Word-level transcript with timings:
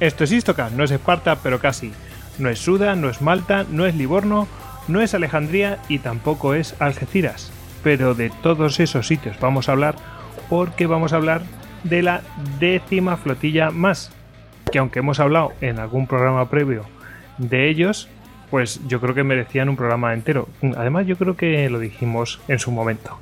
Esto 0.00 0.24
es 0.24 0.32
Istoka, 0.32 0.70
no 0.70 0.84
es 0.84 0.90
Esparta, 0.90 1.36
pero 1.42 1.58
casi. 1.58 1.92
No 2.38 2.48
es 2.48 2.60
Suda, 2.60 2.94
no 2.94 3.08
es 3.08 3.20
Malta, 3.20 3.64
no 3.68 3.84
es 3.86 3.94
Livorno, 3.94 4.46
no 4.86 5.00
es 5.00 5.14
Alejandría 5.14 5.78
y 5.88 5.98
tampoco 5.98 6.54
es 6.54 6.80
Algeciras. 6.80 7.50
Pero 7.82 8.14
de 8.14 8.30
todos 8.42 8.80
esos 8.80 9.06
sitios 9.06 9.38
vamos 9.40 9.68
a 9.68 9.72
hablar 9.72 9.96
porque 10.48 10.86
vamos 10.86 11.12
a 11.12 11.16
hablar 11.16 11.42
de 11.84 12.02
la 12.02 12.22
décima 12.58 13.16
flotilla 13.16 13.70
más. 13.70 14.12
Que 14.70 14.78
aunque 14.78 15.00
hemos 15.00 15.20
hablado 15.20 15.52
en 15.60 15.78
algún 15.78 16.06
programa 16.06 16.48
previo 16.48 16.84
de 17.38 17.68
ellos, 17.68 18.08
pues 18.50 18.80
yo 18.86 19.00
creo 19.00 19.14
que 19.14 19.24
merecían 19.24 19.68
un 19.68 19.76
programa 19.76 20.14
entero. 20.14 20.48
Además, 20.76 21.06
yo 21.06 21.16
creo 21.16 21.36
que 21.36 21.68
lo 21.70 21.78
dijimos 21.78 22.40
en 22.48 22.58
su 22.58 22.70
momento. 22.70 23.18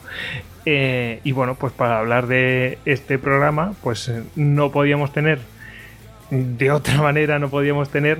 Eh, 0.64 1.20
y 1.24 1.32
bueno, 1.32 1.54
pues 1.54 1.72
para 1.72 1.98
hablar 1.98 2.26
de 2.26 2.78
este 2.84 3.18
programa, 3.18 3.74
pues 3.82 4.08
eh, 4.08 4.22
no 4.34 4.70
podíamos 4.70 5.12
tener, 5.12 5.38
de 6.30 6.70
otra 6.70 6.96
manera, 7.02 7.38
no 7.38 7.48
podíamos 7.48 7.90
tener 7.90 8.18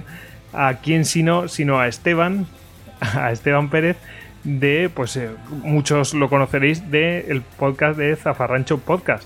a 0.53 0.75
quién 0.83 1.05
sino, 1.05 1.49
sino 1.49 1.79
a 1.79 1.89
Esteban, 1.89 2.47
a 3.01 3.33
Esteban 3.33 3.69
Pérez, 3.71 3.97
de, 4.45 4.91
pues 4.95 5.17
eh, 5.17 5.31
muchos 5.63 6.15
lo 6.15 6.29
conoceréis 6.29 6.91
del 6.91 7.43
podcast 7.59 7.99
de 7.99 8.15
Zafarrancho 8.17 8.79
Podcast, 8.79 9.25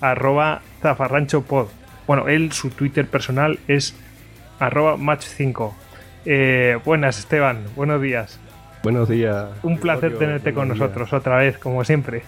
arroba 0.00 0.62
Zafarrancho 0.82 1.42
Pod. 1.42 1.68
Bueno, 2.06 2.28
él, 2.28 2.52
su 2.52 2.70
Twitter 2.70 3.06
personal 3.06 3.58
es 3.66 3.94
arroba 4.58 4.96
match5. 4.96 5.72
Eh, 6.26 6.78
buenas, 6.84 7.18
Esteban, 7.18 7.64
buenos 7.76 8.02
días. 8.02 8.38
Buenos 8.82 9.08
días. 9.08 9.48
Un 9.62 9.78
placer 9.78 10.18
tenerte 10.18 10.52
con 10.52 10.68
nosotros 10.68 11.12
otra 11.12 11.36
vez, 11.36 11.58
como 11.58 11.84
siempre. 11.84 12.22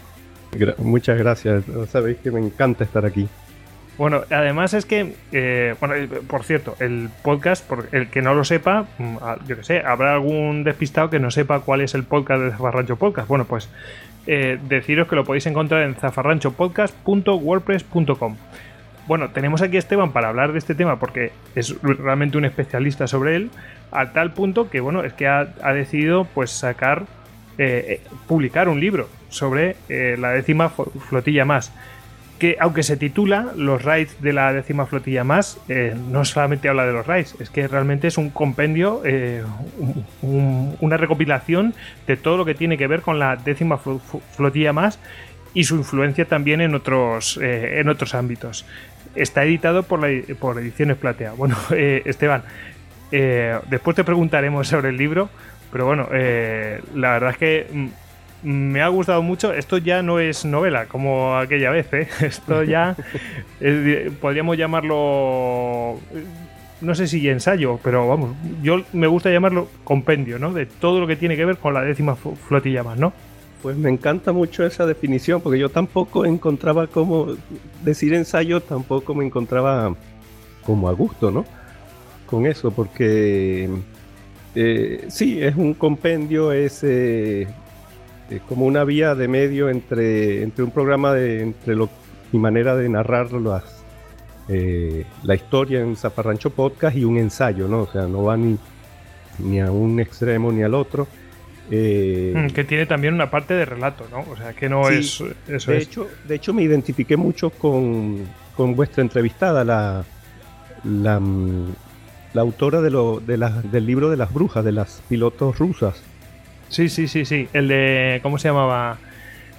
muchas 0.78 1.18
gracias. 1.18 1.64
Sabéis 1.90 2.18
que 2.18 2.30
me 2.30 2.40
encanta 2.40 2.84
estar 2.84 3.04
aquí. 3.06 3.28
Bueno, 4.00 4.22
además 4.30 4.72
es 4.72 4.86
que, 4.86 5.12
eh, 5.30 5.74
bueno, 5.78 5.94
eh, 5.94 6.08
por 6.26 6.42
cierto, 6.44 6.74
el 6.80 7.10
podcast, 7.22 7.68
por 7.68 7.90
el 7.92 8.08
que 8.08 8.22
no 8.22 8.32
lo 8.32 8.44
sepa, 8.44 8.86
mm, 8.96 9.18
yo 9.46 9.58
que 9.58 9.62
sé, 9.62 9.80
habrá 9.80 10.14
algún 10.14 10.64
despistado 10.64 11.10
que 11.10 11.18
no 11.18 11.30
sepa 11.30 11.60
cuál 11.60 11.82
es 11.82 11.94
el 11.94 12.04
podcast 12.04 12.40
de 12.40 12.50
Zafarrancho 12.50 12.96
Podcast. 12.96 13.28
Bueno, 13.28 13.44
pues 13.44 13.68
deciros 14.24 15.06
que 15.06 15.16
lo 15.16 15.24
podéis 15.24 15.44
encontrar 15.46 15.82
en 15.82 15.96
zafarranchopodcast.wordpress.com. 15.96 18.36
Bueno, 19.06 19.32
tenemos 19.32 19.60
aquí 19.60 19.76
a 19.76 19.80
Esteban 19.80 20.12
para 20.12 20.30
hablar 20.30 20.52
de 20.52 20.58
este 20.60 20.74
tema 20.74 20.98
porque 20.98 21.32
es 21.54 21.76
realmente 21.82 22.38
un 22.38 22.46
especialista 22.46 23.06
sobre 23.06 23.36
él, 23.36 23.50
a 23.92 24.12
tal 24.12 24.32
punto 24.32 24.70
que, 24.70 24.80
bueno, 24.80 25.04
es 25.04 25.12
que 25.12 25.28
ha, 25.28 25.44
decidido 25.74 26.24
pues 26.24 26.52
sacar, 26.52 27.02
eh, 27.58 27.84
eh, 27.86 28.00
publicar 28.26 28.70
un 28.70 28.80
libro 28.80 29.10
sobre 29.28 29.76
eh, 29.90 30.16
la 30.18 30.30
décima 30.30 30.70
flotilla 30.70 31.44
más. 31.44 31.70
Que 32.40 32.56
aunque 32.58 32.82
se 32.82 32.96
titula 32.96 33.52
Los 33.54 33.84
raids 33.84 34.20
de 34.20 34.32
la 34.32 34.52
décima 34.52 34.86
flotilla 34.86 35.22
más, 35.22 35.60
no 36.10 36.24
solamente 36.24 36.68
habla 36.68 36.86
de 36.86 36.92
los 36.92 37.06
raids, 37.06 37.36
es 37.38 37.50
que 37.50 37.68
realmente 37.68 38.08
es 38.08 38.16
un 38.16 38.30
compendio, 38.30 39.02
una 40.22 40.96
recopilación 40.96 41.74
de 42.06 42.16
todo 42.16 42.38
lo 42.38 42.44
que 42.44 42.54
tiene 42.54 42.78
que 42.78 42.86
ver 42.86 43.02
con 43.02 43.18
la 43.18 43.36
décima 43.36 43.78
flotilla 43.78 44.72
más 44.72 44.98
y 45.54 45.64
su 45.64 45.76
influencia 45.76 46.24
también 46.24 46.60
en 46.60 46.74
otros, 46.74 47.38
en 47.42 47.88
otros 47.88 48.14
ámbitos. 48.14 48.64
Está 49.14 49.44
editado 49.44 49.82
por, 49.82 50.00
la, 50.00 50.22
por 50.36 50.58
Ediciones 50.58 50.96
Platea. 50.96 51.32
Bueno, 51.32 51.56
eh, 51.72 52.02
Esteban, 52.04 52.42
eh, 53.12 53.58
después 53.68 53.96
te 53.96 54.04
preguntaremos 54.04 54.68
sobre 54.68 54.90
el 54.90 54.96
libro, 54.96 55.30
pero 55.72 55.86
bueno, 55.86 56.08
eh, 56.12 56.80
la 56.94 57.12
verdad 57.12 57.30
es 57.30 57.38
que 57.38 57.66
mm, 57.72 57.86
me 58.42 58.82
ha 58.82 58.88
gustado 58.88 59.22
mucho. 59.22 59.52
Esto 59.52 59.78
ya 59.78 60.02
no 60.02 60.18
es 60.18 60.44
novela 60.44 60.86
como 60.86 61.36
aquella 61.36 61.70
vez, 61.70 61.86
Esto 62.20 62.62
ya 62.62 62.96
podríamos 64.20 64.56
llamarlo 64.56 65.98
no 66.80 66.94
sé 66.94 67.06
si 67.06 67.28
ensayo, 67.28 67.78
pero 67.82 68.08
vamos, 68.08 68.34
yo 68.62 68.82
me 68.92 69.06
gusta 69.06 69.30
llamarlo 69.30 69.68
compendio, 69.84 70.38
¿no? 70.38 70.52
De 70.52 70.66
todo 70.66 71.00
lo 71.00 71.06
que 71.06 71.16
tiene 71.16 71.36
que 71.36 71.44
ver 71.44 71.58
con 71.58 71.74
la 71.74 71.82
décima 71.82 72.16
flotilla 72.16 72.82
más, 72.82 72.98
¿no? 72.98 73.12
Pues 73.62 73.76
me 73.76 73.90
encanta 73.90 74.32
mucho 74.32 74.64
esa 74.64 74.86
definición, 74.86 75.42
porque 75.42 75.58
yo 75.58 75.68
tampoco 75.68 76.24
encontraba 76.24 76.86
como 76.86 77.34
decir 77.84 78.14
ensayo, 78.14 78.60
tampoco 78.62 79.14
me 79.14 79.26
encontraba 79.26 79.94
como 80.64 80.88
a 80.88 80.92
gusto, 80.92 81.30
¿no? 81.30 81.44
Con 82.24 82.46
eso, 82.46 82.70
porque 82.70 83.68
eh, 84.54 85.04
sí, 85.08 85.42
es 85.42 85.56
un 85.56 85.74
compendio, 85.74 86.52
es 86.52 86.80
eh, 86.82 87.46
eh, 88.30 88.40
como 88.48 88.66
una 88.66 88.84
vía 88.84 89.14
de 89.14 89.28
medio 89.28 89.68
entre, 89.68 90.42
entre 90.42 90.64
un 90.64 90.70
programa 90.70 91.12
de 91.12 91.42
entre 91.42 91.74
lo, 91.74 91.88
mi 92.32 92.38
manera 92.38 92.76
de 92.76 92.88
narrar 92.88 93.32
las, 93.32 93.84
la 95.22 95.34
historia 95.34 95.80
en 95.80 95.96
Zafarrancho 95.96 96.50
Podcast 96.50 96.96
y 96.96 97.04
un 97.04 97.18
ensayo, 97.18 97.68
¿no? 97.68 97.82
O 97.82 97.86
sea, 97.86 98.06
no 98.06 98.24
va 98.24 98.36
ni, 98.36 98.58
ni 99.38 99.60
a 99.60 99.70
un 99.70 100.00
extremo 100.00 100.50
ni 100.50 100.62
al 100.62 100.74
otro 100.74 101.06
eh, 101.70 102.32
mm, 102.36 102.46
que 102.48 102.64
tiene 102.64 102.84
también 102.86 103.14
una 103.14 103.30
parte 103.30 103.54
de 103.54 103.64
relato, 103.64 104.06
¿no? 104.10 104.24
O 104.30 104.36
sea, 104.36 104.52
que 104.52 104.68
no 104.68 104.88
es. 104.88 105.22
Eso 105.48 105.70
de, 105.70 105.78
Hecho, 105.78 106.08
de 106.26 106.34
hecho, 106.34 106.52
me 106.52 106.62
identifiqué 106.62 107.16
mucho 107.16 107.50
con, 107.50 108.26
vuestra 108.56 109.02
entrevistada, 109.02 109.64
la, 109.64 110.04
la, 110.84 111.20
mm, 111.20 111.74
autora 112.34 112.80
de 112.80 112.90
lo, 112.90 113.20
de 113.20 113.38
del 113.70 113.86
libro 113.86 114.10
de 114.10 114.16
las 114.16 114.32
brujas, 114.32 114.64
de 114.64 114.72
las 114.72 115.02
pilotos 115.08 115.58
rusas. 115.58 116.02
Sí, 116.70 116.88
sí, 116.88 117.06
sí, 117.08 117.24
sí. 117.24 117.48
El 117.52 117.68
de. 117.68 118.20
¿Cómo 118.22 118.38
se 118.38 118.48
llamaba? 118.48 118.96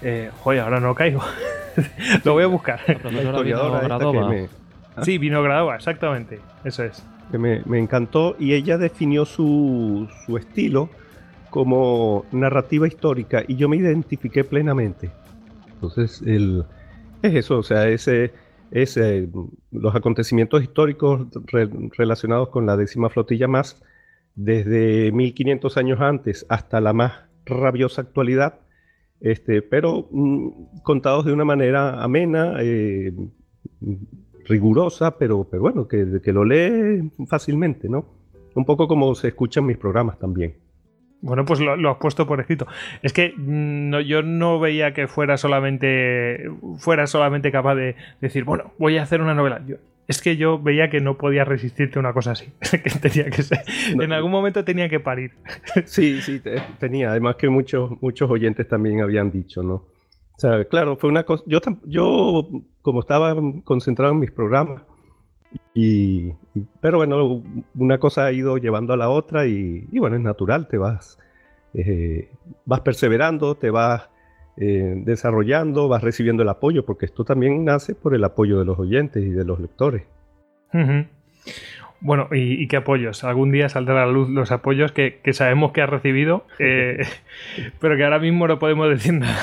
Eh, 0.01 0.31
joder, 0.39 0.61
ahora 0.61 0.79
no 0.79 0.95
caigo. 0.95 1.21
lo 2.23 2.33
voy 2.33 2.43
a 2.43 2.47
buscar. 2.47 2.79
Historiadora 2.87 4.27
me... 4.27 4.49
Sí, 5.03 5.17
Vinogradova, 5.17 5.75
exactamente. 5.75 6.39
Eso 6.63 6.83
es. 6.83 7.03
Que 7.31 7.37
me, 7.37 7.61
me, 7.65 7.79
encantó 7.79 8.35
y 8.39 8.53
ella 8.53 8.77
definió 8.77 9.25
su, 9.25 10.09
su 10.25 10.37
estilo 10.37 10.89
como 11.49 12.25
narrativa 12.31 12.87
histórica 12.87 13.43
y 13.47 13.55
yo 13.55 13.69
me 13.69 13.77
identifiqué 13.77 14.43
plenamente. 14.43 15.11
Entonces, 15.73 16.21
el, 16.25 16.65
es 17.21 17.35
eso, 17.35 17.59
o 17.59 17.63
sea, 17.63 17.87
ese, 17.87 18.33
ese, 18.71 19.29
los 19.71 19.95
acontecimientos 19.95 20.63
históricos 20.63 21.27
relacionados 21.97 22.49
con 22.49 22.65
la 22.65 22.77
décima 22.77 23.09
flotilla 23.09 23.47
más, 23.47 23.81
desde 24.35 25.11
1500 25.11 25.77
años 25.77 26.01
antes 26.01 26.45
hasta 26.49 26.81
la 26.81 26.93
más 26.93 27.13
rabiosa 27.45 28.01
actualidad, 28.01 28.59
este, 29.19 29.61
pero 29.61 30.07
mm, 30.11 30.81
contados 30.83 31.25
de 31.25 31.33
una 31.33 31.45
manera 31.45 32.03
amena, 32.03 32.55
eh, 32.59 33.13
rigurosa, 34.45 35.17
pero, 35.17 35.47
pero 35.49 35.61
bueno, 35.61 35.87
que, 35.87 36.05
lo 36.31 36.45
lee 36.45 37.11
fácilmente, 37.27 37.89
¿no? 37.89 38.05
Un 38.55 38.65
poco 38.65 38.87
como 38.87 39.13
se 39.15 39.29
escuchan 39.29 39.65
mis 39.65 39.77
programas 39.77 40.19
también. 40.19 40.55
Bueno, 41.21 41.45
pues 41.45 41.59
lo, 41.59 41.89
has 41.89 41.97
puesto 41.97 42.25
por 42.25 42.39
escrito. 42.39 42.65
Es 43.03 43.13
que 43.13 43.33
mm, 43.37 43.99
yo 43.99 44.23
no 44.23 44.59
veía 44.59 44.93
que 44.93 45.07
fuera 45.07 45.37
solamente 45.37 46.49
fuera 46.77 47.05
solamente 47.05 47.51
capaz 47.51 47.75
de 47.75 47.95
decir, 48.19 48.43
bueno, 48.43 48.73
voy 48.79 48.97
a 48.97 49.03
hacer 49.03 49.21
una 49.21 49.35
novela. 49.35 49.63
Es 50.11 50.21
que 50.21 50.35
yo 50.35 50.59
veía 50.59 50.89
que 50.89 50.99
no 50.99 51.17
podía 51.17 51.45
resistirte 51.45 51.97
a 51.97 52.01
una 52.01 52.13
cosa 52.13 52.31
así. 52.31 52.51
que 52.71 52.89
tenía 52.99 53.29
que 53.29 53.43
ser. 53.43 53.63
En 53.89 54.11
algún 54.11 54.29
momento 54.29 54.63
tenía 54.63 54.89
que 54.89 54.99
parir. 54.99 55.31
sí, 55.85 56.21
sí, 56.21 56.41
tenía. 56.79 57.11
Además 57.11 57.37
que 57.37 57.49
muchos, 57.49 57.91
muchos 58.01 58.29
oyentes 58.29 58.67
también 58.67 59.01
habían 59.01 59.31
dicho, 59.31 59.63
¿no? 59.63 59.73
O 59.73 60.39
sea, 60.41 60.65
claro, 60.65 60.97
fue 60.97 61.09
una 61.09 61.23
cosa. 61.23 61.43
Yo, 61.47 61.59
yo 61.85 62.49
como 62.81 62.99
estaba 62.99 63.35
concentrado 63.63 64.11
en 64.11 64.19
mis 64.19 64.31
programas, 64.31 64.81
y, 65.73 66.33
pero 66.81 66.97
bueno, 66.97 67.41
una 67.75 67.97
cosa 67.97 68.25
ha 68.25 68.31
ido 68.31 68.57
llevando 68.57 68.93
a 68.93 68.97
la 68.97 69.09
otra 69.09 69.45
y, 69.45 69.87
bueno, 69.97 70.17
es 70.17 70.21
natural, 70.21 70.67
te 70.67 70.77
vas, 70.77 71.19
eh, 71.73 72.31
vas 72.65 72.81
perseverando, 72.81 73.55
te 73.55 73.69
vas 73.69 74.09
eh, 74.57 74.93
desarrollando, 74.97 75.87
vas 75.87 76.03
recibiendo 76.03 76.43
el 76.43 76.49
apoyo, 76.49 76.85
porque 76.85 77.05
esto 77.05 77.23
también 77.23 77.65
nace 77.65 77.95
por 77.95 78.15
el 78.15 78.23
apoyo 78.23 78.59
de 78.59 78.65
los 78.65 78.77
oyentes 78.79 79.23
y 79.23 79.29
de 79.29 79.45
los 79.45 79.59
lectores. 79.59 80.03
Bueno, 81.99 82.29
¿y, 82.31 82.67
qué 82.67 82.77
apoyos? 82.77 83.23
Algún 83.23 83.51
día 83.51 83.69
saldrán 83.69 83.97
a 83.97 84.05
la 84.07 84.11
luz 84.11 84.29
los 84.29 84.51
apoyos 84.51 84.91
que, 84.91 85.21
sabemos 85.33 85.71
que 85.71 85.81
has 85.81 85.89
recibido, 85.89 86.45
eh, 86.59 86.97
pero 87.79 87.95
que 87.95 88.03
ahora 88.03 88.19
mismo 88.19 88.47
no 88.47 88.57
podemos 88.57 88.89
decir 88.89 89.13
nada. 89.13 89.37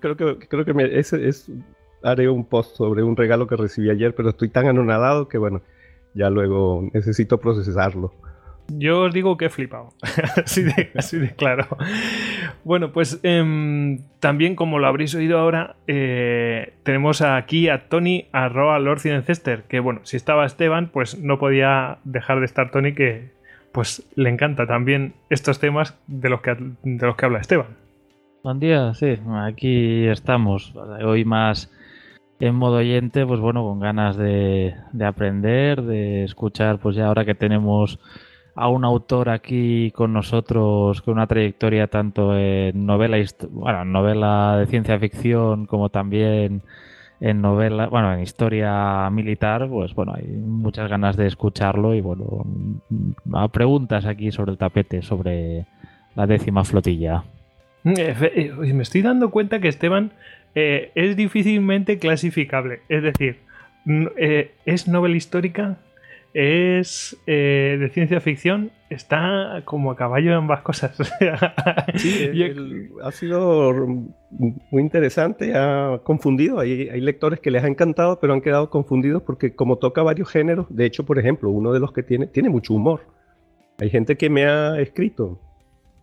creo 0.00 0.16
que, 0.16 0.38
creo 0.46 0.64
que 0.64 0.98
ese 0.98 1.26
es 1.28 1.50
haré 2.02 2.28
un 2.28 2.44
post 2.44 2.76
sobre 2.76 3.02
un 3.02 3.16
regalo 3.16 3.46
que 3.46 3.56
recibí 3.56 3.90
ayer, 3.90 4.14
pero 4.14 4.30
estoy 4.30 4.48
tan 4.48 4.66
anonadado 4.66 5.28
que 5.28 5.38
bueno, 5.38 5.62
ya 6.14 6.30
luego 6.30 6.88
necesito 6.92 7.38
procesarlo. 7.38 8.12
Yo 8.68 9.02
os 9.02 9.14
digo 9.14 9.36
que 9.36 9.46
he 9.46 9.50
flipado, 9.50 9.90
así, 10.44 10.62
de, 10.62 11.34
claro. 11.36 11.66
Bueno, 12.64 12.92
pues 12.92 13.20
em, 13.22 14.00
también 14.18 14.56
como 14.56 14.78
lo 14.78 14.86
habréis 14.86 15.14
oído 15.14 15.38
ahora, 15.38 15.76
eh, 15.86 16.74
tenemos 16.82 17.22
aquí 17.22 17.68
a 17.68 17.88
Tony 17.88 18.26
arroba 18.32 18.78
Lord 18.78 19.00
que 19.68 19.80
bueno, 19.80 20.00
si 20.02 20.16
estaba 20.16 20.44
Esteban, 20.44 20.90
pues 20.92 21.18
no 21.18 21.38
podía 21.38 21.98
dejar 22.04 22.40
de 22.40 22.46
estar 22.46 22.70
Tony, 22.70 22.92
que 22.92 23.30
pues 23.72 24.08
le 24.16 24.30
encanta 24.30 24.66
también 24.66 25.14
estos 25.30 25.60
temas 25.60 25.96
de 26.06 26.28
los 26.28 26.40
que, 26.40 26.56
de 26.82 27.06
los 27.06 27.14
que 27.14 27.24
habla 27.24 27.38
Esteban. 27.38 27.68
Buen 28.42 28.58
día, 28.58 28.94
sí, 28.94 29.18
aquí 29.44 30.06
estamos. 30.06 30.74
Hoy 31.04 31.24
más 31.24 31.70
en 32.40 32.54
modo 32.54 32.76
oyente, 32.76 33.24
pues 33.26 33.40
bueno, 33.40 33.62
con 33.62 33.80
ganas 33.80 34.16
de, 34.16 34.74
de 34.92 35.04
aprender, 35.04 35.82
de 35.82 36.24
escuchar, 36.24 36.78
pues 36.78 36.96
ya 36.96 37.06
ahora 37.06 37.24
que 37.24 37.34
tenemos 37.34 37.98
a 38.56 38.68
un 38.68 38.84
autor 38.84 39.28
aquí 39.28 39.92
con 39.92 40.12
nosotros 40.14 41.02
con 41.02 41.14
una 41.14 41.26
trayectoria 41.26 41.88
tanto 41.88 42.36
en 42.36 42.86
novela, 42.86 43.18
bueno, 43.50 43.84
novela 43.84 44.56
de 44.58 44.66
ciencia 44.66 44.98
ficción 44.98 45.66
como 45.66 45.90
también 45.90 46.62
en 47.20 47.40
novela, 47.40 47.86
bueno, 47.86 48.12
en 48.12 48.20
historia 48.20 49.08
militar, 49.10 49.68
pues 49.68 49.94
bueno, 49.94 50.14
hay 50.16 50.26
muchas 50.26 50.88
ganas 50.90 51.16
de 51.16 51.26
escucharlo 51.26 51.94
y 51.94 52.00
bueno, 52.00 52.44
preguntas 53.52 54.06
aquí 54.06 54.32
sobre 54.32 54.52
el 54.52 54.58
tapete, 54.58 55.02
sobre 55.02 55.66
la 56.14 56.26
décima 56.26 56.64
flotilla. 56.64 57.24
Eh, 57.84 58.52
me 58.74 58.82
estoy 58.82 59.02
dando 59.02 59.30
cuenta 59.30 59.60
que 59.60 59.68
Esteban 59.68 60.12
eh, 60.54 60.90
es 60.94 61.16
difícilmente 61.16 61.98
clasificable, 61.98 62.80
es 62.88 63.02
decir, 63.02 63.38
eh, 64.16 64.52
es 64.64 64.88
novela 64.88 65.16
histórica, 65.16 65.78
es 66.38 67.16
de 67.26 67.90
ciencia 67.94 68.20
ficción, 68.20 68.70
está 68.90 69.62
como 69.64 69.90
a 69.90 69.96
caballo 69.96 70.32
en 70.32 70.36
ambas 70.36 70.60
cosas. 70.60 70.94
sí, 71.96 72.30
ha 73.02 73.10
sido 73.10 73.72
muy 74.70 74.82
interesante, 74.82 75.54
ha 75.56 75.98
confundido. 76.04 76.58
Hay, 76.60 76.90
hay, 76.90 77.00
lectores 77.00 77.40
que 77.40 77.50
les 77.50 77.64
ha 77.64 77.68
encantado, 77.68 78.20
pero 78.20 78.34
han 78.34 78.42
quedado 78.42 78.68
confundidos 78.68 79.22
porque 79.22 79.54
como 79.54 79.78
toca 79.78 80.02
varios 80.02 80.28
géneros, 80.28 80.66
de 80.68 80.84
hecho, 80.84 81.06
por 81.06 81.18
ejemplo, 81.18 81.48
uno 81.48 81.72
de 81.72 81.80
los 81.80 81.92
que 81.92 82.02
tiene, 82.02 82.26
tiene 82.26 82.50
mucho 82.50 82.74
humor. 82.74 83.00
Hay 83.78 83.88
gente 83.88 84.16
que 84.16 84.28
me 84.28 84.44
ha 84.44 84.78
escrito 84.78 85.40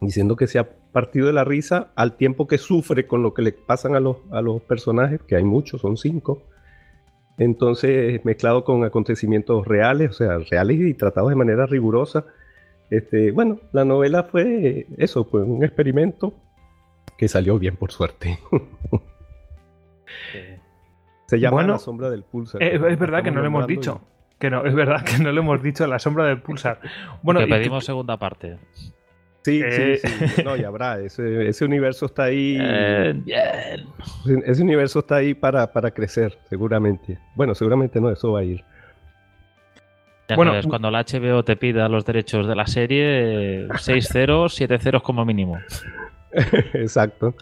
diciendo 0.01 0.35
que 0.35 0.47
se 0.47 0.57
ha 0.57 0.67
partido 0.91 1.27
de 1.27 1.33
la 1.33 1.43
risa 1.43 1.91
al 1.95 2.17
tiempo 2.17 2.47
que 2.47 2.57
sufre 2.57 3.05
con 3.05 3.21
lo 3.21 3.35
que 3.35 3.43
le 3.43 3.51
pasan 3.51 3.95
a 3.95 3.99
los, 3.99 4.17
a 4.31 4.41
los 4.41 4.63
personajes, 4.63 5.21
que 5.21 5.35
hay 5.35 5.43
muchos, 5.43 5.81
son 5.81 5.95
cinco. 5.95 6.41
Entonces, 7.37 8.23
mezclado 8.25 8.63
con 8.63 8.83
acontecimientos 8.83 9.67
reales, 9.67 10.11
o 10.11 10.13
sea, 10.13 10.37
reales 10.37 10.79
y 10.79 10.93
tratados 10.93 11.29
de 11.29 11.35
manera 11.35 11.65
rigurosa 11.65 12.25
este, 12.93 13.31
bueno, 13.31 13.59
la 13.71 13.85
novela 13.85 14.23
fue 14.23 14.85
eso, 14.97 15.25
fue 15.25 15.41
un 15.41 15.63
experimento 15.63 16.35
que 17.17 17.27
salió 17.27 17.57
bien 17.57 17.75
por 17.75 17.91
suerte. 17.91 18.37
Se 21.25 21.39
llama 21.39 21.63
La 21.63 21.79
sombra 21.79 22.11
del 22.11 22.21
pulsar. 22.21 22.61
Eh, 22.61 22.75
es 22.75 22.99
verdad 22.99 23.23
que 23.23 23.31
no 23.31 23.41
lo 23.41 23.47
hemos 23.47 23.65
dicho. 23.65 24.01
Que 24.37 24.51
no, 24.51 24.63
es 24.63 24.75
verdad 24.75 25.03
que 25.03 25.17
no 25.17 25.31
lo 25.31 25.41
hemos 25.41 25.63
dicho, 25.63 25.87
La 25.87 25.97
sombra 25.97 26.25
del 26.25 26.41
pulsar. 26.41 26.81
Bueno, 27.23 27.39
pedimos 27.47 27.83
segunda 27.83 28.17
parte. 28.17 28.59
Sí, 29.43 29.59
sí, 29.59 29.81
eh. 29.81 29.99
sí. 30.01 30.41
No, 30.45 30.55
ya 30.55 30.67
habrá. 30.67 30.99
Ese, 30.99 31.47
ese 31.47 31.65
universo 31.65 32.05
está 32.05 32.23
ahí. 32.23 32.57
Bien, 32.57 33.83
Ese 34.45 34.61
universo 34.61 34.99
está 34.99 35.17
ahí 35.17 35.33
para, 35.33 35.71
para 35.71 35.91
crecer, 35.91 36.37
seguramente. 36.49 37.19
Bueno, 37.35 37.53
seguramente 37.53 37.99
no, 37.99 38.09
eso 38.09 38.31
va 38.31 38.39
a 38.39 38.43
ir 38.43 38.63
bueno, 40.35 40.53
cuando 40.67 40.89
la 40.89 41.03
HBO 41.03 41.43
te 41.43 41.55
pida 41.55 41.87
los 41.89 42.05
derechos 42.05 42.47
de 42.47 42.55
la 42.55 42.65
serie, 42.65 43.67
6 43.77 44.07
ceros, 44.07 44.55
7 44.55 44.79
ceros 44.79 45.03
como 45.03 45.25
mínimo. 45.25 45.59
Exacto. 46.73 47.35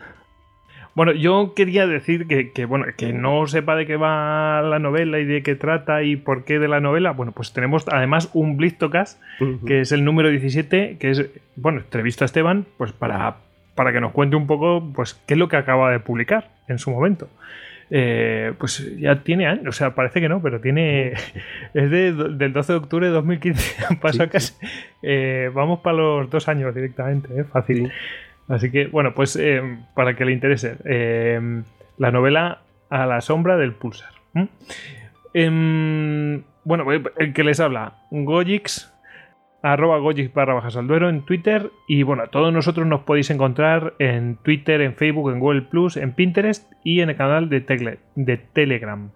Bueno, 1.03 1.13
yo 1.13 1.56
quería 1.56 1.88
decir 1.88 2.27
que, 2.27 2.65
bueno, 2.65 2.86
que 2.95 3.12
no 3.12 3.48
sepa 3.48 3.75
de 3.75 3.88
qué 3.88 3.95
va 3.98 4.62
la 4.62 4.77
novela 4.77 5.18
y 5.18 5.25
de 5.25 5.42
qué 5.42 5.56
trata 5.56 6.03
y 6.03 6.15
por 6.15 6.44
qué 6.44 6.59
de 6.59 6.68
la 6.68 6.80
novela. 6.80 7.09
Bueno, 7.09 7.31
pues 7.31 7.53
tenemos 7.53 7.88
además 7.92 8.30
un 8.33 8.56
Blistocast, 8.56 9.19
que 9.65 9.81
es 9.81 9.92
el 9.92 10.06
número 10.06 10.30
17, 10.30 10.98
que 11.00 11.09
es, 11.09 11.25
bueno, 11.56 11.80
entrevista 11.80 12.24
a 12.24 12.27
Esteban, 12.27 12.68
pues 12.77 12.92
para, 12.92 13.38
para 13.74 13.92
que 13.92 14.00
nos 14.00 14.12
cuente 14.12 14.36
un 14.36 14.45
poco, 14.45 14.92
pues, 14.94 15.15
qué 15.25 15.33
es 15.33 15.39
lo 15.39 15.48
que 15.48 15.57
acaba 15.57 15.92
de 15.92 16.00
publicar 16.01 16.51
en 16.68 16.77
su 16.77 16.92
momento. 16.92 17.30
Eh, 17.89 18.53
pues 18.59 18.95
ya 19.00 19.24
tiene 19.24 19.48
años, 19.48 19.65
o 19.69 19.71
sea, 19.71 19.95
parece 19.95 20.21
que 20.21 20.30
no, 20.30 20.39
pero 20.39 20.62
tiene. 20.62 21.13
Es 21.74 21.89
de, 21.89 22.13
del 22.13 22.53
12 22.53 22.74
de 22.74 22.77
octubre 22.77 23.07
de 23.07 23.13
2015. 23.13 23.95
Pasó 24.01 24.30
casi. 24.30 24.53
Eh, 25.01 25.50
vamos 25.51 25.80
para 25.80 25.98
los 25.98 26.30
dos 26.30 26.48
años 26.48 26.75
directamente, 26.75 27.27
¿eh? 27.39 27.44
fácil. 27.44 27.92
Así 28.51 28.69
que, 28.69 28.88
bueno, 28.88 29.13
pues 29.13 29.39
para 29.95 30.15
que 30.15 30.25
le 30.25 30.33
interese, 30.33 30.77
la 31.98 32.12
novela 32.12 32.62
A 32.89 33.06
la 33.06 33.21
sombra 33.21 33.57
del 33.57 33.74
pulsar. 33.74 34.12
Em, 35.33 36.44
bueno, 36.65 36.86
el 36.92 37.33
que 37.33 37.44
les 37.44 37.59
habla, 37.59 37.94
Gojix 38.12 38.92
arroba 39.63 40.00
Gojix 40.00 40.33
barra 40.33 40.56
bajas 40.56 40.74
duero 40.88 41.09
en 41.09 41.21
Twitter 41.21 41.71
y 41.88 42.03
bueno, 42.03 42.27
todos 42.27 42.51
nosotros 42.51 42.88
nos 42.88 43.01
podéis 43.01 43.30
encontrar 43.30 43.94
en 44.00 44.38
Twitter, 44.38 44.81
en 44.81 44.95
Facebook, 44.95 45.31
en 45.31 45.39
Google 45.39 45.62
Plus, 45.62 45.98
en 45.98 46.13
Pinterest 46.13 46.71
y 46.83 47.01
en 47.01 47.12
el 47.12 47.15
canal 47.15 47.50
de, 47.50 48.00
de 48.15 48.38
Telegram. 48.38 49.12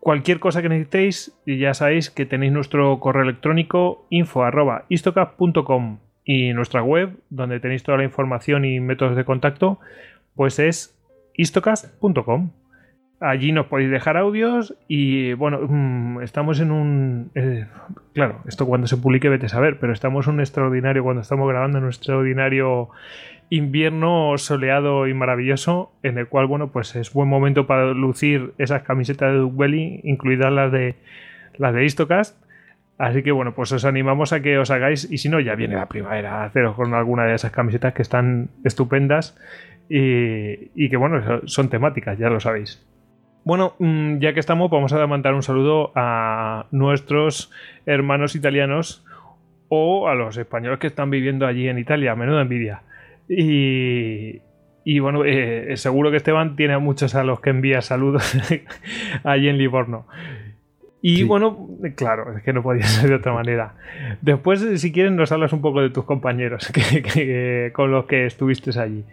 Cualquier 0.00 0.38
cosa 0.38 0.62
que 0.62 0.68
necesitéis, 0.68 1.40
ya 1.46 1.74
sabéis 1.74 2.10
que 2.10 2.26
tenéis 2.26 2.52
nuestro 2.52 3.00
correo 3.00 3.24
electrónico 3.24 4.06
info 4.10 4.44
arroba 4.44 4.84
y 6.28 6.52
nuestra 6.52 6.82
web, 6.82 7.16
donde 7.30 7.58
tenéis 7.58 7.82
toda 7.82 7.96
la 7.96 8.04
información 8.04 8.66
y 8.66 8.80
métodos 8.80 9.16
de 9.16 9.24
contacto, 9.24 9.80
pues 10.36 10.58
es 10.58 10.94
istocast.com. 11.32 12.50
Allí 13.18 13.50
nos 13.50 13.64
podéis 13.64 13.90
dejar 13.90 14.18
audios 14.18 14.76
y 14.88 15.32
bueno, 15.32 15.60
mm, 15.66 16.20
estamos 16.20 16.60
en 16.60 16.70
un... 16.70 17.30
Eh, 17.34 17.64
claro, 18.12 18.42
esto 18.46 18.66
cuando 18.66 18.86
se 18.86 18.98
publique 18.98 19.30
vete 19.30 19.46
a 19.46 19.48
saber, 19.48 19.78
pero 19.80 19.94
estamos 19.94 20.26
un 20.26 20.40
extraordinario, 20.40 21.02
cuando 21.02 21.22
estamos 21.22 21.48
grabando 21.48 21.78
un 21.78 21.86
extraordinario 21.86 22.90
invierno 23.48 24.36
soleado 24.36 25.06
y 25.06 25.14
maravilloso, 25.14 25.92
en 26.02 26.18
el 26.18 26.28
cual, 26.28 26.46
bueno, 26.46 26.68
pues 26.72 26.94
es 26.94 27.10
buen 27.10 27.30
momento 27.30 27.66
para 27.66 27.94
lucir 27.94 28.52
esas 28.58 28.82
camisetas 28.82 29.32
de 29.32 29.38
Duke 29.38 29.56
Belly, 29.56 30.02
incluidas 30.04 30.52
las 30.52 30.70
de, 30.70 30.94
las 31.56 31.72
de 31.72 31.86
Istocast. 31.86 32.47
Así 32.98 33.22
que 33.22 33.30
bueno, 33.30 33.54
pues 33.54 33.70
os 33.72 33.84
animamos 33.84 34.32
a 34.32 34.40
que 34.42 34.58
os 34.58 34.70
hagáis, 34.70 35.10
y 35.10 35.18
si 35.18 35.28
no, 35.28 35.38
ya 35.38 35.54
viene 35.54 35.76
la 35.76 35.86
primavera, 35.86 36.44
haceros 36.44 36.74
con 36.74 36.94
alguna 36.94 37.24
de 37.24 37.34
esas 37.34 37.52
camisetas 37.52 37.94
que 37.94 38.02
están 38.02 38.50
estupendas 38.64 39.38
y, 39.88 40.70
y 40.74 40.90
que 40.90 40.96
bueno, 40.96 41.42
son 41.46 41.70
temáticas, 41.70 42.18
ya 42.18 42.28
lo 42.28 42.40
sabéis. 42.40 42.84
Bueno, 43.44 43.74
mm, 43.78 44.18
ya 44.18 44.34
que 44.34 44.40
estamos, 44.40 44.70
vamos 44.70 44.92
a 44.92 45.06
mandar 45.06 45.32
un 45.32 45.42
saludo 45.42 45.92
a 45.94 46.66
nuestros 46.70 47.50
hermanos 47.86 48.34
italianos 48.34 49.06
o 49.68 50.08
a 50.08 50.14
los 50.14 50.36
españoles 50.36 50.78
que 50.78 50.88
están 50.88 51.08
viviendo 51.08 51.46
allí 51.46 51.68
en 51.68 51.78
Italia. 51.78 52.14
Menuda 52.14 52.42
envidia. 52.42 52.82
Y, 53.28 54.40
y 54.84 54.98
bueno, 54.98 55.24
eh, 55.24 55.76
seguro 55.76 56.10
que 56.10 56.18
Esteban 56.18 56.56
tiene 56.56 56.74
a 56.74 56.78
muchos 56.78 57.14
a 57.14 57.24
los 57.24 57.40
que 57.40 57.50
envía 57.50 57.80
saludos 57.80 58.36
allí 59.24 59.48
en 59.48 59.56
Livorno. 59.56 60.06
Y 61.00 61.22
bueno, 61.22 61.68
claro, 61.94 62.36
es 62.36 62.42
que 62.42 62.52
no 62.52 62.62
podía 62.62 62.82
ser 62.86 63.08
de 63.10 63.16
otra 63.16 63.32
manera. 63.32 63.74
Después, 64.20 64.64
si 64.80 64.92
quieren, 64.92 65.16
nos 65.16 65.30
hablas 65.32 65.52
un 65.52 65.60
poco 65.60 65.80
de 65.80 65.90
tus 65.90 66.04
compañeros 66.04 66.72
con 67.72 67.90
los 67.90 68.06
que 68.06 68.26
estuviste 68.26 68.78
allí. 68.78 69.04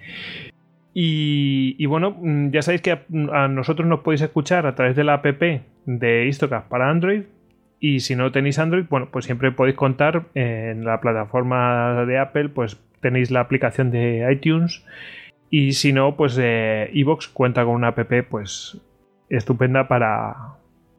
Y, 0.97 1.85
bueno, 1.87 2.15
mm, 2.17 2.51
ya 2.51 2.61
sabéis 2.61 2.81
que 2.81 2.91
a, 2.91 3.47
nosotros 3.49 3.87
nos 3.87 3.99
podéis 3.99 4.21
escuchar 4.21 4.65
a 4.65 4.75
través 4.75 4.95
de 4.95 5.03
la 5.03 5.15
app 5.15 5.25
de 5.85 6.25
Istocast 6.27 6.69
para 6.69 6.89
Android. 6.89 7.23
Y 7.81 7.99
si 7.99 8.15
no 8.15 8.31
tenéis 8.31 8.57
Android, 8.57 8.85
bueno, 8.89 9.09
pues 9.11 9.25
siempre 9.25 9.51
podéis 9.51 9.75
contar 9.75 10.23
en 10.33 10.85
la 10.85 11.01
plataforma 11.01 12.05
de 12.05 12.17
Apple, 12.17 12.49
pues 12.49 12.79
tenéis 13.01 13.29
la 13.29 13.41
aplicación 13.41 13.91
de 13.91 14.25
iTunes. 14.31 14.83
Y 15.49 15.73
si 15.73 15.91
no, 15.91 16.15
pues 16.15 16.39
eh, 16.41 16.89
Evox 16.93 17.27
cuenta 17.27 17.65
con 17.65 17.75
una 17.75 17.89
app 17.89 17.99
pues 18.29 18.81
estupenda 19.29 19.87
para, 19.87 20.35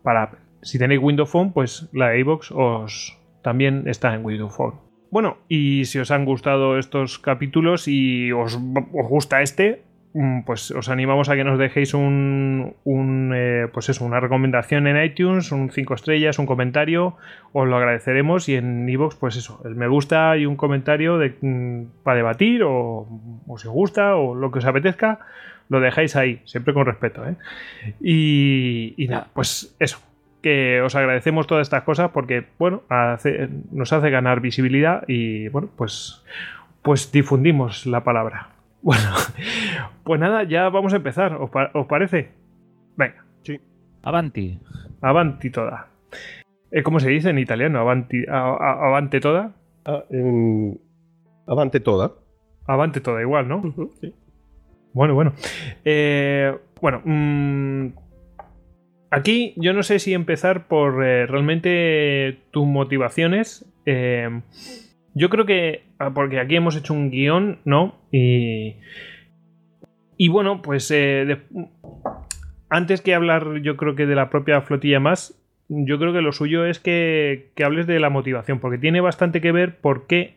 para 0.02 0.24
Apple. 0.24 0.45
Si 0.66 0.78
tenéis 0.78 1.00
Windows 1.00 1.30
Phone, 1.30 1.52
pues 1.52 1.88
la 1.92 2.10
de 2.10 2.24
os 2.24 3.18
también 3.42 3.84
está 3.86 4.14
en 4.14 4.24
Windows 4.24 4.54
Phone. 4.54 4.74
Bueno, 5.10 5.38
y 5.48 5.84
si 5.84 5.98
os 5.98 6.10
han 6.10 6.24
gustado 6.24 6.78
estos 6.78 7.18
capítulos 7.18 7.88
y 7.88 8.32
os, 8.32 8.56
os 8.56 9.08
gusta 9.08 9.40
este, 9.40 9.84
Mm, 10.18 10.44
pues 10.46 10.70
os 10.70 10.88
animamos 10.88 11.28
a 11.28 11.36
que 11.36 11.44
nos 11.44 11.58
dejéis 11.58 11.92
un, 11.92 12.72
eh, 13.34 13.68
pues 13.70 13.90
eso, 13.90 14.02
una 14.02 14.18
recomendación 14.18 14.86
en 14.86 15.04
iTunes, 15.04 15.52
un 15.52 15.68
5 15.70 15.92
estrellas, 15.92 16.38
un 16.38 16.46
comentario, 16.46 17.18
os 17.52 17.68
lo 17.68 17.76
agradeceremos 17.76 18.48
y 18.48 18.54
en 18.54 18.88
iVoox 18.88 19.16
pues 19.16 19.36
eso, 19.36 19.60
el 19.66 19.74
me 19.74 19.88
gusta 19.88 20.38
y 20.38 20.46
un 20.46 20.56
comentario 20.56 21.18
de, 21.18 21.36
mm, 21.38 22.02
para 22.02 22.16
debatir 22.16 22.62
o, 22.64 23.06
si 23.58 23.68
os 23.68 23.74
gusta 23.74 24.16
o 24.16 24.34
lo 24.34 24.50
que 24.50 24.60
os 24.60 24.64
apetezca, 24.64 25.18
lo 25.68 25.80
dejáis 25.80 26.16
ahí, 26.16 26.40
siempre 26.46 26.72
con 26.72 26.86
respeto. 26.86 27.22
¿eh? 27.28 27.36
Y, 28.00 29.06
nada, 29.10 29.28
pues 29.34 29.76
eso, 29.78 29.98
que 30.42 30.80
os 30.82 30.94
agradecemos 30.94 31.46
todas 31.46 31.66
estas 31.66 31.82
cosas 31.82 32.10
porque, 32.10 32.46
bueno, 32.58 32.82
nos 33.72 33.92
hace 33.92 34.10
ganar 34.10 34.40
visibilidad 34.40 35.04
y, 35.08 35.48
bueno, 35.48 35.68
pues, 35.76 36.24
pues 36.82 37.10
difundimos 37.12 37.86
la 37.86 38.04
palabra. 38.04 38.48
Bueno, 38.82 39.10
pues 40.04 40.20
nada, 40.20 40.44
ya 40.44 40.68
vamos 40.68 40.92
a 40.92 40.96
empezar. 40.96 41.36
¿Os, 41.40 41.86
parece? 41.88 42.30
Venga. 42.96 43.24
Sí. 43.42 43.58
Avanti. 44.04 44.60
Avanti 45.00 45.50
toda. 45.50 45.88
Eh, 46.70 46.84
¿Cómo 46.84 47.00
se 47.00 47.08
dice 47.08 47.30
en 47.30 47.40
italiano? 47.40 47.80
Avanti, 47.80 48.24
avante 48.28 49.18
toda. 49.18 49.56
Ah, 49.84 50.04
avante 51.48 51.80
toda. 51.80 52.12
Avante 52.66 53.00
toda, 53.00 53.22
igual, 53.22 53.48
¿no? 53.48 53.62
sí. 54.00 54.14
Bueno, 54.92 55.14
bueno. 55.14 55.32
Eh, 55.84 56.56
bueno, 56.80 57.02
mm, 57.04 57.88
aquí 59.16 59.54
yo 59.56 59.72
no 59.72 59.82
sé 59.82 59.98
si 59.98 60.12
empezar 60.12 60.68
por 60.68 61.04
eh, 61.04 61.26
realmente 61.26 62.38
tus 62.50 62.66
motivaciones. 62.66 63.64
Eh, 63.86 64.42
yo 65.14 65.30
creo 65.30 65.46
que, 65.46 65.84
ah, 65.98 66.12
porque 66.12 66.38
aquí 66.38 66.56
hemos 66.56 66.76
hecho 66.76 66.92
un 66.92 67.10
guion, 67.10 67.60
¿no? 67.64 67.96
Y, 68.12 68.76
y 70.18 70.28
bueno, 70.28 70.60
pues 70.60 70.90
eh, 70.90 71.38
antes 72.68 73.00
que 73.00 73.14
hablar 73.14 73.62
yo 73.62 73.76
creo 73.76 73.94
que 73.94 74.06
de 74.06 74.14
la 74.14 74.28
propia 74.28 74.60
flotilla 74.60 75.00
más, 75.00 75.42
yo 75.68 75.98
creo 75.98 76.12
que 76.12 76.20
lo 76.20 76.32
suyo 76.32 76.66
es 76.66 76.78
que, 76.78 77.52
que 77.56 77.64
hables 77.64 77.86
de 77.86 77.98
la 77.98 78.10
motivación, 78.10 78.60
porque 78.60 78.78
tiene 78.78 79.00
bastante 79.00 79.40
que 79.40 79.52
ver 79.52 79.78
por 79.78 80.06
qué 80.06 80.36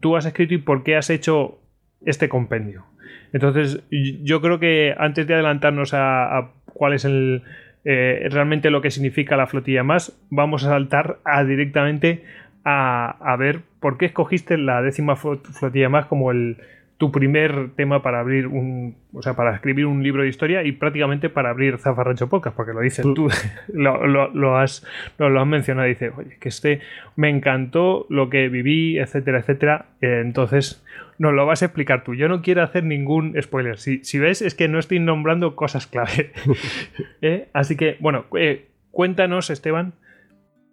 tú 0.00 0.16
has 0.16 0.26
escrito 0.26 0.54
y 0.54 0.58
por 0.58 0.84
qué 0.84 0.96
has 0.96 1.08
hecho 1.08 1.58
este 2.04 2.28
compendio. 2.28 2.84
Entonces, 3.32 3.82
yo 3.90 4.40
creo 4.40 4.58
que 4.58 4.94
antes 4.96 5.26
de 5.26 5.34
adelantarnos 5.34 5.92
a, 5.94 6.52
cuál 6.72 6.92
es 6.94 7.04
el, 7.04 7.42
eh, 7.90 8.28
realmente 8.30 8.68
lo 8.68 8.82
que 8.82 8.90
significa 8.90 9.34
la 9.38 9.46
flotilla 9.46 9.82
más, 9.82 10.14
vamos 10.28 10.62
a 10.64 10.68
saltar 10.68 11.20
a 11.24 11.42
directamente 11.42 12.22
a, 12.62 13.16
a, 13.20 13.36
ver 13.36 13.60
por 13.80 13.96
qué 13.96 14.04
escogiste 14.04 14.58
la 14.58 14.82
décima 14.82 15.16
flotilla 15.16 15.88
más 15.88 16.04
como 16.04 16.30
el, 16.30 16.58
tu 16.98 17.10
primer 17.10 17.70
tema 17.76 18.02
para 18.02 18.20
abrir 18.20 18.48
un, 18.48 18.96
o 19.14 19.22
sea, 19.22 19.34
para 19.34 19.54
escribir 19.54 19.86
un 19.86 20.02
libro 20.02 20.22
de 20.22 20.28
historia 20.28 20.64
y 20.64 20.72
prácticamente 20.72 21.30
para 21.30 21.48
abrir 21.48 21.78
Zafarrancho 21.78 22.28
Podcast, 22.28 22.54
porque 22.54 22.74
lo 22.74 22.80
dices 22.80 23.06
tú, 23.14 23.30
lo, 23.72 24.06
lo, 24.06 24.58
has, 24.58 24.84
lo, 25.16 25.40
has 25.40 25.46
mencionado, 25.46 25.88
dice, 25.88 26.10
oye, 26.14 26.36
que 26.38 26.50
este 26.50 26.80
me 27.16 27.30
encantó 27.30 28.04
lo 28.10 28.28
que 28.28 28.50
viví, 28.50 28.98
etcétera, 28.98 29.38
etcétera. 29.38 29.86
Eh, 30.02 30.20
entonces, 30.22 30.84
nos 31.18 31.34
lo 31.34 31.46
vas 31.46 31.62
a 31.62 31.66
explicar 31.66 32.04
tú. 32.04 32.14
Yo 32.14 32.28
no 32.28 32.42
quiero 32.42 32.62
hacer 32.62 32.84
ningún 32.84 33.34
spoiler. 33.40 33.78
Si, 33.78 34.04
si 34.04 34.18
ves, 34.18 34.42
es 34.42 34.54
que 34.54 34.68
no 34.68 34.78
estoy 34.78 35.00
nombrando 35.00 35.56
cosas 35.56 35.86
clave. 35.86 36.32
¿Eh? 37.22 37.48
Así 37.52 37.76
que, 37.76 37.96
bueno, 38.00 38.26
eh, 38.36 38.68
cuéntanos, 38.90 39.50
Esteban, 39.50 39.94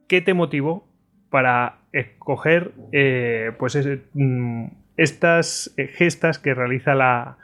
¿qué 0.07 0.21
te 0.21 0.33
motivó 0.33 0.87
para 1.29 1.79
escoger, 1.91 2.71
pues, 3.57 3.75
ese, 3.75 4.01
mm, 4.13 4.67
estas 4.97 5.73
eh, 5.77 5.87
gestas 5.87 6.39
que 6.39 6.53
realiza 6.53 6.95
la, 6.95 7.37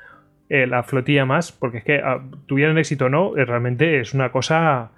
eh, 0.49 0.67
la 0.67 0.83
flotilla 0.83 1.25
más, 1.25 1.51
porque 1.51 1.79
es 1.79 1.83
que 1.83 2.01
ah, 2.03 2.21
tuvieran 2.45 2.77
éxito 2.77 3.05
o 3.05 3.09
no, 3.09 3.37
eh, 3.37 3.45
realmente 3.45 3.99
es 3.99 4.13
una 4.13 4.31
cosa 4.31 4.91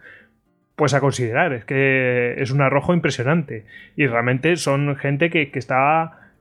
pues 0.76 0.94
a 0.96 1.00
considerar, 1.00 1.54
es 1.54 1.66
que 1.66 2.34
es 2.38 2.50
un 2.50 2.62
arrojo 2.62 2.96
impresionante 2.96 3.66
y 3.96 4.08
realmente 4.08 4.56
son 4.56 4.96
gente 4.96 5.30
que, 5.30 5.52
que 5.52 5.60
está 5.60 6.32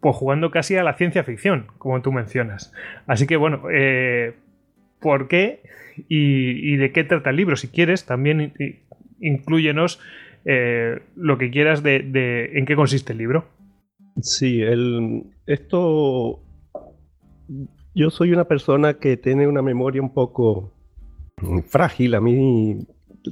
pues 0.00 0.16
jugando 0.16 0.50
casi 0.50 0.76
a 0.76 0.82
la 0.82 0.94
ciencia 0.94 1.24
ficción, 1.24 1.66
como 1.78 2.00
tú 2.02 2.12
mencionas. 2.12 2.72
Así 3.06 3.26
que 3.26 3.36
bueno, 3.36 3.62
¿por 5.00 5.28
qué 5.28 5.62
y, 6.08 6.76
de 6.76 6.92
qué 6.92 7.04
trata 7.04 7.30
el 7.30 7.36
libro? 7.36 7.56
Si 7.56 7.68
quieres, 7.68 8.06
también 8.06 8.54
incluyenos 9.20 10.00
lo 11.16 11.38
que 11.38 11.50
quieras 11.50 11.82
de 11.82 12.50
en 12.54 12.64
qué 12.66 12.76
consiste 12.76 13.12
el 13.12 13.18
libro. 13.18 13.44
Sí, 14.22 14.62
el, 14.62 15.24
esto. 15.46 16.40
Yo 17.94 18.10
soy 18.10 18.32
una 18.32 18.44
persona 18.44 18.94
que 18.94 19.16
tiene 19.16 19.46
una 19.48 19.62
memoria 19.62 20.02
un 20.02 20.12
poco 20.12 20.72
frágil. 21.66 22.14
A 22.14 22.20
mí 22.20 22.86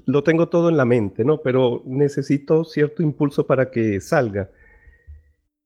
lo 0.06 0.22
tengo 0.22 0.48
todo 0.48 0.68
en 0.68 0.76
la 0.76 0.84
mente, 0.84 1.24
¿no? 1.24 1.40
Pero 1.42 1.82
necesito 1.86 2.64
cierto 2.64 3.02
impulso 3.02 3.46
para 3.46 3.70
que 3.70 4.00
salga. 4.00 4.50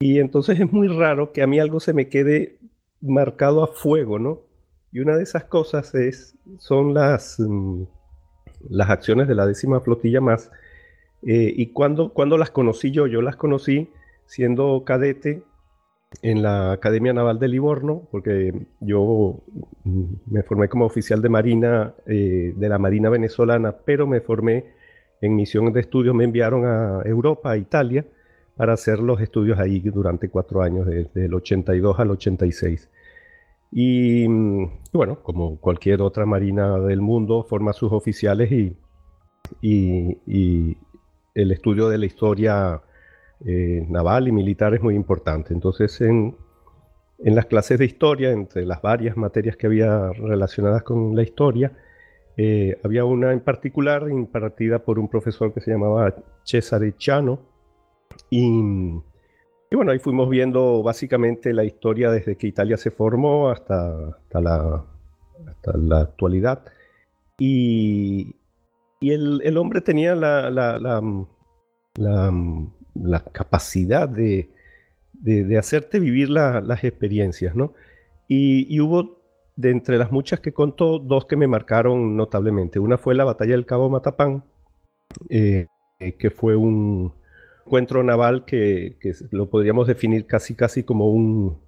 Y 0.03 0.19
entonces 0.19 0.59
es 0.59 0.69
muy 0.69 0.89
raro 0.89 1.31
que 1.31 1.41
a 1.41 1.47
mí 1.47 1.61
algo 1.61 1.79
se 1.79 1.93
me 1.93 2.09
quede 2.09 2.59
marcado 2.99 3.63
a 3.63 3.67
fuego, 3.67 4.19
¿no? 4.19 4.41
Y 4.91 4.99
una 4.99 5.15
de 5.15 5.23
esas 5.23 5.45
cosas 5.45 5.95
es, 5.95 6.37
son 6.57 6.93
las, 6.93 7.39
mm, 7.39 7.83
las 8.69 8.89
acciones 8.89 9.29
de 9.29 9.35
la 9.35 9.47
décima 9.47 9.79
flotilla 9.79 10.19
más. 10.19 10.51
Eh, 11.25 11.53
y 11.55 11.67
cuando, 11.67 12.11
cuando 12.11 12.37
las 12.37 12.51
conocí 12.51 12.91
yo, 12.91 13.07
yo 13.07 13.21
las 13.21 13.37
conocí 13.37 13.91
siendo 14.25 14.83
cadete 14.85 15.43
en 16.21 16.43
la 16.43 16.73
Academia 16.73 17.13
Naval 17.13 17.39
de 17.39 17.47
Livorno, 17.47 18.05
porque 18.11 18.53
yo 18.81 19.41
mm, 19.85 20.03
me 20.25 20.43
formé 20.43 20.67
como 20.67 20.83
oficial 20.85 21.21
de 21.21 21.29
Marina 21.29 21.93
eh, 22.07 22.51
de 22.53 22.67
la 22.67 22.77
Marina 22.77 23.07
venezolana, 23.07 23.77
pero 23.85 24.05
me 24.05 24.19
formé 24.19 24.65
en 25.21 25.33
misión 25.33 25.71
de 25.71 25.79
estudios, 25.79 26.13
me 26.13 26.25
enviaron 26.25 26.65
a 26.65 27.03
Europa, 27.05 27.51
a 27.51 27.57
Italia, 27.57 28.05
para 28.55 28.73
hacer 28.73 28.99
los 28.99 29.19
estudios 29.21 29.59
ahí 29.59 29.79
durante 29.79 30.29
cuatro 30.29 30.61
años, 30.61 30.85
desde 30.87 31.25
el 31.25 31.33
82 31.33 31.99
al 31.99 32.11
86. 32.11 32.89
Y, 33.71 34.27
mm, 34.27 34.63
y 34.63 34.97
bueno, 34.97 35.21
como 35.23 35.59
cualquier 35.59 36.01
otra 36.01 36.25
marina 36.25 36.77
del 36.79 37.01
mundo, 37.01 37.43
forma 37.43 37.73
sus 37.73 37.91
oficiales 37.91 38.51
y, 38.51 38.77
y, 39.61 40.17
y 40.27 40.77
el 41.33 41.51
estudio 41.51 41.89
de 41.89 41.97
la 41.97 42.05
historia 42.05 42.81
eh, 43.45 43.85
naval 43.89 44.27
y 44.27 44.31
militar 44.31 44.73
es 44.73 44.81
muy 44.81 44.95
importante. 44.95 45.53
Entonces, 45.53 45.99
en, 46.01 46.35
en, 47.19 47.35
las 47.35 47.45
clases 47.47 47.79
de 47.79 47.85
historia, 47.85 48.31
entre 48.31 48.65
las 48.65 48.81
varias 48.81 49.17
materias 49.17 49.57
que 49.57 49.67
había 49.67 50.11
relacionadas 50.13 50.83
con 50.83 51.15
la 51.15 51.23
historia, 51.23 51.71
eh, 52.37 52.79
había 52.83 53.05
una 53.05 53.33
en 53.33 53.41
particular 53.41 54.09
impartida 54.09 54.79
por 54.79 54.97
un 54.97 55.09
profesor 55.09 55.53
que 55.53 55.61
se 55.61 55.71
llamaba 55.71 56.15
Cesare 56.45 56.95
Chano. 56.97 57.39
Y, 58.29 59.01
y, 59.71 59.75
bueno, 59.75 59.91
ahí 59.91 59.99
fuimos 59.99 60.29
viendo 60.29 60.83
básicamente 60.83 61.53
la 61.53 61.63
historia 61.63 62.11
desde 62.11 62.37
que 62.37 62.47
Italia 62.47 62.77
se 62.77 62.91
formó 62.91 63.49
hasta, 63.49 64.09
hasta, 64.09 64.41
la, 64.41 64.85
hasta 65.47 65.77
la 65.77 66.01
actualidad. 66.01 66.63
Y, 67.37 68.35
y 68.99 69.11
el, 69.11 69.41
el, 69.43 69.57
hombre 69.57 69.81
tenía 69.81 70.15
la, 70.15 70.49
la, 70.49 70.79
la, 71.95 73.19
capacidad 73.31 74.07
de, 74.07 74.49
de, 75.13 75.57
hacerte 75.57 75.99
vivir 75.99 76.29
las 76.29 76.83
experiencias, 76.83 77.55
¿no? 77.55 77.73
Y, 78.27 78.79
hubo, 78.79 79.21
de 79.55 79.71
entre 79.71 79.97
las 79.97 80.11
muchas 80.11 80.39
que 80.39 80.53
contó, 80.53 80.99
dos 80.99 81.25
que 81.25 81.35
me 81.35 81.47
marcaron 81.47 82.15
notablemente. 82.15 82.79
Una 82.79 82.97
fue 82.97 83.15
la 83.15 83.25
batalla 83.25 83.51
del 83.51 83.65
Cabo 83.65 83.89
Matapán, 83.89 84.43
eh, 85.29 85.67
que 86.17 86.29
fue 86.29 86.55
un 86.55 87.13
encuentro 87.65 88.03
naval 88.03 88.45
que, 88.45 88.97
que, 88.99 89.13
lo 89.31 89.49
podríamos 89.49 89.87
definir 89.87 90.25
casi 90.25 90.55
casi 90.55 90.83
como 90.83 91.09
un 91.09 91.61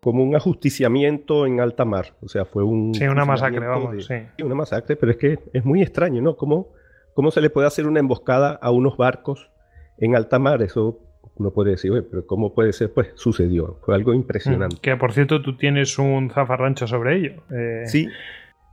como 0.00 0.22
un 0.22 0.36
ajusticiamiento 0.36 1.44
en 1.44 1.60
alta 1.60 1.84
mar. 1.84 2.14
O 2.22 2.28
sea, 2.28 2.44
fue 2.44 2.62
un... 2.62 2.94
Sí, 2.94 3.04
una 3.08 3.24
masacre, 3.24 3.66
vamos, 3.66 4.06
sí. 4.06 4.14
Una 4.44 4.54
masacre, 4.54 4.94
pero 4.94 5.10
es 5.10 5.18
que 5.18 5.38
es 5.52 5.64
muy 5.64 5.82
extraño, 5.82 6.22
¿no? 6.22 6.36
¿Cómo, 6.36 6.68
cómo 7.14 7.32
se 7.32 7.40
le 7.40 7.50
puede 7.50 7.66
hacer 7.66 7.86
una 7.86 7.98
emboscada 7.98 8.52
a 8.62 8.70
unos 8.70 8.96
barcos 8.96 9.50
en 9.98 10.14
alta 10.14 10.38
mar, 10.38 10.62
eso 10.62 11.00
uno 11.36 11.52
puede 11.52 11.72
decir, 11.72 11.92
pero 12.10 12.26
¿cómo 12.26 12.54
puede 12.54 12.72
ser? 12.72 12.92
Pues 12.92 13.08
sucedió, 13.14 13.78
fue 13.84 13.94
algo 13.94 14.14
impresionante. 14.14 14.76
Mm, 14.76 14.80
que 14.80 14.96
por 14.96 15.12
cierto 15.12 15.42
tú 15.42 15.56
tienes 15.56 15.98
un 15.98 16.30
zafarrancho 16.30 16.86
sobre 16.86 17.16
ello. 17.16 17.42
Eh. 17.50 17.82
Sí, 17.86 18.08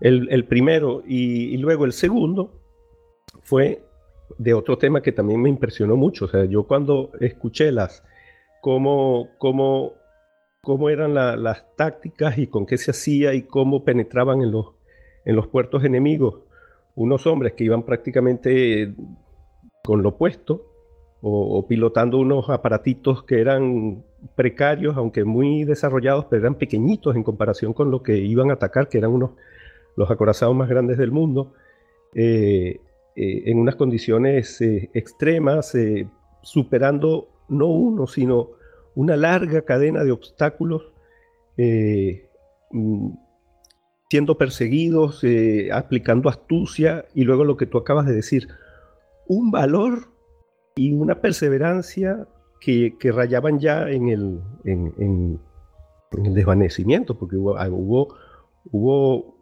el, 0.01 0.45
primero 0.45 1.03
y, 1.05 1.55
luego 1.57 1.85
el 1.85 1.93
segundo 1.93 2.61
fue 3.43 3.83
de 4.37 4.53
otro 4.53 4.77
tema 4.77 5.01
que 5.01 5.11
también 5.11 5.41
me 5.41 5.49
impresionó 5.49 5.95
mucho. 5.95 6.25
O 6.25 6.27
sea, 6.27 6.45
yo 6.45 6.63
cuando 6.63 7.11
escuché 7.19 7.71
las, 7.71 8.03
cómo, 8.61 9.29
cómo, 9.37 9.93
cómo 10.61 10.89
eran 10.89 11.13
las 11.13 11.75
tácticas 11.75 12.37
y 12.37 12.47
con 12.47 12.65
qué 12.65 12.77
se 12.77 12.91
hacía 12.91 13.33
y 13.33 13.43
cómo 13.43 13.83
penetraban 13.83 14.41
en 14.41 14.51
los, 14.51 14.73
en 15.25 15.35
los 15.35 15.47
puertos 15.47 15.83
enemigos 15.83 16.45
unos 16.95 17.27
hombres 17.27 17.53
que 17.53 17.65
iban 17.65 17.83
prácticamente 17.83 18.93
con 19.83 20.01
lo 20.01 20.09
opuesto, 20.09 20.71
o, 21.27 21.65
pilotando 21.67 22.19
unos 22.19 22.49
aparatitos 22.49 23.23
que 23.23 23.41
eran 23.41 24.03
precarios, 24.35 24.95
aunque 24.95 25.23
muy 25.23 25.63
desarrollados, 25.63 26.25
pero 26.25 26.43
eran 26.43 26.55
pequeñitos 26.55 27.15
en 27.15 27.23
comparación 27.23 27.73
con 27.73 27.89
lo 27.89 28.03
que 28.03 28.17
iban 28.17 28.51
a 28.51 28.55
atacar, 28.55 28.89
que 28.89 28.99
eran 28.99 29.11
unos 29.11 29.31
los 29.95 30.11
acorazados 30.11 30.55
más 30.55 30.69
grandes 30.69 30.97
del 30.97 31.11
mundo, 31.11 31.53
eh, 32.13 32.79
eh, 33.15 33.43
en 33.45 33.59
unas 33.59 33.75
condiciones 33.75 34.59
eh, 34.61 34.89
extremas, 34.93 35.77
superando 36.41 37.29
no 37.49 37.67
uno, 37.67 38.07
sino 38.07 38.51
una 38.95 39.15
larga 39.15 39.63
cadena 39.63 40.03
de 40.03 40.11
obstáculos, 40.11 40.93
mm, 42.71 43.09
siendo 44.09 44.37
perseguidos, 44.37 45.23
aplicando 45.71 46.29
astucia, 46.29 47.05
y 47.13 47.23
luego 47.23 47.43
lo 47.43 47.57
que 47.57 47.65
tú 47.65 47.77
acabas 47.77 48.05
de 48.05 48.13
decir, 48.13 48.47
un 49.27 49.51
valor 49.51 50.11
y 50.75 50.93
una 50.93 51.21
perseverancia 51.21 52.27
que, 52.59 53.11
rayaban 53.13 53.59
ya 53.59 53.89
en 53.89 54.09
el, 54.09 54.41
en, 54.63 55.39
el 56.11 56.33
desvanecimiento, 56.33 57.17
porque 57.17 57.37
hubo, 57.37 57.57
ah, 57.57 57.69
hubo, 57.69 58.15
hubo, 58.71 59.37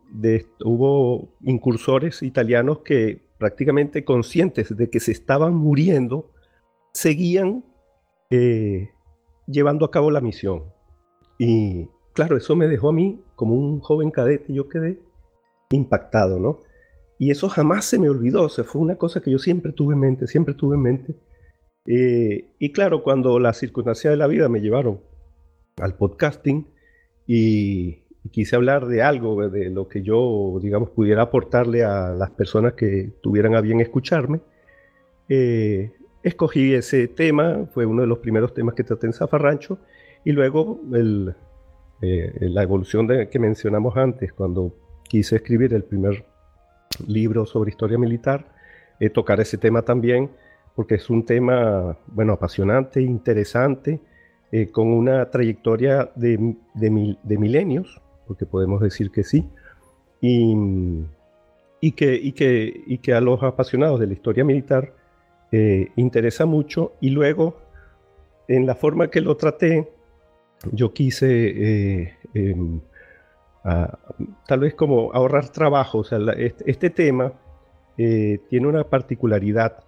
hubo 0.63 1.29
incursores 1.41 2.21
italianos 2.21 2.79
que 2.79 3.22
prácticamente 3.37 4.05
conscientes 4.05 4.75
de 4.75 4.89
que 4.89 4.99
se 4.99 5.11
estaban 5.11 5.55
muriendo, 5.55 6.31
seguían 6.93 7.63
eh, 8.29 8.89
llevando 9.47 9.85
a 9.85 9.91
cabo 9.91 10.11
la 10.11 10.21
misión. 10.21 10.63
Y 11.37 11.87
claro, 12.13 12.37
eso 12.37 12.55
me 12.55 12.67
dejó 12.67 12.89
a 12.89 12.93
mí 12.93 13.23
como 13.35 13.55
un 13.55 13.79
joven 13.79 14.11
cadete, 14.11 14.53
yo 14.53 14.69
quedé 14.69 14.99
impactado, 15.71 16.39
¿no? 16.39 16.59
y 17.23 17.31
eso 17.31 17.47
jamás 17.47 17.85
se 17.85 17.99
me 17.99 18.09
olvidó, 18.09 18.43
o 18.43 18.49
sea, 18.49 18.65
fue 18.65 18.81
una 18.81 18.97
cosa 18.97 19.21
que 19.21 19.31
yo 19.31 19.39
siempre 19.39 19.71
tuve 19.71 19.93
en 19.93 20.01
mente, 20.01 20.27
siempre 20.27 20.53
tuve 20.55 20.75
en 20.75 20.81
mente. 20.81 21.15
Eh, 21.85 22.49
y 22.59 22.71
claro, 22.73 23.01
cuando 23.01 23.39
las 23.39 23.57
circunstancias 23.57 24.11
de 24.11 24.17
la 24.17 24.27
vida 24.27 24.49
me 24.49 24.59
llevaron 24.59 24.99
al 25.77 25.95
podcasting 25.95 26.67
y, 27.25 28.02
quise 28.31 28.55
hablar 28.55 28.87
de 28.87 29.01
algo, 29.01 29.49
de 29.49 29.69
lo 29.69 29.87
que 29.87 30.01
yo, 30.01 30.57
digamos, 30.61 30.89
pudiera 30.89 31.23
aportarle 31.23 31.83
a 31.83 32.11
las 32.11 32.31
personas 32.31 32.73
que 32.73 33.11
tuvieran 33.21 33.55
a 33.55 33.61
bien 33.61 33.81
escucharme, 33.81 34.41
eh, 35.29 35.91
escogí 36.23 36.73
ese 36.73 37.07
tema, 37.07 37.65
fue 37.73 37.85
uno 37.85 38.01
de 38.01 38.07
los 38.07 38.19
primeros 38.19 38.53
temas 38.53 38.75
que 38.75 38.83
traté 38.83 39.07
en 39.07 39.13
Zafarrancho, 39.13 39.77
y 40.23 40.31
luego 40.31 40.79
eh, 42.01 42.31
la 42.39 42.63
evolución 42.63 43.07
de, 43.07 43.29
que 43.29 43.39
mencionamos 43.39 43.97
antes, 43.97 44.31
cuando 44.33 44.73
quise 45.03 45.35
escribir 45.35 45.73
el 45.73 45.83
primer 45.83 46.25
libro 47.07 47.45
sobre 47.45 47.71
historia 47.71 47.97
militar, 47.97 48.45
eh, 48.99 49.09
tocar 49.09 49.39
ese 49.39 49.57
tema 49.57 49.81
también, 49.81 50.31
porque 50.75 50.95
es 50.95 51.09
un 51.09 51.25
tema, 51.25 51.97
bueno, 52.07 52.33
apasionante, 52.33 53.01
interesante, 53.01 53.99
eh, 54.51 54.69
con 54.71 54.87
una 54.87 55.29
trayectoria 55.29 56.11
de, 56.15 56.55
de, 56.73 57.37
milenios, 57.37 58.01
porque 58.27 58.45
podemos 58.45 58.81
decir 58.81 59.11
que 59.11 59.23
sí, 59.23 59.47
y, 60.21 60.55
y, 61.81 61.91
que, 61.91 62.15
y, 62.15 62.31
que, 62.31 62.83
y 62.85 62.97
que 62.99 63.13
a 63.13 63.21
los 63.21 63.43
apasionados 63.43 63.99
de 63.99 64.07
la 64.07 64.13
historia 64.13 64.43
militar 64.43 64.93
eh, 65.51 65.91
interesa 65.95 66.45
mucho, 66.45 66.93
y 67.01 67.09
luego, 67.09 67.57
en 68.47 68.65
la 68.65 68.75
forma 68.75 69.09
que 69.09 69.21
lo 69.21 69.37
traté, 69.37 69.87
yo 70.71 70.93
quise 70.93 72.15
em, 72.33 72.79
tal 74.47 74.59
vez 74.59 74.75
como 74.75 75.13
ahorrar 75.13 75.49
trabajo. 75.49 75.99
O 75.99 76.03
sea, 76.03 76.19
este, 76.37 76.89
tema 76.89 77.33
eh, 77.97 78.39
tiene 78.49 78.67
una 78.67 78.83
particularidad. 78.83 79.83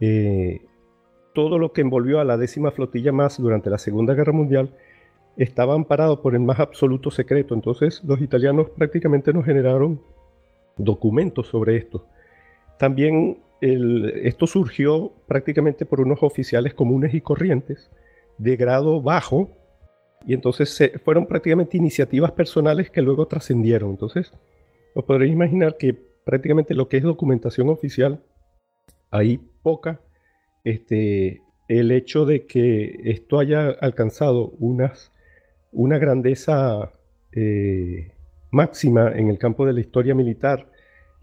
Eh, 0.00 0.62
todo 1.34 1.58
lo 1.58 1.72
que 1.72 1.80
envolvió 1.80 2.20
a 2.20 2.24
la 2.24 2.36
décima 2.36 2.70
flotilla 2.70 3.12
más 3.12 3.38
durante 3.38 3.70
la 3.70 3.78
Segunda 3.78 4.14
Guerra 4.14 4.32
Mundial 4.32 4.70
estaba 5.36 5.74
amparado 5.74 6.22
por 6.22 6.34
el 6.34 6.40
más 6.40 6.60
absoluto 6.60 7.10
secreto. 7.10 7.54
Entonces 7.54 8.02
los 8.04 8.20
italianos 8.20 8.70
prácticamente 8.70 9.32
nos 9.32 9.44
generaron 9.44 10.00
documentos 10.76 11.48
sobre 11.48 11.76
esto. 11.76 12.06
También 12.78 13.38
esto 13.60 14.46
surgió 14.46 15.12
prácticamente 15.26 15.86
por 15.86 16.00
unos 16.00 16.22
oficiales 16.22 16.74
comunes 16.74 17.14
y 17.14 17.20
corrientes 17.20 17.90
de 18.36 18.56
grado 18.56 19.00
bajo 19.00 19.48
y 20.26 20.34
entonces 20.34 20.92
fueron 21.04 21.26
prácticamente 21.26 21.76
iniciativas 21.76 22.32
personales 22.32 22.90
que 22.90 23.02
luego 23.02 23.26
trascendieron. 23.26 23.90
Entonces, 23.90 24.32
os 24.94 25.04
podréis 25.04 25.32
imaginar 25.32 25.76
que 25.76 25.94
prácticamente 26.24 26.74
lo 26.74 26.88
que 26.88 26.96
es 26.96 27.02
documentación 27.02 27.68
oficial, 27.68 28.20
hay 29.10 29.38
poca. 29.62 30.00
Este, 30.64 31.42
el 31.68 31.90
hecho 31.90 32.24
de 32.24 32.46
que 32.46 33.00
esto 33.04 33.38
haya 33.38 33.68
alcanzado 33.68 34.52
unas, 34.58 35.12
una 35.74 35.98
grandeza 35.98 36.92
eh, 37.32 38.12
máxima 38.50 39.12
en 39.12 39.28
el 39.28 39.38
campo 39.38 39.66
de 39.66 39.72
la 39.72 39.80
historia 39.80 40.14
militar, 40.14 40.70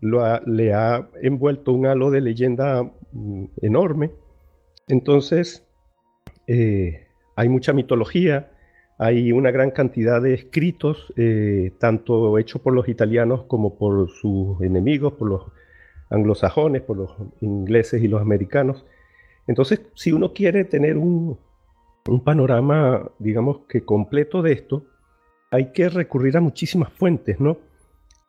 lo 0.01 0.21
le 0.45 0.73
ha 0.73 1.09
envuelto 1.21 1.71
un 1.71 1.85
halo 1.85 2.11
de 2.11 2.21
leyenda 2.21 2.83
mm, 3.11 3.45
enorme. 3.61 4.11
Entonces, 4.87 5.65
eh, 6.47 7.07
hay 7.35 7.49
mucha 7.49 7.73
mitología, 7.73 8.51
hay 8.97 9.31
una 9.31 9.51
gran 9.51 9.71
cantidad 9.71 10.21
de 10.21 10.33
escritos, 10.33 11.13
eh, 11.17 11.71
tanto 11.79 12.37
hechos 12.37 12.61
por 12.61 12.73
los 12.73 12.89
italianos 12.89 13.43
como 13.43 13.77
por 13.77 14.09
sus 14.09 14.61
enemigos, 14.61 15.13
por 15.13 15.29
los 15.29 15.43
anglosajones, 16.09 16.81
por 16.81 16.97
los 16.97 17.11
ingleses 17.39 18.03
y 18.03 18.07
los 18.07 18.21
americanos. 18.21 18.85
Entonces, 19.47 19.81
si 19.95 20.11
uno 20.11 20.33
quiere 20.33 20.65
tener 20.65 20.97
un, 20.97 21.39
panorama, 22.23 23.11
digamos 23.19 23.61
que 23.67 23.83
completo 23.83 24.41
de 24.41 24.53
esto, 24.53 24.85
hay 25.51 25.71
que 25.71 25.89
recurrir 25.89 26.37
a 26.37 26.41
muchísimas 26.41 26.91
fuentes, 26.93 27.39
¿no? 27.39 27.57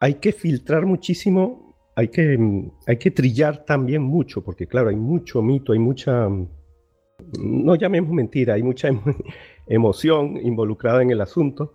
Hay 0.01 0.15
que 0.15 0.33
filtrar 0.33 0.85
muchísimo, 0.85 1.77
hay 1.95 2.09
que, 2.09 2.39
hay 2.87 2.97
que 2.97 3.11
trillar 3.11 3.65
también 3.65 4.03
mucho, 4.03 4.43
porque 4.43 4.67
claro, 4.67 4.89
hay 4.89 4.97
mucho 4.97 5.41
mito, 5.41 5.73
hay 5.73 5.79
mucha, 5.79 6.29
no 7.39 7.75
llamemos 7.77 8.11
mentira, 8.11 8.55
hay 8.55 8.63
mucha 8.63 8.89
emoción 9.67 10.37
involucrada 10.37 11.03
en 11.03 11.13
el 11.13 11.21
asunto. 11.21 11.75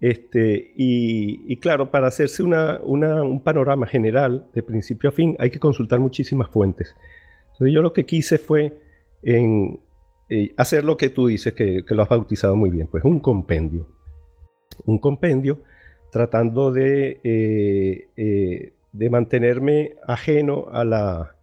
Este, 0.00 0.72
y, 0.76 1.56
claro, 1.56 1.90
para 1.90 2.06
hacerse 2.06 2.44
un 2.44 3.42
panorama 3.42 3.84
general 3.84 4.46
de 4.54 4.62
principio 4.62 5.10
a 5.10 5.12
fin 5.12 5.34
hay 5.40 5.50
que 5.50 5.58
consultar 5.58 5.98
muchísimas 5.98 6.48
fuentes. 6.50 6.94
Entonces 7.52 7.74
yo 7.74 7.82
lo 7.82 7.92
que 7.92 8.06
quise 8.06 8.38
fue 8.38 8.78
en, 9.24 9.80
eh, 10.28 10.54
hacer 10.56 10.84
lo 10.84 10.96
que 10.96 11.10
tú 11.10 11.26
dices, 11.26 11.52
que, 11.54 11.84
lo 11.88 12.02
has 12.02 12.08
bautizado 12.08 12.56
muy 12.56 12.70
bien, 12.70 12.86
pues 12.86 13.04
un 13.04 13.20
compendio. 13.20 13.86
Un 14.84 14.98
compendio 14.98 15.60
tratando 16.10 16.72
de, 16.72 17.20
eh, 17.24 18.08
eh, 18.16 18.72
de 18.92 19.10
mantenerme 19.10 19.94
ajeno 20.06 20.66
a 20.72 20.84
la, 20.84 21.34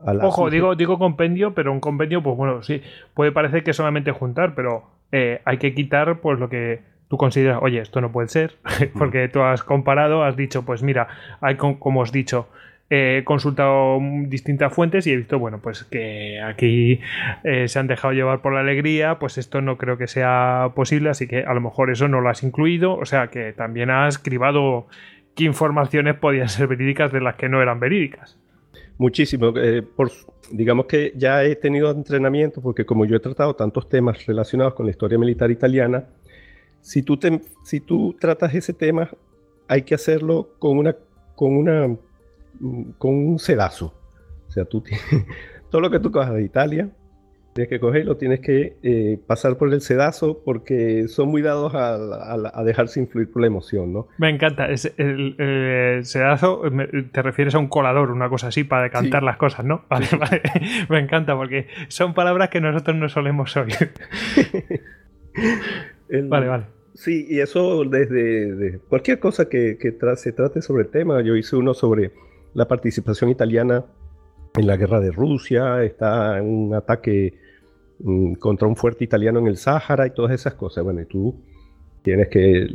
Ojo, 0.00 0.48
digo, 0.48 0.76
digo 0.76 0.98
compendio, 0.98 1.54
pero 1.54 1.72
un 1.72 1.80
compendio, 1.80 2.22
pues 2.22 2.36
bueno, 2.36 2.62
sí, 2.62 2.82
puede 3.14 3.32
parecer 3.32 3.64
que 3.64 3.72
solamente 3.72 4.12
juntar, 4.12 4.54
pero 4.54 4.84
eh, 5.10 5.40
hay 5.44 5.58
que 5.58 5.74
quitar 5.74 6.20
pues 6.20 6.38
lo 6.38 6.48
que 6.48 6.82
tú 7.08 7.16
consideras, 7.16 7.58
oye, 7.62 7.80
esto 7.80 8.00
no 8.00 8.12
puede 8.12 8.28
ser, 8.28 8.58
porque 8.98 9.28
tú 9.28 9.40
has 9.42 9.64
comparado, 9.64 10.22
has 10.22 10.36
dicho, 10.36 10.64
pues 10.64 10.82
mira, 10.82 11.08
hay 11.40 11.56
como 11.56 12.00
os 12.00 12.10
he 12.10 12.18
dicho, 12.18 12.48
he 12.90 13.22
consultado 13.24 13.98
distintas 14.26 14.72
fuentes 14.72 15.06
y 15.06 15.12
he 15.12 15.16
visto, 15.16 15.38
bueno, 15.38 15.60
pues 15.60 15.84
que 15.84 16.40
aquí 16.40 17.00
eh, 17.44 17.68
se 17.68 17.78
han 17.78 17.86
dejado 17.86 18.14
llevar 18.14 18.40
por 18.40 18.54
la 18.54 18.60
alegría, 18.60 19.18
pues 19.18 19.36
esto 19.36 19.60
no 19.60 19.76
creo 19.76 19.98
que 19.98 20.06
sea 20.06 20.72
posible, 20.74 21.10
así 21.10 21.26
que 21.26 21.44
a 21.44 21.52
lo 21.54 21.60
mejor 21.60 21.90
eso 21.90 22.08
no 22.08 22.20
lo 22.20 22.30
has 22.30 22.42
incluido, 22.42 22.94
o 22.94 23.04
sea 23.04 23.28
que 23.28 23.52
también 23.52 23.90
has 23.90 24.18
cribado 24.18 24.86
qué 25.34 25.44
informaciones 25.44 26.16
podían 26.16 26.48
ser 26.48 26.66
verídicas 26.66 27.12
de 27.12 27.20
las 27.20 27.36
que 27.36 27.48
no 27.48 27.60
eran 27.60 27.78
verídicas. 27.78 28.38
Muchísimo. 28.96 29.52
Eh, 29.56 29.84
digamos 30.50 30.86
que 30.86 31.12
ya 31.14 31.44
he 31.44 31.54
tenido 31.56 31.90
entrenamiento 31.90 32.60
porque 32.60 32.84
como 32.84 33.04
yo 33.04 33.16
he 33.16 33.20
tratado 33.20 33.54
tantos 33.54 33.88
temas 33.88 34.26
relacionados 34.26 34.74
con 34.74 34.86
la 34.86 34.90
historia 34.90 35.18
militar 35.18 35.50
italiana, 35.50 36.04
si 36.80 37.02
tú, 37.02 37.18
si 37.64 37.80
tú 37.80 38.16
tratas 38.18 38.54
ese 38.54 38.72
tema, 38.72 39.08
hay 39.68 39.82
que 39.82 39.94
hacerlo 39.94 40.50
con, 40.58 40.78
una, 40.78 40.96
con, 41.36 41.56
una, 41.56 41.96
con 42.98 43.14
un 43.14 43.38
sedazo. 43.38 43.94
O 44.48 44.50
sea, 44.50 44.64
tú 44.64 44.82
todo 45.70 45.80
lo 45.80 45.90
que 45.90 46.00
tú 46.00 46.10
cojas 46.10 46.34
de 46.34 46.42
Italia, 46.42 46.90
Tienes 47.58 47.70
que 47.70 47.80
cogerlo, 47.80 48.16
tienes 48.16 48.38
que 48.38 48.76
eh, 48.84 49.18
pasar 49.26 49.56
por 49.56 49.74
el 49.74 49.80
sedazo 49.80 50.42
porque 50.44 51.08
son 51.08 51.28
muy 51.28 51.42
dados 51.42 51.72
a, 51.74 52.62
dejarse 52.62 53.00
influir 53.00 53.32
por 53.32 53.42
la 53.42 53.48
emoción, 53.48 53.92
¿no? 53.92 54.06
Me 54.16 54.30
encanta. 54.30 54.70
Es 54.70 54.94
el, 54.96 56.04
sedazo, 56.04 56.62
te 57.10 57.20
refieres 57.20 57.56
a 57.56 57.58
un 57.58 57.66
colador, 57.66 58.12
una 58.12 58.28
cosa 58.28 58.46
así, 58.46 58.62
para 58.62 58.84
decantar 58.84 59.24
las 59.24 59.38
cosas, 59.38 59.64
¿no? 59.64 59.84
Vale, 59.90 60.06
vale. 60.16 60.40
Me 60.88 61.00
encanta 61.00 61.34
porque 61.34 61.66
son 61.88 62.14
palabras 62.14 62.48
que 62.50 62.60
nosotros 62.60 62.96
no 62.96 63.08
solemos 63.08 63.56
oír. 63.56 63.90
vale, 66.28 66.46
vale. 66.46 66.64
Sí, 66.94 67.26
y 67.28 67.40
eso 67.40 67.82
desde 67.86 68.78
cualquier 68.88 69.18
cosa 69.18 69.48
que, 69.48 69.76
se 70.14 70.32
trate 70.32 70.62
sobre 70.62 70.84
el 70.84 70.90
tema. 70.90 71.22
Yo 71.22 71.34
hice 71.34 71.56
uno 71.56 71.74
sobre 71.74 72.12
la 72.58 72.68
participación 72.68 73.30
italiana 73.30 73.84
en 74.54 74.66
la 74.66 74.76
guerra 74.76 75.00
de 75.00 75.12
Rusia, 75.12 75.82
está 75.84 76.38
en 76.38 76.46
un 76.46 76.74
ataque 76.74 77.34
Mm, 78.00 78.34
contra 78.34 78.68
un 78.68 78.76
fuerte 78.76 79.02
italiano 79.04 79.40
en 79.40 79.48
el 79.48 79.56
Sáhara 79.56 80.06
y 80.06 80.10
todas 80.10 80.32
esas 80.32 80.54
cosas. 80.54 80.84
Bueno, 80.84 81.00
y 81.00 81.06
tú 81.06 81.42
tienes 82.02 82.28
que, 82.28 82.68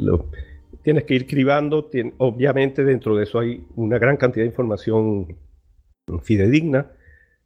tienes 0.82 1.04
que 1.06 1.16
ir 1.16 1.28
cribando. 1.28 1.90
obviamente 2.18 2.84
dentro 2.84 3.16
de 3.16 3.24
eso 3.24 3.40
hay 3.40 3.66
una 3.76 3.98
gran 4.00 4.18
cantidad 4.18 4.44
de 4.44 4.50
información 4.50 5.38
fidedigna, 6.24 6.92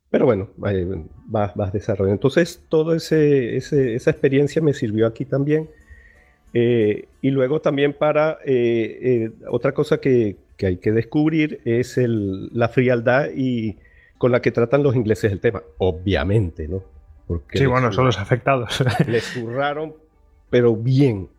pero 0.10 0.26
bueno, 0.26 0.50
vas, 0.58 1.56
vas 1.56 1.74
desarrollando. 1.74 2.16
Entonces, 2.16 2.64
toda 2.70 2.96
esa 2.96 4.12
experiencia 4.12 4.62
me 4.62 4.74
sirvió 4.74 5.06
aquí 5.06 5.26
también. 5.26 5.70
Eh, 6.54 7.08
y 7.22 7.30
luego 7.30 7.62
también 7.62 7.94
para 7.94 8.40
eh, 8.46 9.00
eh, 9.02 9.32
otra 9.50 9.74
cosa 9.74 10.00
que, 10.00 10.38
que, 10.58 10.66
hay 10.68 10.78
que 10.78 10.92
descubrir 10.92 11.62
es 11.66 11.98
el, 11.98 12.50
la 12.54 12.70
frialdad 12.70 13.30
y 13.36 13.78
con 14.18 14.32
la 14.32 14.42
que 14.42 14.52
tratan 14.52 14.84
los 14.84 14.96
ingleses 14.96 15.32
el 15.32 15.40
tema, 15.40 15.62
obviamente, 15.78 16.68
¿no? 16.68 16.84
sí, 17.54 17.66
bueno, 17.66 17.92
son 17.92 18.06
los 18.06 18.20
afectados. 18.20 18.84
Les 19.08 19.24
zurraron, 19.24 19.94
pero 20.50 20.76
bien. 20.76 21.30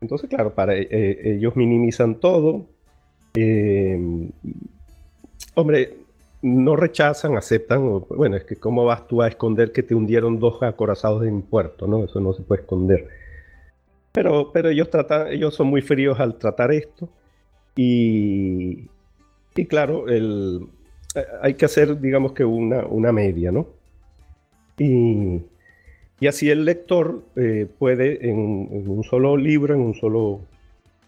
Entonces, 0.00 0.28
claro, 0.28 0.54
para 0.54 0.74
eh, 0.76 0.88
eh, 0.90 1.34
ellos 1.36 1.56
minimizan 1.56 2.16
todo. 2.16 2.66
Eh, 3.34 4.28
hombre, 5.54 5.94
no 6.42 6.76
rechazan, 6.76 7.36
aceptan. 7.36 8.04
Bueno, 8.08 8.36
es 8.36 8.44
que 8.44 8.56
cómo 8.56 8.84
vas 8.84 9.06
tú 9.06 9.22
a 9.22 9.28
esconder 9.28 9.72
que 9.72 9.82
te 9.82 9.94
hundieron 9.94 10.38
dos 10.38 10.62
acorazados 10.62 11.24
en 11.24 11.42
puerto, 11.42 11.86
¿no? 11.86 12.04
Eso 12.04 12.20
no 12.20 12.32
se 12.34 12.42
puede 12.42 12.62
esconder. 12.62 13.08
Pero, 14.12 14.50
pero 14.52 14.68
ellos 14.68 14.90
tratan, 14.90 15.28
ellos 15.28 15.54
son 15.54 15.68
muy 15.68 15.80
fríos 15.80 16.20
al 16.20 16.36
tratar 16.36 16.72
esto. 16.72 17.08
Y, 17.76 18.88
Y 19.54 19.66
claro, 19.66 20.08
el, 20.08 20.66
eh, 21.14 21.24
hay 21.42 21.54
que 21.54 21.64
hacer, 21.64 22.00
digamos 22.00 22.32
que 22.32 22.44
una, 22.44 22.86
una 22.86 23.12
media, 23.12 23.52
¿no? 23.52 23.66
Y, 24.78 25.42
y 26.20 26.26
así 26.26 26.50
el 26.50 26.64
lector 26.64 27.22
eh, 27.36 27.66
puede, 27.78 28.28
en, 28.28 28.88
un 28.88 29.04
solo 29.04 29.36
libro, 29.36 29.74
en, 29.74 29.80
un 29.80 29.94
solo, 29.94 30.40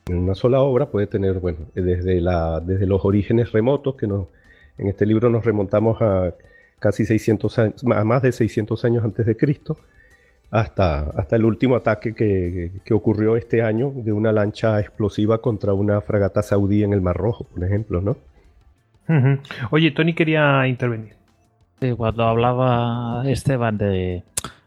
en 0.09 0.19
una 0.19 0.35
sola 0.35 0.61
obra, 0.61 0.91
puede 0.91 1.07
tener, 1.07 1.41
bueno, 1.41 1.59
desde, 1.75 2.21
la, 2.21 2.61
desde 2.61 2.87
los 2.87 3.05
orígenes 3.05 3.53
remotos, 3.53 3.97
que 3.97 4.07
nos, 4.07 4.27
en 4.79 4.89
este 4.89 5.07
libro 5.07 5.31
nos 5.31 5.45
remontamos 5.45 6.01
a 6.03 6.35
casi 6.79 7.07
600 7.07 7.59
años, 7.59 7.85
a 7.95 8.05
más 8.05 8.23
de 8.23 8.33
600 8.33 8.85
años 8.85 9.05
antes 9.05 9.25
de 9.25 9.37
Cristo, 9.37 9.79
hasta, 10.55 11.11
hasta 11.17 11.35
el 11.35 11.45
último 11.45 11.75
ataque 11.75 12.15
que, 12.15 12.71
que, 12.85 12.95
ocurrió 12.95 13.37
este 13.37 13.61
año 13.63 13.93
de 13.93 14.13
una 14.13 14.31
lancha 14.31 14.79
explosiva 14.79 15.39
contra 15.39 15.75
una 15.75 16.01
fragata 16.01 16.45
saudí 16.45 16.85
en 16.85 16.93
el 16.93 17.01
Mar 17.01 17.17
Rojo, 17.17 17.43
por 17.43 17.65
ejemplo, 17.65 18.01
¿no? 18.01 18.17
Oye, 19.71 19.91
Tony 19.91 20.15
quería 20.15 20.69
intervenir. 20.69 21.15
cuando 21.97 22.23
hablaba 22.23 23.25
Esteban 23.27 23.79
de 23.79 24.23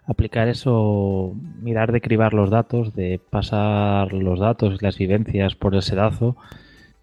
aplicar 0.06 0.50
eso, 0.50 1.34
mirar 1.62 1.93
de 1.93 2.02
cribar 2.02 2.34
los 2.34 2.50
datos, 2.50 2.93
de 2.93 3.21
pasar 3.30 4.12
los 4.12 4.39
datos 4.39 4.78
y 4.78 4.84
las 4.84 4.97
vivencias 4.97 5.56
por 5.56 5.73
el 5.73 5.84
sedazo, 5.84 6.36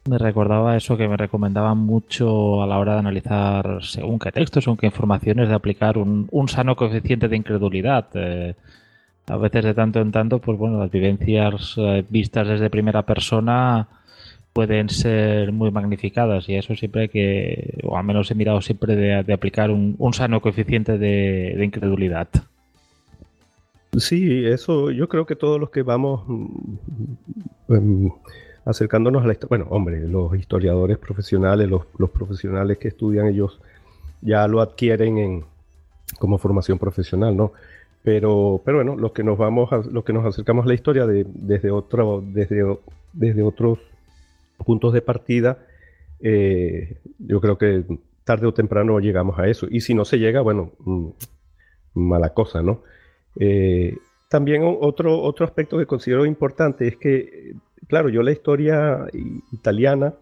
me 0.09 0.19
recordaba 0.19 0.77
eso 0.77 0.97
que 0.97 1.09
me 1.09 1.17
recomendaban 1.17 1.79
mucho 1.79 2.63
a 2.63 2.67
la 2.67 2.79
hora 2.79 2.95
de 2.95 2.99
analizar 2.99 3.79
según 3.83 4.19
qué 4.19 4.33
textos, 4.33 4.65
según 4.65 4.77
qué 4.77 4.87
informaciones, 4.87 5.49
de 5.49 5.55
aplicar 5.55 5.97
un, 5.97 6.49
sano 6.49 6.77
coeficiente 6.77 7.29
de 7.29 7.37
incredulidad. 7.37 8.07
Eh, 8.15 8.55
a 9.27 9.37
veces 9.39 9.65
de 9.65 9.75
tanto 9.75 10.01
en 10.01 10.13
tanto, 10.13 10.39
pues 10.39 10.59
bueno, 10.59 10.79
las 10.79 10.91
vivencias 10.91 11.75
eh, 11.79 12.05
vistas 12.09 12.47
desde 12.47 12.69
primera 12.69 13.03
persona 13.03 13.89
pueden 14.53 14.89
ser 14.89 15.51
muy 15.51 15.71
magnificadas 15.71 16.49
y 16.49 16.55
eso 16.55 16.77
siempre 16.77 17.09
que, 17.09 17.81
o 17.83 17.97
al 17.97 18.05
menos 18.05 18.31
he 18.31 18.35
mirado 18.35 18.61
siempre 18.61 18.95
de, 18.95 19.33
aplicar 19.33 19.71
un, 19.71 20.13
sano 20.13 20.41
coeficiente 20.41 20.99
de, 20.99 21.63
incredulidad. 21.65 22.29
Sí, 23.97 24.45
eso 24.45 24.91
yo 24.91 25.09
creo 25.09 25.25
que 25.25 25.37
todos 25.37 25.59
los 25.59 25.71
que 25.71 25.83
vamos 25.83 26.25
mm, 26.27 27.75
em, 27.75 28.11
acercándonos 28.65 29.23
a 29.23 29.27
la 29.27 29.33
historia, 29.35 29.59
bueno, 29.59 29.67
hombre, 29.71 30.09
los 30.09 30.35
historiadores 30.37 30.99
profesionales, 30.99 31.69
los, 31.69 31.85
profesionales 32.11 32.79
que 32.79 32.89
estudian 32.89 33.27
ellos 33.27 33.61
ya 34.23 34.47
lo 34.49 34.61
adquieren 34.61 35.19
en, 35.19 35.45
como 36.19 36.39
formación 36.39 36.79
profesional, 36.79 37.37
¿no? 37.37 37.53
Pero, 38.03 38.61
pero 38.65 38.79
bueno, 38.79 38.97
los 38.97 39.13
que 39.13 39.25
nos 39.25 39.39
vamos, 39.39 39.71
los 39.91 40.05
que 40.05 40.13
nos 40.13 40.25
acercamos 40.27 40.65
a 40.65 40.69
la 40.69 40.75
historia 40.75 41.07
de, 41.07 41.27
desde 41.27 41.71
otro, 41.71 42.23
desde, 42.25 42.63
desde 43.13 43.43
otros 43.43 43.79
puntos 44.65 44.93
de 44.93 45.01
partida, 45.01 45.59
eh, 46.21 46.99
yo 47.19 47.41
creo 47.41 47.59
que 47.59 47.85
tarde 48.25 48.47
o 48.47 48.55
temprano 48.55 48.99
llegamos 48.99 49.39
a 49.39 49.47
eso. 49.47 49.67
Y 49.71 49.81
si 49.81 49.95
no 49.95 50.05
se 50.05 50.19
llega, 50.19 50.41
bueno, 50.41 50.73
mm, 50.81 51.09
mala 51.95 52.31
cosa, 52.31 52.63
¿no? 52.63 52.83
Eh, 53.39 53.97
también 54.29 54.63
otro, 54.65 55.21
otro 55.23 55.45
aspecto 55.45 55.79
que 55.79 55.87
considero 55.87 56.27
importante 56.27 56.89
es 56.89 56.97
que, 56.97 57.55
claro, 57.89 58.09
yo 58.09 58.23
la 58.23 58.33
historia 58.33 59.07
italiana 59.53 60.15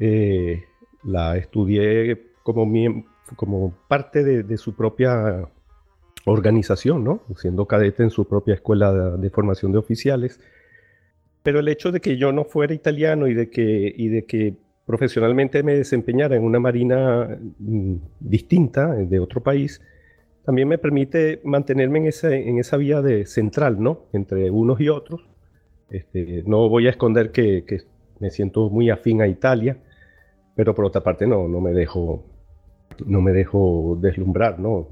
eh, 0.00 0.64
la 1.04 1.36
estudié 1.36 2.32
como, 2.42 3.74
parte 3.88 4.22
de, 4.24 4.56
su 4.56 4.74
propia 4.74 5.48
organización, 6.24 7.04
¿no? 7.04 7.22
Siendo 7.36 7.66
cadete 7.66 8.02
en 8.02 8.10
su 8.10 8.26
propia 8.26 8.54
escuela 8.54 9.16
de 9.16 9.30
formación 9.30 9.72
de 9.72 9.78
oficiales. 9.78 10.40
Pero 11.42 11.60
el 11.60 11.68
hecho 11.68 11.92
de 11.92 12.00
que 12.00 12.16
yo 12.16 12.32
no 12.32 12.44
fuera 12.44 12.74
italiano 12.74 13.28
y 13.28 13.34
de 13.34 13.48
que, 13.50 14.56
profesionalmente 14.84 15.64
me 15.64 15.74
desempeñara 15.74 16.36
en 16.36 16.44
una 16.44 16.60
marina 16.60 17.38
mm, 17.58 17.94
distinta, 18.20 19.00
eh, 19.00 19.06
de 19.06 19.18
otro 19.18 19.42
país, 19.42 19.80
también 20.44 20.68
me 20.68 20.78
permite 20.78 21.40
mantenerme 21.42 21.98
en 21.98 22.06
esa, 22.06 22.32
en 22.32 22.58
esa 22.58 22.76
vía 22.76 23.02
de 23.02 23.26
central, 23.26 23.82
¿no? 23.82 24.06
Entre 24.12 24.48
unos 24.50 24.80
y 24.80 24.88
otros. 24.88 25.26
Este, 25.90 26.42
no 26.46 26.68
voy 26.68 26.86
a 26.86 26.90
esconder 26.90 27.30
que, 27.30 27.64
me 28.18 28.30
siento 28.30 28.70
muy 28.70 28.88
afín 28.88 29.20
a 29.20 29.26
Italia, 29.26 29.76
pero 30.54 30.74
por 30.74 30.86
otra 30.86 31.02
parte 31.02 31.26
no, 31.26 31.48
no 31.48 31.60
me 31.60 31.72
dejo, 31.72 32.24
no 33.04 33.20
me 33.20 33.32
dejo 33.32 33.98
deslumbrar, 34.00 34.58
¿no? 34.58 34.88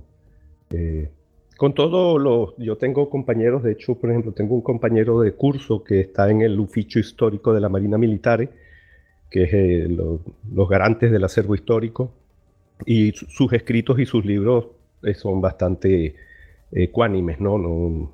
Eh, 0.70 1.09
con 1.57 1.72
todo, 1.72 2.18
lo, 2.18 2.54
yo 2.59 2.76
tengo 2.76 3.09
compañeros, 3.09 3.62
de 3.62 3.72
hecho, 3.72 3.94
por 3.94 4.11
ejemplo, 4.11 4.33
tengo 4.33 4.54
un 4.54 4.61
compañero 4.61 5.20
de 5.20 5.33
curso 5.33 5.85
que 5.85 6.00
está 6.00 6.30
en 6.30 6.42
el 6.42 6.59
oficio 6.59 7.00
histórico 7.00 7.54
de 7.54 7.61
la 7.61 7.68
Marina 7.68 7.96
Militar, 7.96 8.50
que 9.30 9.44
es 9.44 9.54
eh, 9.54 9.88
los 9.88 10.68
garantes 10.68 11.11
del 11.11 11.24
acervo 11.24 11.54
histórico, 11.54 12.12
y 12.85 13.12
sus 13.12 13.52
escritos 13.52 13.98
y 14.00 14.07
sus 14.07 14.24
libros 14.24 14.66
eh, 15.02 15.14
son 15.14 15.40
bastante 15.40 16.16
ecuánimes, 16.72 17.40
¿no? 17.40 18.11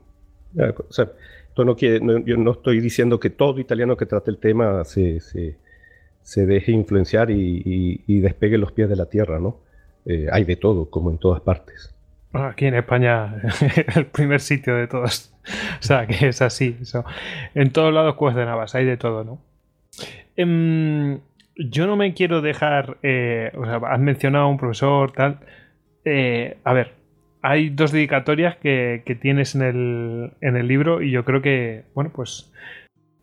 No 1.57 1.77
quiere, 1.77 2.01
yo 2.25 2.37
no 2.37 2.53
estoy 2.53 2.81
diciendo 2.81 3.21
que 3.21 3.31
todo 3.31 3.61
italiano 3.61 3.97
que 3.97 4.07
trate 4.07 4.31
el 4.31 4.39
tema 4.39 4.85
se, 4.85 5.21
se, 5.21 6.47
deje 6.47 6.73
influenciar 6.73 7.31
y, 7.31 8.03
y, 8.07 8.21
despegue 8.21 8.59
los 8.59 8.73
pies 8.73 8.89
de 8.89 8.97
la 8.97 9.07
tierra, 9.07 9.39
¿no? 9.39 9.59
Eh, 10.07 10.29
hay 10.33 10.45
de 10.45 10.57
todo, 10.57 10.91
como 10.91 11.11
en 11.11 11.19
todas 11.19 11.41
partes. 11.41 11.95
Aquí 12.33 12.67
en 12.67 12.75
España, 12.75 13.43
el 13.97 14.07
primer 14.07 14.41
sitio 14.41 14.77
de 14.77 14.87
todos. 14.87 15.35
O 15.81 15.83
sea, 15.83 16.07
que 16.07 16.29
es 16.29 16.43
así. 16.43 16.77
En 17.55 17.73
todos 17.73 17.93
lados 17.93 18.15
cuestionabas, 18.15 18.75
hay 18.75 18.85
de 18.85 18.97
todo, 18.97 19.25
¿no? 19.25 19.39
Em, 20.37 21.19
yo 21.57 21.87
no 21.87 21.97
me 21.97 22.15
quiero 22.15 22.41
dejar. 22.41 22.99
Eh, 23.03 23.51
o 23.57 23.65
sea, 23.65 23.77
has 23.77 24.01
mencionado 24.01 24.45
a 24.45 24.49
un 24.49 24.59
profesor, 24.59 25.13
tal. 25.13 25.41
Eh, 26.05 26.57
a 26.65 26.73
ver, 26.73 26.93
hay 27.43 27.71
dos 27.71 27.93
dedicatorias 27.93 28.57
que, 28.57 29.19
tienes 29.21 29.55
en 29.55 29.63
el, 29.63 30.33
en 30.41 30.57
el 30.57 30.69
libro 30.69 31.03
y 31.03 31.11
yo 31.11 31.25
creo 31.25 31.41
que, 31.41 31.85
bueno, 31.95 32.11
pues 32.15 32.53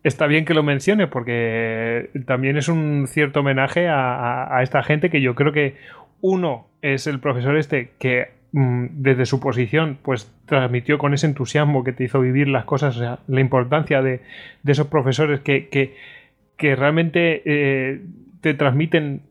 está 0.02 0.26
bien 0.26 0.44
que 0.44 0.54
lo 0.54 0.62
mencione 0.62 1.06
porque 1.06 2.10
también 2.26 2.56
es 2.56 2.68
un 2.68 3.06
cierto 3.06 3.40
homenaje 3.40 3.88
a, 3.88 4.60
esta 4.62 4.82
gente 4.82 5.10
que 5.10 5.20
yo 5.20 5.34
creo 5.34 5.52
que 5.52 5.76
uno 6.20 6.68
es 6.82 7.06
el 7.06 7.20
profesor 7.20 7.56
este 7.56 7.92
que 7.98 8.30
mm, 8.52 8.86
desde 8.90 9.26
su 9.26 9.40
posición 9.40 9.98
pues 10.02 10.32
transmitió 10.46 10.98
con 10.98 11.14
ese 11.14 11.26
entusiasmo 11.26 11.84
que 11.84 11.92
te 11.92 12.04
hizo 12.04 12.20
vivir 12.20 12.48
las 12.48 12.64
cosas, 12.64 12.96
o 12.96 12.98
sea, 13.00 13.18
la 13.28 13.40
importancia 13.40 14.02
de, 14.02 14.20
esos 14.66 14.88
profesores 14.88 15.40
que, 15.40 15.68
que, 15.68 16.76
realmente 16.76 17.42
eh, 17.44 18.00
te 18.40 18.54
transmiten, 18.54 19.22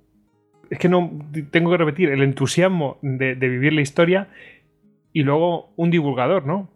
es 0.69 0.79
que 0.79 0.89
no, 0.89 1.11
tengo 1.51 1.71
que 1.71 1.77
repetir, 1.77 2.09
el 2.09 2.21
entusiasmo 2.23 2.97
de, 3.01 3.35
de 3.35 3.49
vivir 3.49 3.73
la 3.73 3.81
historia 3.81 4.27
y 5.17 5.23
luego 5.23 5.71
un 5.77 5.89
divulgador, 5.89 6.45
¿no? 6.45 6.69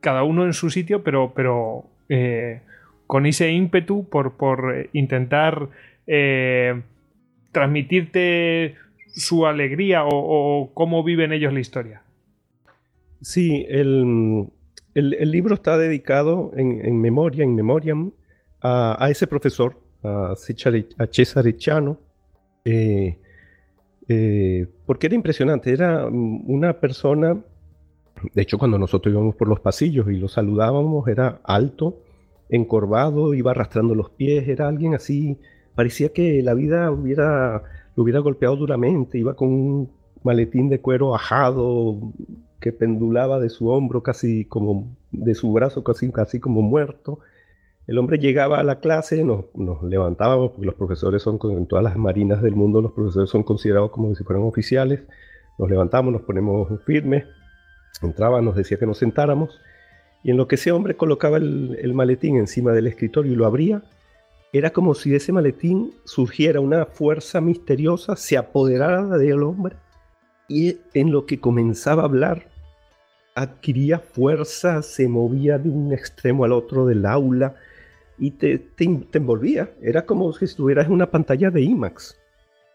Cada 0.00 0.22
uno 0.22 0.46
en 0.46 0.54
su 0.54 0.70
sitio, 0.70 1.04
pero, 1.04 1.34
pero 1.36 1.84
eh, 2.08 2.62
con 3.06 3.26
ese 3.26 3.52
ímpetu 3.52 4.08
por, 4.08 4.38
por 4.38 4.74
eh, 4.74 4.88
intentar 4.94 5.68
eh, 6.06 6.80
transmitirte 7.52 8.76
su 9.08 9.44
alegría 9.44 10.02
o, 10.06 10.70
cómo 10.72 11.04
viven 11.04 11.32
ellos 11.32 11.52
la 11.52 11.60
historia. 11.60 12.00
Sí, 13.20 13.66
el, 13.68 14.48
libro 14.94 15.54
está 15.54 15.76
dedicado 15.76 16.52
en, 16.56 16.98
memoria, 16.98 17.44
en 17.44 17.54
memoriam, 17.54 18.12
a, 18.62 19.08
ese 19.10 19.26
profesor, 19.26 19.78
a, 20.02 20.32
Cesare 20.36 21.56
Chano, 21.58 21.98
porque 24.86 25.06
era 25.06 25.14
impresionante, 25.14 25.70
era 25.70 26.06
una 26.06 26.80
persona 26.80 27.44
de 28.32 28.42
hecho, 28.42 28.58
cuando 28.58 28.78
nosotros 28.78 29.12
íbamos 29.12 29.34
por 29.34 29.48
los 29.48 29.60
pasillos 29.60 30.08
y 30.08 30.16
lo 30.16 30.28
saludábamos, 30.28 31.06
era 31.08 31.40
alto, 31.44 31.98
encorvado, 32.48 33.34
iba 33.34 33.50
arrastrando 33.50 33.94
los 33.94 34.10
pies, 34.10 34.48
era 34.48 34.68
alguien 34.68 34.94
así, 34.94 35.38
parecía 35.74 36.10
que 36.10 36.42
la 36.42 36.54
vida 36.54 36.90
hubiera, 36.90 37.62
lo 37.96 38.02
hubiera 38.02 38.20
golpeado 38.20 38.56
duramente, 38.56 39.18
iba 39.18 39.34
con 39.34 39.48
un 39.48 39.90
maletín 40.22 40.68
de 40.68 40.80
cuero 40.80 41.14
ajado 41.14 41.98
que 42.60 42.72
pendulaba 42.72 43.40
de 43.40 43.50
su 43.50 43.68
hombro 43.68 44.02
casi 44.02 44.46
como, 44.46 44.96
de 45.12 45.34
su 45.34 45.52
brazo 45.52 45.84
casi, 45.84 46.10
casi 46.10 46.40
como 46.40 46.62
muerto. 46.62 47.18
El 47.86 47.98
hombre 47.98 48.18
llegaba 48.18 48.58
a 48.58 48.62
la 48.62 48.80
clase, 48.80 49.22
nos, 49.24 49.44
nos 49.54 49.82
levantábamos, 49.82 50.52
porque 50.52 50.66
los 50.66 50.74
profesores 50.74 51.22
son, 51.22 51.38
en 51.50 51.66
todas 51.66 51.84
las 51.84 51.96
marinas 51.96 52.40
del 52.40 52.56
mundo, 52.56 52.80
los 52.80 52.92
profesores 52.92 53.28
son 53.28 53.42
considerados 53.42 53.90
como 53.90 54.14
si 54.14 54.24
fueran 54.24 54.44
oficiales, 54.44 55.02
nos 55.58 55.68
levantamos, 55.68 56.12
nos 56.12 56.22
ponemos 56.22 56.68
firmes, 56.86 57.24
Entraba, 58.06 58.40
nos 58.42 58.56
decía 58.56 58.78
que 58.78 58.86
nos 58.86 58.98
sentáramos, 58.98 59.60
y 60.22 60.30
en 60.30 60.36
lo 60.36 60.48
que 60.48 60.54
ese 60.54 60.72
hombre 60.72 60.96
colocaba 60.96 61.36
el, 61.36 61.92
maletín 61.94 62.36
encima 62.36 62.72
del 62.72 62.86
escritorio 62.86 63.32
y 63.32 63.36
lo 63.36 63.46
abría, 63.46 63.82
era 64.52 64.70
como 64.70 64.94
si 64.94 65.10
de 65.10 65.16
ese 65.16 65.32
maletín 65.32 65.92
surgiera 66.04 66.60
una 66.60 66.86
fuerza 66.86 67.40
misteriosa, 67.40 68.16
se 68.16 68.36
apoderara 68.36 69.18
del 69.18 69.42
hombre, 69.42 69.76
y 70.48 70.78
en 70.94 71.12
lo 71.12 71.26
que 71.26 71.40
comenzaba 71.40 72.02
a 72.02 72.06
hablar, 72.06 72.48
adquiría 73.34 73.98
fuerza, 73.98 74.82
se 74.82 75.08
movía 75.08 75.58
de 75.58 75.68
un 75.68 75.92
extremo 75.92 76.44
al 76.44 76.52
otro 76.52 76.86
del 76.86 77.04
aula 77.04 77.56
y 78.18 78.32
te, 78.32 78.58
te, 78.58 78.84
envolvía. 79.12 79.70
Era 79.82 80.06
como 80.06 80.32
si 80.32 80.44
estuvieras 80.44 80.86
en 80.86 80.92
una 80.92 81.10
pantalla 81.10 81.50
de 81.50 81.62
IMAX 81.62 82.16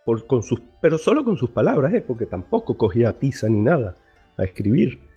por, 0.06 0.28
con 0.28 0.44
sus, 0.44 0.62
pero 0.82 0.98
solo 0.98 1.24
con 1.24 1.38
sus 1.38 1.50
palabras, 1.50 1.94
¿eh? 1.94 2.04
porque 2.06 2.26
tampoco 2.26 2.78
cogía 2.78 3.18
tiza 3.18 3.48
ni 3.48 3.62
nada 3.62 3.96
a 4.38 4.44
escribir. 4.44 5.09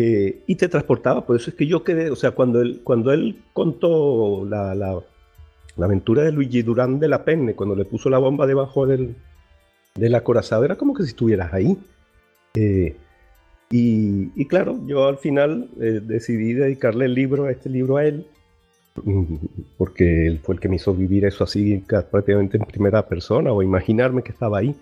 Eh, 0.00 0.44
y 0.46 0.54
te 0.54 0.68
transportaba, 0.68 1.26
por 1.26 1.34
eso 1.34 1.50
es 1.50 1.56
que 1.56 1.66
yo 1.66 1.82
quedé, 1.82 2.08
o 2.10 2.14
sea, 2.14 2.30
cuando 2.30 2.60
él, 2.60 2.82
cuando 2.84 3.12
él 3.12 3.42
contó 3.52 4.44
la, 4.48 4.72
la, 4.76 5.02
aventura 5.76 6.22
de 6.22 6.30
Luigi 6.30 6.62
Durán 6.62 7.00
de 7.00 7.08
la 7.08 7.24
Penne, 7.24 7.54
cuando 7.54 7.74
le 7.74 7.84
puso 7.84 8.08
la 8.08 8.18
bomba 8.18 8.46
debajo 8.46 8.86
del, 8.86 9.16
del 9.96 10.14
acorazado, 10.14 10.64
era 10.64 10.76
como 10.76 10.94
que 10.94 11.02
si 11.02 11.08
estuvieras 11.08 11.52
ahí. 11.52 11.76
Eh, 12.54 12.94
y, 13.70 14.46
claro, 14.46 14.78
yo 14.86 15.08
al 15.08 15.18
final 15.18 15.68
eh, 15.80 16.00
decidí 16.00 16.52
dedicarle 16.52 17.06
el 17.06 17.14
libro, 17.14 17.48
este 17.48 17.68
libro 17.68 17.96
a 17.96 18.04
él, 18.04 18.24
porque 19.78 20.28
él 20.28 20.38
fue 20.44 20.54
el 20.54 20.60
que 20.60 20.68
me 20.68 20.76
hizo 20.76 20.94
vivir 20.94 21.24
eso 21.24 21.42
así 21.42 21.82
prácticamente 21.88 22.56
en 22.56 22.64
primera 22.66 23.08
persona 23.08 23.52
o 23.52 23.64
imaginarme 23.64 24.22
que 24.22 24.30
estaba 24.30 24.58
ahí. 24.58 24.76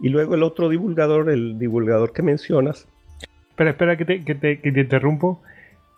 Y 0.00 0.08
luego 0.08 0.34
el 0.34 0.42
otro 0.42 0.68
divulgador, 0.68 1.30
el 1.30 1.56
divulgador 1.56 2.12
que 2.12 2.22
mencionas. 2.22 2.88
Pero 3.56 3.70
espera 3.70 3.96
que 3.96 4.04
te, 4.04 4.24
que 4.24 4.34
te, 4.34 4.60
que 4.60 4.72
te 4.72 4.80
interrumpo. 4.80 5.42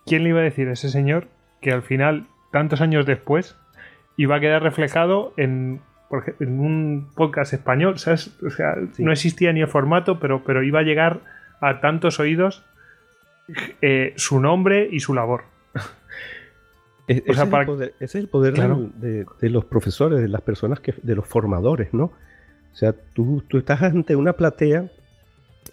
¿Quién 0.05 0.23
le 0.23 0.31
iba 0.31 0.41
a 0.41 0.45
decir 0.45 0.69
a 0.69 0.73
ese 0.73 0.89
señor 0.89 1.29
que 1.61 1.73
al 1.73 1.83
final, 1.83 2.27
tantos 2.53 2.81
años 2.81 3.07
después, 3.07 3.57
iba 4.17 4.37
a 4.37 4.41
quedar 4.41 4.63
reflejado 4.63 5.33
en, 5.37 5.81
en 6.39 6.61
un 6.61 7.11
podcast 7.15 7.53
español? 7.53 7.99
¿sabes? 7.99 8.39
O 8.45 8.51
sea, 8.51 8.77
sí. 8.93 9.05
no 9.05 9.13
existía 9.13 9.53
ni 9.53 9.63
el 9.63 9.69
formato, 9.69 10.21
pero, 10.21 10.45
pero 10.45 10.63
iba 10.63 10.81
a 10.81 10.83
llegar 10.83 11.21
a 11.61 11.81
tantos 11.81 12.21
oídos 12.21 12.65
eh, 13.81 14.13
su 14.17 14.41
nombre 14.41 14.89
y 14.91 15.01
su 15.01 15.15
labor. 15.15 15.45
Es, 17.07 17.23
o 17.29 17.35
sea, 17.35 17.45
ese, 17.45 17.51
para... 17.51 17.63
es 17.63 17.67
poder, 17.67 17.95
ese, 17.97 18.05
es 18.05 18.15
el 18.17 18.29
poder, 18.29 18.55
claro. 18.55 18.91
de, 18.97 19.27
de, 19.41 19.51
los 19.51 19.65
profesores, 19.65 20.21
de 20.21 20.29
las 20.29 20.43
personas, 20.43 20.81
que, 20.81 20.95
de 21.03 21.15
los 21.15 21.27
formadores, 21.27 21.93
¿no? 21.95 22.05
O 22.05 22.79
sea, 22.79 22.93
tú, 22.93 23.43
tú 23.49 23.59
estás 23.59 23.83
ante 23.83 24.17
una 24.17 24.35
platea, 24.35 24.91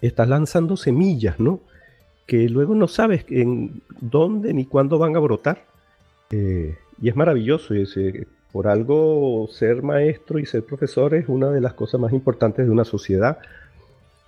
estás 0.01 0.27
lanzando 0.27 0.77
semillas, 0.77 1.39
¿no? 1.39 1.61
Que 2.25 2.49
luego 2.49 2.75
no 2.75 2.87
sabes 2.87 3.25
en 3.29 3.81
dónde 3.99 4.53
ni 4.53 4.65
cuándo 4.65 4.97
van 4.97 5.15
a 5.15 5.19
brotar. 5.19 5.65
Eh, 6.31 6.75
y 7.01 7.09
es 7.09 7.15
maravilloso. 7.15 7.73
Es, 7.73 7.95
eh, 7.97 8.27
por 8.53 8.67
algo 8.67 9.47
ser 9.51 9.81
maestro 9.81 10.37
y 10.37 10.45
ser 10.45 10.63
profesor 10.63 11.15
es 11.15 11.27
una 11.27 11.49
de 11.49 11.59
las 11.59 11.73
cosas 11.73 11.99
más 11.99 12.13
importantes 12.13 12.65
de 12.65 12.71
una 12.71 12.85
sociedad. 12.85 13.39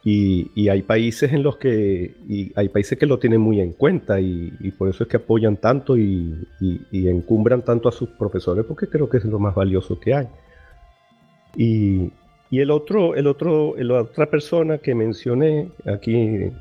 Y, 0.04 0.70
hay 0.70 0.84
países 0.84 1.34
en 1.34 1.42
los 1.42 1.58
que 1.58 2.14
hay 2.56 2.70
países 2.70 2.98
que 2.98 3.08
lo 3.08 3.18
tienen 3.18 3.42
muy 3.42 3.60
en 3.60 3.74
cuenta 3.74 4.20
y, 4.20 4.54
y 4.60 4.72
por 4.72 4.90
eso 4.90 5.04
es 5.04 5.10
que 5.10 5.18
apoyan 5.18 5.58
tanto 5.58 5.98
y, 5.98 6.48
y, 6.60 7.08
encumbran 7.08 7.64
tanto 7.64 7.90
a 7.90 7.92
sus 7.92 8.10
profesores 8.10 8.66
porque 8.66 8.88
creo 8.88 9.10
que 9.10 9.18
es 9.18 9.26
lo 9.26 9.40
más 9.40 9.56
valioso 9.56 10.00
que 10.00 10.14
hay. 10.14 10.28
Y, 11.56 12.12
el 12.52 12.72
otro, 12.72 13.16
el 13.16 13.28
otro, 13.28 13.76
la 13.78 14.04
otra 14.04 14.28
persona 14.28 14.78
que 14.78 14.96
mencioné 14.96 15.70
aquí 15.86 16.52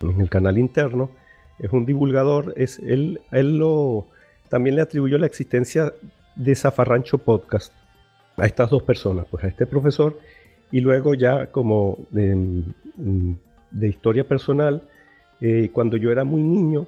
en 0.00 0.20
el 0.20 0.30
canal 0.30 0.58
interno 0.58 1.10
es 1.58 1.72
un 1.72 1.84
divulgador, 1.86 2.54
es 2.56 2.78
él, 2.78 3.20
él 3.32 3.58
lo 3.58 4.06
también 4.48 4.76
le 4.76 4.82
atribuyó 4.82 5.18
la 5.18 5.26
existencia 5.26 5.92
de 6.36 6.54
Zafarrancho 6.54 7.18
Podcast 7.18 7.72
a 8.36 8.46
estas 8.46 8.70
dos 8.70 8.82
personas, 8.82 9.26
pues 9.30 9.44
a 9.44 9.48
este 9.48 9.66
profesor 9.66 10.18
y 10.70 10.80
luego 10.80 11.14
ya 11.14 11.46
como 11.46 11.98
de, 12.10 12.62
de 13.70 13.88
historia 13.88 14.26
personal, 14.26 14.82
eh, 15.40 15.70
cuando 15.72 15.96
yo 15.96 16.12
era 16.12 16.24
muy 16.24 16.42
niño, 16.42 16.86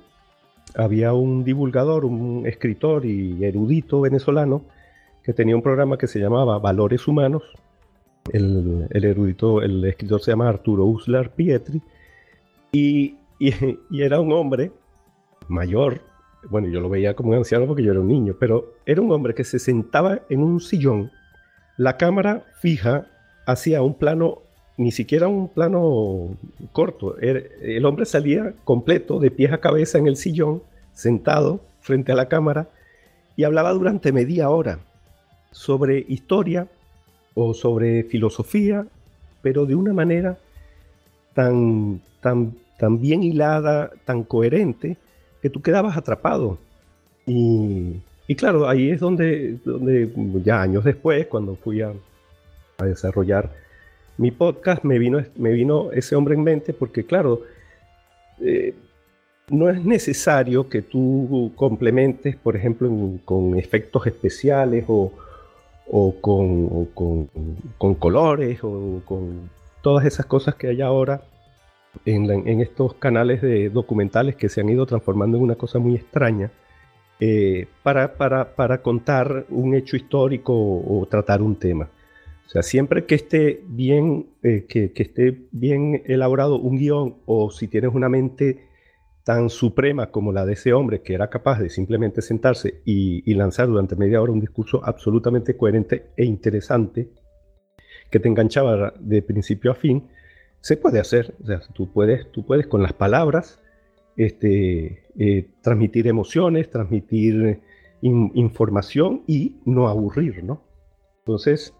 había 0.74 1.12
un 1.12 1.44
divulgador, 1.44 2.04
un 2.04 2.46
escritor 2.46 3.04
y 3.04 3.44
erudito 3.44 4.00
venezolano 4.00 4.62
que 5.24 5.32
tenía 5.32 5.56
un 5.56 5.62
programa 5.62 5.98
que 5.98 6.06
se 6.06 6.20
llamaba 6.20 6.58
Valores 6.58 7.08
Humanos. 7.08 7.42
El, 8.32 8.86
el 8.90 9.04
erudito, 9.04 9.62
el 9.62 9.84
escritor 9.84 10.20
se 10.20 10.30
llama 10.30 10.48
Arturo 10.48 10.84
Uslar 10.84 11.30
Pietri 11.30 11.82
y, 12.72 13.16
era 13.90 14.20
un 14.20 14.32
hombre 14.32 14.72
mayor, 15.48 16.02
bueno, 16.48 16.68
yo 16.68 16.80
lo 16.80 16.88
veía 16.88 17.14
como 17.14 17.30
un 17.30 17.36
anciano 17.36 17.66
porque 17.66 17.82
yo 17.82 17.90
era 17.90 18.00
un 18.00 18.08
niño, 18.08 18.36
pero 18.38 18.74
era 18.86 19.00
un 19.00 19.10
hombre 19.12 19.34
que 19.34 19.44
se 19.44 19.58
sentaba 19.58 20.20
en 20.28 20.42
un 20.42 20.60
sillón, 20.60 21.10
la 21.76 21.96
cámara 21.96 22.44
fija 22.60 23.06
hacía 23.46 23.82
un 23.82 23.94
plano, 23.94 24.42
ni 24.76 24.92
siquiera 24.92 25.28
un 25.28 25.48
plano 25.48 26.36
corto. 26.72 27.16
El, 27.18 27.84
hombre 27.86 28.04
salía 28.04 28.52
completo, 28.64 29.18
de 29.18 29.30
pies 29.30 29.52
a 29.52 29.58
cabeza 29.58 29.96
en 29.96 30.06
el 30.06 30.16
sillón, 30.16 30.62
sentado 30.92 31.60
frente 31.80 32.12
a 32.12 32.16
la 32.16 32.28
cámara, 32.28 32.68
y 33.34 33.44
hablaba 33.44 33.72
durante 33.72 34.12
media 34.12 34.50
hora 34.50 34.80
sobre 35.50 36.04
historia 36.06 36.68
o 37.34 37.54
sobre 37.54 38.04
filosofía, 38.04 38.86
pero 39.40 39.64
de 39.64 39.74
una 39.74 39.94
manera 39.94 40.38
tan, 41.40 42.02
tan, 42.20 42.54
tan 42.78 43.00
bien 43.00 43.22
hilada, 43.22 43.90
tan 44.04 44.24
coherente, 44.24 44.98
que 45.40 45.48
tú 45.48 45.62
quedabas 45.62 45.96
atrapado. 45.96 46.58
Y, 47.26 47.96
y 48.28 48.34
claro, 48.34 48.68
ahí 48.68 48.90
es 48.90 49.00
donde, 49.00 49.56
donde 49.64 50.12
ya 50.44 50.60
años 50.60 50.84
después, 50.84 51.26
cuando 51.28 51.56
fui 51.56 51.80
a, 51.80 51.92
a 52.76 52.84
desarrollar 52.84 53.50
mi 54.18 54.30
podcast, 54.30 54.84
me 54.84 54.98
vino, 54.98 55.24
me 55.36 55.52
vino 55.52 55.92
ese 55.92 56.14
hombre 56.14 56.34
en 56.34 56.44
mente 56.44 56.74
porque, 56.74 57.04
claro, 57.04 57.40
eh, 58.42 58.74
no 59.48 59.70
es 59.70 59.82
necesario 59.82 60.68
que 60.68 60.82
tú 60.82 61.52
complementes, 61.56 62.36
por 62.36 62.54
ejemplo, 62.54 62.90
con 63.24 63.58
efectos 63.58 64.06
especiales 64.06 64.84
o, 64.88 65.10
o 65.90 66.14
con, 66.20 66.84
con, 67.78 67.94
colores 67.94 68.58
o 68.62 69.00
con 69.06 69.48
todas 69.80 70.04
esas 70.04 70.26
cosas 70.26 70.54
que 70.54 70.68
hay 70.68 70.82
ahora 70.82 71.22
en, 72.04 72.60
estos 72.60 72.94
canales 72.94 73.42
de 73.42 73.70
documentales 73.70 74.36
que 74.36 74.48
se 74.48 74.60
han 74.60 74.68
ido 74.68 74.86
transformando 74.86 75.36
en 75.36 75.44
una 75.44 75.56
cosa 75.56 75.78
muy 75.78 75.94
extraña. 75.96 76.50
Eh, 77.22 77.66
para, 77.82 78.14
para, 78.16 78.54
para, 78.54 78.80
contar 78.80 79.44
un 79.50 79.74
hecho 79.74 79.94
histórico 79.94 80.54
o, 80.54 81.06
tratar 81.06 81.42
un 81.42 81.56
tema. 81.56 81.90
O 82.46 82.48
sea, 82.48 82.62
siempre 82.62 83.04
que 83.04 83.14
esté 83.14 83.62
bien, 83.66 84.30
eh, 84.42 84.64
que, 84.66 84.90
esté 84.94 85.46
bien 85.50 86.02
elaborado 86.06 86.58
un 86.58 86.78
guion 86.78 87.16
o 87.26 87.50
si 87.50 87.68
tienes 87.68 87.94
una 87.94 88.08
mente 88.08 88.68
tan 89.22 89.50
suprema 89.50 90.10
como 90.10 90.32
la 90.32 90.46
de 90.46 90.54
ese 90.54 90.72
hombre 90.72 91.02
que 91.02 91.12
era 91.12 91.28
capaz 91.28 91.60
de 91.60 91.68
simplemente 91.68 92.22
sentarse 92.22 92.80
y 92.86 93.34
lanzar 93.34 93.66
durante 93.68 93.96
media 93.96 94.22
hora 94.22 94.32
un 94.32 94.40
discurso 94.40 94.80
absolutamente 94.82 95.58
coherente 95.58 96.06
e 96.16 96.24
interesante 96.24 97.10
que 98.10 98.18
te 98.18 98.28
enganchaba 98.28 98.92
de 98.98 99.22
principio 99.22 99.70
a 99.70 99.74
fin, 99.74 100.08
se 100.60 100.76
puede 100.76 101.00
hacer. 101.00 101.34
O 101.42 101.46
sea, 101.46 101.60
tú 101.72 101.92
puedes, 101.92 102.30
tú 102.32 102.44
puedes 102.44 102.66
con 102.66 102.82
las 102.82 102.92
palabras 102.92 103.60
este, 104.16 105.04
eh, 105.18 105.48
transmitir 105.62 106.06
emociones, 106.06 106.70
transmitir 106.70 107.60
in, 108.02 108.30
información 108.34 109.22
y 109.26 109.56
no 109.64 109.88
aburrir, 109.88 110.44
¿no? 110.44 110.62
Entonces, 111.18 111.74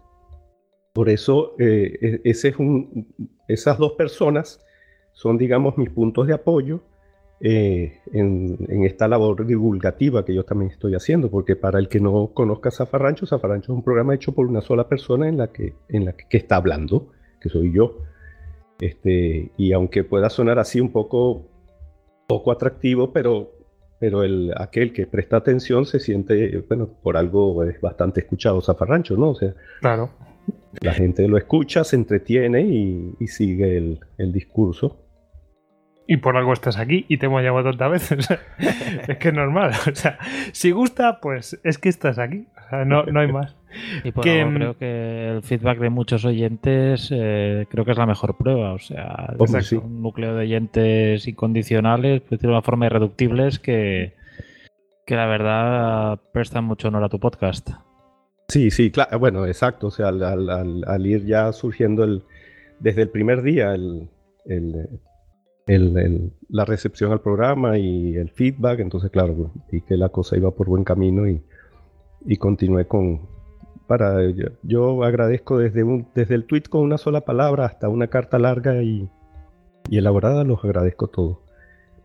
por 0.93 1.09
eso, 1.09 1.55
eh, 1.59 2.21
ese 2.23 2.49
es 2.49 2.57
un, 2.57 3.07
esas 3.47 3.77
dos 3.77 3.93
personas 3.93 4.63
son, 5.13 5.37
digamos, 5.37 5.77
mis 5.77 5.89
puntos 5.89 6.27
de 6.27 6.33
apoyo 6.33 6.81
eh, 7.41 7.99
en, 8.13 8.57
en, 8.69 8.83
esta 8.83 9.07
labor 9.07 9.45
divulgativa 9.45 10.23
que 10.23 10.33
yo 10.33 10.43
también 10.43 10.71
estoy 10.71 10.95
haciendo, 10.95 11.29
porque 11.29 11.55
para 11.55 11.79
el 11.79 11.89
que 11.89 11.99
no 11.99 12.31
conozca 12.33 12.71
Zafarrancho, 12.71 13.25
Zafarrancho 13.25 13.71
es 13.71 13.77
un 13.77 13.83
programa 13.83 14.13
hecho 14.13 14.31
por 14.33 14.45
una 14.45 14.61
sola 14.61 14.87
persona 14.87 15.27
en 15.27 15.37
la 15.37 15.51
que, 15.51 15.73
en 15.89 16.05
la 16.05 16.13
que, 16.13 16.25
que 16.29 16.37
está 16.37 16.57
hablando, 16.57 17.09
que 17.39 17.49
soy 17.49 17.71
yo. 17.73 17.97
Este, 18.81 19.51
y 19.57 19.73
aunque 19.73 20.03
pueda 20.03 20.31
sonar 20.31 20.57
así 20.57 20.81
un 20.81 20.91
poco, 20.91 21.47
poco 22.27 22.51
atractivo, 22.51 23.13
pero, 23.13 23.51
pero 23.99 24.23
el, 24.23 24.51
aquel 24.57 24.91
que 24.91 25.05
presta 25.05 25.37
atención 25.37 25.85
se 25.85 25.99
siente, 25.99 26.65
bueno, 26.67 26.89
por 27.03 27.15
algo 27.15 27.63
es 27.63 27.79
bastante 27.79 28.21
escuchado 28.21 28.59
Zafarrancho, 28.59 29.15
¿no? 29.15 29.29
O 29.29 29.35
sea, 29.35 29.53
claro. 29.81 30.09
La 30.81 30.93
gente 30.93 31.27
lo 31.27 31.37
escucha, 31.37 31.83
se 31.83 31.95
entretiene 31.95 32.61
y, 32.61 33.13
y 33.19 33.27
sigue 33.27 33.77
el, 33.77 33.99
el, 34.17 34.33
discurso. 34.33 34.97
Y 36.07 36.17
por 36.17 36.35
algo 36.35 36.51
estás 36.51 36.79
aquí 36.79 37.05
y 37.07 37.17
te 37.17 37.27
hemos 37.27 37.43
llamado 37.43 37.69
tantas 37.69 37.91
veces. 37.91 38.27
es 39.07 39.17
que 39.17 39.27
es 39.27 39.33
normal. 39.33 39.73
O 39.87 39.93
sea, 39.93 40.17
si 40.53 40.71
gusta, 40.71 41.19
pues 41.21 41.59
es 41.63 41.77
que 41.77 41.89
estás 41.89 42.17
aquí. 42.17 42.47
O 42.57 42.69
sea, 42.69 42.85
no, 42.85 43.03
no 43.03 43.19
hay 43.19 43.31
más. 43.31 43.55
Y 44.03 44.11
por 44.11 44.23
que, 44.23 44.41
algo, 44.41 44.55
creo 44.55 44.77
que 44.77 45.29
el 45.29 45.43
feedback 45.43 45.79
de 45.79 45.89
muchos 45.89 46.25
oyentes 46.25 47.09
eh, 47.11 47.67
creo 47.69 47.85
que 47.85 47.91
es 47.91 47.97
la 47.97 48.05
mejor 48.05 48.37
prueba. 48.37 48.73
O 48.73 48.79
sea, 48.79 49.33
es 49.39 49.67
sí. 49.67 49.75
un 49.75 50.01
núcleo 50.01 50.35
de 50.35 50.41
oyentes 50.41 51.27
incondicionales, 51.27 52.21
pues, 52.21 52.41
de 52.41 52.47
una 52.47 52.61
forma 52.61 52.85
irreductibles 52.85 53.59
que, 53.59 54.13
que 55.05 55.15
la 55.15 55.27
verdad 55.27 56.19
prestan 56.33 56.65
mucho 56.65 56.87
honor 56.87 57.03
a 57.03 57.09
tu 57.09 57.19
podcast. 57.19 57.71
Sí, 58.47 58.71
sí, 58.71 58.91
claro, 58.91 59.17
bueno, 59.19 59.45
exacto. 59.45 59.87
O 59.87 59.91
sea, 59.91 60.09
al, 60.09 60.21
al, 60.23 60.83
al 60.85 61.05
ir 61.05 61.25
ya 61.25 61.51
surgiendo 61.53 62.03
el, 62.03 62.23
desde 62.79 63.03
el 63.03 63.09
primer 63.09 63.43
día 63.43 63.73
el, 63.73 64.09
el, 64.45 66.33
la 66.49 66.65
recepción 66.65 67.11
al 67.11 67.21
programa 67.21 67.77
y 67.77 68.15
el 68.15 68.29
feedback, 68.29 68.79
entonces, 68.79 69.09
claro, 69.11 69.51
vi 69.71 69.81
que 69.81 69.95
la 69.97 70.09
cosa 70.09 70.35
iba 70.37 70.51
por 70.51 70.67
buen 70.67 70.83
camino 70.83 71.27
y, 71.27 71.41
y 72.25 72.37
continué 72.37 72.85
con, 72.85 73.21
para 73.91 74.23
yo, 74.29 74.45
yo 74.63 75.03
agradezco 75.03 75.57
desde 75.57 75.83
un 75.83 76.07
desde 76.15 76.35
el 76.35 76.45
tweet 76.45 76.63
con 76.69 76.79
una 76.79 76.97
sola 76.97 77.19
palabra 77.25 77.65
hasta 77.65 77.89
una 77.89 78.07
carta 78.07 78.39
larga 78.39 78.81
y, 78.81 79.09
elaborada, 79.91 80.45
los 80.45 80.63
agradezco 80.63 81.07
todos. 81.07 81.39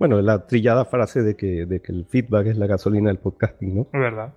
Bueno, 0.01 0.21
la 0.21 0.49
trillada 0.49 0.85
frase 0.85 1.23
de 1.23 1.37
que, 1.37 1.65
de 1.65 1.81
que 1.81 1.93
el 1.93 2.05
feedback 2.07 2.49
es 2.49 2.59
la 2.59 2.67
gasolina 2.67 3.07
del 3.07 3.21
podcasting, 3.21 3.73
¿no? 3.73 3.83
Es 3.83 4.01
verdad. 4.01 4.35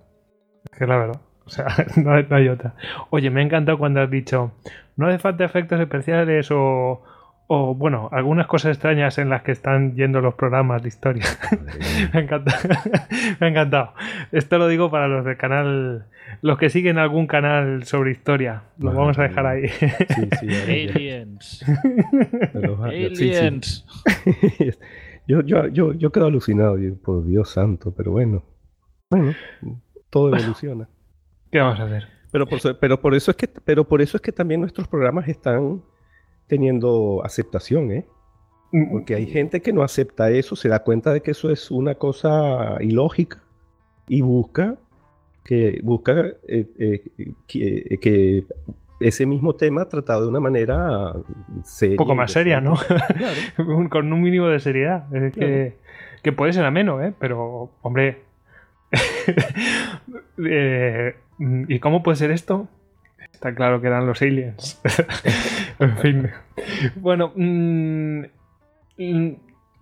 Es 0.70 0.78
que 0.78 0.86
la 0.86 0.96
verdad. 0.96 1.20
O 1.44 1.50
sea, 1.50 1.66
no 1.96 2.22
no 2.22 2.36
hay 2.36 2.48
otra. 2.48 2.76
Oye, 3.10 3.30
me 3.30 3.40
ha 3.40 3.44
encantado 3.44 3.78
cuando 3.78 4.00
has 4.00 4.10
dicho, 4.12 4.52
no 4.94 5.08
hace 5.08 5.18
falta 5.18 5.44
efectos 5.44 5.80
especiales 5.80 6.50
o, 6.52 7.02
o, 7.52 7.74
bueno, 7.74 8.08
algunas 8.12 8.46
cosas 8.46 8.76
extrañas 8.76 9.18
en 9.18 9.28
las 9.28 9.42
que 9.42 9.50
están 9.50 9.96
yendo 9.96 10.20
los 10.20 10.34
programas 10.34 10.82
de 10.82 10.88
historia. 10.88 11.24
me, 12.12 12.20
ha 12.20 12.22
encantado. 12.22 12.58
me 13.40 13.46
ha 13.46 13.50
encantado. 13.50 13.94
Esto 14.30 14.56
lo 14.56 14.68
digo 14.68 14.88
para 14.88 15.08
los 15.08 15.24
del 15.24 15.36
canal, 15.36 16.06
los 16.42 16.58
que 16.58 16.70
siguen 16.70 16.96
algún 16.96 17.26
canal 17.26 17.82
sobre 17.82 18.12
historia. 18.12 18.62
Lo 18.78 18.92
vamos 18.92 19.18
a 19.18 19.24
dejar 19.24 19.46
ahí. 19.46 19.66
Sí, 19.66 20.28
sí, 20.38 20.48
Aliens. 20.62 21.64
pero- 22.52 22.88
sí, 22.88 23.16
sí. 23.16 23.34
Aliens. 23.34 23.86
yo, 25.26 25.40
yo, 25.40 25.66
yo, 25.66 25.92
yo 25.94 26.12
quedo 26.12 26.26
alucinado, 26.26 26.78
por 27.02 27.26
Dios 27.26 27.50
santo, 27.50 27.92
pero 27.92 28.12
bueno. 28.12 28.44
Bueno, 29.10 29.34
todo 30.08 30.28
evoluciona. 30.28 30.88
¿Qué 31.50 31.58
vamos 31.58 31.80
a 31.80 31.82
hacer? 31.86 32.06
Pero 32.30 32.46
por, 32.46 32.78
pero 32.78 33.00
por 33.00 33.16
eso 33.16 33.32
es 33.32 33.36
que, 33.36 33.48
pero 33.48 33.88
por 33.88 34.00
eso 34.02 34.18
es 34.18 34.20
que 34.20 34.30
también 34.30 34.60
nuestros 34.60 34.86
programas 34.86 35.26
están 35.26 35.82
teniendo 36.50 37.22
aceptación, 37.24 37.90
¿eh? 37.92 38.06
Porque 38.92 39.14
hay 39.14 39.26
gente 39.26 39.62
que 39.62 39.72
no 39.72 39.82
acepta 39.82 40.30
eso, 40.30 40.54
se 40.54 40.68
da 40.68 40.80
cuenta 40.84 41.12
de 41.12 41.22
que 41.22 41.30
eso 41.30 41.50
es 41.50 41.70
una 41.70 41.94
cosa 41.94 42.76
ilógica 42.80 43.42
y 44.06 44.20
busca 44.20 44.76
que 45.44 45.80
busca 45.82 46.12
eh, 46.46 46.66
eh, 46.78 47.02
que, 47.48 47.98
que 48.00 48.44
ese 49.00 49.26
mismo 49.26 49.54
tema 49.54 49.88
tratado 49.88 50.22
de 50.22 50.28
una 50.28 50.40
manera 50.40 51.14
seria. 51.64 51.94
Un 51.94 51.96
poco 51.96 52.14
más 52.14 52.30
seria, 52.32 52.60
¿no? 52.60 52.74
Claro. 53.56 53.88
Con 53.88 54.12
un 54.12 54.20
mínimo 54.20 54.46
de 54.48 54.60
seriedad. 54.60 55.12
Es 55.16 55.32
que, 55.32 55.40
Claro. 55.40 55.74
que 56.22 56.32
puede 56.32 56.52
ser 56.52 56.64
ameno, 56.64 57.02
¿eh? 57.02 57.12
Pero, 57.18 57.70
hombre. 57.82 58.22
Eh, 60.42 61.14
¿Y 61.68 61.78
cómo 61.80 62.02
puede 62.02 62.16
ser 62.16 62.30
esto? 62.30 62.66
Está 63.32 63.54
claro 63.54 63.80
que 63.80 63.86
eran 63.86 64.06
los 64.06 64.20
aliens. 64.22 64.80
en 65.78 65.96
fin. 65.98 66.28
Bueno, 66.96 67.32
mm, 67.34 68.22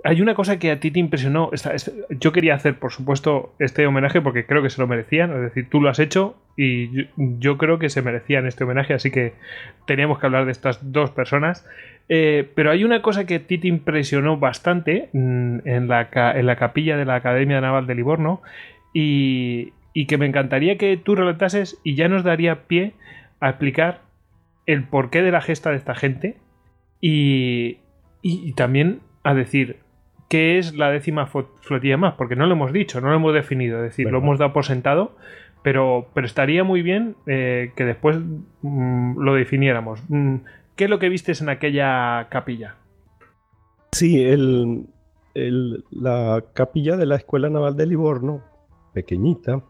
hay 0.04 0.22
una 0.22 0.34
cosa 0.34 0.58
que 0.58 0.70
a 0.70 0.78
ti 0.80 0.90
te 0.92 1.00
impresionó. 1.00 1.50
Esta- 1.52 1.74
es- 1.74 1.92
yo 2.10 2.32
quería 2.32 2.54
hacer, 2.54 2.78
por 2.78 2.92
supuesto, 2.92 3.54
este 3.58 3.86
homenaje 3.86 4.20
porque 4.20 4.46
creo 4.46 4.62
que 4.62 4.70
se 4.70 4.80
lo 4.80 4.86
merecían. 4.86 5.32
Es 5.34 5.40
decir, 5.42 5.68
tú 5.68 5.80
lo 5.80 5.88
has 5.90 5.98
hecho 5.98 6.36
y 6.56 6.90
yo, 6.92 7.02
yo 7.16 7.58
creo 7.58 7.78
que 7.80 7.88
se 7.88 8.00
merecían 8.02 8.46
este 8.46 8.62
homenaje. 8.64 8.94
Así 8.94 9.10
que 9.10 9.32
teníamos 9.86 10.18
que 10.20 10.26
hablar 10.26 10.44
de 10.44 10.52
estas 10.52 10.92
dos 10.92 11.10
personas. 11.10 11.66
Eh, 12.08 12.48
pero 12.54 12.70
hay 12.70 12.84
una 12.84 13.02
cosa 13.02 13.26
que 13.26 13.34
a 13.34 13.40
ti 13.40 13.58
te 13.58 13.68
impresionó 13.68 14.36
bastante 14.38 15.08
mm, 15.12 15.58
en, 15.66 15.88
la, 15.88 16.08
en 16.36 16.46
la 16.46 16.56
capilla 16.56 16.96
de 16.96 17.04
la 17.04 17.16
Academia 17.16 17.60
Naval 17.60 17.86
de 17.88 17.94
Livorno 17.96 18.40
y, 18.94 19.72
y 19.92 20.06
que 20.06 20.16
me 20.16 20.26
encantaría 20.26 20.78
que 20.78 20.96
tú 20.96 21.16
relatases 21.16 21.78
y 21.84 21.96
ya 21.96 22.08
nos 22.08 22.22
daría 22.24 22.66
pie 22.66 22.92
a 23.40 23.48
explicar 23.50 24.02
el 24.66 24.84
porqué 24.84 25.22
de 25.22 25.30
la 25.32 25.40
gesta 25.40 25.70
de 25.70 25.76
esta 25.76 25.94
gente 25.94 26.36
y, 27.00 27.78
y- 28.22 28.48
y 28.48 28.52
también 28.54 29.00
a 29.22 29.34
decir 29.34 29.80
qué 30.28 30.58
es 30.58 30.74
la 30.74 30.90
décima 30.90 31.26
flotilla 31.26 31.96
más, 31.96 32.14
porque 32.14 32.36
no 32.36 32.46
lo 32.46 32.52
hemos 32.52 32.72
dicho, 32.72 33.00
no 33.00 33.08
lo 33.08 33.16
hemos 33.16 33.32
definido, 33.34 33.78
es 33.78 33.84
decir, 33.90 34.10
lo 34.10 34.18
hemos 34.18 34.38
dado 34.38 34.52
por 34.52 34.64
sentado, 34.66 35.16
pero, 35.62 36.08
pero 36.14 36.26
estaría 36.26 36.64
muy 36.64 36.82
bien 36.82 37.16
eh, 37.26 37.72
que 37.76 37.84
después 37.84 38.18
mm, 38.62 39.18
lo 39.20 39.34
definiéramos. 39.34 40.02
Mm, 40.08 40.36
¿Qué 40.76 40.84
es 40.84 40.90
lo 40.90 40.98
que 40.98 41.08
vistes 41.08 41.40
en 41.40 41.48
aquella 41.48 42.28
capilla? 42.30 42.76
Sí, 43.92 44.22
el, 44.22 44.86
el- 45.34 45.84
la 45.90 46.44
capilla 46.54 46.96
de 46.96 47.06
la 47.06 47.16
Escuela 47.16 47.48
Naval 47.48 47.76
de 47.76 47.86
Livorno, 47.86 48.42
pequeñita, 48.92 49.62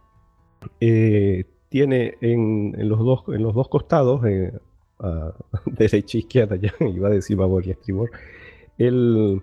eh, 0.81 1.44
tiene 1.68 2.16
en, 2.20 2.74
en 2.78 2.88
los 2.88 2.98
dos, 3.00 3.24
en 3.28 3.42
los 3.42 3.54
dos 3.54 3.68
costados, 3.68 4.24
eh, 4.26 4.52
a 5.00 5.33
derecha 5.66 6.16
e 6.18 6.20
izquierda, 6.20 6.57
ya 6.57 6.72
iba 6.81 7.09
a 7.09 7.12
decir 7.12 7.37
babor 7.37 7.66
y 7.66 7.70
estribor, 7.70 8.11
el, 8.78 9.42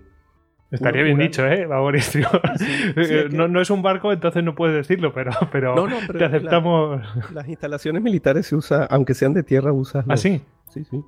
Estaría 0.68 1.02
Una- 1.02 1.04
bien 1.04 1.14
una- 1.16 1.24
dicho, 1.26 1.46
¿eh? 1.46 1.64
Babor 1.64 1.94
y 1.94 1.98
estribor. 2.00 2.40
sí, 2.58 2.66
es 2.96 3.08
que- 3.08 3.28
no, 3.30 3.46
no 3.46 3.60
es 3.60 3.70
un 3.70 3.82
barco, 3.82 4.12
entonces 4.12 4.42
no 4.42 4.56
puedes 4.56 4.74
decirlo, 4.74 5.12
pero, 5.14 5.30
pero, 5.52 5.76
No, 5.76 5.86
no, 5.86 5.96
pero 6.08 6.18
te 6.18 6.18
la- 6.18 6.26
aceptamos. 6.26 7.32
las 7.32 7.48
instalaciones 7.48 8.02
militares 8.02 8.46
se 8.46 8.56
usa, 8.56 8.84
aunque 8.86 9.14
sean 9.14 9.32
de 9.32 9.44
tierra, 9.44 9.72
usas 9.72 10.04
los- 10.06 10.14
Así. 10.14 10.42
Sí, 10.68 10.82
sí. 10.90 11.00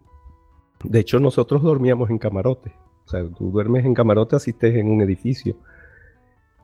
De 0.85 1.01
hecho, 1.01 1.19
nosotros 1.19 1.61
dormíamos 1.63 2.09
en 2.09 2.19
camarote. 2.19 2.73
O 3.05 3.09
sea, 3.11 3.25
tú 3.37 3.51
duermes 3.51 3.85
en 3.85 3.95
camarote, 3.95 4.37
asistes 4.37 4.77
en 4.77 4.89
un 4.91 5.01
edificio. 5.01 5.57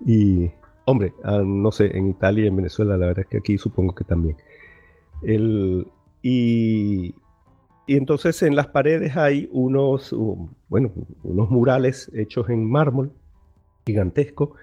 Y, 0.07 0.51
hombre, 0.85 1.13
ah, 1.23 1.43
no 1.45 1.73
sé, 1.73 1.97
en 1.97 2.09
Italia 2.09 2.45
y 2.45 2.49
en 2.49 2.57
Venezuela, 2.57 2.97
la 2.97 3.07
verdad 3.07 3.21
es 3.25 3.27
que 3.29 3.39
aquí 3.39 3.59
supongo 3.59 3.95
que 3.95 4.05
también. 4.05 4.37
El, 5.23 5.87
y, 6.23 7.15
y 7.87 7.97
entonces 7.97 8.43
en 8.43 8.57
las 8.57 8.69
paredes 8.69 9.17
hay 9.17 9.49
unos, 9.53 10.15
bueno, 10.69 10.91
unos 11.23 11.51
murales 11.51 12.11
hechos 12.15 12.49
en 12.51 12.69
mármol 12.71 13.11
gigantesco 13.87 14.55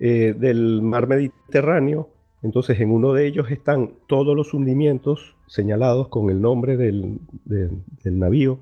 eh, 0.00 0.34
del 0.38 0.82
mar 0.82 1.06
Mediterráneo. 1.06 2.10
Entonces 2.42 2.78
en 2.80 2.90
uno 2.90 3.14
de 3.14 3.26
ellos 3.26 3.50
están 3.50 3.92
todos 4.06 4.36
los 4.36 4.52
hundimientos 4.52 5.34
señalados 5.46 6.08
con 6.08 6.28
el 6.30 6.40
nombre 6.42 6.76
del- 6.76 7.18
del 7.44 8.18
navío, 8.18 8.58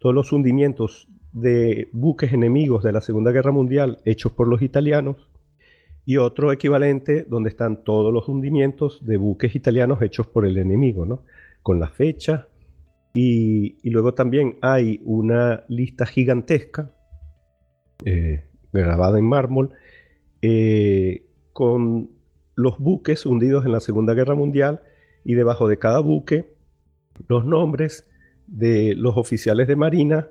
todos 0.00 0.14
los 0.14 0.32
hundimientos 0.32 1.06
de 1.32 1.88
buques 1.92 2.32
enemigos 2.32 2.82
de 2.82 2.90
la 2.92 3.00
Segunda 3.00 3.30
Guerra 3.30 3.52
Mundial 3.52 3.98
hechos 4.04 4.32
por 4.32 4.48
los 4.48 4.62
italianos 4.62 5.28
y 6.04 6.16
otro 6.16 6.52
equivalente 6.52 7.24
donde 7.28 7.50
están 7.50 7.84
todos 7.84 8.12
los 8.12 8.28
hundimientos 8.28 9.04
de 9.04 9.16
buques 9.16 9.54
italianos 9.54 10.02
hechos 10.02 10.26
por 10.26 10.46
el 10.46 10.58
enemigo, 10.58 11.06
¿no? 11.06 11.24
Con 11.62 11.78
la 11.78 11.88
fecha. 11.88 12.48
Y, 13.12 13.78
y 13.82 13.90
luego 13.90 14.14
también 14.14 14.58
hay 14.62 15.00
una 15.04 15.64
lista 15.68 16.06
gigantesca 16.06 16.92
eh, 18.04 18.44
grabada 18.72 19.18
en 19.18 19.24
mármol 19.24 19.70
eh, 20.42 21.26
con 21.52 22.10
los 22.54 22.78
buques 22.78 23.26
hundidos 23.26 23.66
en 23.66 23.72
la 23.72 23.80
Segunda 23.80 24.14
Guerra 24.14 24.34
Mundial 24.34 24.80
y 25.24 25.34
debajo 25.34 25.68
de 25.68 25.78
cada 25.78 26.00
buque 26.00 26.54
los 27.28 27.44
nombres 27.44 28.08
de 28.46 28.94
los 28.94 29.16
oficiales 29.16 29.68
de 29.68 29.76
marina 29.76 30.28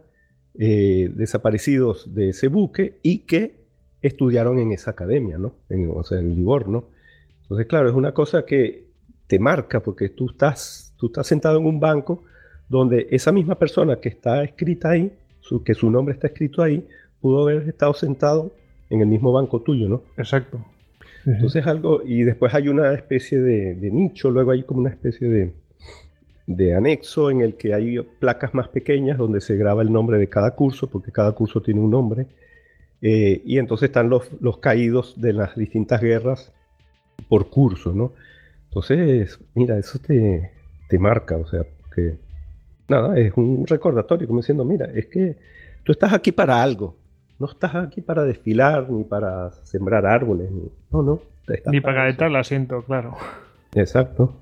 eh, 0.57 1.09
desaparecidos 1.13 2.13
de 2.13 2.29
ese 2.29 2.47
buque 2.47 2.99
y 3.03 3.19
que 3.19 3.58
estudiaron 4.01 4.59
en 4.59 4.71
esa 4.71 4.91
academia, 4.91 5.37
¿no? 5.37 5.53
En, 5.69 5.89
o 5.93 6.03
sea, 6.03 6.19
en 6.19 6.35
Livorno. 6.35 6.85
Entonces, 7.43 7.67
claro, 7.67 7.89
es 7.89 7.95
una 7.95 8.13
cosa 8.13 8.45
que 8.45 8.85
te 9.27 9.39
marca 9.39 9.81
porque 9.81 10.09
tú 10.09 10.29
estás, 10.29 10.93
tú 10.97 11.07
estás 11.07 11.27
sentado 11.27 11.57
en 11.59 11.65
un 11.65 11.79
banco 11.79 12.23
donde 12.67 13.07
esa 13.11 13.31
misma 13.31 13.55
persona 13.55 13.97
que 13.97 14.09
está 14.09 14.43
escrita 14.43 14.91
ahí, 14.91 15.11
su- 15.41 15.63
que 15.63 15.73
su 15.73 15.89
nombre 15.89 16.13
está 16.13 16.27
escrito 16.27 16.61
ahí, 16.61 16.87
pudo 17.19 17.43
haber 17.47 17.67
estado 17.67 17.93
sentado 17.93 18.51
en 18.89 19.01
el 19.01 19.07
mismo 19.07 19.31
banco 19.31 19.61
tuyo, 19.61 19.89
¿no? 19.89 20.03
Exacto. 20.17 20.63
Entonces 21.25 21.67
algo, 21.67 22.01
y 22.03 22.23
después 22.23 22.53
hay 22.53 22.69
una 22.69 22.93
especie 22.93 23.39
de, 23.39 23.75
de 23.75 23.91
nicho, 23.91 24.31
luego 24.31 24.51
hay 24.51 24.63
como 24.63 24.79
una 24.81 24.89
especie 24.89 25.27
de, 25.27 25.53
de 26.47 26.73
anexo 26.75 27.29
en 27.29 27.41
el 27.41 27.55
que 27.55 27.73
hay 27.73 27.99
placas 28.19 28.53
más 28.53 28.69
pequeñas 28.69 29.17
donde 29.17 29.41
se 29.41 29.57
graba 29.57 29.81
el 29.81 29.91
nombre 29.91 30.17
de 30.17 30.27
cada 30.29 30.55
curso, 30.55 30.87
porque 30.87 31.11
cada 31.11 31.33
curso 31.33 31.61
tiene 31.61 31.81
un 31.81 31.91
nombre, 31.91 32.27
eh, 33.01 33.41
y 33.45 33.57
entonces 33.57 33.89
están 33.89 34.09
los, 34.09 34.29
los 34.41 34.57
caídos 34.57 35.19
de 35.21 35.33
las 35.33 35.55
distintas 35.55 36.01
guerras 36.01 36.51
por 37.27 37.49
curso, 37.49 37.93
¿no? 37.93 38.13
Entonces, 38.65 39.39
mira, 39.55 39.77
eso 39.77 39.99
te, 39.99 40.51
te 40.87 40.99
marca, 40.99 41.37
o 41.37 41.47
sea, 41.47 41.63
que 41.95 42.15
nada, 42.87 43.17
es 43.17 43.33
un 43.35 43.65
recordatorio, 43.67 44.27
como 44.27 44.39
diciendo, 44.41 44.63
mira, 44.65 44.85
es 44.93 45.07
que 45.07 45.37
tú 45.83 45.91
estás 45.91 46.13
aquí 46.13 46.31
para 46.31 46.61
algo, 46.61 46.95
no 47.39 47.47
estás 47.47 47.73
aquí 47.75 48.01
para 48.01 48.23
desfilar, 48.23 48.89
ni 48.89 49.03
para 49.03 49.51
sembrar 49.63 50.05
árboles, 50.05 50.51
ni- 50.51 50.69
no, 50.91 51.01
no. 51.01 51.21
estás 51.47 51.71
Ni 51.73 51.81
para 51.81 51.95
calentar 52.01 52.29
el 52.29 52.35
asiento, 52.35 52.83
claro. 52.83 53.15
Exacto. 53.75 54.33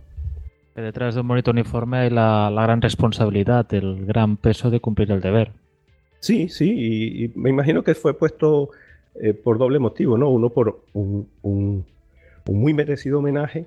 Que 0.76 0.82
detrás 0.82 1.16
de 1.16 1.22
un 1.22 1.28
bonito 1.28 1.52
uniforme 1.52 1.98
hay 1.98 2.10
la, 2.10 2.50
la 2.52 2.64
gran 2.64 2.82
responsabilidad, 2.82 3.66
el 3.74 4.06
gran 4.06 4.38
peso 4.38 4.70
de 4.70 4.80
cumplir 4.80 5.12
el 5.12 5.22
deber. 5.22 5.52
Sí, 6.20 6.50
sí, 6.50 6.74
y, 6.76 7.26
y 7.26 7.32
me 7.36 7.50
imagino 7.50 7.84
que 7.84 7.94
fue 7.96 8.14
puesto 8.18 8.70
eh, 9.22 9.34
por 9.34 9.58
doble 9.58 9.80
motivo, 9.80 10.18
¿no? 10.18 10.30
Uno 10.30 10.50
por 10.50 10.82
un, 10.94 11.28
un- 11.42 11.86
un 12.48 12.62
muy 12.62 12.74
merecido 12.74 13.20
homenaje 13.20 13.66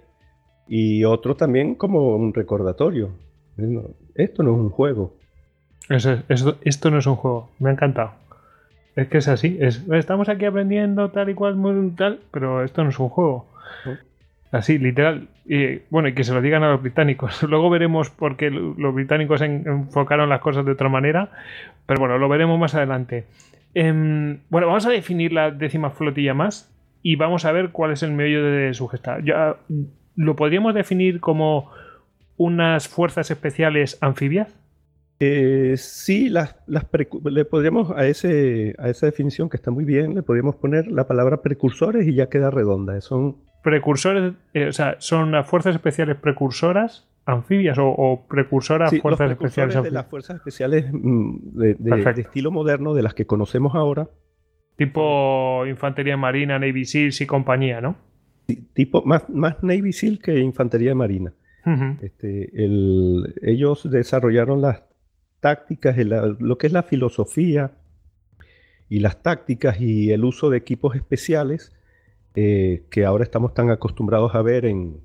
y 0.68 1.04
otro 1.04 1.36
también 1.36 1.74
como 1.74 2.14
un 2.16 2.32
recordatorio. 2.32 3.10
Esto 4.14 4.42
no 4.42 4.52
es 4.54 4.58
un 4.58 4.70
juego. 4.70 5.12
Eso 5.88 6.12
es- 6.12 6.20
eso- 6.28 6.56
esto 6.62 6.90
no 6.90 6.98
es 6.98 7.06
un 7.06 7.16
juego. 7.16 7.48
Me 7.58 7.70
ha 7.70 7.72
encantado. 7.72 8.12
Es 8.96 9.08
que 9.08 9.18
es 9.18 9.28
así. 9.28 9.56
Es, 9.60 9.82
estamos 9.92 10.28
aquí 10.28 10.44
aprendiendo 10.44 11.10
tal 11.10 11.28
y 11.30 11.34
cual, 11.34 11.56
muy 11.56 11.90
tal, 11.90 12.20
pero 12.30 12.64
esto 12.64 12.82
no 12.84 12.90
es 12.90 12.98
un 12.98 13.08
juego. 13.08 13.46
Así, 14.52 14.78
literal. 14.78 15.28
Y, 15.44 15.78
bueno, 15.90 16.08
y 16.08 16.14
que 16.14 16.24
se 16.24 16.34
lo 16.34 16.42
digan 16.42 16.62
a 16.64 16.70
los 16.70 16.82
británicos. 16.82 17.42
Luego 17.48 17.70
veremos 17.70 18.10
por 18.10 18.36
qué 18.36 18.50
los 18.50 18.94
británicos 18.94 19.40
enfocaron 19.42 20.28
las 20.28 20.40
cosas 20.40 20.64
de 20.64 20.72
otra 20.72 20.88
manera. 20.88 21.30
Pero 21.86 22.00
bueno, 22.00 22.18
lo 22.18 22.28
veremos 22.28 22.58
más 22.58 22.74
adelante. 22.74 23.26
Em, 23.74 24.40
bueno, 24.48 24.66
vamos 24.66 24.86
a 24.86 24.90
definir 24.90 25.32
la 25.32 25.50
décima 25.50 25.90
flotilla 25.90 26.34
más 26.34 26.72
y 27.02 27.16
vamos 27.16 27.44
a 27.44 27.52
ver 27.52 27.70
cuál 27.70 27.92
es 27.92 28.02
el 28.02 28.12
medio 28.12 28.44
de 28.44 28.74
su 28.74 28.88
gesta. 28.88 29.20
Ya, 29.20 29.56
¿Lo 30.16 30.36
podríamos 30.36 30.74
definir 30.74 31.20
como 31.20 31.70
unas 32.36 32.88
fuerzas 32.88 33.30
especiales 33.30 33.98
anfibias? 34.00 34.56
Eh, 35.20 35.74
sí, 35.76 36.28
las, 36.28 36.56
le 36.66 37.44
podríamos 37.44 37.90
a, 37.90 38.06
ese, 38.06 38.74
a 38.78 38.88
esa 38.88 39.06
definición 39.06 39.50
que 39.50 39.58
está 39.58 39.70
muy 39.70 39.84
bien, 39.84 40.14
le 40.14 40.22
podríamos 40.22 40.56
poner 40.56 40.88
la 40.88 41.06
palabra 41.06 41.42
precursores 41.42 42.06
y 42.06 42.14
ya 42.14 42.28
queda 42.28 42.50
redonda. 42.50 43.00
Son 43.00 43.36
precursores, 43.62 44.34
eh, 44.54 44.68
o 44.68 44.72
sea, 44.72 44.96
son 44.98 45.32
las 45.32 45.46
fuerzas 45.46 45.74
especiales 45.74 46.16
precursoras 46.16 47.06
anfibias 47.26 47.76
o, 47.78 48.24
precursoras 48.28 48.92
fuerzas 49.00 49.30
especiales 49.30 49.82
de 49.82 49.90
las 49.90 50.06
fuerzas 50.06 50.36
especiales 50.36 50.86
mm, 50.90 51.36
de, 51.52 52.12
estilo 52.16 52.50
moderno 52.50 52.94
de 52.94 53.02
las 53.02 53.14
que 53.14 53.26
conocemos 53.26 53.74
ahora. 53.74 54.08
Tipo 54.76 55.64
infantería 55.66 56.16
marina 56.16 56.58
Navy 56.58 56.84
Seals 56.86 57.20
y 57.20 57.26
compañía 57.26 57.80
no 57.80 57.96
tipo 58.54 59.02
más, 59.04 59.28
más 59.28 59.62
Navy 59.62 59.92
Seal 59.92 60.18
que 60.18 60.38
infantería 60.38 60.94
marina. 60.94 61.32
Este, 62.00 62.50
ellos 63.42 63.88
desarrollaron 63.90 64.62
las 64.62 64.82
tácticas 65.40 65.96
lo 65.98 66.56
que 66.56 66.66
es 66.66 66.72
la 66.72 66.82
filosofía 66.82 67.72
y 68.88 69.00
las 69.00 69.22
tácticas 69.22 69.78
y 69.78 70.10
el 70.10 70.24
uso 70.24 70.48
de 70.48 70.56
equipos 70.56 70.96
especiales 70.96 71.72
eh, 72.36 72.84
que 72.90 73.04
ahora 73.04 73.24
estamos 73.24 73.54
tan 73.54 73.70
acostumbrados 73.70 74.34
a 74.34 74.42
ver 74.42 74.64
en, 74.64 75.00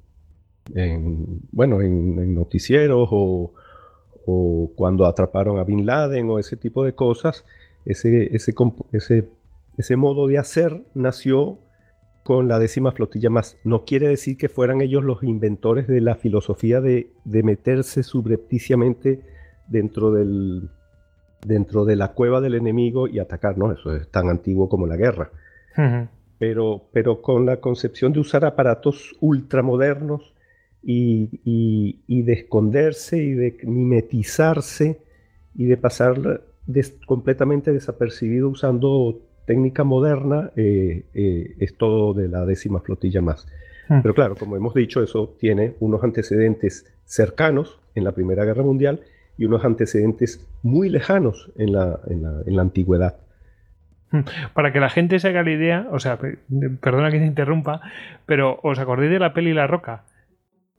bueno, 1.51 1.81
en, 1.81 2.35
noticieros 2.35 3.09
o, 3.11 3.51
cuando 4.75 5.05
atraparon 5.05 5.59
a 5.59 5.63
Bin 5.63 5.85
Laden 5.85 6.29
o 6.29 6.39
ese 6.39 6.57
tipo 6.57 6.83
de 6.83 6.93
cosas, 6.93 7.45
ese, 7.85 8.35
ese, 8.35 9.29
ese, 9.77 9.95
modo 9.95 10.27
de 10.27 10.39
hacer 10.39 10.83
nació 10.95 11.59
con 12.23 12.47
la 12.47 12.57
décima 12.57 12.91
flotilla 12.91 13.29
más. 13.29 13.57
No 13.63 13.85
quiere 13.85 14.07
decir 14.07 14.37
que 14.37 14.49
fueran 14.49 14.81
ellos 14.81 15.03
los 15.03 15.21
inventores 15.21 15.87
de 15.87 16.01
la 16.01 16.15
filosofía 16.15 16.81
de, 16.81 17.11
de 17.23 17.43
meterse 17.43 18.01
subrepticiamente 18.01 19.21
dentro 19.67 20.11
del 20.11 20.69
dentro 21.45 21.85
de 21.85 21.95
la 21.95 22.13
cueva 22.13 22.41
del 22.41 22.55
enemigo 22.55 23.07
y 23.07 23.19
atacar, 23.19 23.55
¿no? 23.55 23.71
Eso 23.71 23.95
es 23.95 24.09
tan 24.09 24.29
antiguo 24.29 24.67
como 24.67 24.87
la 24.87 24.97
guerra 24.97 25.31
pero, 26.37 26.89
pero 26.91 27.21
con 27.21 27.45
la 27.45 27.57
concepción 27.57 28.13
de 28.13 28.19
usar 28.19 28.45
aparatos 28.45 29.15
ultramodernos 29.19 30.33
y, 30.83 31.41
y, 32.07 32.21
de 32.21 32.33
esconderse 32.33 33.17
y 33.17 33.31
de 33.31 33.57
mimetizarse 33.63 34.99
y 35.55 35.65
de 35.65 35.77
pasar 35.77 36.41
completamente 37.07 37.73
desapercibido 37.73 38.49
usando 38.49 39.19
técnica 39.45 39.83
moderna, 39.83 40.51
eh, 40.55 41.05
eh, 41.13 41.55
es 41.59 41.75
todo 41.77 42.13
de 42.13 42.27
la 42.27 42.45
décima 42.45 42.81
flotilla 42.81 43.21
más. 43.21 43.47
Hmm. 43.87 44.01
Pero 44.01 44.13
claro, 44.13 44.35
como 44.35 44.55
hemos 44.57 44.73
dicho, 44.73 45.01
eso 45.01 45.35
tiene 45.39 45.75
unos 45.79 46.03
antecedentes 46.03 46.85
cercanos 47.05 47.79
en 47.95 48.03
la 48.03 48.11
Primera 48.11 48.45
Guerra 48.45 48.63
Mundial 48.63 49.01
y 49.37 49.45
unos 49.45 49.65
antecedentes 49.65 50.45
muy 50.63 50.89
lejanos 50.89 51.51
en 51.57 51.73
la, 51.73 51.99
en 52.07 52.23
la, 52.23 52.41
en 52.45 52.55
la 52.55 52.61
antigüedad. 52.61 53.15
Para 54.53 54.71
que 54.71 54.79
la 54.79 54.89
gente 54.89 55.19
se 55.19 55.29
haga 55.29 55.43
la 55.43 55.51
idea, 55.51 55.87
o 55.91 55.99
sea, 55.99 56.17
perdona 56.81 57.11
que 57.11 57.19
te 57.19 57.25
interrumpa, 57.25 57.81
pero 58.25 58.59
¿os 58.63 58.79
acordáis 58.79 59.11
de 59.11 59.19
la 59.19 59.33
peli 59.33 59.53
La 59.53 59.67
Roca? 59.67 60.03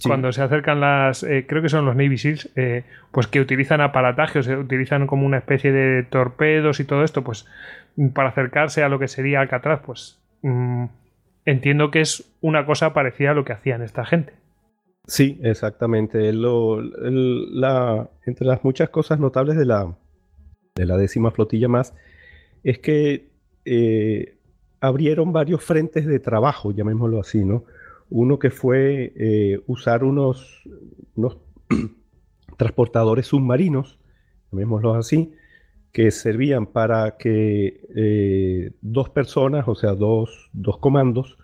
Cuando 0.02 0.30
se 0.30 0.42
acercan 0.42 0.80
las, 0.80 1.22
eh, 1.22 1.46
creo 1.48 1.62
que 1.62 1.70
son 1.70 1.86
los 1.86 1.96
Navy 1.96 2.18
Seals, 2.18 2.50
eh, 2.54 2.84
pues 3.12 3.28
que 3.28 3.40
utilizan 3.40 3.80
aparataje, 3.80 4.40
o 4.40 4.42
sea, 4.42 4.58
utilizan 4.58 5.06
como 5.06 5.24
una 5.24 5.38
especie 5.38 5.72
de 5.72 6.02
torpedos 6.02 6.80
y 6.80 6.84
todo 6.84 7.02
esto, 7.02 7.24
pues 7.24 7.46
para 8.12 8.28
acercarse 8.28 8.82
a 8.82 8.90
lo 8.90 8.98
que 8.98 9.08
sería 9.08 9.40
Alcatraz, 9.40 9.80
pues 9.84 10.20
mm, 10.42 10.84
entiendo 11.46 11.90
que 11.90 12.02
es 12.02 12.30
una 12.42 12.66
cosa 12.66 12.92
parecida 12.92 13.30
a 13.30 13.34
lo 13.34 13.46
que 13.46 13.54
hacían 13.54 13.80
esta 13.80 14.04
gente. 14.04 14.34
Sí, 15.06 15.40
exactamente. 15.42 16.30
la, 16.32 18.08
entre 18.26 18.46
las 18.46 18.64
muchas 18.64 18.90
cosas 18.90 19.18
notables 19.18 19.56
de 19.56 19.64
la, 19.64 19.94
de 20.74 20.84
la 20.84 20.98
décima 20.98 21.30
flotilla 21.30 21.68
más 21.68 21.94
es 22.62 22.78
que 22.78 23.30
eh, 23.64 24.36
abrieron 24.80 25.32
varios 25.32 25.62
frentes 25.62 26.06
de 26.06 26.20
trabajo, 26.20 26.72
llamémoslo 26.72 27.20
así, 27.20 27.44
¿no? 27.44 27.64
Uno 28.08 28.38
que 28.38 28.50
fue 28.50 29.12
eh, 29.16 29.60
usar 29.66 30.04
unos, 30.04 30.62
transportadores 32.56 33.26
submarinos, 33.26 33.98
llamémoslo 34.52 34.94
así, 34.94 35.32
que 35.92 36.10
servían 36.10 36.66
para 36.66 37.16
que 37.16 37.80
eh, 37.96 38.70
dos 38.82 39.08
personas, 39.10 39.66
o 39.66 39.74
sea, 39.74 39.94
dos, 39.94 40.50
dos 40.52 40.78
comandos, 40.78 41.38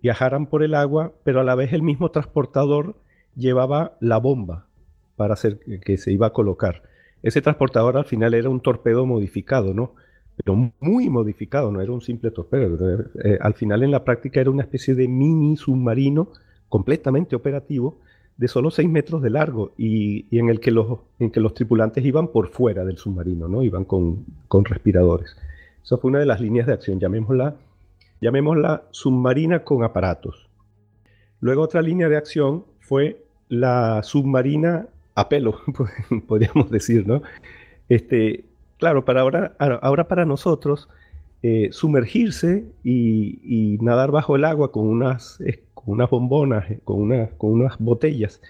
viajaran 0.00 0.46
por 0.46 0.62
el 0.62 0.76
agua, 0.76 1.12
pero 1.24 1.40
a 1.40 1.44
la 1.44 1.56
vez 1.56 1.72
el 1.72 1.82
mismo 1.82 2.12
transportador 2.12 2.94
llevaba 3.34 3.96
la 3.98 4.18
bomba 4.18 4.68
para 5.16 5.34
hacer 5.34 5.58
que 5.84 5.96
se 5.96 6.12
iba 6.12 6.28
a 6.28 6.32
colocar. 6.32 6.82
Ese 7.24 7.40
transportador 7.40 7.96
al 7.96 8.04
final 8.04 8.34
era 8.34 8.50
un 8.50 8.60
torpedo 8.60 9.06
modificado, 9.06 9.72
¿no? 9.72 9.94
Pero 10.36 10.72
muy 10.78 11.08
modificado, 11.08 11.72
no 11.72 11.80
era 11.80 11.90
un 11.90 12.02
simple 12.02 12.30
torpedo. 12.30 13.00
Eh, 13.24 13.38
al 13.40 13.54
final 13.54 13.82
en 13.82 13.90
la 13.90 14.04
práctica 14.04 14.42
era 14.42 14.50
una 14.50 14.62
especie 14.62 14.94
de 14.94 15.08
mini 15.08 15.56
submarino 15.56 16.28
completamente 16.68 17.34
operativo 17.34 17.96
de 18.36 18.46
solo 18.46 18.70
6 18.70 18.90
metros 18.90 19.22
de 19.22 19.30
largo 19.30 19.72
y, 19.78 20.26
en 20.36 20.50
el 20.50 20.60
que 20.60 20.70
los, 20.70 20.98
tripulantes 21.54 22.04
iban 22.04 22.28
por 22.28 22.50
fuera 22.50 22.84
del 22.84 22.98
submarino, 22.98 23.48
¿no? 23.48 23.62
Iban 23.62 23.86
con, 23.86 24.26
con 24.46 24.66
respiradores. 24.66 25.34
Esa 25.82 25.96
fue 25.96 26.10
una 26.10 26.18
de 26.18 26.26
las 26.26 26.42
líneas 26.42 26.66
de 26.66 26.74
acción, 26.74 27.00
llamémosla, 27.00 27.56
llamémosla 28.20 28.82
submarina 28.90 29.64
con 29.64 29.82
aparatos. 29.82 30.50
Luego 31.40 31.62
otra 31.62 31.80
línea 31.80 32.10
de 32.10 32.18
acción 32.18 32.66
fue 32.80 33.24
la 33.48 34.02
submarina 34.02 34.88
a 35.14 35.28
pelo, 35.28 35.60
podríamos 36.26 36.70
decir, 36.70 37.06
¿no? 37.06 37.22
Este, 37.88 38.44
claro, 38.78 39.04
para 39.04 39.20
ahora, 39.20 39.54
ahora 39.58 40.08
para 40.08 40.24
nosotros, 40.24 40.88
eh, 41.42 41.68
sumergirse 41.72 42.64
y, 42.82 43.78
nadar 43.82 44.10
bajo 44.10 44.34
el 44.34 44.44
agua 44.44 44.72
con 44.72 44.86
unas, 44.86 45.38
con 45.74 45.94
unas 45.94 46.08
bombonas, 46.08 46.70
eh, 46.70 46.80
con, 46.84 47.26
con 47.36 47.52
unas 47.52 47.78
botellas 47.78 48.40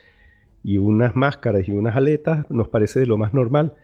y 0.63 0.79
unas 0.79 1.17
máscaras 1.17 1.69
y 1.69 1.73
unas 1.73 1.97
aletas 1.97 2.49
nos 2.51 2.69
parece 2.69 3.01
de 3.01 3.07
lo 3.07 3.19
más 3.19 3.35
normal. 3.35 3.75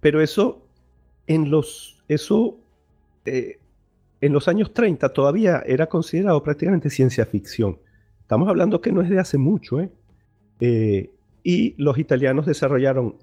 Pero 0.00 0.20
eso, 0.20 0.62
en 1.26 1.50
los, 1.50 2.02
eso, 2.08 2.58
eh, 3.24 3.58
en 4.20 4.32
los 4.34 4.46
años 4.46 4.74
30 4.74 5.08
todavía 5.08 5.62
era 5.66 5.86
considerado 5.86 6.42
prácticamente 6.42 6.90
ciencia 6.90 7.24
ficción. 7.24 7.78
Estamos 8.20 8.48
hablando 8.48 8.82
que 8.82 8.92
no 8.92 9.00
es 9.00 9.08
de 9.08 9.18
hace 9.18 9.38
mucho, 9.38 9.80
¿eh? 9.80 9.90
Y 11.44 11.74
los 11.76 11.98
italianos 11.98 12.46
desarrollaron 12.46 13.16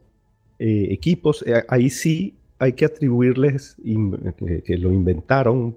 eh, 0.60 0.90
equipos, 0.92 1.44
eh, 1.48 1.64
ahí 1.68 1.90
sí 1.90 2.38
hay 2.60 2.74
que 2.74 2.86
atribuirles 2.86 3.78
que, 4.64 4.78
lo 4.78 4.92
inventaron, 4.92 5.76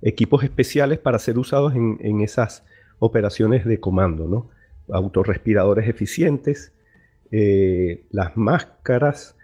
equipos 0.00 0.44
especiales 0.44 1.00
para 1.00 1.18
ser 1.18 1.36
usados 1.38 1.74
en, 1.74 2.20
esas 2.20 2.64
operaciones 3.00 3.64
de 3.64 3.80
comando, 3.80 4.28
¿no? 4.28 4.48
Autorrespiradores 4.92 5.88
eficientes, 5.88 6.72
eh, 7.32 8.04
las 8.12 8.36
máscaras, 8.36 9.36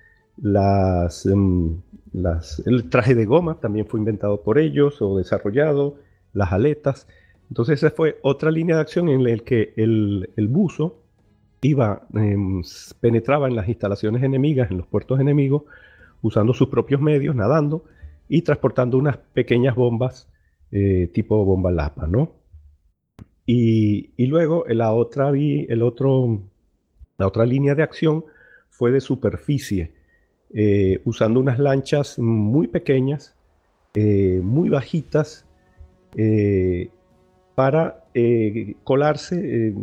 em, 1.25 1.81
las, 2.13 2.63
el 2.67 2.89
traje 2.91 3.17
de 3.17 3.25
goma 3.25 3.59
también 3.59 3.87
fue 3.87 3.99
inventado 3.99 4.43
por 4.43 4.61
ellos 4.61 5.03
o 5.03 5.19
desarrollado, 5.19 5.97
las 6.33 6.53
aletas. 6.53 7.09
Entonces 7.49 7.83
esa 7.83 7.91
fue 7.91 8.21
otra 8.23 8.53
línea 8.53 8.77
de 8.77 8.83
acción 8.83 9.09
en 9.09 9.25
la 9.25 9.37
que 9.39 9.73
el, 9.77 10.31
el 10.37 10.47
buzo 10.47 11.03
iba, 11.63 12.07
em, 12.15 12.63
penetraba 13.01 13.49
en 13.49 13.57
las 13.57 13.69
instalaciones 13.69 14.23
enemigas, 14.23 14.71
en 14.71 14.79
los 14.79 14.87
puertos 14.87 15.21
enemigos, 15.21 15.63
usando 16.23 16.55
sus 16.55 16.69
propios 16.69 17.01
medios, 17.01 17.35
nadando 17.35 17.85
y 18.29 18.43
transportando 18.43 18.99
unas 18.99 19.17
pequeñas 19.17 19.75
bombas 19.75 20.29
eh, 20.71 21.09
tipo 21.15 21.43
bomba 21.47 21.71
lapa, 21.71 22.07
¿no? 22.07 22.33
Y, 23.47 24.13
luego 24.27 24.67
la 24.69 24.93
otra, 24.93 25.31
el 25.31 25.83
otro, 25.83 26.43
la 27.17 27.27
otra 27.27 27.47
línea 27.47 27.75
de 27.75 27.83
acción 27.83 28.27
fue 28.69 28.93
de 28.93 29.01
superficie, 29.01 29.93
eh, 30.53 31.01
usando 31.07 31.41
unas 31.41 31.59
lanchas 31.59 32.19
muy 32.19 32.67
pequeñas, 32.67 33.35
eh, 33.95 34.41
muy 34.43 34.69
bajitas, 34.69 35.47
para 37.55 38.05
colarse 38.85 39.75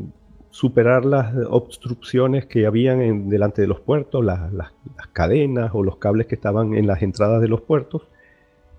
superar 0.55 1.03
las 1.03 1.35
obstrucciones 1.49 2.45
que 2.45 2.65
habían 2.65 3.01
en, 3.01 3.29
delante 3.29 3.61
de 3.61 3.67
los 3.67 3.81
puertos, 3.81 4.23
las, 4.23 4.71
cadenas 5.11 5.71
o 5.73 5.83
los 5.83 5.97
cables 5.97 6.27
que 6.27 6.35
estaban 6.35 6.75
en 6.75 6.87
las 6.87 7.01
entradas 7.01 7.41
de 7.41 7.49
los 7.49 7.59
puertos, 7.59 8.03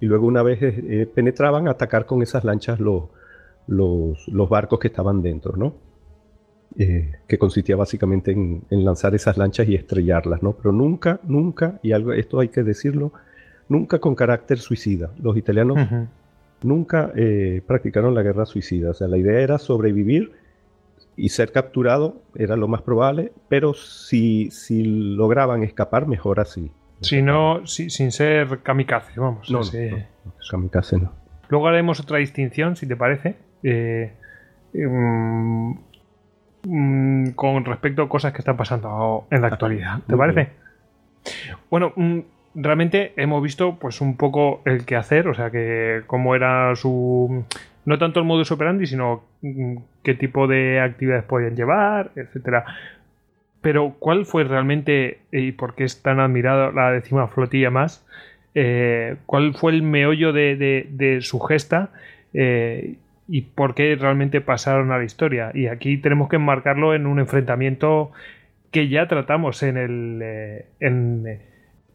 y 0.01 0.07
luego 0.07 0.27
una 0.27 0.43
vez 0.43 0.59
eh, 0.63 1.07
penetraban, 1.15 1.69
atacar 1.69 2.07
con 2.07 2.23
esas 2.23 2.45
lanchas 2.45 2.81
los, 2.81 3.11
los, 3.67 4.27
los 4.27 4.49
barcos 4.49 4.79
que 4.79 4.89
estaban 4.89 5.21
dentro, 5.21 5.55
¿no? 5.55 5.75
Eh, 6.79 7.13
que 7.29 7.37
consistía 7.37 7.77
básicamente 7.77 8.31
en, 8.31 8.65
lanzar 8.71 9.15
esas 9.15 9.37
lanchas 9.37 9.69
y 9.69 9.75
estrellarlas, 9.75 10.43
¿no? 10.43 10.55
Pero 10.55 10.73
nunca, 10.73 11.21
nunca, 11.25 11.79
y 11.83 11.93
algo, 11.93 12.15
esto 12.15 12.41
hay 12.41 12.49
que 12.49 12.63
decirlo, 12.63 13.13
nunca 13.69 13.99
con 13.99 14.15
carácter 14.15 14.61
suicida. 14.61 15.11
Los 15.21 15.37
italianos 15.37 15.77
nunca 16.63 17.13
eh, 17.15 17.61
practicaron 17.67 18.15
la 18.15 18.23
guerra 18.23 18.47
suicida. 18.47 18.93
O 18.93 18.95
sea, 18.95 19.09
la 19.09 19.19
idea 19.19 19.41
era 19.41 19.59
sobrevivir 19.59 20.46
y 21.17 21.31
ser 21.31 21.53
capturado, 21.53 22.23
era 22.35 22.57
lo 22.57 22.69
más 22.69 22.83
probable, 22.83 23.33
pero 23.49 23.75
si, 23.75 24.51
si 24.51 24.85
lograban 24.85 25.63
escapar, 25.63 26.07
mejor 26.07 26.41
así. 26.41 26.71
Si 27.01 27.23
no, 27.23 27.67
sin 27.67 28.13
ser 28.13 28.61
kamikaze, 28.63 29.19
vamos. 29.19 29.51
No, 29.51 29.61
kamikaze 30.51 30.99
no. 30.99 31.13
Luego 31.49 31.69
haremos 31.69 32.01
otra 32.01 32.19
distinción, 32.19 32.77
si 32.77 32.87
te 32.87 32.97
parece. 32.97 33.37
Eh, 33.63 34.13
mm, 34.75 35.73
mm, 36.65 37.31
con 37.31 37.65
respecto 37.65 38.03
a 38.03 38.09
cosas 38.09 38.33
que 38.33 38.39
están 38.39 38.57
pasando 38.57 39.27
en 39.31 39.43
la 39.43 39.49
actualidad. 39.49 40.01
¿Te 40.07 40.17
parece? 40.17 40.51
Bueno, 41.71 41.93
mm, 41.97 42.21
realmente 42.55 43.13
hemos 43.17 43.43
visto 43.43 43.79
pues 43.79 44.01
un 44.01 44.17
poco 44.17 44.63
el 44.65 44.85
que 44.85 44.97
hacer, 44.97 45.29
o 45.29 45.35
sea, 45.35 45.51
que 45.51 46.03
cómo 46.07 46.35
era 46.35 46.75
su... 46.77 47.45
No 47.87 47.99
tanto 47.99 48.21
el 48.21 48.27
modus 48.27 48.51
operandi, 48.53 48.87
sino 48.87 49.25
qué 50.03 50.15
tipo 50.15 50.47
de 50.47 50.81
actividades 50.81 51.25
podían 51.25 51.57
llevar, 51.57 52.11
etcétera. 52.17 52.65
Pero, 53.63 53.97
¿cuál 53.99 54.27
fue 54.27 54.45
realmente, 54.45 55.21
y 55.33 55.53
por 55.53 55.75
qué 55.75 55.85
es 55.85 56.03
tan 56.03 56.21
admirada 56.21 56.71
la 56.73 56.93
décima 56.93 57.29
flotilla 57.29 57.71
más? 57.71 58.07
Eh, 58.55 59.17
¿Cuál 59.27 59.55
fue 59.55 59.73
el 59.73 59.83
meollo 59.83 60.33
de, 60.33 61.19
su 61.23 61.41
gesta? 61.41 61.91
Eh, 62.35 62.97
y 63.29 63.43
por 63.43 63.75
qué 63.75 63.97
realmente 63.97 64.41
pasaron 64.41 64.93
a 64.93 64.99
la 64.99 65.05
historia. 65.05 65.51
Y 65.55 65.67
aquí 65.67 65.97
tenemos 65.99 66.29
que 66.29 66.37
enmarcarlo 66.37 66.95
en 66.95 67.07
un 67.07 67.19
enfrentamiento 67.19 68.13
que 68.71 68.89
ya 68.89 69.09
tratamos 69.09 69.63
en 69.63 69.77
el, 69.77 70.21
eh, 70.23 70.67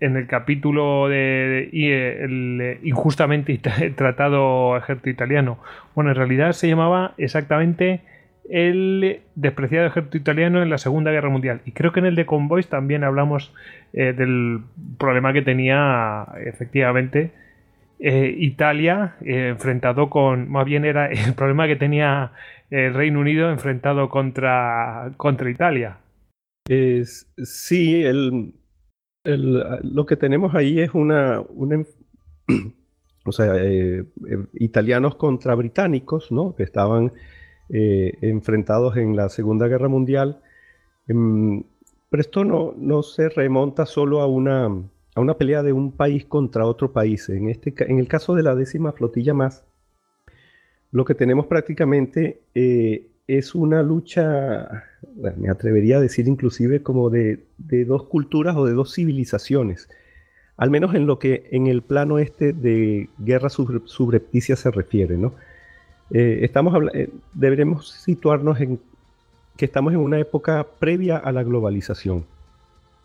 el 0.01 0.27
capítulo 0.27 1.07
de, 1.07 1.69
el 1.71 2.79
injustamente 2.83 3.57
tratado 3.95 4.75
ejército 4.75 5.09
italiano. 5.09 5.59
Bueno, 5.95 6.09
en 6.11 6.15
realidad 6.17 6.51
se 6.53 6.67
llamaba 6.67 7.13
exactamente 7.17 8.01
el 8.49 9.21
despreciado 9.35 9.87
ejército 9.87 10.17
italiano 10.17 10.61
en 10.61 10.69
la 10.69 10.77
Segunda 10.77 11.11
Guerra 11.11 11.29
Mundial. 11.29 11.61
Y 11.65 11.71
creo 11.71 11.93
que 11.93 11.99
en 11.99 12.07
el 12.07 12.15
de 12.15 12.25
Convoys 12.25 12.67
también 12.67 13.03
hablamos 13.03 13.53
eh, 13.93 14.13
del 14.13 14.61
problema 14.97 15.31
que 15.31 15.41
tenía 15.41 16.27
efectivamente 16.43 17.31
eh, 17.99 18.35
Italia 18.37 19.15
eh, 19.23 19.49
enfrentado 19.49 20.09
con, 20.09 20.49
más 20.49 20.65
bien 20.65 20.85
era 20.85 21.07
el 21.11 21.33
problema 21.33 21.67
que 21.67 21.75
tenía 21.75 22.31
el 22.71 22.93
Reino 22.93 23.19
Unido 23.19 23.51
enfrentado 23.51 24.09
contra, 24.09 25.11
contra 25.17 25.49
Italia. 25.49 25.97
Es, 26.67 27.31
sí, 27.43 28.03
el, 28.03 28.53
lo 29.23 30.05
que 30.05 30.15
tenemos 30.15 30.55
ahí 30.55 30.79
es 30.79 30.93
una, 30.93 31.41
o 33.25 33.31
sea, 33.31 33.53
italianos 34.53 35.15
contra 35.15 35.55
británicos, 35.55 36.31
¿no? 36.31 36.55
Que 36.55 36.63
estaban 36.63 37.13
eh, 37.69 38.17
enfrentados 38.21 38.97
en 38.97 39.15
la 39.15 39.29
Segunda 39.29 39.67
Guerra 39.67 39.87
Mundial. 39.87 40.41
Em, 41.07 41.63
pero 42.09 42.21
esto 42.21 42.43
no, 42.43 42.73
no 42.77 43.03
se 43.03 43.29
remonta 43.29 43.85
solo 43.85 44.21
a 44.21 44.27
una, 44.27 44.65
a 44.65 45.21
una 45.21 45.35
pelea 45.35 45.63
de 45.63 45.71
un 45.71 45.93
país 45.93 46.25
contra 46.25 46.65
otro 46.65 46.91
país. 46.91 47.29
En, 47.29 47.49
este, 47.49 47.73
en 47.89 47.99
el 47.99 48.07
caso 48.07 48.35
de 48.35 48.43
la 48.43 48.55
décima 48.55 48.91
flotilla 48.91 49.33
más, 49.33 49.63
lo 50.91 51.05
que 51.05 51.15
tenemos 51.15 51.45
prácticamente 51.45 52.41
eh, 52.53 53.10
es 53.27 53.55
una 53.55 53.83
lucha, 53.83 54.85
me 55.37 55.49
atrevería 55.49 55.97
a 55.97 56.01
decir 56.01 56.27
inclusive 56.27 56.83
como 56.83 57.09
de, 57.09 57.45
de, 57.57 57.85
dos 57.85 58.03
culturas 58.03 58.55
o 58.55 58.65
de 58.65 58.73
dos 58.73 58.93
civilizaciones, 58.93 59.89
al 60.57 60.69
menos 60.69 60.93
en 60.95 61.07
lo 61.07 61.19
que 61.19 61.47
en 61.51 61.67
el 61.67 61.81
plano 61.81 62.19
este 62.19 62.53
de 62.53 63.09
guerra 63.19 63.49
subrepticia 63.49 64.55
se 64.55 64.71
refiere, 64.71 65.17
¿no? 65.17 65.33
Eh, 66.13 66.39
estamos 66.43 66.75
eh, 66.93 67.09
deberemos 67.33 67.89
situarnos 67.89 68.59
en 68.59 68.79
que 69.57 69.65
estamos 69.65 69.93
en 69.93 69.99
una 69.99 70.19
época 70.19 70.65
previa 70.79 71.17
a 71.17 71.31
la 71.31 71.43
globalización. 71.43 72.25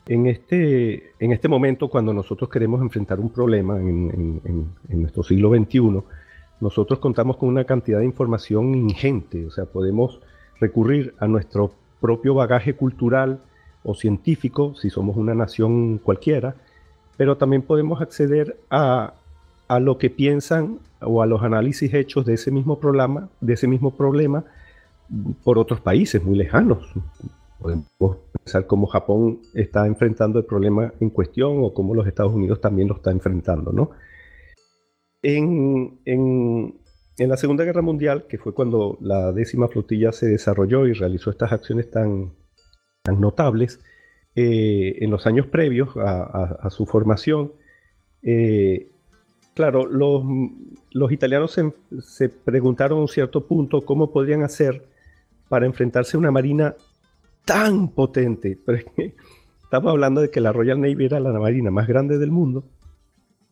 En 0.07 0.27
este, 0.27 1.13
en 1.19 1.33
este 1.33 1.49
momento, 1.49 1.89
cuando 1.89 2.15
nosotros 2.15 2.49
queremos 2.49 2.81
enfrentar 2.81 3.19
un 3.19 3.31
problema 3.31 3.77
en, 3.79 4.41
nuestro 4.89 5.23
siglo 5.23 5.51
XXI, 5.51 6.03
nosotros 6.61 6.99
contamos 6.99 7.37
con 7.37 7.49
una 7.49 7.65
cantidad 7.65 7.99
de 7.99 8.05
información 8.05 8.75
ingente, 8.75 9.47
o 9.47 9.51
sea, 9.51 9.67
podemos 9.67 10.21
recurrir 10.61 11.15
a 11.19 11.27
nuestro 11.27 11.73
propio 12.01 12.35
bagaje 12.35 12.75
cultural 12.75 13.41
o 13.83 13.95
científico, 13.95 14.75
si 14.75 14.91
somos 14.91 15.17
una 15.17 15.35
nación 15.35 15.99
cualquiera, 15.99 16.57
pero 17.17 17.37
también 17.37 17.63
podemos 17.63 18.01
acceder 18.01 18.59
a, 18.71 19.15
a 19.69 19.81
lo 19.81 19.99
que 19.99 20.11
piensan 20.11 20.79
o 21.01 21.23
a 21.23 21.27
los 21.27 21.43
análisis 21.43 21.93
hechos 21.95 22.25
de 22.25 22.35
ese 22.35 22.51
mismo 22.51 22.79
problema, 22.79 23.29
de 23.41 23.55
ese 23.55 23.69
mismo 23.69 23.93
problema 23.93 24.45
por 25.45 25.59
otros 25.59 25.81
países 25.81 26.23
muy 26.23 26.37
lejanos. 26.37 26.93
Podemos 27.59 28.19
pensar 28.45 28.67
cómo 28.67 28.87
Japón 28.87 29.41
está 29.55 29.87
enfrentando 29.87 30.39
el 30.39 30.45
problema 30.45 30.93
en 31.01 31.11
cuestión 31.11 31.63
o 31.63 31.73
cómo 31.73 31.95
los 31.95 32.07
Estados 32.07 32.33
Unidos 32.33 32.61
también 32.61 32.89
lo 32.89 32.97
está 32.97 33.11
enfrentando, 33.11 33.73
¿no? 33.73 33.91
En, 35.29 36.79
la 37.19 37.37
Segunda 37.37 37.65
Guerra 37.65 37.83
Mundial, 37.83 38.27
que 38.29 38.39
fue 38.39 38.55
cuando 38.55 38.97
la 39.01 39.33
décima 39.33 39.67
flotilla 39.67 40.13
se 40.13 40.27
desarrolló 40.27 40.87
y 40.87 40.93
realizó 40.93 41.31
estas 41.31 41.51
acciones 41.51 41.91
tan, 41.91 42.33
notables, 43.07 43.81
eh, 44.37 44.97
en 45.01 45.11
los 45.11 45.27
años 45.27 45.47
previos 45.47 45.89
a, 45.97 46.69
su 46.71 46.87
formación, 46.87 47.53
eh, 48.23 48.93
Claro, 49.55 49.87
los, 49.87 51.13
italianos 51.13 51.59
se, 52.01 52.29
preguntaron 52.29 52.99
a 52.99 53.01
un 53.01 53.09
cierto 53.09 53.47
punto 53.47 53.87
cómo 53.87 54.13
podrían 54.13 54.43
hacer 54.43 54.87
para 55.49 55.65
enfrentarse 55.65 56.17
a 56.17 56.21
una 56.21 56.31
marina 56.31 56.77
tan 57.47 57.89
potente. 57.89 58.59
Pero 58.67 58.81
estamos 59.65 59.91
hablando 59.91 60.21
de 60.21 60.31
que 60.31 60.43
la 60.43 60.53
Royal 60.53 60.79
Navy 60.79 61.07
era 61.07 61.21
la 61.21 61.33
marina 61.33 61.71
más 61.71 61.89
grande 61.89 62.19
del 62.19 62.31
mundo 62.31 62.65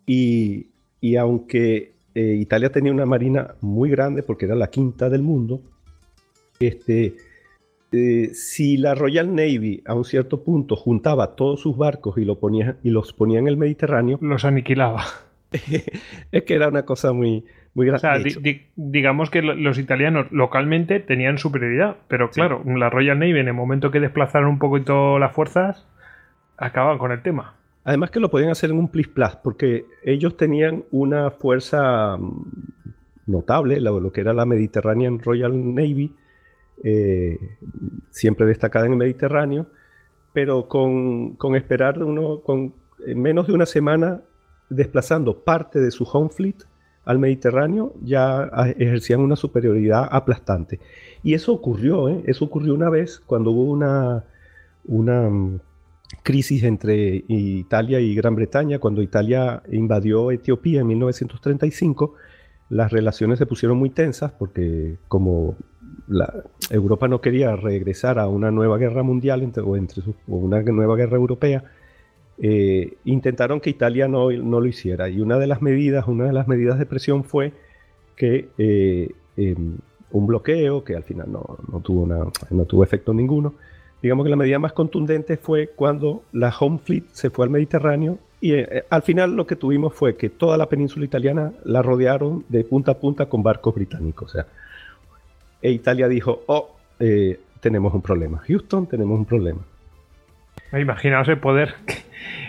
y, 0.04 0.73
aunque 1.16 1.92
eh, 2.14 2.36
Italia 2.40 2.70
tenía 2.70 2.92
una 2.92 3.06
marina 3.06 3.54
muy 3.60 3.90
grande 3.90 4.22
porque 4.22 4.46
era 4.46 4.54
la 4.54 4.68
quinta 4.68 5.10
del 5.10 5.22
mundo, 5.22 5.60
este, 6.60 7.16
eh, 7.92 8.30
si 8.32 8.76
la 8.76 8.94
Royal 8.94 9.34
Navy 9.34 9.82
a 9.86 9.94
un 9.94 10.04
cierto 10.04 10.42
punto 10.42 10.76
juntaba 10.76 11.36
todos 11.36 11.60
sus 11.60 11.76
barcos 11.76 12.18
y, 12.18 12.24
lo 12.24 12.38
ponía, 12.38 12.76
y 12.82 12.90
los 12.90 13.12
ponía 13.12 13.38
en 13.38 13.48
el 13.48 13.56
Mediterráneo, 13.56 14.18
los 14.20 14.44
aniquilaba. 14.44 15.04
es 16.32 16.42
que 16.42 16.54
era 16.54 16.68
una 16.68 16.84
cosa 16.84 17.12
muy, 17.12 17.44
muy 17.74 17.86
grande. 17.86 18.36
digamos 18.76 19.30
que 19.30 19.42
los 19.42 19.78
italianos 19.78 20.26
localmente 20.30 21.00
tenían 21.00 21.38
superioridad, 21.38 21.96
pero 22.08 22.30
claro, 22.30 22.62
la 22.64 22.90
Royal 22.90 23.18
Navy 23.18 23.38
en 23.38 23.48
el 23.48 23.54
momento 23.54 23.90
que 23.90 24.00
desplazaron 24.00 24.48
un 24.48 24.58
poquito 24.58 25.18
las 25.18 25.32
fuerzas, 25.32 25.86
acaban 26.56 26.98
con 26.98 27.12
el 27.12 27.22
tema. 27.22 27.54
Además 27.84 28.10
que 28.10 28.20
lo 28.20 28.30
podían 28.30 28.50
hacer 28.50 28.70
en 28.70 28.78
un 28.78 28.88
plis 28.88 29.08
plus, 29.08 29.36
porque 29.42 29.84
ellos 30.02 30.36
tenían 30.36 30.84
una 30.90 31.30
fuerza 31.30 32.16
mm, 32.16 32.44
notable, 33.26 33.80
lo, 33.80 34.10
que 34.10 34.22
era 34.22 34.32
la 34.32 34.46
Mediterranean 34.46 35.18
Royal 35.18 35.52
Navy, 35.74 36.12
eh, 36.82 37.38
siempre 38.10 38.46
destacada 38.46 38.86
en 38.86 38.92
el 38.92 38.98
Mediterráneo, 38.98 39.66
pero 40.32 40.66
con, 40.66 41.36
esperar 41.54 42.02
uno, 42.02 42.40
con 42.40 42.74
menos 43.06 43.46
de 43.46 43.52
una 43.52 43.66
semana 43.66 44.22
desplazando 44.68 45.38
parte 45.38 45.78
de 45.78 45.90
su 45.90 46.04
home 46.04 46.30
fleet 46.30 46.56
al 47.04 47.18
Mediterráneo, 47.18 47.92
ya 48.02 48.50
ejercían 48.78 49.20
una 49.20 49.36
superioridad 49.36 50.08
aplastante. 50.10 50.80
Y 51.22 51.34
eso 51.34 51.52
ocurrió, 51.52 52.08
¿eh? 52.08 52.22
eso 52.26 52.46
ocurrió 52.46 52.74
una 52.74 52.88
vez 52.88 53.20
cuando 53.26 53.50
hubo 53.50 53.70
una, 53.70 54.24
una 54.86 55.28
mm, 55.28 55.60
crisis 56.24 56.64
entre 56.64 57.22
Italia 57.28 58.00
y 58.00 58.14
Gran 58.14 58.34
Bretaña, 58.34 58.80
cuando 58.80 59.02
Italia 59.02 59.62
invadió 59.70 60.30
Etiopía 60.30 60.80
en 60.80 60.88
1935, 60.88 62.14
las 62.70 62.90
relaciones 62.90 63.38
se 63.38 63.46
pusieron 63.46 63.76
muy 63.76 63.90
tensas 63.90 64.32
porque 64.32 64.96
como 65.06 65.54
Europa 66.70 67.08
no 67.08 67.20
quería 67.20 67.54
regresar 67.56 68.18
a 68.18 68.26
una 68.26 68.50
nueva 68.50 68.78
guerra 68.78 69.02
mundial 69.02 69.42
entre, 69.42 69.62
o, 69.62 69.76
entre 69.76 70.02
o 70.02 70.36
una 70.36 70.62
nueva 70.62 70.96
guerra 70.96 71.16
europea, 71.16 71.64
eh, 72.38 72.94
intentaron 73.04 73.60
que 73.60 73.68
Italia 73.68 74.08
no, 74.08 74.30
no, 74.30 74.60
lo 74.60 74.66
hiciera. 74.66 75.10
Y 75.10 75.20
una 75.20 75.38
de 75.38 75.46
las 75.46 75.60
medidas, 75.60 76.08
una 76.08 76.24
de 76.24 76.32
las 76.32 76.48
medidas 76.48 76.78
de 76.78 76.86
presión 76.86 77.24
fue 77.24 77.52
que 78.16 78.48
eh, 78.56 79.10
em, 79.36 79.76
un 80.10 80.26
bloqueo, 80.26 80.84
que 80.84 80.96
al 80.96 81.02
final 81.02 81.30
no, 81.30 81.58
no, 81.70 81.80
tuvo 81.80 82.02
una, 82.02 82.24
no 82.50 82.64
tuvo 82.64 82.82
efecto 82.82 83.12
ninguno. 83.12 83.54
Digamos 84.04 84.24
que 84.24 84.28
la 84.28 84.36
medida 84.36 84.58
más 84.58 84.74
contundente 84.74 85.38
fue 85.38 85.68
cuando 85.68 86.24
la 86.30 86.54
Home 86.60 86.76
Fleet 86.76 87.04
se 87.12 87.30
fue 87.30 87.46
al 87.46 87.50
Mediterráneo 87.50 88.18
y 88.38 88.52
eh, 88.52 88.84
al 88.90 89.00
final 89.00 89.34
lo 89.34 89.46
que 89.46 89.56
tuvimos 89.56 89.94
fue 89.94 90.14
que 90.14 90.28
toda 90.28 90.58
la 90.58 90.68
península 90.68 91.06
italiana 91.06 91.52
la 91.64 91.80
rodearon 91.80 92.44
de 92.50 92.64
punta 92.64 92.92
a 92.92 92.98
punta 92.98 93.24
con 93.30 93.42
barcos 93.42 93.74
británicos. 93.74 94.28
O 94.28 94.32
sea, 94.34 94.46
e 95.62 95.70
Italia 95.70 96.06
dijo, 96.06 96.42
oh, 96.48 96.76
eh, 97.00 97.40
tenemos 97.60 97.94
un 97.94 98.02
problema. 98.02 98.42
Houston, 98.46 98.86
tenemos 98.86 99.18
un 99.18 99.24
problema. 99.24 99.62
Imaginaos 100.78 101.26
el 101.28 101.38
poder 101.38 101.74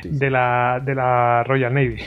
de 0.04 0.30
la, 0.30 0.82
de 0.84 0.94
la 0.94 1.46
Royal 1.46 1.74
Navy. 1.74 2.02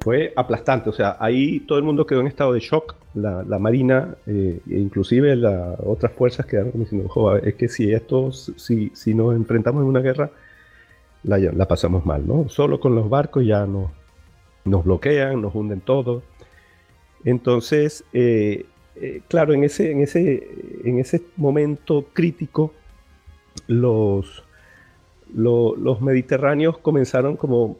Fue 0.00 0.32
aplastante, 0.34 0.88
o 0.88 0.92
sea, 0.92 1.16
ahí 1.20 1.60
todo 1.60 1.76
el 1.76 1.84
mundo 1.84 2.06
quedó 2.06 2.20
en 2.20 2.26
estado 2.26 2.54
de 2.54 2.60
shock, 2.60 2.94
la, 3.14 3.58
Marina, 3.58 4.14
eh, 4.26 4.60
e 4.68 4.78
inclusive 4.78 5.36
las 5.36 5.78
otras 5.80 6.12
fuerzas 6.12 6.46
quedaron 6.46 6.72
diciendo, 6.74 7.36
es 7.36 7.54
que 7.54 7.68
si 7.68 7.92
esto, 7.92 8.32
si, 8.32 8.90
si 8.94 9.14
nos 9.14 9.34
enfrentamos 9.34 9.82
en 9.82 9.88
una 9.88 10.00
guerra, 10.00 10.30
la, 11.22 11.38
la 11.38 11.68
pasamos 11.68 12.06
mal, 12.06 12.26
¿no? 12.26 12.48
Solo 12.48 12.80
con 12.80 12.94
los 12.94 13.10
barcos 13.10 13.44
ya 13.44 13.66
no, 13.66 13.90
nos 14.64 14.84
bloquean, 14.84 15.42
nos 15.42 15.54
hunden 15.54 15.80
todo. 15.80 16.22
Entonces, 17.24 18.04
eh, 18.12 18.66
eh, 18.96 19.20
claro, 19.28 19.52
en 19.52 19.64
ese, 19.64 19.90
en, 19.90 20.00
ese, 20.00 20.48
en 20.84 20.98
ese 20.98 21.22
momento 21.36 22.06
crítico, 22.12 22.72
los, 23.66 24.44
los 25.34 26.00
mediterráneos 26.00 26.78
comenzaron 26.78 27.36
como, 27.36 27.78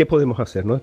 ¿qué 0.00 0.06
podemos 0.06 0.40
hacer? 0.40 0.64
No? 0.64 0.80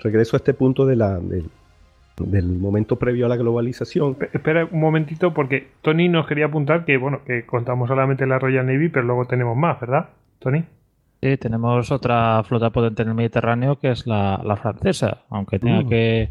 regreso 0.00 0.36
a 0.36 0.38
este 0.38 0.52
punto 0.52 0.84
de 0.84 0.94
la, 0.94 1.18
del, 1.20 2.48
momento 2.58 2.96
previo 2.96 3.24
a 3.24 3.28
la 3.30 3.36
globalización. 3.36 4.18
Espera 4.34 4.68
un 4.70 4.78
momentito, 4.78 5.32
porque 5.32 5.68
Tony 5.80 6.10
nos 6.10 6.26
quería 6.26 6.44
apuntar 6.44 6.84
que, 6.84 6.98
bueno, 6.98 7.22
que 7.24 7.46
contamos 7.46 7.88
solamente 7.88 8.26
la 8.26 8.38
Royal 8.38 8.66
Navy, 8.66 8.90
pero 8.90 9.06
luego 9.06 9.24
tenemos 9.24 9.56
más, 9.56 9.80
¿verdad, 9.80 10.10
Tony? 10.38 10.64
Sí, 11.22 11.38
tenemos 11.38 11.90
otra 11.90 12.42
flota 12.44 12.68
potente 12.68 13.04
en 13.04 13.08
el 13.08 13.14
Mediterráneo 13.14 13.76
que 13.76 13.90
es 13.90 14.06
la, 14.06 14.58
francesa, 14.60 15.22
aunque 15.30 15.58
tenga 15.58 15.84
mm. 15.84 15.88
que 15.88 16.28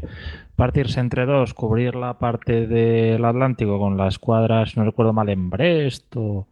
partirse 0.54 1.00
entre 1.00 1.26
dos, 1.26 1.54
cubrir 1.54 1.96
la 1.96 2.20
parte 2.20 2.68
del 2.68 3.24
Atlántico 3.24 3.80
con 3.80 3.96
la 3.96 4.06
escuadra, 4.06 4.64
si 4.66 4.78
no 4.78 4.86
recuerdo 4.86 5.12
mal, 5.12 5.28
en 5.28 5.50
Brest 5.50 6.14
o 6.14 6.46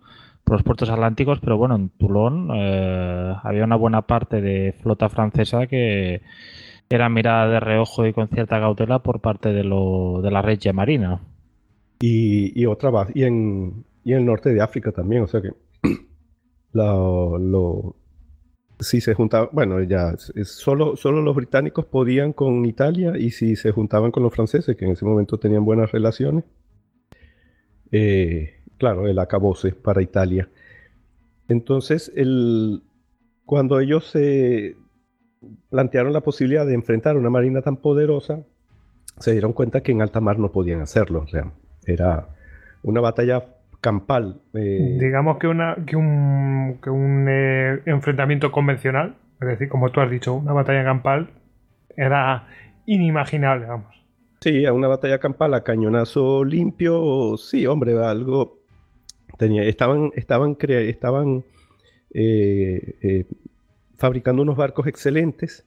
los 0.55 0.63
puertos 0.63 0.91
atlánticos, 0.91 1.41
pero 1.41 1.59
bueno, 1.59 1.75
en 1.75 1.89
Toulon 1.91 2.51
eh, 2.55 3.35
había 3.43 3.65
una 3.65 3.77
buena 3.77 4.03
parte 4.03 4.41
de 4.41 4.75
flota 4.81 5.09
francesa 5.09 5.67
que 5.67 6.23
era 6.89 7.09
mirada 7.09 7.49
de 7.49 7.61
reojo 7.61 8.07
y 8.07 8.13
con 8.13 8.29
cierta 8.29 8.61
cautela 8.61 9.01
por 9.01 9.21
parte 9.21 9.53
de, 9.53 9.65
lo, 9.65 10.21
de 10.23 10.31
la 10.31 10.43
Regia 10.43 10.73
Marina. 10.73 11.21
Y, 11.99 12.65
otra 12.67 12.91
más, 12.91 13.09
y 13.15 13.25
en, 13.25 13.85
y 14.05 14.13
el 14.13 14.25
norte 14.25 14.53
de 14.53 14.61
África 14.61 14.93
también, 14.93 15.23
o 15.23 15.27
sea 15.27 15.41
que 15.41 15.51
lo, 16.73 17.97
si 18.79 19.01
se 19.01 19.15
juntaban, 19.15 19.49
bueno, 19.53 19.83
ya, 19.83 20.15
solo, 20.45 20.97
solo 20.97 21.23
los 21.23 21.35
británicos 21.35 21.87
podían 21.87 22.33
con 22.33 22.65
Italia 22.67 23.15
y 23.19 23.31
si 23.31 23.57
se 23.57 23.73
juntaban 23.73 24.11
con 24.11 24.23
los 24.23 24.35
franceses, 24.35 24.77
que 24.77 24.85
en 24.85 24.93
ese 24.93 25.07
momento 25.07 25.39
tenían 25.39 25.65
buenas 25.65 25.91
relaciones, 25.91 26.45
eh, 27.91 28.56
claro, 28.79 29.07
el 29.07 29.19
acabose 29.19 29.73
para 29.73 30.03
Italia. 30.03 30.49
Entonces, 31.49 32.13
el, 32.17 32.83
cuando 33.45 33.81
ellos 33.81 34.07
se 34.11 34.77
plantearon 35.71 36.13
la 36.13 36.21
posibilidad 36.21 36.67
de 36.67 36.75
enfrentar 36.75 37.17
una 37.17 37.31
marina 37.31 37.63
tan 37.63 37.77
poderosa, 37.77 38.41
se 39.19 39.33
dieron 39.33 39.53
cuenta 39.53 39.83
que 39.83 39.93
en 39.93 40.03
alta 40.03 40.21
mar 40.21 40.39
no 40.39 40.51
podían 40.51 40.81
hacerlo. 40.81 41.21
O 41.21 41.27
sea, 41.29 41.53
era 41.87 42.29
una 42.83 43.01
batalla 43.01 43.45
campal. 43.81 44.41
Eh, 44.55 44.97
Digamos 45.01 45.39
que, 45.39 45.47
una, 45.47 45.77
que 45.87 45.97
un, 45.97 46.79
que 46.83 46.91
un 46.91 47.27
eh, 47.29 47.83
enfrentamiento 47.87 48.51
convencional, 48.51 49.17
es 49.41 49.49
decir, 49.49 49.69
como 49.69 49.91
tú 49.91 50.01
has 50.01 50.11
dicho, 50.11 50.35
una 50.35 50.53
batalla 50.53 50.85
campal 50.85 51.31
era 51.97 52.49
inimaginable, 52.87 53.67
vamos. 53.67 53.95
Sí, 54.41 54.67
a 54.67 54.73
una 54.73 54.89
batalla 54.89 55.19
campal 55.19 55.55
a 55.55 55.63
cañonazo 55.63 56.45
limpio, 56.45 57.37
sí, 57.37 57.67
hombre, 57.67 57.97
algo 57.99 58.66
tenía, 59.37 59.65
estaban, 59.65 60.13
estaban, 60.15 60.57
estaban 60.61 61.45
eh, 62.13 63.25
fabricando 63.97 64.43
unos 64.43 64.57
barcos 64.57 64.87
excelentes 64.87 65.65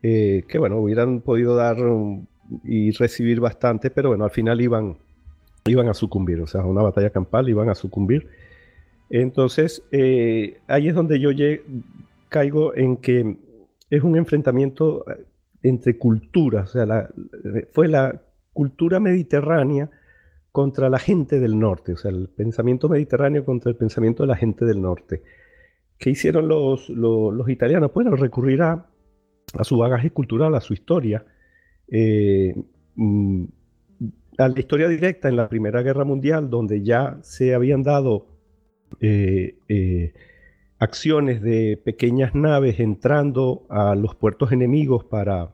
que, 0.00 0.58
bueno, 0.58 0.76
hubieran 0.76 1.20
podido 1.20 1.56
dar 1.56 1.76
y 2.64 2.90
recibir 2.92 3.40
bastante, 3.40 3.90
pero 3.90 4.10
bueno, 4.10 4.24
al 4.24 4.30
final 4.30 4.60
iban, 4.60 4.96
iban 5.66 5.88
a 5.88 5.94
sucumbir, 5.94 6.40
o 6.40 6.46
sea, 6.46 6.62
una 6.62 6.82
batalla 6.82 7.10
campal 7.10 7.48
iban 7.48 7.68
a 7.68 7.74
sucumbir. 7.74 8.28
Entonces, 9.10 9.82
eh, 9.90 10.58
ahí 10.66 10.88
es 10.88 10.94
donde 10.94 11.20
yo 11.20 11.30
caigo 12.28 12.76
en 12.76 12.96
que 12.98 13.36
es 13.90 14.02
un 14.02 14.16
enfrentamiento 14.16 15.04
eh, 15.10 15.24
entre 15.62 15.96
culturas, 15.96 16.70
o 16.70 16.72
sea, 16.72 17.08
fue 17.72 17.88
la 17.88 18.20
cultura 18.52 19.00
mediterránea 19.00 19.90
contra 20.58 20.90
la 20.90 20.98
gente 20.98 21.38
del 21.38 21.56
norte, 21.56 21.92
o 21.92 21.96
sea, 21.96 22.10
el 22.10 22.28
pensamiento 22.28 22.88
mediterráneo 22.88 23.44
contra 23.44 23.70
el 23.70 23.76
pensamiento 23.76 24.24
de 24.24 24.26
la 24.26 24.34
gente 24.34 24.64
del 24.64 24.82
norte. 24.82 25.22
¿Qué 25.96 26.10
hicieron 26.10 26.48
los, 26.48 26.90
italianos? 27.46 27.92
Bueno, 27.94 28.16
recurrir 28.16 28.62
a, 28.62 28.84
a, 29.56 29.62
su 29.62 29.78
bagaje 29.78 30.10
cultural, 30.10 30.56
a 30.56 30.60
su 30.60 30.72
historia. 30.72 31.24
Eh, 31.86 32.60
mm, 32.96 33.44
a 34.38 34.48
la 34.48 34.58
historia 34.58 34.88
directa 34.88 35.28
en 35.28 35.36
la 35.36 35.48
Primera 35.48 35.80
Guerra 35.82 36.04
Mundial, 36.04 36.50
donde 36.50 36.82
ya 36.82 37.18
se 37.22 37.54
habían 37.54 37.84
dado 37.84 38.26
eh, 39.00 39.58
eh, 39.68 40.12
acciones 40.80 41.40
de 41.40 41.80
pequeñas 41.84 42.34
naves 42.34 42.80
entrando 42.80 43.64
a 43.68 43.94
los 43.94 44.16
puertos 44.16 44.50
enemigos 44.50 45.04
para 45.04 45.52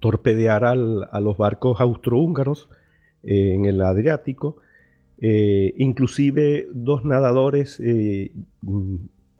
torpedear 0.00 0.66
a 0.66 0.74
los 0.74 1.38
barcos 1.38 1.80
austrohúngaros 1.80 2.68
eh, 3.28 3.54
en 3.54 3.64
el 3.66 3.80
Adriático. 3.82 4.56
inclusive 5.20 6.68
dos 6.72 7.04
nadadores 7.04 7.80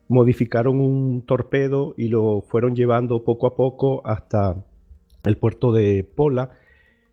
modificaron 0.08 0.80
un 0.80 1.22
torpedo 1.22 1.94
y 1.96 2.08
lo 2.08 2.42
fueron 2.42 2.74
llevando 2.74 3.22
poco 3.24 3.46
a 3.46 3.54
poco 3.54 4.02
hasta 4.04 4.56
el 5.24 5.36
puerto 5.36 5.72
de 5.72 6.04
Pola 6.04 6.50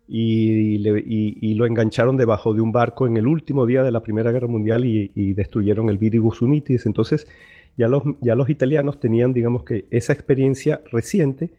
y, 0.08 1.54
lo 1.54 1.66
engancharon 1.66 2.16
debajo 2.16 2.54
de 2.54 2.60
un 2.60 2.72
barco 2.72 3.06
en 3.06 3.16
el 3.16 3.26
último 3.26 3.66
día 3.66 3.82
de 3.82 3.90
la 3.90 4.02
Primera 4.02 4.32
Guerra 4.32 4.48
Mundial 4.48 4.84
y, 4.84 5.34
destruyeron 5.34 5.88
el 5.88 5.98
Viribus 5.98 6.42
Unitis. 6.42 6.86
Entonces 6.86 7.26
ya 7.76 7.88
los, 7.88 8.02
ya 8.20 8.34
los 8.34 8.48
italianos 8.48 9.00
tenían, 9.00 9.32
digamos 9.32 9.64
que, 9.64 9.86
esa 9.90 10.12
experiencia 10.12 10.80
reciente 10.90 11.50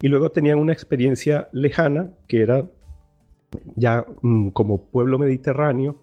y 0.00 0.08
luego 0.08 0.30
tenían 0.30 0.58
una 0.58 0.72
experiencia 0.72 1.48
lejana 1.52 2.10
que 2.26 2.40
era 2.42 2.66
ya 3.76 4.06
mm, 4.22 4.48
como 4.50 4.82
pueblo 4.82 5.18
mediterráneo 5.18 5.96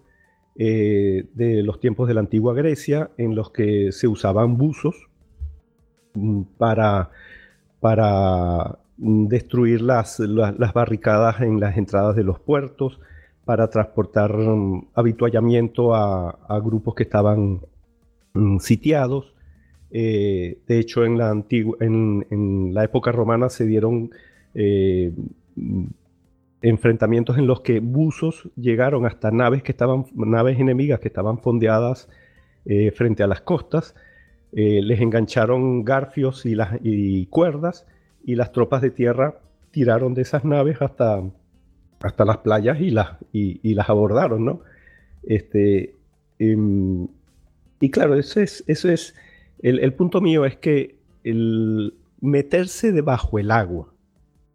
eh, 0.56 1.26
de 1.34 1.62
los 1.62 1.80
tiempos 1.80 2.08
de 2.08 2.14
la 2.14 2.20
antigua 2.20 2.54
Grecia 2.54 3.10
en 3.16 3.34
los 3.34 3.50
que 3.50 3.92
se 3.92 4.06
usaban 4.08 4.56
buzos 4.56 5.08
mm, 6.14 6.42
para, 6.58 7.10
para 7.80 8.78
Mm, 9.04 9.26
destruir 9.26 9.80
las, 9.82 10.20
las, 10.20 10.72
barricadas 10.72 11.40
en 11.40 11.58
las 11.58 11.76
entradas 11.76 12.14
de 12.14 12.22
los 12.22 12.38
puertos, 12.38 13.00
para 13.44 13.68
transportar 13.68 14.32
habituallamiento 14.94 15.94
a, 15.94 16.60
grupos 16.60 16.94
que 16.94 17.02
estaban 17.02 17.60
sitiados. 18.60 19.34
Eh, 19.90 20.58
de 20.68 20.78
hecho, 20.78 21.04
en 21.04 21.18
la, 21.18 21.30
antigua, 21.30 21.76
en, 21.80 22.72
la 22.72 22.84
época 22.84 23.10
romana 23.10 23.48
se 23.48 23.66
dieron 23.66 24.10
eh, 24.54 25.12
enfrentamientos 26.62 27.38
en 27.38 27.46
los 27.46 27.60
que 27.60 27.80
buzos 27.80 28.48
llegaron 28.56 29.04
hasta 29.06 29.30
naves 29.30 29.62
que 29.62 29.72
estaban 29.72 30.06
naves 30.14 30.58
enemigas 30.58 31.00
que 31.00 31.08
estaban 31.08 31.38
fondeadas 31.38 32.08
eh, 32.64 32.90
frente 32.92 33.22
a 33.22 33.26
las 33.26 33.40
costas. 33.40 33.94
les 34.52 35.00
engancharon 35.00 35.84
garfios 35.84 36.44
y, 36.46 36.54
las, 36.54 36.78
y 36.82 37.26
cuerdas 37.26 37.86
y 38.24 38.34
las 38.36 38.52
tropas 38.52 38.82
de 38.82 38.90
tierra 38.90 39.38
tiraron 39.70 40.14
de 40.14 40.22
esas 40.22 40.44
naves 40.44 40.80
hasta, 40.80 41.22
hasta 42.00 42.24
las 42.24 42.38
playas 42.38 42.80
y 42.80 42.90
las, 42.90 43.16
y, 43.32 43.74
las 43.74 43.88
abordaron, 43.88 44.44
¿no? 44.44 44.60
Este, 45.22 45.94
em, 46.38 47.08
y 47.80 47.90
claro, 47.90 48.14
eso 48.14 48.40
es, 48.40 48.62
eso 48.66 48.88
es 48.88 49.14
el, 49.60 49.92
punto 49.94 50.20
mío 50.20 50.44
es 50.44 50.56
que 50.56 50.96
el 51.24 51.94
meterse 52.20 52.92
debajo 52.92 53.38
el 53.38 53.50
agua 53.50 53.92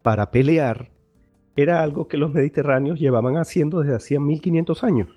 para 0.02 0.30
pelear 0.30 0.90
era 1.62 1.82
algo 1.82 2.06
que 2.06 2.16
los 2.16 2.32
mediterráneos 2.32 3.00
llevaban 3.00 3.36
haciendo 3.36 3.80
desde 3.80 3.96
hacía 3.96 4.20
1500 4.20 4.84
años. 4.84 5.08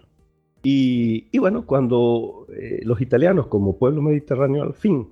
Y, 0.64 1.28
y 1.32 1.38
bueno, 1.38 1.68
cuando 1.68 2.48
eh, 2.50 2.82
los 2.84 3.00
italianos 3.00 3.46
como 3.46 3.78
pueblo 3.78 4.02
mediterráneo 4.02 4.64
al 4.64 4.74
fin 4.74 5.08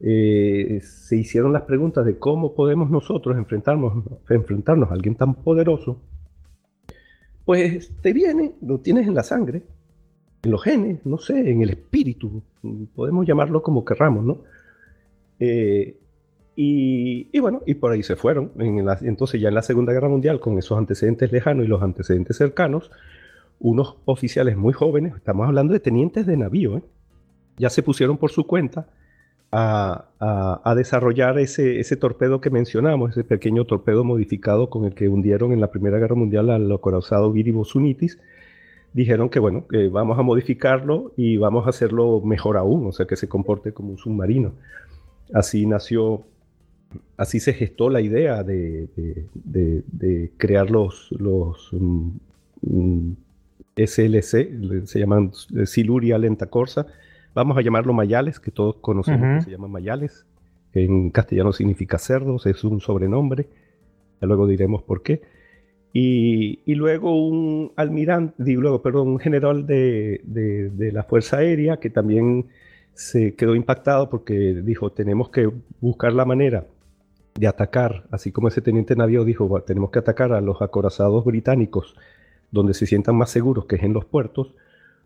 eh, 0.00 0.80
se 0.82 1.16
hicieron 1.16 1.52
las 1.52 1.62
preguntas 1.62 2.04
de 2.04 2.18
cómo 2.18 2.54
podemos 2.54 2.90
nosotros 2.90 3.36
enfrentarnos, 3.36 4.04
enfrentarnos 4.28 4.90
a 4.90 4.94
alguien 4.94 5.14
tan 5.14 5.34
poderoso, 5.34 6.00
pues 7.44 7.92
te 8.00 8.12
viene, 8.12 8.54
lo 8.60 8.80
tienes 8.80 9.06
en 9.06 9.14
la 9.14 9.22
sangre, 9.22 9.62
en 10.42 10.50
los 10.50 10.64
genes, 10.64 11.06
no 11.06 11.18
sé, 11.18 11.48
en 11.48 11.62
el 11.62 11.70
espíritu, 11.70 12.42
podemos 12.96 13.24
llamarlo 13.24 13.62
como 13.62 13.84
querramos, 13.84 14.24
¿no? 14.24 14.38
Eh, 15.38 15.96
y, 16.54 17.38
bueno, 17.40 17.62
y 17.66 17.74
por 17.74 17.92
ahí 17.92 18.02
se 18.02 18.16
fueron. 18.16 18.52
entonces 18.58 19.40
ya 19.40 19.48
en 19.48 19.54
la 19.54 19.62
Segunda 19.62 19.92
Guerra 19.92 20.08
Mundial, 20.08 20.40
con 20.40 20.58
esos 20.58 20.76
antecedentes 20.76 21.32
lejanos 21.32 21.64
y 21.64 21.68
los 21.68 21.82
antecedentes 21.82 22.36
cercanos, 22.36 22.90
unos 23.58 23.96
oficiales 24.04 24.56
muy 24.56 24.72
jóvenes, 24.72 25.14
estamos 25.16 25.46
hablando 25.46 25.72
de 25.72 25.80
tenientes 25.80 26.26
de 26.26 26.36
navío, 26.36 26.78
¿eh? 26.78 26.82
ya 27.56 27.70
se 27.70 27.82
pusieron 27.82 28.18
por 28.18 28.30
su 28.30 28.46
cuenta 28.46 28.88
a, 29.52 30.74
desarrollar 30.76 31.38
ese, 31.38 31.78
ese, 31.78 31.96
torpedo 31.96 32.40
que 32.40 32.50
mencionamos, 32.50 33.10
ese 33.12 33.24
pequeño 33.24 33.66
torpedo 33.66 34.02
modificado 34.02 34.70
con 34.70 34.84
el 34.84 34.94
que 34.94 35.08
hundieron 35.08 35.52
en 35.52 35.60
la 35.60 35.70
Primera 35.70 35.98
Guerra 35.98 36.14
Mundial 36.14 36.50
al 36.50 36.72
acorazado 36.72 37.30
Viri 37.32 37.50
Bosunitis. 37.50 38.18
Dijeron 38.94 39.28
que 39.28 39.38
bueno, 39.38 39.66
vamos 39.90 40.18
a 40.18 40.22
modificarlo 40.22 41.12
y 41.16 41.36
vamos 41.36 41.66
a 41.66 41.70
hacerlo 41.70 42.20
mejor 42.22 42.56
aún, 42.56 42.86
o 42.86 42.92
sea, 42.92 43.06
que 43.06 43.16
se 43.16 43.28
comporte 43.28 43.72
como 43.72 43.90
un 43.90 43.98
submarino. 43.98 44.52
Así 45.32 45.66
nació, 45.66 46.24
así 47.16 47.40
se 47.40 47.52
gestó 47.52 47.88
la 47.90 48.00
idea 48.00 48.42
de, 48.42 48.88
crear 50.36 50.70
los, 50.70 51.10
los 51.12 51.68
mm, 51.72 52.08
mm, 52.62 53.16
SLC, 53.76 54.86
se 54.86 54.98
llaman 54.98 55.32
Siluria 55.64 56.18
Lenta 56.18 56.46
Corsa, 56.46 56.86
vamos 57.34 57.56
a 57.56 57.62
llamarlo 57.62 57.92
Mayales, 57.92 58.40
que 58.40 58.50
todos 58.50 58.76
conocemos 58.76 59.38
que 59.38 59.44
se 59.44 59.50
llama 59.50 59.68
Mayales, 59.68 60.26
en 60.74 61.10
castellano 61.10 61.52
significa 61.52 61.98
cerdos, 61.98 62.46
es 62.46 62.64
un 62.64 62.80
sobrenombre, 62.80 63.46
ya 64.20 64.26
luego 64.26 64.46
diremos 64.46 64.82
por 64.82 65.02
qué. 65.02 65.22
Y, 65.94 66.74
luego 66.74 67.26
un 67.26 67.72
almirante, 67.76 68.34
luego, 68.52 68.80
perdón, 68.80 69.08
un 69.08 69.18
general 69.18 69.66
de, 69.66 70.20
la 70.92 71.02
Fuerza 71.02 71.38
Aérea 71.38 71.78
que 71.78 71.90
también 71.90 72.46
se 72.94 73.34
quedó 73.34 73.54
impactado 73.54 74.08
porque 74.08 74.62
dijo, 74.64 74.92
tenemos 74.92 75.28
que 75.30 75.50
buscar 75.80 76.12
la 76.12 76.24
manera 76.24 76.66
de 77.34 77.46
atacar, 77.46 78.04
así 78.10 78.32
como 78.32 78.48
ese 78.48 78.60
teniente 78.60 78.94
navío 78.96 79.24
dijo, 79.24 79.60
tenemos 79.62 79.90
que 79.90 79.98
atacar 79.98 80.32
a 80.32 80.40
los 80.40 80.60
acorazados 80.60 81.24
británicos 81.24 81.96
donde 82.50 82.74
se 82.74 82.86
sientan 82.86 83.16
más 83.16 83.30
seguros, 83.30 83.64
que 83.64 83.76
es 83.76 83.82
en 83.82 83.94
los 83.94 84.04
puertos, 84.04 84.54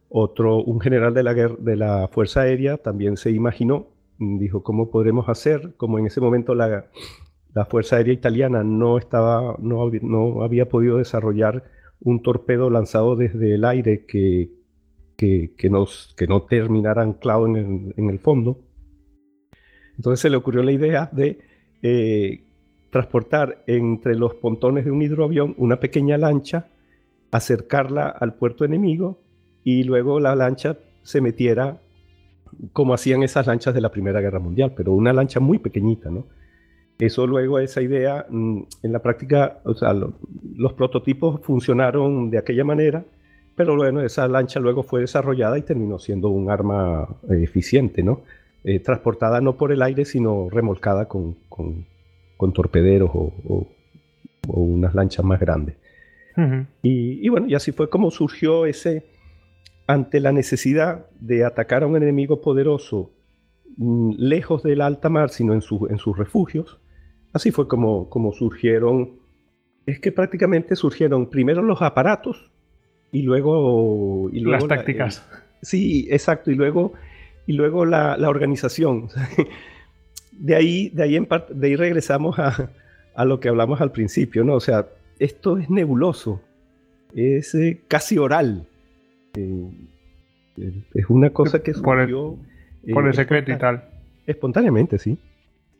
otro, 0.08 0.62
un 0.62 0.80
general 0.80 1.14
de 1.14 1.22
la, 1.22 1.34
de 1.34 1.76
la 1.76 2.08
Fuerza 2.08 2.42
Aérea 2.42 2.76
también 2.76 3.16
se 3.16 3.30
imaginó, 3.30 3.88
dijo, 4.18 4.62
¿cómo 4.62 4.90
podremos 4.90 5.28
hacer? 5.28 5.74
Como 5.76 5.98
en 5.98 6.06
ese 6.06 6.20
momento 6.20 6.54
la, 6.54 6.86
Fuerza 7.68 7.96
Aérea 7.96 8.12
Italiana 8.12 8.62
no, 8.62 8.98
estaba, 8.98 9.56
no, 9.58 9.90
no, 10.02 10.42
había 10.42 10.68
podido 10.68 10.98
desarrollar 10.98 11.64
un 12.00 12.22
torpedo 12.22 12.70
lanzado 12.70 13.16
desde 13.16 13.54
el 13.54 13.64
aire 13.64 14.04
que, 14.04 14.50
que, 15.16 15.70
nos, 15.70 16.14
que 16.16 16.26
no 16.26 16.42
terminara 16.42 17.02
anclado 17.02 17.46
en 17.46 17.56
el, 17.56 17.94
en 17.96 18.10
el, 18.10 18.18
fondo. 18.18 18.60
Entonces 19.96 20.20
se 20.20 20.30
le 20.30 20.36
ocurrió 20.36 20.62
la 20.62 20.72
idea 20.72 21.08
de 21.12 21.38
eh, 21.88 22.40
transportar 22.90 23.62
entre 23.68 24.16
los 24.16 24.34
pontones 24.34 24.84
de 24.84 24.90
un 24.90 25.02
hidroavión 25.02 25.54
una 25.56 25.78
pequeña 25.78 26.18
lancha, 26.18 26.66
acercarla 27.30 28.08
al 28.08 28.34
puerto 28.34 28.64
enemigo 28.64 29.20
y 29.62 29.84
luego 29.84 30.18
la 30.18 30.34
lancha 30.34 30.78
se 31.04 31.20
metiera 31.20 31.78
como 32.72 32.92
hacían 32.92 33.22
esas 33.22 33.46
lanchas 33.46 33.72
de 33.72 33.80
la 33.80 33.92
Primera 33.92 34.20
Guerra 34.20 34.40
Mundial, 34.40 34.72
pero 34.76 34.94
una 34.94 35.12
lancha 35.12 35.38
muy 35.38 35.58
pequeñita, 35.58 36.10
¿no? 36.10 36.26
Eso 36.98 37.24
luego, 37.24 37.60
esa 37.60 37.82
idea, 37.82 38.26
mm, 38.28 38.62
en 38.82 38.92
la 38.92 39.00
práctica, 39.00 39.60
o 39.64 39.74
sea, 39.74 39.94
los 39.94 40.72
prototipos 40.72 41.40
funcionaron 41.42 42.30
de 42.30 42.38
aquella 42.38 42.64
manera, 42.64 43.04
pero 43.54 43.76
bueno, 43.76 44.00
esa 44.00 44.26
lancha 44.26 44.58
luego 44.58 44.82
fue 44.82 45.02
desarrollada 45.02 45.56
y 45.56 45.62
terminó 45.62 46.00
siendo 46.00 46.30
un 46.30 46.50
arma 46.50 47.06
eh, 47.30 47.42
eficiente, 47.44 48.02
¿no? 48.02 48.22
Eh, 48.68 48.80
transportada 48.80 49.40
no 49.40 49.56
por 49.56 49.70
el 49.70 49.80
aire, 49.80 50.04
sino 50.04 50.50
remolcada 50.50 51.06
con, 51.06 51.36
con, 51.48 52.52
torpederos 52.52 53.10
o, 53.14 53.68
unas 54.48 54.92
lanchas 54.92 55.24
más 55.24 55.38
grandes. 55.38 55.76
y, 56.82 57.24
y, 57.24 57.28
bueno, 57.28 57.46
y 57.46 57.54
así 57.54 57.70
fue 57.70 57.88
como 57.88 58.10
surgió 58.10 58.66
ese, 58.66 59.06
ante 59.86 60.18
la 60.18 60.32
necesidad 60.32 61.06
de 61.20 61.44
atacar 61.44 61.84
a 61.84 61.86
un 61.86 61.96
enemigo 61.96 62.40
poderoso 62.40 63.12
mm, 63.76 64.14
lejos 64.18 64.64
del 64.64 64.80
alta 64.80 65.08
mar, 65.10 65.30
sino 65.30 65.52
en, 65.52 65.62
en 65.90 65.98
sus 65.98 66.18
refugios, 66.18 66.80
así 67.32 67.52
fue 67.52 67.68
como, 67.68 68.10
como 68.10 68.32
surgieron, 68.32 69.20
es 69.86 70.00
que 70.00 70.10
prácticamente 70.10 70.74
surgieron 70.74 71.30
primero 71.30 71.62
los 71.62 71.82
aparatos 71.82 72.50
y 73.12 73.22
luego... 73.22 74.28
Y 74.32 74.40
Las 74.40 74.66
tácticas. 74.66 75.24
sí, 75.62 76.08
exacto, 76.10 76.50
y 76.50 76.56
luego, 76.56 76.94
y 77.46 77.52
luego 77.52 77.84
la, 77.84 78.16
organización. 78.28 79.08
de, 80.32 80.54
ahí, 80.54 80.88
de, 80.90 81.02
ahí 81.02 81.16
en 81.16 81.28
de 81.50 81.66
ahí 81.66 81.76
regresamos 81.76 82.38
a, 82.38 82.70
a, 83.14 83.24
lo 83.24 83.40
que 83.40 83.48
hablamos 83.48 83.80
al 83.80 83.92
principio, 83.92 84.44
¿no? 84.44 84.54
O 84.54 84.60
sea, 84.60 84.86
esto 85.18 85.58
es 85.58 85.70
nebuloso, 85.70 86.42
es 87.14 87.54
eh, 87.54 87.80
casi 87.88 88.18
oral 88.18 88.66
es 90.94 91.06
una 91.08 91.30
cosa 91.30 91.62
que 91.62 91.74
surgió... 91.74 92.36
Por 92.92 93.04
el, 93.04 93.10
eh, 93.10 93.14
secreto 93.14 93.50
y 93.50 93.58
tal. 93.58 93.84
Espontáneamente, 94.26 94.98
sí. 94.98 95.18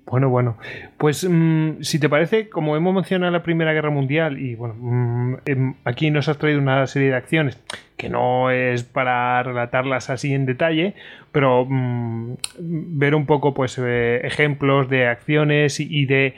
Bueno, 0.06 0.28
bueno. 0.28 0.56
Pues 0.98 1.26
mm, 1.28 1.82
si 1.82 1.98
te 1.98 2.08
parece, 2.08 2.48
como 2.48 2.76
hemos 2.76 2.94
mencionado 2.94 3.32
la 3.32 3.42
Primera 3.42 3.72
Guerra 3.72 3.90
Mundial, 3.90 4.38
y 4.38 4.54
bueno, 4.54 4.74
mm, 4.78 5.34
em, 5.46 5.74
aquí 5.84 6.10
nos 6.10 6.28
has 6.28 6.38
traído 6.38 6.60
una 6.60 6.86
serie 6.86 7.08
de 7.08 7.16
acciones 7.16 7.58
que 7.96 8.08
no 8.08 8.50
es 8.50 8.84
para 8.84 9.42
relatarlas 9.42 10.10
así 10.10 10.32
en 10.32 10.46
detalle, 10.46 10.94
pero 11.32 11.66
mm, 11.68 12.34
ver 12.58 13.14
un 13.14 13.26
poco 13.26 13.52
pues 13.52 13.78
eh, 13.82 14.20
ejemplos 14.22 14.88
de 14.88 15.08
acciones 15.08 15.80
y, 15.80 16.06
de 16.06 16.34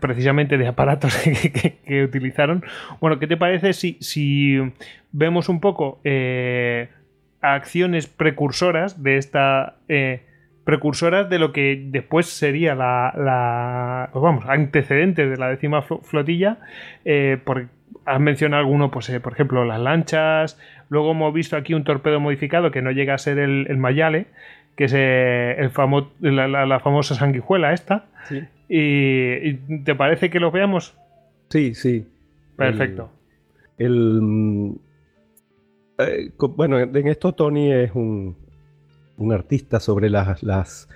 precisamente 0.00 0.58
de 0.58 0.66
aparatos 0.66 1.14
que, 1.86 2.04
utilizaron. 2.04 2.64
Bueno, 3.00 3.18
¿qué 3.20 3.26
te 3.26 3.36
parece 3.36 3.72
si, 3.72 3.98
si 4.00 4.58
vemos 5.12 5.48
un 5.48 5.60
poco 5.60 6.00
eh, 6.02 6.88
acciones 7.40 8.08
precursoras 8.08 9.02
de 9.02 9.16
esta... 9.18 9.76
Eh, 9.88 10.22
precursoras 10.66 11.30
de 11.30 11.38
lo 11.38 11.52
que 11.52 11.80
después 11.80 12.26
sería 12.26 12.74
la, 12.74 14.10
pues 14.12 14.20
vamos, 14.20 14.44
antecedentes 14.48 15.30
de 15.30 15.36
la 15.36 15.48
décima 15.48 15.82
flotilla, 15.82 16.58
eh, 17.04 17.38
por, 17.42 17.68
has 18.04 18.20
mencionado 18.20 18.64
alguno, 18.64 18.90
pues 18.90 19.08
por 19.20 19.32
ejemplo 19.32 19.64
las 19.64 19.80
lanchas, 19.80 20.58
luego 20.88 21.12
hemos 21.12 21.32
visto 21.32 21.56
aquí 21.56 21.72
un 21.72 21.84
torpedo 21.84 22.18
modificado 22.18 22.72
que 22.72 22.82
no 22.82 22.90
llega 22.90 23.14
a 23.14 23.18
ser 23.18 23.38
el, 23.38 23.76
Mayale, 23.76 24.26
que 24.74 24.86
es 24.86 24.92
el 24.92 25.70
la, 26.20 26.80
famosa 26.80 27.14
sanguijuela 27.14 27.72
esta, 27.72 28.06
y, 28.68 29.54
¿Te 29.84 29.94
parece 29.94 30.30
que 30.30 30.40
lo 30.40 30.50
veamos? 30.50 30.96
Sí, 31.48 31.76
sí. 31.76 32.08
Perfecto. 32.56 33.12
El, 33.78 34.72
eh, 35.98 36.32
bueno, 36.56 36.80
en 36.80 37.06
esto 37.06 37.34
Tony 37.34 37.70
es 37.70 37.92
un, 37.94 38.34
artista 39.32 39.80
sobre 39.80 40.10
las, 40.10 40.42
las, 40.42 40.88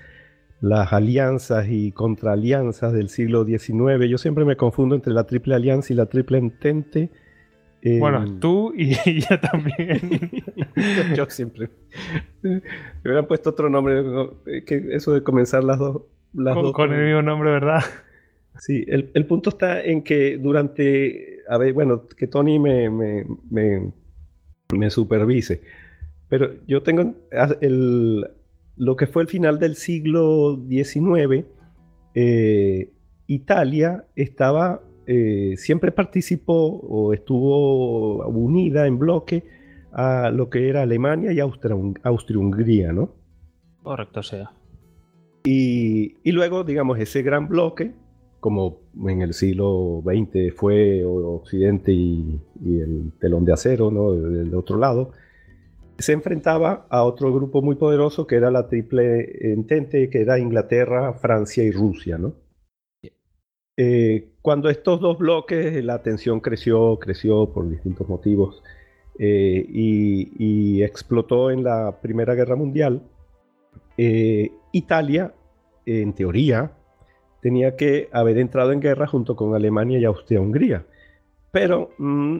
las 0.61 0.93
alianzas 0.93 1.67
y 1.69 1.93
contraalianzas 1.93 2.93
del 2.93 3.09
siglo 3.09 3.45
XIX. 3.45 4.09
Yo 4.09 4.19
siempre 4.19 4.45
me 4.45 4.57
confundo 4.57 4.95
entre 4.95 5.13
la 5.13 5.25
triple 5.25 5.55
alianza 5.55 5.93
y 5.93 5.97
la 5.97 6.07
triple 6.07 6.39
entente. 6.39 7.11
Bueno, 7.99 8.39
tú 8.39 8.75
y, 8.77 8.95
yo 9.21 9.41
también. 9.41 10.01
yo, 11.17 11.27
siempre. 11.31 11.71
Me 12.43 12.61
hubieran 13.05 13.27
puesto 13.27 13.51
otro 13.51 13.71
nombre. 13.71 14.03
Que 14.67 14.89
eso 14.93 15.13
de 15.13 15.23
comenzar 15.23 15.65
las 15.65 15.79
dos. 15.79 16.03
Las 16.35 16.55
con, 16.55 16.65
dos 16.65 16.73
con 16.73 16.93
el 16.93 17.07
mismo 17.07 17.23
nombre, 17.23 17.51
¿verdad? 17.51 17.83
Sí, 18.59 18.85
el, 18.87 19.27
punto 19.27 19.51
está 19.51 19.83
en 19.83 20.03
que 20.03 20.37
durante. 20.37 21.41
A 21.49 21.57
ver, 21.57 21.73
bueno, 21.73 22.07
que 22.07 22.27
Tony 22.27 22.59
me 22.59 23.25
me 24.77 24.91
supervise. 24.91 25.63
Pero 26.31 26.53
yo 26.67 26.83
tengo 26.83 27.15
el, 27.61 28.27
lo 28.77 28.97
que 28.97 29.07
fue 29.07 29.23
el 29.23 29.29
final 29.29 29.59
del 29.59 29.75
siglo 29.75 30.59
XIX, 30.67 31.45
eh, 32.15 32.91
Italia 33.27 34.07
estaba, 34.17 34.81
eh, 35.07 35.55
siempre 35.59 35.93
participó 35.93 36.79
o 36.79 37.13
estuvo 37.13 38.27
unida 38.29 38.87
en 38.87 38.99
bloque 38.99 39.45
a 39.93 40.31
lo 40.31 40.49
que 40.49 40.69
era 40.69 40.83
Alemania 40.83 41.33
y 41.33 41.41
Austria-Hungría, 41.41 42.93
¿no? 42.93 43.13
Correcto, 43.83 44.23
sea. 44.23 44.53
Y, 45.45 46.17
y, 46.23 46.33
luego, 46.33 46.65
digamos, 46.65 46.99
ese 46.99 47.23
gran 47.23 47.49
bloque 47.49 47.93
como 48.41 48.81
en 49.07 49.23
el 49.23 49.35
siglo 49.35 50.03
XX 50.05 50.55
fue 50.55 51.05
Occidente 51.05 51.93
y, 51.93 52.41
el 52.65 53.13
telón 53.21 53.45
de 53.45 53.53
acero, 53.53 53.91
¿no? 53.91 54.13
Del 54.13 54.55
otro 54.55 54.79
lado, 54.79 55.13
se 56.01 56.13
enfrentaba 56.13 56.87
a 56.89 57.05
otro 57.05 57.33
grupo 57.33 57.63
muy 57.63 57.77
poderoso 57.77 58.27
que 58.27 58.37
era 58.37 58.51
la 58.51 58.69
Triple 58.69 59.53
Entente, 59.53 60.11
que 60.11 60.23
era 60.23 60.39
Inglaterra, 60.39 61.13
Francia 61.15 61.63
y 61.63 61.71
Rusia, 61.71 62.19
¿no? 62.19 62.35
Eh, 63.83 64.33
cuando 64.43 64.69
estos 64.69 65.01
dos 65.01 65.17
bloques, 65.17 65.83
la 65.83 66.03
tensión 66.03 66.41
creció, 66.41 66.99
creció 66.99 67.51
por 67.51 67.67
distintos 67.67 68.07
motivos 68.11 68.63
eh, 69.19 69.65
y, 69.67 70.83
explotó 70.83 71.51
en 71.51 71.65
la 71.65 71.99
Primera 72.03 72.35
Guerra 72.35 72.57
Mundial, 72.57 73.03
eh, 73.97 74.51
Italia, 74.73 75.33
en 75.87 76.13
teoría, 76.13 76.73
tenía 77.41 77.75
que 77.75 78.11
haber 78.13 78.37
entrado 78.37 78.73
en 78.73 78.81
guerra 78.81 79.07
junto 79.07 79.35
con 79.35 79.55
Alemania 79.55 79.99
y 79.99 80.05
Austria-Hungría. 80.05 80.85
pero 81.51 81.91
mm, 81.97 82.39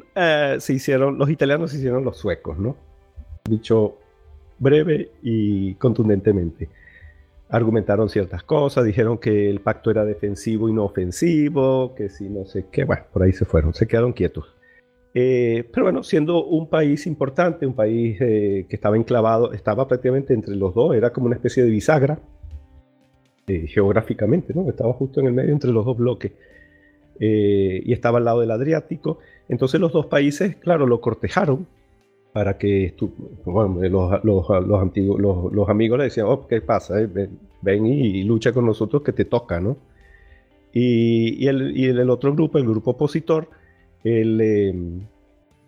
se 0.59 0.73
hicieron, 0.75 1.17
los 1.19 1.31
italianos 1.31 1.71
se 1.71 1.79
hicieron 1.79 2.05
los 2.05 2.19
suecos, 2.19 2.59
¿no? 2.59 2.77
Dicho 3.51 3.97
breve 4.61 5.11
y 5.23 5.75
contundentemente. 5.75 6.69
Argumentaron 7.49 8.09
ciertas 8.09 8.45
cosas, 8.45 8.85
dijeron 8.85 9.19
que 9.19 9.51
el 9.51 9.61
pacto 9.61 9.91
era 9.91 10.05
defensivo 10.05 10.69
y 10.69 10.73
no 10.73 10.85
ofensivo, 10.85 11.95
que 11.97 12.09
si 12.09 12.29
no 12.29 12.45
sé 12.45 12.67
qué, 12.71 12.85
bueno, 12.85 13.03
por 13.13 13.25
ahí 13.25 13.33
se 13.33 13.45
fueron, 13.45 13.75
se 13.75 13.89
quedaron 13.89 14.13
quietos. 14.13 14.55
Eh, 15.13 15.69
pero 15.73 15.87
bueno, 15.87 16.05
siendo 16.05 16.45
un 16.45 16.69
país 16.69 17.09
importante, 17.09 17.67
un 17.67 17.75
país 17.75 18.17
eh, 18.21 18.67
que 18.69 18.77
estaba 18.77 18.97
enclavado, 18.97 19.53
estaba 19.53 19.89
prácticamente 19.89 20.33
entre 20.33 20.55
los 20.55 20.73
dos, 20.73 20.95
era 20.95 21.13
como 21.13 21.27
una 21.27 21.35
especie 21.35 21.65
de 21.65 21.71
bisagra 21.71 22.21
eh, 23.49 23.67
geográficamente, 23.67 24.55
¿no? 24.55 24.69
Estaba 24.69 24.93
justo 24.93 25.19
en 25.19 25.27
el 25.27 25.33
medio 25.33 25.53
entre 25.53 25.73
los 25.73 25.85
dos 25.85 25.97
bloques 25.97 26.33
y 27.23 27.93
estaba 27.93 28.17
al 28.17 28.25
lado 28.25 28.41
del 28.41 28.51
Adriático. 28.51 29.19
Entonces 29.47 29.79
los 29.79 29.93
dos 29.93 30.07
países, 30.07 30.57
claro, 30.57 30.87
lo 30.87 31.03
cortejaron 31.03 31.67
para 32.33 32.57
que 32.57 32.95
bueno, 33.45 33.81
los, 33.89 34.25
los, 34.25 34.81
antiguos, 34.81 35.21
los, 35.21 35.69
amigos 35.69 35.99
le 35.99 36.05
decían, 36.05 36.27
oh, 36.29 36.47
¿qué 36.47 36.61
pasa? 36.61 36.95
Ven, 37.63 37.87
y, 37.87 38.23
lucha 38.25 38.53
con 38.53 38.67
nosotros 38.67 39.03
que 39.03 39.13
te 39.13 39.25
toca, 39.25 39.61
¿no? 39.61 39.77
Y, 40.73 41.47
el, 41.49 41.77
y 41.77 41.87
el 41.87 42.09
otro 42.11 42.33
grupo, 42.33 42.59
el 42.59 42.65
grupo 42.65 42.93
opositor, 42.93 43.49
él 44.05 44.41
em, 44.41 45.01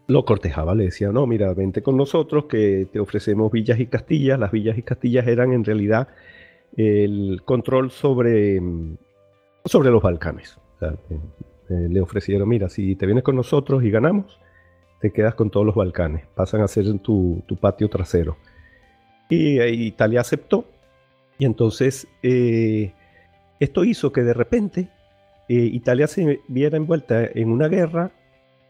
lo 0.07 0.25
cortejaba, 0.25 0.75
le 0.75 0.85
decía, 0.85 1.11
no, 1.11 1.27
mira, 1.27 1.53
vente 1.55 1.83
con 1.83 1.97
nosotros 1.97 2.45
que 2.45 2.87
te 2.93 3.01
ofrecemos 3.01 3.51
villas 3.51 3.81
y 3.81 3.87
castillas. 3.87 4.39
Las 4.39 4.53
villas 4.53 4.79
y 4.79 4.83
castillas 4.83 5.27
eran 5.27 5.53
en 5.53 5.65
realidad 5.65 6.09
el 6.77 7.43
control 7.45 7.91
sobre, 7.91 8.57
em, 8.57 8.97
sobre 9.65 9.91
los 9.91 10.03
Balcanes. 10.03 10.59
Eh, 10.81 11.19
eh, 11.69 11.89
le 11.91 12.01
ofrecieron, 12.01 12.49
mira, 12.49 12.69
si 12.69 12.95
te 12.95 13.07
vienes 13.07 13.25
con 13.25 13.35
nosotros 13.37 13.83
y 13.83 13.91
ganamos, 13.91 14.39
te 15.03 15.11
quedas 15.11 15.35
con 15.35 15.51
todos 15.51 15.67
los 15.67 15.75
Balcanes, 15.75 16.25
pasan 16.35 16.63
a 16.63 16.69
ser 16.69 16.87
tu, 17.01 17.43
tu 17.47 17.57
patio 17.57 17.91
trasero. 17.91 18.39
Y 19.29 19.59
eh, 19.59 19.71
Italia 19.71 20.23
aceptó, 20.23 20.65
y 21.39 21.45
entonces 21.45 22.09
esto 22.23 23.85
hizo 23.85 24.13
que 24.13 24.23
de 24.23 24.33
repente 24.33 24.89
Italia 25.49 26.07
se 26.07 26.41
viera 26.49 26.79
envuelta 26.79 27.25
en 27.25 27.51
una 27.51 27.69
guerra 27.69 28.13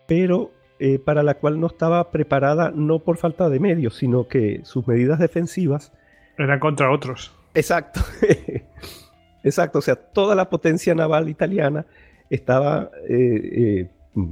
pero 0.06 0.52
eh, 0.78 0.98
para 0.98 1.22
la 1.22 1.34
cual 1.34 1.60
no 1.60 1.66
estaba 1.68 2.10
preparada 2.10 2.70
no 2.74 2.98
por 2.98 3.16
falta 3.16 3.48
de 3.48 3.60
medios, 3.60 3.96
sino 3.96 4.28
que 4.28 4.60
sus 4.64 4.86
medidas 4.86 5.18
defensivas... 5.18 5.92
Eran 6.36 6.58
contra 6.58 6.90
otros. 6.90 7.32
Exacto. 7.54 8.00
Exacto, 9.44 9.78
o 9.78 9.82
sea, 9.82 9.96
toda 9.96 10.34
la 10.34 10.48
potencia 10.48 10.94
naval 10.94 11.28
italiana 11.28 11.86
estaba 12.30 12.90
eh, 13.08 13.88
eh, 14.14 14.30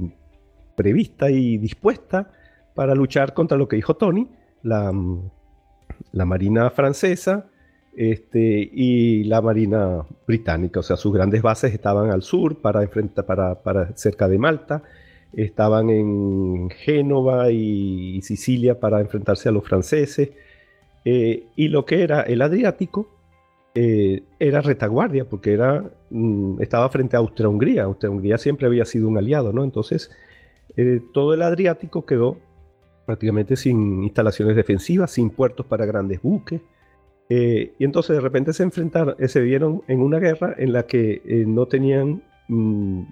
prevista 0.75 1.29
y 1.29 1.57
dispuesta 1.57 2.31
para 2.73 2.95
luchar 2.95 3.33
contra 3.33 3.57
lo 3.57 3.67
que 3.67 3.75
dijo 3.75 3.95
Tony, 3.95 4.27
la, 4.63 4.93
la 6.11 6.25
Marina 6.25 6.69
francesa 6.69 7.47
este, 7.95 8.69
y 8.71 9.23
la 9.25 9.41
Marina 9.41 10.05
británica. 10.27 10.79
O 10.79 10.83
sea, 10.83 10.97
sus 10.97 11.13
grandes 11.13 11.41
bases 11.41 11.73
estaban 11.73 12.11
al 12.11 12.21
sur, 12.21 12.57
para, 12.61 12.83
enfrentar, 12.83 13.25
para, 13.25 13.55
para 13.55 13.95
cerca 13.95 14.27
de 14.27 14.37
Malta, 14.37 14.83
estaban 15.33 15.89
en 15.89 16.69
Génova 16.69 17.51
y 17.51 18.21
Sicilia 18.21 18.79
para 18.79 19.01
enfrentarse 19.01 19.49
a 19.49 19.51
los 19.51 19.63
franceses. 19.63 20.31
Eh, 21.03 21.47
y 21.55 21.67
lo 21.69 21.85
que 21.85 22.03
era 22.03 22.21
el 22.21 22.41
Adriático 22.41 23.09
eh, 23.73 24.23
era 24.39 24.61
retaguardia, 24.61 25.25
porque 25.25 25.53
era, 25.53 25.83
mm, 26.09 26.61
estaba 26.61 26.89
frente 26.89 27.15
a 27.15 27.19
Austria-Hungría. 27.19 27.83
Austria-Hungría 27.83 28.37
siempre 28.37 28.67
había 28.67 28.85
sido 28.85 29.07
un 29.07 29.17
aliado, 29.17 29.53
¿no? 29.53 29.63
Entonces, 29.63 30.11
eh, 30.77 31.01
todo 31.13 31.33
el 31.33 31.41
Adriático 31.41 32.05
quedó 32.05 32.37
prácticamente 33.05 33.55
sin 33.55 34.03
instalaciones 34.03 34.55
defensivas, 34.55 35.11
sin 35.11 35.29
puertos 35.29 35.65
para 35.65 35.85
grandes 35.85 36.21
buques. 36.21 36.61
y 37.29 37.83
entonces 37.83 38.15
de 38.15 38.21
repente 38.21 38.53
se 38.53 38.63
enfrentaron, 38.63 39.15
se 39.27 39.39
vieron 39.41 39.83
en 39.87 40.01
una 40.01 40.19
guerra 40.19 40.53
en 40.57 40.73
la 40.73 40.83
que 40.83 41.21
no 41.47 41.65
tenían 41.65 42.23
mm, 42.49 43.03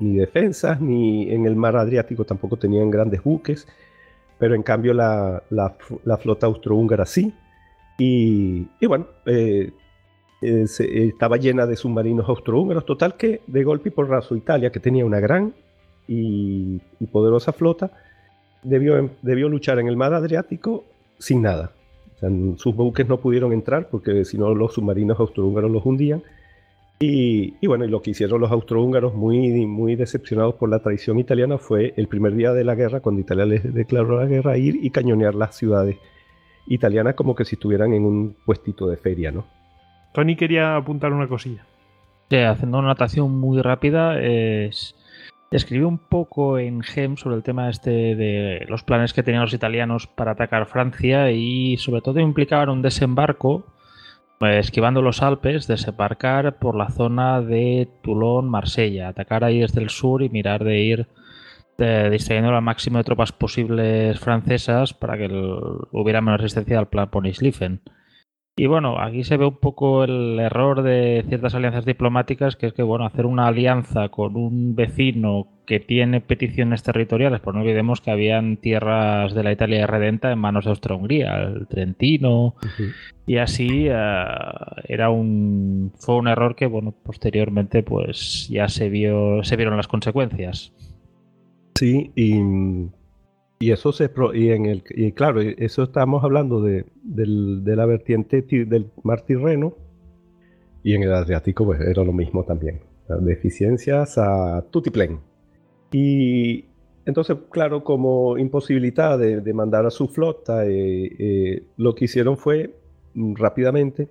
ni 0.00 0.16
defensas, 0.16 0.80
ni 0.80 1.30
en 1.30 1.46
el 1.46 1.56
mar 1.56 1.76
Adriático 1.76 2.24
tampoco 2.24 2.56
tenían 2.56 2.90
grandes 2.90 3.22
buques, 3.22 3.66
pero 4.38 4.54
en 4.54 4.62
cambio 4.62 4.94
la, 4.94 5.42
flota 6.20 6.46
austrohúngara 6.46 7.06
sí. 7.06 7.34
Y, 7.98 8.68
bueno, 8.86 9.06
eh, 9.26 9.72
eh, 10.40 10.66
estaba 10.78 11.36
llena 11.36 11.66
de 11.66 11.76
submarinos 11.76 12.28
austrohúngaros, 12.28 12.86
total 12.86 13.16
que 13.16 13.42
de 13.46 13.64
golpe 13.64 13.88
y 13.88 13.92
por 13.92 14.08
raso 14.08 14.36
Italia, 14.36 14.70
que 14.70 14.80
tenía 14.80 15.04
una 15.04 15.18
gran 15.18 15.54
y, 16.08 16.80
poderosa 17.12 17.52
flota, 17.52 17.92
debió, 18.62 19.10
debió 19.22 19.48
luchar 19.48 19.78
en 19.78 19.86
el 19.86 19.96
mar 19.96 20.14
Adriático 20.14 20.84
sin 21.18 21.42
nada. 21.42 21.72
sus 22.56 22.74
buques 22.74 23.06
no 23.06 23.18
pudieron 23.18 23.52
entrar 23.52 23.88
porque 23.90 24.24
si 24.24 24.38
no 24.38 24.54
los 24.54 24.74
submarinos 24.74 25.20
austrohúngaros 25.20 25.70
los 25.70 25.84
hundían 25.84 26.22
y, 27.00 27.64
bueno, 27.64 27.84
y 27.84 27.88
lo 27.88 28.02
que 28.02 28.10
hicieron 28.10 28.40
los 28.40 28.50
austrohúngaros, 28.50 29.14
muy, 29.14 29.66
muy 29.66 29.94
decepcionados 29.94 30.56
por 30.56 30.68
la 30.68 30.80
traición 30.80 31.20
italiana, 31.20 31.56
fue 31.56 31.94
el 31.96 32.08
primer 32.08 32.34
día 32.34 32.52
de 32.52 32.64
la 32.64 32.74
guerra, 32.74 33.00
cuando 33.00 33.20
Italia 33.20 33.46
les 33.46 33.72
declaró 33.72 34.18
la 34.18 34.26
guerra, 34.26 34.58
ir 34.58 34.80
y 34.82 34.90
cañonear 34.90 35.36
las 35.36 35.54
ciudades 35.54 35.96
italianas 36.66 37.14
como 37.14 37.36
que 37.36 37.44
si 37.44 37.54
estuvieran 37.54 37.92
en 37.94 38.04
un 38.04 38.36
puestito 38.44 38.88
de 38.88 38.96
feria, 38.96 39.30
¿no? 39.30 39.46
Tony 40.12 40.34
quería 40.34 40.74
apuntar 40.74 41.12
una 41.12 41.28
cosilla. 41.28 41.64
Sí, 42.30 42.36
haciendo 42.38 42.78
una 42.78 42.88
anotación 42.88 43.30
muy 43.38 43.62
rápida, 43.62 44.20
es... 44.20 44.96
escribí 45.50 45.84
un 45.84 45.98
poco 45.98 46.58
en 46.58 46.82
GEM 46.82 47.16
sobre 47.16 47.36
el 47.36 47.42
tema 47.42 47.70
este 47.70 47.90
de 47.90 48.66
los 48.68 48.82
planes 48.82 49.12
que 49.12 49.22
tenían 49.22 49.42
los 49.42 49.54
italianos 49.54 50.06
para 50.06 50.32
atacar 50.32 50.66
Francia 50.66 51.30
y 51.30 51.76
sobre 51.78 52.02
todo 52.02 52.20
implicaban 52.20 52.68
un 52.68 52.82
desembarco 52.82 53.64
pues, 54.38 54.66
esquivando 54.66 55.02
los 55.02 55.22
Alpes, 55.22 55.66
desembarcar 55.66 56.58
por 56.58 56.76
la 56.76 56.90
zona 56.90 57.40
de 57.40 57.88
Toulon-Marsella, 58.02 59.08
atacar 59.08 59.42
ahí 59.42 59.60
desde 59.60 59.80
el 59.80 59.90
sur 59.90 60.22
y 60.22 60.28
mirar 60.28 60.64
de 60.64 60.80
ir 60.80 61.08
distrayendo 62.10 62.50
al 62.50 62.62
máximo 62.62 62.98
de 62.98 63.04
tropas 63.04 63.30
posibles 63.30 64.18
francesas 64.18 64.94
para 64.94 65.16
que 65.16 65.28
hubiera 65.92 66.20
menos 66.20 66.40
resistencia 66.40 66.78
al 66.78 66.88
plan 66.88 67.08
Pony-Schlieffen. 67.08 67.80
Y 68.58 68.66
bueno, 68.66 69.00
aquí 69.00 69.22
se 69.22 69.36
ve 69.36 69.46
un 69.46 69.56
poco 69.56 70.02
el 70.02 70.36
error 70.40 70.82
de 70.82 71.24
ciertas 71.28 71.54
alianzas 71.54 71.84
diplomáticas, 71.84 72.56
que 72.56 72.66
es 72.66 72.72
que, 72.72 72.82
bueno, 72.82 73.06
hacer 73.06 73.24
una 73.24 73.46
alianza 73.46 74.08
con 74.08 74.36
un 74.36 74.74
vecino 74.74 75.46
que 75.64 75.78
tiene 75.78 76.20
peticiones 76.20 76.82
territoriales, 76.82 77.40
pues 77.40 77.54
no 77.54 77.62
olvidemos 77.62 78.00
que 78.00 78.10
habían 78.10 78.56
tierras 78.56 79.32
de 79.32 79.44
la 79.44 79.52
Italia 79.52 79.86
redenta 79.86 80.32
en 80.32 80.40
manos 80.40 80.64
de 80.64 80.70
Austria-Hungría, 80.70 81.36
el 81.42 81.68
Trentino, 81.68 82.56
y 83.28 83.36
así 83.36 83.86
eh, 83.88 84.24
era 84.88 85.10
un 85.10 85.92
fue 85.96 86.16
un 86.16 86.26
error 86.26 86.56
que, 86.56 86.66
bueno, 86.66 86.90
posteriormente 86.90 87.84
pues 87.84 88.48
ya 88.48 88.66
se 88.68 88.88
vio 88.88 89.44
se 89.44 89.54
vieron 89.54 89.76
las 89.76 89.86
consecuencias. 89.86 90.72
Sí, 91.76 92.10
y 92.16 92.40
y 93.60 93.72
eso 93.72 93.92
se 93.92 94.10
y 94.34 94.50
en 94.50 94.66
el 94.66 94.84
y 94.90 95.12
claro, 95.12 95.40
eso 95.40 95.82
estamos 95.82 96.22
hablando 96.22 96.62
de, 96.62 96.84
la 97.04 97.86
vertiente 97.86 98.42
del 98.42 98.90
mar 99.02 99.22
Tirreno 99.22 99.74
y 100.84 100.94
en 100.94 101.02
el 101.02 101.12
Adriático 101.12 101.64
pues 101.64 101.80
era 101.80 102.04
lo 102.04 102.12
mismo 102.12 102.44
también. 102.44 102.80
Deficiencias 103.20 104.18
a 104.18 104.64
tutiplén. 104.70 105.18
Y 105.90 106.66
entonces, 107.06 107.38
claro, 107.50 107.82
como 107.82 108.36
imposibilidad 108.36 109.18
de, 109.18 109.54
mandar 109.54 109.86
a 109.86 109.90
su 109.90 110.08
flota, 110.08 110.66
eh, 110.66 111.10
eh, 111.18 111.62
lo 111.78 111.94
que 111.94 112.04
hicieron 112.04 112.36
fue 112.36 112.74
mm, 113.14 113.34
rápidamente 113.34 114.08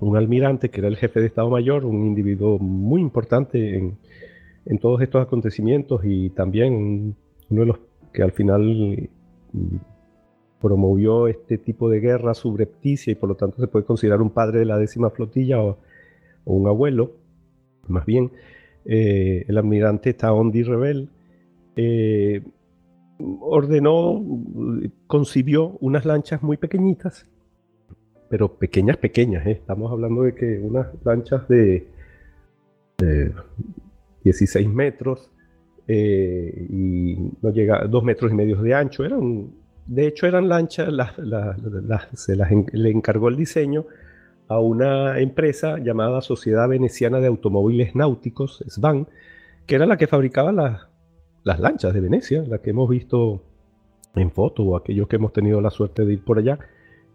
un 0.00 0.16
almirante 0.16 0.70
que 0.70 0.80
era 0.80 0.88
el 0.88 0.96
jefe 0.96 1.20
de 1.20 1.26
Estado 1.26 1.50
Mayor, 1.50 1.84
un 1.84 2.06
individuo 2.06 2.58
muy 2.58 3.00
importante 3.00 3.76
en, 3.76 3.98
en 4.64 4.78
todos 4.78 5.02
estos 5.02 5.22
acontecimientos 5.22 6.00
y 6.04 6.30
también 6.30 7.16
uno 7.50 7.60
de 7.60 7.66
los 7.66 7.78
que 8.12 8.22
al 8.22 8.32
final 8.32 9.08
mm, 9.52 9.76
promovió 10.60 11.26
este 11.26 11.58
tipo 11.58 11.88
de 11.88 12.00
guerra 12.00 12.34
subrepticia 12.34 13.12
y 13.12 13.14
por 13.14 13.30
lo 13.30 13.34
tanto 13.34 13.60
se 13.60 13.66
puede 13.66 13.84
considerar 13.84 14.20
un 14.20 14.30
padre 14.30 14.60
de 14.60 14.66
la 14.66 14.78
décima 14.78 15.10
flotilla 15.10 15.62
o, 15.62 15.78
un 16.44 16.66
abuelo, 16.66 17.12
más 17.86 18.06
bien, 18.06 18.32
eh, 18.86 19.44
el 19.46 19.58
almirante 19.58 20.14
Taondi 20.14 20.62
Rebel, 20.62 21.08
eh, 21.76 22.42
ordenó, 23.40 24.24
concibió 25.06 25.76
unas 25.80 26.06
lanchas 26.06 26.42
muy 26.42 26.56
pequeñitas, 26.56 27.26
pero 28.28 28.54
pequeñas, 28.54 28.96
pequeñas, 28.96 29.46
¿eh? 29.46 29.52
estamos 29.52 29.92
hablando 29.92 30.22
de 30.22 30.34
que 30.34 30.58
unas 30.58 30.88
lanchas 31.04 31.46
de, 31.48 31.86
de 32.98 33.32
16 34.24 34.68
metros, 34.68 35.30
eh, 35.92 36.66
y 36.70 37.16
no 37.42 37.50
llega 37.50 37.82
a 37.82 37.86
dos 37.88 38.04
metros 38.04 38.30
y 38.30 38.34
medio 38.34 38.62
de 38.62 38.74
ancho. 38.74 39.04
Eran, 39.04 39.50
de 39.86 40.06
hecho, 40.06 40.28
eran 40.28 40.48
lanchas, 40.48 40.88
se 42.14 42.36
las 42.36 42.50
le 42.72 42.90
encargó 42.90 43.28
el 43.28 43.34
diseño 43.34 43.86
a 44.46 44.60
una 44.60 45.18
empresa 45.18 45.78
llamada 45.78 46.20
Sociedad 46.20 46.68
Veneciana 46.68 47.18
de 47.18 47.26
Automóviles 47.26 47.96
Náuticos, 47.96 48.62
SVAN, 48.68 49.08
que 49.66 49.74
era 49.74 49.86
la 49.86 49.96
que 49.96 50.06
fabricaba 50.06 50.52
las, 50.52 50.86
las 51.42 51.58
lanchas 51.58 51.92
de 51.92 52.00
Venecia, 52.00 52.44
las 52.46 52.60
que 52.60 52.70
hemos 52.70 52.88
visto 52.88 53.42
en 54.14 54.30
foto 54.30 54.62
o 54.62 54.76
aquellos 54.76 55.08
que 55.08 55.16
hemos 55.16 55.32
tenido 55.32 55.60
la 55.60 55.70
suerte 55.70 56.04
de 56.04 56.12
ir 56.12 56.24
por 56.24 56.38
allá. 56.38 56.56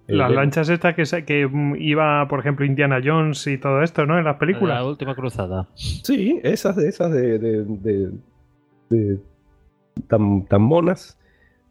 Eh, 0.09 0.15
las 0.15 0.32
lanchas 0.32 0.67
estas 0.67 0.95
que, 0.95 1.23
que 1.26 1.47
mm, 1.47 1.76
iba, 1.78 2.28
por 2.28 2.41
ejemplo, 2.41 2.65
Indiana 2.65 2.99
Jones 3.01 3.47
y 3.47 3.57
todo 3.57 3.82
esto, 3.84 4.05
¿no? 4.05 4.19
En 4.19 4.26
las 4.26 4.36
películas. 4.36 4.80
La 4.80 4.86
última 4.86 5.15
cruzada. 5.15 5.69
Sí, 5.76 6.41
esas 6.43 6.76
de 6.76 6.89
esas 6.89 7.09
de, 7.11 7.39
de, 7.39 7.63
de, 7.63 8.11
tan, 10.07 10.45
tan 10.45 10.61
monas. 10.61 11.17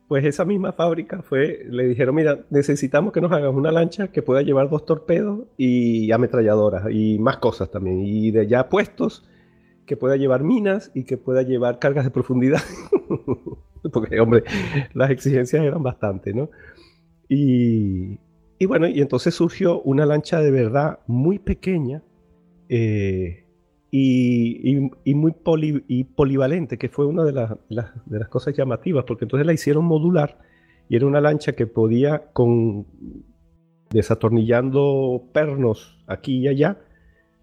Pues 0.09 0.25
esa 0.25 0.45
misma 0.45 0.73
fábrica 0.73 1.23
fue, 1.23 1.65
le 1.69 1.89
dijeron, 1.89 2.15
mira, 2.15 2.45
necesitamos 2.51 3.13
que 3.13 3.21
nos 3.21 3.33
hagas 3.33 3.55
una 3.55 3.73
lancha 3.73 4.09
que 4.09 4.23
pueda 4.23 4.43
llevar 4.43 4.69
dos 4.69 4.85
torpedos 4.85 5.47
y 5.57 6.13
ametralladoras 6.13 6.85
y 6.91 7.19
más 7.19 7.39
cosas 7.39 7.71
también. 7.71 8.01
Y 8.01 8.31
de 8.31 8.47
ya 8.47 8.69
puestos, 8.69 9.25
que 9.87 9.97
pueda 9.97 10.17
llevar 10.17 10.43
minas 10.43 10.91
y 10.95 11.05
que 11.05 11.17
pueda 11.17 11.43
llevar 11.43 11.79
cargas 11.79 12.05
de 12.05 12.11
profundidad. 12.11 12.63
Porque, 13.93 14.21
hombre, 14.21 14.45
las 14.95 15.11
exigencias 15.11 15.63
eran 15.63 15.83
bastante, 15.83 16.33
¿no? 16.33 16.51
Y, 17.29 18.19
y 18.59 18.67
bueno, 18.67 18.87
y 18.87 19.01
entonces 19.01 19.35
surgió 19.35 19.81
una 19.83 20.07
lancha 20.07 20.41
de 20.41 20.51
verdad 20.51 21.01
muy 21.07 21.39
pequeña 21.39 22.03
eh, 22.69 23.44
y, 23.97 24.91
y, 25.05 25.15
muy 25.15 25.37
y 25.87 26.03
polivalente, 26.03 26.79
que 26.79 26.89
fue 26.89 27.07
una 27.07 27.23
de, 27.23 27.31
de, 27.31 28.19
las 28.19 28.29
cosas 28.29 28.53
llamativas, 28.57 29.05
porque 29.05 29.25
entonces 29.25 29.47
la 29.47 29.53
hicieron 29.53 29.85
modular 29.85 30.37
y 30.89 30.97
era 30.97 31.07
una 31.07 31.21
lancha 31.21 31.53
que 31.53 31.69
podía, 31.69 32.33
con 32.33 32.87
desatornillando 33.91 35.23
pernos 35.33 36.03
aquí 36.09 36.39
y 36.39 36.49
allá, 36.49 36.81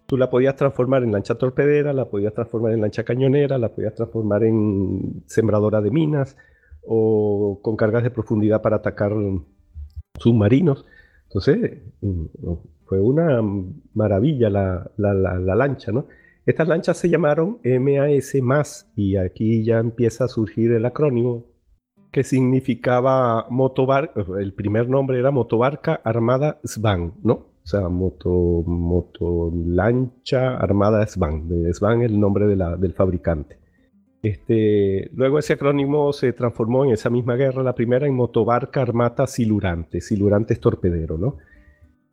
tú 0.04 0.18
la 0.18 0.28
podías 0.28 0.54
transformar 0.54 1.04
en 1.04 1.12
lancha 1.12 1.36
torpedera, 1.36 1.94
la 1.94 2.10
podías 2.10 2.34
transformar 2.34 2.72
en 2.72 2.82
lancha 2.82 3.02
cañonera, 3.02 3.56
la 3.56 3.70
podías 3.70 3.94
transformar 3.94 4.44
en 4.44 5.22
sembradora 5.28 5.80
de 5.80 5.90
minas 5.90 6.36
o 6.86 7.60
con 7.62 7.76
cargas 7.76 8.02
de 8.02 8.10
profundidad 8.10 8.60
para 8.60 8.76
atacar 8.76 9.14
submarinos. 10.18 10.84
Entonces, 11.28 11.80
mm, 12.02 12.24
fue 12.84 13.00
una 13.00 13.40
maravilla 13.94 14.50
la, 14.50 14.90
lancha, 14.98 15.92
¿no? 15.92 16.08
Estas 16.44 16.68
lanchas 16.68 16.96
se 16.96 17.08
llamaron 17.08 17.58
MAS 17.64 18.90
y 18.96 19.16
aquí 19.16 19.64
ya 19.64 19.78
empieza 19.78 20.24
a 20.24 20.28
surgir 20.28 20.72
el 20.72 20.84
acrónimo 20.84 21.46
que 22.10 22.24
significaba 22.24 23.46
motobarca, 23.48 24.24
el 24.38 24.52
primer 24.52 24.88
nombre 24.88 25.18
era 25.18 25.30
Motobarca 25.30 26.00
Armada 26.04 26.60
Svan, 26.64 27.14
¿no? 27.22 27.52
O 27.64 27.66
sea, 27.66 27.88
moto, 27.88 28.30
moto 28.66 29.52
lancha 29.54 30.56
armada 30.56 31.06
Svan. 31.06 31.48
Svan 31.72 32.02
es 32.02 32.10
el 32.10 32.18
nombre 32.18 32.46
del 32.46 32.92
fabricante. 32.92 33.58
Este, 34.22 35.10
luego 35.14 35.38
ese 35.38 35.54
acrónimo 35.54 36.12
se 36.12 36.32
transformó 36.32 36.84
en 36.84 36.92
esa 36.92 37.10
misma 37.10 37.34
guerra, 37.34 37.62
la 37.62 37.74
primera 37.74 38.06
en 38.06 38.14
motobarca 38.14 38.80
armata 38.82 39.26
silurante, 39.26 40.00
silurante 40.00 40.54
es 40.54 40.60
torpedero, 40.60 41.18
¿no? 41.18 41.38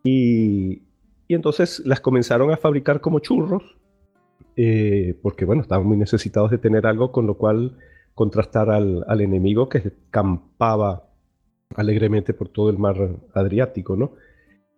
Y, 0.04 0.84
entonces 1.28 1.84
las 1.86 2.00
comenzaron 2.00 2.52
a 2.52 2.58
fabricar 2.58 3.02
como 3.02 3.20
churros, 3.20 3.78
eh, 4.62 5.18
porque 5.22 5.45
bueno, 5.45 5.62
estaban 5.62 5.88
muy 5.88 5.95
necesitados 5.95 6.51
de 6.51 6.57
tener 6.57 6.86
algo 6.86 7.14
con 7.14 7.26
lo 7.26 7.38
cual 7.38 7.78
contrastar 8.14 8.70
al, 8.70 9.22
enemigo 9.22 9.70
que 9.70 9.93
campaba 10.12 11.07
alegremente 11.78 12.34
por 12.34 12.49
todo 12.49 12.70
el 12.70 12.78
mar 12.78 12.97
Adriático, 13.34 13.95
¿no? 13.95 14.16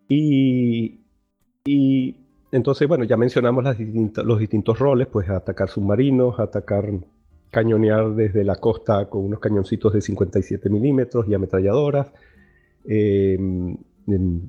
Y, 0.08 1.00
y 1.66 2.16
entonces, 2.52 2.88
bueno, 2.88 3.06
ya 3.06 3.18
mencionamos 3.18 3.66
los 4.24 4.40
distintos 4.40 4.78
roles, 4.78 5.08
pues 5.08 5.28
atacar 5.32 5.68
submarinos, 5.68 6.40
atacar 6.40 6.92
cañonear 7.50 8.14
desde 8.14 8.44
la 8.44 8.58
costa 8.58 9.10
con 9.10 9.26
unos 9.26 9.40
cañoncitos 9.40 9.94
de 9.94 10.02
57 10.02 10.70
milímetros 10.70 11.28
y 11.28 11.34
ametralladoras. 11.34 12.14
Em, 12.86 13.78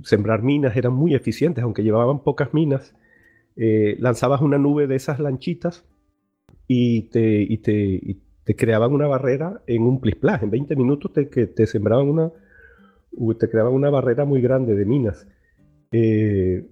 sembrar 0.03 0.43
minas 0.43 0.77
eran 0.77 0.93
muy 0.93 1.15
eficientes, 1.15 1.65
aunque 1.65 1.83
llevaban 1.83 2.19
pocas 2.23 2.53
minas. 2.53 2.95
Eh, 3.57 3.97
lanzabas 3.99 4.41
una 4.41 4.59
nube 4.59 4.87
de 4.87 4.97
esas 4.97 5.21
lanchitas 5.21 5.85
y 6.67 7.03
te, 7.11 8.57
creaban 8.57 8.93
una 8.93 9.07
barrera 9.07 9.63
en 9.67 9.83
un 9.83 10.01
plisplaje. 10.01 10.45
En 10.45 10.51
20 10.51 10.77
minutos 10.77 11.13
te, 11.13 11.27
te 11.27 11.67
sembraban 11.67 12.09
una, 12.09 12.33
te 13.39 13.49
creaban 13.49 13.73
una 13.73 13.91
barrera 13.91 14.25
muy 14.25 14.41
grande 14.41 14.75
de 14.75 14.85
minas. 14.85 15.27
Eh, 15.93 16.67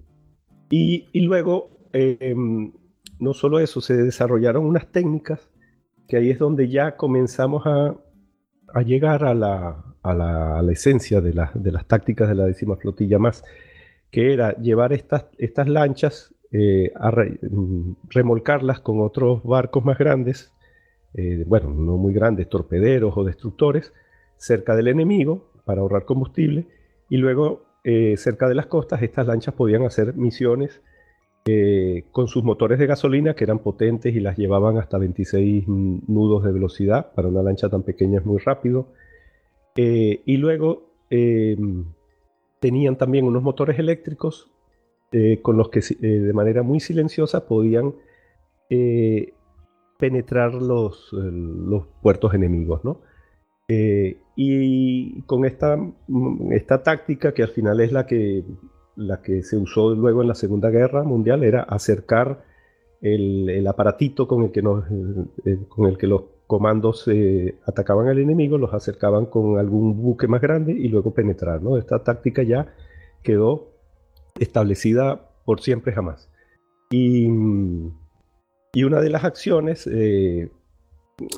y, 0.69 1.19
luego, 1.21 1.69
em, 1.93 2.71
no 3.19 3.33
solo 3.33 3.59
eso, 3.59 3.81
se 3.81 3.95
desarrollaron 3.95 4.65
unas 4.65 4.91
técnicas 4.91 5.49
que 6.07 6.17
ahí 6.17 6.29
es 6.29 6.39
donde 6.39 6.69
ya 6.69 6.97
comenzamos 6.97 7.63
a, 7.65 7.95
llegar 8.83 9.23
a 9.25 9.33
la, 9.33 10.71
esencia 10.71 11.21
de, 11.21 11.33
las 11.33 11.87
tácticas 11.87 12.29
de 12.29 12.35
la 12.35 12.45
décima 12.45 12.77
flotilla 12.77 13.19
más, 13.19 13.43
que 14.09 14.33
era 14.33 14.55
llevar 14.57 14.93
estas 14.93 15.67
lanchas, 15.67 16.33
eh, 16.51 16.91
a 16.95 17.11
mm, 17.11 17.95
remolcarlas 18.09 18.81
con 18.81 19.01
otros 19.01 19.43
barcos 19.43 19.85
más 19.85 19.97
grandes, 19.97 20.53
eh, 21.13 21.43
bueno, 21.47 21.69
no 21.69 21.97
muy 21.97 22.13
grandes, 22.13 22.49
torpederos 22.49 23.13
o 23.15 23.23
destructores, 23.23 23.93
cerca 24.37 24.75
del 24.75 24.87
enemigo 24.89 25.51
para 25.65 25.81
ahorrar 25.81 26.05
combustible, 26.05 26.67
y 27.09 27.17
luego 27.17 27.63
eh, 27.83 28.15
cerca 28.17 28.47
de 28.47 28.55
las 28.55 28.67
costas 28.67 29.01
estas 29.01 29.27
lanchas 29.27 29.53
podían 29.53 29.83
hacer 29.83 30.13
misiones 30.15 30.81
eh, 31.45 32.05
con 32.11 32.27
sus 32.27 32.43
motores 32.43 32.79
de 32.79 32.85
gasolina 32.85 33.33
que 33.33 33.43
eran 33.43 33.59
potentes 33.59 34.15
y 34.15 34.19
las 34.19 34.37
llevaban 34.37 34.77
hasta 34.77 34.97
26 34.97 35.67
nudos 35.67 36.43
de 36.43 36.51
velocidad. 36.51 37.13
Para 37.13 37.29
una 37.29 37.41
lancha 37.41 37.69
tan 37.69 37.83
pequeña 37.83 38.19
es 38.19 38.25
muy 38.25 38.37
rápido. 38.39 38.87
Y 39.75 40.37
luego 40.37 40.91
tenían 42.59 42.97
también 42.97 43.25
unos 43.25 43.41
motores 43.41 43.79
eléctricos 43.79 44.50
eh, 45.11 45.39
con 45.41 45.57
los 45.57 45.69
que 45.69 45.81
de 45.99 46.33
manera 46.33 46.63
muy 46.63 46.79
silenciosa 46.79 47.45
podían 47.45 47.93
penetrar 49.97 50.53
los, 50.53 51.11
los, 51.11 51.87
puertos 52.01 52.33
enemigos. 52.33 52.85
¿no? 52.85 53.01
y 53.67 55.21
con 55.23 55.45
esta, 55.45 55.77
esta 56.51 56.83
táctica 56.83 57.33
que 57.33 57.43
al 57.43 57.49
final 57.49 57.79
es 57.79 57.91
la 57.91 58.05
que 58.05 58.43
la 58.95 59.21
que 59.21 59.43
se 59.43 59.57
usó 59.57 59.95
luego 59.95 60.21
en 60.21 60.27
la 60.27 60.35
Segunda 60.35 60.69
Guerra 60.69 61.03
Mundial 61.03 61.43
era 61.43 61.63
acercar 61.63 62.43
el, 63.01 63.65
aparatito 63.67 64.27
con 64.27 64.43
el, 64.43 64.51
que 64.51 64.59
eh, 64.59 65.57
con 65.67 65.87
el 65.87 65.97
que 65.97 66.07
los 66.07 66.23
comandos 66.45 67.07
eh, 67.07 67.57
atacaban 67.65 68.07
al 68.07 68.19
enemigo, 68.19 68.57
los 68.57 68.73
acercaban 68.73 69.25
con 69.25 69.57
algún 69.57 70.01
buque 70.01 70.27
más 70.27 70.41
grande 70.41 70.73
y 70.73 70.87
luego 70.87 71.13
penetrar. 71.13 71.61
¿no? 71.61 71.77
Esta 71.77 72.03
táctica 72.03 72.43
ya 72.43 72.73
quedó 73.23 73.70
establecida 74.39 75.29
por 75.45 75.61
siempre 75.61 75.93
jamás. 75.93 76.29
Y, 76.89 77.27
y 78.73 78.83
una 78.83 79.01
de 79.01 79.09
las 79.09 79.23
acciones, 79.23 79.87
eh, 79.87 80.51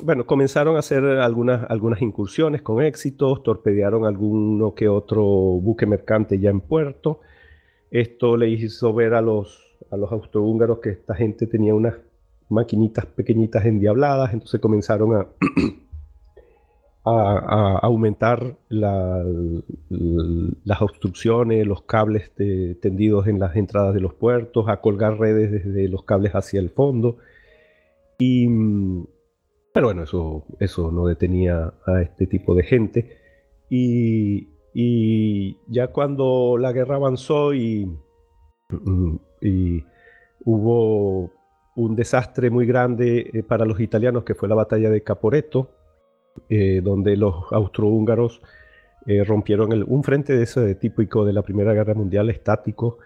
bueno, 0.02 0.26
comenzaron 0.26 0.76
a 0.76 0.80
hacer 0.80 1.04
algunas, 1.04 1.68
algunas 1.70 2.02
incursiones 2.02 2.62
con 2.62 2.82
éxitos, 2.82 3.42
torpedearon 3.42 4.04
alguno 4.04 4.74
que 4.74 4.88
otro 4.88 5.22
buque 5.24 5.86
mercante 5.86 6.38
ya 6.38 6.50
en 6.50 6.60
puerto, 6.60 7.20
esto 7.90 8.36
le 8.36 8.48
hizo 8.48 8.92
ver 8.92 9.14
a 9.14 9.20
los, 9.20 9.78
a 9.90 9.96
los 9.96 10.10
austrohúngaros 10.10 10.80
que 10.80 10.90
esta 10.90 11.14
gente 11.14 11.46
tenía 11.46 11.74
unas 11.74 11.94
maquinitas 12.48 13.06
pequeñitas 13.06 13.64
endiabladas, 13.64 14.32
entonces 14.32 14.60
comenzaron 14.60 15.14
a, 15.14 15.26
a, 17.04 17.78
aumentar 17.82 18.56
las 18.70 19.24
obstrucciones, 20.80 21.66
los 21.66 21.82
cables 21.82 22.32
tendidos 22.34 23.26
en 23.26 23.38
las 23.38 23.56
entradas 23.56 23.94
de 23.94 24.00
los 24.00 24.14
puertos, 24.14 24.68
a 24.68 24.80
colgar 24.80 25.18
redes 25.18 25.50
desde 25.52 25.88
los 25.88 26.04
cables 26.04 26.32
hacia 26.34 26.60
el 26.60 26.70
fondo. 26.70 27.18
Y, 28.18 28.48
pero 29.72 29.88
bueno, 29.88 30.04
eso, 30.04 30.44
eso 30.60 30.90
no 30.90 31.06
detenía 31.06 31.74
a 31.86 32.00
este 32.00 32.26
tipo 32.26 32.54
de 32.54 32.62
gente. 32.62 33.18
Y, 33.68 34.48
y 34.72 35.58
ya 35.68 35.88
cuando 35.88 36.56
la 36.58 36.72
guerra 36.72 36.96
avanzó 36.96 37.54
y, 37.54 37.86
mm, 38.70 39.16
hubo 40.46 41.30
un 41.76 41.96
desastre 41.96 42.50
muy 42.50 42.66
grande 42.66 43.30
eh, 43.32 43.42
para 43.42 43.64
los 43.66 43.80
italianos, 43.80 44.24
que 44.24 44.34
fue 44.34 44.48
la 44.48 44.54
batalla 44.54 44.90
de 44.90 45.02
Caporetto, 45.02 45.70
eh, 46.48 46.80
donde 46.82 47.16
los 47.16 47.52
austrohúngaros 47.52 48.42
eh, 49.06 49.24
rompieron 49.24 49.84
un 49.86 50.02
frente 50.02 50.36
de 50.36 50.44
ese 50.44 50.74
típico 50.76 51.24
de 51.24 51.32
la 51.32 51.42
Primera 51.42 51.72
Guerra 51.72 51.94
Mundial 51.94 52.30
estático. 52.30 52.98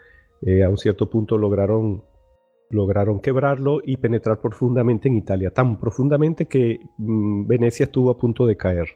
a 0.64 0.68
un 0.68 0.78
cierto 0.78 1.10
punto 1.10 1.36
lograron, 1.36 2.04
lograron 2.70 3.20
quebrarlo 3.20 3.80
y 3.84 3.96
penetrar 3.96 4.40
profundamente 4.40 5.08
en 5.08 5.16
Italia, 5.16 5.50
tan 5.50 5.78
profundamente 5.80 6.46
que 6.46 6.80
mm, 6.98 7.46
Venecia 7.46 7.84
estuvo 7.84 8.10
a 8.10 8.18
punto 8.18 8.46
de 8.46 8.56
caer. 8.56 8.88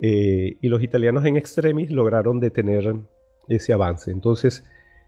Eh, 0.00 0.58
y 0.60 0.68
los 0.68 0.82
italianos 0.82 1.24
en 1.24 1.36
extremis 1.36 1.90
lograron 1.90 2.40
detener 2.40 2.96
ese 3.48 3.72
avance. 3.72 4.10
Entonces, 4.10 4.64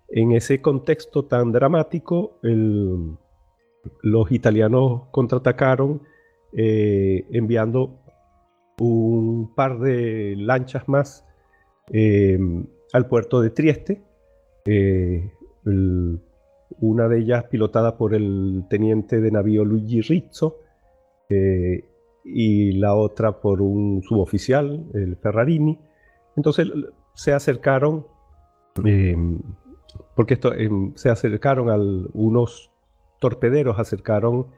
en 0.08 0.32
ese 0.32 0.62
contexto 0.62 1.26
tan 1.26 1.52
dramático, 1.52 2.38
los 2.42 4.32
italianos 4.32 5.02
contraatacaron 5.10 6.02
eh, 6.52 7.26
enviando 7.30 8.00
un 8.80 9.54
par 9.54 9.78
de 9.78 10.34
lanchas 10.36 10.88
más 10.88 11.26
eh, 11.92 12.38
al 12.92 13.06
puerto 13.08 13.40
de 13.40 13.50
Trieste. 13.50 14.02
una 16.80 17.08
de 17.08 17.18
ellas 17.18 17.44
pilotada 17.44 17.96
por 17.96 18.14
el 18.14 18.64
teniente 18.68 19.20
de 19.20 19.30
navío 19.30 19.64
Luigi 19.64 20.00
Rizzo 20.02 20.58
y 22.24 22.72
la 22.72 22.94
otra 22.94 23.40
por 23.40 23.62
un 23.62 24.02
suboficial, 24.02 24.86
el 24.94 25.16
Ferrarini. 25.16 25.78
Entonces 26.36 26.68
se 27.14 27.32
acercaron, 27.32 28.06
porque 30.14 30.34
esto, 30.34 30.52
se 30.94 31.10
acercaron 31.10 31.70
a 31.70 31.76
unos 32.12 32.70
torpederos, 33.18 33.78
acercaron 33.78 34.48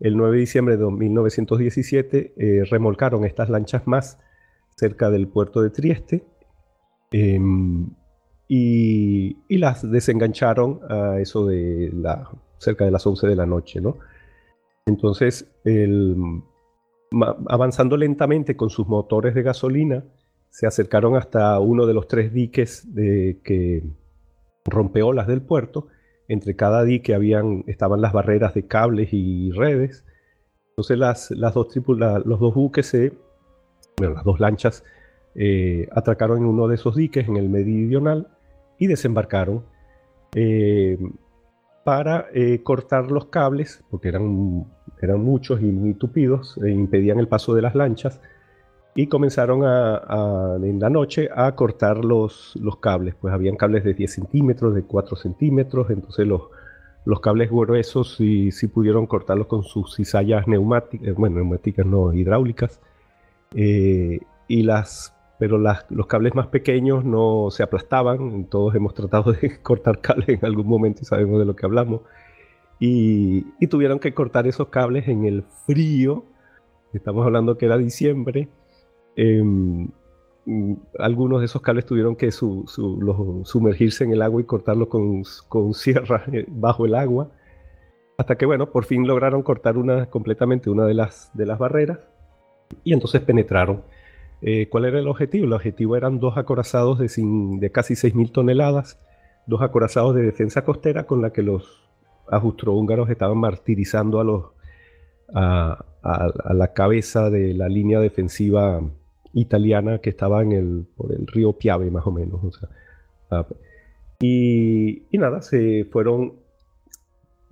el 0.00 0.16
9 0.16 0.34
de 0.34 0.40
diciembre 0.40 0.76
de 0.76 0.84
1917 0.84 2.34
eh, 2.36 2.64
remolcaron 2.70 3.24
estas 3.24 3.48
lanchas 3.48 3.86
más 3.86 4.18
cerca 4.76 5.10
del 5.10 5.28
puerto 5.28 5.62
de 5.62 5.70
Trieste 5.70 6.24
em, 7.10 7.88
y, 8.48 9.36
las 9.48 9.90
desengancharon 9.90 10.80
a 10.88 11.18
eso 11.18 11.46
de 11.46 11.90
la, 11.94 12.30
cerca 12.58 12.84
de 12.84 12.90
las 12.90 13.06
11 13.06 13.26
de 13.26 13.36
la 13.36 13.46
noche. 13.46 13.80
¿no? 13.80 13.96
Entonces, 14.84 15.50
avanzando 17.48 17.96
lentamente 17.96 18.56
con 18.56 18.70
sus 18.70 18.86
motores 18.86 19.34
de 19.34 19.42
gasolina, 19.42 20.04
se 20.50 20.66
acercaron 20.66 21.16
hasta 21.16 21.58
uno 21.58 21.86
de 21.86 21.94
los 21.94 22.06
tres 22.06 22.32
diques 22.32 22.94
de, 22.94 23.40
que 23.42 23.82
rompeolas 24.64 25.26
del 25.26 25.42
puerto 25.42 25.88
entre 26.28 26.56
cada 26.56 26.84
dique 26.84 27.14
habían, 27.14 27.64
estaban 27.66 28.00
las 28.00 28.12
barreras 28.12 28.54
de 28.54 28.66
cables 28.66 29.10
y 29.12 29.50
redes. 29.52 30.04
Entonces 30.70 30.98
las, 30.98 31.30
las 31.30 31.54
dos 31.54 31.74
los 31.76 32.40
dos 32.40 32.54
buques, 32.54 32.86
se, 32.86 33.12
bueno, 33.96 34.14
las 34.14 34.24
dos 34.24 34.40
lanchas, 34.40 34.84
eh, 35.34 35.88
atracaron 35.92 36.38
en 36.38 36.46
uno 36.46 36.68
de 36.68 36.76
esos 36.76 36.96
diques 36.96 37.28
en 37.28 37.36
el 37.36 37.48
meridional 37.48 38.28
y 38.78 38.86
desembarcaron 38.86 39.64
eh, 40.34 40.98
para 41.84 42.26
eh, 42.34 42.62
cortar 42.62 43.10
los 43.10 43.26
cables, 43.26 43.84
porque 43.90 44.08
eran, 44.08 44.66
eran 45.00 45.20
muchos 45.20 45.60
y 45.60 45.66
muy 45.66 45.94
tupidos, 45.94 46.58
e 46.62 46.70
impedían 46.70 47.18
el 47.18 47.28
paso 47.28 47.54
de 47.54 47.62
las 47.62 47.74
lanchas 47.74 48.20
y 48.96 49.08
comenzaron 49.08 49.62
a, 49.62 50.56
en 50.62 50.80
la 50.80 50.88
noche 50.88 51.28
a 51.34 51.54
cortar 51.54 52.02
los, 52.02 52.56
los 52.56 52.78
cables. 52.78 53.14
Pues 53.14 53.32
habían 53.34 53.56
cables 53.56 53.84
de 53.84 53.92
10 53.92 54.10
centímetros, 54.10 54.74
de 54.74 54.84
4 54.84 55.16
centímetros, 55.16 55.90
entonces 55.90 56.26
los, 56.26 56.44
los 57.04 57.20
cables 57.20 57.50
gruesos 57.50 58.16
sí, 58.16 58.50
sí 58.52 58.68
pudieron 58.68 59.06
cortarlos 59.06 59.48
con 59.48 59.64
sus 59.64 59.94
cizallas 59.96 60.48
neumáticas, 60.48 61.14
bueno, 61.14 61.36
neumáticas 61.36 61.84
no, 61.84 62.14
hidráulicas. 62.14 62.80
Eh, 63.54 64.20
y 64.48 64.62
las, 64.62 65.14
pero 65.38 65.58
las, 65.58 65.84
los 65.90 66.06
cables 66.06 66.34
más 66.34 66.46
pequeños 66.46 67.04
no 67.04 67.48
se 67.50 67.62
aplastaban. 67.62 68.46
Todos 68.46 68.74
hemos 68.74 68.94
tratado 68.94 69.32
de 69.32 69.60
cortar 69.62 70.00
cables 70.00 70.30
en 70.30 70.44
algún 70.46 70.66
momento 70.66 71.02
y 71.02 71.04
sabemos 71.04 71.38
de 71.38 71.44
lo 71.44 71.54
que 71.54 71.66
hablamos. 71.66 72.00
Y, 72.80 73.44
y 73.60 73.66
tuvieron 73.66 73.98
que 73.98 74.14
cortar 74.14 74.46
esos 74.46 74.68
cables 74.68 75.06
en 75.06 75.26
el 75.26 75.44
frío. 75.66 76.24
Estamos 76.94 77.26
hablando 77.26 77.58
que 77.58 77.66
era 77.66 77.76
diciembre 77.76 78.48
Em, 79.16 79.88
algunos 80.98 81.40
de 81.40 81.46
esos 81.46 81.60
cables 81.60 81.86
tuvieron 81.86 82.14
que 82.14 82.30
sumergirse 82.30 84.04
en 84.04 84.12
el 84.12 84.22
agua 84.22 84.40
y 84.40 84.44
cortarlo 84.44 84.88
con, 84.88 85.24
sierra 85.74 86.24
eh, 86.32 86.44
bajo 86.48 86.86
el 86.86 86.94
agua. 86.94 87.30
Hasta 88.18 88.36
que, 88.36 88.46
bueno, 88.46 88.70
por 88.70 88.84
fin 88.84 89.06
lograron 89.06 89.42
cortar 89.42 89.76
una, 89.76 90.06
completamente 90.06 90.70
una 90.70 90.86
de 90.86 90.94
las, 90.94 91.30
barreras 91.34 91.98
y 92.84 92.92
entonces 92.92 93.20
penetraron. 93.22 93.82
Eh, 94.42 94.68
¿Cuál 94.68 94.84
era 94.86 94.98
el 94.98 95.08
objetivo? 95.08 95.46
El 95.46 95.52
objetivo 95.52 95.96
eran 95.96 96.20
dos 96.20 96.36
acorazados 96.36 96.98
de, 96.98 97.08
de 97.58 97.72
casi 97.72 97.94
6.000 97.94 98.32
toneladas, 98.32 99.00
dos 99.46 99.62
acorazados 99.62 100.14
de 100.14 100.22
defensa 100.22 100.64
costera 100.64 101.06
con 101.06 101.22
la 101.22 101.30
que 101.30 101.42
los 101.42 101.88
austrohúngaros 102.28 103.08
estaban 103.10 103.38
martirizando 103.38 104.20
a 105.32 105.84
la 106.54 106.72
cabeza 106.72 107.30
de 107.30 107.54
la 107.54 107.68
línea 107.68 108.00
defensiva 108.00 108.80
italiana 109.36 109.98
que 109.98 110.10
estaba 110.10 110.42
en 110.42 110.52
el, 110.52 110.86
por 110.96 111.12
el 111.12 111.26
río 111.26 111.52
Piave, 111.52 111.90
más 111.90 112.06
o 112.06 112.10
menos. 112.10 112.40
Y, 114.20 115.02
nada, 115.12 115.42
se 115.42 115.84
fueron. 115.90 116.34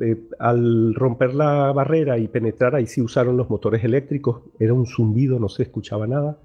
Eh, 0.01 0.28
al 0.41 0.93
romper 0.95 1.35
la 1.35 1.70
barrera 1.72 2.18
y 2.18 2.26
penetrar, 2.26 2.74
ahí 2.74 2.87
sí 2.87 3.01
usaron 3.01 3.37
los 3.37 3.51
motores 3.51 3.85
eléctricos. 3.85 4.43
Era 4.59 4.74
un 4.74 4.87
zumbido, 4.87 5.39
no 5.39 5.49
se 5.49 5.64
escuchaba 5.64 6.07
nada. 6.07 6.39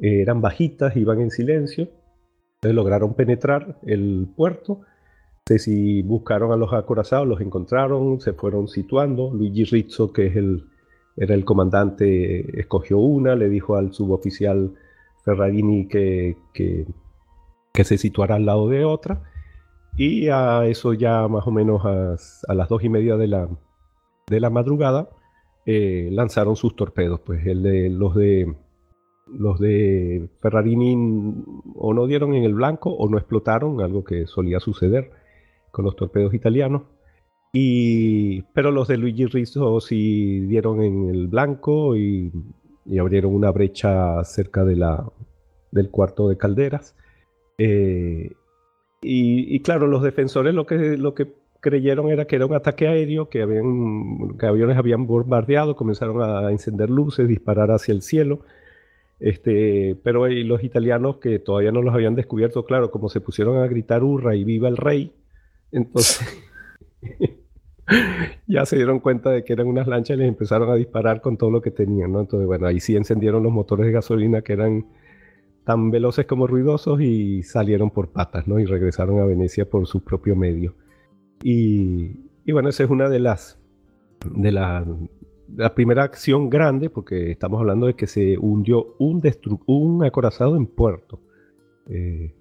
Eh, 0.00 0.20
eran 0.20 0.40
bajitas, 0.40 0.96
iban 0.96 1.20
en 1.20 1.30
silencio. 1.30 1.88
Entonces 2.56 2.74
lograron 2.74 3.14
penetrar 3.14 3.78
el 3.86 4.28
puerto. 4.36 4.82
Si 5.46 6.02
buscaron 6.02 6.52
a 6.52 6.56
los 6.56 6.72
acorazados, 6.72 7.26
los 7.26 7.40
encontraron, 7.40 8.20
se 8.20 8.34
fueron 8.34 8.68
situando. 8.68 9.32
Luigi 9.32 9.64
Rizzo, 9.64 10.12
que 10.12 10.26
es 10.26 10.36
el, 10.36 10.64
era 11.16 11.34
el 11.34 11.44
comandante, 11.44 12.60
escogió 12.60 12.98
una, 12.98 13.34
le 13.34 13.48
dijo 13.48 13.76
al 13.76 13.92
suboficial 13.92 14.74
Ferrarini 15.24 15.88
que, 15.88 16.36
que, 16.52 16.86
se 17.84 17.98
situara 17.98 18.36
al 18.36 18.46
lado 18.46 18.68
de 18.68 18.84
otra, 18.84 19.22
y 19.96 20.28
a 20.28 20.66
eso 20.66 20.92
ya 20.92 21.26
más 21.28 21.46
o 21.46 21.50
menos 21.50 21.84
a, 21.84 22.54
las 22.54 22.68
dos 22.68 22.84
y 22.84 22.88
media 22.88 23.16
de 23.16 23.26
la, 23.26 23.48
de 24.28 24.40
la 24.40 24.50
madrugada 24.50 25.08
eh, 25.64 26.08
lanzaron 26.12 26.56
sus 26.56 26.76
torpedos. 26.76 27.20
Pues 27.20 27.46
el 27.46 27.62
de, 27.62 27.90
los 27.90 28.14
de 28.14 28.54
los 29.26 29.58
de 29.58 30.28
Ferrarini 30.40 31.44
o 31.74 31.92
no 31.92 32.06
dieron 32.06 32.34
en 32.34 32.44
el 32.44 32.54
blanco 32.54 32.90
o 32.90 33.08
no 33.08 33.18
explotaron, 33.18 33.80
algo 33.80 34.04
que 34.04 34.26
solía 34.26 34.60
suceder 34.60 35.10
con 35.72 35.84
los 35.84 35.96
torpedos 35.96 36.34
italianos. 36.34 36.82
Y, 37.52 38.42
pero 38.52 38.70
los 38.70 38.88
de 38.88 38.98
Luigi 38.98 39.26
Rizzo 39.26 39.80
sí 39.80 40.40
dieron 40.40 40.82
en 40.82 41.08
el 41.08 41.28
blanco 41.28 41.96
y, 41.96 42.32
abrieron 43.00 43.34
una 43.34 43.50
brecha 43.50 44.22
cerca 44.24 44.64
de 44.64 44.76
la, 44.76 45.10
del 45.72 45.90
cuarto 45.90 46.28
de 46.28 46.36
calderas. 46.36 46.94
Eh, 47.58 48.32
y, 49.02 49.60
claro, 49.60 49.86
los 49.86 50.02
defensores 50.02 50.54
lo 50.54 50.66
que, 50.66 50.96
lo 50.96 51.14
que 51.14 51.32
creyeron 51.60 52.08
era 52.08 52.26
que 52.26 52.36
era 52.36 52.46
un 52.46 52.54
ataque 52.54 52.88
aéreo, 52.88 53.28
que, 53.28 53.42
habían, 53.42 54.36
que 54.38 54.46
aviones 54.46 54.76
habían 54.76 55.06
bombardeado, 55.06 55.76
comenzaron 55.76 56.22
a 56.22 56.50
encender 56.50 56.90
luces, 56.90 57.28
disparar 57.28 57.70
hacia 57.70 57.92
el 57.92 58.02
cielo. 58.02 58.40
Este, 59.18 59.96
pero 60.02 60.28
los 60.28 60.62
italianos 60.62 61.16
que 61.16 61.38
todavía 61.38 61.72
no 61.72 61.80
los 61.82 61.94
habían 61.94 62.14
descubierto, 62.14 62.64
claro, 62.64 62.90
como 62.90 63.08
se 63.08 63.20
pusieron 63.20 63.56
a 63.58 63.66
gritar 63.66 64.04
hurra 64.04 64.36
y 64.36 64.44
viva 64.44 64.68
el 64.68 64.76
rey, 64.76 65.12
entonces 65.72 66.20
ya 68.46 68.66
se 68.66 68.76
dieron 68.76 69.00
cuenta 69.00 69.30
de 69.30 69.44
que 69.44 69.52
eran 69.52 69.66
unas 69.66 69.86
lanchas 69.86 70.16
y 70.16 70.20
les 70.20 70.28
empezaron 70.28 70.70
a 70.70 70.74
disparar 70.74 71.20
con 71.20 71.36
todo 71.36 71.50
lo 71.50 71.60
que 71.60 71.70
tenían, 71.70 72.12
¿no? 72.12 72.20
Entonces, 72.20 72.46
bueno, 72.46 72.66
ahí 72.66 72.80
sí 72.80 72.96
encendieron 72.96 73.42
los 73.42 73.52
motores 73.52 73.86
de 73.86 73.92
gasolina 73.92 74.42
que 74.42 74.52
eran 74.54 74.86
tan 75.64 75.90
veloces 75.90 76.26
como 76.26 76.46
ruidosos 76.46 77.00
y 77.00 77.42
salieron 77.42 77.90
por 77.90 78.10
patas, 78.10 78.46
¿no? 78.46 78.58
Y 78.60 78.66
regresaron 78.66 79.20
a 79.20 79.24
Venecia 79.24 79.68
por 79.68 79.86
su 79.86 80.02
propio 80.04 80.36
medio. 80.36 80.76
Y, 81.42 82.16
bueno, 82.50 82.68
esa 82.68 82.84
es 82.84 82.90
una 82.90 83.08
de 83.08 83.18
las 83.18 83.58
de 84.32 84.52
la, 84.52 84.84
primera 85.74 86.04
acción 86.04 86.48
grande, 86.50 86.88
porque 86.88 87.30
estamos 87.30 87.60
hablando 87.60 87.86
de 87.86 87.94
que 87.94 88.06
se 88.06 88.38
hundió 88.38 88.94
un, 88.98 89.22
un 89.66 90.04
acorazado 90.04 90.56
en 90.56 90.66
puerto. 90.66 91.20
Eh, 91.88 92.32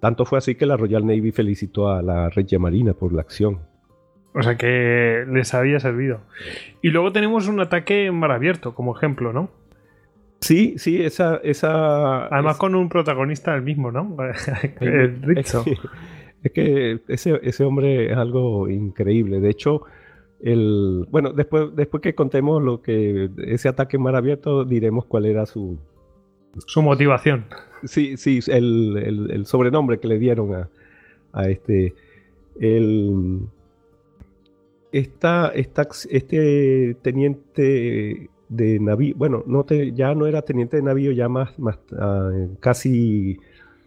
tanto 0.00 0.24
fue 0.24 0.38
así 0.38 0.54
que 0.54 0.66
la 0.66 0.76
Royal 0.76 1.06
Navy 1.06 1.32
felicitó 1.32 1.88
a 1.88 2.02
la 2.02 2.30
Regia 2.30 2.58
Marina 2.58 2.94
por 2.94 3.12
la 3.12 3.20
acción. 3.20 3.69
O 4.32 4.42
sea 4.42 4.56
que 4.56 5.24
les 5.28 5.54
había 5.54 5.80
servido. 5.80 6.20
Y 6.82 6.90
luego 6.90 7.12
tenemos 7.12 7.48
un 7.48 7.60
ataque 7.60 8.10
mar 8.12 8.30
abierto, 8.30 8.74
como 8.74 8.96
ejemplo, 8.96 9.32
¿no? 9.32 9.50
Sí, 10.40 10.74
sí, 10.78 11.02
esa. 11.02 11.36
esa 11.42 12.26
Además, 12.26 12.56
con 12.56 12.74
un 12.74 12.88
protagonista 12.88 13.54
el 13.54 13.62
mismo, 13.62 13.90
¿no? 13.90 14.16
el 14.80 15.22
Rizzo. 15.22 15.64
Es 16.42 16.52
que, 16.52 17.00
ese, 17.08 17.64
hombre 17.64 18.12
es 18.12 18.16
algo 18.16 18.68
increíble. 18.68 19.40
De 19.40 19.50
hecho, 19.50 19.82
el, 20.40 21.06
bueno, 21.10 21.32
después, 21.32 21.76
después 21.76 22.02
que 22.02 22.14
contemos 22.14 22.62
lo 22.62 22.80
que 22.80 23.28
ese 23.44 23.68
ataque 23.68 23.98
mar 23.98 24.16
abierto, 24.16 24.64
diremos 24.64 25.04
cuál 25.04 25.26
era 25.26 25.44
su. 25.44 25.78
Su 26.66 26.82
motivación. 26.82 27.44
Sí, 27.84 28.16
sí, 28.16 28.40
el, 28.48 29.28
el 29.30 29.46
sobrenombre 29.46 30.00
que 30.00 30.08
le 30.08 30.18
dieron 30.18 30.54
a, 30.54 30.68
a 31.32 31.48
este. 31.48 31.94
El 32.58 33.40
este 34.92 36.96
teniente 37.02 38.30
de 38.48 38.80
navío, 38.80 39.14
bueno, 39.16 39.44
no 39.46 39.64
ya 39.66 40.14
no 40.14 40.26
era 40.26 40.42
teniente 40.42 40.76
de 40.76 40.82
navío, 40.82 41.12
ya 41.12 41.28
más, 41.28 41.56
más 41.58 41.78
ah, 41.98 42.30
casi 42.58 43.38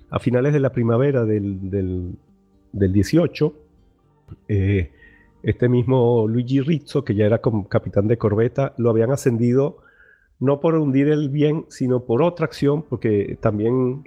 a 0.10 0.20
finales 0.20 0.54
de 0.54 0.60
la 0.60 0.72
primavera 0.72 1.26
del, 1.26 1.70
del, 1.70 2.16
18, 2.72 3.54
eh, 4.48 4.92
este 5.44 5.68
mismo 5.68 6.28
Luigi 6.28 6.62
Rizzo, 6.62 7.04
que 7.04 7.16
ya 7.16 7.26
era 7.26 7.40
como 7.40 7.68
capitán 7.68 8.08
de 8.08 8.18
corbeta, 8.18 8.74
lo 8.78 8.90
habían 8.90 9.12
ascendido 9.12 9.80
no 10.40 10.60
por 10.60 10.76
hundir 10.76 11.10
el 11.10 11.30
bien, 11.30 11.66
sino 11.70 12.04
por 12.04 12.22
otra 12.22 12.46
acción, 12.46 12.84
porque 12.84 13.38
también 13.42 14.04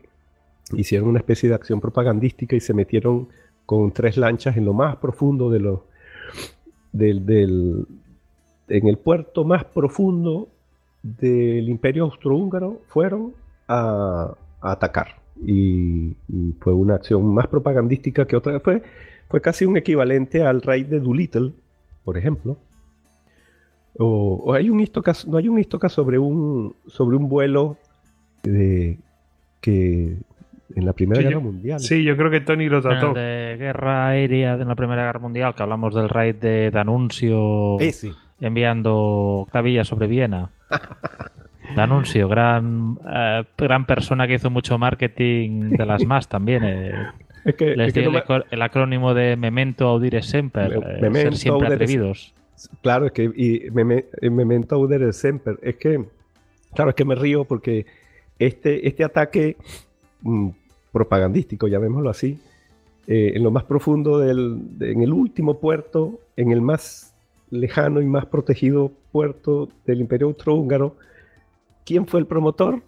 hicieron 0.73 1.09
una 1.09 1.19
especie 1.19 1.49
de 1.49 1.55
acción 1.55 1.81
propagandística 1.81 2.57
y 2.57 2.61
se 2.61 2.75
metieron 2.75 3.29
con 3.65 3.93
tres 3.93 4.17
lanchas 4.17 4.57
en 4.57 4.65
lo 4.65 4.73
más 4.73 4.97
profundo 4.97 5.51
de 5.51 5.61
los 5.61 5.81
del, 6.97 7.87
en 8.69 8.89
el 8.89 8.99
puerto 8.99 9.45
más 9.45 9.65
profundo 9.65 10.49
del 11.03 11.69
imperio 11.69 12.05
austrohúngaro 12.05 12.81
fueron 12.89 13.35
a, 13.69 14.35
atacar. 14.61 15.17
Y, 15.45 16.17
fue 16.61 16.73
una 16.73 16.95
acción 16.95 17.27
más 17.35 17.47
propagandística 17.47 18.27
que 18.27 18.37
otra 18.37 18.59
fue 18.61 18.83
fue 19.29 19.41
casi 19.41 19.65
un 19.65 19.77
equivalente 19.77 20.43
al 20.43 20.63
raid 20.63 20.87
de 20.87 21.01
Doolittle 21.01 21.53
por 22.07 22.17
ejemplo. 22.17 22.57
O, 23.99 24.53
hay 24.55 24.71
un 24.71 24.79
no 25.27 25.37
hay 25.37 25.49
un 25.49 25.59
histoca 25.59 25.89
sobre 25.89 26.19
un 26.19 26.77
sobre 26.87 27.17
un 27.17 27.29
vuelo 27.29 27.77
de 28.45 28.99
que 29.61 30.17
en 30.75 30.85
la 30.85 30.93
Primera 30.93 31.23
Guerra 31.23 31.41
Mundial. 31.41 31.81
Sí, 31.81 32.03
yo 32.03 32.17
creo 32.17 32.31
que 32.31 32.41
Tony 32.41 32.69
lo 32.69 32.83
trató. 32.83 33.13
de 33.13 33.57
guerra 33.59 34.09
aérea 34.09 34.55
en 34.55 34.69
la 34.69 34.75
Primera 34.75 35.05
Guerra 35.05 35.21
Mundial, 35.21 35.55
que 35.55 35.63
hablamos 35.63 35.95
del 35.95 36.09
raid 36.09 36.37
de 36.37 36.71
Danuncio 36.71 37.79
enviando 38.41 39.47
cabillas 39.53 39.89
sobre 39.89 40.07
Viena. 40.07 40.51
Danuncio, 41.75 42.29
gran, 42.29 42.99
eh, 43.13 43.45
gran 43.59 43.87
persona 43.87 44.27
que 44.27 44.35
hizo 44.35 44.51
mucho 44.51 44.79
marketing 44.79 45.71
de 45.71 45.87
las 45.87 46.05
más 46.07 46.29
también. 46.29 46.65
Eh. 46.65 46.93
Es 47.45 47.55
que, 47.55 47.73
el, 47.73 48.63
acrónimo 48.63 49.15
de 49.15 49.37
Memento 49.37 49.87
Audire 49.89 50.23
Semper, 50.23 50.73
eh, 50.73 51.11
ser 51.13 51.37
siempre 51.37 51.69
atrevidos. 51.69 52.35
Claro, 52.83 53.07
es 53.07 53.13
que 53.13 53.25
y 53.25 53.71
Memento 53.71 54.77
Audire 54.77 55.13
Semper, 55.13 55.59
es 55.63 55.77
que, 55.77 56.05
claro, 56.75 56.91
es 56.91 56.97
que 56.97 57.05
me 57.05 57.15
río 57.15 57.45
porque 57.45 57.87
este, 58.39 58.89
este 58.89 59.05
ataque 59.05 59.57
mm, 60.23 60.49
propagandístico, 60.93 61.69
llamémoslo 61.69 62.11
así, 62.11 62.39
eh, 63.07 63.33
en 63.35 63.43
lo 63.43 63.51
más 63.51 63.65
profundo 63.65 64.19
del, 64.19 64.61
en 64.81 65.03
el 65.03 65.13
último 65.13 65.59
puerto, 65.59 66.21
en 66.37 66.51
el 66.51 66.61
más 66.61 67.15
lejano 67.51 68.01
y 68.01 68.07
más 68.07 68.27
protegido 68.27 68.91
puerto 69.13 69.69
del 69.85 70.01
Imperio 70.01 70.29
Austrohúngaro. 70.29 70.97
¿Quién 71.85 72.07
fue 72.07 72.21
el 72.21 72.27
promotor? 72.27 72.83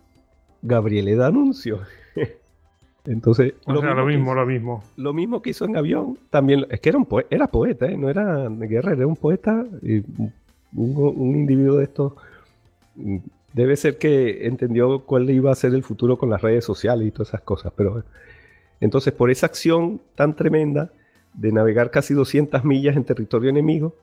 Gabriele 0.62 1.14
D'Annunzio. 1.14 1.80
Entonces, 3.04 3.54
lo, 3.66 3.80
mismo, 4.04 4.34
lo, 4.34 4.44
mismo, 4.44 4.84
lo 4.96 5.12
mismo. 5.14 5.40
que 5.40 5.50
hizo 5.50 5.64
en 5.64 5.76
avión, 5.76 6.18
también, 6.30 6.66
es 6.68 6.80
que 6.80 6.90
era, 6.90 6.98
un 6.98 7.06
era 7.30 7.46
poeta, 7.46 7.86
¿eh? 7.86 7.96
no 7.96 8.10
era 8.10 8.48
guerrero, 8.50 8.96
era 8.96 9.06
un 9.06 9.16
poeta, 9.16 9.64
y 9.80 9.98
un, 9.98 10.32
un 10.74 11.36
individuo 11.36 11.76
de 11.76 11.84
estos 11.84 12.12
Debe 13.58 13.76
ser 13.76 13.98
que 13.98 14.46
entendió 14.46 15.00
cuál 15.00 15.28
iba 15.30 15.50
a 15.50 15.54
ser 15.56 15.74
el 15.74 15.82
futuro 15.82 16.16
con 16.16 16.30
las 16.30 16.42
redes 16.42 16.64
sociales 16.64 17.08
y 17.08 17.10
todas 17.10 17.30
esas 17.30 17.40
cosas. 17.40 17.72
Pero 17.74 18.04
entonces, 18.80 19.12
por 19.12 19.32
esa 19.32 19.46
acción 19.46 20.00
tan 20.14 20.36
tremenda 20.36 20.92
de 21.34 21.50
navegar 21.50 21.90
casi 21.90 22.14
200 22.14 22.64
millas 22.64 22.96
en 22.96 23.02
territorio 23.02 23.50
enemigo, 23.50 23.96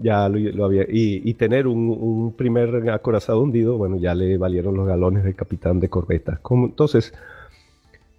ya 0.00 0.28
lo, 0.28 0.64
había. 0.64 0.86
Y, 0.88 1.34
tener 1.34 1.66
un, 1.66 2.34
primer 2.36 2.88
acorazado 2.88 3.40
hundido, 3.40 3.76
bueno, 3.76 3.96
ya 3.96 4.14
le 4.14 4.38
valieron 4.38 4.76
los 4.76 4.86
galones 4.86 5.24
de 5.24 5.34
capitán 5.34 5.80
de 5.80 5.88
corbeta. 5.88 6.40
entonces, 6.48 7.12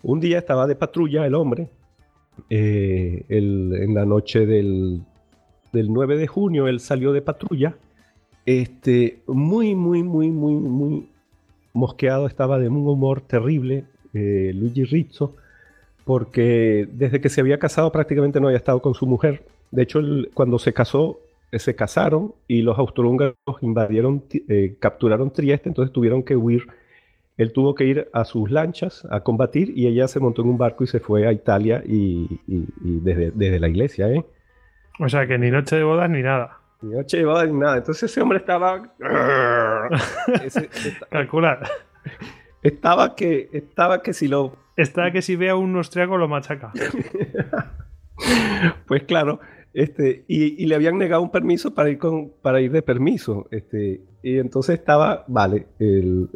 un 0.03 0.19
día 0.19 0.39
estaba 0.39 0.67
de 0.67 0.75
patrulla 0.75 1.25
el 1.25 1.35
hombre. 1.35 1.69
Eh, 2.49 3.23
en 3.29 3.93
la 3.93 4.03
noche 4.03 4.45
del, 4.45 5.03
del 5.71 5.93
9 5.93 6.17
de 6.17 6.27
junio, 6.27 6.67
él 6.67 6.81
salió 6.81 7.13
de 7.13 7.21
patrulla 7.21 7.77
este, 8.45 9.21
muy, 9.27 9.75
muy, 9.75 10.03
muy, 10.03 10.29
muy, 10.29 10.53
muy 10.55 11.09
mosqueado, 11.73 12.27
estaba 12.27 12.59
de 12.59 12.69
un 12.69 12.87
humor 12.87 13.21
terrible, 13.21 13.85
eh, 14.13 14.51
Luigi 14.55 14.85
Rizzo, 14.85 15.35
porque 16.05 16.87
desde 16.91 17.19
que 17.19 17.29
se 17.29 17.41
había 17.41 17.59
casado 17.59 17.91
prácticamente 17.91 18.39
no 18.39 18.47
había 18.47 18.57
estado 18.57 18.81
con 18.81 18.93
su 18.93 19.05
mujer. 19.05 19.43
De 19.71 19.83
hecho, 19.83 19.99
cuando 20.33 20.59
se 20.59 20.73
casó, 20.73 21.19
eh, 21.51 21.59
se 21.59 21.75
casaron 21.75 22.33
y 22.47 22.61
los 22.61 22.77
austrohúngaros 22.77 23.35
invadieron, 23.61 24.23
eh, 24.31 24.75
capturaron 24.79 25.31
Trieste, 25.31 25.69
entonces 25.69 25.91
tuvieron 25.91 26.23
que 26.23 26.35
huir. 26.35 26.67
Él 27.37 27.51
tuvo 27.51 27.75
que 27.75 27.83
ir 27.83 28.07
a 28.13 28.23
sus 28.23 28.49
lanchas 28.49 29.05
a 29.11 29.21
combatir 29.21 29.73
y 29.75 29.87
ella 29.87 30.07
se 30.07 30.21
montó 30.21 30.41
en 30.43 30.49
un 30.49 30.57
barco 30.57 30.85
y 30.85 30.87
se 30.87 31.01
fue 31.01 31.27
a 31.27 31.33
Italia 31.33 31.83
y, 31.85 32.39
desde, 32.77 33.31
desde, 33.31 33.59
la 33.59 33.67
iglesia. 33.67 34.09
¿eh? 34.09 34.23
O 34.99 35.09
sea 35.09 35.27
que 35.27 35.37
ni 35.37 35.51
noche 35.51 35.75
de 35.75 35.83
bodas 35.83 36.09
ni 36.09 36.21
nada. 36.21 36.59
Y 36.81 36.87
noche 36.87 37.17
llevaba 37.17 37.45
nada. 37.45 37.77
Entonces 37.77 38.11
ese 38.11 38.21
hombre 38.21 38.39
estaba. 38.39 38.93
Calcular. 41.09 41.67
Estaba 42.61 43.15
que, 43.15 43.49
estaba 43.53 44.01
que 44.01 44.13
si 44.13 44.27
lo. 44.27 44.57
Estaba 44.75 45.11
que 45.11 45.21
si 45.21 45.35
ve 45.35 45.49
a 45.49 45.55
un 45.55 45.75
austriaco 45.75 46.17
lo 46.17 46.27
machaca. 46.27 46.71
pues 48.87 49.03
claro. 49.03 49.39
Este, 49.73 50.23
y, 50.27 50.65
le 50.65 50.75
habían 50.75 50.97
negado 50.97 51.21
un 51.21 51.31
permiso 51.31 51.73
para 51.73 51.89
ir 51.89 51.97
con, 51.97 52.31
para 52.41 52.61
ir 52.61 52.71
de 52.71 52.81
permiso. 52.81 53.47
Este, 53.51 54.01
y 54.23 54.37
entonces 54.37 54.79
estaba, 54.79 55.25
vale, 55.27 55.67
el, 55.79 56.29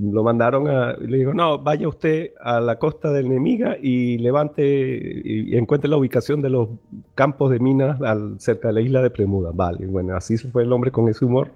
lo 0.00 0.22
mandaron 0.22 0.68
a, 0.68 0.94
le 0.94 1.18
digo, 1.18 1.34
no, 1.34 1.58
vaya 1.58 1.88
usted 1.88 2.32
a 2.40 2.60
la 2.60 2.78
costa 2.78 3.12
del 3.12 3.28
Nemiga 3.28 3.76
y 3.80 4.18
levante 4.18 4.62
y, 4.64 5.56
encuentre 5.56 5.90
la 5.90 5.96
ubicación 5.96 6.40
de 6.40 6.50
los 6.50 6.68
campos 7.14 7.50
de 7.50 7.58
minas 7.58 8.00
al, 8.00 8.40
cerca 8.40 8.68
de 8.68 8.74
la 8.74 8.80
isla 8.80 9.02
de 9.02 9.10
Premuda. 9.10 9.50
Vale, 9.52 9.86
bueno, 9.86 10.16
así 10.16 10.36
fue 10.38 10.62
el 10.62 10.72
hombre 10.72 10.90
con 10.90 11.08
ese 11.08 11.24
humor 11.24 11.52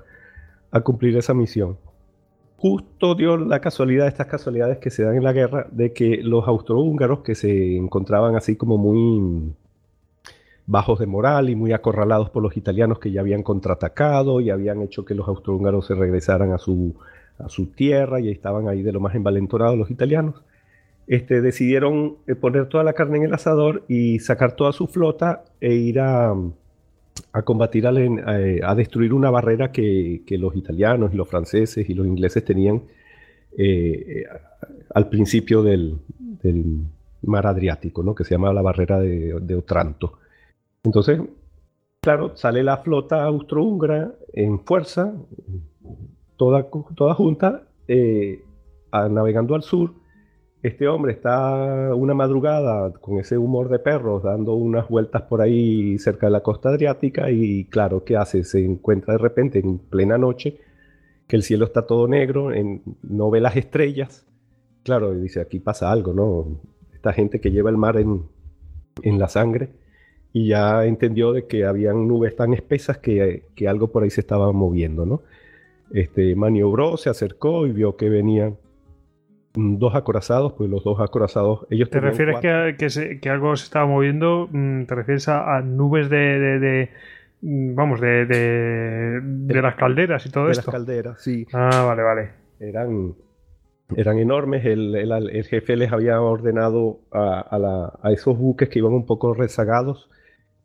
a 0.70 0.80
cumplir 0.80 1.16
esa 1.16 1.34
misión. 1.34 1.78
Justo 2.58 3.14
dio 3.14 3.36
la 3.36 3.60
casualidad, 3.60 4.06
estas 4.06 4.26
casualidades 4.26 4.78
que 4.78 4.90
se 4.90 5.04
dan 5.04 5.16
en 5.16 5.24
la 5.24 5.32
guerra, 5.32 5.66
de 5.70 5.92
que 5.92 6.20
los 6.22 6.46
austrohúngaros 6.46 7.20
que 7.20 7.34
se 7.34 7.76
encontraban 7.76 8.34
así 8.36 8.56
como 8.56 8.76
muy 8.78 9.52
bajos 10.66 10.98
de 10.98 11.06
moral 11.06 11.48
y 11.48 11.54
muy 11.54 11.72
acorralados 11.72 12.30
por 12.30 12.42
los 12.42 12.56
italianos 12.56 12.98
que 12.98 13.12
ya 13.12 13.20
habían 13.20 13.42
contraatacado 13.42 14.40
y 14.40 14.50
habían 14.50 14.82
hecho 14.82 15.04
que 15.04 15.14
los 15.14 15.28
austrohúngaros 15.28 15.86
se 15.86 15.94
regresaran 15.94 16.52
a 16.52 16.58
su 16.58 16.96
a 17.38 17.48
su 17.48 17.66
tierra 17.66 18.20
y 18.20 18.30
estaban 18.30 18.68
ahí 18.68 18.82
de 18.82 18.92
lo 18.92 19.00
más 19.00 19.14
envalentonados 19.14 19.76
los 19.76 19.90
italianos. 19.90 20.42
Este, 21.06 21.40
decidieron 21.40 22.16
eh, 22.26 22.34
poner 22.34 22.68
toda 22.68 22.82
la 22.82 22.92
carne 22.92 23.18
en 23.18 23.24
el 23.24 23.34
asador 23.34 23.84
y 23.88 24.18
sacar 24.18 24.56
toda 24.56 24.72
su 24.72 24.88
flota 24.88 25.44
e 25.60 25.74
ir 25.74 26.00
a, 26.00 26.34
a 27.32 27.42
combatir, 27.42 27.84
eh, 27.86 28.60
a, 28.64 28.74
destruir 28.74 29.12
una 29.12 29.30
barrera 29.30 29.70
que, 29.70 30.22
los 30.30 30.56
italianos 30.56 31.14
los 31.14 31.28
franceses 31.28 31.88
y 31.88 31.94
los 31.94 32.06
ingleses 32.06 32.44
tenían 32.44 32.82
eh, 33.56 34.24
al 34.94 35.08
principio 35.08 35.62
del, 35.62 35.98
mar 37.22 37.46
Adriático, 37.46 38.02
¿no? 38.02 38.14
que 38.14 38.24
se 38.24 38.34
llama 38.34 38.52
la 38.52 38.62
barrera 38.62 39.00
de, 39.00 39.38
de 39.40 39.54
Otranto. 39.54 40.18
Entonces, 40.84 41.20
claro, 42.00 42.36
sale 42.36 42.62
la 42.62 42.78
flota 42.78 43.24
austrohúngara 43.24 44.12
en 44.32 44.60
fuerza, 44.60 45.12
toda, 46.36 46.68
toda 46.94 47.14
junta, 47.14 47.62
eh, 47.88 48.44
navegando 48.92 49.54
al 49.54 49.62
sur. 49.62 49.92
Este 50.62 50.88
hombre 50.88 51.12
está 51.12 51.94
una 51.94 52.14
madrugada 52.14 52.92
con 52.92 53.18
ese 53.18 53.38
humor 53.38 53.68
de 53.68 53.78
perros 53.78 54.22
dando 54.22 54.54
unas 54.54 54.88
vueltas 54.88 55.22
por 55.22 55.40
ahí 55.40 55.98
cerca 55.98 56.26
de 56.26 56.32
la 56.32 56.40
costa 56.42 56.70
adriática 56.70 57.30
y 57.30 57.66
claro, 57.66 58.04
¿qué 58.04 58.16
hace? 58.16 58.42
Se 58.42 58.64
encuentra 58.64 59.14
de 59.14 59.18
repente 59.18 59.58
en 59.58 59.78
plena 59.78 60.18
noche 60.18 60.58
que 61.28 61.36
el 61.36 61.42
cielo 61.42 61.66
está 61.66 61.86
todo 61.86 62.08
negro, 62.08 62.52
en, 62.52 62.82
no 63.02 63.30
ve 63.30 63.40
las 63.40 63.56
estrellas. 63.56 64.26
Claro, 64.82 65.12
dice, 65.14 65.40
aquí 65.40 65.60
pasa 65.60 65.90
algo, 65.90 66.12
¿no? 66.12 66.60
Esta 66.94 67.12
gente 67.12 67.40
que 67.40 67.50
lleva 67.50 67.70
el 67.70 67.76
mar 67.76 67.96
en, 67.98 68.22
en 69.02 69.18
la 69.18 69.28
sangre 69.28 69.70
y 70.32 70.48
ya 70.48 70.84
entendió 70.84 71.32
de 71.32 71.46
que 71.46 71.64
habían 71.64 72.06
nubes 72.08 72.36
tan 72.36 72.52
espesas 72.54 72.98
que, 72.98 73.46
que 73.54 73.68
algo 73.68 73.90
por 73.90 74.02
ahí 74.02 74.10
se 74.10 74.20
estaba 74.20 74.52
moviendo, 74.52 75.06
¿no? 75.06 75.22
Este, 75.92 76.34
maniobró, 76.34 76.96
se 76.96 77.10
acercó 77.10 77.66
y 77.66 77.72
vio 77.72 77.96
que 77.96 78.08
venían 78.08 78.56
dos 79.56 79.94
acorazados, 79.94 80.52
pues 80.52 80.68
los 80.68 80.84
dos 80.84 81.00
acorazados, 81.00 81.66
ellos 81.70 81.88
¿Te 81.88 82.00
refieres 82.00 82.38
que, 82.40 83.18
que, 83.20 83.30
algo 83.30 83.56
se 83.56 83.64
estaba 83.64 83.86
moviendo? 83.86 84.48
Mm, 84.50 84.84
¿Te 84.84 84.94
refieres 84.94 85.28
a, 85.28 85.60
nubes 85.62 86.10
de, 86.10 86.90
mm, 87.40 87.74
vamos, 87.74 88.00
de, 88.00 88.26
de, 88.26 89.62
las 89.62 89.74
calderas 89.76 90.26
y 90.26 90.30
todo 90.30 90.50
esto? 90.50 90.62
De 90.62 90.66
las 90.66 90.74
calderas, 90.74 91.22
sí. 91.22 91.46
Ah, 91.52 91.84
vale, 91.86 92.02
vale. 92.02 92.30
Eran, 92.60 93.14
eran 93.96 94.18
enormes, 94.18 94.64
el, 94.66 94.94
el, 94.94 95.44
jefe 95.44 95.76
les 95.76 95.90
había 95.90 96.20
ordenado 96.20 97.00
a, 97.10 97.40
a, 97.40 97.58
la, 97.58 97.92
a, 98.02 98.12
esos 98.12 98.36
buques 98.36 98.68
que 98.68 98.78
iban 98.80 98.92
un 98.92 99.06
poco 99.06 99.32
rezagados 99.32 100.10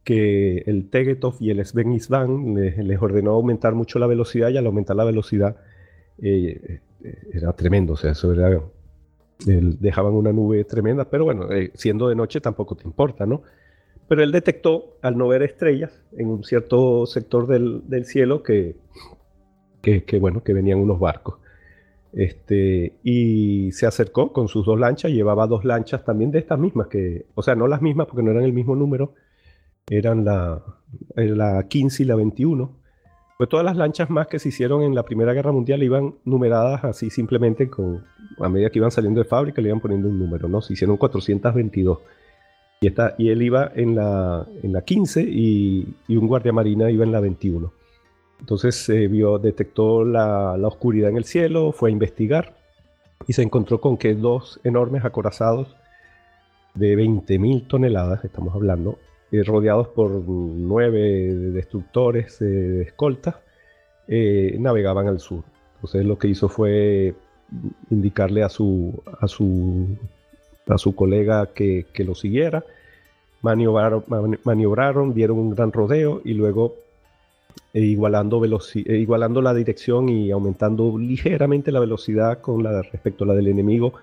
que 0.04 0.64
el 0.66 0.90
Tegetov 0.90 1.36
y 1.40 1.52
el 1.52 1.64
Sven 1.66 1.94
Isvan 1.94 2.56
les, 2.56 3.02
ordenó 3.02 3.32
aumentar 3.32 3.76
mucho 3.76 4.00
la 4.00 4.08
velocidad 4.08 4.50
y 4.50 4.58
al 4.58 4.66
aumentar 4.66 4.96
la 4.96 5.04
velocidad 5.04 5.58
eh, 6.22 6.80
eh, 7.04 7.28
era 7.34 7.54
tremendo, 7.54 7.94
o 7.94 7.98
sea, 7.98 8.12
eso 8.12 8.34
era, 8.34 8.62
dejaban 9.46 10.14
una 10.14 10.32
nube 10.32 10.64
tremenda, 10.66 11.06
pero 11.06 11.26
bueno, 11.26 11.52
eh, 11.52 11.72
siendo 11.76 12.10
de 12.10 12.16
noche 12.16 12.42
tampoco 12.42 12.76
te 12.76 12.86
importa, 12.86 13.26
¿no? 13.26 13.44
Pero 14.08 14.24
él 14.24 14.32
detectó, 14.32 14.98
al 15.02 15.18
no 15.18 15.28
ver 15.28 15.44
estrellas, 15.44 15.92
en 16.18 16.28
un 16.28 16.44
cierto 16.44 17.06
sector 17.06 17.48
del, 17.48 18.06
cielo 18.06 18.44
que, 18.44 18.76
que, 19.82 20.20
bueno, 20.20 20.44
que 20.44 20.54
venían 20.54 20.80
unos 20.80 21.00
barcos. 21.00 21.36
Este, 22.12 22.98
y 23.04 23.72
se 23.72 23.86
acercó 23.86 24.34
con 24.34 24.50
sus 24.50 24.66
dos 24.66 24.78
lanchas, 24.78 25.12
llevaba 25.12 25.48
dos 25.48 25.64
lanchas 25.64 26.04
también 26.04 26.32
de 26.32 26.40
estas 26.40 26.60
mismas, 26.60 26.88
que, 26.88 27.26
o 27.36 27.42
sea, 27.42 27.56
no 27.56 27.68
las 27.68 27.82
mismas 27.82 28.08
porque 28.08 28.22
no 28.22 28.32
eran 28.32 28.44
el 28.44 28.52
mismo 28.52 28.76
número, 28.76 29.14
eran 29.98 30.26
la, 30.26 30.64
la 31.16 31.68
15 31.68 32.04
y 32.04 32.06
la 32.06 32.16
21. 32.16 32.72
Pues 33.38 33.50
todas 33.50 33.66
las 33.66 33.76
lanchas 33.76 34.10
más 34.10 34.28
que 34.28 34.40
se 34.40 34.50
hicieron 34.50 34.84
en 34.84 34.96
la 34.96 35.04
Primera 35.04 35.34
Guerra 35.34 35.52
Mundial 35.52 35.82
iban 35.84 36.16
numeradas 36.26 36.84
así 36.84 37.10
simplemente 37.10 37.70
con, 37.70 38.04
a 38.40 38.50
medida 38.50 38.70
que 38.70 38.80
iban 38.80 38.92
saliendo 38.92 39.20
de 39.20 39.26
fábrica 39.26 39.62
le 39.62 39.70
iban 39.70 39.80
poniendo 39.80 40.08
un 40.08 40.20
número, 40.20 40.48
¿no? 40.48 40.62
Se 40.62 40.74
hicieron 40.74 40.98
422. 40.98 42.00
Y, 42.82 42.88
esta, 42.88 43.16
y 43.18 43.30
él 43.30 43.42
iba 43.42 43.72
en 43.76 43.96
la, 43.96 44.48
en 44.64 44.74
la 44.74 44.82
15 44.82 45.22
y, 45.22 45.96
y 46.08 46.18
un 46.18 46.28
guardia 46.28 46.52
marina 46.52 46.90
iba 46.90 47.04
en 47.04 47.12
la 47.12 47.20
21. 47.20 47.72
Entonces 48.42 48.76
se 48.76 49.08
vio, 49.08 49.38
detectó 49.38 50.04
la, 50.04 50.54
oscuridad 50.64 51.12
en 51.12 51.18
el 51.18 51.26
cielo, 51.26 51.72
fue 51.72 51.90
a 51.90 51.94
investigar 51.94 52.56
y 53.28 53.34
se 53.34 53.44
encontró 53.44 53.80
con 53.80 53.98
que 53.98 54.16
dos 54.16 54.60
enormes 54.64 55.06
acorazados 55.06 55.76
de 56.74 56.98
20.000 56.98 57.68
toneladas, 57.68 58.26
estamos 58.26 58.56
hablando, 58.56 58.98
eh, 59.32 59.44
rodeados 59.44 59.88
por 59.90 60.12
nueve 60.28 61.00
destructores 61.54 62.40
de 62.40 62.84
escoltas, 62.84 63.36
eh, 64.08 64.56
navegaban 64.60 65.08
al 65.08 65.20
sur. 65.20 65.44
Entonces 65.76 66.06
lo 66.06 66.18
que 66.18 66.28
hizo 66.28 66.50
fue 66.50 67.16
indicarle 67.90 68.44
a 68.44 68.50
su, 68.50 69.02
a 69.20 69.28
su, 69.28 69.98
a 70.68 70.78
su 70.78 70.96
colega 70.96 71.48
que, 71.54 71.86
que 71.94 72.04
lo 72.04 72.16
siguiera, 72.16 72.64
maniobraron, 73.42 75.14
dieron 75.14 75.40
un 75.40 75.56
gran 75.56 75.72
rodeo 75.72 76.22
y 76.24 76.34
luego 76.34 76.76
igualando, 77.74 78.42
e 78.46 78.98
igualando 78.98 79.42
la 79.42 79.54
dirección 79.54 80.10
y 80.10 80.32
aumentando 80.32 80.98
ligeramente 80.98 81.72
la 81.72 81.80
velocidad 81.80 82.42
con 82.42 82.64
respecto 82.64 83.24
a 83.24 83.28
la 83.28 83.34
del 83.34 83.48
enemigo, 83.48 83.94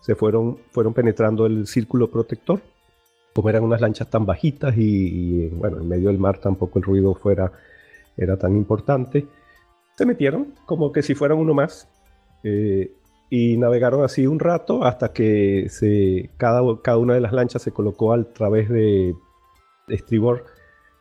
se 0.00 0.14
fueron, 0.14 0.58
fueron 0.70 0.92
penetrando 0.92 1.46
el 1.46 1.66
círculo 1.66 2.10
protector. 2.10 2.60
Como 3.34 3.48
eran 3.48 3.64
unas 3.64 3.80
lanchas 3.80 4.08
tan 4.10 4.26
bajitas 4.26 4.74
y, 4.76 5.48
bueno, 5.48 5.78
en 5.80 5.88
medio 5.88 6.08
del 6.08 6.18
mar 6.18 6.38
tampoco 6.38 6.78
el 6.78 6.84
ruido 6.84 7.14
fuera, 7.14 7.52
era 8.16 8.36
tan 8.36 8.56
importante, 8.56 9.26
se 9.96 10.06
metieron 10.06 10.54
como 10.66 10.92
que 10.92 11.02
si 11.02 11.14
fueran 11.14 11.38
uno 11.38 11.54
más 11.54 11.88
eh, 12.42 12.92
y 13.30 13.56
navegaron 13.56 14.04
así 14.04 14.26
un 14.26 14.38
rato 14.38 14.84
hasta 14.84 15.12
que 15.12 15.66
se, 15.70 16.30
cada, 16.36 16.60
cada 16.82 16.98
una 16.98 17.14
de 17.14 17.20
las 17.20 17.32
lanchas 17.32 17.62
se 17.62 17.72
colocó 17.72 18.12
al 18.12 18.26
través 18.26 18.68
de 18.68 19.14
estribor 19.88 20.44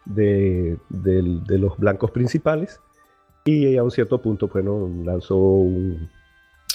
de, 0.05 0.77
los 0.89 1.77
blancos 1.77 2.11
principales 2.11 2.79
y 3.45 3.75
a 3.75 3.83
un 3.83 3.91
cierto 3.91 4.21
punto, 4.21 4.47
bueno, 4.47 4.89
lanzó 5.03 5.37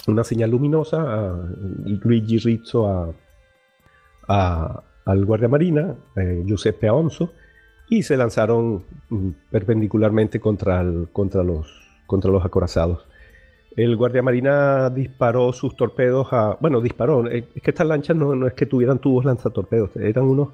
una 0.07 0.25
señal 0.25 0.51
luminosa 0.51 1.01
a 1.01 1.49
Luigi 1.85 2.39
Rizzo 2.39 3.15
a, 4.29 4.83
al 5.07 5.25
guardia 5.25 5.49
marina, 5.49 5.95
eh, 6.17 6.43
Giuseppe 6.45 6.89
Aonzo, 6.89 7.33
y 7.89 8.03
se 8.03 8.17
lanzaron 8.17 8.85
mm, 9.09 9.31
perpendicularmente 9.51 10.39
contra, 10.39 10.85
contra, 11.13 11.43
los, 11.43 11.67
contra 12.07 12.31
los 12.31 12.45
acorazados. 12.45 13.07
El 13.77 13.97
guardia 13.97 14.23
marina 14.23 14.91
disparó 14.91 15.53
sus 15.53 15.77
torpedos 15.77 16.29
a... 16.33 16.57
Bueno, 16.61 16.81
disparó. 16.81 17.27
Es 17.29 17.45
que 17.63 17.71
estas 17.71 17.87
lanchas 17.87 18.17
no, 18.17 18.35
no 18.35 18.47
es 18.47 18.55
que 18.55 18.67
tuvieran 18.67 18.99
tubos 18.99 19.25
lanzatorpedos, 19.25 19.97
eran 19.97 20.25
unos 20.25 20.49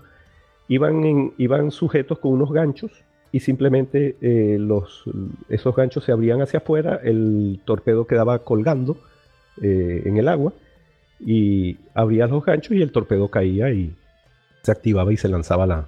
iban, 0.68 1.32
iban 1.38 1.70
sujetos 1.70 2.18
con 2.18 2.32
unos 2.32 2.52
ganchos 2.52 2.90
y 3.30 3.40
simplemente 3.40 4.16
eh, 4.20 4.56
los, 4.58 5.04
esos 5.48 5.74
ganchos 5.74 6.04
se 6.04 6.12
abrían 6.12 6.42
hacia 6.42 6.58
afuera, 6.58 7.00
el 7.02 7.60
torpedo 7.64 8.06
quedaba 8.06 8.40
colgando 8.40 8.96
eh, 9.60 10.02
en 10.04 10.16
el 10.16 10.28
agua 10.28 10.52
y 11.20 11.78
abría 11.94 12.26
los 12.26 12.44
ganchos 12.44 12.76
y 12.76 12.82
el 12.82 12.92
torpedo 12.92 13.28
caía 13.28 13.70
y 13.70 13.94
se 14.62 14.72
activaba 14.72 15.12
y 15.12 15.16
se 15.16 15.28
lanzaba 15.28 15.66
la, 15.66 15.86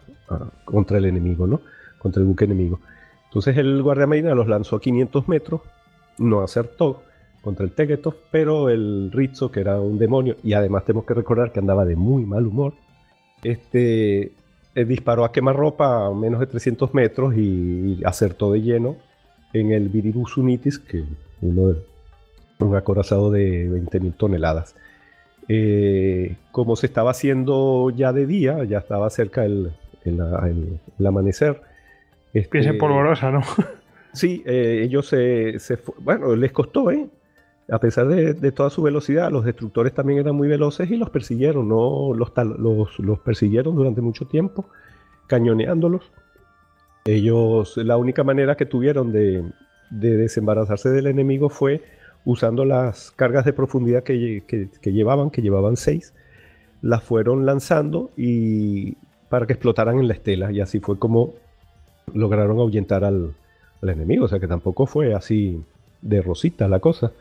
contra 0.64 0.98
el 0.98 1.04
enemigo, 1.06 1.46
¿no? 1.46 1.60
Contra 1.98 2.20
el 2.20 2.26
buque 2.26 2.44
enemigo. 2.44 2.80
Entonces 3.26 3.56
el 3.56 3.82
guardiamarina 3.82 4.34
los 4.34 4.48
lanzó 4.48 4.76
a 4.76 4.80
500 4.80 5.28
metros, 5.28 5.60
no 6.18 6.42
acertó 6.42 7.02
contra 7.42 7.64
el 7.64 7.72
Tegetov, 7.72 8.14
pero 8.30 8.70
el 8.70 9.10
Rizzo, 9.12 9.50
que 9.50 9.60
era 9.60 9.80
un 9.80 9.98
demonio, 9.98 10.36
y 10.42 10.54
además 10.54 10.84
tenemos 10.84 11.04
que 11.04 11.14
recordar 11.14 11.52
que 11.52 11.60
andaba 11.60 11.84
de 11.84 11.94
muy 11.94 12.24
mal 12.24 12.46
humor, 12.46 12.74
este, 13.42 14.32
eh, 14.74 14.84
disparó 14.86 15.24
a 15.24 15.32
quemarropa 15.32 16.06
a 16.06 16.10
menos 16.14 16.40
de 16.40 16.46
300 16.46 16.94
metros 16.94 17.34
y, 17.36 18.02
acertó 18.04 18.50
de 18.52 18.62
lleno 18.62 18.96
en 19.52 19.72
el 19.72 19.88
Viribus 19.88 20.36
Unitis, 20.36 20.78
que 20.78 21.04
uno 21.42 21.74
un 22.60 22.76
acorazado 22.76 23.30
de 23.30 23.68
20.000 23.68 24.16
toneladas. 24.16 24.74
Eh, 25.48 26.36
como 26.52 26.76
se 26.76 26.86
estaba 26.86 27.10
haciendo 27.10 27.90
ya 27.90 28.12
de 28.12 28.26
día, 28.26 28.64
ya 28.64 28.78
estaba 28.78 29.10
cerca 29.10 29.44
el, 29.44 29.72
el, 30.04 31.06
amanecer. 31.06 31.60
Este, 32.32 32.74
polvorosa, 32.74 33.30
¿no? 33.30 33.42
sí, 34.12 34.42
eh, 34.46 34.80
ellos 34.84 35.06
se, 35.06 35.58
se, 35.58 35.78
Bueno, 35.98 36.34
les 36.34 36.52
costó, 36.52 36.90
¿eh? 36.90 37.08
a 37.70 37.78
pesar 37.78 38.08
de, 38.08 38.52
toda 38.52 38.70
su 38.70 38.82
velocidad, 38.82 39.30
los 39.30 39.44
destructores 39.44 39.94
también 39.94 40.18
eran 40.18 40.34
muy 40.34 40.48
veloces 40.48 40.90
y 40.90 40.96
los 40.96 41.10
persiguieron, 41.10 41.68
¿no? 41.68 42.12
los, 42.14 42.32
los, 42.98 43.20
persiguieron 43.20 43.74
durante 43.74 44.00
mucho 44.00 44.26
tiempo, 44.26 44.68
cañoneándolos. 45.26 46.12
Ellos, 47.06 47.76
la 47.78 47.96
única 47.96 48.22
manera 48.22 48.56
que 48.56 48.66
tuvieron 48.66 49.12
de, 49.12 49.44
desembarazarse 49.90 50.90
del 50.90 51.06
enemigo 51.06 51.48
fue 51.48 51.82
usando 52.24 52.64
las 52.64 53.10
cargas 53.12 53.44
de 53.44 53.52
profundidad 53.52 54.02
que, 54.02 54.42
llevaban, 54.84 55.30
que 55.30 55.42
llevaban 55.42 55.76
seis, 55.76 56.14
las 56.82 57.02
fueron 57.02 57.46
lanzando 57.46 58.10
y 58.16 58.96
para 59.28 59.46
que 59.46 59.54
explotaran 59.54 59.98
en 59.98 60.08
la 60.08 60.14
estela. 60.14 60.52
Y 60.52 60.60
así 60.60 60.80
fue 60.80 60.98
como 60.98 61.34
lograron 62.12 62.58
ahuyentar 62.58 63.04
al, 63.04 63.34
al 63.82 63.88
enemigo. 63.88 64.24
O 64.24 64.28
sea 64.28 64.38
que 64.38 64.48
tampoco 64.48 64.86
fue 64.86 65.14
así 65.14 65.62
de 66.02 66.22
rosita 66.22 66.68
la 66.68 66.80
cosa. 66.80 67.12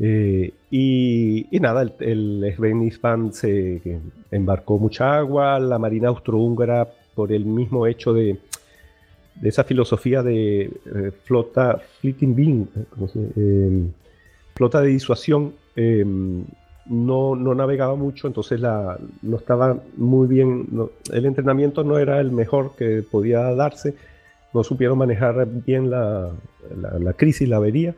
Eh, 0.00 0.52
y, 0.70 1.46
nada, 1.60 1.82
el, 1.82 1.92
el 2.00 3.32
se 3.32 4.00
embarcó 4.30 4.78
mucha 4.78 5.18
agua, 5.18 5.58
la 5.60 5.78
Marina 5.78 6.08
Austrohúngara, 6.08 6.88
por 7.14 7.32
el 7.32 7.44
mismo 7.44 7.86
hecho 7.86 8.14
de, 8.14 8.38
esa 9.42 9.64
filosofía 9.64 10.22
de 10.22 10.62
eh, 10.62 11.12
flota, 11.24 11.80
fleeting 12.00 12.34
beam, 12.34 12.68
em, 13.36 13.90
flota 14.54 14.80
de 14.80 14.88
disuasión, 14.88 15.54
em, 15.76 16.44
no, 16.86 17.36
no, 17.36 17.54
navegaba 17.54 17.94
mucho, 17.94 18.26
entonces 18.26 18.60
la, 18.60 18.98
no 19.22 19.36
estaba 19.36 19.78
muy 19.96 20.26
bien, 20.26 20.68
el 21.12 21.26
entrenamiento 21.26 21.84
no 21.84 21.98
era 21.98 22.20
el 22.20 22.32
mejor 22.32 22.74
que 22.76 23.04
podía 23.08 23.40
darse, 23.54 23.94
no 24.52 24.64
supieron 24.64 24.98
manejar 24.98 25.46
bien 25.46 25.90
la, 25.90 26.30
la, 26.80 26.98
la 26.98 27.12
crisis, 27.12 27.48
la 27.48 27.56
avería 27.56 27.94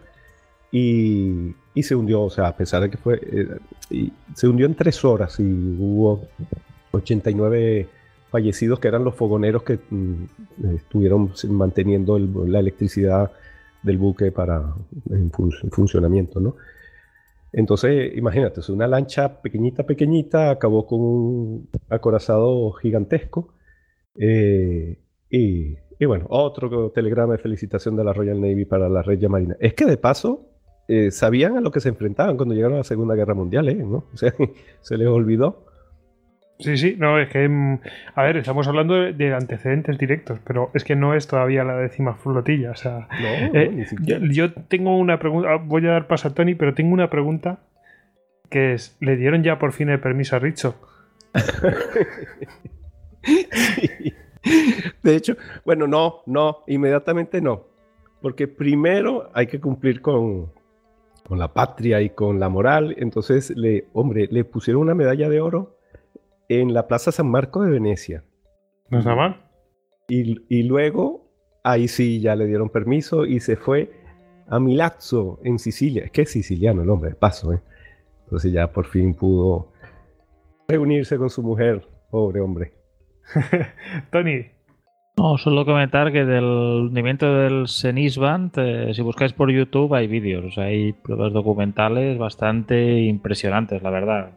y, 0.75 1.55
se 1.83 1.95
hundió, 1.95 2.23
o 2.23 2.31
sea, 2.31 2.49
a 2.49 2.57
pesar 2.57 2.83
de 2.83 2.91
que 2.91 2.97
fue, 2.97 3.21
eh, 3.91 4.11
se 4.35 4.49
hundió 4.49 4.67
en 4.67 4.75
tres 4.75 5.05
horas 5.05 5.39
y 5.39 5.45
hubo 5.45 6.27
89 6.91 7.89
fallecidos 8.31 8.81
que 8.81 8.89
eran 8.89 9.05
los 9.05 9.15
fogoneros 9.15 9.63
que 9.63 9.79
mm, 9.89 10.25
estuvieron 10.75 11.33
manteniendo 11.51 12.19
la 12.19 12.59
electricidad 12.59 13.31
del 13.85 13.99
buque 13.99 14.33
para 14.33 14.75
en, 15.11 15.31
funcionamiento, 15.31 16.41
¿no? 16.41 16.57
Entonces, 17.53 18.17
imagínate, 18.17 18.61
una 18.73 18.89
lancha 18.89 19.41
pequeñita, 19.41 19.85
pequeñita, 19.85 20.51
acabó 20.51 20.87
con 20.87 21.01
un 21.01 21.69
acorazado 21.89 22.73
gigantesco. 22.73 23.55
Eh, 24.17 24.99
y, 25.31 25.77
bueno, 26.05 26.27
otro 26.29 26.91
telegrama 26.91 27.35
de 27.35 27.39
felicitación 27.39 27.97
de 27.97 28.05
la 28.05 28.13
Royal 28.13 28.41
Navy 28.41 28.65
para 28.65 28.89
la 28.89 29.03
Regia 29.03 29.29
Marina. 29.29 29.57
Es 29.61 29.75
que 29.75 29.85
de 29.85 29.97
paso, 29.97 30.49
eh, 30.89 31.13
sabían 31.13 31.57
a 31.57 31.61
lo 31.61 31.71
que 31.71 31.81
se 31.81 31.89
enfrentaban 31.89 32.37
cuando 32.37 32.55
llegaron 32.55 32.75
a 32.75 32.79
la 32.79 32.85
Segunda 32.85 33.15
Guerra 33.15 33.35
Mundial, 33.35 33.69
¿eh? 33.69 33.77
¿no? 33.77 34.05
O 34.13 34.17
sea, 34.17 34.35
se 34.81 34.99
les 34.99 35.07
olvidó. 35.07 35.65
Sí, 36.59 36.77
sí, 36.77 36.97
no, 36.99 37.19
es 37.19 37.29
que, 37.31 37.49
mm, 37.49 37.81
a 38.15 38.23
ver, 38.23 38.37
estamos 38.37 38.69
hablando 38.69 38.95
de, 38.95 39.35
antecedentes 39.35 39.99
directos, 39.99 40.39
pero 40.45 40.71
es 40.73 40.85
que 40.85 40.95
no 40.95 41.15
es 41.15 41.27
todavía 41.27 41.65
la 41.65 41.77
décima 41.77 42.15
flotilla, 42.15 42.71
o 42.71 42.77
sea... 42.77 43.09
No, 43.21 43.59
eh, 43.59 43.87
yo, 44.31 44.53
tengo 44.53 44.97
una 44.97 45.19
pregunta, 45.19 45.53
ah, 45.53 45.57
voy 45.57 45.85
a 45.87 45.91
dar 45.91 46.07
paso 46.07 46.29
a 46.29 46.35
Tony, 46.35 46.55
pero 46.55 46.73
tengo 46.73 46.95
una 46.95 47.11
pregunta 47.11 47.59
que 48.51 48.75
es, 48.75 48.97
¿le 49.01 49.17
dieron 49.17 49.43
ya 49.43 49.59
por 49.59 49.73
fin 49.73 49.89
el 49.89 49.99
permiso 49.99 50.37
a 50.37 50.39
Richo? 50.39 50.77
De 55.03 55.17
hecho, 55.17 55.37
bueno, 55.65 55.89
no, 55.89 56.23
no, 56.27 56.63
inmediatamente 56.69 57.41
no, 57.41 57.65
porque 58.23 58.47
primero 58.47 59.29
hay 59.35 59.49
que 59.49 59.61
cumplir 59.61 60.01
con, 60.01 60.53
con 61.27 61.39
la 61.39 61.53
patria 61.53 62.01
y 62.01 62.11
con 62.11 62.39
la 62.39 62.49
moral. 62.49 62.95
Entonces, 62.99 63.51
le, 63.57 63.87
hombre, 63.93 64.29
le 64.31 64.45
pusieron 64.45 64.83
una 64.83 64.95
medalla 64.95 65.29
de 65.29 65.41
oro 65.41 65.75
en 66.49 66.75
la 66.75 66.87
Plaza 66.87 67.13
San 67.13 67.31
Marco 67.31 67.63
de 67.63 67.71
Venecia. 67.71 68.25
¿No 68.91 68.99
está 68.99 69.15
mal? 69.15 69.41
Y, 70.09 70.63
luego, 70.65 71.31
ahí 71.63 71.89
sí, 71.89 72.21
ya 72.21 72.37
le 72.37 72.47
dieron 72.47 72.69
permiso 72.69 73.25
y 73.25 73.41
se 73.41 73.57
fue 73.57 73.91
a 74.49 74.61
Milazzo, 74.61 75.41
en 75.45 75.59
Sicilia. 75.59 76.05
Es 76.05 76.11
que 76.11 76.23
es 76.23 76.31
siciliano 76.31 76.83
el 76.83 76.91
hombre, 76.91 77.11
de 77.11 77.17
paso, 77.17 77.53
¿eh? 77.53 77.61
Entonces 78.25 78.53
ya 78.53 78.71
por 78.73 78.87
fin 78.87 79.15
pudo 79.15 79.73
reunirse 80.69 81.17
con 81.17 81.31
su 81.31 81.43
mujer, 81.43 81.87
pobre 82.11 82.41
hombre. 82.41 82.73
Tony. 84.11 84.47
No, 85.17 85.39
solo 85.39 85.65
comentar 85.65 86.11
que 86.11 86.25
del 86.25 86.45
hundimiento 86.45 87.33
del 87.33 87.69
Senisband, 87.69 88.53
eh, 88.57 88.95
si 88.95 89.03
buscáis 89.03 89.33
por 89.33 89.51
YouTube 89.51 89.95
hay 89.95 90.09
vídeos, 90.09 90.59
hay 90.59 90.93
pruebas 90.93 91.33
documentales 91.33 92.19
bastante 92.19 93.03
impresionantes, 93.03 93.81
la 93.83 93.91
verdad. 93.91 94.33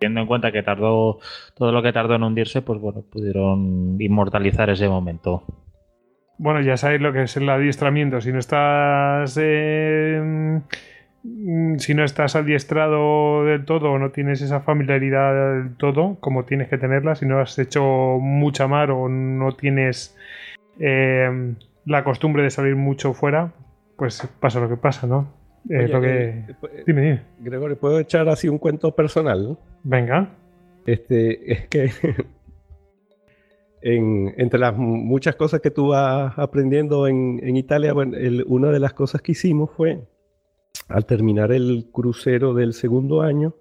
Teniendo 0.00 0.22
en 0.22 0.26
cuenta 0.26 0.50
que 0.50 0.64
tardó 0.64 1.20
todo 1.54 1.70
lo 1.70 1.82
que 1.82 1.92
tardó 1.92 2.16
en 2.16 2.24
hundirse, 2.24 2.62
pues 2.62 2.80
bueno, 2.80 3.02
pudieron 3.02 3.96
inmortalizar 4.00 4.70
ese 4.70 4.88
momento. 4.88 5.44
Bueno, 6.38 6.62
ya 6.62 6.76
sabéis 6.76 7.02
lo 7.02 7.12
que 7.12 7.22
es 7.22 7.36
el 7.36 7.48
adiestramiento. 7.48 8.20
Si 8.20 8.32
no 8.32 8.38
estás. 8.38 9.38
Eh, 9.40 10.60
si 11.76 11.94
no 11.94 12.04
estás 12.04 12.34
adiestrado 12.34 13.44
del 13.44 13.66
todo 13.66 13.92
o 13.92 13.98
no 13.98 14.10
tienes 14.10 14.40
esa 14.40 14.60
familiaridad 14.60 15.54
del 15.54 15.76
todo, 15.76 16.16
como 16.20 16.44
tienes 16.44 16.68
que 16.68 16.78
tenerla, 16.78 17.14
si 17.14 17.26
no 17.26 17.40
has 17.40 17.58
hecho 17.58 17.82
mucha 18.20 18.66
mar 18.68 18.90
o 18.90 19.08
no 19.08 19.52
tienes 19.52 20.16
eh, 20.78 21.54
la 21.84 22.04
costumbre 22.04 22.42
de 22.42 22.50
salir 22.50 22.74
mucho 22.74 23.12
fuera, 23.12 23.52
pues 23.96 24.26
pasa 24.40 24.60
lo 24.60 24.68
que 24.70 24.78
pasa, 24.78 25.06
¿no? 25.06 25.39
Eh, 25.68 25.88
lo 25.88 26.00
que... 26.00 26.44
dime, 26.86 27.02
dime. 27.02 27.22
Gregorio, 27.40 27.78
¿puedo 27.78 28.00
echar 28.00 28.28
así 28.28 28.48
un 28.48 28.58
cuento 28.58 28.94
personal? 28.94 29.58
Venga. 29.82 30.34
Este, 30.86 31.52
es 31.52 31.68
que 31.68 31.90
entre 33.82 34.58
las 34.58 34.76
muchas 34.76 35.36
cosas 35.36 35.60
que 35.60 35.70
tú 35.70 35.88
vas 35.88 36.38
aprendiendo 36.38 37.06
en, 37.06 37.56
Italia, 37.56 37.92
bueno, 37.92 38.16
una 38.46 38.70
de 38.70 38.80
las 38.80 38.94
cosas 38.94 39.22
que 39.22 39.32
hicimos 39.32 39.70
fue, 39.76 40.00
al 40.88 41.06
terminar 41.06 41.52
el 41.52 41.88
crucero 41.92 42.54
del 42.54 42.72
segundo 42.72 43.22
año, 43.22 43.54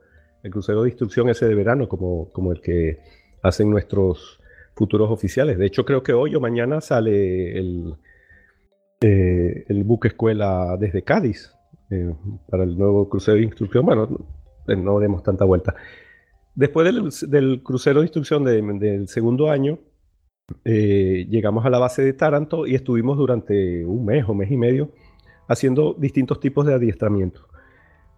el 0.43 0.51
crucero 0.51 0.83
de 0.83 0.89
instrucción 0.89 1.29
ese 1.29 1.47
de 1.47 1.55
verano, 1.55 1.89
como, 1.89 2.29
como 2.31 2.51
el 2.51 2.61
que 2.61 2.99
hacen 3.43 3.69
nuestros 3.69 4.39
futuros 4.73 5.11
oficiales. 5.11 5.57
De 5.57 5.65
hecho, 5.65 5.83
creo 5.83 6.01
que 6.03 6.13
hoy 6.13 6.35
o 6.35 6.39
mañana 6.39 6.79
sale 6.79 7.57
el, 7.57 7.95
eh, 9.01 9.65
el 9.67 9.83
buque 9.83 10.09
escuela 10.09 10.77
desde 10.79 11.03
Cádiz 11.03 11.53
eh, 11.91 12.15
para 12.49 12.63
el 12.63 12.77
nuevo 12.77 13.09
crucero 13.09 13.37
de 13.37 13.43
instrucción. 13.43 13.85
Bueno, 13.85 14.07
no 14.67 14.99
demos 14.99 15.23
tanta 15.23 15.45
vuelta. 15.45 15.75
Después 16.55 16.85
del, 17.21 17.63
crucero 17.63 18.01
de 18.01 18.05
instrucción 18.05 18.43
del 18.43 19.07
segundo 19.07 19.49
año, 19.49 19.79
eh, 20.65 21.25
llegamos 21.29 21.65
a 21.65 21.69
la 21.69 21.79
base 21.79 22.03
de 22.03 22.13
Taranto 22.13 22.67
y 22.67 22.75
estuvimos 22.75 23.17
durante 23.17 23.85
un 23.85 24.05
mes 24.05 24.25
o 24.27 24.33
mes 24.33 24.51
y 24.51 24.57
medio 24.57 24.89
haciendo 25.47 25.93
distintos 25.93 26.39
tipos 26.39 26.65
de 26.65 26.73
adiestramiento. 26.73 27.41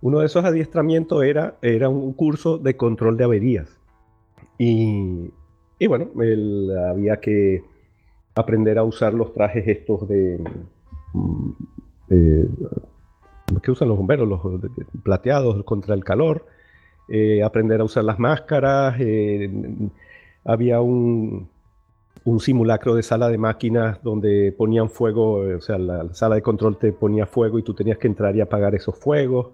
Uno 0.02 0.20
de 0.20 0.26
esos 0.26 0.44
adiestramientos 0.44 1.24
era, 1.24 1.58
era 1.62 1.88
un 1.88 2.14
curso 2.14 2.58
de 2.58 2.76
control 2.76 3.18
de 3.18 3.24
averías. 3.24 3.80
Y, 4.58 5.32
bueno, 5.88 6.10
había 6.90 7.20
que 7.20 7.64
aprender 8.36 8.78
a 8.78 8.84
usar 8.84 9.14
los 9.14 9.34
trajes 9.34 9.68
estos 9.68 10.08
de... 10.08 10.40
Mm, 11.14 11.52
eh, 12.10 12.48
que 13.60 13.72
usan 13.72 13.88
los 13.88 13.98
bomberos, 13.98 14.28
los 14.28 14.42
plateados 15.04 15.64
contra 15.64 15.96
el 15.96 16.04
calor, 16.04 16.46
eh, 17.10 17.44
aprender 17.44 17.82
a 17.82 17.84
usar 17.84 18.04
las 18.04 18.20
máscaras, 18.20 18.96
había 20.46 20.82
un, 20.82 21.50
simulacro 22.40 22.96
de 22.96 23.04
sala 23.04 23.30
de 23.30 23.38
máquinas 23.38 24.02
donde 24.04 24.54
ponían 24.58 24.90
fuego, 24.90 25.46
eh, 25.46 25.56
o 25.56 25.62
sea, 25.62 25.78
la, 25.78 26.14
sala 26.14 26.36
de 26.36 26.42
control 26.42 26.78
te 26.78 26.94
ponía 26.94 27.26
fuego 27.26 27.58
y 27.60 27.64
tú 27.64 27.74
tenías 27.74 27.98
que 27.98 28.08
entrar 28.08 28.36
y 28.36 28.42
apagar 28.42 28.76
esos 28.76 28.98
fuegos. 28.98 29.48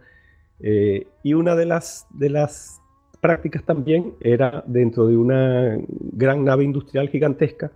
Eh, 0.59 1.07
y 1.23 1.33
una 1.33 1.55
de 1.55 1.65
las 1.65 2.81
prácticas 3.21 3.63
también 3.63 4.13
era 4.19 4.63
dentro 4.67 5.07
de 5.07 5.17
una 5.17 5.77
gran 5.87 6.43
nave 6.43 6.63
industrial 6.63 7.09
gigantesca. 7.09 7.71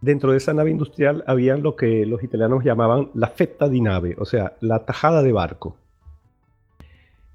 Dentro 0.00 0.32
de 0.32 0.38
esa 0.38 0.54
nave 0.54 0.70
industrial 0.70 1.24
habían 1.26 1.62
lo 1.62 1.76
que 1.76 2.06
los 2.06 2.22
italianos 2.22 2.64
llamaban 2.64 3.10
la 3.14 3.28
fetta 3.28 3.68
di 3.68 3.80
nave, 3.80 4.16
o 4.18 4.24
sea, 4.24 4.56
la 4.60 4.84
tajada 4.86 5.22
de 5.22 5.32
barco. 5.32 5.76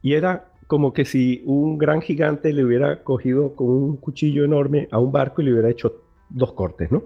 Y 0.01 0.13
era 0.13 0.51
como 0.67 0.93
que 0.93 1.05
si 1.05 1.43
un 1.45 1.77
gran 1.77 2.01
gigante 2.01 2.51
le 2.53 2.65
hubiera 2.65 3.03
cogido 3.03 3.55
con 3.55 3.67
un 3.67 3.97
cuchillo 3.97 4.43
enorme 4.43 4.87
a 4.91 4.97
un 4.97 5.11
barco 5.11 5.41
y 5.41 5.45
le 5.45 5.53
hubiera 5.53 5.69
hecho 5.69 6.01
dos 6.29 6.53
cortes, 6.53 6.91
¿no? 6.91 7.03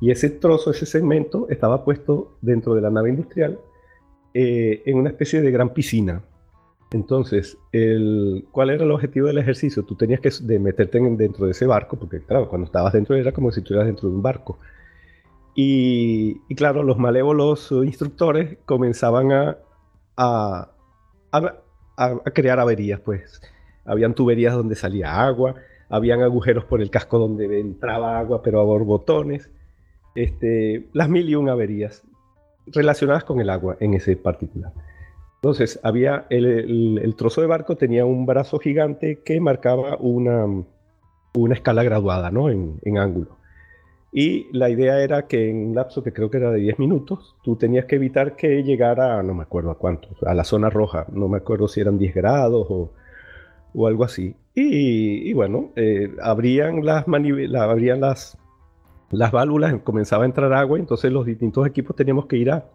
Y 0.00 0.10
ese 0.10 0.30
trozo, 0.30 0.70
ese 0.70 0.86
segmento, 0.86 1.46
estaba 1.50 1.84
puesto 1.84 2.38
dentro 2.40 2.74
de 2.74 2.80
la 2.80 2.90
nave 2.90 3.10
industrial 3.10 3.58
eh, 4.32 4.82
en 4.86 4.96
una 4.96 5.10
especie 5.10 5.42
de 5.42 5.50
gran 5.50 5.74
piscina. 5.74 6.22
Entonces, 6.92 7.56
¿cuál 8.50 8.70
era 8.70 8.84
el 8.84 8.90
objetivo 8.90 9.28
del 9.28 9.38
ejercicio? 9.38 9.84
Tú 9.84 9.94
tenías 9.94 10.20
que 10.20 10.30
de 10.42 10.58
meterte 10.58 10.98
dentro 11.00 11.46
de 11.46 11.52
ese 11.52 11.66
barco, 11.66 11.96
porque 11.96 12.20
claro, 12.20 12.48
cuando 12.48 12.66
estabas 12.66 12.92
dentro 12.92 13.14
era 13.14 13.32
como 13.32 13.52
si 13.52 13.60
estuvieras 13.60 13.86
dentro 13.86 14.08
de 14.08 14.14
un 14.16 14.22
barco. 14.22 14.58
Y, 15.54 16.54
claro, 16.54 16.82
los 16.82 16.98
malévolos 16.98 17.70
instructores 17.70 18.58
comenzaban 18.64 19.30
a, 20.16 20.68
crear 22.34 22.58
averías, 22.58 23.00
pues. 23.00 23.40
Habían 23.84 24.14
tuberías 24.14 24.54
donde 24.54 24.74
salía 24.74 25.22
agua, 25.22 25.56
habían 25.88 26.22
agujeros 26.22 26.64
por 26.64 26.80
el 26.80 26.90
casco 26.90 27.18
donde 27.18 27.60
entraba 27.60 28.18
agua, 28.18 28.42
pero 28.42 28.60
a 28.60 28.64
borbotones, 28.64 29.50
este, 30.14 30.88
las 30.92 31.08
mil 31.08 31.28
y 31.28 31.34
un 31.34 31.48
averías 31.48 32.02
relacionadas 32.66 33.24
con 33.24 33.40
el 33.40 33.50
agua 33.50 33.76
en 33.80 33.94
ese 33.94 34.16
particular. 34.16 34.72
Entonces, 35.42 35.80
había 35.82 36.26
el, 36.28 37.14
trozo 37.16 37.40
de 37.40 37.46
barco 37.46 37.76
tenía 37.76 38.04
un 38.04 38.26
brazo 38.26 38.58
gigante 38.58 39.22
que 39.24 39.40
marcaba 39.40 39.96
una, 39.96 40.46
una 41.32 41.54
escala 41.54 41.82
graduada, 41.82 42.30
¿no? 42.30 42.50
En, 42.50 42.98
ángulo. 42.98 43.38
Y 44.12 44.54
la 44.54 44.68
idea 44.68 45.02
era 45.02 45.26
que 45.26 45.48
en 45.48 45.68
un 45.68 45.74
lapso 45.74 46.02
que 46.02 46.12
creo 46.12 46.30
que 46.30 46.36
era 46.36 46.50
de 46.50 46.60
10 46.60 46.78
minutos, 46.78 47.36
tú 47.42 47.56
tenías 47.56 47.86
que 47.86 47.96
evitar 47.96 48.36
que 48.36 48.62
llegara, 48.62 49.22
no 49.22 49.32
me 49.32 49.44
acuerdo 49.44 49.70
a 49.70 49.78
cuánto, 49.78 50.08
a 50.26 50.34
la 50.34 50.44
zona 50.44 50.68
roja. 50.68 51.06
No 51.10 51.26
me 51.26 51.38
acuerdo 51.38 51.68
si 51.68 51.80
eran 51.80 51.96
10 51.96 52.14
grados 52.14 52.66
o, 52.68 52.92
o 53.72 53.86
algo 53.86 54.04
así. 54.04 54.36
Y, 54.54 55.32
bueno, 55.32 55.70
eh, 55.74 56.14
abrían, 56.22 56.84
las, 56.84 57.06
abrían 57.08 58.00
las, 58.00 58.36
las 59.10 59.32
válvulas, 59.32 59.74
comenzaba 59.84 60.24
a 60.24 60.26
entrar 60.26 60.52
agua, 60.52 60.78
entonces 60.78 61.10
los 61.10 61.24
distintos 61.24 61.66
equipos 61.66 61.96
teníamos 61.96 62.26
que 62.26 62.36
ir 62.36 62.50
a, 62.50 62.66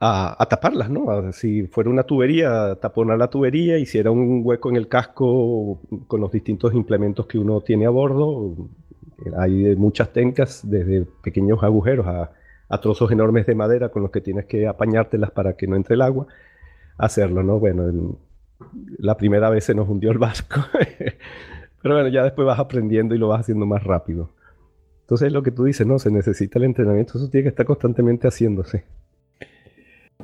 a, 0.00 0.46
taparlas, 0.48 0.90
¿no? 0.90 1.32
si 1.32 1.66
fuera 1.66 1.90
una 1.90 2.04
tubería, 2.04 2.76
taponar 2.76 3.18
la 3.18 3.28
tubería, 3.28 3.78
y 3.78 3.86
si 3.86 3.98
era 3.98 4.10
un 4.10 4.42
hueco 4.44 4.70
en 4.70 4.76
el 4.76 4.88
casco 4.88 5.80
con 6.06 6.20
los 6.20 6.30
distintos 6.30 6.74
implementos 6.74 7.26
que 7.26 7.38
uno 7.38 7.60
tiene 7.60 7.86
a 7.86 7.90
bordo. 7.90 8.54
Hay 9.36 9.74
muchas 9.76 10.12
tencas, 10.12 10.60
desde 10.68 11.06
pequeños 11.22 11.62
agujeros 11.62 12.06
a, 12.06 12.30
a 12.68 12.80
trozos 12.80 13.10
enormes 13.10 13.46
de 13.46 13.54
madera 13.54 13.88
con 13.88 14.02
los 14.02 14.10
que 14.10 14.20
tienes 14.20 14.46
que 14.46 14.68
apañártelas 14.68 15.30
para 15.32 15.54
que 15.54 15.66
no 15.66 15.76
entre 15.76 15.94
el 15.94 16.02
agua. 16.02 16.26
Hacerlo, 16.96 17.42
¿no? 17.42 17.58
Bueno, 17.58 18.16
la 18.98 19.16
primera 19.16 19.50
vez 19.50 19.64
se 19.64 19.74
nos 19.74 19.88
hundió 19.88 20.10
el 20.10 20.18
barco. 20.18 20.60
Pero 21.82 21.94
bueno, 21.94 22.08
ya 22.08 22.24
después 22.24 22.46
vas 22.46 22.58
aprendiendo 22.58 23.14
y 23.14 23.18
lo 23.18 23.28
vas 23.28 23.40
haciendo 23.40 23.66
más 23.66 23.82
rápido. 23.84 24.30
Entonces 25.02 25.32
lo 25.32 25.42
que 25.42 25.50
tú 25.50 25.64
dices, 25.64 25.86
no, 25.86 25.98
se 25.98 26.10
necesita 26.10 26.58
el 26.58 26.66
entrenamiento, 26.66 27.16
eso 27.16 27.30
tiene 27.30 27.44
que 27.44 27.48
estar 27.48 27.64
constantemente 27.64 28.28
haciéndose. 28.28 28.84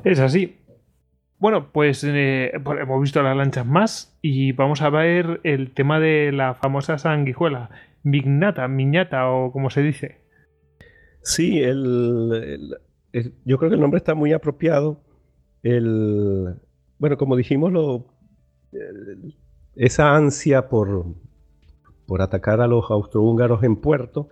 Es 0.03 0.19
así. 0.19 0.57
Bueno, 1.37 1.71
pues 1.71 2.03
eh, 2.03 2.51
hemos 2.53 3.01
visto 3.01 3.21
las 3.21 3.35
lanchas 3.35 3.65
más 3.65 4.17
y 4.21 4.51
vamos 4.53 4.81
a 4.81 4.89
ver 4.89 5.41
el 5.43 5.73
tema 5.73 5.99
de 5.99 6.31
la 6.31 6.55
famosa 6.55 6.97
sanguijuela, 6.97 7.69
mignata, 8.03 8.67
miñata 8.67 9.29
o 9.29 9.51
como 9.51 9.69
se 9.69 9.81
dice. 9.81 10.21
Sí, 11.21 11.61
el, 11.61 12.77
yo 13.43 13.57
creo 13.57 13.69
que 13.69 13.75
el 13.75 13.81
nombre 13.81 13.97
está 13.97 14.13
muy 14.13 14.31
apropiado. 14.31 15.01
El, 15.63 16.55
bueno, 16.99 17.17
como 17.17 17.35
dijimos, 17.35 17.71
lo, 17.71 18.05
esa 19.75 20.15
ansia 20.15 20.69
por, 20.69 21.05
por 22.05 22.21
atacar 22.21 22.61
a 22.61 22.67
los 22.67 22.89
austrohúngaros 22.89 23.63
en 23.63 23.75
puerto 23.75 24.29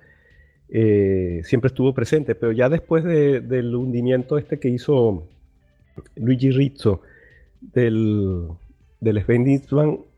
eh, 0.69 1.41
siempre 1.43 1.67
estuvo 1.67 1.93
presente, 1.93 2.33
pero 2.33 2.51
ya 2.51 2.67
después 2.67 3.03
del 3.03 3.75
hundimiento 3.75 4.39
este 4.39 4.59
que 4.59 4.69
hizo 4.69 5.29
Luigi 6.15 6.51
Rizzo 6.51 7.01
del, 7.61 8.47
del 8.99 9.23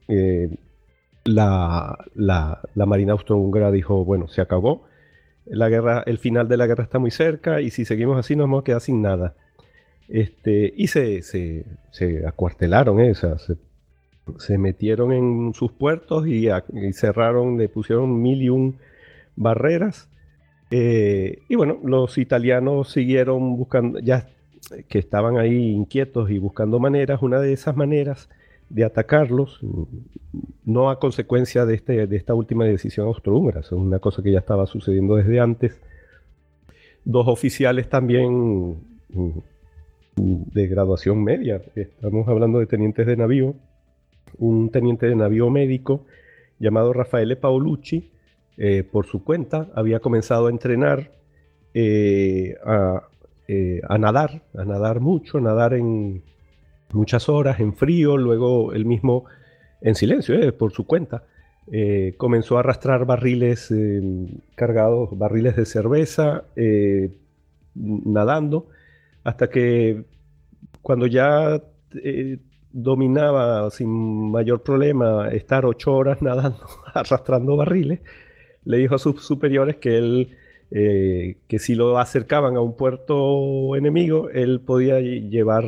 eh, 0.08 0.50
la, 1.26 1.98
la, 2.16 2.86
Marina 2.86 3.14
austrohúngara 3.14 3.72
dijo, 3.72 4.06
bueno, 4.06 4.28
se 4.28 4.42
acabó, 4.42 4.84
la 5.46 5.70
guerra, 5.70 6.04
el 6.06 6.18
final 6.18 6.48
de 6.48 6.58
la 6.58 6.68
guerra 6.68 6.84
está 6.84 7.00
muy 7.00 7.12
cerca 7.12 7.62
y 7.62 7.72
si 7.72 7.86
seguimos 7.86 8.18
así 8.18 8.36
nos 8.36 8.46
vamos 8.46 8.62
a 8.62 8.64
quedar 8.64 8.82
sin 8.82 9.02
nada. 9.02 9.36
Este, 10.08 10.72
y 10.76 10.88
se, 10.88 11.24
se, 11.24 11.66
se 11.92 12.28
acuartelaron, 12.28 13.00
¿eh? 13.00 13.14
se 14.38 14.58
metieron 14.58 15.12
en 15.12 15.54
sus 15.54 15.72
puertos 15.72 16.28
y, 16.28 16.48
cerraron, 16.94 17.58
le 17.58 17.70
pusieron 17.70 18.22
mil 18.22 18.42
y 18.42 18.50
un 18.50 18.78
barreras. 19.36 20.10
Eh, 20.72 21.44
y 21.48 21.56
bueno, 21.56 21.80
los 21.84 22.18
italianos 22.18 22.92
siguieron 22.92 23.56
buscando, 23.58 24.00
ya 24.00 24.28
que 24.88 25.00
estaban 25.00 25.38
ahí 25.38 25.72
inquietos 25.72 26.30
y 26.30 26.40
buscando 26.40 26.80
maneras. 26.80 27.22
Una 27.22 27.40
de 27.40 27.54
esas 27.54 27.76
maneras 27.76 28.30
de 28.70 28.84
atacarlos, 28.84 29.60
no 30.64 30.90
a 30.90 31.00
consecuencia 31.00 31.66
de, 31.66 31.76
este, 31.76 32.08
de 32.08 32.16
esta 32.16 32.34
última 32.34 32.66
decisión 32.66 33.08
austrohúngara, 33.08 33.60
es 33.60 33.72
una 33.72 34.00
cosa 34.00 34.24
que 34.24 34.32
ya 34.32 34.40
estaba 34.40 34.66
sucediendo 34.66 35.16
desde 35.16 35.40
antes. 35.40 35.80
Dos 37.04 37.28
oficiales 37.28 37.88
también 37.90 38.78
mm, 39.10 39.32
de 40.16 40.68
graduación 40.68 41.24
media, 41.24 41.62
estamos 41.76 42.28
hablando 42.28 42.60
de 42.60 42.66
tenientes 42.66 43.06
de 43.06 43.18
navío, 43.18 43.56
un 44.40 44.70
teniente 44.72 45.08
de 45.08 45.16
navío 45.16 45.50
médico 45.50 46.06
llamado 46.60 46.94
Rafael 46.94 47.38
Paolucci, 47.38 48.10
eh, 48.58 48.84
por 48.90 49.06
su 49.06 49.24
cuenta, 49.24 49.68
había 49.76 50.00
comenzado 50.00 50.48
a 50.48 50.50
entrenar, 50.50 51.12
eh, 51.74 52.56
eh, 53.48 53.82
a, 53.88 53.98
nadar, 53.98 54.44
a 54.58 54.66
nadar 54.66 55.00
mucho, 55.00 55.38
a 55.38 55.42
nadar 55.42 55.74
en 55.74 56.24
muchas 56.94 57.30
horas, 57.30 57.60
en 57.60 57.74
frío, 57.76 58.18
luego 58.18 58.74
él 58.74 58.86
mismo 58.86 59.26
en 59.82 59.96
silencio, 59.96 60.58
por 60.58 60.72
su 60.72 60.86
cuenta. 60.86 61.24
comenzó 62.18 62.58
a 62.58 62.62
arrastrar 62.62 63.06
barriles 63.06 63.74
cargados, 64.56 65.10
barriles 65.18 65.56
de 65.56 65.66
cerveza, 65.66 66.46
nadando, 67.76 68.68
hasta 69.24 69.50
que 69.50 70.06
cuando 70.82 71.08
ya 71.08 71.62
dominaba 72.76 73.72
sin 73.72 74.32
mayor 74.32 74.62
problema 74.62 75.30
estar 75.30 75.66
ocho 75.66 75.94
horas 75.94 76.22
nadando, 76.22 76.60
arrastrando 76.94 77.56
barriles, 77.56 78.02
le 78.66 78.78
dijo 78.78 78.96
a 78.96 79.00
sus 79.00 79.26
superiores 79.26 79.78
que 79.78 79.98
él, 79.98 80.38
eh, 80.72 81.38
que 81.48 81.60
si 81.60 81.76
lo 81.76 81.98
acercaban 82.00 82.56
a 82.56 82.62
un 82.62 82.76
puerto 82.76 83.76
enemigo, 83.76 84.30
él 84.30 84.62
podía 84.62 85.00
llevar, 85.00 85.64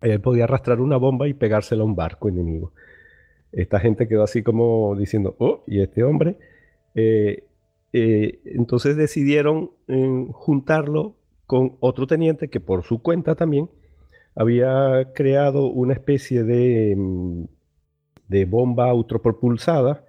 él 0.00 0.20
podía 0.20 0.44
arrastrar 0.44 0.80
una 0.80 0.96
bomba 0.96 1.28
y 1.28 1.34
pegársela 1.34 1.82
a 1.82 1.86
un 1.86 1.96
barco 1.96 2.28
enemigo. 2.28 2.72
Esta 3.52 3.80
gente 3.80 4.06
quedó 4.06 4.22
así 4.22 4.42
como 4.42 4.94
diciendo, 4.96 5.34
oh, 5.38 5.64
y 5.66 5.80
este 5.80 6.04
hombre. 6.04 6.36
Eh, 6.94 7.44
eh, 7.92 8.40
entonces 8.44 8.96
decidieron 8.96 9.72
juntarlo 10.32 11.16
con 11.46 11.76
otro 11.80 12.06
teniente 12.06 12.48
que 12.48 12.60
por 12.60 12.84
su 12.84 13.02
cuenta 13.02 13.34
también 13.34 13.68
había 14.36 15.12
creado 15.12 15.66
una 15.66 15.94
especie 15.94 16.44
de, 16.44 16.94
mm, 16.96 17.44
de 18.28 18.44
bomba 18.44 18.88
autopropulsada 18.88 20.04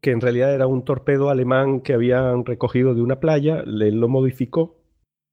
que 0.00 0.12
en 0.12 0.20
realidad 0.20 0.54
era 0.54 0.66
un 0.66 0.84
torpedo 0.84 1.30
alemán 1.30 1.80
que 1.80 1.92
habían 1.92 2.44
recogido 2.44 2.94
de 2.94 3.02
una 3.02 3.20
playa, 3.20 3.62
le, 3.64 3.90
lo 3.90 4.08
modificó, 4.08 4.76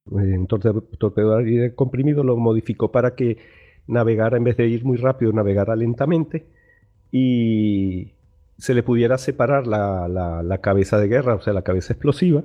un 0.06 0.46
torpedo 0.46 1.36
aire 1.36 1.74
comprimido, 1.74 2.24
lo 2.24 2.36
modificó 2.36 2.90
para 2.90 3.14
que 3.14 3.38
navegara, 3.86 4.36
en 4.36 4.44
vez 4.44 4.56
de 4.56 4.68
ir 4.68 4.84
muy 4.84 4.96
rápido, 4.96 5.32
navegara 5.32 5.76
lentamente 5.76 6.46
y 7.10 8.12
se 8.58 8.74
le 8.74 8.82
pudiera 8.82 9.18
separar 9.18 9.66
la, 9.66 10.58
cabeza 10.60 10.98
de 10.98 11.08
guerra, 11.08 11.34
o 11.34 11.40
sea, 11.40 11.52
la 11.52 11.62
cabeza 11.62 11.92
explosiva, 11.92 12.44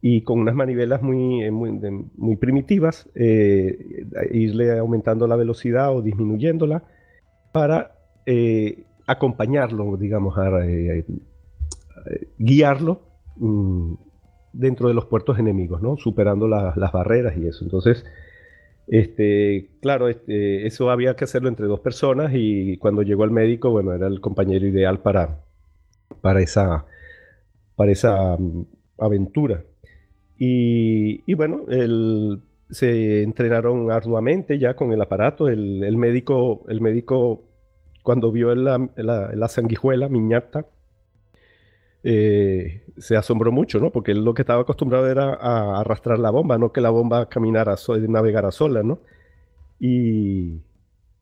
y 0.00 0.22
con 0.22 0.38
unas 0.38 0.54
manivelas 0.54 1.02
muy, 1.02 1.42
eh, 1.42 1.50
muy, 1.50 2.36
primitivas, 2.36 3.08
eh, 3.14 4.04
irle 4.30 4.78
aumentando 4.78 5.26
la 5.26 5.36
velocidad 5.36 5.94
o 5.96 6.02
disminuyéndola 6.02 6.84
para 7.52 7.96
eh, 8.26 8.84
acompañarlo, 9.06 9.96
digamos, 9.96 10.36
a, 10.38 10.50
guiarlo 12.38 13.02
mm, 13.36 13.94
dentro 14.52 14.88
de 14.88 14.94
los 14.94 15.06
puertos 15.06 15.38
enemigos, 15.38 15.82
¿no? 15.82 15.96
Superando 15.96 16.48
las 16.48 16.92
barreras 16.92 17.36
y 17.36 17.46
eso. 17.46 17.64
Entonces, 17.64 18.04
este, 18.88 19.70
claro, 19.82 20.08
este, 20.08 20.66
eso 20.66 20.90
había 20.90 21.14
que 21.14 21.24
hacerlo 21.24 21.48
entre 21.48 21.66
dos 21.66 21.80
personas 21.80 22.32
y 22.34 22.78
cuando 22.78 23.02
llegó 23.02 23.24
el 23.24 23.30
médico, 23.30 23.70
bueno, 23.70 23.92
era 23.92 24.06
el 24.06 24.20
compañero 24.20 24.66
ideal 24.66 25.00
para, 25.00 25.44
para 26.22 26.40
esa, 26.40 26.86
para 27.76 27.92
esa 27.92 28.36
mm, 28.38 28.66
aventura. 28.98 29.64
Y, 30.40 31.34
bueno, 31.34 31.64
se 32.70 33.22
entrenaron 33.24 33.90
arduamente 33.90 34.58
ya 34.58 34.74
con 34.76 34.92
el 34.92 35.02
aparato. 35.02 35.48
El, 35.48 35.96
médico, 35.96 36.64
el 36.68 36.80
médico, 36.80 37.42
cuando 38.04 38.30
vio 38.30 38.54
la, 38.54 38.88
la, 38.96 39.32
la 39.34 39.48
sanguijuela, 39.48 40.08
miñata, 40.08 40.66
eh, 42.04 42.84
se 42.96 43.16
asombró 43.16 43.52
mucho, 43.52 43.80
¿no? 43.80 43.90
Porque 43.90 44.12
él 44.12 44.24
lo 44.24 44.34
que 44.34 44.42
estaba 44.42 44.62
acostumbrado 44.62 45.08
era 45.08 45.34
a 45.34 45.80
arrastrar 45.80 46.18
la 46.18 46.30
bomba, 46.30 46.58
no 46.58 46.72
que 46.72 46.80
la 46.80 46.90
bomba 46.90 47.28
caminara, 47.28 47.76
navegara 48.08 48.50
sola, 48.50 48.82
¿no? 48.82 49.00
Y, 49.80 50.60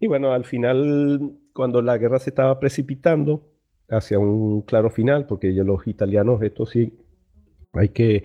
y 0.00 0.06
bueno, 0.06 0.32
al 0.32 0.44
final, 0.44 1.32
cuando 1.52 1.82
la 1.82 1.98
guerra 1.98 2.18
se 2.18 2.30
estaba 2.30 2.58
precipitando 2.60 3.42
hacia 3.88 4.18
un 4.18 4.62
claro 4.62 4.90
final, 4.90 5.26
porque 5.26 5.54
ya 5.54 5.62
los 5.64 5.86
italianos, 5.86 6.42
esto 6.42 6.66
sí 6.66 6.92
hay 7.72 7.90
que 7.90 8.24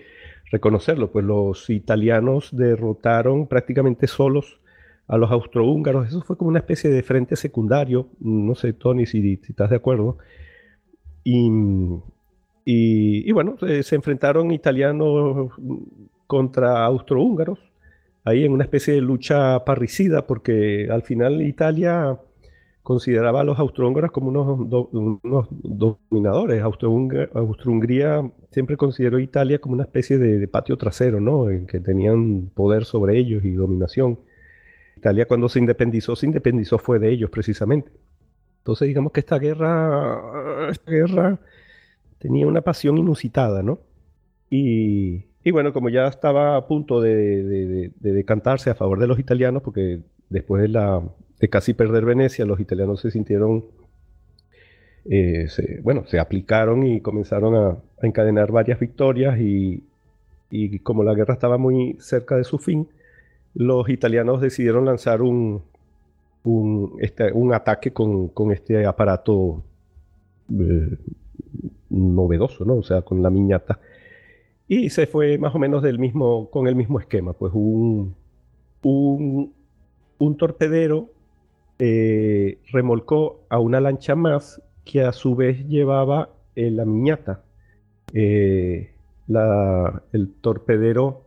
reconocerlo, 0.51 1.11
pues 1.11 1.25
los 1.25 1.69
italianos 1.69 2.49
derrotaron 2.55 3.47
prácticamente 3.47 4.07
solos 4.07 4.59
a 5.07 5.17
los 5.17 5.31
austrohúngaros. 5.31 6.07
Eso 6.07 6.21
fue 6.21 6.37
como 6.37 6.49
una 6.49 6.59
especie 6.59 6.89
de 6.89 7.03
frente 7.03 7.35
secundario, 7.35 8.09
no 8.19 8.55
sé, 8.55 8.73
Tony, 8.73 9.05
si, 9.05 9.37
si 9.37 9.51
estás 9.51 9.69
de 9.69 9.75
acuerdo. 9.77 10.17
Y, 11.23 11.49
y, 12.63 13.31
bueno, 13.31 13.55
se 13.59 13.95
enfrentaron 13.95 14.51
italianos 14.51 15.51
contra 16.27 16.85
austrohúngaros, 16.85 17.59
ahí 18.23 18.45
en 18.45 18.51
una 18.51 18.63
especie 18.63 18.93
de 18.93 19.01
lucha 19.01 19.65
parricida, 19.65 20.27
porque 20.27 20.87
al 20.91 21.01
final 21.01 21.41
Italia 21.41 22.19
consideraba 22.83 23.41
a 23.41 23.43
los 23.43 23.59
austrohúngaros 23.59 24.11
como 24.11 24.29
unos, 24.29 25.47
dominadores. 25.51 26.61
Austro-Hungría 26.63 28.31
siempre 28.51 28.77
consideró 28.77 29.17
a 29.17 29.21
Italia 29.21 29.59
como 29.59 29.75
una 29.75 29.83
especie 29.83 30.17
de, 30.17 30.47
patio 30.47 30.77
trasero, 30.77 31.19
¿no? 31.19 31.49
En 31.49 31.67
que 31.67 31.79
tenían 31.79 32.49
poder 32.53 32.85
sobre 32.85 33.17
ellos 33.17 33.43
y 33.43 33.51
dominación. 33.51 34.19
Italia 34.97 35.25
cuando 35.27 35.49
se 35.49 35.59
independizó, 35.59 36.15
se 36.15 36.27
independizó 36.27 36.77
fue 36.77 36.99
de 36.99 37.09
ellos 37.09 37.29
precisamente. 37.29 37.91
Entonces 38.59 38.87
digamos 38.87 39.11
que 39.11 39.21
esta 39.21 39.39
guerra, 39.39 40.69
esta 40.69 40.91
guerra 40.91 41.39
tenía 42.21 42.45
una 42.47 42.61
pasión 42.61 42.97
inusitada, 42.97 43.63
¿no? 43.63 43.79
Y, 44.49 45.23
bueno, 45.51 45.73
como 45.73 45.89
ya 45.89 46.07
estaba 46.07 46.55
a 46.55 46.67
punto 46.67 47.01
de, 47.01 47.91
decantarse 47.99 48.69
a 48.69 48.75
favor 48.75 48.99
de 48.99 49.07
los 49.07 49.17
italianos, 49.17 49.63
porque 49.63 50.01
después 50.29 50.61
de, 50.61 51.49
casi 51.49 51.73
perder 51.73 52.05
Venecia, 52.05 52.45
los 52.45 52.59
italianos 52.59 53.01
se 53.01 53.11
sintieron, 53.11 53.65
eh, 55.09 55.47
bueno, 55.81 56.05
se 56.05 56.19
aplicaron 56.19 56.85
y 56.85 57.01
comenzaron 57.01 57.55
a, 57.55 57.77
encadenar 58.05 58.51
varias 58.51 58.79
victorias 58.79 59.39
y, 59.39 59.83
como 60.83 61.03
la 61.03 61.13
guerra 61.15 61.33
estaba 61.33 61.57
muy 61.57 61.95
cerca 61.99 62.35
de 62.35 62.43
su 62.43 62.59
fin, 62.59 62.87
los 63.55 63.89
italianos 63.89 64.41
decidieron 64.41 64.85
lanzar 64.85 65.21
un, 65.21 65.63
un, 66.43 66.97
este, 66.99 67.31
ataque 67.53 67.93
con, 67.93 68.31
este 68.51 68.85
aparato 68.85 69.63
eh, 70.49 70.97
novedoso, 71.91 72.65
¿no? 72.65 72.77
O 72.77 72.83
sea, 72.83 73.01
con 73.01 73.21
la 73.21 73.29
miñata. 73.29 73.79
Y 74.67 74.89
se 74.89 75.05
fue 75.05 75.37
más 75.37 75.53
o 75.53 75.59
menos 75.59 75.83
del 75.83 75.99
mismo, 75.99 76.49
con 76.49 76.67
el 76.67 76.75
mismo 76.75 76.99
esquema, 76.99 77.33
pues 77.33 77.51
un, 77.53 78.15
un, 78.83 79.53
un 80.17 80.37
torpedero 80.37 81.09
eh, 81.79 82.59
remolcó 82.71 83.41
a 83.49 83.59
una 83.59 83.81
lancha 83.81 84.15
más 84.15 84.61
que 84.85 85.01
a 85.01 85.11
su 85.11 85.35
vez 85.35 85.67
llevaba 85.67 86.29
eh, 86.55 86.71
la 86.71 86.85
miñata. 86.85 87.43
Eh, 88.13 88.91
la, 89.27 90.01
el 90.13 90.31
torpedero 90.41 91.23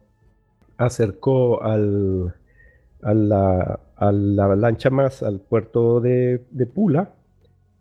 acercó 0.77 1.62
al, 1.62 2.35
a, 3.03 3.15
la, 3.15 3.81
la, 4.01 4.57
lancha 4.57 4.91
más 4.91 5.23
al 5.23 5.41
puerto 5.41 6.01
de, 6.01 6.45
de 6.51 6.66
Pula 6.66 7.12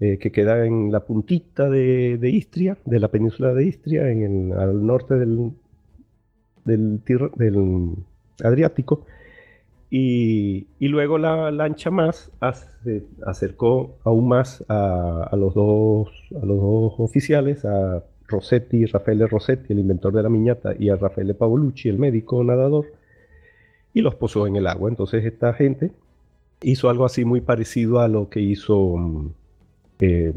eh, 0.04 0.18
que 0.18 0.34
queda 0.34 0.66
en 0.66 0.92
la 0.92 1.00
puntita 1.00 1.70
de, 1.70 2.20
Istria, 2.30 2.78
de 2.84 3.00
la 3.00 3.08
península 3.08 3.54
de 3.54 3.64
Istria, 3.64 4.10
en 4.10 4.52
el, 4.52 4.60
al 4.60 4.86
norte 4.86 5.16
del, 5.16 5.54
del, 6.66 7.96
Adriático. 8.44 9.06
Y, 9.90 10.68
luego 10.82 11.18
la 11.18 11.52
lancha 11.52 11.90
más 11.90 12.30
se 12.84 13.06
acercó 13.26 13.96
aún 14.04 14.28
más 14.28 14.66
a, 14.68 15.34
los 15.38 15.54
dos, 15.54 16.10
a 16.42 16.46
los 16.46 16.58
dos 16.60 16.94
oficiales, 16.98 17.64
a 17.64 18.04
Rossetti, 18.28 18.86
Rafael 18.86 19.30
Rossetti, 19.30 19.72
el 19.72 19.80
inventor 19.80 20.12
de 20.14 20.24
la 20.24 20.28
miñata, 20.28 20.74
y 20.78 20.90
a 20.90 20.98
Rafael 20.98 21.34
Paolucci, 21.34 21.88
el 21.88 21.98
médico 21.98 22.44
nadador, 22.44 22.88
y 23.94 24.02
los 24.02 24.16
posó 24.16 24.48
en 24.48 24.58
el 24.58 24.68
agua. 24.68 24.90
Entonces 24.90 25.24
esta 25.24 25.54
gente 25.54 25.94
hizo 26.62 26.90
algo 26.90 27.06
así 27.06 27.24
muy 27.24 27.40
parecido 27.40 28.02
a 28.02 28.10
lo 28.10 28.28
que 28.28 28.42
hizo 28.42 29.32
mm, 30.00 30.32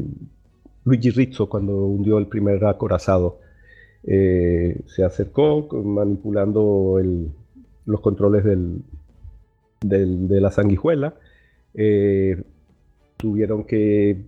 Luigi 0.85 1.09
Rizzo 1.09 1.49
cuando 1.49 1.75
hundió 1.75 2.17
el 2.17 2.27
primer 2.27 2.63
acorazado. 2.65 3.39
Eh, 4.03 4.79
se 4.85 5.03
acercó 5.03 5.67
manipulando 5.83 6.97
los 7.85 8.01
controles 8.01 8.43
de 9.81 10.41
la 10.41 10.51
sanguijuela. 10.51 11.15
Eh, 11.73 12.41
tuvieron 13.17 13.65
que 13.65 14.25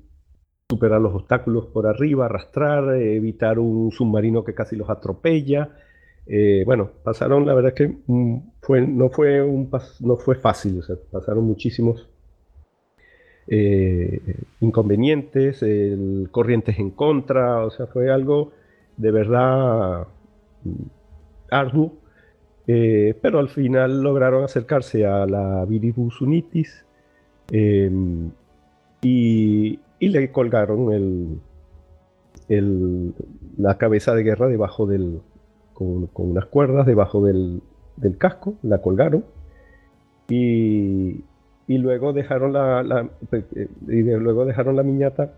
superar 0.69 0.99
los 0.99 1.15
obstáculos 1.15 1.67
por 1.67 1.87
arriba, 1.87 2.25
arrastrar, 2.25 2.95
evitar 2.95 3.57
un 3.57 3.91
submarino 3.91 4.43
que 4.43 4.53
casi 4.53 4.75
los 4.75 4.89
atropella. 4.89 5.69
Eh, 6.27 6.63
bueno, 6.65 6.91
pasaron, 7.03 7.45
la 7.45 7.53
verdad 7.53 7.73
es 7.73 7.87
que 7.87 7.97
mm, 8.05 8.97
no 8.97 9.09
fue 9.09 10.35
fácil, 10.35 10.83
pasaron 11.09 11.45
muchísimos 11.45 12.08
eh, 13.51 14.21
inconvenientes, 14.59 15.65
corrientes 16.31 16.77
en 16.77 16.91
contra, 16.91 17.65
o 17.65 17.71
sea, 17.71 17.87
fue 17.87 18.11
algo 18.11 18.51
de 18.97 19.11
verdad 19.11 20.07
mm, 20.63 20.83
arduo, 21.49 21.93
eh, 22.67 23.17
pero 23.21 23.39
al 23.39 23.49
final 23.49 24.03
lograron 24.03 24.43
acercarse 24.43 25.05
a 25.07 25.25
la 25.25 25.65
Viribus 25.65 26.21
unitis 26.21 26.85
em, 27.51 28.29
y, 29.01 29.79
le 29.99 30.31
colgaron 30.31 31.41
la 33.57 33.77
cabeza 33.77 34.13
de 34.13 34.23
guerra 34.23 34.47
debajo 34.47 34.85
del, 34.85 35.21
con, 35.73 36.09
unas 36.13 36.45
cuerdas 36.45 36.85
debajo 36.85 37.25
del, 37.25 37.61
casco, 38.17 38.55
la 38.61 38.81
colgaron 38.81 39.25
y, 40.29 41.23
luego 41.77 42.13
dejaron 42.13 42.53
la, 42.53 43.09
eh, 43.31 43.67
y 43.87 44.01
luego 44.01 44.45
dejaron 44.45 44.75
la 44.75 44.83
miñata 44.83 45.33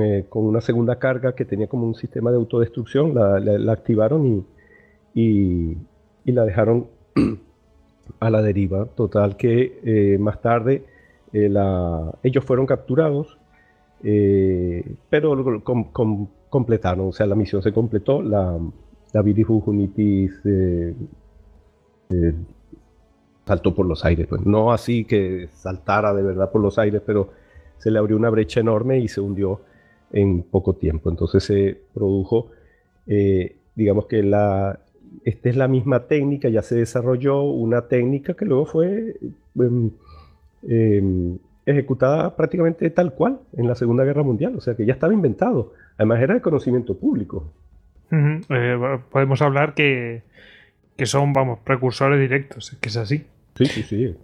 eh, 0.00 0.26
con, 0.28 0.44
una 0.44 0.60
segunda 0.60 0.98
carga 0.98 1.34
que 1.34 1.44
tenía 1.44 1.66
como 1.66 1.86
un 1.86 1.94
sistema 1.94 2.30
de 2.30 2.36
autodestrucción, 2.36 3.14
la, 3.14 3.72
activaron 3.72 4.46
y, 5.14 5.76
la 6.24 6.44
dejaron 6.44 6.88
a 8.20 8.30
la 8.30 8.42
deriva. 8.42 8.86
Total 8.86 9.36
que 9.36 9.80
eh, 9.84 10.18
más 10.18 10.40
tarde 10.40 10.84
ellos 11.32 12.44
fueron 12.44 12.66
capturados, 12.66 13.38
pero 14.00 15.62
completaron, 16.50 17.08
o 17.08 17.12
sea, 17.12 17.26
la 17.26 17.34
misión 17.34 17.62
se 17.62 17.72
completó, 17.72 18.22
la, 18.22 18.58
la 19.12 19.22
eh, 19.24 20.94
eh, 22.10 22.34
saltó 23.48 23.74
por 23.74 23.86
los 23.86 24.04
aires. 24.04 24.26
Pues 24.28 24.46
no 24.46 24.72
así 24.72 25.04
que 25.04 25.48
saltara 25.52 26.14
de 26.14 26.22
verdad 26.22 26.50
por 26.52 26.62
los 26.62 26.78
aires, 26.78 27.02
pero 27.04 27.30
se 27.78 27.90
le 27.90 27.98
abrió 27.98 28.16
una 28.16 28.30
brecha 28.30 28.60
enorme 28.60 28.98
y 28.98 29.08
se 29.08 29.20
hundió 29.20 29.60
en 30.12 30.42
poco 30.42 30.74
tiempo. 30.74 31.10
Entonces 31.10 31.42
se 31.44 31.80
produjo, 31.94 32.50
eh, 33.06 33.56
digamos 33.74 34.06
que 34.06 34.22
la, 34.22 34.80
esta 35.24 35.48
es 35.48 35.56
la 35.56 35.68
misma 35.68 36.06
técnica, 36.06 36.48
ya 36.48 36.62
se 36.62 36.76
desarrolló 36.76 37.42
una 37.42 37.88
técnica 37.88 38.34
que 38.34 38.44
luego 38.44 38.66
fue 38.66 39.16
em, 39.58 39.90
em, 40.68 41.38
ejecutada 41.66 42.36
prácticamente 42.36 42.88
tal 42.90 43.12
cual 43.14 43.40
en 43.56 43.66
la 43.66 43.74
Segunda 43.74 44.04
Guerra 44.04 44.22
Mundial, 44.22 44.54
o 44.56 44.60
sea 44.60 44.74
que 44.74 44.86
ya 44.86 44.94
estaba 44.94 45.12
inventado. 45.12 45.72
Además 45.96 46.20
era 46.20 46.34
de 46.34 46.40
conocimiento 46.40 46.96
público. 46.96 47.52
Eh, 48.10 48.98
podemos 49.10 49.42
hablar 49.42 49.74
que, 49.74 50.22
son, 51.04 51.32
vamos, 51.32 51.58
precursores 51.60 52.18
directos, 52.18 52.76
que 52.80 52.88
es 52.88 52.96
así. 52.96 53.26
Sí, 53.58 53.66
sí, 53.66 53.82
sí. 53.82 54.14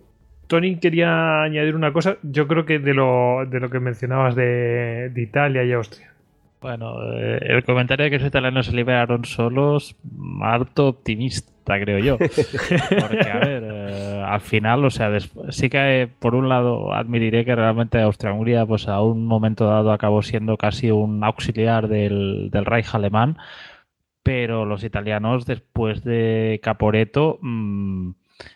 Tony 0.47 0.77
quería 0.77 1.43
añadir 1.43 1.75
una 1.75 1.93
cosa, 1.93 2.17
yo 2.23 2.47
creo 2.47 2.65
que 2.65 2.79
de 2.79 2.95
lo, 2.95 3.45
de 3.47 3.61
lo 3.61 3.71
que 3.71 3.81
mencionabas 3.81 4.35
de, 4.35 5.13
Italia 5.17 5.65
y 5.65 5.73
Austria. 5.73 6.13
Bueno, 6.61 6.95
eh, 7.15 7.41
el 7.43 7.65
comentario 7.65 8.05
de 8.05 8.11
que 8.11 8.19
los 8.19 8.29
italianos 8.29 8.67
se 8.67 8.73
liberaron 8.77 9.25
solos, 9.25 9.97
harto 10.41 10.89
optimista, 10.89 11.79
creo 11.81 11.99
yo. 11.99 12.19
Porque, 12.19 13.31
a 13.31 13.39
ver, 13.39 13.63
eh, 13.67 14.23
al 14.27 14.41
final, 14.41 14.85
o 14.85 14.91
sea, 14.91 15.11
sí 15.51 15.69
que 15.69 16.09
por 16.19 16.35
un 16.35 16.49
lado 16.49 16.95
admitiré 16.95 17.45
que 17.45 17.55
realmente 17.55 18.01
Austria-Hungría, 18.01 18.65
pues 18.65 18.89
a 18.89 19.03
un 19.03 19.27
momento 19.27 19.67
dado 19.67 19.93
acabó 19.93 20.23
siendo 20.23 20.57
casi 20.57 20.91
un 20.91 21.23
auxiliar 21.23 21.89
del, 21.89 22.51
del 22.51 22.65
Reich 22.65 22.95
alemán, 22.95 23.37
pero 24.23 24.65
los 24.65 24.85
italianos 24.85 25.45
después 25.45 26.03
de 26.03 26.61
Caporeto 26.63 27.39
mmm, 27.43 28.13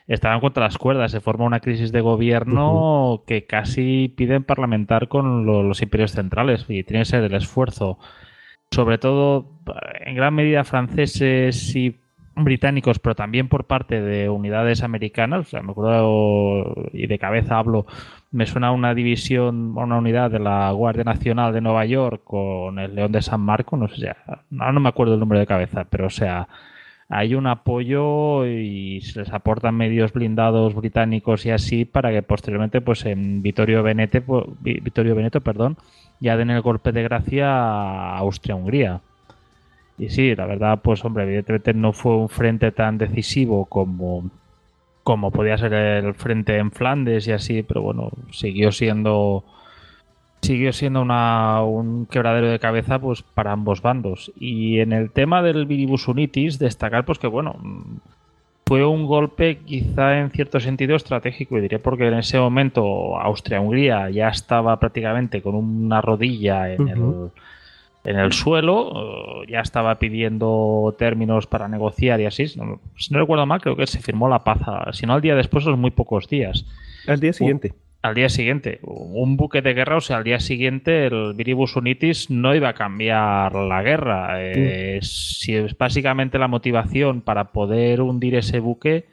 estaban 0.07 0.41
contra 0.41 0.65
las 0.65 0.79
cuerdas, 0.79 1.13
se 1.13 1.21
forma 1.21 1.45
una 1.45 1.61
crisis 1.61 1.93
de 1.93 2.01
gobierno 2.01 3.23
que 3.27 3.47
casi 3.47 4.13
piden 4.17 4.45
parlamentar 4.45 5.09
con 5.09 5.47
los 5.47 5.83
imperios 5.83 6.13
centrales 6.13 6.65
y 6.69 6.85
tiene 6.85 7.03
que 7.03 7.11
ser 7.11 7.25
el 7.25 7.35
esfuerzo, 7.35 7.99
sobre 8.71 8.99
todo 8.99 9.51
en 10.01 10.17
gran 10.17 10.35
medida 10.35 10.65
franceses 10.65 11.75
y 11.77 11.97
británicos, 12.35 12.99
pero 12.99 13.17
también 13.17 13.49
por 13.49 13.67
parte 13.67 14.01
de 14.01 14.29
unidades 14.29 14.83
americanas, 14.83 15.41
o 15.41 15.51
sea, 15.51 15.63
me 15.63 15.73
acuerdo 15.73 16.75
y 16.93 17.07
de 17.07 17.19
cabeza 17.19 17.59
hablo 17.59 17.87
me 18.31 18.47
suena 18.47 18.73
una 18.73 18.95
división, 18.95 19.77
una 19.77 19.97
unidad 19.97 20.31
de 20.31 20.39
la 20.39 20.71
Guardia 20.73 21.05
Nacional 21.05 21.53
de 21.53 21.61
Nueva 21.61 21.85
York 21.87 22.23
con 22.25 22.79
el 22.79 22.95
León 22.95 23.13
de 23.13 23.23
San 23.23 23.41
Marco, 23.41 23.77
no 23.77 23.89
sé, 23.89 24.15
no, 24.51 24.71
no 24.73 24.81
me 24.81 24.89
acuerdo 24.89 25.15
el 25.15 25.21
nombre 25.21 25.39
de 25.39 25.47
cabeza, 25.47 25.85
pero 25.89 26.07
o 26.07 26.11
sea, 26.11 26.49
hay 27.09 27.35
un 27.35 27.47
apoyo 27.47 28.47
y 28.47 29.01
se 29.01 29.21
les 29.21 29.33
aportan 29.33 29.75
medios 29.75 30.13
blindados 30.13 30.75
británicos 30.75 31.47
y 31.47 31.51
así 31.51 31.85
para 31.85 32.13
que 32.13 32.23
posteriormente, 32.23 32.81
pues 32.81 33.07
en 33.07 33.43
Vittorio 33.43 33.83
Veneto, 33.83 34.21
pues, 34.23 34.45
Vittorio 34.61 35.15
Veneto, 35.15 35.41
perdón, 35.41 35.79
ya 36.21 36.37
den 36.37 36.51
el 36.51 36.61
golpe 36.61 36.93
de 36.93 37.03
gracia 37.03 37.49
a 37.49 38.19
Austria-Hungría. 38.19 39.01
Y 39.97 40.11
sí, 40.11 40.35
la 40.35 40.47
verdad, 40.47 40.81
pues 40.83 41.05
hombre, 41.05 41.25
evidentemente 41.25 41.75
no 41.75 41.93
fue 41.93 42.17
un 42.17 42.29
frente 42.29 42.73
tan 42.73 42.99
decisivo 42.99 43.65
como 43.65 44.31
como 45.03 45.31
podía 45.31 45.57
ser 45.57 45.73
el 45.73 46.13
frente 46.13 46.59
en 46.59 46.71
Flandes 46.71 47.27
y 47.27 47.33
así, 47.33 47.63
pero 47.63 47.81
bueno, 47.81 48.11
siguió 48.31 48.71
siendo 48.71 49.43
siguió 50.43 50.73
siendo 50.73 51.03
una, 51.03 51.63
un 51.63 52.07
quebradero 52.07 52.51
de 52.51 52.59
cabeza 52.59 52.99
pues 52.99 53.23
para 53.23 53.53
ambos 53.53 53.83
bandos. 53.83 54.33
Y 54.39 54.81
en 54.81 54.93
el 54.93 55.11
tema 55.11 55.43
del 55.43 55.67
viribus 55.67 56.09
unitis, 56.09 56.59
destacar 56.59 57.05
pues 57.05 57.19
que 57.19 57.27
bueno, 57.27 57.57
fue 58.67 58.85
un 58.85 59.07
golpe 59.07 59.59
quizá 59.65 60.19
en 60.19 60.31
cierto 60.31 60.61
sentido 60.61 60.95
estratégico, 60.95 61.57
y 61.57 61.63
diré 61.63 61.79
porque 61.79 62.07
en 62.07 62.15
ese 62.15 62.39
momento 62.39 63.19
Austria-Hungría 63.19 64.11
ya 64.11 64.29
estaba 64.29 64.79
prácticamente 64.79 65.41
con 65.41 65.55
una 65.55 66.01
rodilla 66.03 66.73
en 66.73 66.89
el 66.89 67.31
en 68.05 68.19
el 68.19 68.33
suelo, 68.33 69.45
ya 69.47 69.61
estaba 69.61 69.99
pidiendo 69.99 70.95
términos 70.99 71.47
para 71.47 71.69
negociar 71.69 72.21
y 72.21 72.27
así. 72.27 72.49
Si 72.49 72.59
no, 72.59 72.79
recuerdo 73.11 73.45
mal, 73.45 73.61
creo 73.61 73.77
que 73.77 73.87
se 73.87 74.01
firmó 74.01 74.29
la 74.29 74.45
paz, 74.45 74.61
si 74.93 75.05
no 75.05 75.15
al 75.15 75.21
día 75.21 75.35
después, 75.35 75.65
son 75.65 75.79
muy 75.79 75.91
pocos 75.91 76.29
días. 76.29 76.65
Al 77.07 77.21
día 77.21 77.33
siguiente. 77.33 77.75
Al 78.03 78.15
día 78.15 78.29
siguiente. 78.29 78.79
Un 78.83 79.37
buque 79.37 79.63
de 79.63 79.75
guerra, 79.75 79.97
o 79.97 80.01
sea, 80.01 80.19
al 80.19 80.25
día 80.25 80.41
siguiente 80.41 81.07
el 81.07 81.35
Viribus 81.35 81.77
Unitis 81.77 82.31
no 82.31 82.55
iba 82.55 82.71
a 82.71 82.75
cambiar 82.75 83.55
la 83.55 83.83
guerra. 83.83 84.43
Eh, 84.43 85.01
si 85.03 85.55
es 85.55 85.77
básicamente 85.77 86.39
la 86.39 86.49
motivación 86.49 87.21
para 87.23 87.53
poder 87.53 88.01
hundir 88.01 88.37
ese 88.37 88.61
buque 88.61 89.07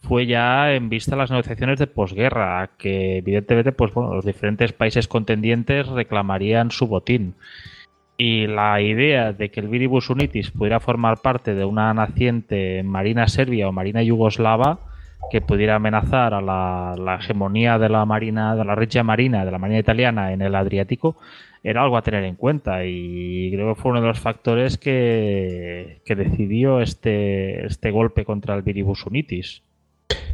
fue 0.00 0.26
ya 0.26 0.74
en 0.74 0.88
vista 0.88 1.16
las 1.16 1.30
negociaciones 1.30 1.78
de 1.80 1.88
posguerra, 1.88 2.70
que 2.78 3.18
evidentemente 3.18 3.72
pues, 3.72 3.92
bueno, 3.92 4.14
los 4.14 4.24
diferentes 4.24 4.72
países 4.72 5.08
contendientes 5.08 5.88
reclamarían 5.88 6.70
su 6.70 6.86
botín. 6.86 7.34
Y 8.16 8.46
la 8.46 8.80
idea 8.80 9.32
de 9.32 9.50
que 9.50 9.60
el 9.60 9.68
Viribus 9.68 10.10
Unitis 10.10 10.50
pudiera 10.50 10.80
formar 10.80 11.18
parte 11.18 11.54
de 11.54 11.64
una 11.64 11.92
naciente 11.94 12.82
marina 12.82 13.28
serbia 13.28 13.68
o 13.68 13.72
marina 13.72 14.02
yugoslava 14.02 14.87
que 15.30 15.40
pudiera 15.40 15.76
amenazar 15.76 16.34
a 16.34 16.40
la, 16.40 17.18
hegemonía 17.20 17.78
de 17.78 17.88
la 17.88 18.04
marina, 18.04 18.56
de 18.56 18.64
la 18.64 18.74
regia 18.74 19.02
marina, 19.02 19.44
de 19.44 19.50
la 19.50 19.58
marina 19.58 19.78
italiana 19.78 20.32
en 20.32 20.42
el 20.42 20.54
Adriático, 20.54 21.16
era 21.62 21.82
algo 21.82 21.96
a 21.96 22.02
tener 22.02 22.24
en 22.24 22.36
cuenta 22.36 22.84
y 22.84 23.50
creo 23.52 23.74
que 23.74 23.80
fue 23.80 23.90
uno 23.90 24.00
de 24.00 24.06
los 24.06 24.20
factores 24.20 24.78
que, 24.78 26.00
decidió 26.06 26.80
este, 26.80 27.66
este 27.66 27.90
golpe 27.90 28.24
contra 28.24 28.54
el 28.54 28.62
Viribus 28.62 29.04
Unitis. 29.06 29.62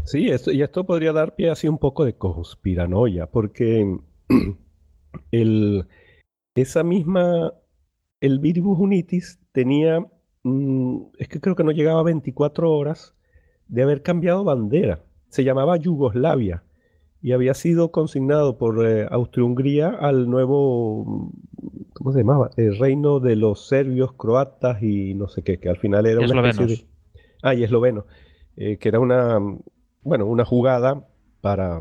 Sí, 0.04 0.28
esto, 0.28 0.52
y 0.52 0.62
esto 0.62 0.84
podría 0.84 1.12
dar 1.12 1.34
pie 1.34 1.50
así 1.50 1.66
un 1.66 1.78
poco 1.78 2.04
de 2.04 2.14
conspiranoia, 2.14 3.26
porque 3.26 3.98
el, 5.30 5.86
esa 6.54 6.84
misma 6.84 7.52
el 8.20 8.38
Viribus 8.38 8.78
Unitis 8.78 9.40
tenía, 9.52 10.00
mm, 10.44 10.96
es 11.18 11.28
que 11.28 11.40
creo 11.40 11.56
que 11.56 11.64
no 11.64 11.72
llegaba 11.72 12.00
a 12.00 12.04
24 12.04 12.70
horas 12.70 13.14
de 13.68 13.82
haber 13.82 14.02
cambiado 14.02 14.44
bandera. 14.44 15.00
Se 15.28 15.44
llamaba 15.44 15.76
Yugoslavia 15.76 16.62
y 17.24 17.32
había 17.32 17.54
sido 17.54 17.90
consignado 17.90 18.58
por 18.58 18.86
eh, 18.86 19.06
Austria-Hungría 19.10 19.88
al 19.88 20.28
nuevo, 20.28 21.32
¿cómo 21.94 22.12
se 22.12 22.18
llamaba? 22.18 22.50
El 22.56 22.78
reino 22.78 23.18
de 23.18 23.34
los 23.34 23.66
serbios, 23.66 24.12
croatas 24.12 24.82
y 24.82 25.14
no 25.14 25.28
sé 25.28 25.42
qué, 25.42 25.58
que 25.58 25.70
al 25.70 25.78
final 25.78 26.04
era 26.04 26.20
una 26.20 26.50
especie 26.50 26.66
de... 26.66 26.86
Ah, 27.42 27.54
y 27.54 27.64
esloveno, 27.64 28.04
eh, 28.56 28.76
que 28.76 28.88
era 28.90 29.00
una, 29.00 29.38
bueno, 30.02 30.26
una 30.26 30.44
jugada 30.44 31.06
para, 31.40 31.80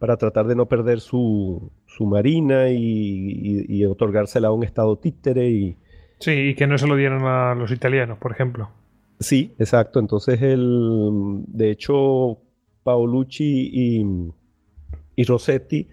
para 0.00 0.16
tratar 0.16 0.46
de 0.46 0.56
no 0.56 0.66
perder 0.66 1.00
su, 1.00 1.70
su 1.86 2.06
marina 2.06 2.70
y, 2.70 3.84
otorgársela 3.84 4.48
a 4.48 4.52
un 4.52 4.64
estado 4.64 4.96
títere. 4.98 5.50
Y... 5.50 5.76
Sí, 6.18 6.32
y 6.32 6.54
que 6.54 6.66
no 6.66 6.78
se 6.78 6.86
lo 6.86 6.96
dieran 6.96 7.22
a 7.24 7.54
los 7.54 7.70
italianos, 7.70 8.18
por 8.18 8.32
ejemplo. 8.32 8.70
Sí, 9.20 9.54
exacto. 9.58 10.00
Entonces, 10.00 10.40
el, 10.42 11.44
de 11.46 11.70
hecho, 11.70 12.38
Paolucci 12.82 13.70
y, 13.72 14.32
y 15.14 15.24
Rossetti 15.24 15.86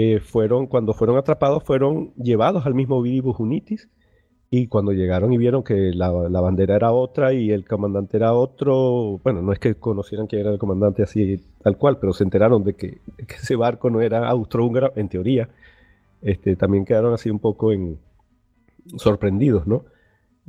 eh, 0.00 0.20
fueron, 0.20 0.66
cuando 0.66 0.92
fueron 0.92 1.16
atrapados, 1.16 1.64
fueron 1.64 2.12
llevados 2.14 2.66
al 2.66 2.74
mismo 2.74 3.00
Vivibus 3.00 3.40
Unitis. 3.40 3.88
Y 4.50 4.66
cuando 4.68 4.92
llegaron 4.92 5.32
y 5.32 5.38
vieron 5.38 5.62
que 5.62 5.92
la, 5.92 6.10
bandera 6.10 6.76
era 6.76 6.92
otra 6.92 7.32
y 7.34 7.50
el 7.50 7.66
comandante 7.66 8.16
era 8.16 8.32
otro, 8.32 9.20
bueno, 9.22 9.42
no 9.42 9.52
es 9.52 9.58
que 9.58 9.74
conocieran 9.74 10.26
quién 10.26 10.40
era 10.42 10.52
el 10.52 10.58
comandante 10.58 11.02
así 11.02 11.44
tal 11.62 11.76
cual, 11.76 11.98
pero 11.98 12.14
se 12.14 12.24
enteraron 12.24 12.64
de 12.64 12.74
que, 12.74 12.98
ese 13.28 13.56
barco 13.56 13.90
no 13.90 14.00
era 14.00 14.26
austrohúngaro, 14.28 14.92
en 14.96 15.08
teoría, 15.08 15.50
este, 16.22 16.56
también 16.56 16.86
quedaron 16.86 17.12
así 17.12 17.28
un 17.28 17.40
poco 17.40 17.72
en, 17.72 17.98
sorprendidos, 18.96 19.66
¿no? 19.66 19.84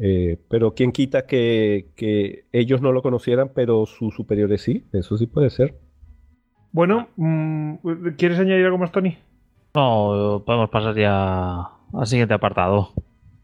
Eh, 0.01 0.37
pero 0.47 0.73
quién 0.73 0.93
quita 0.93 1.25
que, 1.25 2.45
ellos 2.53 2.81
no 2.81 2.91
lo 2.91 3.01
conocieran, 3.01 3.51
pero 3.53 3.85
sus 3.85 4.15
superiores 4.15 4.61
sí, 4.61 4.85
eso 4.93 5.17
sí 5.17 5.27
puede 5.27 5.49
ser. 5.49 5.75
Bueno, 6.71 7.09
mm, 7.17 7.75
¿quieres 8.17 8.39
añadir 8.39 8.65
algo 8.65 8.77
más, 8.77 8.91
Tony? 8.91 9.17
No, 9.75 10.41
podemos 10.45 10.69
pasar 10.69 10.95
ya 10.95 11.67
al 11.93 12.07
siguiente 12.07 12.33
apartado. 12.33 12.93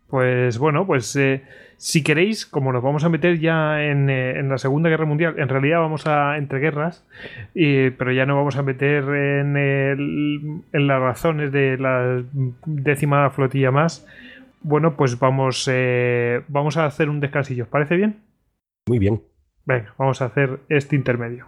Pues 0.07 0.57
bueno, 0.57 0.87
pues 0.87 1.13
eh, 1.17 1.43
si 1.75 2.03
queréis, 2.03 2.45
como 2.45 2.71
nos 2.71 2.81
vamos 2.81 3.03
a 3.03 3.09
meter 3.09 3.39
ya 3.39 3.83
en, 3.83 4.09
eh, 4.09 4.39
en, 4.39 4.47
la 4.47 4.57
Segunda 4.57 4.89
Guerra 4.89 5.05
Mundial, 5.05 5.35
en 5.37 5.49
realidad 5.49 5.79
vamos 5.79 6.07
a 6.07 6.37
entre 6.37 6.59
guerras, 6.59 7.05
pero 7.53 8.13
ya 8.13 8.25
no 8.25 8.37
vamos 8.37 8.55
a 8.55 8.63
meter 8.63 9.03
en, 9.03 9.57
en 10.71 10.87
las 10.87 11.01
razones 11.01 11.51
de 11.51 11.77
la 11.77 12.23
décima 12.65 13.29
flotilla 13.31 13.71
más, 13.71 14.05
bueno, 14.65 14.97
pues 14.97 15.19
vamos, 15.19 15.69
eh, 15.71 16.41
vamos 16.47 16.75
a 16.77 16.85
hacer 16.85 17.07
un 17.07 17.19
descansillo. 17.19 17.65
¿Os 17.65 17.69
parece 17.69 17.95
bien? 17.95 18.23
Muy 18.87 18.97
bien. 18.97 19.21
Venga, 19.63 19.93
vamos 19.97 20.21
a 20.23 20.25
hacer 20.25 20.59
este 20.69 20.95
intermedio. 20.95 21.47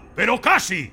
Pero 0.15 0.41
casi. 0.41 0.91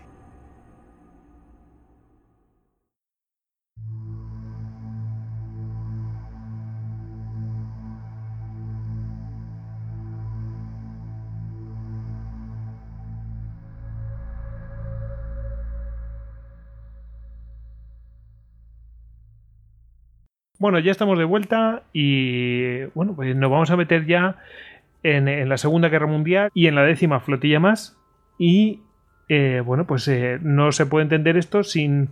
Bueno, 20.60 20.80
ya 20.80 20.90
estamos 20.90 21.16
de 21.16 21.24
vuelta 21.24 21.84
y 21.92 22.82
bueno, 22.94 23.14
pues 23.14 23.34
nos 23.36 23.48
vamos 23.48 23.70
a 23.70 23.76
meter 23.76 24.06
ya 24.06 24.36
en, 25.04 25.28
en, 25.28 25.48
la 25.48 25.56
Segunda 25.56 25.88
Guerra 25.88 26.08
Mundial 26.08 26.50
y 26.52 26.66
en 26.66 26.74
la 26.74 26.82
décima 26.82 27.20
flotilla 27.20 27.60
más. 27.60 27.96
Y 28.38 28.80
eh, 29.28 29.62
bueno, 29.64 29.86
pues 29.86 30.08
eh, 30.08 30.38
no 30.42 30.72
se 30.72 30.86
puede 30.86 31.04
entender 31.04 31.36
esto 31.36 31.62
sin 31.62 32.10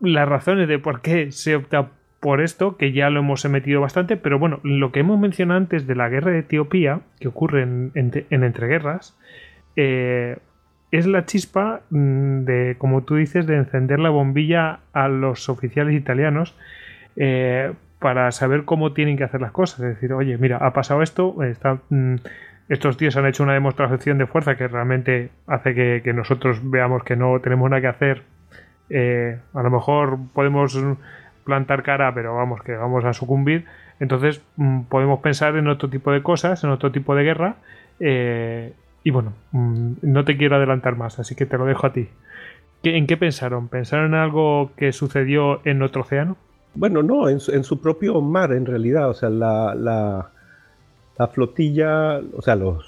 las 0.00 0.28
razones 0.28 0.68
de 0.68 0.78
por 0.78 1.00
qué 1.00 1.32
se 1.32 1.56
opta 1.56 1.90
por 2.20 2.40
esto, 2.40 2.76
que 2.76 2.92
ya 2.92 3.10
lo 3.10 3.20
hemos 3.20 3.44
emitido 3.44 3.80
bastante, 3.80 4.16
pero 4.16 4.38
bueno, 4.38 4.60
lo 4.62 4.92
que 4.92 5.00
hemos 5.00 5.18
mencionado 5.18 5.58
antes 5.58 5.86
de 5.86 5.94
la 5.94 6.08
guerra 6.08 6.32
de 6.32 6.40
Etiopía, 6.40 7.00
que 7.20 7.28
ocurre 7.28 7.62
en, 7.62 7.92
entreguerras, 7.94 9.18
eh, 9.76 10.38
es 10.92 11.06
la 11.06 11.24
chispa 11.26 11.82
mm, 11.90 12.44
de, 12.44 12.76
como 12.78 13.02
tú 13.02 13.16
dices, 13.16 13.46
de 13.46 13.56
encender 13.56 13.98
la 13.98 14.10
bombilla 14.10 14.80
a 14.92 15.08
los 15.08 15.48
oficiales 15.48 15.94
italianos 15.94 16.54
para 17.98 18.30
saber 18.30 18.64
cómo 18.64 18.92
tienen 18.92 19.16
que 19.16 19.24
hacer 19.24 19.40
las 19.40 19.52
cosas. 19.52 19.80
Es 19.80 19.94
decir, 19.94 20.12
oye, 20.12 20.36
mira, 20.36 20.58
ha 20.58 20.72
pasado 20.72 21.02
esto, 21.02 21.42
está, 21.42 21.78
mm, 21.88 22.16
estos 22.68 22.96
tíos 22.96 23.16
han 23.16 23.26
hecho 23.26 23.42
una 23.42 23.54
demostración 23.54 24.18
de 24.18 24.26
fuerza 24.26 24.56
que 24.56 24.66
realmente 24.66 25.30
hace 25.46 25.74
que, 25.74 26.12
nosotros 26.12 26.58
veamos 26.62 27.04
que 27.04 27.16
no 27.16 27.40
tenemos 27.40 27.70
nada 27.70 27.80
que 27.80 27.88
hacer. 27.88 28.22
Eh, 28.90 29.38
a 29.54 29.62
lo 29.62 29.70
mejor 29.70 30.18
podemos 30.32 30.76
plantar 31.44 31.82
cara, 31.82 32.12
pero 32.12 32.34
vamos, 32.34 32.62
que 32.62 32.76
vamos 32.76 33.04
a 33.04 33.12
sucumbir. 33.12 33.66
Entonces 34.00 34.42
mm, 34.56 34.82
podemos 34.82 35.20
pensar 35.20 35.56
en 35.56 35.68
otro 35.68 35.88
tipo 35.88 36.10
de 36.10 36.22
cosas, 36.22 36.64
en 36.64 36.70
otro 36.70 36.90
tipo 36.90 37.14
de 37.14 37.22
guerra. 37.22 37.56
Eh, 38.00 38.72
y 39.04 39.10
bueno, 39.10 39.32
mm, 39.52 39.92
no 40.02 40.24
te 40.24 40.36
quiero 40.36 40.56
adelantar 40.56 40.96
más, 40.96 41.20
así 41.20 41.36
que 41.36 41.46
te 41.46 41.56
lo 41.56 41.66
dejo 41.66 41.86
a 41.86 41.92
ti. 41.92 42.08
¿En 42.82 43.06
qué 43.06 43.16
pensaron? 43.16 43.68
¿Pensaron 43.68 44.06
en 44.06 44.14
algo 44.14 44.72
que 44.76 44.92
sucedió 44.92 45.60
en 45.64 45.82
otro 45.82 46.02
océano? 46.02 46.36
Bueno, 46.74 47.02
no, 47.02 47.28
en 47.28 47.40
su, 47.40 47.80
propio 47.80 48.20
mar 48.20 48.52
en 48.52 48.66
realidad. 48.66 49.08
O 49.08 49.14
sea, 49.14 49.30
la 49.30 50.30
flotilla, 51.28 52.20
o 52.36 52.42
sea, 52.42 52.56
los, 52.56 52.84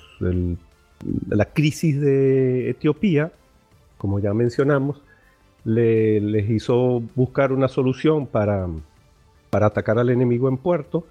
la 1.29 1.47
crisis 1.47 2.01
de 2.01 2.71
Etiopía, 2.71 3.33
como 3.97 4.19
ya 4.21 4.35
mencionamos, 4.35 5.01
les 5.65 6.49
hizo 6.51 7.03
buscar 7.15 7.53
una 7.53 7.69
solución 7.69 8.27
para, 8.27 8.67
para 9.51 9.67
atacar 9.67 9.99
al 9.99 10.11
enemigo 10.11 10.49
en 10.49 10.57
puerto 10.57 11.05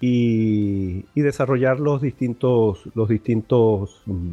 y, 0.00 1.04
desarrollar 1.14 1.80
los 1.80 2.02
distintos, 2.02 2.82
los 2.94 3.08
distintos 3.08 4.02
mm, 4.06 4.32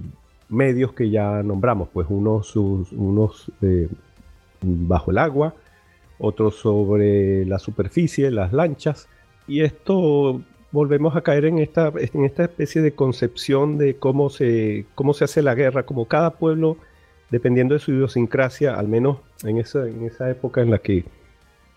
medios 0.50 0.94
que 0.94 1.10
ya 1.10 1.42
nombramos, 1.44 1.90
pues 1.94 2.08
unos, 2.10 2.56
unos 2.56 3.52
eh, 3.62 3.88
bajo 4.62 5.12
el 5.12 5.18
agua, 5.18 5.56
otros 6.20 6.56
sobre 6.56 7.46
la 7.46 7.60
superficie, 7.60 8.30
las 8.32 8.54
lanchas, 8.54 9.08
y 9.48 9.62
esto 9.62 10.42
volvemos 10.74 11.16
a 11.16 11.22
caer 11.22 11.46
en 11.46 11.60
esta, 11.60 11.94
en 11.96 12.26
esta 12.26 12.44
especie 12.44 12.82
de 12.82 12.94
concepción 12.94 13.78
de 13.78 13.96
cómo 13.96 14.30
se, 14.30 14.86
cómo 14.96 15.14
se 15.14 15.24
hace 15.24 15.44
la 15.44 15.54
guerra, 15.54 15.84
como 15.84 16.08
cada 16.08 16.32
pueblo, 16.32 16.78
dependiendo 17.30 17.76
de 17.76 17.80
su 17.80 17.92
idiosincrasia, 17.92 18.74
al 18.74 18.88
menos 18.88 19.20
en 19.44 19.60
esa, 19.60 19.88
en 19.88 20.04
esa 20.04 20.30
época 20.32 20.62
en 20.62 20.72
la 20.72 20.80
que 20.80 21.06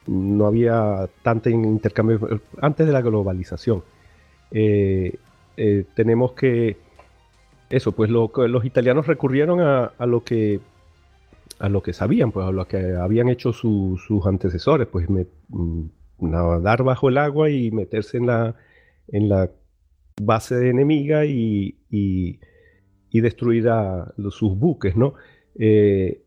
no 0.07 0.47
había 0.47 1.11
tanto 1.23 1.51
intercambio, 1.51 2.41
antes 2.61 2.87
de 2.87 2.93
la 2.93 3.03
globalización. 3.03 3.85
Eh, 4.51 5.15
eh, 5.59 5.85
tenemos 5.95 6.33
que, 6.33 6.79
eso, 7.69 7.93
pues 7.93 8.09
los 8.09 8.65
italianos 8.65 9.07
recurrieron 9.07 9.61
a, 9.61 9.93
lo 10.07 10.25
que 10.25 10.61
a 11.59 11.69
lo 11.69 11.83
que 11.83 11.93
sabían, 11.93 12.33
pues 12.33 12.47
a 12.47 12.51
lo 12.51 12.67
que 12.67 12.95
habían 12.95 13.29
hecho 13.29 13.53
sus 13.53 14.27
antecesores, 14.27 14.87
pues 14.87 15.07
mm, 15.11 15.83
nadar 16.21 16.83
bajo 16.83 17.11
el 17.11 17.19
agua 17.19 17.51
y 17.51 17.71
meterse 17.71 18.17
en 18.17 18.27
la, 18.27 18.55
en 19.09 19.29
la 19.29 19.51
base 20.21 20.57
de 20.57 20.71
enemiga 20.71 21.25
y, 21.25 21.77
destruir 23.13 23.67
a 23.71 24.13
sus 24.29 24.59
buques, 24.59 24.95
¿no? 24.95 25.15
Eh, 25.59 26.23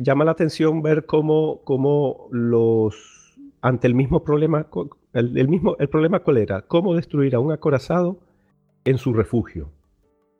llama 0.00 0.24
la 0.24 0.32
atención 0.32 0.82
ver 0.82 1.06
cómo, 1.06 1.60
cómo, 1.62 2.28
los 2.32 3.14
ante 3.60 3.86
el 3.86 3.94
mismo 3.94 4.24
problema 4.24 4.66
el, 5.14 5.48
mismo 5.48 5.76
el 5.78 5.88
problema 5.88 6.20
cuál 6.20 6.36
era 6.36 6.62
cómo 6.62 6.94
destruir 6.94 7.34
a 7.34 7.40
un 7.40 7.50
acorazado 7.50 8.18
en 8.84 8.98
su 8.98 9.14
refugio 9.14 9.70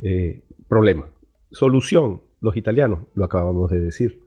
eh, 0.02 0.42
problema 0.68 1.08
solución 1.50 2.20
los 2.42 2.54
italianos 2.56 3.00
lo 3.14 3.24
acabamos 3.24 3.70
de 3.70 3.80
decir 3.80 4.20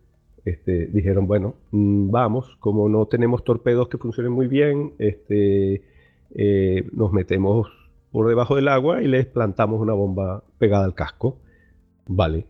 este, 0.46 0.88
dijeron 0.88 1.28
bueno 1.28 1.56
mm, 1.70 2.10
vamos 2.10 2.58
como 2.60 2.90
no 2.90 3.06
tenemos 3.06 3.44
torpedos 3.44 3.88
que 3.88 4.00
funcionen 4.00 4.32
muy 4.32 4.48
bien 4.48 4.94
este 4.98 5.84
eh, 6.36 6.88
nos 6.94 7.12
metemos 7.12 7.68
por 8.12 8.28
debajo 8.28 8.56
del 8.56 8.68
agua 8.68 9.02
y 9.02 9.08
les 9.08 9.26
plantamos 9.26 9.80
una 9.82 9.94
bomba 9.94 10.44
pegada 10.58 10.86
al 10.86 10.94
casco. 10.94 11.38
Vale. 12.08 12.48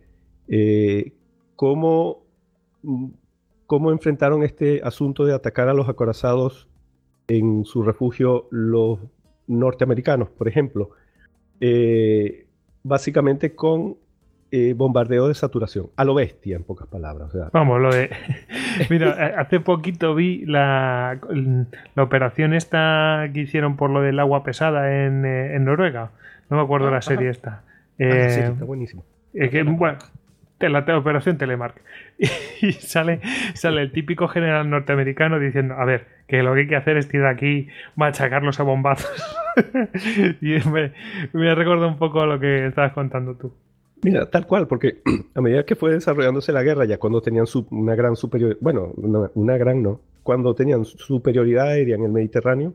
Eh, 0.48 1.14
¿cómo, 1.56 2.24
enfrentaron 3.92 4.44
este 4.44 4.82
asunto 4.84 5.26
de 5.26 5.34
atacar 5.34 5.68
a 5.68 5.74
los 5.74 5.90
acorazados 5.90 6.68
en 7.28 7.66
su 7.66 7.84
refugio 7.84 8.48
los 8.52 9.00
norteamericanos, 9.48 10.30
por 10.30 10.48
ejemplo, 10.48 10.92
eh, 11.60 12.46
básicamente 12.84 13.56
con 13.56 13.98
eh, 14.52 14.74
bombardeo 14.74 15.28
de 15.28 15.34
saturación, 15.34 15.88
a 15.96 16.04
lo 16.04 16.14
bestia, 16.14 16.56
en 16.56 16.64
pocas 16.64 16.88
palabras. 16.88 17.32
Vamos, 17.52 17.82
lo 17.82 17.94
de. 17.94 18.10
Mira, 18.90 19.34
hace 19.38 19.60
poquito 19.60 20.16
vi 20.16 20.46
la, 20.46 21.20
la 21.96 22.04
operación 22.04 22.54
esta 22.54 23.30
que 23.34 23.42
hicieron 23.42 23.76
por 23.76 23.90
lo 23.90 24.02
del 24.02 24.20
agua 24.20 24.44
pesada 24.44 25.06
en, 25.06 25.26
en 25.26 25.66
Noruega. 25.66 26.12
No 26.50 26.58
me 26.58 26.64
acuerdo 26.64 26.90
la 26.92 27.02
serie 27.02 27.30
esta. 27.30 27.64
Ah, 28.00 28.06
está 28.06 28.64
buenísimo. 28.64 29.04
que, 29.34 29.64
bueno, 29.64 29.98
la 30.60 30.98
operación 30.98 31.38
Telemark. 31.38 31.82
Y 32.62 32.72
sale, 32.72 33.20
sale 33.54 33.82
el 33.84 33.92
típico 33.92 34.28
general 34.28 34.68
norteamericano 34.68 35.40
diciendo, 35.40 35.76
a 35.76 35.86
ver, 35.86 36.08
que 36.28 36.42
lo 36.42 36.56
que 36.56 36.62
hay 36.62 36.68
que 36.68 36.76
hacer 36.76 36.98
es 36.98 37.08
tirar 37.08 37.28
aquí, 37.28 37.68
machacarlos 37.96 38.60
a 38.60 38.64
bombazos. 38.64 39.38
y 40.42 40.58
me, 40.68 40.92
me 41.34 41.54
recordado 41.54 41.88
un 41.88 42.00
poco 42.00 42.26
lo 42.26 42.40
que 42.40 42.66
estabas 42.66 42.94
contando 42.94 43.36
tú. 43.36 43.54
Mira, 44.04 44.30
tal 44.30 44.46
cual, 44.46 44.68
porque 44.68 45.02
a 45.34 45.42
medida 45.42 45.66
que 45.66 45.76
fue 45.76 45.92
desarrollándose 45.92 46.52
la 46.52 46.64
guerra, 46.64 46.86
ya 46.86 46.98
cuando 46.98 47.22
tenían 47.22 47.46
una 47.72 47.96
gran 47.96 48.16
superioridad, 48.16 48.60
bueno, 48.62 48.94
una, 48.96 49.58
gran 49.58 49.82
no, 49.82 50.02
cuando 50.24 50.54
tenían 50.54 50.86
superioridad 50.86 51.70
aérea 51.70 51.96
en 51.96 52.04
el 52.04 52.12
Mediterráneo, 52.12 52.74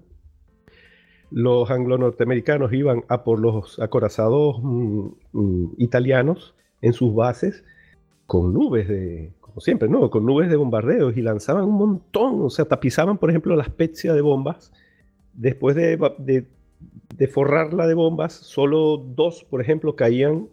los 1.31 1.71
anglo-norteamericanos 1.71 2.73
iban 2.73 3.05
a 3.09 3.25
por 3.25 3.39
los 3.39 3.79
acorazados 3.81 4.59
mm, 4.63 5.07
mm, 5.33 5.73
italianos 5.79 6.55
en 6.83 6.93
sus 6.93 7.15
bases 7.15 7.65
con 8.27 8.53
nubes 8.53 8.89
de, 8.89 9.33
como 9.41 9.61
siempre, 9.61 9.89
¿no? 9.89 10.11
Con 10.11 10.27
nubes 10.27 10.51
de 10.51 10.57
bombardeos 10.57 11.17
y 11.17 11.23
lanzaban 11.23 11.65
un 11.65 11.75
montón, 11.75 12.43
o 12.43 12.51
sea, 12.51 12.67
tapizaban, 12.67 13.19
por 13.19 13.31
ejemplo, 13.31 13.57
la 13.57 13.65
Spezia 13.65 14.13
de 14.13 14.21
bombas. 14.21 14.73
Después 15.33 15.75
de, 15.77 15.97
de, 16.19 16.47
de 17.17 17.29
forrarla 17.29 17.87
de 17.87 17.95
bombas, 17.95 18.35
solo 18.35 18.99
dos, 18.99 19.45
por 19.45 19.63
ejemplo, 19.63 19.97
caían 19.97 20.49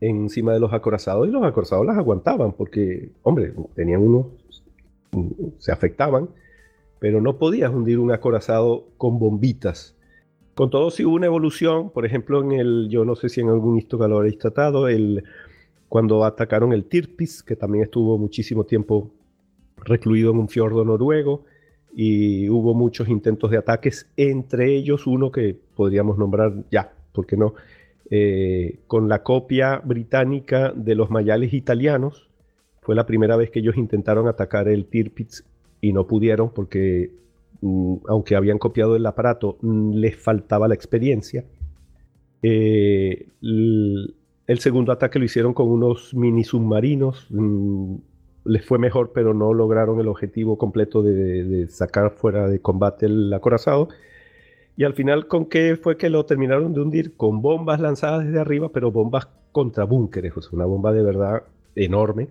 encima 0.00 0.52
de 0.52 0.60
los 0.60 0.72
acorazados 0.72 1.28
y 1.28 1.30
los 1.30 1.44
acorazados 1.44 1.86
las 1.86 1.96
aguantaban 1.96 2.52
porque, 2.52 3.10
hombre, 3.22 3.52
tenían 3.74 4.02
unos, 4.02 4.26
se 5.58 5.72
afectaban, 5.72 6.28
pero 6.98 7.20
no 7.20 7.38
podías 7.38 7.72
hundir 7.72 7.98
un 7.98 8.12
acorazado 8.12 8.86
con 8.96 9.18
bombitas. 9.18 9.96
Con 10.54 10.68
todo, 10.70 10.90
si 10.90 11.04
hubo 11.04 11.14
una 11.14 11.26
evolución, 11.26 11.90
por 11.90 12.04
ejemplo, 12.04 12.42
en 12.42 12.52
el, 12.52 12.88
yo 12.90 13.04
no 13.04 13.16
sé 13.16 13.28
si 13.28 13.40
en 13.40 13.48
algún 13.48 13.78
histórico 13.78 14.08
lo 14.08 14.16
habréis 14.18 14.38
tratado, 14.38 14.88
el, 14.88 15.24
cuando 15.88 16.24
atacaron 16.24 16.72
el 16.72 16.84
Tirpitz, 16.84 17.42
que 17.42 17.56
también 17.56 17.84
estuvo 17.84 18.18
muchísimo 18.18 18.64
tiempo 18.64 19.10
recluido 19.76 20.30
en 20.32 20.38
un 20.38 20.48
fiordo 20.48 20.84
noruego, 20.84 21.44
y 21.94 22.48
hubo 22.48 22.74
muchos 22.74 23.08
intentos 23.08 23.50
de 23.50 23.56
ataques, 23.56 24.08
entre 24.16 24.76
ellos 24.76 25.06
uno 25.06 25.32
que 25.32 25.56
podríamos 25.74 26.18
nombrar 26.18 26.52
ya, 26.70 26.92
porque 27.12 27.36
no? 27.36 27.54
Eh, 28.12 28.80
con 28.88 29.08
la 29.08 29.22
copia 29.22 29.80
británica 29.84 30.72
de 30.74 30.96
los 30.96 31.10
mayales 31.10 31.52
italianos. 31.54 32.28
Fue 32.80 32.96
la 32.96 33.06
primera 33.06 33.36
vez 33.36 33.50
que 33.50 33.60
ellos 33.60 33.76
intentaron 33.76 34.26
atacar 34.26 34.66
el 34.66 34.86
Tirpitz 34.86 35.44
y 35.80 35.92
no 35.92 36.08
pudieron 36.08 36.50
porque, 36.50 37.12
mm, 37.60 37.96
aunque 38.08 38.34
habían 38.34 38.58
copiado 38.58 38.96
el 38.96 39.06
aparato, 39.06 39.58
mm, 39.60 39.92
les 39.94 40.16
faltaba 40.16 40.66
la 40.66 40.74
experiencia. 40.74 41.44
Eh, 42.42 43.28
el, 43.42 44.58
segundo 44.58 44.90
ataque 44.90 45.20
lo 45.20 45.24
hicieron 45.24 45.54
con 45.54 45.68
unos 45.68 46.12
mini 46.12 46.42
submarinos. 46.42 47.28
Mm, 47.30 47.94
les 48.44 48.64
fue 48.64 48.78
mejor, 48.80 49.12
pero 49.14 49.34
no 49.34 49.54
lograron 49.54 50.00
el 50.00 50.08
objetivo 50.08 50.58
completo 50.58 51.02
de, 51.02 51.44
de 51.44 51.68
sacar 51.68 52.10
fuera 52.10 52.48
de 52.48 52.58
combate 52.60 53.06
el 53.06 53.32
acorazado. 53.32 53.88
Y 54.76 54.84
al 54.84 54.94
final, 54.94 55.26
¿con 55.26 55.46
qué 55.46 55.76
fue 55.76 55.96
que 55.96 56.10
lo 56.10 56.24
terminaron 56.24 56.72
de 56.72 56.80
hundir? 56.80 57.16
Con 57.16 57.42
bombas 57.42 57.80
lanzadas 57.80 58.24
desde 58.24 58.40
arriba, 58.40 58.70
pero 58.72 58.90
bombas 58.90 59.28
contra 59.52 59.84
búnkeres, 59.84 60.36
o 60.36 60.42
sea, 60.42 60.50
una 60.52 60.64
bomba 60.64 60.92
de 60.92 61.02
verdad 61.02 61.42
enorme. 61.74 62.28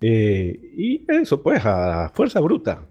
Eh, 0.00 0.58
y 0.76 1.04
eso, 1.08 1.42
pues, 1.42 1.64
a 1.64 2.10
fuerza 2.14 2.40
bruta. 2.40 2.82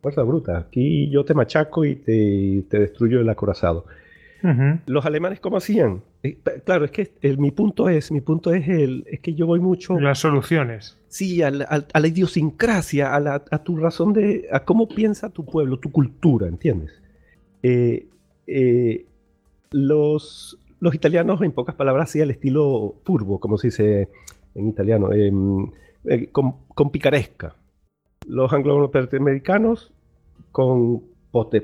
Fuerza 0.00 0.22
bruta. 0.22 0.58
Aquí 0.58 1.10
yo 1.10 1.24
te 1.24 1.34
machaco 1.34 1.84
y 1.84 1.96
te, 1.96 2.64
te 2.68 2.78
destruyo 2.78 3.20
el 3.20 3.28
acorazado. 3.28 3.86
Los 4.86 5.06
alemanes, 5.06 5.38
¿cómo 5.38 5.58
hacían? 5.58 6.02
Eh, 6.24 6.36
claro, 6.64 6.84
es 6.84 6.90
que 6.90 7.12
mi 7.38 7.52
punto 7.52 7.88
es, 7.88 8.10
mi 8.10 8.20
punto 8.20 8.52
es 8.52 8.68
el, 8.68 9.04
es 9.06 9.20
que 9.20 9.34
yo 9.34 9.46
voy 9.46 9.60
mucho. 9.60 9.98
Las 10.00 10.18
soluciones. 10.18 10.98
Sí, 11.06 11.42
a 11.42 11.50
la, 11.50 12.06
idiosincrasia, 12.06 13.14
a, 13.14 13.20
la, 13.20 13.44
a, 13.50 13.62
tu 13.62 13.76
razón 13.76 14.12
de, 14.12 14.48
a 14.50 14.60
cómo 14.64 14.88
piensa 14.88 15.30
tu 15.30 15.44
pueblo, 15.44 15.78
tu 15.78 15.92
cultura, 15.92 16.48
¿entiendes? 16.48 16.90
Eh, 17.62 18.06
eh, 18.54 19.06
los, 19.70 20.58
los 20.80 20.94
italianos, 20.94 21.40
en 21.42 21.52
pocas 21.52 21.74
palabras, 21.74 22.10
hacían 22.10 22.24
el 22.24 22.32
estilo 22.32 22.96
furbo, 23.04 23.40
como 23.40 23.58
se 23.58 23.68
dice 23.68 24.08
en 24.54 24.68
italiano, 24.68 25.12
em, 25.12 25.70
eh, 26.04 26.30
con, 26.30 26.90
picaresca. 26.90 27.56
Los 28.26 28.52
anglo-americanos 28.52 29.92
con, 30.50 31.02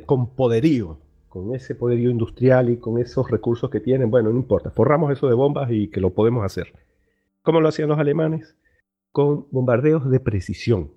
con 0.06 0.34
poderío, 0.34 0.98
con 1.28 1.54
ese 1.54 1.74
poderío 1.74 2.10
industrial 2.10 2.70
y 2.70 2.78
con 2.78 2.98
esos 2.98 3.30
recursos 3.30 3.70
que 3.70 3.80
tienen. 3.80 4.10
Bueno, 4.10 4.30
no 4.30 4.36
importa, 4.36 4.70
forramos 4.70 5.12
eso 5.12 5.28
de 5.28 5.34
bombas 5.34 5.70
y 5.70 5.88
que 5.88 6.00
lo 6.00 6.10
podemos 6.10 6.44
hacer. 6.44 6.72
¿Cómo 7.42 7.60
lo 7.60 7.68
hacían 7.68 7.88
los 7.88 7.98
alemanes? 7.98 8.56
Con 9.12 9.46
bombardeos 9.50 10.10
de 10.10 10.20
precisión. 10.20 10.92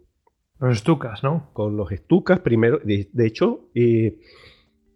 Los 0.59 0.77
estucas, 0.77 1.23
¿no? 1.23 1.49
Con 1.53 1.75
los 1.75 1.91
estucas, 1.91 2.39
primero, 2.39 2.79
de, 2.83 3.07
hecho, 3.25 3.69
eh, 3.73 4.19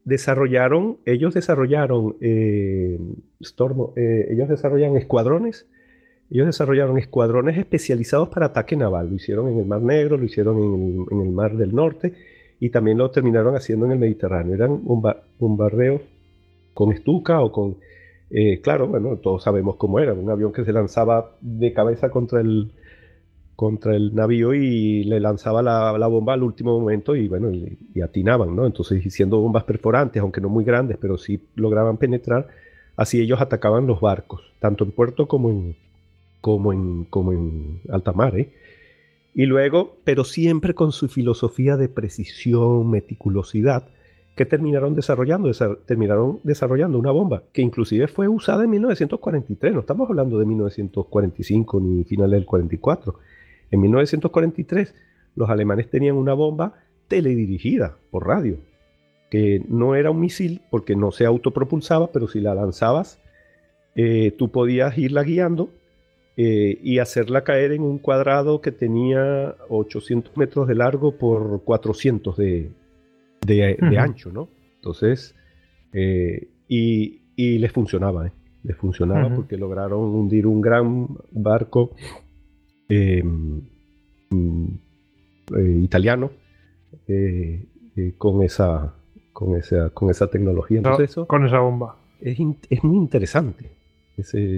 desarrollaron, 0.05 0.97
ellos 1.05 1.33
desarrollaron, 1.33 2.15
eh, 2.21 2.97
eh, 3.95 4.27
ellos 4.29 4.47
desarrollan 4.49 4.95
escuadrones, 4.95 5.67
ellos 6.31 6.45
desarrollaron 6.45 6.97
escuadrones 6.97 7.57
especializados 7.57 8.29
para 8.29 8.47
ataque 8.47 8.75
naval. 8.75 9.09
Lo 9.09 9.15
hicieron 9.15 9.49
en 9.49 9.59
el 9.59 9.65
Mar 9.65 9.81
Negro, 9.81 10.17
lo 10.17 10.23
hicieron 10.23 11.07
en 11.11 11.21
el, 11.21 11.31
Mar 11.31 11.57
del 11.57 11.75
Norte 11.75 12.13
y 12.59 12.69
también 12.69 12.99
lo 12.99 13.11
terminaron 13.11 13.55
haciendo 13.55 13.85
en 13.87 13.93
el 13.93 13.99
Mediterráneo. 13.99 14.55
Eran 14.55 14.81
bombardeos 15.39 16.01
con 16.73 16.91
estuca 16.91 17.41
o 17.41 17.51
con, 17.51 17.77
eh, 18.29 18.61
claro, 18.61 18.87
bueno, 18.87 19.17
todos 19.17 19.43
sabemos 19.43 19.75
cómo 19.75 19.99
era, 19.99 20.13
un 20.13 20.29
avión 20.29 20.53
que 20.53 20.65
se 20.65 20.73
lanzaba 20.73 21.31
de 21.41 21.73
cabeza 21.73 22.09
contra 22.09 22.41
el, 22.41 22.71
contra 23.55 23.95
el 23.95 24.13
navío 24.13 24.53
y 24.53 25.03
le 25.05 25.19
lanzaba 25.19 25.61
la, 25.61 26.07
bomba 26.07 26.33
al 26.33 26.43
último 26.43 26.79
momento 26.79 27.15
y 27.15 27.27
bueno, 27.27 27.51
y, 27.51 28.01
atinaban, 28.01 28.55
¿no? 28.55 28.65
Entonces, 28.65 29.01
siendo 29.13 29.39
bombas 29.39 29.63
perforantes, 29.63 30.21
aunque 30.21 30.41
no 30.41 30.49
muy 30.49 30.65
grandes, 30.65 30.97
pero 30.99 31.17
sí 31.17 31.39
lograban 31.55 31.97
penetrar, 31.97 32.47
así 32.97 33.21
ellos 33.21 33.41
atacaban 33.41 33.87
los 33.87 34.01
barcos, 34.01 34.41
tanto 34.59 34.83
en 34.83 34.91
puerto 34.91 35.27
como 35.27 35.49
en, 35.49 35.75
como 36.41 36.73
en, 36.73 37.05
como 37.05 37.31
en 37.31 37.81
alta 37.89 38.11
mar, 38.11 38.37
¿eh? 38.37 38.51
Y 39.33 39.45
luego, 39.47 39.97
pero 40.05 40.23
siempre 40.23 40.73
con 40.73 40.93
su 40.93 41.09
filosofía 41.09 41.75
de 41.75 41.89
precisión, 41.89 42.89
meticulosidad, 42.89 43.83
que 44.35 44.45
terminaron 44.45 44.95
desarrollando, 44.95 45.49
terminaron 45.85 46.39
desarrollando 46.43 46.99
una 46.99 47.11
bomba 47.11 47.43
que 47.53 47.61
inclusive 47.61 48.07
fue 48.07 48.27
usada 48.27 48.63
en 48.63 48.69
1943, 48.69 49.73
no 49.73 49.79
estamos 49.81 50.09
hablando 50.09 50.39
de 50.39 50.45
1945 50.45 51.79
ni 51.79 52.03
finales 52.03 52.31
del 52.31 52.45
44 52.45 53.15
en 53.71 53.81
1943 53.81 54.93
los 55.35 55.49
alemanes 55.49 55.89
tenían 55.89 56.15
una 56.15 56.33
bomba 56.33 56.73
teledirigida 57.07 57.97
por 58.11 58.27
radio, 58.27 58.57
que 59.29 59.61
no 59.67 59.95
era 59.95 60.11
un 60.11 60.19
misil 60.19 60.61
porque 60.69 60.95
no 60.95 61.11
se 61.11 61.25
autopropulsaba, 61.25 62.11
pero 62.11 62.27
si 62.27 62.39
la 62.39 62.55
lanzabas, 62.55 63.19
eh, 63.95 64.31
tú 64.37 64.51
podías 64.51 64.97
irla 64.97 65.23
guiando 65.23 65.69
eh, 66.37 66.79
y 66.83 66.99
hacerla 66.99 67.43
caer 67.43 67.71
en 67.71 67.81
un 67.81 67.97
cuadrado 67.97 68.59
que 68.59 68.71
tenía 68.71 69.55
800 69.69 70.35
metros 70.35 70.67
de 70.67 70.75
largo 70.75 71.17
por 71.17 71.63
400 71.63 72.35
de, 72.35 72.71
ancho, 73.97 74.31
¿no? 74.31 74.49
Entonces, 74.75 75.33
eh, 75.93 76.49
y, 76.67 77.21
les 77.37 77.71
funcionaba, 77.71 78.31
les 78.63 78.77
funcionaba 78.77 79.33
porque 79.33 79.57
lograron 79.57 79.99
hundir 79.99 80.47
un 80.47 80.61
gran 80.61 81.07
barco 81.31 81.91
Em, 82.87 83.61
mm, 84.29 84.67
eh, 85.57 85.79
italiano 85.83 86.31
eh, 87.07 87.63
eh, 87.95 88.13
con, 88.17 88.43
esa, 88.43 88.93
con, 89.33 89.55
esa, 89.55 89.89
con 89.89 90.09
esa 90.09 90.27
tecnología. 90.27 90.81
con 91.27 91.45
esa 91.45 91.59
bomba. 91.59 91.95
Es, 92.21 92.39
muy 92.83 92.97
interesante 92.97 93.69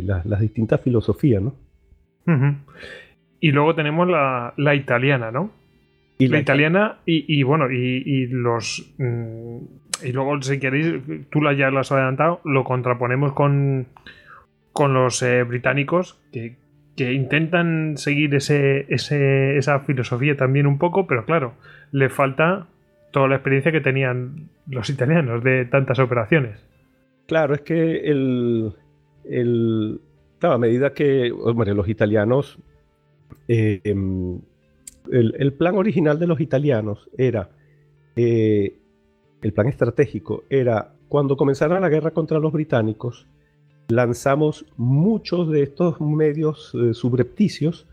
las 0.04 0.40
distintas 0.40 0.82
filosofías, 0.82 1.42
¿no? 1.42 1.56
Y 3.40 3.52
luego 3.52 3.76
tenemos 3.76 4.08
la, 4.08 4.76
italiana, 4.76 5.32
¿no? 5.32 5.52
Y 6.18 6.28
la, 6.28 6.40
italiana 6.40 7.00
y, 7.06 7.44
bueno, 7.44 7.72
y, 7.72 8.28
los... 8.28 8.94
Mm, 8.98 9.58
y 10.04 10.12
luego, 10.12 10.42
si 10.42 10.60
queréis, 10.60 11.02
tú 11.32 11.42
ya 11.58 11.72
lo 11.72 11.80
has 11.80 11.92
adelantado, 11.92 12.40
lo 12.44 12.64
contraponemos 12.64 13.34
con, 13.34 13.88
con 14.74 14.94
los 14.94 15.26
británicos, 15.48 16.20
que, 16.32 16.56
que 16.98 17.14
intentan 17.14 17.96
seguir 17.98 18.34
ese, 18.34 18.88
esa 18.90 19.80
filosofía 19.82 20.36
también 20.36 20.66
un 20.66 20.80
poco, 20.80 21.06
pero 21.06 21.26
claro, 21.26 21.54
le 21.92 22.10
falta 22.10 22.68
toda 23.12 23.28
la 23.28 23.36
experiencia 23.36 23.72
que 23.72 23.82
tenían 23.82 24.50
los 24.68 24.90
italianos 24.90 25.44
de 25.44 25.66
tantas 25.66 26.00
operaciones. 26.00 26.60
Claro, 27.28 27.54
es 27.54 27.62
que 27.62 28.10
el, 28.10 28.74
el 29.24 30.02
a 30.42 30.58
medida 30.58 30.94
que 30.94 31.30
los 31.30 31.88
italianos, 31.88 32.58
em, 33.48 34.40
el, 35.12 35.54
plan 35.54 35.76
original 35.76 36.18
de 36.18 36.28
los 36.28 36.40
italianos 36.40 37.10
era, 37.16 37.50
eh, 38.16 38.76
el 39.44 39.54
plan 39.54 39.68
estratégico 39.68 40.46
era, 40.50 40.94
cuando 41.10 41.38
comenzara 41.38 41.80
la 41.80 41.90
guerra 41.90 42.12
contra 42.12 42.40
los 42.40 42.52
británicos, 42.52 43.28
lanzamos 43.88 44.66
muchos 44.76 45.50
de 45.50 45.64
estos 45.64 46.02
medios 46.02 46.74
eh, 46.76 46.94
subrepticios 46.94 47.88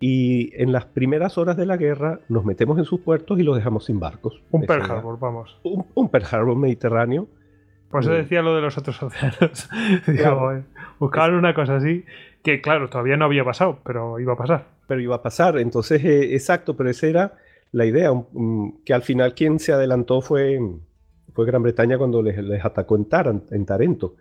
y 0.00 0.50
en 0.60 0.72
las 0.72 0.84
primeras 0.84 1.38
horas 1.38 1.56
de 1.56 1.66
la 1.66 1.76
guerra 1.76 2.20
nos 2.28 2.44
metemos 2.44 2.78
en 2.78 2.84
sus 2.84 3.00
puertos 3.00 3.38
y 3.38 3.42
los 3.42 3.56
dejamos 3.56 3.86
sin 3.86 3.98
barcos. 3.98 4.40
Un 4.50 4.62
Pearl 4.62 4.90
Harbor, 4.90 5.18
vamos. 5.18 5.58
Un, 5.64 5.86
un 5.94 6.08
Pearl 6.08 6.26
Harbor 6.30 6.56
mediterráneo. 6.56 7.26
Por 7.90 8.02
eso 8.02 8.12
decía 8.12 8.42
lo 8.42 8.54
de 8.54 8.60
los 8.60 8.76
otros 8.76 9.02
océanos. 9.02 9.68
buscaban 10.98 11.34
una 11.34 11.54
cosa 11.54 11.76
así 11.76 12.04
que, 12.42 12.60
claro, 12.60 12.88
todavía 12.88 13.16
no 13.16 13.24
había 13.24 13.44
pasado, 13.44 13.78
pero 13.84 14.20
iba 14.20 14.34
a 14.34 14.36
pasar. 14.36 14.66
Pero 14.86 15.00
iba 15.00 15.16
a 15.16 15.22
pasar. 15.22 15.58
Entonces, 15.58 16.04
eh, 16.04 16.34
exacto, 16.34 16.76
pero 16.76 16.90
esa 16.90 17.06
era 17.06 17.32
la 17.72 17.86
idea. 17.86 18.10
que 18.84 18.94
al 18.94 19.02
final 19.02 19.34
quien 19.34 19.58
se 19.58 19.72
adelantó 19.72 20.20
fue, 20.20 20.60
fue 21.34 21.46
Gran 21.46 21.62
Bretaña 21.62 21.98
cuando 21.98 22.22
les, 22.22 22.38
les 22.38 22.64
atacó 22.64 22.96
en, 22.96 23.06
en 23.50 23.66
Tarento. 23.66 24.14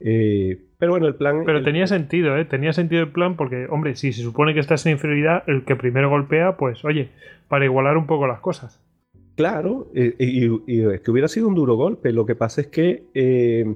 Eh, 0.00 0.58
pero 0.78 0.92
bueno, 0.92 1.06
el 1.06 1.14
plan. 1.14 1.42
Pero 1.44 1.62
tenía 1.62 1.86
sentido, 1.86 2.36
¿eh? 2.36 2.44
Tenía 2.44 2.72
sentido 2.72 3.02
el 3.02 3.12
plan 3.12 3.36
porque, 3.36 3.66
hombre, 3.70 3.96
si 3.96 4.12
se 4.12 4.22
supone 4.22 4.54
que 4.54 4.60
estás 4.60 4.84
en 4.86 4.92
inferioridad, 4.92 5.44
el 5.46 5.64
que 5.64 5.76
primero 5.76 6.10
golpea, 6.10 6.56
pues, 6.56 6.84
oye, 6.84 7.10
para 7.48 7.64
igualar 7.64 7.96
un 7.96 8.06
poco 8.06 8.26
las 8.26 8.40
cosas. 8.40 8.82
Claro, 9.36 9.90
eh, 9.94 10.14
y, 10.18 10.80
es 10.82 11.00
que 11.00 11.10
hubiera 11.10 11.28
sido 11.28 11.48
un 11.48 11.54
duro 11.54 11.76
golpe. 11.76 12.12
Lo 12.12 12.26
que 12.26 12.34
pasa 12.34 12.62
es 12.62 12.66
que 12.68 13.04
eh, 13.14 13.74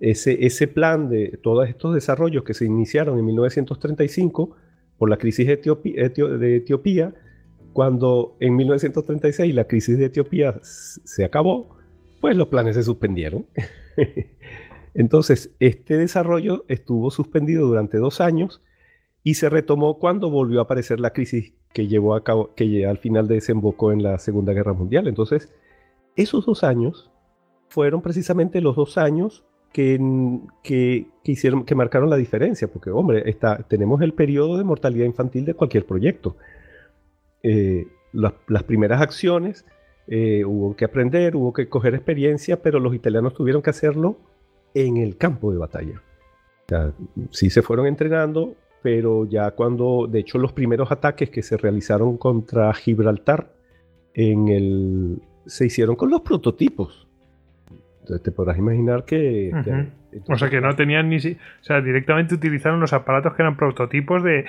ese, 0.00 0.46
ese 0.46 0.68
plan 0.68 1.08
de 1.08 1.38
todos 1.42 1.68
estos 1.68 1.94
desarrollos 1.94 2.44
que 2.44 2.54
se 2.54 2.64
iniciaron 2.64 3.18
en 3.18 3.24
1935 3.24 4.56
por 4.96 5.10
la 5.10 5.16
crisis 5.16 5.46
de 5.46 5.52
Etiopía, 5.54 6.08
de 6.08 6.56
Etiopía 6.56 7.14
cuando 7.72 8.36
en 8.40 8.56
1936 8.56 9.54
la 9.54 9.64
crisis 9.64 9.98
de 9.98 10.06
Etiopía 10.06 10.58
se 10.62 11.24
acabó, 11.24 11.76
pues 12.20 12.36
los 12.36 12.48
planes 12.48 12.74
se 12.74 12.82
suspendieron. 12.82 13.46
Entonces, 14.98 15.54
este 15.60 15.96
desarrollo 15.96 16.64
estuvo 16.66 17.12
suspendido 17.12 17.68
durante 17.68 17.98
dos 17.98 18.20
años 18.20 18.60
y 19.22 19.34
se 19.34 19.48
retomó 19.48 20.00
cuando 20.00 20.28
volvió 20.28 20.58
a 20.58 20.64
aparecer 20.64 20.98
la 20.98 21.12
crisis 21.12 21.54
que 21.72 21.86
llevó 21.86 22.16
a 22.16 22.24
cabo, 22.24 22.52
que 22.56 22.84
al 22.84 22.98
final 22.98 23.28
desembocó 23.28 23.92
en 23.92 24.02
la 24.02 24.18
Segunda 24.18 24.52
Guerra 24.52 24.72
Mundial. 24.72 25.06
Entonces, 25.06 25.54
esos 26.16 26.46
dos 26.46 26.64
años 26.64 27.12
fueron 27.68 28.02
precisamente 28.02 28.60
los 28.60 28.74
dos 28.74 28.98
años 28.98 29.44
que, 29.72 30.00
que, 30.64 31.06
hicieron, 31.22 31.64
que 31.64 31.76
marcaron 31.76 32.10
la 32.10 32.16
diferencia, 32.16 32.66
porque, 32.66 32.90
hombre, 32.90 33.30
está, 33.30 33.58
tenemos 33.68 34.02
el 34.02 34.14
periodo 34.14 34.58
de 34.58 34.64
mortalidad 34.64 35.06
infantil 35.06 35.44
de 35.44 35.54
cualquier 35.54 35.86
proyecto. 35.86 36.34
Eh, 37.44 37.86
las 38.12 38.64
primeras 38.64 39.00
acciones 39.00 39.64
eh, 40.08 40.44
hubo 40.44 40.74
que 40.74 40.86
aprender, 40.86 41.36
hubo 41.36 41.52
que 41.52 41.68
coger 41.68 41.94
experiencia, 41.94 42.62
pero 42.62 42.80
los 42.80 42.96
italianos 42.96 43.34
tuvieron 43.34 43.62
que 43.62 43.70
hacerlo 43.70 44.18
en 44.86 44.96
el 44.96 45.16
campo 45.16 45.52
de 45.52 45.58
batalla. 45.58 46.02
sí 47.30 47.50
se 47.50 47.62
fueron 47.62 47.86
entrenando, 47.86 48.54
pero 48.82 49.24
ya 49.24 49.50
cuando, 49.52 50.06
de 50.08 50.20
hecho, 50.20 50.38
los 50.38 50.52
primeros 50.52 50.90
ataques 50.92 51.30
que 51.30 51.42
se 51.42 51.56
realizaron 51.56 52.16
contra 52.16 52.72
Gibraltar 52.74 53.52
en 54.14 54.48
el, 54.48 55.22
se 55.46 55.66
hicieron 55.66 55.96
con 55.96 56.10
los 56.10 56.20
prototipos. 56.20 57.06
Entonces 58.00 58.22
te 58.22 58.32
podrás 58.32 58.56
imaginar 58.56 59.04
que... 59.04 59.52
o 60.28 60.36
sea 60.36 60.48
que 60.48 60.60
no 60.60 60.74
tenían 60.74 61.10
ni... 61.10 61.16
O 61.16 61.36
sea, 61.60 61.80
directamente 61.82 62.34
utilizaron 62.34 62.80
los 62.80 62.92
aparatos 62.92 63.34
que 63.34 63.42
eran 63.42 63.56
prototipos 63.56 64.22
de... 64.22 64.46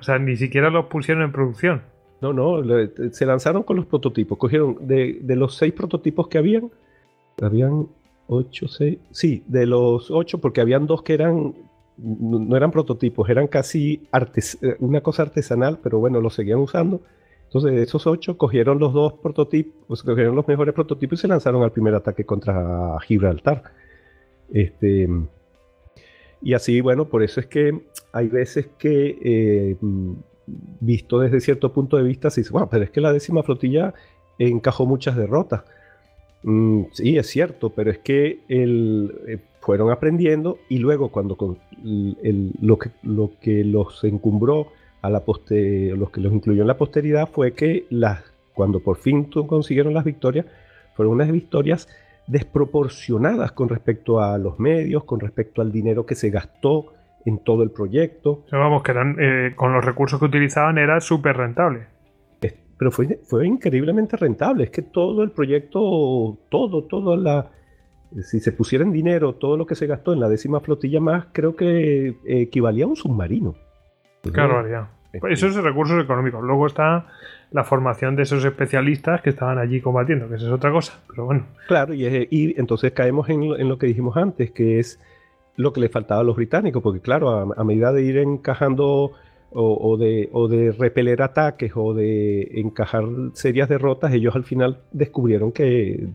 O 0.00 0.02
sea, 0.02 0.18
ni 0.18 0.36
siquiera 0.36 0.70
los 0.70 0.86
pusieron 0.86 1.22
en 1.22 1.32
producción. 1.32 1.82
No, 2.20 2.32
no, 2.32 2.62
se 3.10 3.26
lanzaron 3.26 3.62
con 3.62 3.76
los 3.76 3.86
prototipos. 3.86 4.38
Cogieron 4.38 4.76
de, 4.86 5.18
de 5.22 5.36
los 5.36 5.56
seis 5.56 5.72
prototipos 5.72 6.28
que 6.28 6.38
habían, 6.38 6.70
habían 7.40 7.88
8, 8.32 8.68
6. 8.68 8.98
Sí, 9.10 9.44
de 9.46 9.66
los 9.66 10.10
8, 10.10 10.40
porque 10.40 10.60
habían 10.60 10.86
dos 10.86 11.02
que 11.02 11.14
eran. 11.14 11.54
No 11.98 12.56
eran 12.56 12.70
prototipos, 12.70 13.28
eran 13.28 13.46
casi 13.46 14.08
eh, 14.12 14.76
una 14.80 15.02
cosa 15.02 15.22
artesanal, 15.22 15.78
pero 15.82 15.98
bueno, 15.98 16.20
lo 16.20 16.30
seguían 16.30 16.58
usando. 16.58 17.02
Entonces, 17.44 17.72
de 17.72 17.82
esos 17.82 18.06
8, 18.06 18.38
cogieron 18.38 18.78
los 18.78 18.94
dos 18.94 19.12
prototipos, 19.14 20.02
cogieron 20.02 20.34
los 20.34 20.48
mejores 20.48 20.74
prototipos 20.74 21.18
y 21.18 21.22
se 21.22 21.28
lanzaron 21.28 21.62
al 21.62 21.70
primer 21.70 21.94
ataque 21.94 22.24
contra 22.24 22.98
Gibraltar. 23.00 23.62
Este, 24.50 25.06
y 26.40 26.54
así, 26.54 26.80
bueno, 26.80 27.08
por 27.08 27.22
eso 27.22 27.40
es 27.40 27.46
que 27.46 27.82
hay 28.12 28.28
veces 28.28 28.68
que, 28.78 29.18
eh, 29.22 29.76
visto 30.80 31.20
desde 31.20 31.40
cierto 31.40 31.72
punto 31.72 31.98
de 31.98 32.02
vista, 32.02 32.30
se 32.30 32.40
dice, 32.40 32.52
bueno, 32.52 32.68
pero 32.70 32.84
es 32.84 32.90
que 32.90 33.02
la 33.02 33.12
décima 33.12 33.42
flotilla 33.42 33.92
encajó 34.38 34.86
muchas 34.86 35.16
derrotas. 35.16 35.64
Mm, 36.42 36.84
sí, 36.92 37.16
es 37.16 37.28
cierto, 37.28 37.70
pero 37.70 37.90
es 37.90 37.98
que 37.98 38.40
el, 38.48 39.14
eh, 39.28 39.38
fueron 39.60 39.90
aprendiendo 39.90 40.58
y 40.68 40.78
luego 40.78 41.10
cuando 41.10 41.36
lo, 41.82 42.78
que, 42.78 42.90
lo 43.02 43.30
que 43.40 43.64
los 43.64 44.02
encumbró 44.04 44.68
a 45.02 45.10
la 45.10 45.22
los 45.26 46.10
que 46.10 46.20
los 46.20 46.32
incluyó 46.32 46.62
en 46.62 46.68
la 46.68 46.76
posteridad 46.76 47.28
fue 47.28 47.52
que 47.52 47.86
las, 47.90 48.22
cuando 48.54 48.80
por 48.80 48.96
fin 48.96 49.24
consiguieron 49.24 49.94
las 49.94 50.04
victorias, 50.04 50.46
fueron 50.94 51.14
unas 51.14 51.30
victorias 51.30 51.88
desproporcionadas 52.26 53.52
con 53.52 53.68
respecto 53.68 54.20
a 54.20 54.38
los 54.38 54.58
medios, 54.58 55.04
con 55.04 55.20
respecto 55.20 55.62
al 55.62 55.72
dinero 55.72 56.06
que 56.06 56.14
se 56.14 56.30
gastó 56.30 56.92
en 57.24 57.38
todo 57.38 57.62
el 57.62 57.70
proyecto. 57.70 58.44
vamos, 58.50 58.82
que 58.82 58.92
eh, 58.92 59.52
con 59.54 59.72
los 59.72 59.84
recursos 59.84 60.18
que 60.18 60.26
utilizaban 60.26 60.78
era 60.78 61.00
súper 61.00 61.36
rentable 61.36 61.86
pero 62.82 62.90
fue, 62.90 63.20
fue 63.22 63.46
increíblemente 63.46 64.16
rentable. 64.16 64.64
Es 64.64 64.70
que 64.70 64.82
todo 64.82 65.22
el 65.22 65.30
proyecto, 65.30 66.36
todo, 66.48 66.82
todo 66.82 67.16
la... 67.16 67.48
Si 68.24 68.40
se 68.40 68.50
pusiera 68.50 68.84
en 68.84 68.90
dinero 68.90 69.36
todo 69.36 69.56
lo 69.56 69.66
que 69.66 69.76
se 69.76 69.86
gastó 69.86 70.12
en 70.12 70.18
la 70.18 70.28
décima 70.28 70.58
flotilla 70.58 70.98
más, 70.98 71.26
creo 71.30 71.54
que 71.54 72.16
equivalía 72.26 72.86
a 72.86 72.88
un 72.88 72.96
submarino. 72.96 73.54
Claro, 74.32 74.68
ya. 74.68 74.90
Pues 75.20 75.34
eso 75.34 75.46
es 75.46 75.54
recursos 75.62 76.02
económicos. 76.02 76.42
Luego 76.42 76.66
está 76.66 77.06
la 77.52 77.62
formación 77.62 78.16
de 78.16 78.24
esos 78.24 78.44
especialistas 78.44 79.22
que 79.22 79.30
estaban 79.30 79.58
allí 79.58 79.80
combatiendo, 79.80 80.28
que 80.28 80.34
eso 80.34 80.48
es 80.48 80.52
otra 80.52 80.72
cosa, 80.72 80.98
pero 81.06 81.26
bueno. 81.26 81.44
Claro, 81.68 81.94
y, 81.94 82.04
y 82.04 82.58
entonces 82.58 82.90
caemos 82.90 83.28
en 83.28 83.48
lo, 83.48 83.56
en 83.56 83.68
lo, 83.68 83.78
que 83.78 83.86
dijimos 83.86 84.16
antes, 84.16 84.50
que 84.50 84.80
es 84.80 84.98
lo 85.54 85.72
que 85.72 85.82
le 85.82 85.88
faltaba 85.88 86.22
a 86.22 86.24
los 86.24 86.34
británicos, 86.34 86.82
porque 86.82 86.98
claro, 86.98 87.30
a, 87.30 87.60
a 87.60 87.62
medida 87.62 87.92
de 87.92 88.02
ir 88.02 88.18
encajando 88.18 89.12
o, 89.54 89.96
de, 89.96 90.28
o, 90.32 90.48
de, 90.48 90.72
repeler 90.72 91.22
ataques 91.22 91.72
o 91.74 91.94
de 91.94 92.50
encajar 92.54 93.04
serias 93.34 93.68
derrotas, 93.68 94.12
ellos 94.12 94.34
al 94.34 94.42
final 94.44 94.80
descubrieron 94.92 95.52
que 95.52 96.08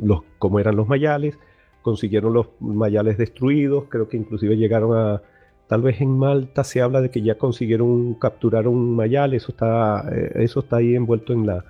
los, 0.00 0.20
como 0.38 0.60
eran 0.60 0.76
los 0.76 0.88
mayales, 0.88 1.38
consiguieron 1.82 2.32
los 2.32 2.46
mayales 2.60 3.18
destruidos, 3.18 3.84
creo 3.88 4.08
que 4.08 4.16
inclusive 4.16 4.56
llegaron 4.56 4.96
a, 4.96 5.22
tal 5.66 5.82
vez 5.82 6.00
en 6.00 6.16
Malta 6.18 6.64
se 6.64 6.80
habla 6.82 7.00
de 7.00 7.10
que 7.10 7.22
ya 7.22 7.36
consiguieron 7.36 8.14
capturar 8.14 8.66
un 8.68 8.94
mayal, 8.96 9.34
eso 9.34 9.52
está, 9.52 10.04
eh, 10.12 10.32
eso 10.36 10.60
está 10.60 10.76
ahí 10.76 10.94
envuelto 10.94 11.32
en, 11.32 11.46
la, 11.46 11.64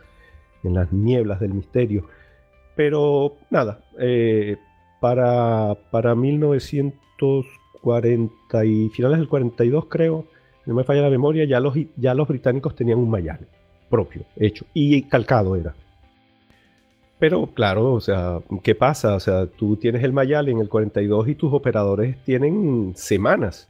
en 0.65 0.75
las 0.75 0.93
nieblas 0.93 1.41
del 1.41 1.55
misterio. 1.55 2.05
Pero 2.77 3.35
nada, 3.51 3.81
eh, 3.99 4.57
para, 5.01 5.77
para 5.91 6.15
1940 6.15 8.65
y 8.65 8.89
finales 8.91 9.19
del 9.19 9.29
42 9.29 9.87
creo, 9.87 10.27
no 10.67 10.75
me 10.75 10.85
falla 10.85 11.03
la 11.03 11.11
memoria, 11.11 11.45
ya 11.45 11.61
los, 11.61 11.75
ya 11.97 12.15
los 12.15 12.29
británicos 12.29 12.75
tenían 12.75 12.99
un 12.99 13.11
Mayale 13.11 13.47
propio, 13.89 14.23
hecho, 14.37 14.65
y 14.73 15.03
calcado 15.03 15.57
era. 15.57 15.75
Pero 17.19 17.49
claro, 17.49 17.93
o 17.93 18.01
sea, 18.01 18.41
¿qué 18.63 18.75
pasa? 18.75 19.15
O 19.15 19.21
sea, 19.21 19.47
tú 19.47 19.77
tienes 19.77 20.03
el 20.05 20.13
Mayale 20.13 20.53
en 20.53 20.59
el 20.59 20.71
42 20.71 21.29
y 21.29 21.35
tus 21.35 21.53
operadores 21.53 22.17
tienen 22.25 22.93
semanas 22.97 23.69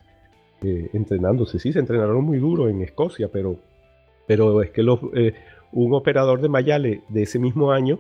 eh, 0.63 0.91
entrenándose. 0.93 1.59
Sí, 1.59 1.73
se 1.73 1.81
entrenaron 1.81 2.23
muy 2.25 2.39
duro 2.39 2.69
en 2.69 2.81
Escocia, 2.83 3.29
pero, 3.29 3.57
pero 4.29 4.63
es 4.63 4.71
que 4.71 4.85
los, 4.85 5.01
eh, 5.15 5.35
un 5.73 5.93
operador 5.95 6.41
de 6.41 6.49
Mayale 6.49 7.03
de 7.09 7.23
ese 7.23 7.41
mismo 7.41 7.73
año 7.73 7.99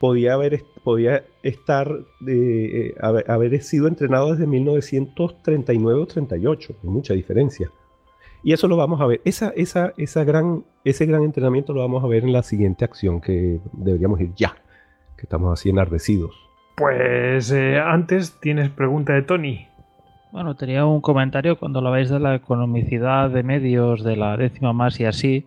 podía 0.00 0.34
haber, 0.34 0.64
podía 0.82 1.24
estar, 1.44 1.88
eh, 2.26 2.94
haber, 3.00 3.30
haber, 3.30 3.62
sido 3.62 3.86
entrenado 3.86 4.32
desde 4.32 4.46
1939 4.48 6.00
o 6.00 6.06
38, 6.06 6.74
hay 6.82 6.88
mucha 6.90 7.14
diferencia. 7.14 7.70
Y 8.44 8.52
eso 8.52 8.68
lo 8.68 8.76
vamos 8.76 9.00
a 9.00 9.06
ver. 9.06 9.22
Esa, 9.24 9.54
esa, 9.56 9.94
esa 9.96 10.22
gran, 10.22 10.64
ese 10.84 11.06
gran 11.06 11.22
entrenamiento 11.22 11.72
lo 11.72 11.80
vamos 11.80 12.04
a 12.04 12.06
ver 12.06 12.24
en 12.24 12.32
la 12.34 12.42
siguiente 12.42 12.84
acción 12.84 13.22
que 13.22 13.58
deberíamos 13.72 14.20
ir 14.20 14.34
ya, 14.34 14.54
que 15.16 15.22
estamos 15.22 15.58
así 15.58 15.70
enardecidos. 15.70 16.36
Pues 16.76 17.50
eh, 17.50 17.80
antes 17.80 18.38
tienes 18.40 18.68
pregunta 18.68 19.14
de 19.14 19.22
Tony. 19.22 19.66
Bueno, 20.30 20.56
tenía 20.56 20.84
un 20.84 21.00
comentario 21.00 21.56
cuando 21.56 21.80
lo 21.80 21.90
veis 21.90 22.10
de 22.10 22.20
la 22.20 22.34
economicidad 22.34 23.30
de 23.30 23.42
medios 23.42 24.04
de 24.04 24.16
la 24.16 24.36
décima 24.36 24.74
más 24.74 25.00
y 25.00 25.06
así. 25.06 25.46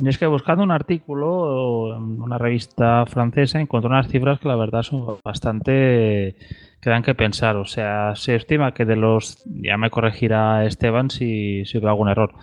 Y 0.00 0.08
es 0.08 0.18
que 0.18 0.26
buscando 0.26 0.62
un 0.62 0.72
artículo 0.72 1.96
en 1.96 2.20
una 2.20 2.36
revista 2.36 3.06
francesa 3.06 3.60
encontré 3.60 3.88
unas 3.88 4.08
cifras 4.08 4.40
que 4.40 4.48
la 4.48 4.56
verdad 4.56 4.82
son 4.82 5.18
bastante 5.24 6.36
que 6.80 6.90
dan 6.90 7.02
que 7.02 7.14
pensar. 7.14 7.56
O 7.56 7.64
sea, 7.64 8.14
se 8.16 8.34
estima 8.34 8.74
que 8.74 8.84
de 8.84 8.96
los, 8.96 9.42
ya 9.46 9.76
me 9.76 9.90
corregirá 9.90 10.64
Esteban 10.64 11.10
si, 11.10 11.64
si 11.64 11.78
algún 11.78 12.08
error, 12.08 12.34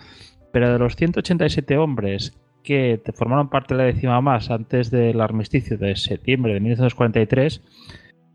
pero 0.52 0.72
de 0.72 0.78
los 0.78 0.96
187 0.96 1.76
hombres 1.76 2.38
que 2.62 3.00
formaron 3.14 3.48
parte 3.48 3.74
de 3.74 3.78
la 3.78 3.86
décima 3.86 4.20
más 4.20 4.50
antes 4.50 4.90
del 4.90 5.20
armisticio 5.20 5.78
de 5.78 5.96
septiembre 5.96 6.52
de 6.52 6.60
1943, 6.60 7.62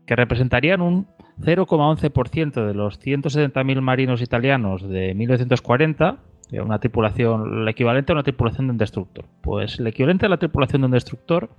que 0.06 0.16
representarían 0.16 0.80
un 0.80 1.06
0,11% 1.40 2.66
de 2.66 2.74
los 2.74 3.00
170.000 3.00 3.80
marinos 3.80 4.22
italianos 4.22 4.88
de 4.88 5.14
1940, 5.14 6.18
una 6.52 6.78
tripulación, 6.78 7.62
el 7.62 7.68
equivalente 7.68 8.12
a 8.12 8.14
una 8.14 8.22
tripulación 8.22 8.66
de 8.66 8.72
un 8.72 8.78
destructor. 8.78 9.24
Pues 9.40 9.78
el 9.80 9.86
equivalente 9.86 10.26
a 10.26 10.28
la 10.28 10.38
tripulación 10.38 10.82
de 10.82 10.86
un 10.86 10.92
destructor 10.92 11.50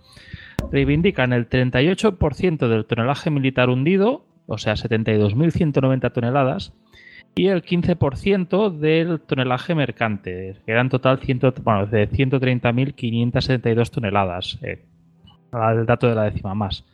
reivindican 0.72 1.34
el 1.34 1.50
38% 1.50 2.68
del 2.68 2.86
tonelaje 2.86 3.30
militar 3.30 3.70
hundido, 3.70 4.26
o 4.48 4.58
sea, 4.58 4.74
72.190 4.74 6.12
toneladas, 6.12 6.74
y 7.36 7.48
el 7.48 7.64
15% 7.64 8.72
del 8.72 9.20
tonelaje 9.20 9.76
mercante, 9.76 10.56
que 10.66 10.72
eran 10.72 10.90
total 10.90 11.20
bueno, 11.64 11.86
de 11.86 12.10
130.572 12.10 13.90
toneladas, 13.90 14.58
eh, 14.62 14.86
dato 15.52 16.08
de 16.08 16.16
la 16.16 16.24
décima 16.24 16.56
más. 16.56 16.86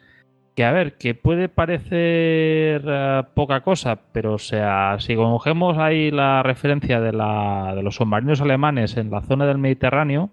Que 0.56 0.66
a 0.66 0.72
ver, 0.72 0.98
que 0.98 1.14
puede 1.14 1.48
parecer 1.48 2.84
eh, 2.86 3.24
poca 3.36 3.62
cosa, 3.62 4.00
pero 4.12 4.34
o 4.34 4.40
sea, 4.40 4.98
si 5.00 5.16
cogemos 5.16 5.78
ahí 5.78 6.12
la 6.12 6.44
referencia 6.44 7.00
de, 7.00 7.14
la, 7.14 7.74
de 7.76 7.84
los 7.84 7.96
submarinos 7.96 8.42
alemanes 8.42 8.98
en 8.98 9.12
la 9.12 9.22
zona 9.22 9.46
del 9.46 9.60
Mediterráneo, 9.60 10.32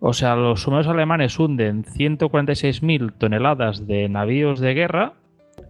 o 0.00 0.14
sea, 0.14 0.34
los 0.34 0.62
submarinos 0.62 0.92
alemanes 0.92 1.38
hunden 1.38 1.84
146.000 1.84 3.12
toneladas 3.18 3.86
de 3.86 4.08
navíos 4.08 4.58
de 4.58 4.74
guerra 4.74 5.12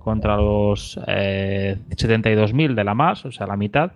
contra 0.02 0.36
los 0.36 0.98
eh, 1.06 1.76
72.000 1.90 2.74
de 2.74 2.84
la 2.84 2.94
más, 2.94 3.24
o 3.24 3.32
sea, 3.32 3.46
la 3.46 3.56
mitad. 3.56 3.92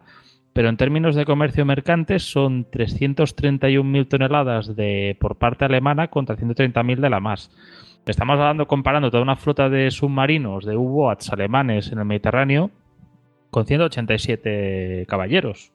Pero 0.52 0.70
en 0.70 0.78
términos 0.78 1.14
de 1.14 1.26
comercio 1.26 1.66
mercante 1.66 2.18
son 2.18 2.64
331.000 2.70 4.08
toneladas 4.08 4.74
de, 4.74 5.16
por 5.20 5.36
parte 5.36 5.66
alemana 5.66 6.08
contra 6.08 6.36
130.000 6.36 7.00
de 7.00 7.10
la 7.10 7.20
más. 7.20 7.50
Estamos 8.06 8.38
hablando 8.38 8.66
comparando 8.66 9.10
toda 9.10 9.22
una 9.22 9.36
flota 9.36 9.68
de 9.68 9.90
submarinos, 9.90 10.64
de 10.64 10.76
U-boats 10.76 11.30
alemanes 11.32 11.92
en 11.92 11.98
el 11.98 12.04
Mediterráneo, 12.04 12.70
con 13.50 13.66
187 13.66 15.04
caballeros. 15.08 15.72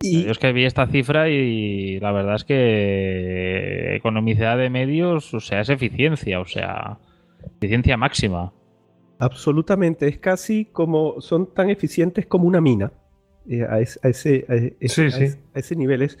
Y... 0.00 0.24
Yo 0.24 0.30
es 0.30 0.38
que 0.38 0.52
vi 0.52 0.64
esta 0.66 0.86
cifra 0.86 1.28
y 1.28 1.98
la 1.98 2.12
verdad 2.12 2.36
es 2.36 2.44
que 2.44 3.96
economicidad 3.96 4.58
de 4.58 4.70
medios, 4.70 5.32
o 5.32 5.40
sea, 5.40 5.60
es 5.60 5.68
eficiencia, 5.68 6.40
o 6.40 6.46
sea, 6.46 6.98
eficiencia 7.56 7.96
máxima. 7.96 8.52
Absolutamente, 9.18 10.08
es 10.08 10.18
casi 10.18 10.64
como, 10.64 11.20
son 11.20 11.52
tan 11.54 11.70
eficientes 11.70 12.26
como 12.26 12.46
una 12.46 12.60
mina. 12.60 12.92
Eh, 13.48 13.62
a, 13.62 13.80
ese, 13.80 14.46
a, 14.48 14.54
ese, 14.80 15.76
nivel 15.76 16.02
es, 16.02 16.18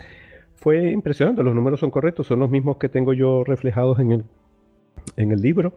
fue 0.56 0.90
impresionante, 0.90 1.42
los 1.42 1.54
números 1.54 1.80
son 1.80 1.90
correctos, 1.90 2.26
son 2.26 2.40
los 2.40 2.50
mismos 2.50 2.78
que 2.78 2.88
tengo 2.88 3.12
yo 3.12 3.44
reflejados 3.44 3.98
en 4.00 4.12
el, 4.12 4.24
en 5.16 5.32
el 5.32 5.40
libro. 5.40 5.74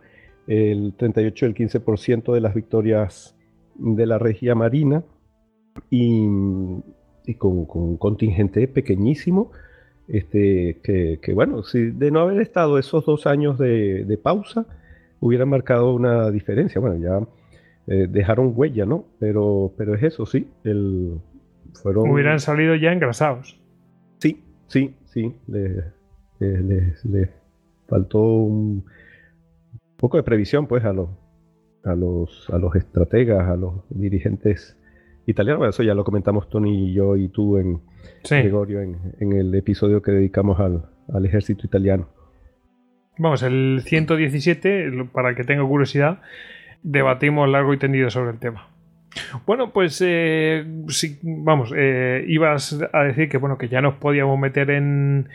El 0.47 0.93
38 0.95 1.45
y 1.45 1.49
el 1.49 1.55
15% 1.55 2.33
de 2.33 2.41
las 2.41 2.53
victorias 2.53 3.35
de 3.75 4.05
la 4.05 4.19
regia 4.19 4.55
marina 4.55 5.03
y, 5.89 6.27
y 7.25 7.33
con, 7.35 7.67
un 7.73 7.97
contingente 7.97 8.67
pequeñísimo. 8.67 9.51
Este, 10.07 10.79
que, 10.83 11.19
que, 11.19 11.33
bueno, 11.33 11.63
si 11.63 11.89
de 11.89 12.11
no 12.11 12.19
haber 12.19 12.39
estado 12.39 12.77
esos 12.77 13.05
dos 13.05 13.25
años 13.25 13.57
de, 13.57 14.05
de 14.05 14.17
pausa, 14.17 14.67
hubiera 15.19 15.45
marcado 15.45 15.93
una 15.93 16.29
diferencia. 16.31 16.79
Bueno, 16.81 16.97
ya 16.97 17.27
eh, 17.87 18.07
dejaron 18.09 18.53
huella, 18.55 18.85
¿no? 18.85 19.05
Pero, 19.19 19.73
pero 19.77 19.95
es 19.95 20.03
eso, 20.03 20.25
sí. 20.25 20.49
El, 20.63 21.19
fueron... 21.73 22.09
Hubieran 22.09 22.39
salido 22.39 22.75
ya 22.75 22.91
engrasados. 22.91 23.59
Sí, 24.17 24.43
sí, 24.67 24.95
sí. 25.05 25.35
Le, 25.47 25.91
le, 26.39 27.29
faltó 27.87 28.19
un 28.19 28.85
poco 29.97 30.17
de 30.17 30.23
previsión, 30.23 30.67
pues, 30.67 30.83
a 30.83 30.93
los, 30.93 31.09
a 31.83 31.95
los, 31.95 32.49
a 32.49 32.57
los 32.57 32.75
estrategas, 32.75 33.47
a 33.47 33.55
los 33.55 33.83
dirigentes 33.89 34.77
italianos. 35.27 35.59
Bueno, 35.59 35.69
eso 35.69 35.83
ya 35.83 35.93
lo 35.93 36.03
comentamos 36.03 36.49
Tony 36.49 36.89
y 36.89 36.93
yo 36.93 37.15
y 37.15 37.29
tú 37.29 37.57
en 37.57 37.81
Gregorio 38.27 38.81
en, 38.81 38.97
en, 39.19 39.33
el 39.33 39.53
episodio 39.55 40.01
que 40.01 40.11
dedicamos 40.11 40.59
al, 40.59 40.85
al 41.13 41.25
ejército 41.25 41.65
italiano. 41.65 42.07
Vamos, 43.17 43.43
el 43.43 43.81
117, 43.85 44.91
para 45.11 45.35
que 45.35 45.43
tenga 45.43 45.63
curiosidad, 45.63 46.19
debatimos 46.83 47.49
largo 47.49 47.73
y 47.73 47.77
tendido 47.77 48.09
sobre 48.09 48.31
el 48.31 48.39
tema. 48.39 48.67
Bueno, 49.45 49.71
pues 49.71 50.01
eh, 50.05 50.65
vamos, 51.21 51.73
eh, 51.75 52.25
ibas 52.27 52.77
a 52.91 53.03
decir 53.03 53.29
que 53.29 53.37
bueno, 53.37 53.57
que 53.57 53.69
ya 53.69 53.81
nos 53.81 53.95
podíamos 53.95 54.37
meter 54.37 54.69
en, 54.71 55.29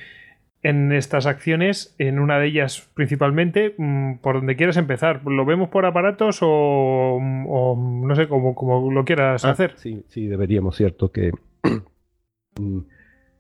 en 0.63 0.93
estas 0.93 1.27
acciones, 1.27 1.95
en 1.99 2.19
una 2.19 2.39
de 2.39 2.49
ellas 2.49 2.91
principalmente, 2.95 3.75
mm, 3.79 4.17
por 4.17 4.37
donde 4.37 4.57
quieras 4.57 4.77
empezar. 4.77 5.23
¿Lo 5.25 5.45
vemos 5.45 5.71
por 5.71 5.87
aparatos 5.87 6.41
o, 6.43 7.19
no 7.21 8.15
sé, 8.15 8.29
como, 8.29 8.55
como 8.55 8.91
lo 8.93 9.05
quieras 9.05 9.45
ah, 9.45 9.51
hacer? 9.51 9.75
Sí, 9.77 10.05
sí, 10.09 10.27
deberíamos, 10.27 10.77
cierto, 10.77 11.11
que 11.11 11.33
mm, 12.61 12.79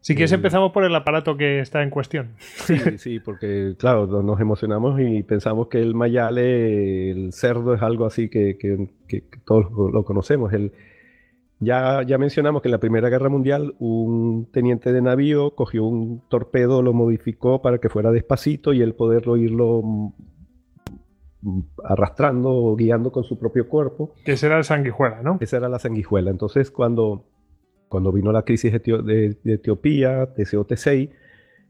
si 0.01 0.14
quieres, 0.14 0.32
empezamos 0.32 0.72
por 0.72 0.85
el 0.85 0.94
aparato 0.94 1.36
que 1.36 1.60
está 1.60 1.82
en 1.82 1.90
cuestión. 1.90 2.31
Sí, 2.39 2.78
sí, 2.98 3.20
porque, 3.20 3.74
claro, 3.78 4.06
nos 4.22 4.40
emocionamos 4.40 5.01
y 5.01 5.22
pensamos 5.22 5.68
que 5.68 5.78
el 5.78 5.94
mayale, 5.94 7.10
el 7.10 7.32
cerdo, 7.32 7.74
es 7.74 7.82
algo 7.82 8.06
así 8.06 8.28
que, 8.28 8.89
todos 9.44 9.66
lo 9.93 10.05
conocemos. 10.05 10.52
El, 10.52 10.72
ya, 11.59 12.02
ya 12.02 12.16
mencionamos 12.16 12.62
que 12.62 12.68
en 12.68 12.72
la 12.72 12.78
Primera 12.78 13.10
Guerra 13.10 13.28
Mundial 13.28 13.74
un 13.78 14.48
teniente 14.51 14.93
de 14.93 15.02
navío 15.02 15.55
cogió 15.55 15.85
un 15.85 16.22
torpedo, 16.28 16.81
lo 16.81 16.94
modificó 16.94 17.60
para 17.60 17.78
que 17.78 17.90
fuera 17.90 18.10
despacito 18.10 18.72
y 18.72 18.81
él 18.81 18.94
poderlo 18.94 19.36
irlo 19.36 20.14
arrastrando 21.85 22.51
o 22.51 22.77
guiando 22.77 23.12
con 23.12 23.24
su 23.24 23.39
propio 23.39 23.68
cuerpo. 23.68 24.14
Que 24.24 24.32
esa 24.32 24.47
era 24.47 24.56
la 24.56 24.62
sanguijuela, 24.62 25.22
¿no? 25.22 25.36
Esa 25.40 25.59
era 25.59 25.68
la 25.68 25.78
sanguijuela. 25.78 26.31
Entonces, 26.31 26.70
cuando 26.70 27.27
cuando 27.90 28.12
vino 28.12 28.30
la 28.30 28.44
crisis 28.44 28.72
de, 28.72 29.36
Etiopía, 29.44 30.32
TCO-T6, 30.32 31.10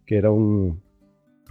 que 0.05 0.16
era 0.16 0.30
un, 0.30 0.82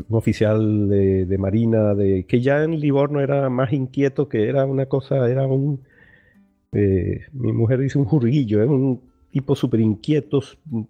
oficial 0.09 0.87
de, 0.87 1.37
marina, 1.39 1.95
de, 1.95 2.27
que 2.27 2.39
ya 2.39 2.63
en 2.63 2.79
Livorno 2.79 3.19
era 3.19 3.49
más 3.49 3.73
inquieto, 3.73 4.29
que 4.29 4.47
era 4.47 4.65
una 4.67 4.85
cosa, 4.85 5.27
era 5.27 5.47
un, 5.47 5.81
eh, 6.71 7.21
mi 7.33 7.51
mujer 7.51 7.79
dice 7.79 7.97
un 7.97 8.05
jurguillo, 8.05 8.61
era 8.61 8.71
un 8.71 9.01
tipo 9.31 9.55
súper 9.55 9.79
inquieto, 9.79 10.39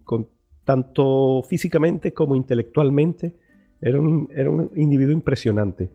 con, 0.04 0.28
tanto 0.66 1.42
físicamente 1.48 2.14
como 2.14 2.36
intelectualmente, 2.36 3.34
era 3.80 3.98
un, 3.98 4.28
era 4.36 4.50
un 4.50 4.72
individuo 4.76 5.14
impresionante. 5.14 5.90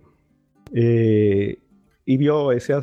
Eh, 0.73 1.59
y 2.07 2.17
vio 2.17 2.51
ese, 2.51 2.77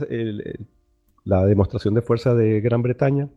la 1.23 1.43
demostración 1.47 1.95
de 1.95 2.03
fuerza 2.03 2.35
de 2.35 2.61
Gran 2.61 2.83
Bretaña 2.83 3.29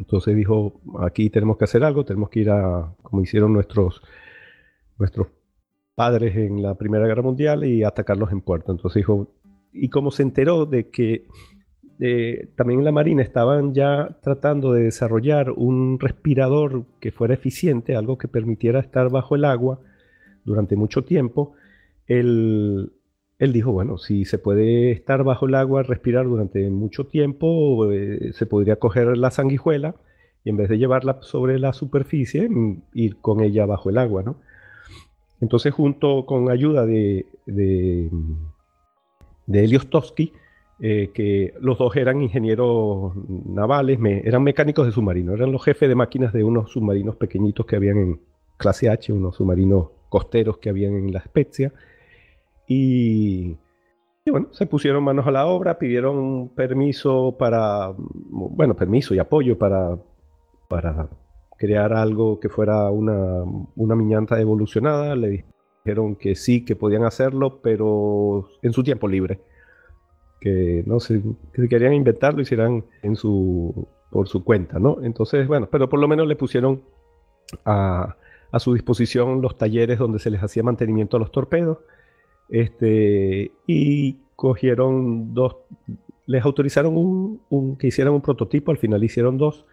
entonces 0.00 0.34
dijo, 0.34 0.80
aquí 1.00 1.28
tenemos 1.28 1.58
que 1.58 1.64
hacer 1.64 1.84
algo, 1.84 2.04
tenemos 2.04 2.30
que 2.30 2.40
ir 2.40 2.50
a, 2.50 2.94
como 3.02 3.22
hicieron 3.22 3.52
nuestros, 3.52 4.02
nuestros 4.98 5.28
padres 5.94 6.34
en 6.36 6.62
la 6.62 6.74
Primera 6.74 7.06
Guerra 7.06 7.22
Mundial 7.22 7.64
y 7.64 7.84
atacarlos 7.84 8.32
en 8.32 8.40
puerto. 8.40 8.72
Entonces 8.72 9.00
dijo, 9.00 9.34
y 9.72 9.90
como 9.90 10.10
se 10.10 10.22
enteró 10.22 10.64
de 10.64 10.88
que 10.88 11.26
también 12.56 12.80
en 12.80 12.86
la 12.86 12.92
Marina 12.92 13.22
estaban 13.22 13.74
ya 13.74 14.18
tratando 14.22 14.72
de 14.72 14.84
desarrollar 14.84 15.50
un 15.50 15.98
respirador 16.00 16.86
que 16.98 17.12
fuera 17.12 17.34
eficiente, 17.34 17.94
algo 17.94 18.16
que 18.16 18.26
permitiera 18.26 18.80
estar 18.80 19.10
bajo 19.10 19.34
el 19.36 19.44
agua 19.44 19.80
durante 20.44 20.76
mucho 20.76 21.04
tiempo, 21.04 21.52
el, 22.06 22.90
él 23.40 23.54
dijo, 23.54 23.72
bueno, 23.72 23.96
si 23.96 24.26
se 24.26 24.36
puede 24.38 24.90
estar 24.90 25.24
bajo 25.24 25.46
el 25.46 25.54
agua, 25.54 25.82
respirar 25.82 26.26
durante 26.26 26.68
mucho 26.68 27.06
tiempo, 27.06 27.90
eh, 27.90 28.32
se 28.34 28.44
podría 28.44 28.76
coger 28.76 29.16
la 29.16 29.30
sanguijuela 29.30 29.94
y 30.44 30.50
en 30.50 30.58
vez 30.58 30.68
de 30.68 30.76
llevarla 30.76 31.22
sobre 31.22 31.58
la 31.58 31.72
superficie, 31.72 32.50
mm, 32.50 32.82
ir 32.92 33.16
con 33.16 33.40
ella 33.40 33.64
bajo 33.64 33.88
el 33.88 33.96
agua, 33.96 34.22
¿no? 34.22 34.36
Entonces, 35.40 35.72
junto 35.72 36.26
con 36.26 36.50
ayuda 36.50 36.84
de, 36.84 37.24
de, 37.46 38.10
de 39.46 39.64
Helios 39.64 39.88
Toski, 39.88 40.34
eh, 40.78 41.10
que 41.14 41.54
los 41.62 41.78
dos 41.78 41.96
eran 41.96 42.20
ingenieros 42.20 43.14
navales, 43.26 43.98
eran 44.22 44.42
mecánicos 44.42 44.84
de 44.84 44.92
submarinos, 44.92 45.36
eran 45.36 45.50
los 45.50 45.64
jefes 45.64 45.88
de 45.88 45.94
máquinas 45.94 46.34
de 46.34 46.44
unos 46.44 46.72
submarinos 46.72 47.16
pequeñitos 47.16 47.64
que 47.64 47.76
habían 47.76 47.96
en 47.96 48.20
clase 48.58 48.90
H, 48.90 49.14
unos 49.14 49.36
submarinos 49.36 49.88
costeros 50.10 50.58
que 50.58 50.68
habían 50.68 50.92
en 50.92 51.12
la 51.14 51.20
Spezia 51.20 51.72
y, 52.72 53.56
bueno, 54.30 54.46
se 54.52 54.64
pusieron 54.64 55.02
manos 55.02 55.26
a 55.26 55.32
la 55.32 55.44
obra, 55.46 55.76
pidieron 55.76 56.50
permiso 56.50 57.34
para, 57.36 57.92
bueno, 57.96 58.76
permiso 58.76 59.12
y 59.12 59.18
apoyo 59.18 59.58
para, 59.58 59.98
para 60.68 61.08
crear 61.58 61.92
algo 61.92 62.38
que 62.38 62.48
fuera 62.48 62.88
una, 62.90 63.42
una 63.74 63.96
miñanta 63.96 64.40
evolucionada. 64.40 65.16
Le 65.16 65.46
dijeron 65.84 66.14
que 66.14 66.36
sí, 66.36 66.64
que 66.64 66.76
podían 66.76 67.02
hacerlo, 67.02 67.60
pero 67.60 68.48
en 68.62 68.72
su 68.72 68.84
tiempo 68.84 69.08
libre. 69.08 69.40
Que 70.40 70.84
no 70.86 71.00
sé, 71.00 71.20
si 71.56 71.68
querían 71.68 71.92
inventarlo, 71.92 72.40
hicieran 72.40 72.84
en 73.02 73.16
su, 73.16 73.88
por 74.12 74.28
su 74.28 74.44
cuenta, 74.44 74.78
¿no? 74.78 74.98
Entonces, 75.02 75.48
bueno, 75.48 75.68
pero 75.72 75.88
por 75.88 75.98
lo 75.98 76.06
menos 76.06 76.28
le 76.28 76.36
pusieron 76.36 76.84
a, 77.64 78.14
a 78.52 78.60
su 78.60 78.74
disposición 78.74 79.42
los 79.42 79.58
talleres 79.58 79.98
donde 79.98 80.20
se 80.20 80.30
les 80.30 80.40
hacía 80.40 80.62
mantenimiento 80.62 81.16
a 81.16 81.20
los 81.20 81.32
torpedos. 81.32 81.78
Este, 82.50 83.52
y 83.66 84.18
cogieron 84.34 85.32
dos, 85.34 85.56
les 86.26 86.44
autorizaron 86.44 86.96
un, 86.96 87.76
que 87.76 87.86
hicieran 87.86 88.12
un 88.14 88.20
prototipo, 88.20 88.70
al 88.72 88.78
final 88.78 89.02
hicieron 89.04 89.38
dos, 89.38 89.66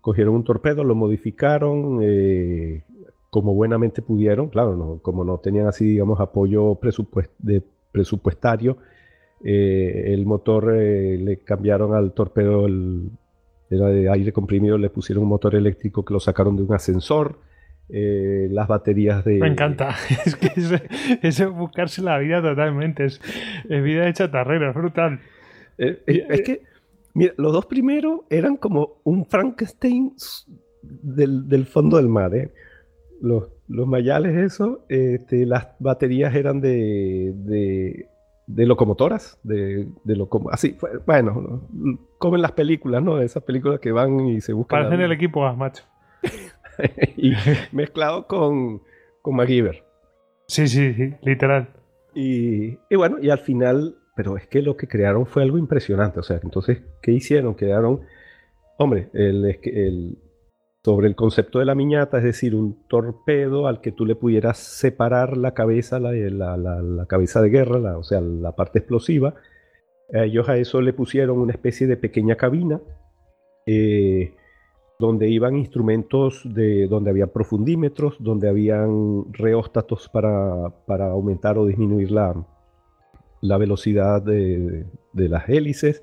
cogieron 0.00 0.34
un 0.34 0.44
torpedo, 0.44 0.84
lo 0.84 0.94
modificaron 0.94 2.00
eh, 2.02 2.82
como 3.30 3.54
buenamente 3.54 4.02
pudieron, 4.02 4.48
claro, 4.48 5.00
como 5.02 5.24
no 5.24 5.38
tenían 5.38 5.66
así, 5.66 5.86
digamos, 5.86 6.20
apoyo 6.20 6.78
presupuestario, 7.92 8.78
eh, 9.44 10.04
el 10.08 10.26
motor 10.26 10.74
eh, 10.74 11.18
le 11.18 11.38
cambiaron 11.38 11.94
al 11.94 12.12
torpedo, 12.12 12.66
el, 12.66 13.10
era 13.70 13.88
de 13.88 14.10
aire 14.10 14.32
comprimido, 14.32 14.78
le 14.78 14.90
pusieron 14.90 15.24
un 15.24 15.30
motor 15.30 15.54
eléctrico 15.54 16.04
que 16.04 16.14
lo 16.14 16.20
sacaron 16.20 16.56
de 16.56 16.62
un 16.62 16.72
ascensor, 16.72 17.38
las 17.88 18.68
baterías 18.68 19.24
de... 19.24 19.38
Me 19.38 19.48
encanta, 19.48 19.94
es 20.26 20.36
que 20.36 20.52
eso 20.56 21.44
es 21.44 21.50
buscarse 21.50 22.02
la 22.02 22.18
vida 22.18 22.42
totalmente, 22.42 23.06
es, 23.06 23.20
vida 23.68 24.04
de 24.04 24.12
chatarrero, 24.12 24.70
es 24.70 24.74
brutal. 24.74 25.20
Eh, 25.78 26.02
eh, 26.06 26.26
es 26.28 26.42
que, 26.42 26.62
mira, 27.14 27.32
los 27.36 27.52
dos 27.52 27.66
primeros 27.66 28.20
eran 28.28 28.56
como 28.56 29.00
un 29.04 29.24
Frankenstein 29.24 30.14
del, 30.82 31.66
fondo 31.66 31.96
del 31.96 32.08
mar. 32.08 32.34
¿eh? 32.34 32.52
Los, 33.20 33.48
los 33.68 33.86
mayales, 33.86 34.36
eso, 34.36 34.84
este, 34.88 35.46
las 35.46 35.68
baterías 35.78 36.34
eran 36.34 36.60
de, 36.60 37.32
de, 38.46 38.66
locomotoras, 38.66 39.38
de, 39.42 39.88
de 40.04 40.26
así, 40.50 40.76
bueno, 41.06 41.62
como 42.18 42.36
en 42.36 42.42
las 42.42 42.52
películas, 42.52 43.02
¿no? 43.02 43.20
Esas 43.20 43.42
películas 43.42 43.80
que 43.80 43.92
van 43.92 44.20
y 44.26 44.40
se 44.40 44.52
buscan. 44.52 44.82
Parecen 44.82 45.00
el 45.00 45.12
equipo 45.12 45.46
A, 45.46 45.54
macho. 45.54 45.84
y 47.16 47.32
mezclado 47.72 48.26
con, 48.26 48.82
con 49.22 49.36
MacGyver. 49.36 49.84
Sí, 50.46 50.66
sí, 50.68 50.94
sí, 50.94 51.14
literal. 51.22 51.68
Y, 52.14 52.78
y, 52.88 52.96
bueno, 52.96 53.18
y 53.20 53.30
al 53.30 53.38
final 53.38 53.96
pero 54.18 54.36
es 54.36 54.48
que 54.48 54.62
lo 54.62 54.76
que 54.76 54.88
crearon 54.88 55.26
fue 55.26 55.44
algo 55.44 55.58
impresionante. 55.58 56.18
O 56.18 56.24
sea, 56.24 56.40
entonces, 56.42 56.82
¿qué 57.00 57.12
hicieron? 57.12 57.54
Crearon, 57.54 58.00
hombre, 58.76 59.10
el, 59.12 60.18
sobre 60.82 61.06
el 61.06 61.14
concepto 61.14 61.60
de 61.60 61.64
la 61.64 61.76
miñata, 61.76 62.18
es 62.18 62.24
decir, 62.24 62.56
un 62.56 62.84
torpedo 62.88 63.68
al 63.68 63.80
que 63.80 63.92
tú 63.92 64.04
le 64.04 64.16
pudieras 64.16 64.58
separar 64.58 65.36
la 65.36 65.54
cabeza, 65.54 66.00
la, 66.00 66.10
la, 66.10 67.06
cabeza 67.06 67.40
de 67.40 67.50
guerra, 67.50 67.96
o 67.96 68.02
sea, 68.02 68.20
la 68.20 68.56
parte 68.56 68.80
explosiva. 68.80 69.36
Ellos 70.08 70.48
a 70.48 70.56
eso 70.56 70.80
le 70.80 70.92
pusieron 70.92 71.38
una 71.38 71.52
especie 71.52 71.86
de 71.86 71.96
pequeña 71.96 72.34
cabina 72.34 72.80
eh, 73.66 74.34
donde 74.98 75.28
iban 75.28 75.56
instrumentos 75.56 76.42
de 76.44 76.88
donde 76.88 77.10
había 77.10 77.28
profundímetros, 77.28 78.16
donde 78.18 78.48
habían 78.48 79.32
reóstatos 79.32 80.08
para, 80.08 80.70
para 80.86 81.10
aumentar 81.10 81.56
o 81.56 81.66
disminuir 81.66 82.10
la, 82.10 82.34
la 83.40 83.58
velocidad 83.58 84.20
de, 84.22 84.86
las 85.12 85.48
hélices, 85.48 86.02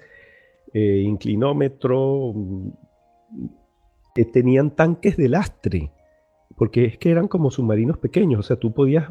eh, 0.74 1.02
inclinómetro, 1.06 2.32
mm, 2.34 2.70
eh, 4.16 4.26
tenían 4.26 4.72
tanques 4.72 5.18
de 5.18 5.30
lastre, 5.30 5.92
porque 6.56 6.86
es 6.86 6.98
que 6.98 7.12
eran 7.12 7.28
como 7.28 7.52
submarinos 7.52 7.98
pequeños, 7.98 8.40
o 8.40 8.44
sea, 8.44 8.56
tú 8.58 8.74
podías 8.74 9.10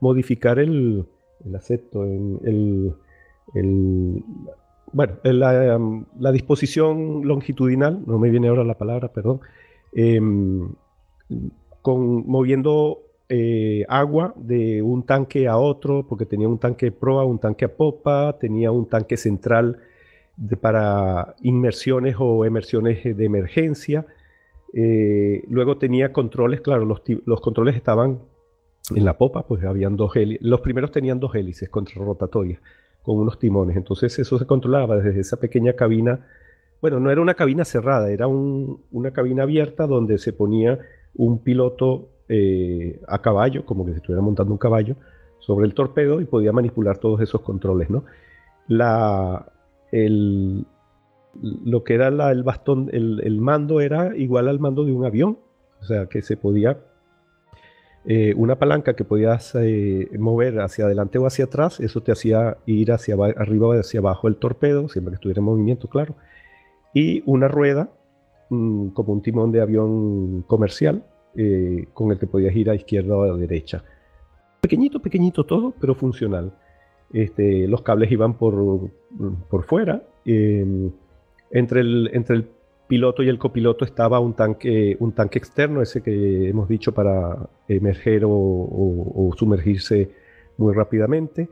modificar 0.00 0.58
el, 0.58 1.06
el 1.44 1.56
acepto, 1.56 2.04
el, 2.04 2.94
bueno, 4.92 5.14
la, 5.24 6.32
disposición 6.32 7.26
longitudinal, 7.26 8.02
no 8.06 8.18
me 8.18 8.30
viene 8.30 8.48
ahora 8.48 8.64
la 8.64 8.76
palabra, 8.76 9.12
perdón, 9.12 9.40
em, 9.92 10.68
con, 11.80 12.26
moviendo 12.26 13.00
eh, 13.28 13.84
agua 13.88 14.34
de 14.36 14.82
un 14.82 15.04
tanque 15.04 15.48
a 15.48 15.56
otro, 15.56 16.06
porque 16.06 16.26
tenía 16.26 16.48
un 16.48 16.58
tanque 16.58 16.92
proa, 16.92 17.24
un 17.24 17.38
tanque 17.38 17.64
a 17.64 17.74
popa, 17.74 18.36
tenía 18.38 18.70
un 18.70 18.88
tanque 18.88 19.16
central 19.16 19.78
para 20.60 21.34
inmersiones 21.42 22.16
o 22.18 22.44
emersiones 22.44 23.02
de 23.04 23.24
emergencia. 23.24 24.06
Eh, 24.74 25.44
luego 25.48 25.78
tenía 25.78 26.12
controles, 26.12 26.60
claro, 26.60 26.84
los, 26.84 27.40
controles 27.40 27.76
estaban 27.76 28.20
en 28.94 29.04
la 29.04 29.16
popa, 29.16 29.46
pues 29.46 29.64
habían 29.64 29.96
dos 29.96 30.14
hélices. 30.16 30.46
Los 30.46 30.60
primeros 30.60 30.90
tenían 30.90 31.20
dos 31.20 31.34
hélices 31.34 31.68
contrarrotatorias 31.68 32.60
con 33.02 33.18
unos 33.18 33.38
timones. 33.38 33.76
Entonces 33.76 34.18
eso 34.18 34.38
se 34.38 34.46
controlaba 34.46 34.96
desde 34.96 35.20
esa 35.20 35.38
pequeña 35.38 35.74
cabina. 35.74 36.26
Bueno, 36.80 37.00
no 37.00 37.10
era 37.10 37.20
una 37.20 37.34
cabina 37.34 37.64
cerrada, 37.64 38.10
era 38.10 38.26
una 38.26 39.12
cabina 39.12 39.44
abierta 39.44 39.86
donde 39.86 40.18
se 40.18 40.32
ponía 40.32 40.78
un 41.14 41.38
piloto 41.38 42.08
eh, 42.28 43.00
a 43.06 43.20
caballo, 43.20 43.64
como 43.66 43.84
que 43.84 43.92
se 43.92 43.98
estuviera 43.98 44.22
montando 44.22 44.52
un 44.52 44.58
caballo, 44.58 44.96
sobre 45.38 45.66
el 45.66 45.74
torpedo 45.74 46.20
y 46.20 46.24
podía 46.24 46.52
manipular 46.52 46.98
todos 46.98 47.20
esos 47.20 47.40
controles, 47.42 47.90
¿no? 47.90 48.04
La, 48.68 49.52
el, 49.90 50.64
lo 51.40 51.84
que 51.84 51.94
era 51.94 52.08
el 52.08 52.42
bastón, 52.42 52.88
el, 52.92 53.40
mando 53.40 53.80
era 53.80 54.16
igual 54.16 54.48
al 54.48 54.60
mando 54.60 54.84
de 54.84 54.92
un 54.92 55.04
avión, 55.04 55.38
o 55.80 55.84
sea 55.84 56.06
que 56.06 56.22
se 56.22 56.36
podía, 56.36 56.78
eh, 58.04 58.34
una 58.36 58.56
palanca 58.56 58.94
que 58.94 59.04
podías 59.04 59.54
eh, 59.54 60.08
mover 60.18 60.60
hacia 60.60 60.86
adelante 60.86 61.18
o 61.18 61.26
hacia 61.26 61.44
atrás, 61.44 61.78
eso 61.78 62.00
te 62.00 62.10
hacía 62.10 62.56
ir 62.66 62.90
hacia 62.90 63.14
arriba 63.14 63.68
o 63.68 63.72
hacia 63.72 64.00
abajo 64.00 64.26
el 64.26 64.36
torpedo, 64.36 64.88
siempre 64.88 65.12
que 65.12 65.16
estuviera 65.16 65.38
en 65.38 65.44
movimiento, 65.44 65.88
claro, 65.88 66.16
y 66.92 67.22
una 67.26 67.46
rueda, 67.46 67.90
mm, 68.50 68.88
como 68.88 69.12
un 69.12 69.22
timón 69.22 69.52
de 69.52 69.60
avión 69.60 70.42
comercial, 70.48 71.04
eh, 71.36 71.86
con 71.94 72.10
el 72.10 72.18
que 72.18 72.26
podías 72.26 72.54
ir 72.56 72.70
a 72.70 72.74
izquierda 72.74 73.16
o 73.16 73.22
a 73.22 73.36
derecha. 73.36 73.84
Pequeñito, 74.60 75.00
pequeñito 75.00 75.44
todo, 75.44 75.72
pero 75.80 75.94
funcional. 75.94 76.52
Este, 77.12 77.68
los 77.68 77.82
cables 77.82 78.10
iban 78.10 78.34
por, 78.34 78.90
por 79.48 79.64
fuera. 79.64 80.02
Em, 80.24 80.90
entre, 81.50 81.80
el, 81.80 82.10
entre 82.12 82.36
el 82.36 82.48
piloto 82.88 83.22
y 83.22 83.28
el 83.28 83.38
copiloto 83.38 83.84
estaba 83.84 84.20
un 84.20 84.34
tanque, 84.34 84.96
un 85.00 85.12
tanque 85.12 85.38
externo, 85.38 85.82
ese 85.82 86.02
que 86.02 86.48
hemos 86.48 86.68
dicho 86.68 86.92
para 86.92 87.48
emerger 87.68 88.22
o, 88.26 89.30
sumergirse 89.36 90.10
muy 90.58 90.74
rápidamente. 90.74 91.48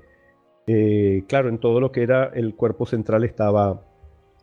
Eh, 0.67 1.25
claro, 1.27 1.49
en 1.49 1.59
todo 1.59 1.81
lo 1.81 1.91
que 1.91 2.03
era 2.03 2.27
el 2.27 2.55
cuerpo 2.55 2.87
central 2.87 3.25
estaba 3.25 3.83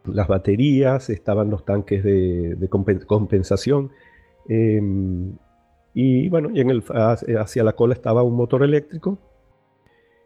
las 0.06 0.28
baterías, 0.28 1.10
estaban 1.10 1.50
los 1.50 1.66
tanques 1.66 2.04
de, 2.04 2.68
compensación 2.70 3.92
Em, 4.48 5.36
y 5.94 6.30
bueno, 6.30 6.50
y 6.54 6.62
en 6.62 6.70
el, 6.70 6.84
hacia 6.90 7.64
la 7.64 7.74
cola 7.74 7.94
estaba 7.94 8.24
un 8.24 8.36
motor 8.36 8.64
eléctrico 8.64 9.18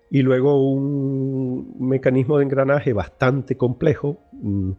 y 0.09 0.21
luego 0.21 0.61
un 0.71 1.75
mecanismo 1.79 2.37
de 2.37 2.43
engranaje 2.43 2.93
bastante 2.93 3.57
complejo, 3.57 4.19
mm, 4.33 4.71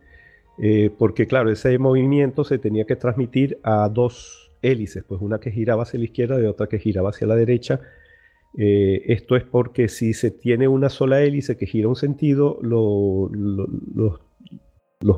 eh, 0.65 0.91
porque 0.97 1.27
claro, 1.27 1.51
ese 1.51 1.77
movimiento 1.77 2.45
se 2.45 2.57
tenía 2.57 2.85
que 2.85 2.95
transmitir 2.95 3.59
a 3.65 3.89
dos 3.89 4.53
hélices, 4.63 5.03
pues 5.03 5.21
una 5.21 5.41
que 5.41 5.51
giraba 5.51 5.83
hacia 5.83 5.99
la 5.99 6.05
izquierda 6.05 6.41
y 6.41 6.45
otra 6.45 6.69
que 6.69 6.79
giraba 6.79 7.11
hacia 7.11 7.27
la 7.27 7.35
derecha. 7.35 7.81
Eh, 8.57 9.03
esto 9.07 9.35
es 9.35 9.43
porque 9.43 9.89
si 9.89 10.15
se 10.15 10.31
tiene 10.31 10.69
una 10.69 10.89
sola 10.89 11.21
hélice 11.21 11.57
que 11.57 11.67
gira 11.67 11.89
un 11.89 11.97
sentido, 11.97 12.61
los, 12.63 13.29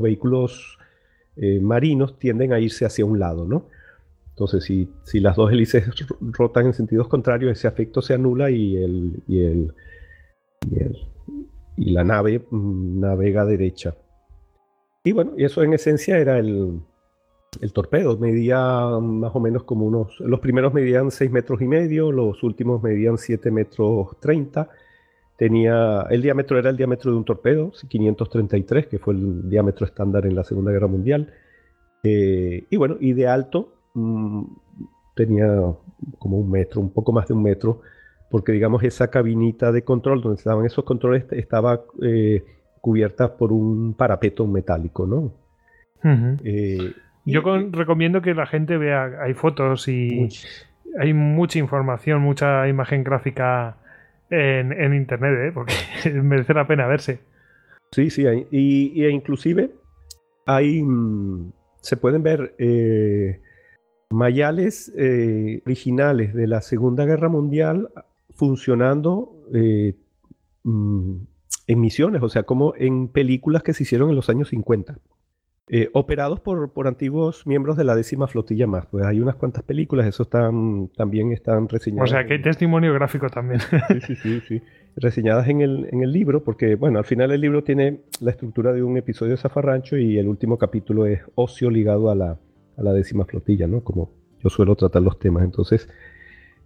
vehículos 0.00 0.78
eh, 1.36 1.60
marinos 1.60 2.18
tienden 2.18 2.54
a 2.54 2.60
irse 2.60 2.86
hacia 2.86 3.04
un 3.04 3.18
lado, 3.18 3.46
¿no? 3.46 3.68
Entonces, 4.30 4.64
si, 4.64 4.88
si 5.02 5.20
las 5.20 5.36
dos 5.36 5.52
hélices 5.52 5.84
rotan 6.20 6.68
en 6.68 6.72
sentidos 6.72 7.06
contrarios, 7.08 7.52
ese 7.52 7.68
efecto 7.68 8.00
se 8.00 8.14
anula 8.14 8.50
y, 8.50 8.78
y, 9.28 9.68
la 11.76 12.02
nave 12.02 12.46
mm, 12.50 13.00
navega 13.00 13.44
derecha. 13.44 13.94
Y 15.05 15.12
bueno, 15.12 15.32
y 15.36 15.44
eso 15.44 15.62
en 15.62 15.74
esencia 15.74 16.18
era 16.18 16.39
el, 16.39 16.81
el 17.60 17.72
torpedo. 17.72 18.18
Medía 18.18 18.59
más 19.01 19.35
o 19.35 19.40
menos 19.40 19.64
como 19.64 19.86
unos... 19.86 20.18
Los 20.20 20.40
primeros 20.40 20.74
medían 20.74 21.10
6 21.10 21.31
metros 21.31 21.60
y 21.60 21.68
medio, 21.68 22.10
los 22.10 22.43
últimos 22.43 22.82
medían 22.82 23.18
7 23.18 23.51
metros 23.51 24.18
30. 24.20 24.68
Tenía, 25.36 26.06
el 26.10 26.22
diámetro 26.22 26.59
era 26.59 26.70
el 26.70 26.76
diámetro 26.76 27.10
de 27.12 27.18
un 27.18 27.24
torpedo, 27.24 27.72
533, 27.89 28.86
que 28.86 28.98
fue 28.98 29.14
el 29.14 29.48
diámetro 29.48 29.86
estándar 29.86 30.26
en 30.26 30.35
la 30.35 30.44
Segunda 30.44 30.72
Guerra 30.72 30.86
Mundial. 30.86 31.32
Eh, 32.02 32.66
y 32.70 32.76
bueno, 32.76 32.97
y 32.98 33.12
de 33.12 33.28
alto 33.28 33.74
Mm, 33.94 34.44
tenía 35.14 35.47
como 36.18 36.39
un 36.39 36.51
metro, 36.51 36.81
un 36.81 36.90
poco 36.93 37.12
más 37.12 37.28
de 37.28 37.35
un 37.35 37.43
metro, 37.43 37.81
porque 38.31 38.52
digamos 38.52 38.82
esa 38.82 39.09
cabinita 39.09 39.72
de 39.72 39.85
control 39.85 40.20
donde 40.20 40.39
estaban 40.39 40.66
esos 40.66 40.85
controles 40.85 41.24
estaba 41.31 41.85
eh, 42.02 42.44
cubierta 42.85 43.39
por 43.39 43.51
un 43.51 43.94
parapeto 43.94 44.47
metálico, 44.47 45.06
¿no? 45.06 45.32
Eh, 46.44 46.93
Yo 47.24 47.40
recomiendo 47.70 48.20
que 48.20 48.35
la 48.35 48.44
gente 48.44 48.77
vea, 48.77 49.23
hay 49.23 49.32
fotos 49.32 49.89
y 49.89 50.28
hay 51.01 51.15
mucha 51.15 51.59
información, 51.59 52.20
mucha 52.20 52.69
imagen 52.69 53.02
gráfica 53.02 53.78
en, 54.28 54.93
internet, 54.93 55.48
¿eh? 55.48 55.52
porque 55.55 55.73
merece 56.23 56.52
la 56.52 56.66
pena 56.66 56.86
verse. 56.86 57.20
Sí, 57.90 58.11
sí, 58.11 58.27
y, 58.51 59.06
inclusive 59.06 59.70
hay, 60.44 60.82
mm, 60.82 61.52
se 61.81 61.97
pueden 61.97 62.23
ver 62.23 62.55
eh, 62.59 63.40
mayales 64.11 64.93
eh, 64.98 65.62
originales 65.65 66.35
de 66.35 66.47
la 66.48 66.61
Segunda 66.61 67.06
Guerra 67.06 67.31
Mundial 67.31 67.89
funcionando 68.35 69.32
mm, 70.65 71.15
en 71.66 71.81
misiones, 71.81 72.23
o 72.23 72.28
sea, 72.28 72.43
como 72.43 72.74
en 72.77 73.09
películas 73.09 73.62
que 73.62 73.73
se 73.73 73.85
hicieron 73.85 74.11
en 74.11 74.16
los 74.16 74.28
años 74.28 74.49
50. 74.49 74.99
Eh, 75.69 75.89
operados 75.95 76.41
por, 76.41 76.74
por, 76.74 76.86
antiguos 76.86 77.47
miembros 77.47 77.78
de 77.78 77.85
la 77.85 77.97
décima 77.97 78.27
flotilla 78.27 78.66
más. 78.66 78.85
Pues 78.85 79.07
hay 79.07 79.20
unas 79.20 79.36
cuantas 79.36 79.62
películas, 79.62 80.07
eso 80.07 80.24
están, 80.24 80.89
también 80.95 81.32
están 81.32 81.70
reseñadas. 81.70 82.11
O 82.11 82.12
sea, 82.12 82.27
que 82.27 82.35
hay 82.35 82.43
testimonio 82.43 82.93
gráfico 82.93 83.31
también. 83.31 83.61
Sí, 83.89 84.01
sí, 84.07 84.16
sí, 84.16 84.41
sí. 84.47 84.62
Reseñadas 84.97 85.49
en 85.49 85.62
el, 85.62 85.89
en 85.91 86.03
el 86.03 86.12
libro, 86.12 86.45
porque, 86.45 86.74
bueno, 86.74 86.99
al 86.99 87.07
final 87.07 87.32
el 87.32 87.41
libro 87.41 87.65
tiene 87.65 88.01
la 88.20 88.31
estructura 88.31 88.74
de 88.74 88.82
un 88.82 88.99
episodio 88.99 89.32
de 89.32 89.39
Zafarrancho 89.39 89.97
y 89.97 90.19
el 90.19 90.28
último 90.28 90.59
capítulo 90.59 91.07
es 91.07 91.23
ocio 91.35 91.70
ligado 91.70 92.11
a 92.11 92.15
la, 92.15 92.39
a 92.77 92.82
la 92.82 92.93
décima 92.93 93.24
flotilla, 93.24 93.66
¿no? 93.66 93.82
Como 93.82 94.11
yo 94.43 94.51
suelo 94.51 94.77
tratar 94.77 95.01
los 95.01 95.19
temas. 95.19 95.45
Entonces, 95.45 95.89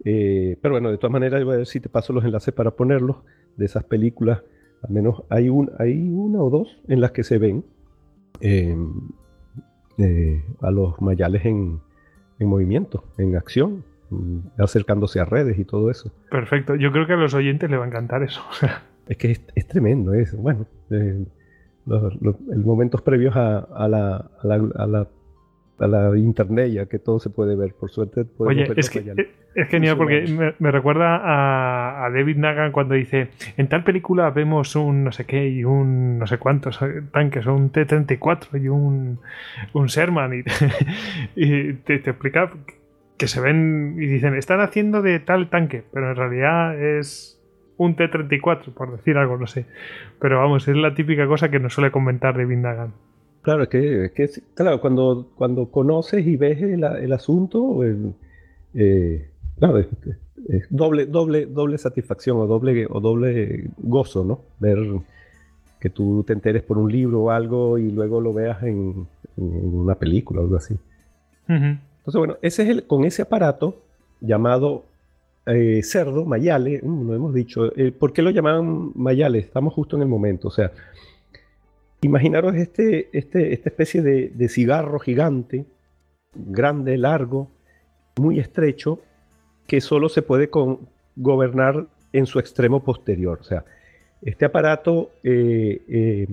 eh, 0.03 0.57
pero 0.61 0.73
bueno, 0.73 0.91
de 0.91 0.97
todas 0.97 1.11
maneras, 1.11 1.43
voy 1.43 1.53
a 1.53 1.57
ver 1.57 1.67
si 1.67 1.79
te 1.79 1.89
paso 1.89 2.13
los 2.13 2.25
enlaces 2.25 2.53
para 2.53 2.71
ponerlos 2.71 3.17
de 3.55 3.65
esas 3.65 3.85
películas. 3.85 4.41
Al 4.81 4.93
menos 4.93 5.23
hay, 5.29 5.49
un, 5.49 5.71
hay 5.77 6.09
una 6.09 6.41
o 6.41 6.49
dos 6.49 6.81
en 6.87 7.01
las 7.01 7.11
que 7.11 7.23
se 7.23 7.37
ven 7.37 7.63
Em, 8.41 9.09
eh, 9.97 10.41
a 10.61 10.71
los 10.71 11.01
mayales 11.01 11.43
en, 11.45 11.81
movimiento, 12.39 13.03
en 13.17 13.35
acción, 13.35 13.83
mm, 14.09 14.61
acercándose 14.61 15.19
a 15.19 15.25
redes 15.25 15.59
y 15.59 15.65
todo 15.65 15.91
eso. 15.91 16.13
Perfecto, 16.31 16.75
yo 16.75 16.93
creo 16.93 17.05
que 17.05 17.13
a 17.13 17.17
los 17.17 17.33
oyentes 17.33 17.69
le 17.69 17.75
va 17.75 17.83
a 17.83 17.87
encantar 17.87 18.23
eso. 18.23 18.41
es 19.09 19.17
que 19.17 19.31
es, 19.55 19.67
tremendo 19.67 20.13
eso. 20.13 20.37
Bueno, 20.37 20.65
eh, 20.89 21.25
los, 21.85 22.13
momentos 22.55 23.01
previos 23.01 23.35
a, 23.35 23.87
la, 23.89 24.31
a 24.41 24.47
la 24.47 24.55
a 24.75 24.87
la 24.87 25.07
internet 26.17 26.71
ya 26.71 26.85
que 26.87 26.99
todo 26.99 27.19
se 27.19 27.29
puede 27.29 27.55
ver. 27.55 27.73
Por 27.73 27.89
suerte 27.89 28.25
Oye, 28.37 28.67
es, 28.75 28.89
que, 28.89 28.99
es, 29.55 29.67
genial 29.69 29.97
porque 29.97 30.53
me, 30.59 30.71
recuerda 30.71 31.21
a, 32.05 32.09
David 32.09 32.37
Nagan 32.37 32.71
cuando 32.71 32.95
dice, 32.95 33.29
en 33.57 33.67
tal 33.67 33.83
película 33.83 34.29
vemos 34.31 34.75
un 34.75 35.03
no 35.03 35.11
sé 35.11 35.25
qué 35.25 35.47
y 35.49 35.63
un 35.63 36.19
no 36.19 36.27
sé 36.27 36.37
cuántos 36.37 36.79
tanques, 37.11 37.45
un 37.45 37.69
T-34 37.69 38.61
y 38.61 38.67
un, 38.67 39.19
un 39.73 39.85
Sherman 39.87 40.43
y, 41.35 41.73
te, 41.73 41.95
explica 41.95 42.51
que 43.17 43.27
se 43.27 43.41
ven 43.41 43.95
y 43.97 44.05
dicen, 44.05 44.35
están 44.35 44.61
haciendo 44.61 45.01
de 45.01 45.19
tal 45.19 45.49
tanque, 45.49 45.83
pero 45.91 46.11
en 46.11 46.15
realidad 46.15 46.81
es 46.81 47.39
un 47.77 47.95
T-34, 47.95 48.73
por 48.73 48.95
decir 48.95 49.17
algo, 49.17 49.37
no 49.37 49.47
sé. 49.47 49.65
Pero 50.19 50.39
vamos, 50.39 50.67
es 50.67 50.75
la 50.75 50.93
típica 50.93 51.27
cosa 51.27 51.49
que 51.49 51.59
nos 51.59 51.73
suele 51.73 51.91
comentar 51.91 52.37
David 52.37 52.57
Nagan. 52.57 52.93
Claro, 53.41 53.63
es 53.63 53.69
que, 53.69 54.11
claro, 54.53 54.81
cuando, 54.81 55.29
cuando 55.35 55.71
conoces 55.71 56.25
y 56.27 56.35
ves 56.35 56.61
el, 56.61 57.13
asunto, 57.13 57.83
eh, 58.73 59.29
claro, 59.57 59.79
es, 59.79 59.87
doble, 60.69 61.05
doble, 61.05 61.45
doble 61.45 61.77
satisfacción 61.77 62.37
o 62.37 62.47
doble, 62.47 62.85
o 62.89 62.99
doble 62.99 63.69
gozo, 63.77 64.25
¿no? 64.25 64.41
Ver 64.59 64.79
que 65.79 65.89
tú 65.89 66.23
te 66.27 66.33
enteres 66.33 66.63
por 66.63 66.77
un 66.77 66.91
libro 66.91 67.23
o 67.23 67.31
algo 67.31 67.77
y 67.77 67.89
luego 67.91 68.19
lo 68.19 68.33
veas 68.33 68.61
en, 68.63 69.07
una 69.37 69.95
película 69.95 70.41
o 70.41 70.43
algo 70.43 70.57
así. 70.57 70.75
Entonces, 71.47 72.15
bueno, 72.15 72.37
ese 72.41 72.63
es 72.63 72.69
el, 72.69 72.83
con 72.83 73.05
ese 73.05 73.21
aparato 73.21 73.81
llamado 74.19 74.83
eh, 75.45 75.81
cerdo, 75.83 76.25
mayale, 76.25 76.81
mm, 76.83 77.07
lo 77.07 77.15
hemos 77.15 77.33
dicho. 77.33 77.71
Eh, 77.77 77.91
¿Por 77.91 78.13
qué 78.13 78.21
lo 78.21 78.29
llamaban 78.29 78.91
mayale? 78.95 79.39
Estamos 79.39 79.73
justo 79.73 79.95
en 79.95 80.03
el 80.03 80.07
momento. 80.07 80.49
O 80.49 80.51
sea, 80.51 80.71
Imaginaros 82.01 82.55
este, 82.55 83.09
este, 83.11 83.53
esta 83.53 83.69
especie 83.69 84.01
de, 84.01 84.49
cigarro 84.49 84.99
gigante, 84.99 85.65
grande, 86.33 86.97
largo, 86.97 87.51
muy 88.17 88.39
estrecho, 88.39 89.01
que 89.67 89.81
solo 89.81 90.07
se 90.07 90.21
puede 90.21 90.49
gobernar 91.15 91.87
en 92.13 92.25
su 92.25 92.39
extremo 92.39 92.83
posterior. 92.83 93.39
O 93.41 93.43
sea, 93.43 93.65
este 94.21 94.45
aparato 94.45 95.11
eh, 95.23 95.81
eh, 95.89 96.27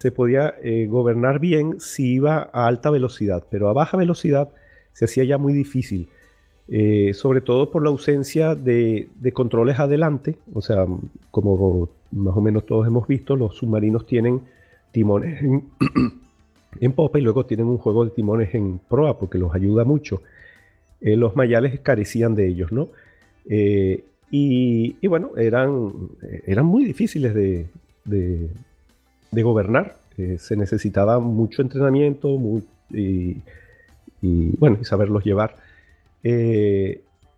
se 0.00 0.10
podía 0.10 0.56
eh, 0.62 0.86
gobernar 0.86 1.38
bien 1.38 1.80
si 1.80 2.14
iba 2.14 2.50
a 2.52 2.66
alta 2.66 2.90
velocidad, 2.90 3.44
pero 3.48 3.68
a 3.68 3.72
baja 3.72 3.96
velocidad 3.96 4.50
se 4.92 5.04
hacía 5.04 5.22
ya 5.22 5.38
muy 5.38 5.52
difícil, 5.52 6.08
sobre 7.14 7.40
todo 7.40 7.70
por 7.70 7.82
la 7.82 7.90
ausencia 7.90 8.54
de, 8.54 9.08
de, 9.16 9.32
controles 9.32 9.78
adelante. 9.78 10.36
O 10.52 10.60
sea, 10.60 10.86
como 11.30 11.88
más 12.10 12.36
o 12.36 12.40
menos 12.40 12.66
todos 12.66 12.86
hemos 12.86 13.08
visto, 13.08 13.34
los 13.34 13.56
submarinos 13.56 14.06
tienen 14.06 14.42
timones 14.92 15.40
en, 16.80 16.92
popa 16.92 17.18
y 17.18 17.22
luego 17.22 17.46
tienen 17.46 17.66
un 17.66 17.78
juego 17.78 18.04
de 18.04 18.10
timones 18.10 18.54
en 18.54 18.78
proa 18.78 19.18
porque 19.18 19.38
los 19.38 19.54
ayuda 19.54 19.84
mucho. 19.84 20.22
Eh, 21.00 21.16
los 21.16 21.36
mayales 21.36 21.80
carecían 21.80 22.34
de 22.34 22.48
ellos, 22.48 22.72
¿no? 22.72 22.88
Eh, 23.48 24.04
y, 24.32 25.06
bueno, 25.08 25.32
eran, 25.36 25.92
eran 26.46 26.64
muy 26.64 26.84
difíciles 26.84 27.34
de, 27.34 27.66
de, 28.04 29.42
gobernar. 29.42 29.96
Eh, 30.16 30.36
se 30.38 30.56
necesitaba 30.56 31.18
mucho 31.18 31.62
entrenamiento 31.62 32.38
y, 32.90 33.42
bueno, 34.22 34.78
y 34.80 34.84
saberlos 34.84 35.24
llevar. 35.24 35.56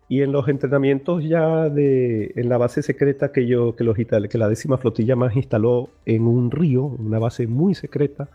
Y 0.09 0.21
en 0.21 0.31
los 0.31 0.47
entrenamientos 0.47 1.23
ya 1.23 1.69
de, 1.69 2.33
en 2.35 2.49
la 2.49 2.57
base 2.57 2.81
secreta 2.81 3.31
que, 3.31 3.47
yo, 3.47 3.75
que, 3.75 3.83
los, 3.83 3.95
que 3.95 4.37
la 4.37 4.49
décima 4.49 4.77
flotilla 4.77 5.15
más 5.15 5.35
instaló 5.35 5.89
en 6.05 6.27
un 6.27 6.51
río, 6.51 6.83
una 6.83 7.19
base 7.19 7.47
muy 7.47 7.73
secreta, 7.73 8.27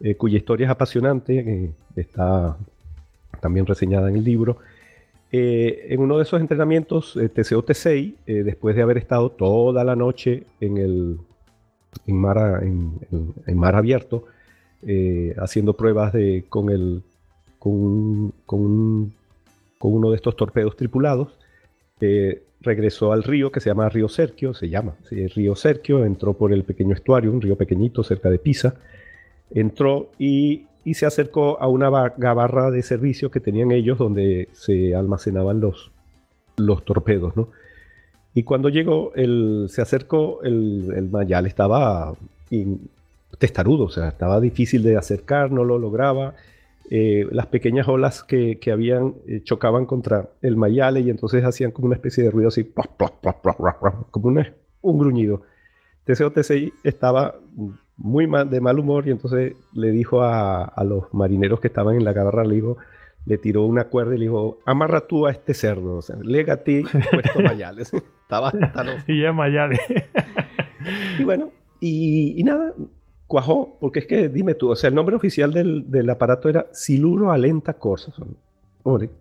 eh, 0.00 0.14
cuya 0.14 0.38
historia 0.38 0.66
es 0.66 0.70
apasionante, 0.70 1.72
está 1.96 2.56
también 3.40 3.66
reseñada 3.66 4.08
en 4.08 4.16
el 4.16 4.24
libro. 4.24 4.58
Eh, 5.30 5.86
en 5.90 6.00
uno 6.00 6.16
de 6.16 6.22
esos 6.22 6.40
entrenamientos, 6.40 7.16
eh, 7.16 7.28
TCO-T6, 7.28 8.44
después 8.44 8.76
de 8.76 8.82
haber 8.82 8.98
estado 8.98 9.30
toda 9.30 9.84
la 9.84 9.96
noche 9.96 10.44
en, 10.60 10.78
el, 10.78 11.18
en, 12.06 12.16
mar, 12.16 12.62
en, 12.62 13.58
mar 13.58 13.74
abierto, 13.74 14.24
haciendo 15.38 15.76
pruebas 15.76 16.12
de, 16.12 16.44
con, 16.48 16.70
el, 16.70 17.02
con, 17.58 18.32
con 18.46 18.60
un 18.60 19.17
con 19.78 19.92
uno 19.92 20.10
de 20.10 20.16
estos 20.16 20.36
torpedos 20.36 20.76
tripulados. 20.76 21.28
regresó 22.60 23.12
al 23.12 23.22
río 23.22 23.50
que 23.52 23.60
se 23.60 23.70
llama 23.70 23.88
Río 23.88 24.08
Serquio, 24.08 24.52
se 24.54 24.68
llama 24.68 24.96
Río 25.10 25.54
Serquio, 25.54 26.04
entró 26.04 26.34
por 26.34 26.52
el 26.52 26.64
pequeño 26.64 26.94
estuario, 26.94 27.32
un 27.32 27.40
río 27.40 27.56
pequeñito 27.56 28.02
cerca 28.02 28.30
de 28.30 28.38
Pisa, 28.38 28.74
entró 29.50 30.10
y, 30.18 30.66
se 30.94 31.04
acercó 31.04 31.60
a 31.60 31.68
una 31.68 31.90
gabarra 32.16 32.70
de 32.70 32.82
servicio 32.82 33.30
que 33.30 33.40
tenían 33.40 33.72
ellos 33.72 33.98
donde 33.98 34.48
se 34.52 34.94
almacenaban 34.94 35.60
los, 35.60 35.90
torpedos, 36.84 37.36
¿no? 37.36 37.50
Y 38.32 38.42
cuando 38.44 38.70
llegó, 38.70 39.12
el, 39.14 39.66
se 39.68 39.82
acercó, 39.82 40.40
el, 40.42 40.90
el 40.96 41.10
mayal 41.10 41.46
estaba 41.46 42.14
testarudo, 43.38 43.84
o 43.84 43.90
sea, 43.90 44.08
estaba 44.08 44.40
difícil 44.40 44.82
de 44.82 44.96
acercar, 44.96 45.50
no 45.50 45.64
lo 45.64 45.78
lograba. 45.78 46.34
Eh, 46.90 47.26
las 47.32 47.46
pequeñas 47.46 47.86
olas 47.86 48.24
que, 48.24 48.58
habían 48.72 49.16
eh, 49.26 49.42
chocaban 49.44 49.84
contra 49.84 50.30
el 50.40 50.56
mayale 50.56 51.00
y 51.00 51.10
entonces 51.10 51.44
hacían 51.44 51.70
como 51.70 51.86
una 51.86 51.96
especie 51.96 52.24
de 52.24 52.30
ruido 52.30 52.48
así, 52.48 52.72
como 54.10 54.34
un 54.80 54.98
gruñido. 54.98 55.42
TCO 56.04 56.32
TCI 56.32 56.72
estaba 56.84 57.34
muy 57.98 58.26
mal, 58.26 58.48
de 58.48 58.62
mal 58.62 58.78
humor 58.78 59.06
y 59.06 59.10
entonces 59.10 59.54
le 59.74 59.90
dijo 59.90 60.22
a, 60.22 60.72
los 60.84 61.12
marineros 61.12 61.60
que 61.60 61.68
estaban 61.68 61.96
en 61.96 62.04
la 62.04 62.14
garra, 62.14 62.42
le, 62.44 62.62
le 63.26 63.36
tiró 63.36 63.64
una 63.64 63.84
cuerda 63.84 64.14
y 64.14 64.18
le 64.18 64.24
dijo, 64.24 64.58
amarra 64.64 65.06
tú 65.06 65.26
a 65.26 65.30
este 65.30 65.52
cerdo, 65.52 65.96
o 65.96 66.02
sea, 66.02 66.16
lega 66.22 66.54
a 66.54 66.56
ti 66.58 66.84
puesto 67.10 67.40
mayales. 67.40 67.92
estaba 68.22 68.50
Y 69.06 69.20
ya 69.20 69.32
mayale. 69.34 69.78
y 71.18 71.24
bueno, 71.24 71.50
y 71.80 72.42
nada, 72.44 72.72
cuajó, 73.28 73.76
porque 73.78 74.00
es 74.00 74.06
que, 74.06 74.28
dime 74.28 74.54
tú, 74.54 74.70
o 74.70 74.76
sea, 74.76 74.88
el 74.88 74.94
nombre 74.94 75.14
oficial 75.14 75.52
del, 75.52 76.10
aparato 76.10 76.48
era 76.48 76.66
Siluro 76.72 77.30
Alenta 77.30 77.74
Corsa. 77.74 78.12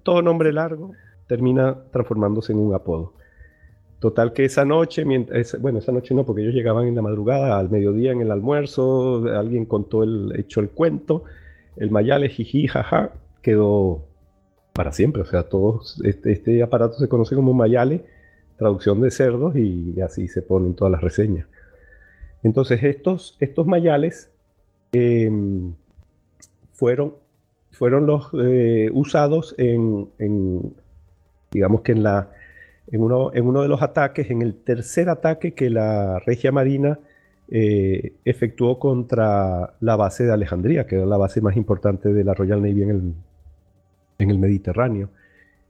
todo 0.02 0.22
nombre 0.22 0.52
largo 0.52 0.94
termina 1.28 1.78
transformándose 1.92 2.54
en 2.54 2.60
un 2.60 2.74
apodo. 2.74 3.14
Total 4.00 4.32
que 4.32 4.46
esa 4.46 4.64
noche, 4.64 5.04
bueno, 5.60 5.80
esa 5.80 5.92
noche 5.92 6.16
no, 6.16 6.26
porque 6.26 6.44
ellos 6.44 6.54
llegaban 6.54 6.88
en 6.88 6.96
la 6.96 7.02
madrugada, 7.02 7.60
al 7.60 7.70
mediodía 7.70 8.12
en 8.14 8.22
el 8.22 8.32
almuerzo, 8.32 9.26
alguien 9.36 9.66
contó 9.66 10.04
el, 10.04 10.34
hecho 10.40 10.62
el 10.62 10.70
cuento, 10.70 11.24
el 11.76 11.92
mayale, 11.92 12.30
jiji, 12.30 12.68
jaja, 12.68 13.12
quedó 13.42 14.06
para 14.74 14.94
siempre. 14.94 15.24
O 15.24 15.26
sea, 15.26 15.44
todos, 15.44 16.00
este, 16.06 16.32
este 16.32 16.64
aparato 16.64 16.94
se 16.98 17.10
conoce 17.10 17.36
como 17.36 17.54
mayale, 17.54 18.06
traducción 18.58 19.02
de 19.02 19.12
cerdos, 19.12 19.56
y 19.58 20.00
así 20.00 20.30
se 20.30 20.44
ponen 20.44 20.76
todas 20.76 20.92
las 20.92 21.02
reseñas. 21.02 21.48
Entonces 22.44 22.84
estos, 22.84 23.38
estos 23.40 23.66
mayales 23.68 24.32
em, 24.92 25.74
fueron, 26.74 27.16
fueron 27.72 28.06
los 28.06 28.30
eh, 28.34 28.90
usados 28.94 29.56
en, 29.58 30.76
Digamos 31.52 31.82
que 31.82 31.94
en, 31.94 32.04
la, 32.04 32.30
en, 32.92 33.02
uno, 33.02 33.32
en 33.34 33.48
uno 33.48 33.62
de 33.62 33.68
los 33.68 33.82
ataques, 33.82 34.30
en 34.30 34.42
el 34.42 34.54
tercer 34.54 35.10
ataque 35.10 35.54
que 35.54 35.70
la 35.70 36.20
Regia 36.20 36.52
Marina 36.52 37.00
eh, 37.50 38.16
efectuó 38.26 38.78
contra 38.80 39.76
la 39.80 39.96
base 39.96 40.26
de 40.26 40.34
Alejandría, 40.34 40.86
que 40.86 40.96
era 40.96 41.06
la 41.06 41.18
base 41.18 41.40
más 41.40 41.56
importante 41.56 42.12
de 42.14 42.24
la 42.26 42.34
Royal 42.34 42.62
Navy 42.62 42.84
en 42.84 42.90
el, 42.90 43.14
en 44.20 44.30
el 44.30 44.38
Mediterráneo. 44.38 45.10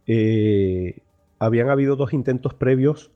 Eh, 0.07 0.99
habían 1.37 1.69
habido 1.69 1.95
dos 1.95 2.13
intentos 2.13 2.55
previos 2.55 3.11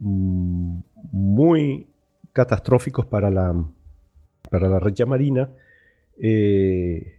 mm, 0.00 0.78
muy 1.12 1.86
catastróficos 2.32 3.06
para 3.06 3.30
la, 3.30 3.54
para 4.50 4.68
la 4.68 5.06
Marina. 5.06 5.50
Eh, 6.18 7.16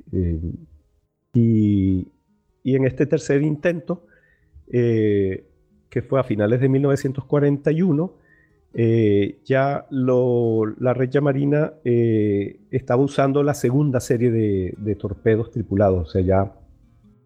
y, 1.34 2.08
y, 2.64 2.76
en 2.76 2.86
este 2.86 3.06
tercer 3.06 3.42
intento, 3.42 4.06
que 4.70 6.02
fue 6.08 6.20
a 6.20 6.24
finales 6.24 6.60
de 6.60 6.70
1941, 6.70 8.24
eh, 8.76 9.40
ya 9.46 9.86
la 9.90 10.94
Regia 10.96 11.22
Marina 11.22 11.74
eh, 11.84 12.60
estaba 12.72 13.04
usando 13.04 13.44
la 13.44 13.54
segunda 13.54 14.00
serie 14.00 14.32
de, 14.32 14.96
torpedos 14.96 15.52
tripulados, 15.52 16.08
o 16.08 16.12
sea, 16.12 16.22
ya 16.22 16.54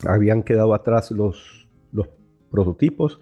habían 0.06 0.44
quedado 0.44 0.74
atrás 0.74 1.12
los, 1.12 1.70
los 1.94 2.10
prototipos. 2.52 3.20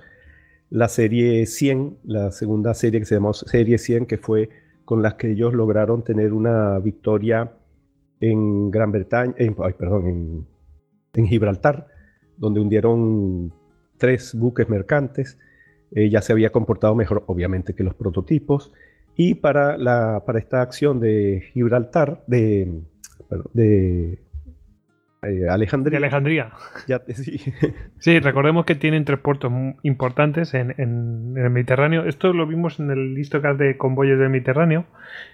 La 0.70 0.88
serie 0.88 1.46
100, 1.46 2.00
la 2.06 2.32
segunda 2.32 2.74
serie 2.74 3.00
que 3.00 3.06
se 3.06 3.16
llamó 3.16 3.34
Serie 3.34 3.78
100, 3.78 4.06
que 4.06 4.18
fue 4.18 4.50
con 4.84 5.02
las 5.02 5.16
que 5.16 5.32
ellos 5.32 5.54
lograron 5.54 6.04
tener 6.04 6.34
una 6.34 6.80
victoria 6.80 7.52
en 8.20 8.72
Gran 8.72 8.92
Bretaña, 8.92 9.36
perdón, 9.78 10.48
en 11.14 11.28
Gibraltar, 11.28 11.88
donde 12.38 12.60
hundieron 12.60 13.54
tres 13.98 14.36
buques 14.36 14.70
mercantes. 14.70 15.38
Eh, 15.92 16.10
ya 16.10 16.22
se 16.22 16.34
había 16.34 16.52
comportado 16.52 16.96
mejor, 16.96 17.24
obviamente, 17.28 17.74
que 17.74 17.84
los 17.84 17.96
prototipos. 17.96 18.72
Y 19.16 19.36
para, 19.36 19.78
la, 19.78 20.24
para 20.26 20.40
esta 20.40 20.62
acción 20.62 21.00
de 21.00 21.44
Gibraltar, 21.54 22.24
de, 22.28 22.82
de 23.54 24.20
eh, 25.28 25.50
Alejandría. 25.50 25.98
Alejandría. 25.98 26.52
sí. 28.00 28.20
recordemos 28.20 28.66
que 28.66 28.76
tienen 28.76 29.06
tres 29.06 29.20
puertos 29.20 29.52
importantes 29.84 30.54
en, 30.54 30.72
el 30.78 31.50
Mediterráneo. 31.50 32.06
Esto 32.06 32.34
lo 32.34 32.48
vimos 32.48 32.80
en 32.80 32.92
el 32.92 33.14
listocast 33.14 33.60
de 33.60 33.78
convoyes 33.78 34.20
del 34.20 34.30
Mediterráneo. 34.30 34.86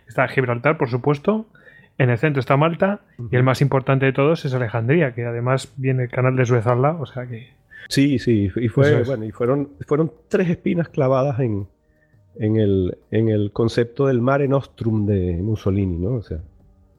Está 0.07 0.27
Gibraltar, 0.27 0.77
por 0.77 0.89
supuesto. 0.89 1.47
En 1.97 2.09
el 2.09 2.17
centro 2.17 2.39
está 2.39 2.57
Malta. 2.57 3.01
Y 3.29 3.35
el 3.35 3.43
más 3.43 3.61
importante 3.61 4.05
de 4.05 4.13
todos 4.13 4.45
es 4.45 4.53
Alejandría, 4.53 5.13
que 5.13 5.25
además 5.25 5.73
viene 5.77 6.03
el 6.03 6.09
canal 6.09 6.35
de 6.35 6.45
Suez 6.45 6.65
al 6.67 6.81
lado. 6.81 7.01
O 7.01 7.05
sea 7.05 7.27
que 7.27 7.61
Sí, 7.91 8.19
sí, 8.19 8.49
y 8.55 8.67
fue, 8.69 9.03
bueno, 9.03 9.25
y 9.25 9.31
fueron, 9.31 9.69
fueron 9.85 10.11
tres 10.29 10.49
espinas 10.49 10.87
clavadas 10.89 11.39
en, 11.39 11.67
en, 12.35 12.55
el, 12.55 12.97
en 13.11 13.29
el 13.29 13.51
concepto 13.51 14.07
del 14.07 14.21
mare 14.21 14.47
nostrum 14.47 15.05
de 15.05 15.37
Mussolini, 15.41 15.97
¿no? 15.97 16.15
O 16.15 16.21
sea, 16.21 16.39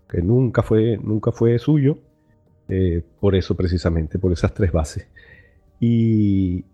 que 0.09 0.20
nunca 0.20 0.62
fue, 0.62 0.98
nunca 1.02 1.32
fue 1.32 1.59
suyo, 1.59 1.97
eh, 2.68 3.02
por 3.20 3.34
eso 3.34 3.56
precisamente, 3.56 4.18
por 4.18 4.32
esas 4.32 4.55
tres 4.55 4.72
bases. 4.72 5.09
Y, 5.80 6.64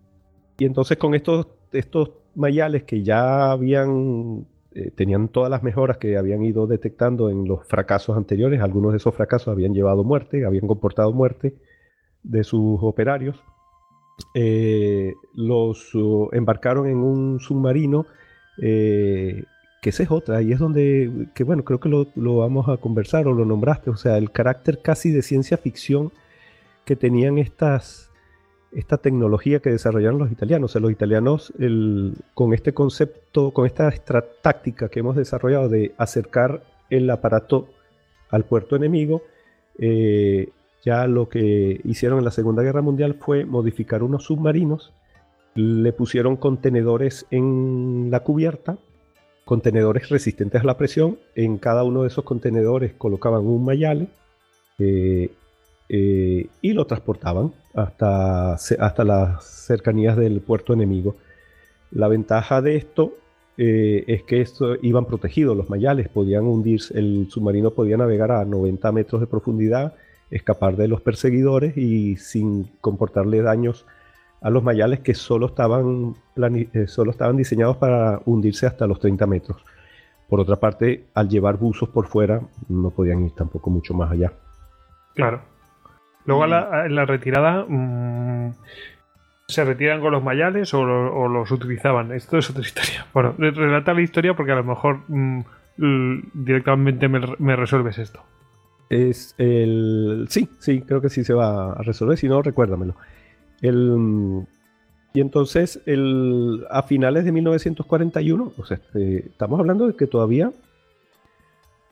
y 0.57 0.65
entonces 0.65 0.97
con 0.97 1.15
estos, 1.15 1.47
estos 1.71 2.11
mayales 2.35 2.83
que 2.83 3.03
ya 3.03 3.51
habían, 3.51 4.45
eh, 4.73 4.91
tenían 4.91 5.29
todas 5.29 5.49
las 5.49 5.63
mejoras 5.63 5.97
que 5.97 6.17
habían 6.17 6.43
ido 6.43 6.67
detectando 6.67 7.29
en 7.29 7.47
los 7.47 7.65
fracasos 7.67 8.17
anteriores, 8.17 8.61
algunos 8.61 8.91
de 8.91 8.97
esos 8.97 9.15
fracasos 9.15 9.49
habían 9.49 9.73
llevado 9.73 10.03
muerte, 10.03 10.45
habían 10.45 10.67
comportado 10.67 11.11
muerte 11.13 11.55
de 12.23 12.43
sus 12.43 12.79
operarios 12.81 13.41
eh, 14.33 15.13
los 15.33 15.93
uh, 15.95 16.29
embarcaron 16.31 16.87
en 16.87 16.97
un 16.97 17.39
submarino, 17.39 18.05
que 19.81 19.91
esa 19.91 20.03
es 20.03 20.11
otra, 20.11 20.41
y 20.41 20.51
es 20.51 20.59
donde, 20.59 21.27
que 21.33 21.43
bueno, 21.43 21.63
creo 21.63 21.79
que 21.79 21.89
lo, 21.89 22.05
vamos 22.37 22.67
a 22.67 22.77
conversar 22.77 23.27
o 23.27 23.33
lo 23.33 23.45
nombraste, 23.45 23.89
o 23.89 23.95
sea, 23.95 24.17
el 24.17 24.31
carácter 24.31 24.81
casi 24.81 25.11
de 25.11 25.21
ciencia 25.21 25.57
ficción 25.57 26.11
que 26.83 26.95
tenían 26.95 27.37
estas, 27.37 28.09
esta 28.73 28.97
tecnología 28.97 29.59
que 29.59 29.69
desarrollaron 29.69 30.19
los 30.19 30.31
italianos. 30.31 30.71
O 30.71 30.73
sea, 30.73 30.81
los 30.81 30.91
italianos 30.91 31.53
con 32.33 32.53
este 32.53 32.73
concepto, 32.73 33.51
con 33.51 33.65
esta 33.65 33.91
táctica 34.41 34.89
que 34.89 34.99
hemos 34.99 35.15
desarrollado 35.15 35.69
de 35.69 35.93
acercar 35.97 36.63
el 36.89 37.09
aparato 37.09 37.69
al 38.29 38.45
puerto 38.45 38.75
enemigo, 38.75 39.21
eh, 39.77 40.49
ya 40.83 41.07
lo 41.07 41.29
que 41.29 41.79
hicieron 41.83 42.19
en 42.19 42.25
la 42.25 42.31
Segunda 42.31 42.63
Guerra 42.63 42.81
Mundial 42.81 43.15
fue 43.19 43.45
modificar 43.45 44.03
unos 44.03 44.25
submarinos, 44.25 44.93
le 45.55 45.93
pusieron 45.93 46.37
contenedores 46.37 47.25
en 47.31 48.09
la 48.11 48.21
cubierta, 48.21 48.77
contenedores 49.49 50.09
resistentes 50.09 50.61
a 50.61 50.63
la 50.63 50.77
presión, 50.77 51.17
en 51.33 51.57
cada 51.57 51.83
uno 51.83 52.03
de 52.03 52.09
esos 52.09 52.23
contenedores 52.23 52.93
colocaban 52.93 53.47
un 53.47 53.65
mayale 53.65 54.07
eh, 54.77 55.31
eh, 55.89 56.47
y 56.61 56.73
lo 56.73 56.85
transportaban 56.85 57.51
hasta, 57.73 58.53
hasta 58.53 59.03
las 59.03 59.43
cercanías 59.43 60.17
del 60.17 60.41
puerto 60.41 60.73
enemigo. 60.73 61.15
La 61.89 62.07
ventaja 62.07 62.61
de 62.61 62.75
esto 62.75 63.15
eh, 63.57 64.03
es 64.05 64.21
que 64.21 64.41
esto, 64.41 64.75
iban 64.83 65.05
protegidos 65.05 65.57
los 65.57 65.67
mayales, 65.67 66.09
podían 66.09 66.43
hundirse, 66.43 66.99
el 66.99 67.27
submarino 67.31 67.71
podía 67.71 67.97
navegar 67.97 68.31
a 68.31 68.45
90 68.45 68.91
metros 68.91 69.19
de 69.19 69.25
profundidad 69.25 69.95
escapar 70.29 70.75
de 70.75 70.87
los 70.87 71.01
perseguidores 71.01 71.75
y 71.75 72.17
sin 72.17 72.65
comportarle 72.81 73.41
daños 73.41 73.87
a 74.41 74.49
los 74.49 74.63
mayales 74.63 74.99
que 75.01 75.13
solo 75.13 75.47
estaban, 75.47 76.15
eh, 76.73 76.87
solo 76.87 77.11
estaban 77.11 77.37
diseñados 77.37 77.77
para 77.77 78.21
hundirse 78.25 78.65
hasta 78.65 78.87
los 78.87 78.99
30 78.99 79.27
metros. 79.27 79.63
Por 80.27 80.39
otra 80.39 80.57
parte, 80.57 81.07
al 81.13 81.27
llevar 81.27 81.57
buzos 81.57 81.89
por 81.89 82.07
fuera, 82.07 82.41
no 82.67 82.91
podían 82.91 83.25
ir 83.25 83.31
tampoco 83.31 83.69
mucho 83.69 83.93
más 83.93 84.11
allá. 84.11 84.31
Claro. 85.15 85.41
Luego 86.25 86.45
en 86.45 86.95
la 86.95 87.05
retirada, 87.05 87.65
mm, 87.67 88.53
¿se 89.47 89.65
retiran 89.65 89.99
con 90.01 90.11
los 90.11 90.23
mayales 90.23 90.73
o, 90.73 90.83
los 90.83 91.51
utilizaban? 91.51 92.11
Esto 92.11 92.37
es 92.37 92.49
otra 92.49 92.61
historia. 92.61 93.07
Bueno, 93.13 93.33
relata 93.37 93.93
la 93.93 94.01
historia 94.01 94.35
porque 94.35 94.51
a 94.51 94.55
lo 94.55 94.63
mejor 94.63 94.99
mm, 95.07 95.41
directamente 96.33 97.07
me 97.07 97.55
resuelves 97.55 97.97
esto. 97.97 98.21
Es 98.89 99.35
el. 99.37 100.25
Sí, 100.29 100.49
sí, 100.57 100.81
creo 100.81 100.99
que 100.99 101.09
sí 101.09 101.23
se 101.23 101.33
va 101.33 101.73
a 101.73 101.83
resolver. 101.83 102.17
Si 102.17 102.27
no, 102.27 102.41
recuérdamelo. 102.41 102.95
El, 103.61 104.45
y 105.13 105.21
entonces, 105.21 105.81
el, 105.85 106.65
a 106.69 106.83
finales 106.83 107.25
de 107.25 107.31
1941, 107.31 108.53
o 108.57 108.65
sea, 108.65 108.77
este, 108.77 109.27
estamos 109.27 109.59
hablando 109.59 109.87
de 109.87 109.95
que 109.95 110.07
todavía 110.07 110.51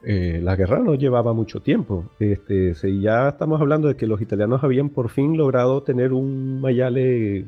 eh, 0.03 0.39
la 0.43 0.55
guerra 0.55 0.79
no 0.79 0.95
llevaba 0.95 1.33
mucho 1.33 1.61
tiempo. 1.61 2.05
Este, 2.19 2.73
ya 3.01 3.29
estamos 3.29 3.59
hablando 3.59 3.87
de 3.87 3.95
que 3.95 4.07
los 4.07 4.21
italianos 4.21 4.63
habían 4.63 4.89
por 4.89 5.09
fin 5.09 5.37
logrado 5.37 5.83
tener 5.83 6.13
un 6.13 6.61
Mayale 6.61 7.45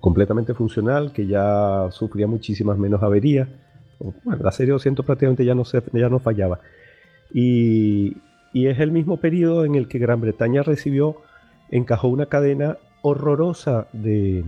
completamente 0.00 0.54
funcional, 0.54 1.12
que 1.12 1.26
ya 1.26 1.88
sufría 1.90 2.26
muchísimas 2.26 2.78
menos 2.78 3.02
averías. 3.02 3.48
Bueno, 4.24 4.42
la 4.42 4.52
serie 4.52 4.72
200 4.72 5.04
prácticamente 5.04 5.44
ya 5.44 5.54
no, 5.54 5.64
se, 5.64 5.82
ya 5.92 6.08
no 6.08 6.20
fallaba. 6.20 6.60
Y, 7.32 8.16
es 8.54 8.80
el 8.80 8.90
mismo 8.90 9.18
periodo 9.18 9.64
en 9.64 9.76
el 9.76 9.86
que 9.86 9.98
Gran 9.98 10.20
Bretaña 10.20 10.62
recibió, 10.62 11.16
encajó 11.70 12.08
una 12.08 12.26
cadena 12.26 12.78
horrorosa 13.02 13.88
de, 13.92 14.44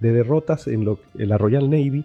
derrotas 0.00 0.66
en, 0.66 0.84
lo, 0.84 0.98
la 1.14 1.38
Royal 1.38 1.70
Navy, 1.70 2.04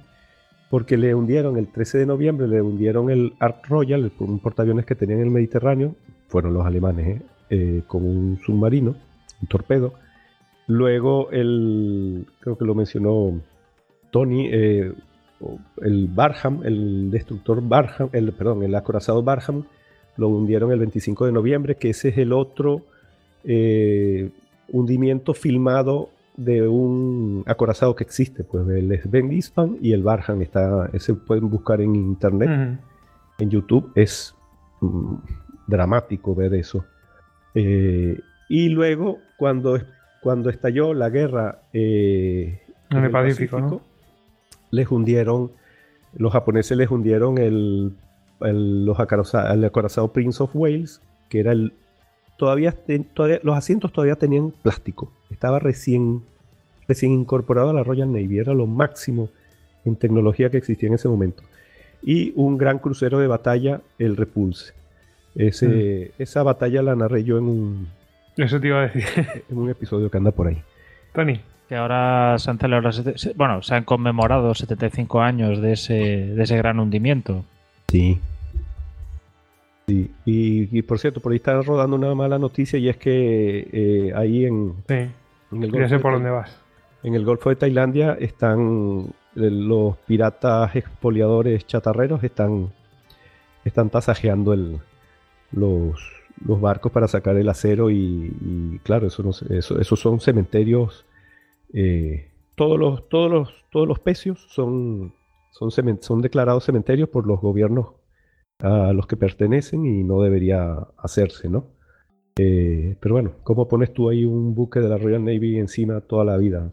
porque 0.70 0.98
le 0.98 1.16
hundieron 1.16 1.58
el 1.58 1.68
13 1.72 2.00
de 2.00 2.06
noviembre, 2.06 2.48
le 2.48 2.62
hundieron 2.62 3.10
el 3.10 3.34
Ark 3.40 3.66
Royal, 3.68 4.12
un 4.20 4.40
portaaviones 4.40 4.86
que 4.86 4.96
tenían 4.96 5.20
en 5.20 5.28
el 5.28 5.32
Mediterráneo, 5.32 5.96
fueron 6.28 6.54
los 6.54 6.66
alemanes, 6.66 7.08
¿eh? 7.08 7.22
Eh, 7.50 7.84
con 7.88 8.04
un 8.04 8.40
submarino, 8.46 8.96
un 9.42 9.48
torpedo. 9.48 9.94
Luego 10.68 11.32
el, 11.32 12.26
creo 12.42 12.58
que 12.58 12.66
lo 12.66 12.76
mencionó 12.76 13.40
Tony, 14.12 14.50
eh, 14.52 14.92
el 15.82 16.08
Barham, 16.08 16.64
el 16.66 17.10
destructor 17.10 17.66
Barham, 17.66 18.10
el, 18.12 18.34
perdón, 18.34 18.64
el 18.64 18.76
acorazado 18.76 19.24
Barham, 19.24 19.64
lo 20.18 20.28
hundieron 20.28 20.74
el 20.74 20.80
25 20.80 21.28
de 21.28 21.32
noviembre, 21.32 21.76
que 21.76 21.92
ese 21.92 22.10
es 22.10 22.18
el 22.18 22.34
otro 22.34 22.82
hundimiento 24.70 25.34
filmado 25.34 26.10
de 26.36 26.68
un 26.68 27.44
acorazado 27.48 27.96
que 27.96 28.04
existe, 28.04 28.44
pues 28.44 28.68
el 28.68 29.00
Sven 29.02 29.30
Gispan 29.30 29.78
y 29.82 29.94
el 29.94 30.04
Barham, 30.04 30.42
está, 30.42 30.90
ese 30.94 31.16
pueden 31.16 31.50
buscar 31.50 31.82
en 31.82 31.96
internet, 31.96 32.80
en 33.40 33.50
YouTube, 33.50 33.92
es 33.96 34.36
mm, 34.82 35.16
dramático 35.66 36.36
ver 36.36 36.54
eso. 36.54 36.86
Eh, 37.56 38.20
y 38.50 38.70
luego, 38.70 39.18
cuando, 39.38 39.80
cuando 40.22 40.50
estalló 40.50 40.94
la 40.94 41.10
guerra 41.10 41.62
eh, 41.74 42.62
en, 42.92 43.04
el, 43.04 43.12
Pacífico, 43.12 43.82
les 44.70 44.92
hundieron, 44.92 45.52
los 46.14 46.32
japoneses 46.32 46.78
les 46.78 46.92
hundieron 46.92 47.40
el 47.40 47.96
el, 48.42 48.86
los 48.86 48.98
el 49.00 49.66
acorazado 49.66 50.12
Prince 50.12 50.42
of 50.44 50.56
Wales, 50.56 51.02
que 51.30 51.40
era 51.40 51.52
el... 51.52 51.74
Todavía, 52.38 52.74
todavía, 53.14 53.40
los 53.44 53.58
asientos 53.58 53.92
todavía 53.92 54.16
tenían 54.16 54.52
plástico, 54.62 55.12
estaba 55.30 55.60
recién 55.60 56.22
recién 56.88 57.12
incorporado 57.12 57.70
a 57.70 57.74
la 57.74 57.84
Royal 57.84 58.12
Navy, 58.12 58.40
era 58.40 58.54
lo 58.54 58.66
máximo 58.66 59.30
en 59.86 59.96
tecnología 59.96 60.50
que 60.50 60.58
existía 60.58 60.88
en 60.88 60.96
ese 60.96 61.08
momento. 61.08 61.44
Y 62.02 62.32
un 62.36 62.58
gran 62.58 62.80
crucero 62.80 63.20
de 63.20 63.28
batalla, 63.28 63.82
el 64.00 64.16
Repulse. 64.16 64.74
Ese, 65.36 66.14
mm. 66.18 66.22
Esa 66.22 66.44
batalla 66.44 66.82
la 66.82 66.96
narré 66.96 67.24
yo 67.24 67.38
en 67.38 67.46
un, 67.46 67.88
Eso 68.38 68.60
te 68.60 68.68
iba 68.68 68.80
a 68.80 68.88
decir. 68.88 69.04
en 69.50 69.58
un 69.58 69.70
episodio 69.70 70.10
que 70.10 70.18
anda 70.18 70.32
por 70.32 70.48
ahí. 70.48 70.62
Tony. 71.14 71.40
Que 71.68 71.76
ahora 71.76 72.38
se 72.40 72.50
han 72.50 72.60
celebrado, 72.60 73.04
bueno, 73.36 73.62
se 73.62 73.76
han 73.76 73.84
conmemorado 73.84 74.56
75 74.56 75.20
años 75.20 75.62
de 75.62 75.74
ese, 75.74 75.94
de 75.94 76.42
ese 76.42 76.56
gran 76.56 76.80
hundimiento. 76.80 77.44
Sí. 77.90 78.22
Sí, 79.90 80.12
y, 80.26 80.82
por 80.82 81.00
cierto, 81.00 81.22
por 81.22 81.32
ahí 81.32 81.38
está 81.38 81.62
rodando 81.62 81.96
una 81.96 82.14
mala 82.14 82.38
noticia 82.38 82.78
y 82.78 82.90
es 82.90 82.98
que 82.98 83.70
eh, 83.72 84.12
ahí 84.14 84.44
en, 84.44 84.74
sí. 84.86 84.96
en 85.52 85.64
el 85.64 85.72
Golfo. 85.72 85.88
sé 85.88 86.00
por 86.00 86.12
dónde 86.12 86.30
vas. 86.30 86.62
En 87.04 87.16
el 87.16 87.24
Golfo 87.24 87.50
de 87.50 87.56
Tailandia 87.56 88.18
están 88.20 89.14
eh, 89.38 89.50
los 89.50 89.96
piratas 90.00 90.76
expoliadores 90.76 91.66
chatarreros 91.66 92.22
están, 92.26 92.74
están 93.64 93.90
tasajeando 93.90 94.52
el, 94.52 94.78
los, 95.54 95.98
los 96.46 96.60
barcos 96.60 96.92
para 96.92 97.08
sacar 97.08 97.38
el 97.38 97.48
acero 97.48 97.90
y, 97.90 98.82
claro, 98.84 99.08
eso, 99.08 99.24
no, 99.24 99.30
eso, 99.30 99.80
esos 99.80 99.98
son 99.98 100.20
cementerios. 100.20 101.06
Eh, 101.72 102.30
todos, 102.56 102.78
los, 102.78 103.08
todos, 103.08 103.32
los, 103.32 103.66
todos 103.72 103.88
los 103.88 104.00
pecios 104.00 104.48
son, 104.50 105.14
son, 105.52 105.72
son 106.02 106.22
declarados 106.22 106.66
cementerios 106.66 107.08
por 107.08 107.26
los 107.26 107.40
gobiernos 107.40 107.97
a 108.60 108.94
los 108.94 109.08
que 109.08 109.18
pertenecen 109.18 109.86
y 109.86 110.04
no 110.04 110.22
debería 110.22 110.76
hacerse, 110.98 111.50
¿no? 111.50 111.68
Eh, 112.38 112.96
pero 113.00 113.16
bueno, 113.16 113.32
¿cómo 113.44 113.68
pones 113.68 113.94
tú 113.94 114.10
ahí 114.10 114.24
un 114.26 114.54
buque 114.54 114.80
de 114.80 114.90
la 114.90 114.98
Royal 114.98 115.24
Navy 115.24 115.58
encima 115.58 116.02
toda 116.02 116.24
la 116.24 116.38
vida? 116.38 116.72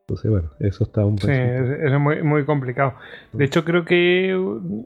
entonces, 0.00 0.30
bueno, 0.30 0.50
eso 0.60 0.84
está 0.84 1.04
un 1.04 1.16
poco... 1.16 1.32
Sí, 1.32 1.38
es, 1.38 2.00
muy, 2.00 2.22
muy 2.22 2.44
complicado. 2.44 2.94
De 3.32 3.44
hecho, 3.44 3.64
creo 3.64 3.84
que 3.84 4.36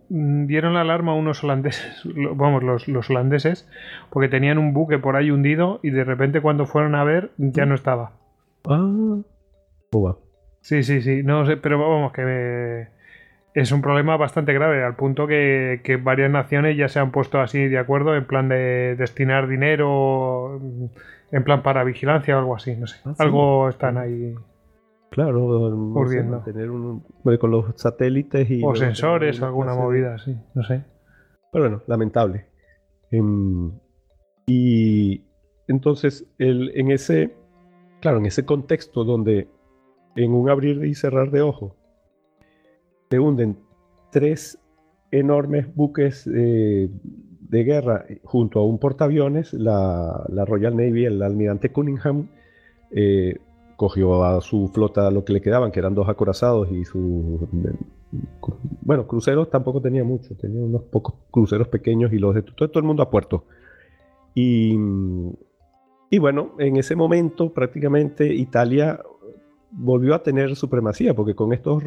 dieron 0.08 0.74
la 0.74 0.82
alarma 0.82 1.12
a 1.12 1.14
unos 1.14 1.42
holandeses, 1.44 2.02
vamos, 2.04 2.62
los, 2.62 2.88
los 2.88 3.08
holandeses, 3.10 3.68
porque 4.10 4.28
tenían 4.28 4.58
un 4.58 4.72
buque 4.72 4.98
por 4.98 5.16
ahí 5.16 5.30
hundido 5.30 5.80
y 5.82 5.90
de 5.90 6.04
repente 6.04 6.40
cuando 6.40 6.66
fueron 6.66 6.94
a 6.94 7.04
ver 7.04 7.30
ya 7.38 7.66
no 7.66 7.74
estaba. 7.74 8.12
Ah, 8.66 9.22
va? 9.94 10.16
Sí, 10.60 10.82
sí, 10.82 11.00
sí, 11.00 11.22
no 11.22 11.46
sé, 11.46 11.56
pero 11.56 11.78
vamos, 11.78 12.12
que 12.12 12.22
me 12.22 12.99
es 13.54 13.72
un 13.72 13.82
problema 13.82 14.16
bastante 14.16 14.52
grave, 14.52 14.84
al 14.84 14.96
punto 14.96 15.26
que, 15.26 16.00
varias 16.02 16.30
naciones 16.30 16.76
ya 16.76 16.88
se 16.88 17.00
han 17.00 17.10
puesto 17.10 17.40
así 17.40 17.66
de 17.66 17.78
acuerdo 17.78 18.14
en 18.14 18.24
plan 18.24 18.48
de 18.48 18.94
destinar 18.96 19.48
dinero 19.48 20.60
en 21.32 21.44
plan 21.44 21.62
para 21.62 21.84
vigilancia 21.84 22.36
o 22.36 22.38
algo 22.40 22.56
así, 22.56 22.76
no 22.76 22.86
sé. 22.86 23.00
Ah, 23.04 23.14
algo 23.18 23.68
están 23.68 23.98
ahí. 23.98 24.34
Claro, 25.10 26.42
tener 26.44 26.70
un, 26.70 27.04
con 27.40 27.50
los 27.50 27.74
satélites 27.74 28.48
y... 28.50 28.62
O 28.64 28.76
sensores, 28.76 29.42
alguna 29.42 29.74
movida, 29.74 30.18
sí, 30.18 30.36
no 30.54 30.62
sé. 30.62 30.84
Pero 31.52 31.64
bueno, 31.64 31.82
lamentable. 31.88 32.46
Em, 33.10 33.72
y 34.46 35.24
entonces, 35.66 36.28
el, 36.38 36.70
en 36.76 36.92
ese, 36.92 37.34
claro, 38.00 38.18
en 38.18 38.26
ese 38.26 38.44
contexto 38.44 39.02
donde 39.02 39.48
en 40.14 40.32
un 40.32 40.48
abrir 40.48 40.84
y 40.84 40.94
cerrar 40.94 41.32
de 41.32 41.42
ojos 41.42 41.79
se 43.10 43.18
hunden 43.18 43.56
tres 44.10 44.58
enormes 45.10 45.74
buques 45.74 46.28
eh, 46.32 46.88
de 47.40 47.64
guerra 47.64 48.06
junto 48.22 48.60
a 48.60 48.64
un 48.64 48.78
portaaviones, 48.78 49.52
la, 49.52 50.24
Royal 50.46 50.76
Navy, 50.76 51.06
el 51.06 51.20
almirante 51.20 51.72
Cunningham, 51.72 52.28
eh, 52.92 53.38
cogió 53.74 54.22
a 54.24 54.40
su 54.40 54.68
flota 54.68 55.10
lo 55.10 55.24
que 55.24 55.32
le 55.32 55.40
quedaban, 55.40 55.72
que 55.72 55.80
eran 55.80 55.94
dos 55.94 56.08
acorazados 56.08 56.70
y 56.70 56.84
su... 56.84 57.48
Bueno, 58.82 59.06
cruceros 59.08 59.50
tampoco 59.50 59.80
tenía 59.80 60.04
mucho, 60.04 60.36
tenía 60.36 60.62
unos 60.62 60.82
pocos 60.84 61.14
cruceros 61.30 61.66
pequeños 61.68 62.12
y 62.12 62.18
los 62.18 62.34
de 62.34 62.42
todo, 62.42 62.70
el 62.74 62.84
mundo 62.84 63.02
a 63.02 63.10
puerto. 63.10 63.44
Y, 64.34 64.76
y 66.10 66.18
bueno, 66.18 66.52
en 66.58 66.76
ese 66.76 66.94
momento 66.94 67.52
prácticamente 67.52 68.32
Italia 68.32 69.00
volvió 69.72 70.14
a 70.14 70.22
tener 70.22 70.54
supremacía, 70.54 71.14
porque 71.14 71.34
con 71.34 71.52
estos 71.52 71.82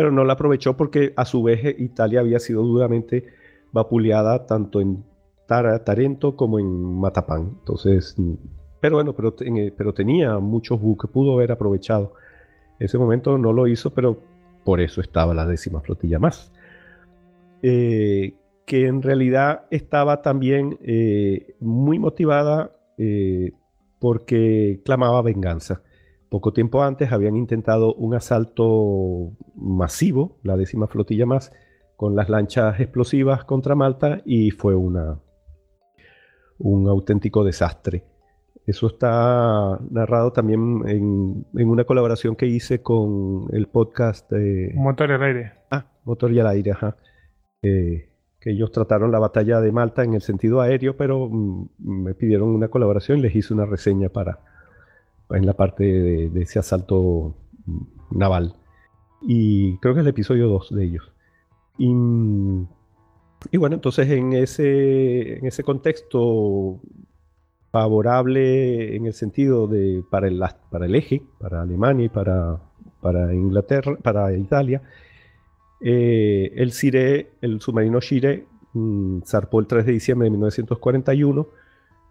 pero 0.00 0.10
no 0.10 0.24
la 0.24 0.32
aprovechó 0.32 0.78
porque 0.78 1.12
a 1.14 1.26
su 1.26 1.42
vez 1.42 1.78
Italia 1.78 2.20
había 2.20 2.40
sido 2.40 2.62
duramente 2.62 3.26
vapuleada 3.70 4.46
tanto 4.46 4.80
en 4.80 5.04
Tarento 5.46 6.36
como 6.36 6.58
en 6.58 6.98
Matapán. 6.98 7.56
Entonces, 7.58 8.16
pero 8.80 8.96
bueno, 8.96 9.14
pero, 9.14 9.36
pero 9.76 9.92
tenía 9.92 10.38
muchos 10.38 10.80
buques, 10.80 11.10
pudo 11.10 11.34
haber 11.34 11.52
aprovechado. 11.52 12.14
Ese 12.78 12.96
momento 12.96 13.36
no 13.36 13.52
lo 13.52 13.66
hizo, 13.66 13.90
pero 13.90 14.22
por 14.64 14.80
eso 14.80 15.02
estaba 15.02 15.34
la 15.34 15.44
décima 15.44 15.82
flotilla 15.82 16.18
más. 16.18 16.50
Eh, 17.62 18.32
que 18.64 18.86
en 18.86 19.02
realidad 19.02 19.66
estaba 19.70 20.22
también 20.22 20.78
eh, 20.82 21.56
muy 21.60 21.98
motivada 21.98 22.70
eh, 22.96 23.52
porque 23.98 24.80
clamaba 24.82 25.20
venganza. 25.20 25.82
Poco 26.30 26.52
tiempo 26.52 26.82
antes 26.84 27.10
habían 27.10 27.34
intentado 27.34 27.92
un 27.92 28.14
asalto 28.14 29.32
masivo, 29.56 30.38
la 30.44 30.56
décima 30.56 30.86
flotilla 30.86 31.26
más, 31.26 31.52
con 31.96 32.14
las 32.14 32.28
lanchas 32.28 32.78
explosivas 32.78 33.44
contra 33.44 33.74
Malta 33.74 34.22
y 34.24 34.52
fue 34.52 34.76
una, 34.76 35.18
un 36.58 36.88
auténtico 36.88 37.42
desastre. 37.42 38.04
Eso 38.64 38.86
está 38.86 39.80
narrado 39.90 40.32
también 40.32 40.82
en, 40.86 41.46
una 41.52 41.82
colaboración 41.84 42.36
que 42.36 42.46
hice 42.46 42.80
con 42.80 43.48
el 43.52 43.66
podcast 43.66 44.30
de... 44.30 44.72
Motor 44.76 45.10
y 45.10 45.12
al 45.14 45.22
aire. 45.24 45.52
Ah, 45.68 45.86
Motor 46.04 46.32
y 46.32 46.38
al 46.38 46.46
aire, 46.46 46.70
ajá. 46.70 46.96
Eh, 47.60 48.08
que 48.38 48.52
ellos 48.52 48.70
trataron 48.70 49.10
la 49.10 49.18
batalla 49.18 49.60
de 49.60 49.72
Malta 49.72 50.04
en 50.04 50.14
el 50.14 50.22
sentido 50.22 50.60
aéreo, 50.60 50.96
pero 50.96 51.28
mm, 51.28 51.68
me 51.78 52.14
pidieron 52.14 52.50
una 52.50 52.68
colaboración 52.68 53.18
y 53.18 53.22
les 53.22 53.34
hice 53.34 53.52
una 53.52 53.66
reseña 53.66 54.10
para, 54.10 54.38
en 55.30 55.46
la 55.46 55.54
parte 55.54 55.84
de, 55.84 56.42
ese 56.42 56.58
asalto 56.58 57.34
naval. 58.10 58.54
Y 59.22 59.76
creo 59.78 59.94
que 59.94 60.00
es 60.00 60.06
el 60.06 60.10
episodio 60.10 60.48
2 60.48 60.74
de 60.74 60.84
ellos. 60.84 61.12
Y, 61.78 61.92
bueno, 63.56 63.74
entonces 63.74 64.08
en 64.10 64.32
ese, 64.32 65.38
en 65.38 65.46
ese 65.46 65.62
contexto 65.62 66.80
favorable 67.70 68.96
en 68.96 69.06
el 69.06 69.14
sentido 69.14 69.66
de 69.66 70.02
para 70.10 70.26
el, 70.26 70.42
para 70.70 70.86
el 70.86 70.94
eje, 70.94 71.22
para 71.38 71.62
Alemania 71.62 72.06
y 72.06 72.08
para, 72.08 72.60
para 73.00 73.32
Inglaterra, 73.32 73.96
para 74.02 74.36
Italia, 74.36 74.82
eh, 75.80 76.52
el 76.56 76.72
Cire, 76.72 77.30
el 77.40 77.60
submarino 77.60 78.00
Shire, 78.00 78.46
mm, 78.74 79.22
zarpó 79.22 79.60
el 79.60 79.66
3 79.66 79.86
de 79.86 79.92
diciembre 79.92 80.26
de 80.26 80.30
1941 80.30 81.48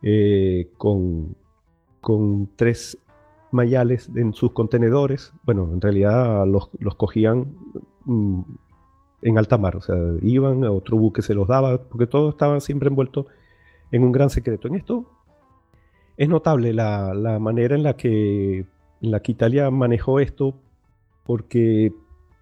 eh, 0.01 0.71
con, 0.77 1.35
con 2.01 2.49
tres 2.55 2.97
mayales 3.51 4.09
en 4.15 4.33
sus 4.33 4.51
contenedores. 4.51 5.33
Bueno, 5.43 5.69
en 5.71 5.81
realidad 5.81 6.45
los, 6.47 6.69
cogían 6.95 7.55
mm, 8.05 8.41
en 9.21 9.37
alta 9.37 9.57
mar, 9.57 9.75
o 9.75 9.81
sea, 9.81 9.97
iban, 10.21 10.63
a 10.63 10.71
otro 10.71 10.97
buque 10.97 11.21
se 11.21 11.33
los 11.33 11.47
daba, 11.47 11.83
porque 11.83 12.07
todos 12.07 12.33
estaban 12.33 12.61
siempre 12.61 12.89
envueltos 12.89 13.25
en 13.91 14.03
un 14.03 14.11
gran 14.11 14.29
secreto. 14.29 14.67
En 14.67 14.75
esto 14.75 15.05
es 16.17 16.29
notable 16.29 16.73
la, 16.73 17.37
manera 17.39 17.75
en 17.75 17.83
la, 17.83 17.95
que, 17.95 18.59
en 19.01 19.11
la 19.11 19.21
que 19.21 19.31
Italia 19.31 19.69
manejó 19.71 20.19
esto, 20.19 20.55
porque 21.25 21.91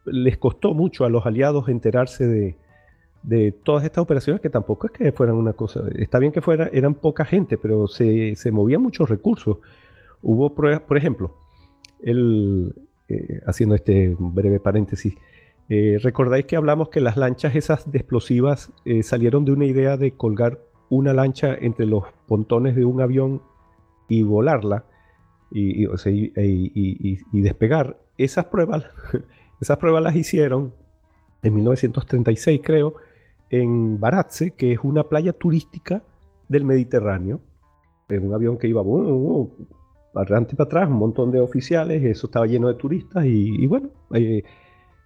les 0.06 0.38
costó 0.38 0.74
mucho 0.74 1.06
a 1.06 1.10
los 1.10 1.26
aliados 1.26 1.68
enterarse 1.68 2.26
de, 2.26 2.58
de 3.24 3.52
todas 3.52 3.84
estas 3.84 4.02
operaciones 4.02 4.42
que 4.42 4.50
tampoco 4.50 4.88
es 4.88 4.94
que 4.94 5.12
fueran 5.12 5.36
una 5.36 5.54
cosa, 5.54 5.84
está 5.96 6.18
bien 6.18 6.32
que 6.32 6.42
fuera, 6.42 6.70
eran 6.72 6.94
poca 6.96 7.26
gente, 7.26 7.58
pero 7.58 7.88
se, 7.88 8.36
se 8.36 8.52
movían 8.52 8.82
muchos 8.82 9.10
recursos. 9.10 9.58
Hubo 10.22 10.54
pruebas, 10.56 10.82
por 10.82 10.98
ejemplo, 10.98 11.36
el, 12.02 12.74
eh, 13.10 13.42
haciendo 13.46 13.76
este 13.76 14.16
breve 14.20 14.60
paréntesis, 14.60 15.16
eh, 15.70 16.00
recordáis 16.02 16.46
que 16.46 16.56
hablamos 16.56 16.90
que 16.90 17.02
las 17.02 17.18
lanchas 17.18 17.56
esas 17.56 17.92
de 17.92 18.00
explosivas 18.00 18.72
eh, 18.86 19.04
salieron 19.04 19.46
de 19.46 19.52
una 19.52 19.66
idea 19.66 19.98
de 19.98 20.12
colgar 20.12 20.60
una 20.90 21.14
lancha 21.14 21.54
entre 21.54 21.86
los 21.86 22.06
pontones 22.26 22.76
de 22.76 22.86
un 22.86 23.02
avión 23.02 23.42
y 24.08 24.24
volarla 24.24 24.86
y, 25.52 25.86
y, 25.86 27.42
despegar. 27.42 28.00
Esas 28.18 28.46
pruebas, 28.46 28.86
esas 29.62 29.78
pruebas 29.78 30.04
las 30.04 30.16
hicieron 30.16 30.74
en 31.44 31.56
1936, 31.56 32.62
creo, 32.64 32.96
en 33.50 34.00
Baratze, 34.00 34.52
que 34.52 34.74
es 34.74 34.80
una 34.84 35.04
playa 35.04 35.34
turística 35.34 36.04
del 36.48 36.66
Mediterráneo. 36.66 37.42
En 38.10 38.26
un 38.28 38.34
avión 38.34 38.58
que 38.58 38.68
iba 38.68 38.82
adelante 40.22 40.54
y 40.54 40.56
para 40.56 40.68
atrás, 40.68 40.90
un 40.90 40.98
montón 40.98 41.32
de 41.32 41.40
oficiales, 41.40 42.04
eso 42.04 42.28
estaba 42.28 42.48
lleno 42.48 42.68
de 42.68 42.76
turistas 42.76 43.26
y, 43.26 43.66
bueno, 43.68 43.90
eh, 44.14 44.44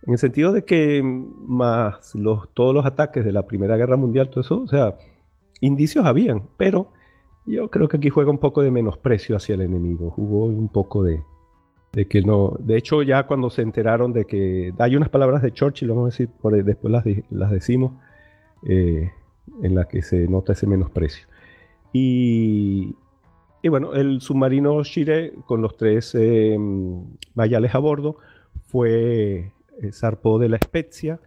en 0.03 0.13
el 0.13 0.17
sentido 0.17 0.51
de 0.51 0.65
que 0.65 1.01
más 1.03 2.15
los, 2.15 2.53
todos 2.53 2.73
los 2.73 2.85
ataques 2.85 3.23
de 3.23 3.31
la 3.31 3.45
Primera 3.45 3.77
Guerra 3.77 3.97
Mundial, 3.97 4.29
todo 4.29 4.41
eso, 4.41 4.61
o 4.61 4.67
sea, 4.67 4.95
indicios 5.59 6.05
habían, 6.05 6.43
pero 6.57 6.91
yo 7.45 7.69
creo 7.69 7.87
que 7.87 7.97
aquí 7.97 8.09
juega 8.09 8.31
un 8.31 8.39
poco 8.39 8.61
de 8.61 8.71
menosprecio 8.71 9.35
hacia 9.35 9.55
el 9.55 9.61
enemigo, 9.61 10.11
jugó 10.11 10.45
un 10.45 10.69
poco 10.69 11.03
de, 11.03 11.23
de 11.93 12.07
que 12.07 12.21
no, 12.21 12.55
de 12.59 12.77
hecho 12.77 13.03
ya 13.03 13.27
cuando 13.27 13.49
se 13.49 13.61
enteraron 13.61 14.13
de 14.13 14.25
que 14.25 14.73
hay 14.79 14.95
unas 14.95 15.09
palabras 15.09 15.41
de 15.41 15.51
Churchill, 15.51 15.89
vamos 15.89 16.03
a 16.03 16.11
decir, 16.11 16.29
por, 16.41 16.63
después 16.63 16.91
las, 16.91 17.05
las 17.29 17.51
decimos, 17.51 17.93
eh, 18.67 19.11
en 19.61 19.75
las 19.75 19.87
que 19.87 20.01
se 20.01 20.27
nota 20.27 20.53
ese 20.53 20.67
menosprecio. 20.67 21.27
Y, 21.93 22.95
y 23.61 23.69
bueno, 23.69 23.93
el 23.93 24.21
submarino 24.21 24.83
Shire 24.83 25.33
con 25.45 25.61
los 25.61 25.77
tres 25.77 26.15
eh, 26.15 26.57
mayales 27.35 27.75
a 27.75 27.79
bordo 27.79 28.17
fue 28.65 29.51
eh, 29.81 29.91
zarpó 29.91 30.39
de 30.39 30.49
la 30.49 30.57
Spezia 30.57 31.19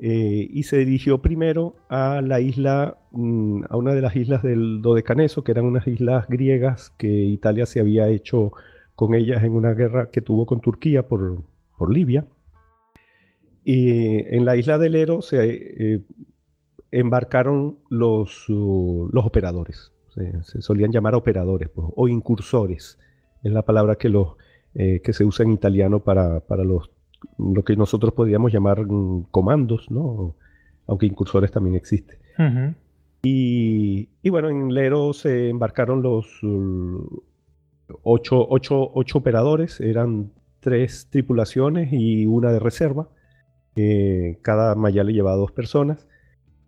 y 0.00 0.62
se 0.62 0.76
dirigió 0.76 1.18
primero 1.18 1.74
a 1.88 2.22
la 2.22 2.38
isla, 2.38 2.98
mm, 3.10 3.64
a 3.68 3.76
una 3.76 3.94
de 3.94 4.00
las 4.00 4.14
islas 4.14 4.44
del 4.44 4.80
Dodecaneso, 4.80 5.42
que 5.42 5.50
eran 5.50 5.64
unas 5.64 5.88
islas 5.88 6.28
griegas 6.28 6.90
que 6.98 7.08
Italia 7.08 7.66
se 7.66 7.80
había 7.80 8.08
hecho 8.08 8.52
con 8.98 9.14
ellas 9.14 9.44
en 9.44 9.52
una 9.52 9.74
guerra 9.74 10.10
que 10.10 10.20
tuvo 10.20 10.44
con 10.44 10.60
Turquía 10.60 11.06
por, 11.06 11.44
Libia. 11.88 12.26
Y 13.62 14.34
en 14.34 14.44
la 14.44 14.56
isla 14.56 14.76
del 14.76 14.96
Ero 14.96 15.22
se 15.22 15.38
eh, 15.94 16.00
embarcaron 16.90 17.78
los, 17.90 18.48
uh, 18.48 19.08
los 19.12 19.24
operadores. 19.24 19.92
Se, 20.42 20.62
solían 20.62 20.92
llamar 20.92 21.14
operadores 21.14 21.68
pues, 21.68 21.88
o 21.94 22.08
incursores. 22.08 22.98
Es 23.42 23.52
la 23.52 23.62
palabra 23.62 23.96
que, 23.96 24.08
los, 24.08 24.36
eh, 24.74 25.00
que 25.02 25.12
se 25.12 25.24
usa 25.24 25.44
en 25.44 25.52
italiano 25.52 26.00
para, 26.00 26.42
los, 26.64 26.90
lo 27.38 27.64
que 27.64 27.76
nosotros 27.76 28.12
podríamos 28.14 28.52
llamar 28.52 28.86
mm, 28.86 29.26
comandos, 29.30 29.90
¿no? 29.90 30.34
aunque 30.86 31.06
incursores 31.06 31.50
también 31.52 31.76
existe. 31.76 32.18
y, 33.22 34.08
y, 34.22 34.30
bueno, 34.30 34.48
en 34.48 34.72
Lero 34.72 35.12
se 35.12 35.50
embarcaron 35.50 36.02
los, 36.02 36.42
uh, 36.42 37.22
ocho, 38.02 39.14
operadores, 39.14 39.80
eran 39.80 40.32
tres 40.60 41.08
tripulaciones 41.10 41.92
y 41.92 42.26
una 42.26 42.52
de 42.52 42.58
reserva. 42.58 43.08
cada 44.42 44.74
maya 44.74 45.04
le 45.04 45.12
llevaba 45.12 45.36
dos 45.36 45.52
personas. 45.52 46.06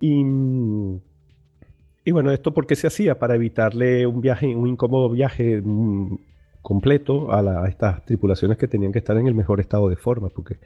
Y, 0.00 0.22
y, 2.04 2.12
bueno, 2.12 2.30
¿esto 2.32 2.52
por 2.52 2.66
qué 2.66 2.76
se 2.76 2.86
hacía? 2.86 3.18
Para 3.18 3.34
evitarle 3.34 4.06
un 4.06 4.20
viaje, 4.20 4.54
un 4.54 4.68
incómodo 4.68 5.10
viaje 5.10 5.60
mm, 5.62 6.16
completo 6.62 7.32
a, 7.32 7.68
estas 7.68 8.04
tripulaciones 8.04 8.58
que 8.58 8.68
tenían 8.68 8.92
que 8.92 8.98
estar 8.98 9.16
en 9.16 9.26
el 9.26 9.34
mejor 9.34 9.60
estado 9.60 9.88
de 9.88 9.96
forma, 9.96 10.28
porque 10.28 10.56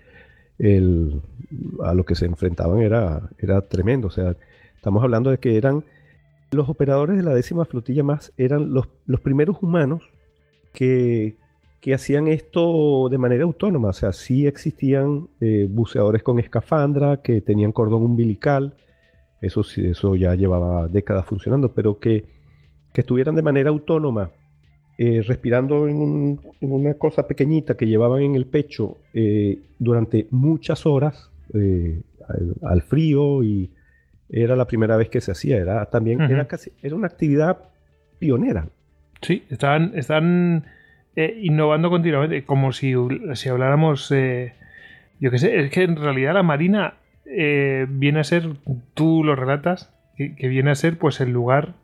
el, 0.58 1.20
a 1.82 1.94
lo 1.94 2.04
que 2.04 2.14
se 2.14 2.26
enfrentaban 2.26 2.80
era, 2.80 3.30
era 3.38 3.60
tremendo. 3.62 4.08
O 4.08 4.10
sea, 4.10 4.36
estamos 4.76 5.02
hablando 5.02 5.30
de 5.30 5.38
que 5.38 5.56
eran 5.56 5.84
los 6.50 6.68
operadores 6.68 7.16
de 7.16 7.22
la 7.22 7.34
décima 7.34 7.64
flotilla 7.64 8.02
más, 8.02 8.32
eran 8.36 8.72
los, 8.72 8.88
los 9.06 9.20
primeros 9.20 9.58
humanos 9.60 10.02
que, 10.72 11.36
hacían 11.94 12.28
esto 12.28 13.08
de 13.10 13.18
manera 13.18 13.44
autónoma. 13.44 13.88
O 13.88 13.92
sea, 13.92 14.12
sí 14.12 14.46
existían 14.46 15.28
eh, 15.40 15.66
buceadores 15.68 16.22
con 16.22 16.38
escafandra 16.38 17.18
que 17.18 17.42
tenían 17.42 17.72
cordón 17.72 18.02
umbilical. 18.02 18.74
Eso, 19.44 19.62
eso 19.76 20.16
ya 20.16 20.34
llevaba 20.34 20.88
décadas 20.88 21.26
funcionando, 21.26 21.72
pero 21.72 21.98
que, 21.98 22.24
estuvieran 22.94 23.34
de 23.34 23.42
manera 23.42 23.70
autónoma, 23.70 24.30
eh, 24.98 25.22
respirando 25.26 25.88
en, 25.88 26.38
una 26.60 26.94
cosa 26.94 27.26
pequeñita 27.26 27.76
que 27.76 27.86
llevaban 27.86 28.22
en 28.22 28.36
el 28.36 28.46
pecho 28.46 28.98
eh, 29.12 29.58
durante 29.78 30.28
muchas 30.30 30.86
horas 30.86 31.30
al, 32.62 32.82
frío 32.82 33.42
y 33.42 33.70
era 34.30 34.54
la 34.56 34.66
primera 34.66 34.96
vez 34.96 35.08
que 35.08 35.20
se 35.20 35.32
hacía. 35.32 35.56
Era 35.56 35.86
también 35.86 36.20
era 36.20 36.46
casi 36.46 36.70
era 36.82 36.94
una 36.94 37.08
actividad 37.08 37.58
pionera. 38.18 38.68
Sí, 39.20 39.44
están, 39.50 39.92
están 39.94 40.64
eh, 41.16 41.38
innovando 41.42 41.90
continuamente, 41.90 42.44
como 42.44 42.72
si, 42.72 42.92
si 43.34 43.48
habláramos, 43.48 44.10
eh, 44.10 44.52
yo 45.20 45.30
qué 45.30 45.38
sé, 45.38 45.60
es 45.60 45.70
que 45.70 45.82
en 45.82 45.96
realidad 45.96 46.34
la 46.34 46.42
Marina 46.42 46.94
eh, 47.26 47.86
viene 47.88 48.20
a 48.20 48.24
ser, 48.24 48.48
tú 48.94 49.22
lo 49.24 49.36
relatas, 49.36 49.92
que, 50.16 50.48
viene 50.48 50.70
a 50.70 50.74
ser 50.74 50.98
pues 50.98 51.20
el 51.20 51.30
lugar 51.32 51.74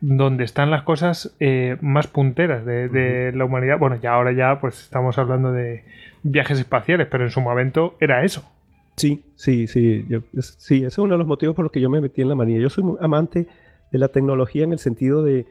donde 0.00 0.44
están 0.44 0.70
las 0.70 0.82
cosas 0.82 1.36
más 1.80 2.06
punteras 2.06 2.64
de, 2.64 3.32
la 3.34 3.44
humanidad. 3.44 3.78
Bueno, 3.78 3.96
ya 3.96 4.12
ahora 4.12 4.32
ya 4.32 4.60
pues 4.60 4.80
estamos 4.80 5.18
hablando 5.18 5.52
de 5.52 5.84
viajes 6.22 6.58
espaciales, 6.58 7.08
pero 7.10 7.24
en 7.24 7.30
su 7.30 7.40
momento 7.40 7.96
era 8.00 8.24
eso. 8.24 8.48
Sí, 8.96 9.24
sí, 9.34 9.66
sí, 9.66 10.06
sí, 10.40 10.76
ese 10.76 10.86
es 10.86 10.98
uno 10.98 11.14
de 11.14 11.18
los 11.18 11.26
motivos 11.26 11.56
por 11.56 11.64
los 11.64 11.72
que 11.72 11.80
yo 11.80 11.90
me 11.90 12.00
metí 12.00 12.22
en 12.22 12.28
la 12.28 12.36
Marina. 12.36 12.60
Yo 12.60 12.70
soy 12.70 12.84
amante 13.00 13.48
de 13.90 13.98
la 13.98 14.08
tecnología 14.08 14.64
en 14.64 14.72
el 14.72 14.78
sentido 14.78 15.24
de 15.24 15.46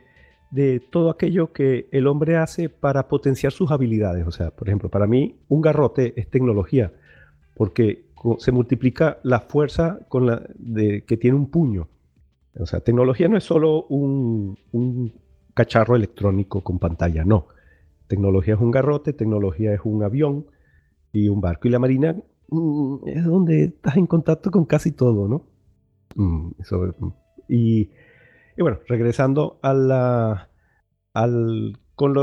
de 0.50 0.80
todo 0.80 1.10
aquello 1.10 1.52
que 1.52 1.88
el 1.92 2.08
hombre 2.08 2.38
hace 2.38 2.70
para 2.70 3.08
potenciar 3.08 3.52
sus 3.52 3.72
habilidades. 3.72 4.26
O 4.28 4.32
sea, 4.32 4.52
por 4.52 4.68
ejemplo, 4.68 4.90
para 4.90 5.08
mí 5.08 5.36
un 5.50 5.62
garrote 5.62 6.14
es 6.16 6.30
tecnología, 6.30 6.94
porque 7.56 8.06
se 8.40 8.52
multiplica 8.52 9.20
la 9.24 9.42
fuerza 9.42 10.00
con 10.10 10.26
la 10.26 10.44
de, 10.56 11.04
que 11.06 11.18
tiene 11.18 11.38
un 11.38 11.50
puño. 11.50 11.88
O 12.60 12.66
sea, 12.66 12.80
tecnología 12.80 13.28
no 13.28 13.38
es 13.38 13.44
solo 13.44 13.84
un, 13.86 14.58
cacharro 15.54 15.96
electrónico 15.96 16.62
con 16.62 16.80
pantalla, 16.80 17.24
no. 17.24 17.48
Tecnología 18.08 18.56
es 18.56 18.62
un 18.62 18.72
garrote, 18.72 19.14
tecnología 19.14 19.74
es 19.74 19.82
un 19.84 20.04
avión 20.04 20.48
y 21.12 21.30
un 21.30 21.42
barco. 21.42 21.68
Y 21.68 21.72
la 21.72 21.80
marina 21.80 22.16
mm, 22.50 22.96
es 23.06 23.26
donde 23.26 23.64
estás 23.66 23.98
en 23.98 24.08
contacto 24.08 24.52
con 24.52 24.66
casi 24.66 24.92
todo, 24.92 25.28
¿no? 25.28 25.46
Mm, 26.16 26.52
y 27.50 27.90
y 28.58 28.64
bueno, 28.64 28.80
regresando 28.88 29.60
a 29.62 29.74
la, 29.74 30.50
al, 31.14 31.78
con, 31.94 32.16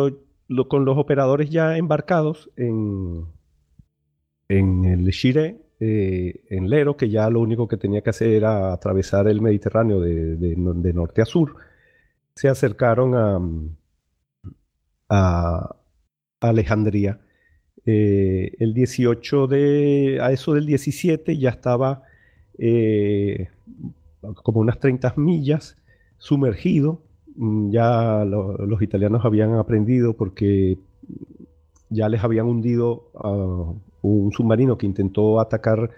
con 0.68 0.84
los 0.84 0.98
operadores 0.98 1.48
ya 1.48 1.76
embarcados 1.76 2.50
en, 2.56 3.26
en 4.48 4.84
el 4.84 5.04
Shire, 5.06 5.63
eh, 5.86 6.44
en 6.48 6.70
Lero, 6.70 6.96
que 6.96 7.10
ya 7.10 7.28
lo 7.28 7.40
único 7.40 7.68
que 7.68 7.76
tenía 7.76 8.00
que 8.00 8.08
hacer 8.08 8.30
era 8.30 8.72
atravesar 8.72 9.28
el 9.28 9.42
Mediterráneo 9.42 10.00
de, 10.00 10.56
norte 10.94 11.20
a 11.20 11.26
sur, 11.26 11.56
se 12.34 12.48
acercaron 12.48 13.14
a, 15.10 15.76
Alejandría. 16.40 17.20
Eh, 17.84 18.52
el 18.58 18.72
18 18.72 19.46
de, 19.46 20.18
a 20.22 20.32
eso 20.32 20.54
del 20.54 20.64
17 20.64 21.36
ya 21.36 21.50
estaba 21.50 22.02
eh, 22.58 23.48
como 24.42 24.60
unas 24.60 24.78
30 24.78 25.12
millas 25.16 25.76
sumergido. 26.16 27.02
Mm, 27.36 27.70
ya 27.72 28.24
los 28.24 28.80
italianos 28.80 29.24
habían 29.26 29.54
aprendido 29.54 30.14
porque 30.14 30.78
ya 31.90 32.08
les 32.08 32.24
habían 32.24 32.46
hundido 32.46 33.10
a 33.14 33.74
un 34.08 34.32
submarino 34.32 34.78
que 34.78 34.86
intentó 34.86 35.40
atacar 35.40 35.90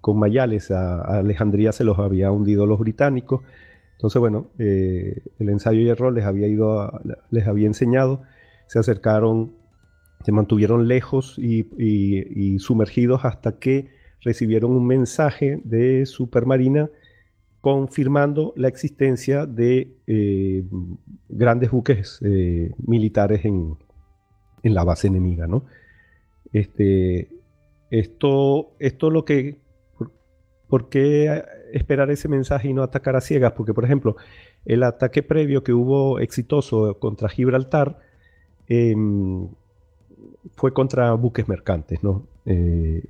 con 0.00 0.18
mayales 0.18 0.70
a, 0.70 1.00
Alejandría, 1.18 1.72
se 1.72 1.84
los 1.84 1.98
había 1.98 2.30
hundido 2.30 2.66
los 2.66 2.78
británicos. 2.78 3.42
Entonces, 3.92 4.20
bueno, 4.20 4.48
eh, 4.58 5.22
el 5.38 5.48
ensayo 5.50 5.80
y 5.80 5.88
error 5.88 6.12
les 6.12 6.24
había 6.24 6.46
ido, 6.46 7.00
les 7.30 7.46
había 7.46 7.66
enseñado, 7.66 8.22
se 8.66 8.78
acercaron, 8.78 9.52
se 10.24 10.32
mantuvieron 10.32 10.88
lejos 10.88 11.38
y 11.38 12.58
sumergidos 12.58 13.24
hasta 13.24 13.58
que 13.58 13.88
recibieron 14.22 14.72
un 14.72 14.86
mensaje 14.86 15.60
de 15.64 16.06
Supermarina 16.06 16.90
confirmando 17.60 18.54
la 18.56 18.68
existencia 18.68 19.46
de 19.46 19.94
eh, 20.06 20.64
grandes 21.28 21.70
buques 21.70 22.18
eh, 22.22 22.72
militares 22.78 23.44
en, 23.44 23.76
la 24.62 24.84
base 24.84 25.08
enemiga. 25.08 25.46
¿no? 25.46 25.64
Este, 26.52 27.28
esto, 27.90 28.72
esto 28.78 29.10
lo 29.10 29.24
que... 29.24 29.58
Por, 30.68 30.88
qué 30.88 31.42
esperar 31.72 32.12
ese 32.12 32.28
mensaje 32.28 32.68
y 32.68 32.72
no 32.72 32.84
atacar 32.84 33.16
a 33.16 33.20
ciegas? 33.20 33.52
Porque, 33.52 33.74
por 33.74 33.84
ejemplo, 33.84 34.14
el 34.64 34.84
ataque 34.84 35.24
previo 35.24 35.64
que 35.64 35.72
hubo 35.72 36.20
exitoso 36.20 36.96
contra 37.00 37.28
Gibraltar 37.28 37.98
em, 38.68 39.48
fue 40.54 40.72
contra 40.72 41.12
buques 41.14 41.48
mercantes. 41.48 42.04
¿no? 42.04 42.28
Eh, 42.46 43.02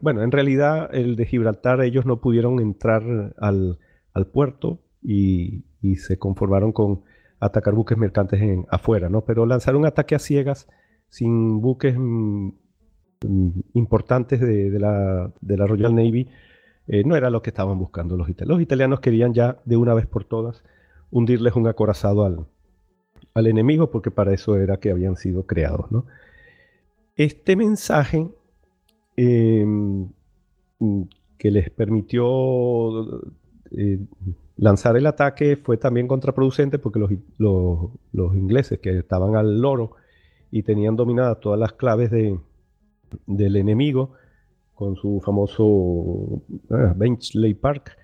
bueno, 0.00 0.22
en 0.22 0.32
realidad 0.32 0.90
el 0.92 1.14
de 1.14 1.26
Gibraltar 1.26 1.80
ellos 1.82 2.04
no 2.04 2.20
pudieron 2.20 2.58
entrar 2.58 3.34
al, 3.38 3.78
al 4.12 4.26
puerto 4.26 4.78
y, 5.02 5.64
se 5.96 6.18
conformaron 6.18 6.72
con 6.72 7.02
atacar 7.40 7.74
buques 7.74 7.98
mercantes 7.98 8.40
en, 8.40 8.64
afuera, 8.70 9.10
¿no? 9.10 9.20
Pero 9.22 9.44
lanzar 9.44 9.76
un 9.76 9.84
ataque 9.84 10.14
a 10.14 10.18
ciegas 10.18 10.66
sin 11.10 11.60
buques 11.60 11.94
mm, 13.22 13.48
importantes 13.74 14.40
de, 14.40 14.78
la, 14.78 15.32
Royal 15.66 15.94
Navy 15.94 16.28
eh, 16.86 17.02
no 17.04 17.16
era 17.16 17.30
lo 17.30 17.42
que 17.42 17.50
estaban 17.50 17.78
buscando 17.78 18.16
los 18.16 18.28
italianos. 18.28 18.58
Los 18.58 18.62
italianos 18.62 19.00
querían 19.00 19.34
ya 19.34 19.58
de 19.64 19.76
una 19.76 19.94
vez 19.94 20.06
por 20.06 20.24
todas 20.24 20.62
hundirles 21.10 21.54
un 21.54 21.66
acorazado 21.66 22.24
al, 22.24 22.46
al 23.34 23.46
enemigo 23.46 23.90
porque 23.90 24.10
para 24.10 24.32
eso 24.32 24.56
era 24.56 24.78
que 24.78 24.90
habían 24.90 25.16
sido 25.16 25.46
creados, 25.46 25.90
¿no? 25.90 26.06
Este 27.16 27.54
mensaje 27.56 28.28
em, 29.16 30.08
mm, 30.78 31.02
que 31.38 31.50
les 31.50 31.70
permitió 31.70 33.22
eh, 33.70 33.98
lanzar 34.56 34.96
el 34.96 35.06
ataque 35.06 35.56
fue 35.56 35.76
también 35.76 36.08
contraproducente 36.08 36.78
porque 36.78 36.98
los, 36.98 38.34
ingleses 38.34 38.78
que 38.80 38.98
estaban 38.98 39.36
al 39.36 39.60
loro 39.60 39.92
y 40.50 40.62
tenían 40.62 40.96
dominadas 40.96 41.40
todas 41.40 41.58
las 41.58 41.72
claves 41.72 42.10
de, 42.10 42.38
del 43.26 43.56
enemigo 43.56 44.12
con 44.74 44.96
su 44.96 45.20
famoso 45.24 46.42
ah, 46.70 46.92
Benchley 46.96 47.54
Park, 47.54 47.96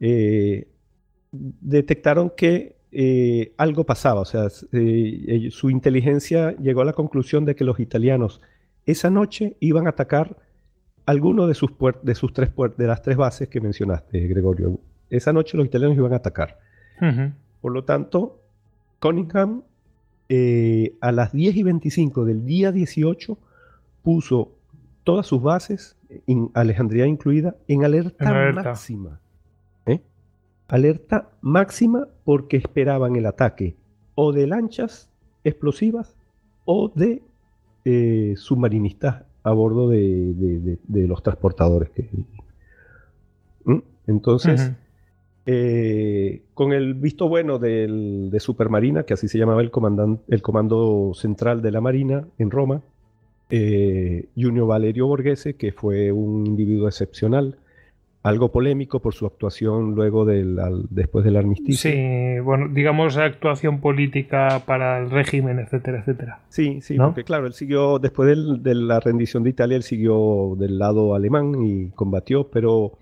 eh, 0.00 0.68
detectaron 1.32 2.32
que 2.36 2.76
eh, 2.92 3.52
algo 3.56 3.84
pasaba, 3.84 4.20
o 4.20 4.24
sea, 4.24 4.48
eh, 4.72 5.48
su 5.50 5.70
inteligencia 5.70 6.54
llegó 6.58 6.82
a 6.82 6.84
la 6.84 6.92
conclusión 6.92 7.44
de 7.44 7.56
que 7.56 7.64
los 7.64 7.80
italianos 7.80 8.42
esa 8.84 9.08
noche 9.10 9.56
iban 9.60 9.86
a 9.86 9.90
atacar 9.90 10.36
alguno 11.06 11.46
de 11.46 11.54
sus, 11.54 11.70
de 12.02 12.14
sus 12.14 12.32
tres 12.32 12.50
de 12.76 12.86
las 12.86 13.00
tres 13.02 13.16
bases 13.16 13.48
que 13.48 13.60
mencionaste, 13.60 14.26
Gregorio. 14.26 14.78
Esa 15.08 15.32
noche 15.32 15.56
los 15.56 15.66
italianos 15.66 15.96
iban 15.96 16.12
a 16.12 16.16
atacar. 16.16 16.58
Por 17.60 17.72
lo 17.72 17.84
tanto, 17.84 18.40
Cunningham 19.00 19.62
a 21.00 21.12
las 21.12 21.32
10 21.32 21.56
y 21.56 21.62
25 21.62 22.24
del 22.24 22.44
día 22.44 22.70
18 22.70 23.38
puso 24.02 24.52
todas 25.04 25.26
sus 25.26 25.42
bases, 25.42 25.96
Alejandría 26.54 27.06
incluida, 27.06 27.56
en 27.68 27.84
alerta, 27.84 28.52
máxima. 28.52 29.20
¿eh? 29.86 30.00
Alerta 30.68 31.30
máxima 31.40 32.08
porque 32.24 32.56
esperaban 32.56 33.16
el 33.16 33.26
ataque 33.26 33.76
o 34.14 34.32
de 34.32 34.46
lanchas 34.46 35.10
explosivas 35.44 36.16
o 36.64 36.92
de 36.94 37.22
eh, 37.84 38.34
submarinistas 38.36 39.24
a 39.42 39.52
bordo 39.52 39.88
de, 39.88 40.78
los 40.88 41.22
transportadores. 41.22 41.90
Que... 41.90 42.08
¿Mm? 43.64 43.78
Entonces, 44.06 44.72
eh, 45.46 46.42
con 46.54 46.72
el 46.72 46.94
visto 46.94 47.28
bueno 47.28 47.58
de 47.58 48.36
Supermarina, 48.38 49.02
que 49.02 49.14
así 49.14 49.26
se 49.26 49.38
llamaba 49.38 49.62
el, 49.62 49.72
el 50.28 50.42
comando 50.42 51.12
central 51.14 51.62
de 51.62 51.70
la 51.72 51.80
Marina 51.80 52.24
en 52.38 52.50
Roma, 52.50 52.82
eh, 53.54 54.30
Junio 54.34 54.66
Valerio 54.66 55.06
Borghese, 55.06 55.56
que 55.56 55.72
fue 55.72 56.10
un 56.10 56.46
individuo 56.46 56.88
excepcional, 56.88 57.58
algo 58.22 58.50
polémico 58.50 59.00
por 59.00 59.12
su 59.12 59.26
actuación 59.26 59.94
luego 59.94 60.24
del 60.24 60.58
después 60.88 61.22
del 61.22 61.36
armisticio. 61.36 61.90
Sí, 61.90 62.40
bueno, 62.40 62.68
digamos 62.70 63.18
actuación 63.18 63.80
política 63.80 64.62
para 64.64 65.00
el 65.00 65.10
régimen, 65.10 65.58
etcétera, 65.58 65.98
etcétera. 66.00 66.40
Sí, 66.48 66.80
sí, 66.80 66.96
porque 66.96 67.24
claro, 67.24 67.46
él 67.46 67.52
siguió, 67.52 67.98
después 67.98 68.34
de 68.62 68.74
la 68.74 69.00
rendición 69.00 69.42
de 69.42 69.50
Italia, 69.50 69.76
él 69.76 69.82
siguió 69.82 70.56
del 70.56 70.78
lado 70.78 71.14
alemán 71.14 71.62
y 71.62 71.90
combatió, 71.90 72.48
pero... 72.48 72.92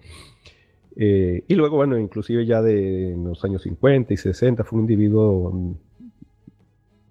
Eh, 0.96 1.44
y 1.46 1.54
luego, 1.54 1.76
bueno, 1.76 1.96
inclusive 1.96 2.44
ya 2.44 2.60
de 2.60 3.16
los 3.16 3.44
años 3.44 3.62
50 3.62 4.12
y 4.12 4.16
60 4.16 4.64
fue 4.64 4.78
un 4.78 4.82
individuo 4.82 5.52
mm, 5.52 5.74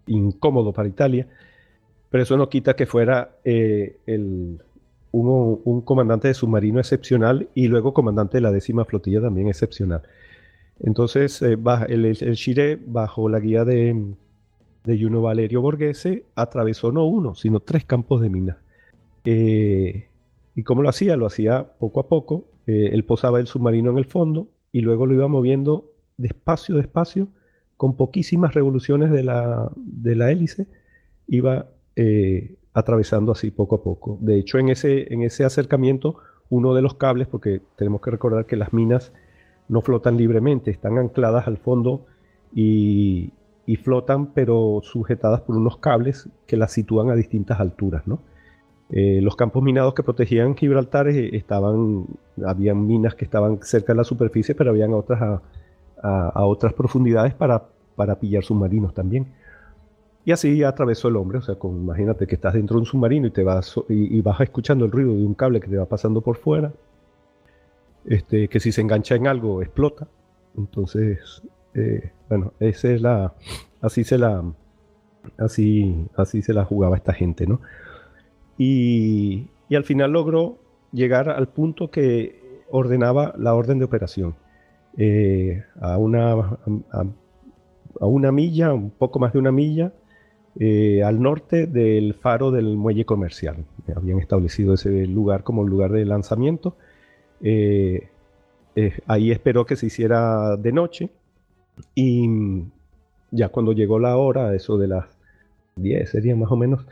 incómodo 0.08 0.74
para 0.74 0.90
Italia 0.90 1.26
pero 2.10 2.24
eso 2.24 2.38
no 2.38 2.50
quita 2.50 2.76
que 2.76 2.86
fuera 2.86 3.38
eh, 3.44 3.98
un 5.12 5.82
comandante 5.86 6.28
de 6.28 6.34
submarino 6.34 6.80
excepcional 6.80 7.50
y 7.54 7.68
luego 7.68 7.94
comandante 7.94 8.38
de 8.38 8.42
la 8.42 8.52
décima 8.52 8.86
flotilla 8.86 9.22
también 9.22 9.48
excepcional. 9.48 10.02
Entonces, 10.80 11.42
eh, 11.42 11.58
el, 11.90 12.06
el, 12.06 12.80
bajo 12.88 13.30
la 13.30 13.40
guía 13.40 13.66
de, 13.66 14.14
de 14.86 15.02
Juno 15.02 15.22
Valerio 15.22 15.62
Borghese, 15.62 16.26
atravesó 16.36 16.92
no 16.92 17.06
uno, 17.06 17.36
sino 17.36 17.60
tres 17.60 17.86
campos 17.86 18.22
de 18.22 18.30
minas. 18.30 18.58
Eh, 19.26 20.08
¿Y 20.56 20.64
cómo 20.64 20.82
lo 20.82 20.90
hacía? 20.90 21.16
Lo 21.16 21.26
hacía 21.26 21.74
poco 21.80 22.00
a 22.00 22.08
poco. 22.08 22.46
él 22.66 23.04
posaba 23.04 23.40
el 23.40 23.48
submarino 23.48 23.92
en 23.92 23.98
el 23.98 24.06
fondo 24.06 24.48
y 24.72 24.82
luego 24.82 25.06
lo 25.06 25.14
iba 25.14 25.28
moviendo 25.28 25.92
despacio, 26.18 26.76
despacio, 26.76 27.28
con 27.78 27.96
poquísimas 27.96 28.54
revoluciones 28.54 29.10
de 29.12 29.24
la, 29.24 29.72
de 29.76 30.16
la 30.16 30.32
hélice. 30.32 30.68
Iba 31.28 31.68
eh, 32.02 32.56
atravesando 32.74 33.34
así 33.34 33.52
poco 33.52 33.76
a 33.76 33.84
poco. 33.84 34.18
De 34.22 34.40
hecho, 34.40 34.58
en 34.58 34.70
ese, 34.70 35.14
en 35.14 35.22
ese 35.22 35.44
acercamiento, 35.44 36.16
uno 36.50 36.74
de 36.74 36.82
los 36.82 36.94
cables, 36.94 37.28
porque 37.28 37.62
tenemos 37.76 38.00
que 38.00 38.10
recordar 38.10 38.46
que 38.46 38.56
las 38.56 38.72
minas 38.72 39.12
no 39.68 39.82
flotan 39.82 40.16
libremente, 40.16 40.72
están 40.72 40.98
ancladas 40.98 41.46
al 41.46 41.58
fondo 41.58 42.06
y, 42.56 43.34
flotan, 43.84 44.28
pero 44.28 44.80
sujetadas 44.82 45.42
por 45.42 45.58
unos 45.58 45.78
cables 45.78 46.30
que 46.48 46.56
las 46.56 46.72
sitúan 46.72 47.10
a 47.10 47.16
distintas 47.16 47.60
alturas, 47.60 48.04
eh, 48.92 49.20
los 49.22 49.36
campos 49.36 49.62
minados 49.62 49.94
que 49.94 50.02
protegían 50.02 50.56
Gibraltar 50.56 51.10
eh, 51.10 51.36
estaban, 51.36 52.06
habían 52.46 52.88
minas 52.88 53.14
que 53.14 53.26
estaban 53.26 53.60
cerca 53.62 53.92
de 53.92 53.98
la 53.98 54.04
superficie, 54.06 54.56
pero 54.56 54.70
habían 54.70 54.94
otras 54.94 55.42
a, 56.02 56.46
otras 56.46 56.74
profundidades 56.74 57.34
para, 57.34 57.66
para 57.98 58.16
pillar 58.16 58.44
submarinos 58.46 58.94
también. 58.94 59.28
Y 60.30 60.32
así 60.32 60.62
atravesó 60.62 61.08
el 61.08 61.16
hombre, 61.16 61.40
o 61.40 61.42
sea, 61.42 61.56
con, 61.56 61.76
imagínate 61.76 62.28
que 62.28 62.36
estás 62.36 62.54
dentro 62.54 62.76
de 62.76 62.82
un 62.82 62.86
submarino 62.86 63.26
y 63.26 63.32
te 63.32 63.44
vas 63.44 63.74
y, 63.90 64.22
vas 64.22 64.40
escuchando 64.42 64.86
el 64.86 64.92
ruido 64.92 65.12
de 65.12 65.26
un 65.26 65.34
cable 65.34 65.60
que 65.60 65.68
te 65.68 65.76
va 65.76 65.88
pasando 65.88 66.22
por 66.22 66.38
fuera, 66.38 66.72
este, 68.06 68.48
que 68.48 68.60
si 68.60 68.72
se 68.72 68.82
engancha 68.82 69.16
en 69.16 69.26
algo 69.26 69.64
explota. 69.64 70.08
Entonces, 70.56 71.42
eh, 71.74 72.12
bueno, 72.30 72.54
esa 72.60 72.92
es 72.92 73.02
la, 73.02 73.34
así 73.82 74.04
se 74.04 74.20
la, 74.20 74.44
así, 75.40 76.06
así 76.16 76.44
se 76.44 76.54
la 76.54 76.64
jugaba 76.64 76.96
esta 76.96 77.14
gente, 77.14 77.48
¿no? 77.48 77.60
Y, 78.56 79.48
y 79.68 79.76
al 79.76 79.84
final 79.84 80.12
logró 80.12 80.60
llegar 80.92 81.30
al 81.30 81.48
punto 81.48 81.90
que 81.90 82.64
ordenaba 82.70 83.34
la 83.36 83.56
orden 83.56 83.80
de 83.80 83.86
operación. 83.86 84.36
Eh, 84.96 85.64
a, 85.82 85.98
una, 85.98 86.34
a, 86.92 88.06
una 88.06 88.32
milla, 88.32 88.76
un 88.76 88.92
poco 88.92 89.18
más 89.18 89.34
de 89.34 89.40
una 89.40 89.52
milla, 89.52 89.92
eh, 90.62 91.04
al 91.04 91.22
norte 91.22 91.68
del 91.68 92.14
faro 92.16 92.52
del 92.52 92.76
muelle 92.76 93.06
comercial. 93.06 93.64
Habían 93.96 94.20
establecido 94.20 94.74
ese 94.74 95.08
lugar 95.08 95.44
como 95.44 95.64
lugar 95.64 95.94
de 95.94 96.04
lanzamiento. 96.04 96.76
Eh, 97.42 98.10
eh, 98.76 99.00
ahí 99.08 99.32
esperó 99.32 99.66
que 99.66 99.78
se 99.78 99.86
hiciera 99.86 100.58
de 100.58 100.74
noche 100.74 101.10
y 101.96 102.28
ya 103.32 103.48
cuando 103.48 103.72
llegó 103.72 104.00
la 104.00 104.18
hora, 104.18 104.54
eso 104.54 104.78
de 104.78 104.90
las 104.90 105.06
10 105.78 106.10
sería 106.10 106.36
más 106.36 106.52
o 106.52 106.58
menos, 106.58 106.86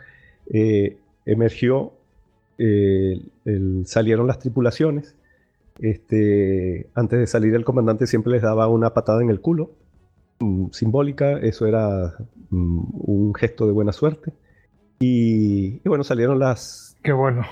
emergió, 1.25 1.91
salieron 3.83 4.27
las 4.27 4.39
tripulaciones. 4.39 5.13
Este, 5.79 6.87
antes 6.95 7.19
de 7.19 7.27
salir 7.27 7.53
el 7.53 7.65
comandante 7.65 8.07
siempre 8.07 8.31
les 8.31 8.41
daba 8.41 8.69
una 8.69 8.93
patada 8.93 9.21
en 9.21 9.29
el 9.29 9.41
culo 9.41 9.71
Mm, 10.39 10.67
simbólica, 10.71 11.39
eso 11.39 11.65
era 11.65 12.15
mm, 12.49 12.79
un 12.91 13.33
gesto 13.35 13.65
de 13.65 13.71
buena 13.71 13.91
suerte. 13.91 14.33
Y, 14.99 15.79
bueno, 15.87 16.03
salieron 16.03 16.39
las... 16.39 16.95
Qué 17.03 17.11
bueno. 17.11 17.43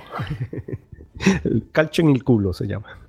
el 1.44 1.70
calcho 1.72 2.02
en 2.02 2.10
el 2.10 2.24
culo 2.24 2.54
se 2.54 2.68
llama. 2.68 3.00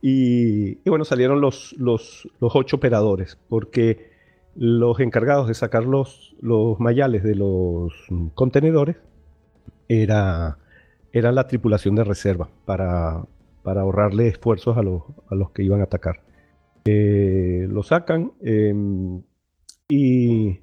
Y, 0.00 0.76
bueno, 0.88 1.04
salieron 1.04 1.40
los, 1.40 1.74
los, 1.78 2.28
ocho 2.40 2.76
operadores, 2.76 3.38
porque 3.48 4.12
los 4.54 5.00
encargados 5.00 5.48
de 5.48 5.54
sacar 5.54 5.84
los, 5.84 6.36
los 6.40 6.78
mayales 6.78 7.22
de 7.22 7.34
los 7.34 7.92
contenedores 8.34 8.96
era, 9.88 10.58
era 11.12 11.32
la 11.32 11.46
tripulación 11.46 11.94
de 11.96 12.04
reserva 12.04 12.48
para, 12.64 13.24
para 13.62 13.80
ahorrarle 13.82 14.28
esfuerzos 14.28 14.76
a 14.76 14.82
los, 14.82 15.02
a 15.30 15.34
los 15.34 15.50
que 15.50 15.62
iban 15.62 15.80
a 15.80 15.84
atacar. 15.84 16.20
Eh, 16.84 17.66
lo 17.68 17.82
sacan 17.82 18.32
em, 18.40 19.22
y, 19.88 20.60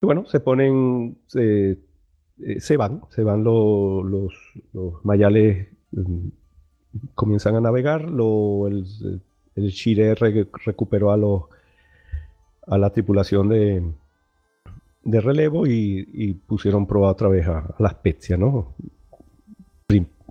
bueno, 0.00 0.26
se 0.26 0.40
ponen, 0.40 1.18
se, 1.26 1.78
eh, 2.40 2.76
van, 2.76 3.02
se 3.10 3.22
van 3.22 3.44
los, 3.44 4.04
los, 4.72 5.04
mayales, 5.04 5.68
em, 5.96 6.30
comienzan 7.14 7.56
a 7.56 7.60
navegar, 7.60 8.02
el, 8.02 8.84
el 9.56 9.72
Chile 9.72 10.14
recuperó 10.14 11.12
a, 11.12 11.16
los, 11.16 11.44
a 12.66 12.78
la 12.78 12.90
tripulación 12.90 13.48
de, 13.48 13.82
de 15.04 15.20
relevo 15.20 15.66
y, 15.66 16.34
pusieron 16.46 16.86
prueba 16.86 17.10
otra 17.10 17.28
vez 17.28 17.46
a, 17.46 17.74
la 17.78 17.90
Spezia, 17.90 18.36
¿no? 18.36 18.74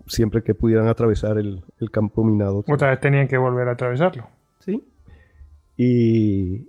Siempre 0.07 0.43
que 0.43 0.53
pudieran 0.53 0.87
atravesar 0.87 1.37
el, 1.37 1.63
el 1.79 1.89
campo 1.89 2.25
minado. 2.25 2.63
Otra 2.67 2.89
vez 2.89 2.99
tenían 2.99 3.27
que 3.27 3.37
volver 3.37 3.69
a 3.69 3.71
atravesarlo. 3.71 4.27
Sí, 5.77 6.67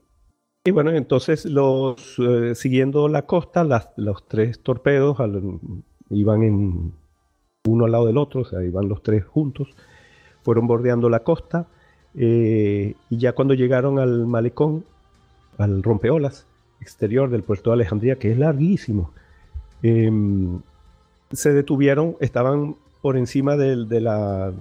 y, 0.64 0.70
bueno, 0.70 0.90
entonces 0.90 1.44
los 1.44 2.18
eh, 2.18 2.54
siguiendo 2.54 3.08
la 3.08 3.26
costa, 3.26 3.64
los 3.96 4.26
tres 4.28 4.60
torpedos 4.60 5.18
iban 6.10 6.42
en 6.42 6.92
uno 7.66 7.84
al 7.84 7.92
lado 7.92 8.06
del 8.06 8.18
otro, 8.18 8.42
o 8.42 8.44
sea, 8.44 8.62
iban 8.62 8.88
los 8.88 9.02
tres 9.02 9.24
juntos, 9.24 9.68
fueron 10.42 10.66
bordeando 10.66 11.10
la 11.10 11.20
costa 11.20 11.66
eh, 12.14 12.94
y 13.10 13.18
ya 13.18 13.34
cuando 13.34 13.54
llegaron 13.54 13.98
al 13.98 14.26
malecón, 14.26 14.84
al 15.58 15.82
rompeolas 15.82 16.46
exterior 16.80 17.30
del 17.30 17.42
puerto 17.42 17.70
de 17.70 17.74
Alejandría, 17.74 18.18
que 18.18 18.32
es 18.32 18.38
larguísimo, 18.38 19.12
em, 19.82 20.60
se 21.32 21.52
detuvieron, 21.52 22.16
estaban 22.20 22.76
por 23.02 23.16
encima 23.16 23.56
del, 23.56 23.88
del 23.88 24.54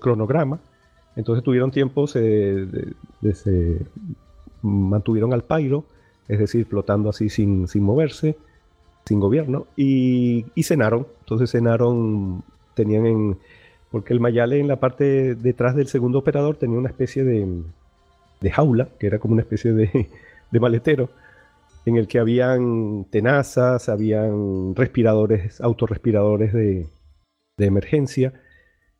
cronograma 0.00 0.60
entonces 1.16 1.44
tuvieron 1.44 1.70
tiempo, 1.70 2.06
se, 2.06 2.66
se 3.34 3.78
mantuvieron 4.62 5.32
al 5.32 5.44
pairo, 5.44 5.84
es 6.28 6.38
decir, 6.38 6.66
flotando 6.66 7.10
así 7.10 7.28
sin, 7.28 7.68
sin 7.68 7.82
moverse. 7.82 8.36
sin 9.04 9.20
gobierno, 9.20 9.66
y, 9.76 10.44
cenaron. 10.62 11.06
Entonces 11.20 11.50
cenaron, 11.50 12.42
tenían 12.74 13.06
en, 13.06 13.38
porque 13.90 14.14
el 14.14 14.20
Mayale 14.20 14.58
en 14.58 14.68
la 14.68 14.80
parte 14.80 15.34
detrás 15.34 15.74
del 15.76 15.88
segundo 15.88 16.18
operador 16.18 16.56
tenía 16.56 16.78
una 16.78 16.88
especie 16.88 17.24
de, 17.24 17.62
de 18.40 18.50
jaula, 18.50 18.88
que 18.98 19.06
era 19.06 19.18
como 19.18 19.34
una 19.34 19.42
especie 19.42 19.72
de, 19.72 20.08
de 20.50 20.60
maletero, 20.60 21.10
en 21.84 21.96
el 21.96 22.06
que 22.06 22.20
habían 22.20 23.06
tenazas, 23.10 23.88
habían 23.88 24.74
respiradores, 24.76 25.60
autorrespiradores 25.60 26.52
de, 26.52 26.86
de 27.58 27.66
emergencia. 27.66 28.32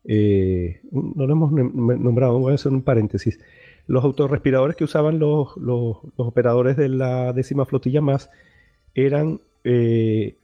Eh, 0.05 0.81
no 0.91 1.25
lo 1.25 1.33
hemos 1.33 1.51
nombrado, 1.51 2.39
voy 2.39 2.51
a 2.51 2.55
hacer 2.55 2.71
un 2.71 2.81
paréntesis. 2.81 3.39
Los 3.87 4.03
autorrespiradores 4.03 4.75
que 4.75 4.83
usaban 4.83 5.19
los, 5.19 5.55
los, 5.57 5.97
operadores 6.17 6.77
de 6.77 6.89
la 6.89 7.33
décima 7.33 7.65
flotilla 7.65 8.01
más 8.01 8.29
eran, 8.93 9.41
eh, 9.63 10.37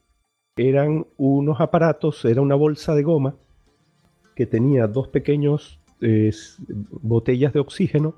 eran 0.56 1.06
unos 1.18 1.62
aparatos, 1.62 2.26
era 2.26 2.42
una 2.42 2.56
bolsa 2.56 2.96
de 2.96 3.04
goma 3.04 3.36
que 4.36 4.46
tenía 4.46 4.88
dos 4.88 5.08
pequeños 5.08 5.80
botellas 7.02 7.52
de 7.52 7.60
oxígeno 7.60 8.16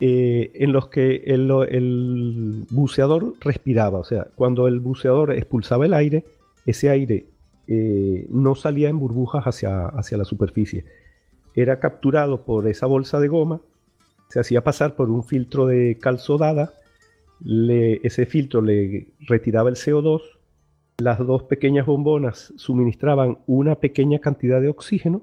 eh, 0.00 0.52
en 0.54 0.72
los 0.72 0.88
que 0.88 1.24
el, 1.26 2.66
buceador 2.70 3.34
respiraba. 3.40 3.98
O 3.98 4.04
sea, 4.04 4.28
cuando 4.36 4.68
el 4.68 4.78
buceador 4.78 5.32
expulsaba 5.32 5.86
el 5.86 5.94
aire, 5.94 6.24
ese 6.66 6.88
aire 6.88 7.26
eh, 7.68 8.26
no 8.30 8.54
salía 8.54 8.88
en 8.88 8.98
burbujas 8.98 9.44
hacia, 9.44 9.86
hacia 9.86 10.16
la 10.16 10.24
superficie. 10.24 10.86
Era 11.54 11.80
capturado 11.80 12.44
por 12.44 12.66
esa 12.66 12.86
bolsa 12.86 13.20
de 13.20 13.28
goma, 13.28 13.60
se 14.28 14.40
hacía 14.40 14.62
pasar 14.62 14.94
por 14.94 15.10
un 15.10 15.22
filtro 15.22 15.66
de 15.66 15.98
cal 16.00 16.18
sodada, 16.18 16.72
ese 17.44 18.26
filtro 18.26 18.62
le 18.62 19.08
retiraba 19.26 19.68
el 19.68 19.76
CO2, 19.76 20.22
las 20.98 21.18
dos 21.18 21.44
pequeñas 21.44 21.86
bombonas 21.86 22.52
suministraban 22.56 23.38
una 23.46 23.76
pequeña 23.76 24.18
cantidad 24.18 24.60
de 24.60 24.68
oxígeno 24.68 25.22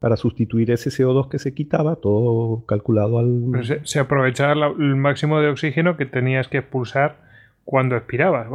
para 0.00 0.16
sustituir 0.16 0.70
ese 0.70 0.90
CO2 0.90 1.28
que 1.28 1.38
se 1.38 1.54
quitaba, 1.54 1.96
todo 1.96 2.64
calculado 2.66 3.18
al... 3.18 3.80
se, 3.84 3.98
aprovechaba 3.98 4.68
el 4.78 4.96
máximo 4.96 5.40
de 5.40 5.48
oxígeno 5.48 5.96
que 5.96 6.06
tenías 6.06 6.48
que 6.48 6.58
expulsar 6.58 7.16
cuando 7.64 7.96
expirabas. 7.96 8.48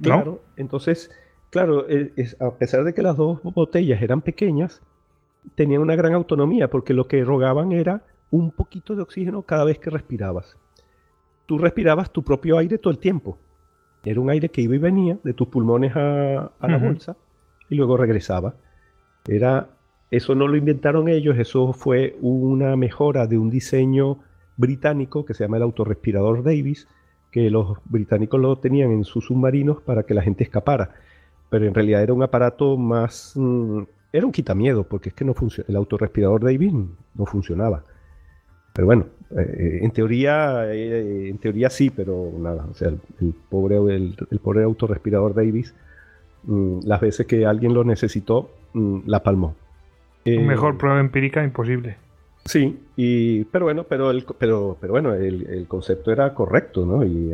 Claro, 0.00 0.42
entonces, 0.56 1.10
claro, 1.52 1.88
e, 1.88 2.10
a 2.40 2.50
pesar 2.56 2.82
de 2.82 2.94
que 2.94 3.02
las 3.02 3.16
dos 3.16 3.40
botellas 3.42 4.02
eran 4.02 4.22
pequeñas, 4.22 4.82
tenían 5.54 5.82
una 5.82 5.94
gran 5.94 6.14
autonomía 6.14 6.68
porque 6.68 6.94
lo 6.94 7.06
que 7.06 7.22
rogaban 7.24 7.72
era 7.72 8.02
un 8.30 8.50
poquito 8.50 8.96
de 8.96 9.02
oxígeno 9.02 9.42
cada 9.42 9.64
vez 9.64 9.78
que 9.78 9.90
respirabas. 9.90 10.56
Tú 11.46 11.58
respirabas 11.58 12.10
tu 12.10 12.24
propio 12.24 12.56
aire 12.56 12.78
todo 12.78 12.90
el 12.90 12.98
tiempo. 12.98 13.38
Era 14.04 14.20
un 14.20 14.30
aire 14.30 14.48
que 14.48 14.62
iba 14.62 14.74
y 14.74 14.78
venía 14.78 15.18
de 15.22 15.34
tus 15.34 15.48
pulmones 15.48 15.92
a, 15.94 16.50
la 16.60 16.78
bolsa 16.78 17.16
y 17.68 17.74
luego 17.74 17.96
regresaba. 17.96 18.54
Era 19.28 19.68
eso 20.10 20.34
no 20.34 20.48
lo 20.48 20.56
inventaron 20.56 21.08
ellos, 21.08 21.38
eso 21.38 21.72
fue 21.72 22.16
una 22.20 22.76
mejora 22.76 23.26
de 23.26 23.38
un 23.38 23.50
diseño 23.50 24.18
británico 24.56 25.24
que 25.24 25.34
se 25.34 25.44
llama 25.44 25.58
el 25.58 25.62
autorrespirador 25.62 26.42
Davis, 26.42 26.88
que 27.30 27.50
los 27.50 27.78
británicos 27.84 28.40
lo 28.40 28.58
tenían 28.58 28.90
en 28.90 29.04
sus 29.04 29.26
submarinos 29.26 29.80
para 29.82 30.02
que 30.02 30.14
la 30.14 30.22
gente 30.22 30.44
escapara. 30.44 30.94
Pero 31.52 31.66
en 31.66 31.74
realidad 31.74 32.02
era 32.02 32.14
un 32.14 32.22
aparato 32.22 32.78
más... 32.78 33.34
Mm, 33.36 33.82
era 34.10 34.24
un 34.24 34.32
quitamiedo, 34.32 34.84
porque 34.84 35.10
es 35.10 35.14
que 35.14 35.22
no 35.22 35.34
el 35.68 35.76
autorrespirador 35.76 36.42
Davis 36.42 36.72
no 36.72 37.26
funcionaba. 37.26 37.84
Pero 38.72 38.86
bueno, 38.86 39.04
eh, 39.36 39.80
en 39.82 39.90
teoría 39.90 40.72
eh, 40.72 41.28
en 41.28 41.36
teoría 41.36 41.68
sí, 41.68 41.90
pero 41.90 42.32
nada, 42.38 42.64
o 42.70 42.74
sea, 42.74 42.88
el, 42.88 43.34
pobre, 43.50 43.76
el, 43.76 44.16
pobre 44.42 44.62
autorrespirador 44.62 45.34
Davis, 45.34 45.74
mm, 46.44 46.80
las 46.86 47.02
veces 47.02 47.26
que 47.26 47.44
alguien 47.44 47.74
lo 47.74 47.84
necesitó, 47.84 48.50
mm, 48.72 49.00
la 49.04 49.22
palmó. 49.22 49.54
Eh, 50.24 50.38
mejor 50.38 50.78
prueba 50.78 51.00
empírica 51.00 51.44
imposible. 51.44 51.96
Sí, 52.46 52.80
y, 52.96 53.44
pero 53.44 53.66
bueno, 53.66 53.84
pero 53.84 54.10
el, 54.10 54.24
pero, 54.38 54.78
pero 54.80 54.94
bueno, 54.94 55.12
el, 55.12 55.66
concepto 55.68 56.10
era 56.12 56.32
correcto, 56.32 56.86
¿no? 56.86 57.04
Y, 57.04 57.30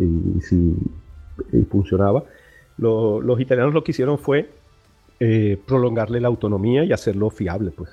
y, 0.00 0.40
si 0.40 0.76
funcionaba. 1.70 2.24
Los 2.78 3.40
italianos 3.40 3.74
lo 3.74 3.84
que 3.84 3.92
hicieron 3.92 4.18
fue 4.18 4.50
eh, 5.20 5.58
prolongarle 5.66 6.20
la 6.20 6.28
autonomía 6.28 6.84
y 6.84 6.92
hacerlo 6.92 7.30
fiable, 7.30 7.70
pues. 7.70 7.90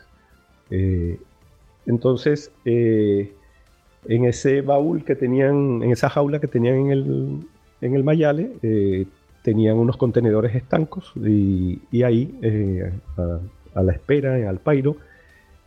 Eh, 0.70 1.20
entonces, 1.86 2.52
en 2.66 3.36
ese 4.26 4.62
baúl 4.62 5.04
que 5.04 5.16
tenían, 5.16 5.84
en 5.84 5.92
esa 5.92 6.10
jaula 6.10 6.40
que 6.40 6.48
tenían 6.48 6.76
en 6.78 6.92
el, 6.92 7.40
en 7.82 7.96
el 7.96 8.04
Mayale, 8.04 9.08
tenían 9.44 9.78
unos 9.78 9.98
contenedores 9.98 10.56
estancos 10.56 11.12
y, 11.16 12.04
ahí, 12.04 12.38
a 13.74 13.84
la 13.84 13.92
espera 13.92 14.50
al 14.50 14.60
Pairo, 14.60 14.98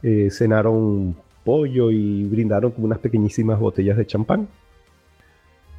eh, 0.02 0.28
cenaron 0.31 1.17
pollo 1.44 1.91
y 1.91 2.25
brindaron 2.25 2.75
unas 2.76 2.99
pequeñísimas 2.99 3.59
botellas 3.59 3.97
de 3.97 4.07
champán. 4.07 4.49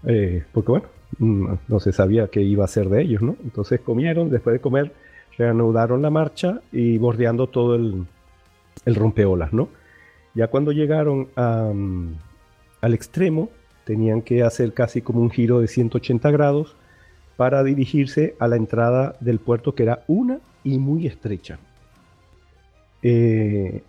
Eh, 0.07 0.43
porque 0.51 0.71
bueno, 0.71 0.87
no, 1.19 1.79
se 1.79 1.91
sabía 1.91 2.27
qué 2.27 2.41
iba 2.41 2.65
a 2.65 2.67
ser 2.67 2.89
de 2.89 3.01
ellos, 3.01 3.21
¿no? 3.21 3.35
Entonces 3.43 3.79
comieron, 3.81 4.29
después 4.29 4.53
de 4.53 4.59
comer, 4.59 4.91
reanudaron 5.37 6.01
la 6.01 6.09
marcha 6.09 6.61
y 6.71 6.97
bordeando 6.97 7.47
todo 7.47 7.75
el, 7.75 8.05
rompeolas, 8.85 9.53
¿no? 9.53 9.69
Ya 10.33 10.47
cuando 10.47 10.71
llegaron 10.71 11.29
mm, 11.35 12.13
al 12.81 12.93
extremo, 12.93 13.49
tenían 13.85 14.21
que 14.21 14.43
hacer 14.43 14.73
casi 14.73 15.01
como 15.01 15.21
un 15.21 15.29
giro 15.29 15.59
de 15.61 15.67
180 15.67 16.29
grados 16.31 16.75
para 17.37 17.63
dirigirse 17.63 18.35
a 18.39 18.47
la 18.47 18.55
entrada 18.55 19.15
del 19.19 19.39
puerto 19.39 19.75
que 19.75 19.83
era 19.83 20.03
una 20.07 20.39
y 20.63 20.77
muy 20.77 21.07
estrecha. 21.07 21.59
Eh, 23.01 23.83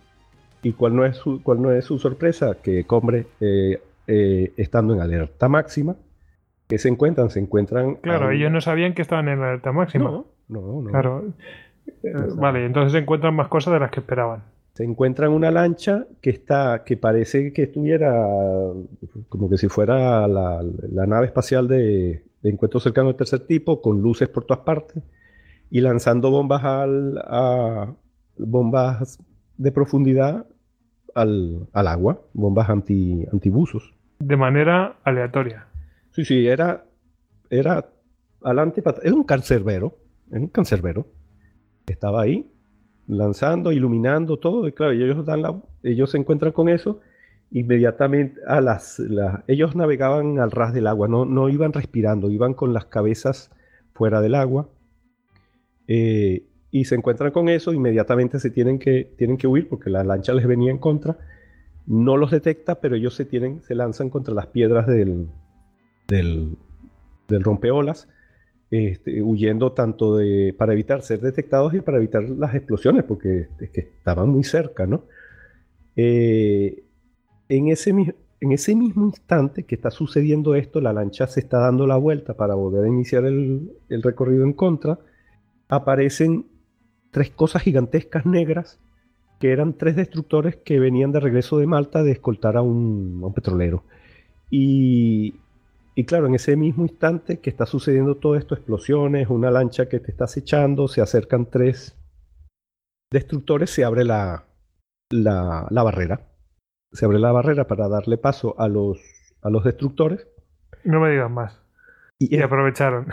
¿Y 0.63 0.73
cuál 0.73 0.95
no, 0.95 1.05
es 1.05 1.17
su, 1.17 1.41
cuál 1.41 1.61
no 1.61 1.71
es 1.71 1.85
su 1.85 1.97
sorpresa? 1.97 2.57
Que 2.61 2.83
Combre, 2.85 3.27
eh, 3.39 3.81
eh, 4.07 4.53
estando 4.57 4.93
en 4.93 5.01
alerta 5.01 5.47
máxima, 5.47 5.95
que 6.67 6.77
se 6.77 6.89
encuentran? 6.89 7.29
Se 7.29 7.39
encuentran... 7.39 7.95
Claro, 7.95 8.31
ellos 8.31 8.51
no 8.51 8.61
sabían 8.61 8.93
que 8.93 9.01
estaban 9.01 9.27
en 9.29 9.41
alerta 9.41 9.71
máxima. 9.71 10.11
No, 10.11 10.25
no, 10.49 10.81
no. 10.81 10.89
Claro. 10.89 11.33
vale, 12.35 12.65
entonces 12.65 12.91
se 12.91 12.99
encuentran 12.99 13.35
más 13.35 13.47
cosas 13.47 13.73
de 13.73 13.79
las 13.79 13.91
que 13.91 14.01
esperaban. 14.01 14.43
Se 14.73 14.83
encuentran 14.83 15.31
una 15.31 15.49
lancha 15.49 16.05
que 16.21 16.29
está, 16.29 16.83
que 16.83 16.97
parece 16.97 17.51
que 17.51 17.63
estuviera 17.63 18.13
como 19.27 19.49
que 19.49 19.57
si 19.57 19.69
fuera 19.69 20.27
la, 20.27 20.61
nave 21.07 21.25
espacial 21.25 21.67
de, 21.67 22.23
de, 22.43 22.49
encuentro 22.49 22.79
cercano 22.79 23.07
del 23.07 23.15
tercer 23.15 23.39
tipo, 23.39 23.81
con 23.81 24.01
luces 24.01 24.29
por 24.29 24.43
todas 24.43 24.63
partes, 24.63 25.01
y 25.71 25.81
lanzando 25.81 26.29
bombas 26.29 26.63
al, 26.63 27.17
a, 27.25 27.91
bombas 28.37 29.17
de 29.57 29.71
profundidad 29.71 30.45
al, 31.15 31.67
agua, 31.73 32.21
bombas 32.33 32.69
anti, 32.69 33.25
antibuzos. 33.31 33.93
De 34.19 34.37
manera 34.37 34.97
aleatoria. 35.03 35.66
Sí, 36.17 36.25
sí, 36.25 36.47
era, 36.47 36.83
era 37.51 37.91
adelante, 38.41 38.81
era 39.03 39.13
un 39.13 39.23
cancerbero, 39.23 39.99
un 40.31 40.47
cancerbero. 40.47 41.05
Estaba 41.85 42.23
ahí, 42.23 42.51
lanzando, 43.05 43.71
iluminando 43.71 44.37
todo, 44.37 44.67
y 44.67 44.71
claro, 44.71 44.93
ellos, 44.93 45.23
dan 45.27 45.61
ellos 45.83 46.09
se 46.09 46.17
encuentran 46.17 46.53
con 46.53 46.69
eso, 46.69 47.01
inmediatamente 47.51 48.41
a 48.47 48.61
las, 48.61 48.99
ellos 49.45 49.75
navegaban 49.75 50.39
al 50.39 50.49
ras 50.49 50.73
del 50.73 50.87
agua, 50.87 51.07
no, 51.07 51.25
no 51.25 51.49
iban 51.49 51.71
respirando, 51.71 52.31
iban 52.31 52.55
con 52.55 52.73
las 52.73 52.85
cabezas 52.85 53.51
fuera 53.93 54.19
del 54.19 54.33
agua. 54.33 54.69
Eh, 55.87 56.47
y 56.71 56.85
se 56.85 56.95
encuentran 56.95 57.29
con 57.31 57.47
eso, 57.47 57.73
inmediatamente 57.73 58.39
se 58.39 58.49
tienen 58.49 58.79
que, 58.79 59.13
tienen 59.19 59.37
que 59.37 59.45
huir 59.45 59.69
porque 59.69 59.91
la 59.91 60.03
lancha 60.03 60.33
les 60.33 60.47
venía 60.47 60.71
en 60.71 60.79
contra. 60.79 61.19
No 61.85 62.17
los 62.17 62.31
detecta, 62.31 62.81
pero 62.81 62.95
ellos 62.95 63.13
se, 63.13 63.23
tienen, 63.23 63.61
se 63.61 63.75
lanzan 63.75 64.09
contra 64.09 64.33
las 64.33 64.47
piedras 64.47 64.87
del, 64.87 65.27
del, 66.07 66.57
rompeolas, 67.29 68.07
este, 68.71 69.21
huyendo 69.21 69.71
tanto 69.71 70.17
de, 70.17 70.53
para 70.57 70.73
evitar 70.73 71.01
ser 71.01 71.21
detectados 71.21 71.73
y 71.73 71.81
para 71.81 71.97
evitar 71.97 72.23
las 72.23 72.55
explosiones, 72.55 73.03
porque 73.03 73.47
que 73.57 73.81
estaban 73.81 74.29
muy 74.29 74.43
cerca, 74.43 74.85
¿no? 74.85 75.03
Eh, 75.95 76.83
en, 77.49 77.69
ese, 77.69 77.89
en 77.89 78.51
ese 78.51 78.75
mismo 78.75 79.05
instante 79.05 79.63
que 79.63 79.75
está 79.75 79.91
sucediendo 79.91 80.55
esto, 80.55 80.81
la 80.81 80.93
lancha 80.93 81.27
se 81.27 81.39
está 81.39 81.59
dando 81.59 81.87
la 81.87 81.97
vuelta 81.97 82.35
para 82.35 82.55
volver 82.55 82.85
a 82.85 82.87
iniciar 82.87 83.25
el 83.25 84.03
recorrido 84.03 84.43
en 84.43 84.53
contra, 84.53 84.99
aparecen 85.69 86.45
tres 87.11 87.29
cosas 87.31 87.63
gigantescas 87.63 88.25
negras 88.25 88.79
que 89.39 89.51
eran 89.51 89.73
tres 89.73 89.95
destructores 89.95 90.55
que 90.55 90.79
venían 90.79 91.11
de 91.11 91.19
regreso 91.19 91.57
de 91.57 91.67
Malta 91.67 92.03
de 92.03 92.11
escoltar 92.11 92.57
a 92.57 92.61
un, 92.61 93.31
petrolero. 93.35 93.83
Y, 94.49 95.35
claro, 96.05 96.27
en 96.27 96.35
ese 96.35 96.55
mismo 96.55 96.83
instante 96.83 97.39
que 97.39 97.49
está 97.49 97.65
sucediendo 97.65 98.17
todo 98.17 98.35
esto, 98.35 98.53
explosiones, 98.53 99.29
una 99.29 99.49
lancha 99.49 99.89
que 99.89 99.99
te 99.99 100.11
está 100.11 100.25
acechando, 100.25 100.87
se 100.87 101.01
acercan 101.01 101.49
tres 101.49 101.97
destructores, 103.11 103.71
se 103.71 103.83
abre 103.83 104.03
la, 104.03 104.45
la, 105.09 105.83
barrera. 105.83 106.21
Se 106.91 107.05
abre 107.05 107.19
la 107.19 107.31
barrera 107.31 107.67
para 107.67 107.87
darle 107.87 108.17
paso 108.17 108.55
a 108.59 108.67
los, 108.67 108.99
a 109.41 109.49
los 109.49 109.63
destructores. 109.63 110.27
No 110.83 110.99
me 110.99 111.11
digas 111.11 111.31
más. 111.31 111.61
Y, 112.19 112.39
aprovecharon. 112.39 113.07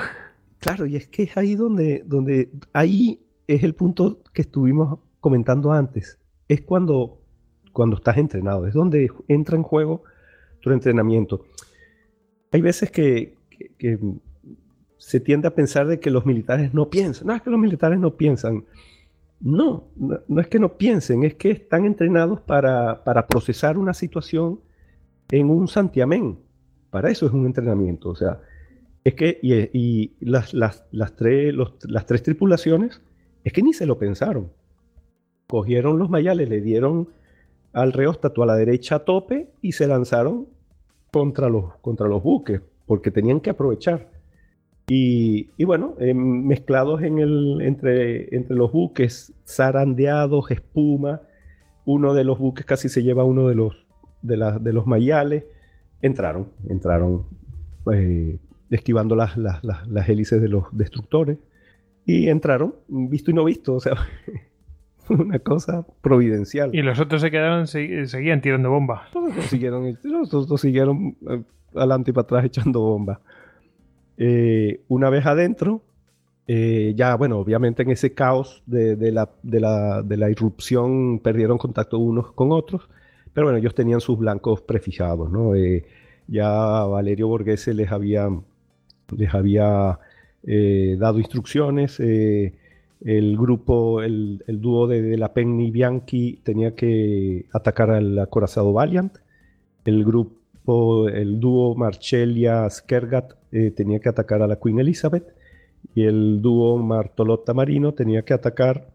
Claro, 0.59 0.87
y 0.87 0.97
es 0.97 1.09
que 1.09 1.25
es 1.25 1.37
ahí 1.37 1.57
donde, 1.57 2.03
donde 2.07 2.51
ahí 2.73 3.27
es 3.47 3.63
el 3.63 3.75
punto 3.75 4.23
que 4.33 4.43
estuvimos 4.43 4.99
comentando 5.21 5.73
antes. 5.73 6.19
Es 6.49 6.63
cuando, 6.63 7.21
cuando 7.73 7.97
estás 7.97 8.17
entrenado, 8.17 8.67
es 8.67 8.75
donde 8.75 9.11
entra 9.29 9.57
en 9.57 9.63
juego 9.63 10.05
tu 10.61 10.71
entrenamiento. 10.71 11.45
Hay 12.55 12.61
veces 12.61 12.89
que, 12.93 13.35
se 14.97 15.19
tiende 15.19 15.49
a 15.49 15.55
pensar 15.57 15.89
de 15.89 15.99
que 15.99 16.09
los 16.09 16.25
militares 16.25 16.73
no 16.73 16.89
piensan. 16.89 17.27
No 17.27 17.35
es 17.35 17.43
que 17.43 17.51
los 17.51 17.59
militares 17.59 17.99
no 17.99 18.15
piensan. 18.15 18.65
No, 19.41 19.89
no, 19.97 20.41
es 20.41 20.47
que 20.47 20.61
no 20.61 20.79
piensen, 20.79 21.25
es 21.25 21.35
que 21.35 21.51
están 21.51 21.85
entrenados 21.85 22.41
para, 22.41 23.27
procesar 23.27 23.77
una 23.77 23.93
situación 23.93 24.61
en 25.33 25.51
un 25.51 25.67
santiamén. 25.67 26.39
Para 26.91 27.11
eso 27.11 27.27
es 27.27 27.33
un 27.33 27.45
entrenamiento. 27.45 28.11
O 28.11 28.15
sea, 28.15 28.41
es 29.03 29.15
que, 29.15 29.41
y, 29.43 30.13
las, 30.21 30.55
las, 30.55 30.85
las, 30.93 31.17
tres, 31.17 31.53
las 31.89 32.07
tres 32.07 32.23
tripulaciones, 32.23 33.03
es 33.43 33.53
que 33.53 33.63
ni 33.63 33.73
se 33.73 33.85
lo 33.85 33.99
pensaron. 33.99 34.53
Cogieron 35.49 35.99
los 35.99 36.09
mayales, 36.09 36.49
le 36.49 36.61
dieron 36.61 37.09
al 37.73 37.93
reóstato 37.93 38.45
a 38.45 38.47
la 38.47 38.55
derecha 38.55 38.95
a 38.95 39.05
tope 39.05 39.49
y 39.61 39.73
se 39.73 39.89
lanzaron 39.89 40.54
contra 41.15 41.49
los, 41.49 41.77
contra 41.77 42.09
los 42.09 42.25
buques, 42.25 42.61
porque 42.87 43.13
tenían 43.13 43.41
que 43.41 43.51
aprovechar. 43.51 44.11
Y, 44.89 45.51
y 45.57 45.65
bueno, 45.65 45.95
mezclados 46.13 47.03
en 47.03 47.21
el, 47.21 47.61
entre, 47.63 48.35
entre 48.35 48.57
los 48.57 48.73
buques, 48.73 49.33
zarandeados, 49.47 50.51
espuma, 50.51 51.21
uno 51.85 52.15
de 52.15 52.25
los 52.25 52.41
buques 52.41 52.67
casi 52.67 52.89
se 52.89 53.05
lleva 53.05 53.23
uno 53.23 53.47
de 53.47 53.55
los, 53.55 53.87
de, 54.23 54.59
de 54.61 54.73
los 54.73 54.89
mayales, 54.89 55.45
entraron, 56.03 56.49
entraron 56.69 57.27
eh, 57.93 58.37
esquivando 58.71 59.15
las, 59.15 59.37
las, 59.37 59.63
las, 59.63 60.09
hélices 60.09 60.43
de 60.43 60.49
los 60.49 60.65
destructores 60.73 61.39
y 62.05 62.29
entraron, 62.29 62.75
visto 62.89 63.31
y 63.31 63.35
no 63.35 63.45
visto, 63.45 63.75
o 63.75 63.81
sea, 63.81 63.95
una 65.09 65.39
cosa 65.39 65.87
providencial. 66.01 66.75
Y 66.75 66.83
los 66.83 66.99
otros 67.01 67.21
se 67.21 67.31
quedaron, 67.31 67.67
seguían 67.67 68.41
tirando 68.41 68.71
bombas. 68.71 69.11
Todos 69.13 69.35
siguieron, 69.47 69.99
todos 70.31 70.61
siguieron 70.61 71.17
eh, 71.29 71.43
adelante 71.75 72.11
y 72.11 72.15
para 72.15 72.25
atrás 72.25 72.45
echando 72.47 72.81
bombas. 72.81 73.19
Eh, 74.17 74.81
una 74.89 75.11
vez 75.11 75.27
adentro, 75.27 75.83
eh, 76.47 76.93
ya, 76.97 77.15
bueno, 77.17 77.39
obviamente 77.39 77.83
en 77.83 77.91
ese 77.91 78.15
caos 78.15 78.63
de, 78.67 78.97
de, 78.97 79.13
la, 79.13 79.31
de, 79.43 79.61
la, 79.61 80.03
de, 80.03 80.17
la, 80.17 80.31
irrupción 80.31 81.19
perdieron 81.19 81.59
contacto 81.59 81.99
unos 81.99 82.33
con 82.33 82.53
otros, 82.53 82.89
pero 83.33 83.47
bueno, 83.47 83.59
ellos 83.59 83.75
tenían 83.75 84.01
sus 84.01 84.19
blancos 84.19 84.61
prefijados, 84.63 85.31
¿no? 85.31 85.53
ya 86.27 86.85
Valerio 86.85 87.29
Borghese 87.29 87.75
les 87.75 87.93
había 87.93 88.31
les 89.17 89.35
había 89.35 89.99
eh, 90.43 90.97
dado 90.99 91.19
instrucciones. 91.19 92.01
El 93.05 93.37
grupo, 93.37 94.03
el, 94.03 94.43
dúo 94.47 94.87
de, 94.87 95.17
la 95.19 95.35
Penny 95.35 95.71
Bianchi 95.71 96.41
tenía 96.43 96.75
que 96.75 97.47
atacar 97.53 97.91
al 97.91 98.19
acorazado 98.19 98.73
Valiant. 98.73 99.19
El 99.85 100.05
grupo, 100.05 101.09
el 101.09 101.39
dúo 101.39 101.75
Marcellia 101.75 102.69
Skergat 102.71 103.35
eh, 103.53 103.71
tenía 103.71 104.01
que 104.01 104.09
atacar 104.09 104.41
a 104.41 104.47
la 104.47 104.57
Queen 104.57 104.81
Elizabeth. 104.81 105.35
Y 105.95 106.05
el 106.05 106.41
dúo 106.41 106.79
Martolotta 106.79 107.53
Marino 107.53 107.93
tenía 107.93 108.23
que 108.23 108.33
atacar. 108.33 108.89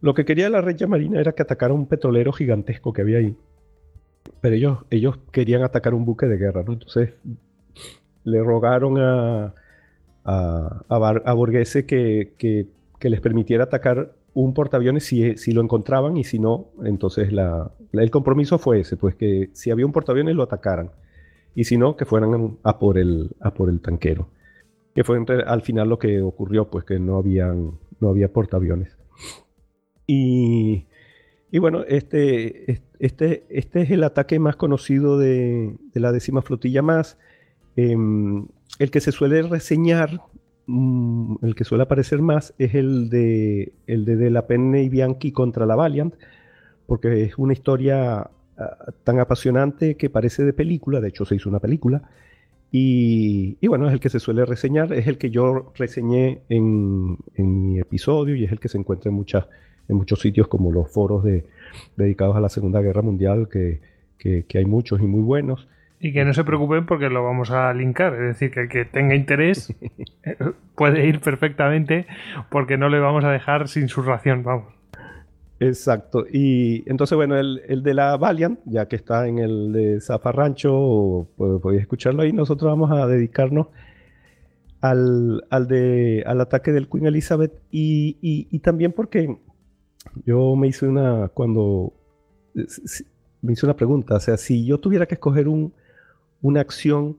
Lo 0.00 0.14
que 0.14 0.24
quería 0.24 0.48
la 0.48 0.62
Regia 0.62 0.86
Marina 0.86 1.20
era 1.20 1.32
que 1.32 1.42
atacara 1.42 1.74
un 1.74 1.86
petrolero 1.86 2.32
gigantesco 2.32 2.94
que 2.94 3.02
había 3.02 3.18
ahí. 3.18 3.36
Pero 4.40 4.54
ellos, 4.54 4.78
ellos 4.90 5.18
querían 5.32 5.62
atacar 5.62 5.92
un 5.92 6.06
buque 6.06 6.26
de 6.26 6.38
guerra, 6.38 6.62
¿no? 6.66 6.72
Entonces 6.72 7.12
le 8.24 8.42
rogaron 8.42 8.98
a, 8.98 9.54
a, 10.24 10.82
a, 10.88 11.32
Borghese 11.34 11.86
que, 11.86 12.66
les 13.10 13.20
permitiera 13.20 13.64
atacar 13.64 14.14
un 14.32 14.54
portaaviones 14.54 15.04
si, 15.04 15.36
si, 15.36 15.52
lo 15.52 15.60
encontraban 15.60 16.16
y 16.16 16.24
si 16.24 16.38
no, 16.38 16.68
entonces 16.84 17.30
el 17.92 18.10
compromiso 18.10 18.58
fue 18.58 18.80
ese, 18.80 18.96
pues 18.96 19.14
que 19.14 19.50
si 19.52 19.70
había 19.70 19.86
un 19.86 19.92
portaaviones 19.92 20.34
lo 20.34 20.42
atacaran 20.42 20.90
y 21.54 21.64
si 21.64 21.78
no, 21.78 21.96
que 21.96 22.04
fueran 22.04 22.58
a 22.62 22.78
por 22.78 22.98
el, 22.98 23.30
a 23.40 23.54
por 23.54 23.68
el 23.68 23.80
tanquero. 23.80 24.28
Que 24.94 25.04
fue 25.04 25.24
al 25.46 25.62
final 25.62 25.88
lo 25.88 25.98
que 25.98 26.20
ocurrió, 26.20 26.68
pues 26.68 26.84
que 26.84 26.98
no, 26.98 27.16
habían, 27.16 27.78
no 28.00 28.08
había 28.08 28.32
portaaviones. 28.32 28.96
Y, 30.06 30.86
y 31.50 31.58
bueno, 31.58 31.84
este, 31.86 32.82
este, 32.98 33.44
este 33.48 33.82
es 33.82 33.90
el 33.90 34.04
ataque 34.04 34.38
más 34.38 34.56
conocido 34.56 35.18
de, 35.18 35.76
de 35.92 36.00
la 36.00 36.12
décima 36.12 36.42
flotilla 36.42 36.82
más. 36.82 37.18
Em, 37.76 38.46
el 38.78 38.90
que 38.90 39.00
se 39.00 39.12
suele 39.12 39.42
reseñar, 39.42 40.20
mm, 40.66 41.36
el 41.42 41.54
que 41.54 41.64
suele 41.64 41.84
aparecer 41.84 42.20
más, 42.22 42.54
es 42.58 42.74
el 42.74 43.10
de, 43.10 43.72
el 43.86 44.04
de, 44.04 44.30
la 44.30 44.46
Penne 44.46 44.82
y 44.82 44.88
Bianchi 44.88 45.32
contra 45.32 45.66
la 45.66 45.76
Valiant, 45.76 46.14
porque 46.86 47.24
es 47.24 47.38
una 47.38 47.52
historia 47.52 48.30
ah, 48.58 48.92
tan 49.04 49.20
apasionante 49.20 49.96
que 49.96 50.10
parece 50.10 50.44
de 50.44 50.52
película, 50.52 51.00
de 51.00 51.08
hecho 51.08 51.24
se 51.24 51.36
hizo 51.36 51.48
una 51.48 51.60
película, 51.60 52.02
y, 52.76 53.56
bueno, 53.68 53.86
es 53.86 53.92
el 53.92 54.00
que 54.00 54.08
se 54.08 54.18
suele 54.18 54.44
reseñar, 54.44 54.92
es 54.92 55.06
el 55.06 55.16
que 55.16 55.30
yo 55.30 55.72
reseñé 55.76 56.40
en, 56.48 57.16
mi 57.36 57.78
episodio 57.78 58.34
y 58.34 58.44
es 58.44 58.50
el 58.50 58.58
que 58.58 58.68
se 58.68 58.78
encuentra 58.78 59.10
en, 59.10 59.14
muchos 59.14 60.20
sitios 60.20 60.48
como 60.48 60.72
los 60.72 60.90
foros 60.90 61.22
de, 61.22 61.44
dedicados 61.96 62.34
a 62.34 62.40
la 62.40 62.48
Segunda 62.48 62.80
Guerra 62.80 63.02
Mundial, 63.02 63.48
que 63.48 63.80
hay 64.54 64.64
muchos 64.64 65.00
y 65.00 65.04
muy 65.04 65.22
buenos. 65.22 65.68
Y 66.00 66.12
que 66.12 66.24
no 66.24 66.34
se 66.34 66.44
preocupen 66.44 66.86
porque 66.86 67.08
lo 67.08 67.24
vamos 67.24 67.50
a 67.50 67.72
linkar. 67.72 68.14
Es 68.14 68.20
decir, 68.20 68.50
que 68.50 68.60
el 68.60 68.68
que 68.68 68.84
tenga 68.84 69.14
interés 69.14 69.74
eh, 70.22 70.36
puede 70.74 71.06
ir 71.06 71.20
perfectamente 71.20 72.06
porque 72.50 72.76
no 72.76 72.88
le 72.88 72.98
vamos 72.98 73.24
a 73.24 73.30
dejar 73.30 73.68
sin 73.68 73.88
su 73.88 74.02
ración, 74.02 74.42
vamos. 74.42 74.74
Exacto. 75.60 76.26
Y 76.30 76.82
entonces, 76.90 77.16
bueno, 77.16 77.38
el, 77.38 77.82
de 77.82 77.94
la 77.94 78.16
Valiant, 78.16 78.58
ya 78.66 78.86
que 78.86 78.96
está 78.96 79.26
en 79.28 79.38
el 79.38 79.72
de 79.72 80.00
Zafarrancho, 80.00 81.28
pues, 81.36 81.60
podéis 81.62 81.82
escucharlo 81.82 82.22
ahí. 82.22 82.32
Nosotros 82.32 82.70
vamos 82.70 82.90
a 82.90 83.06
dedicarnos 83.06 83.68
al, 84.82 85.40
de, 85.68 86.22
al 86.26 86.40
ataque 86.40 86.72
del 86.72 86.88
Queen 86.88 87.06
Elizabeth 87.06 87.52
y, 87.70 88.18
y 88.20 88.58
también 88.58 88.92
porque 88.92 89.38
yo 90.26 90.56
me 90.56 90.68
hice 90.68 90.86
una, 90.86 91.28
cuando 91.28 91.92
me 93.42 93.52
hice 93.52 93.66
una 93.66 93.76
pregunta, 93.76 94.16
o 94.16 94.20
sea, 94.20 94.36
si 94.36 94.64
yo 94.64 94.78
tuviera 94.78 95.06
que 95.06 95.14
escoger 95.14 95.48
un, 95.48 95.72
una 96.44 96.60
acción 96.60 97.16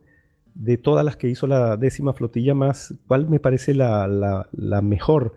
de 0.54 0.78
todas 0.78 1.04
las 1.04 1.18
que 1.18 1.28
hizo 1.28 1.48
la 1.48 1.78
décima 1.78 2.14
flotilla 2.14 2.54
más, 2.54 2.94
¿cuál 3.08 3.28
me 3.28 3.40
parece 3.40 3.74
la, 3.74 4.48
mejor? 4.84 5.34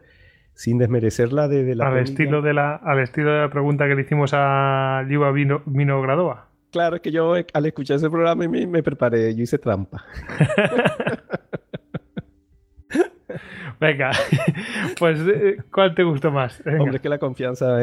Sin 0.53 0.77
desmerecer 0.77 1.33
la 1.33 1.49
de, 1.49 1.75
la... 1.75 1.89
Al 1.89 1.99
estilo 1.99 2.43
de 2.43 2.53
la, 2.53 2.77
al 2.77 3.01
estilo 3.01 3.33
de 3.33 3.41
la 3.41 3.51
pregunta 3.51 3.89
que 3.89 3.95
le 3.95 4.03
hicimos 4.03 4.33
a 4.35 5.05
Liva 5.09 5.33
Vino, 5.33 5.63
Gradova. 6.03 6.49
Claro, 6.71 6.97
es 6.97 7.03
que 7.03 7.11
yo 7.11 7.35
al 7.35 7.67
escuchar 7.67 7.97
ese 7.97 8.11
programa 8.11 8.47
me, 8.47 8.67
me 8.67 8.83
preparé, 8.83 9.35
yo 9.35 9.43
hice 9.43 9.57
trampa. 9.57 10.05
Venga, 13.81 14.11
pues 14.99 15.21
eh, 15.21 15.57
¿cuál 15.73 15.95
te 15.95 16.03
gustó 16.03 16.31
más? 16.31 16.63
Hombre, 16.67 16.97
es 16.97 17.01
que 17.01 17.09
la 17.09 17.19
confianza... 17.19 17.79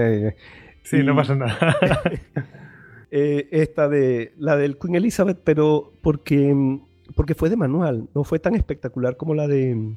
sí, 0.84 1.02
no 1.02 1.16
pasa 1.16 1.36
nada. 1.36 1.76
Eh, 3.12 3.48
esta 3.52 3.88
de 3.88 4.34
la 4.38 4.58
del 4.58 4.78
Queen 4.78 4.96
Elizabeth, 4.96 5.40
pero 5.44 5.92
porque, 6.02 6.80
porque 7.16 7.36
fue 7.36 7.50
de 7.50 7.58
manual, 7.58 8.08
no 8.16 8.24
fue 8.24 8.40
tan 8.40 8.56
espectacular 8.56 9.16
como 9.16 9.36
la 9.36 9.48
de 9.48 9.96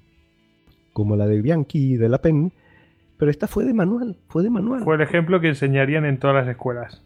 como 0.92 1.16
la 1.16 1.26
de 1.26 1.40
Bianchi 1.40 1.92
y 1.92 1.96
de 1.96 2.08
la 2.08 2.18
Penny, 2.18 2.50
pero 3.18 3.30
esta 3.30 3.46
fue 3.46 3.64
de 3.64 3.72
manual, 3.72 4.16
fue 4.28 4.42
de 4.42 4.50
manual. 4.50 4.82
Fue 4.82 4.96
el 4.96 5.00
ejemplo 5.00 5.40
que 5.40 5.48
enseñarían 5.48 6.04
en 6.04 6.18
todas 6.18 6.34
las 6.34 6.48
escuelas. 6.48 7.02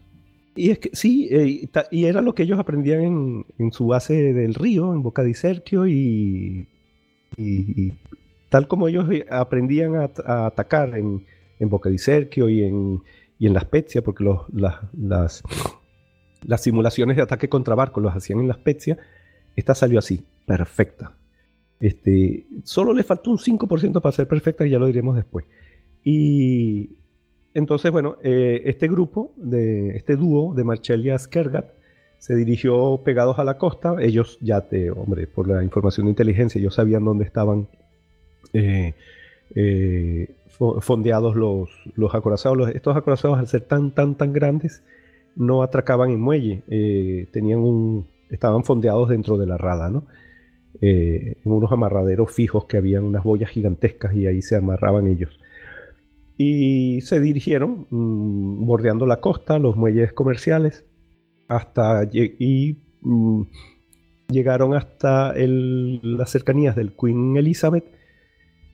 Y 0.55 0.71
es 0.71 0.79
que 0.79 0.89
sí, 0.93 1.27
eh, 1.31 1.69
y 1.91 2.05
era 2.05 2.21
lo 2.21 2.35
que 2.35 2.43
ellos 2.43 2.59
aprendían 2.59 3.45
en, 3.57 3.71
su 3.71 3.87
base 3.87 4.33
del 4.33 4.53
río, 4.53 4.93
en 4.93 5.01
Boca 5.01 5.23
di 5.23 5.33
Sergio, 5.33 5.87
y, 5.87 6.67
y, 7.37 7.93
tal 8.49 8.67
como 8.67 8.87
ellos 8.87 9.09
eh, 9.11 9.25
aprendían 9.29 9.95
a, 9.95 10.45
atacar 10.45 10.97
en, 10.97 11.25
en, 11.59 11.69
Boca 11.69 11.89
di 11.89 11.97
Sergio 11.97 12.49
y 12.49 12.63
en, 12.63 13.01
y 13.39 13.47
en 13.47 13.53
La 13.53 13.61
Spezia, 13.61 14.03
porque 14.03 14.23
los, 14.23 14.41
las, 14.53 14.75
las 14.95 15.43
simulaciones 16.61 17.17
de 17.17 17.23
ataque 17.23 17.49
contra 17.49 17.75
barcos 17.75 18.03
los 18.03 18.15
hacían 18.15 18.39
en 18.39 18.47
la 18.47 18.55
Spezia. 18.55 18.97
Esta 19.55 19.75
salió 19.75 19.99
así, 19.99 20.23
perfecta. 20.45 21.13
Este, 21.79 22.45
solo 22.63 22.93
le 22.93 23.03
faltó 23.03 23.31
un 23.31 23.37
5% 23.37 24.01
para 24.01 24.15
ser 24.15 24.27
perfecta 24.27 24.65
y 24.65 24.69
ya 24.69 24.79
lo 24.79 24.87
diremos 24.87 25.15
después. 25.15 25.45
Y 26.03 26.91
entonces, 27.53 27.91
bueno, 27.91 28.17
eh, 28.23 28.61
este 28.65 28.87
grupo, 28.87 29.31
de, 29.35 29.95
este 29.95 30.15
dúo 30.15 30.53
de 30.53 30.63
Marcellia 30.63 31.17
Skergat, 31.17 31.71
se 32.17 32.35
dirigió 32.35 33.01
pegados 33.03 33.37
a 33.37 33.43
la 33.43 33.57
costa. 33.57 33.95
Ellos 33.99 34.37
ya 34.41 34.61
te, 34.61 34.91
hombre, 34.91 35.27
por 35.27 35.47
la 35.47 35.63
información 35.63 36.05
de 36.05 36.11
inteligencia, 36.11 36.59
ellos 36.59 36.75
sabían 36.75 37.03
dónde 37.03 37.25
estaban 37.25 37.67
eh, 38.53 38.93
eh, 39.55 40.29
fondeados 40.79 41.35
los, 41.35 41.69
los 41.95 42.15
acorazados. 42.15 42.69
estos 42.69 42.95
acorazados, 42.95 43.37
al 43.37 43.47
ser 43.47 43.61
tan, 43.61 43.91
tan, 43.91 44.15
tan 44.15 44.31
grandes, 44.31 44.83
no 45.35 45.63
atracaban 45.63 46.11
en 46.11 46.21
muelle, 46.21 46.63
eh, 46.67 47.27
tenían 47.31 47.59
un, 47.59 48.07
estaban 48.29 48.63
fondeados 48.63 49.09
dentro 49.09 49.37
de 49.37 49.47
la 49.47 49.57
rada, 49.57 49.89
¿no? 49.89 50.05
en 50.81 51.37
unos 51.45 51.71
amarraderos 51.71 52.33
fijos 52.33 52.65
que 52.65 52.75
habían 52.75 53.05
unas 53.05 53.23
boyas 53.23 53.49
gigantescas 53.51 54.13
y 54.15 54.27
ahí 54.27 54.41
se 54.41 54.57
amarraban 54.57 55.07
ellos. 55.07 55.39
Y 56.37 56.99
se 57.01 57.21
dirigieron 57.21 57.87
mm, 57.89 58.65
bordeando 58.65 59.05
la 59.05 59.21
costa, 59.21 59.59
los 59.59 59.77
muelles 59.77 60.11
comerciales, 60.11 60.83
hasta 61.47 62.03
y 62.11 62.77
mm, 63.01 63.43
llegaron 64.29 64.73
hasta 64.73 65.33
las 65.35 66.29
cercanías 66.29 66.75
del 66.75 66.93
Queen 66.93 67.37
Elizabeth 67.37 67.85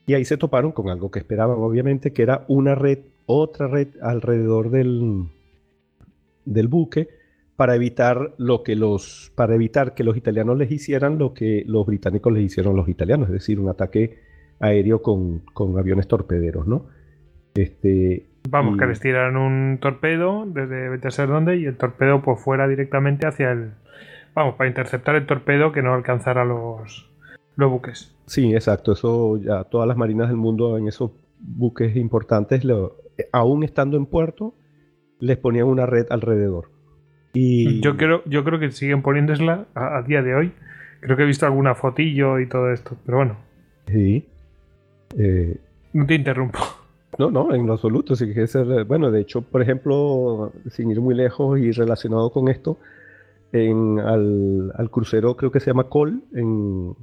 y 0.06 0.14
ahí 0.14 0.24
se 0.24 0.36
toparon 0.36 0.72
con 0.72 0.88
algo 0.88 1.10
que 1.10 1.20
esperaban 1.20 1.58
obviamente 1.58 2.12
que 2.12 2.22
era 2.22 2.44
una 2.48 2.74
red, 2.74 2.98
otra 3.26 3.68
red 3.68 3.88
alrededor 4.02 4.70
del, 4.70 5.26
del 6.44 6.68
buque 6.68 7.08
para 7.56 7.74
evitar 7.74 8.34
lo 8.38 8.62
que 8.62 8.76
los 8.76 9.32
para 9.34 9.54
evitar 9.54 9.94
que 9.94 10.04
los 10.04 10.16
italianos 10.16 10.56
les 10.56 10.70
hicieran 10.70 11.18
lo 11.18 11.34
que 11.34 11.64
los 11.66 11.86
británicos 11.86 12.32
les 12.32 12.44
hicieron 12.44 12.74
a 12.74 12.76
los 12.76 12.88
italianos, 12.88 13.28
es 13.28 13.34
decir, 13.34 13.60
un 13.60 13.68
ataque 13.68 14.18
aéreo 14.60 15.02
con, 15.02 15.40
con 15.52 15.78
aviones 15.78 16.08
torpederos, 16.08 16.66
¿no? 16.66 16.86
Este, 17.54 18.30
Vamos, 18.48 18.78
que 18.78 18.86
les 18.86 19.00
tiraran 19.00 19.36
un 19.36 19.78
torpedo 19.80 20.44
desde 20.46 20.88
vete 20.88 21.08
a 21.08 21.26
dónde 21.26 21.58
y 21.58 21.66
el 21.66 21.76
torpedo 21.76 22.22
pues 22.22 22.40
fuera 22.40 22.66
directamente 22.66 23.26
hacia 23.26 23.52
el... 23.52 23.72
Vamos, 24.34 24.54
para 24.54 24.68
interceptar 24.68 25.14
el 25.16 25.26
torpedo 25.26 25.72
que 25.72 25.82
no 25.82 25.92
alcanzara 25.92 26.44
los, 26.44 27.10
los 27.56 27.70
buques. 27.70 28.16
Sí, 28.26 28.54
exacto. 28.54 28.92
Eso 28.92 29.36
ya 29.36 29.64
todas 29.64 29.86
las 29.86 29.96
marinas 29.96 30.28
del 30.28 30.36
mundo 30.36 30.78
en 30.78 30.88
esos 30.88 31.10
buques 31.38 31.94
importantes, 31.96 32.62
aún 33.32 33.62
estando 33.62 33.96
en 33.96 34.06
puerto, 34.06 34.54
les 35.20 35.36
ponían 35.36 35.66
una 35.66 35.86
red 35.86 36.06
alrededor. 36.10 36.68
Y... 37.32 37.80
Yo, 37.80 37.96
creo, 37.96 38.22
yo 38.26 38.42
creo 38.42 38.58
que 38.58 38.70
siguen 38.72 39.02
poniéndosla 39.02 39.66
a, 39.74 40.02
día 40.02 40.22
de 40.22 40.34
hoy. 40.34 40.52
Creo 41.00 41.16
que 41.16 41.22
he 41.22 41.26
visto 41.26 41.46
alguna 41.46 41.74
fotillo 41.74 42.40
y 42.40 42.46
todo 42.46 42.72
esto, 42.72 42.96
pero 43.06 43.18
bueno. 43.18 43.36
Sí. 43.86 44.26
Eh, 45.16 45.56
no 45.92 46.06
te 46.06 46.14
interrumpo. 46.14 46.58
No, 47.18 47.30
no, 47.30 47.54
en 47.54 47.66
lo 47.66 47.74
absoluto. 47.74 48.16
Sí 48.16 48.32
que 48.32 48.46
ser, 48.46 48.84
bueno, 48.84 49.10
de 49.10 49.20
hecho, 49.20 49.42
por 49.42 49.62
ejemplo, 49.62 50.52
sin 50.70 50.90
ir 50.90 51.00
muy 51.00 51.14
lejos 51.14 51.58
y 51.58 51.72
relacionado 51.72 52.30
con 52.30 52.48
esto, 52.48 52.78
en, 53.52 53.98
al, 53.98 54.90
crucero 54.90 55.36
creo 55.36 55.50
que 55.50 55.60
se 55.60 55.66
llama 55.66 55.84
Col, 55.84 56.22
en, 56.32 56.96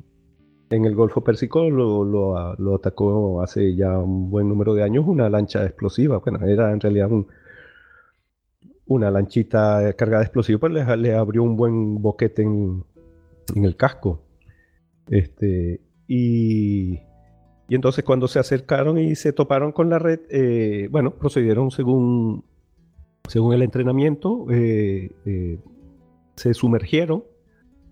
el 0.69 0.95
Golfo 0.95 1.23
Pérsico 1.23 1.69
lo, 1.69 2.03
lo, 2.03 2.75
atacó 2.75 3.41
hace 3.41 3.75
ya 3.75 3.97
un 3.97 4.29
buen 4.29 4.49
número 4.49 4.73
de 4.73 4.83
años 4.83 5.05
una 5.07 5.29
lancha 5.29 5.65
explosiva. 5.65 6.19
Bueno, 6.19 6.45
era 6.45 6.71
en 6.71 6.79
realidad 6.79 7.09
una 8.87 9.11
lanchita 9.11 9.93
cargada 9.93 10.19
de 10.19 10.25
explosivos, 10.25 10.61
pero 10.61 10.73
le, 10.73 10.97
le, 10.97 11.15
abrió 11.15 11.43
un 11.43 11.55
buen 11.55 12.01
boquete 12.01 12.43
en, 12.43 12.83
en 13.55 13.65
el 13.65 13.75
casco. 13.75 14.23
Este, 15.09 15.81
y 16.07 16.99
y 17.69 17.75
entonces 17.75 18.03
cuando 18.03 18.27
se 18.27 18.39
acercaron 18.39 18.97
y 18.97 19.15
se 19.15 19.33
toparon 19.33 19.71
con 19.71 19.89
la 19.89 19.99
red, 19.99 20.21
eh, 20.29 20.87
bueno, 20.89 21.11
procedieron 21.11 21.69
según, 21.69 22.45
según 23.27 23.53
el 23.53 23.61
entrenamiento, 23.61 24.45
eh, 24.49 25.11
eh, 25.25 25.59
se 26.35 26.53
sumergieron, 26.53 27.25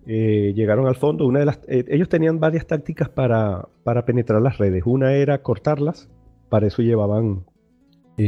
llegaron 0.06 0.86
al 0.86 0.94
fondo. 0.94 1.26
Una 1.26 1.40
de 1.40 1.46
las, 1.46 1.60
ellos 1.66 2.08
tenían 2.08 2.38
varias 2.38 2.66
tácticas 2.66 3.08
para, 3.08 3.68
para, 3.82 4.06
penetrar 4.06 4.40
las 4.40 4.56
redes. 4.56 4.84
Una 4.86 5.14
era 5.14 5.42
cortarlas, 5.42 6.08
para 6.48 6.68
eso 6.68 6.80
llevaban 6.80 7.44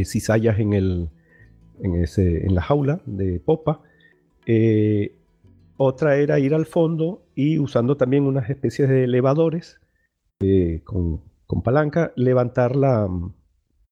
cizallas 0.05 0.59
en, 0.59 0.73
el, 0.73 1.11
en, 1.83 2.55
la 2.55 2.63
jaula 2.63 3.01
de 3.07 3.41
popa. 3.41 3.83
otra 5.77 6.17
era 6.17 6.39
ir 6.39 6.55
al 6.55 6.67
fondo 6.67 7.23
y 7.35 7.59
usando 7.59 7.97
también 7.97 8.25
unas 8.25 8.49
especies 8.51 8.89
de 8.89 9.05
elevadores 9.05 9.81
con, 10.85 11.21
con 11.47 11.63
palanca, 11.63 12.13
levantar 12.17 12.77
la... 12.77 13.09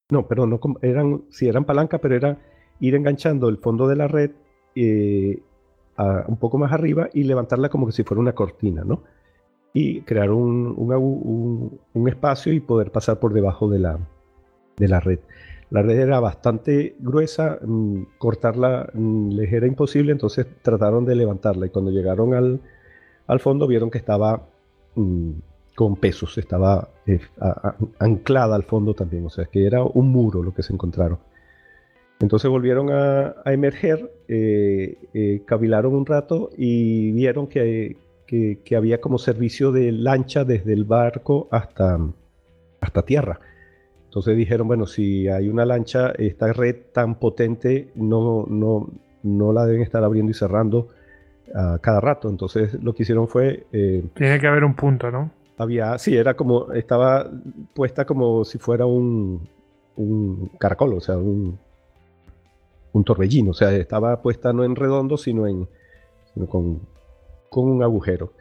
No, 0.08 0.28
perdón, 0.28 0.50
no, 0.50 0.60
eran, 0.82 1.22
sí 1.30 1.48
eran 1.48 1.64
palanca, 1.64 1.98
pero 1.98 2.14
era 2.14 2.38
ir 2.80 2.94
enganchando 2.94 3.48
el 3.48 3.58
fondo 3.58 3.88
de 3.88 3.96
la 3.96 4.06
red 4.08 4.30
eh, 4.74 5.42
un 6.28 6.36
poco 6.36 6.58
más 6.58 6.72
arriba 6.72 7.08
y 7.14 7.24
levantarla 7.24 7.70
como 7.70 7.86
que 7.86 7.92
si 7.92 8.02
fuera 8.02 8.20
una 8.20 8.34
cortina, 8.34 8.84
¿no? 8.84 9.02
Y 9.72 10.02
crear 10.02 10.30
un, 10.30 10.74
un, 11.94 12.08
espacio 12.08 12.52
y 12.52 12.60
poder 12.60 12.92
pasar 12.92 13.18
por 13.18 13.32
debajo 13.32 13.68
de 13.68 13.78
la, 13.78 13.98
de 14.76 14.88
la 14.88 15.00
red. 15.00 15.20
La 15.70 15.82
red 15.82 15.98
era 15.98 16.20
bastante 16.20 16.94
gruesa, 16.98 17.58
mm, 17.60 18.02
cortarla 18.18 18.88
mm, 18.92 19.30
les 19.30 19.52
era 19.52 19.66
imposible, 19.66 20.12
entonces 20.12 20.46
trataron 20.62 21.04
de 21.04 21.16
levantarla 21.16 21.66
y 21.66 21.70
cuando 21.70 21.90
llegaron 21.90 22.34
al, 22.34 22.60
al 23.26 23.40
fondo 23.40 23.66
vieron 23.66 23.90
que 23.90 23.98
estaba 23.98 24.46
mm, 24.94 25.30
con 25.76 25.96
pesos, 25.96 26.38
estaba 26.38 26.88
eh, 27.06 27.20
anclada 27.98 28.56
al 28.56 28.64
fondo 28.64 28.94
también, 28.94 29.26
o 29.26 29.30
sea, 29.30 29.44
que 29.44 29.66
era 29.66 29.84
un 29.84 30.08
muro 30.10 30.42
lo 30.42 30.54
que 30.54 30.62
se 30.62 30.72
encontraron. 30.72 31.18
Entonces 32.18 32.50
volvieron 32.50 32.90
a, 32.90 33.34
emerger, 33.44 34.10
eh, 34.26 34.96
eh, 35.12 35.42
cavilaron 35.44 35.94
un 35.94 36.06
rato 36.06 36.50
y 36.56 37.12
vieron 37.12 37.46
que, 37.46 37.98
que, 38.26 38.76
había 38.76 39.02
como 39.02 39.18
servicio 39.18 39.70
de 39.70 39.92
lancha 39.92 40.44
desde 40.44 40.72
el 40.72 40.84
barco 40.84 41.46
hasta, 41.50 42.00
hasta 42.80 43.02
tierra. 43.02 43.38
Entonces 44.16 44.34
dijeron, 44.34 44.66
bueno, 44.66 44.86
si 44.86 45.28
hay 45.28 45.46
una 45.50 45.66
lancha, 45.66 46.10
esta 46.16 46.50
red 46.50 46.76
tan 46.94 47.16
potente 47.16 47.90
no, 47.96 48.46
no, 48.48 48.88
no 49.22 49.52
la 49.52 49.66
deben 49.66 49.82
estar 49.82 50.02
abriendo 50.02 50.30
y 50.30 50.34
cerrando 50.34 50.88
a 51.54 51.78
cada 51.82 52.00
rato. 52.00 52.30
Entonces 52.30 52.82
lo 52.82 52.94
que 52.94 53.02
hicieron 53.02 53.28
fue... 53.28 53.66
Tiene 53.70 54.40
que 54.40 54.46
haber 54.46 54.64
un 54.64 54.74
punto, 54.74 55.10
¿no? 55.10 55.32
Había, 55.58 55.98
sí, 55.98 56.16
era 56.16 56.32
como, 56.32 56.72
estaba 56.72 57.30
puesta 57.74 58.06
como 58.06 58.46
si 58.46 58.56
fuera 58.56 58.86
un, 58.86 59.46
un 59.96 60.50
caracol, 60.58 60.94
o 60.94 61.00
sea, 61.02 61.18
un, 61.18 61.58
un 62.92 63.04
torbellino, 63.04 63.50
o 63.50 63.54
sea, 63.54 63.70
estaba 63.76 64.22
puesta 64.22 64.50
no 64.54 64.64
en 64.64 64.76
redondo, 64.76 65.18
sino, 65.18 65.46
en, 65.46 65.68
con, 66.48 66.80
con, 67.50 67.68
un 67.68 67.82
agujero. 67.82 68.32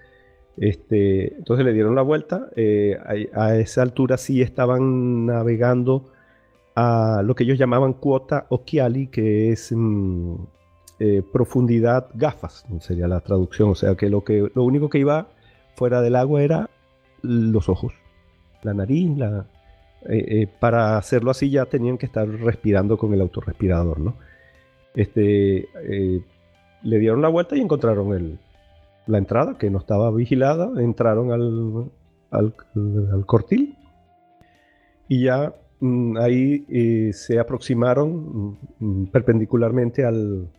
Este, 0.57 1.35
entonces 1.35 1.65
le 1.65 1.73
dieron 1.73 1.95
la 1.95 2.01
vuelta, 2.01 2.49
eh, 2.55 2.97
a, 3.33 3.55
esa 3.55 3.81
altura 3.81 4.17
sí 4.17 4.41
estaban 4.41 5.25
navegando 5.25 6.05
a 6.75 7.21
lo 7.25 7.35
que 7.35 7.43
ellos 7.43 7.57
llamaban 7.57 7.93
cuota 7.93 8.45
occhiali, 8.49 9.07
que 9.07 9.51
es 9.51 9.73
mm, 9.75 10.35
eh, 10.99 11.23
profundidad 11.31 12.07
gafas, 12.13 12.65
sería 12.79 13.07
la 13.07 13.19
traducción, 13.19 13.69
o 13.69 13.75
sea 13.75 13.95
que 13.95 14.09
lo, 14.09 14.23
que 14.23 14.49
lo 14.53 14.63
único 14.63 14.89
que 14.89 14.99
iba 14.99 15.27
fuera 15.75 16.01
del 16.01 16.15
agua 16.15 16.41
era 16.41 16.69
los 17.21 17.67
ojos, 17.67 17.93
la 18.63 18.73
nariz, 18.73 19.11
eh, 20.07 20.47
para 20.59 20.97
hacerlo 20.97 21.31
así 21.31 21.49
ya 21.49 21.65
tenían 21.65 21.97
que 21.97 22.05
estar 22.05 22.27
respirando 22.27 22.97
con 22.97 23.13
el 23.13 23.21
autorrespirador, 23.21 23.99
¿no? 23.99 24.15
Este, 24.93 25.67
le 26.83 26.99
dieron 26.99 27.21
la 27.21 27.27
vuelta 27.27 27.57
y 27.57 27.59
encontraron 27.59 28.13
el, 28.13 28.39
la 29.07 29.17
entrada, 29.17 29.57
que 29.57 29.69
no 29.69 29.79
estaba 29.79 30.11
vigilada, 30.11 30.71
entraron 30.81 31.31
al, 31.31 31.91
al, 32.31 33.25
cortil 33.25 33.77
y 35.07 35.25
ya 35.25 35.53
mm, 35.79 36.17
ahí 36.17 37.13
se 37.13 37.39
aproximaron 37.39 38.57
mm, 38.79 39.05
perpendicularmente 39.05 40.05
al, 40.05 40.49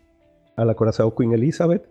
al 0.56 0.70
acorazado 0.70 1.14
Queen 1.14 1.32
Elizabeth. 1.32 1.84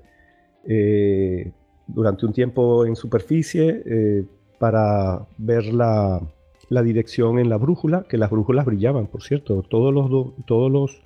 durante 1.88 2.26
un 2.26 2.34
tiempo 2.34 2.86
en 2.86 2.96
superficie, 2.96 4.28
para 4.60 5.28
ver 5.38 5.66
la, 5.66 6.22
dirección 6.70 7.40
en 7.40 7.50
la 7.50 7.58
brújula, 7.58 8.04
que 8.10 8.18
las 8.18 8.30
brújulas 8.30 8.66
brillaban, 8.66 9.08
por 9.08 9.22
cierto. 9.22 9.62
Todos 9.64 9.94
los, 9.94 10.10
todos 10.46 10.72
los, 10.72 11.02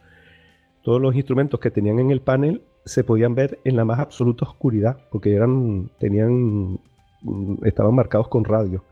todos 0.81 1.01
los 1.01 1.15
instrumentos 1.15 1.59
que 1.59 1.71
tenían 1.71 1.99
en 1.99 2.11
el 2.11 2.21
panel 2.21 2.61
se 2.85 3.03
podían 3.03 3.35
ver 3.35 3.59
en 3.63 3.75
la 3.75 3.85
más 3.85 3.99
absoluta 3.99 4.45
oscuridad, 4.45 4.97
porque 5.11 5.33
eran, 5.33 5.91
tenían, 5.99 6.79
estaban 7.63 7.95
marcados 7.95 8.27
con 8.27 8.45
radio. 8.45 8.83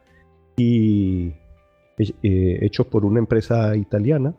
Y 0.57 1.33
eh, 1.97 2.59
hechos 2.61 2.87
por 2.87 3.05
una 3.05 3.19
empresa 3.19 3.75
italiana. 3.75 4.33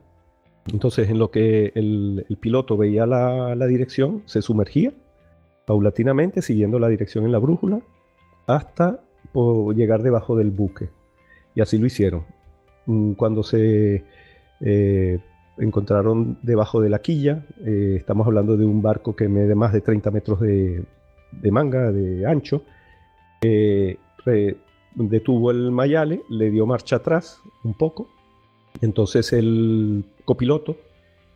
Entonces, 0.73 1.09
en 1.09 1.19
lo 1.19 1.31
que 1.31 1.73
el, 1.75 2.27
piloto 2.41 2.77
veía 2.77 3.07
la, 3.07 3.55
la 3.55 3.67
dirección, 3.67 4.23
se 4.27 4.43
sumergía 4.43 4.93
paulatinamente, 5.67 6.43
siguiendo 6.43 6.79
la 6.79 6.89
dirección 6.89 7.25
en 7.25 7.33
la 7.33 7.39
brújula, 7.39 7.81
hasta 8.47 9.01
llegar 9.75 10.03
debajo 10.03 10.37
del 10.37 10.51
buque. 10.51 10.89
Y 11.55 11.61
así 11.61 11.79
lo 11.79 11.87
hicieron. 11.87 12.25
Mm, 12.87 13.13
cuando 13.13 13.43
se 13.43 14.05
eh, 14.61 15.19
encontraron 15.59 16.39
debajo 16.43 16.81
de 16.81 16.89
la 16.89 17.01
quilla, 17.01 17.45
eh, 17.65 17.97
estamos 17.99 18.27
hablando 18.27 18.57
de 18.57 18.65
un 18.65 18.83
barco 18.83 19.15
que 19.17 19.29
mide 19.29 19.55
más 19.55 19.73
de 19.73 19.81
30 19.81 20.11
metros 20.11 20.41
de, 20.41 20.85
manga, 21.51 21.93
de 21.93 22.27
ancho, 22.27 22.63
eh, 23.43 23.97
detuvo 24.95 25.51
el 25.51 25.71
Mayale, 25.71 26.23
le 26.29 26.51
dio 26.51 26.67
marcha 26.67 26.97
atrás 26.97 27.41
un 27.65 27.75
poco. 27.75 28.09
Entonces 28.81 29.33
el 29.33 30.05
copiloto, 30.25 30.77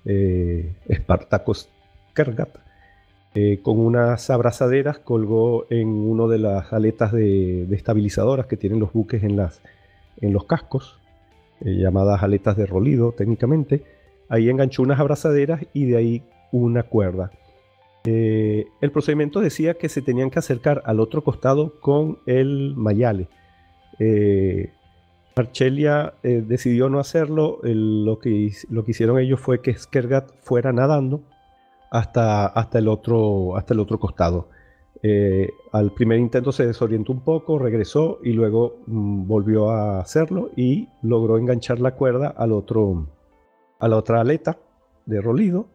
Spartacus 0.05 1.69
Kergat, 2.15 2.63
eh, 3.35 3.61
con 3.63 3.79
unas 3.79 4.29
abrazaderas 4.29 4.99
colgó 4.99 5.65
en 5.71 5.89
una 5.89 6.31
de 6.31 6.39
las 6.39 6.71
aletas 6.73 7.13
de, 7.13 7.63
estabilizadoras 7.75 8.47
que 8.47 8.59
tienen 8.59 8.79
los 8.79 8.93
buques 8.93 9.23
en, 9.23 9.37
las, 9.37 9.63
en 10.21 10.35
los 10.35 10.45
cascos, 10.45 11.01
eh, 11.63 11.77
llamadas 11.77 12.23
aletas 12.23 12.59
de 12.59 12.67
rolido 12.67 13.13
técnicamente. 13.13 13.85
Ahí 14.33 14.49
enganchó 14.49 14.83
unas 14.83 14.99
abrazaderas 14.99 15.61
y 15.73 15.87
de 15.87 15.97
ahí 15.97 16.23
una 16.51 16.83
cuerda. 16.83 17.31
Eh, 18.05 18.67
el 18.81 18.91
procedimiento 18.91 19.41
decía 19.41 19.75
que 19.75 19.89
se 19.89 20.03
tenían 20.03 20.31
que 20.31 20.39
acercar 20.39 20.83
al 20.87 21.01
otro 21.01 21.23
costado 21.23 21.79
con 21.81 22.19
el 22.27 22.75
mayale. 22.77 23.29
Marchelia 25.37 26.15
decidió 26.23 26.89
no 26.89 26.99
hacerlo. 26.99 27.61
lo, 27.63 28.19
que, 28.19 28.51
lo 28.69 28.85
que 28.85 28.91
hicieron 28.91 29.21
ellos 29.21 29.39
fue 29.39 29.61
que 29.61 29.75
Skergat 29.75 30.33
fuera 30.41 30.73
nadando 30.73 31.23
hasta, 31.93 32.47
hasta, 32.47 32.79
el, 32.79 32.89
otro, 32.89 33.57
hasta 33.57 33.75
el 33.75 33.81
otro 33.81 34.01
costado. 34.01 34.49
Eh, 35.03 35.51
al 35.73 35.91
primer 35.93 36.19
intento 36.19 36.53
se 36.53 36.67
desorientó 36.67 37.13
un 37.13 37.21
poco, 37.21 37.59
regresó 37.59 38.21
y 38.23 38.33
luego 38.33 38.77
mm, 38.87 39.27
volvió 39.27 39.71
a 39.71 40.01
hacerlo 40.01 40.51
y 40.57 40.89
logró 41.03 41.39
enganchar 41.39 41.81
la 41.81 41.97
cuerda 41.97 42.29
al 42.29 42.53
otro, 42.53 43.09
a 43.83 43.89
la 43.89 43.97
otra 43.97 44.21
aleta 44.21 44.59
de 45.07 45.21
rolido. 45.21 45.67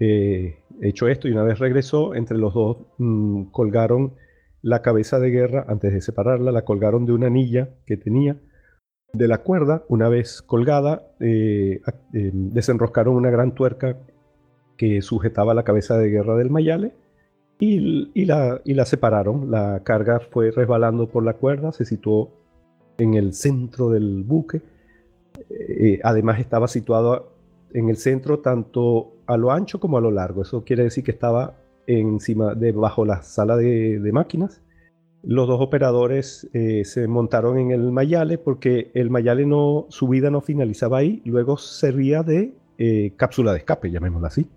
Eh, 0.00 0.58
hecho 0.80 1.06
esto 1.06 1.28
y 1.28 1.32
una 1.32 1.44
vez 1.44 1.58
regresó, 1.58 2.14
entre 2.14 2.38
los 2.38 2.54
dos 2.54 2.78
mm, 2.98 3.44
colgaron 3.50 4.14
la 4.62 4.80
cabeza 4.80 5.20
de 5.20 5.30
guerra, 5.30 5.66
antes 5.68 5.92
de 5.92 6.00
separarla, 6.00 6.50
la 6.50 6.64
colgaron 6.64 7.04
de 7.04 7.12
una 7.12 7.26
anilla 7.26 7.68
que 7.86 7.98
tenía 7.98 8.38
de 9.12 9.28
la 9.28 9.42
cuerda. 9.42 9.84
Una 9.88 10.08
vez 10.08 10.40
colgada, 10.40 11.12
eh, 11.20 11.82
desenroscaron 12.12 13.14
una 13.14 13.30
gran 13.30 13.54
tuerca 13.54 13.98
que 14.78 15.02
sujetaba 15.02 15.52
la 15.52 15.64
cabeza 15.64 15.98
de 15.98 16.08
guerra 16.08 16.36
del 16.36 16.50
Mayale 16.50 16.94
y, 17.58 18.24
la, 18.24 18.62
la 18.64 18.84
separaron. 18.86 19.50
La 19.50 19.82
carga 19.84 20.20
fue 20.20 20.52
resbalando 20.52 21.06
por 21.08 21.22
la 21.22 21.34
cuerda, 21.34 21.70
se 21.72 21.84
situó 21.84 22.30
en 22.96 23.12
el 23.12 23.34
centro 23.34 23.90
del 23.90 24.22
buque. 24.22 24.62
Eh, 25.50 26.00
además 26.02 26.40
estaba 26.40 26.66
situado 26.66 27.31
en 27.74 27.88
el 27.88 27.96
centro 27.96 28.40
tanto 28.40 29.14
a 29.26 29.36
lo 29.36 29.50
ancho 29.50 29.80
como 29.80 29.98
a 29.98 30.00
lo 30.00 30.10
largo. 30.10 30.42
Eso 30.42 30.64
quiere 30.64 30.84
decir 30.84 31.04
que 31.04 31.10
estaba 31.10 31.56
encima, 31.86 32.54
debajo 32.54 33.04
la 33.04 33.22
sala 33.22 33.56
de, 33.56 34.10
máquinas. 34.12 34.62
Los 35.22 35.46
dos 35.46 35.60
operadores 35.60 36.48
eh, 36.52 36.84
se 36.84 37.06
montaron 37.06 37.58
en 37.58 37.70
el 37.70 37.92
Mayale 37.92 38.38
porque 38.38 38.90
el 38.94 39.10
Mayale 39.10 39.46
no, 39.46 39.86
su 39.88 40.08
vida 40.08 40.30
no 40.30 40.40
finalizaba 40.40 40.98
ahí, 40.98 41.22
luego 41.24 41.56
servía 41.56 42.22
de 42.22 42.54
eh, 42.78 43.12
cápsula 43.16 43.52
de 43.52 43.58
escape, 43.58 43.90
llamémosla 43.90 44.28
así 44.28 44.48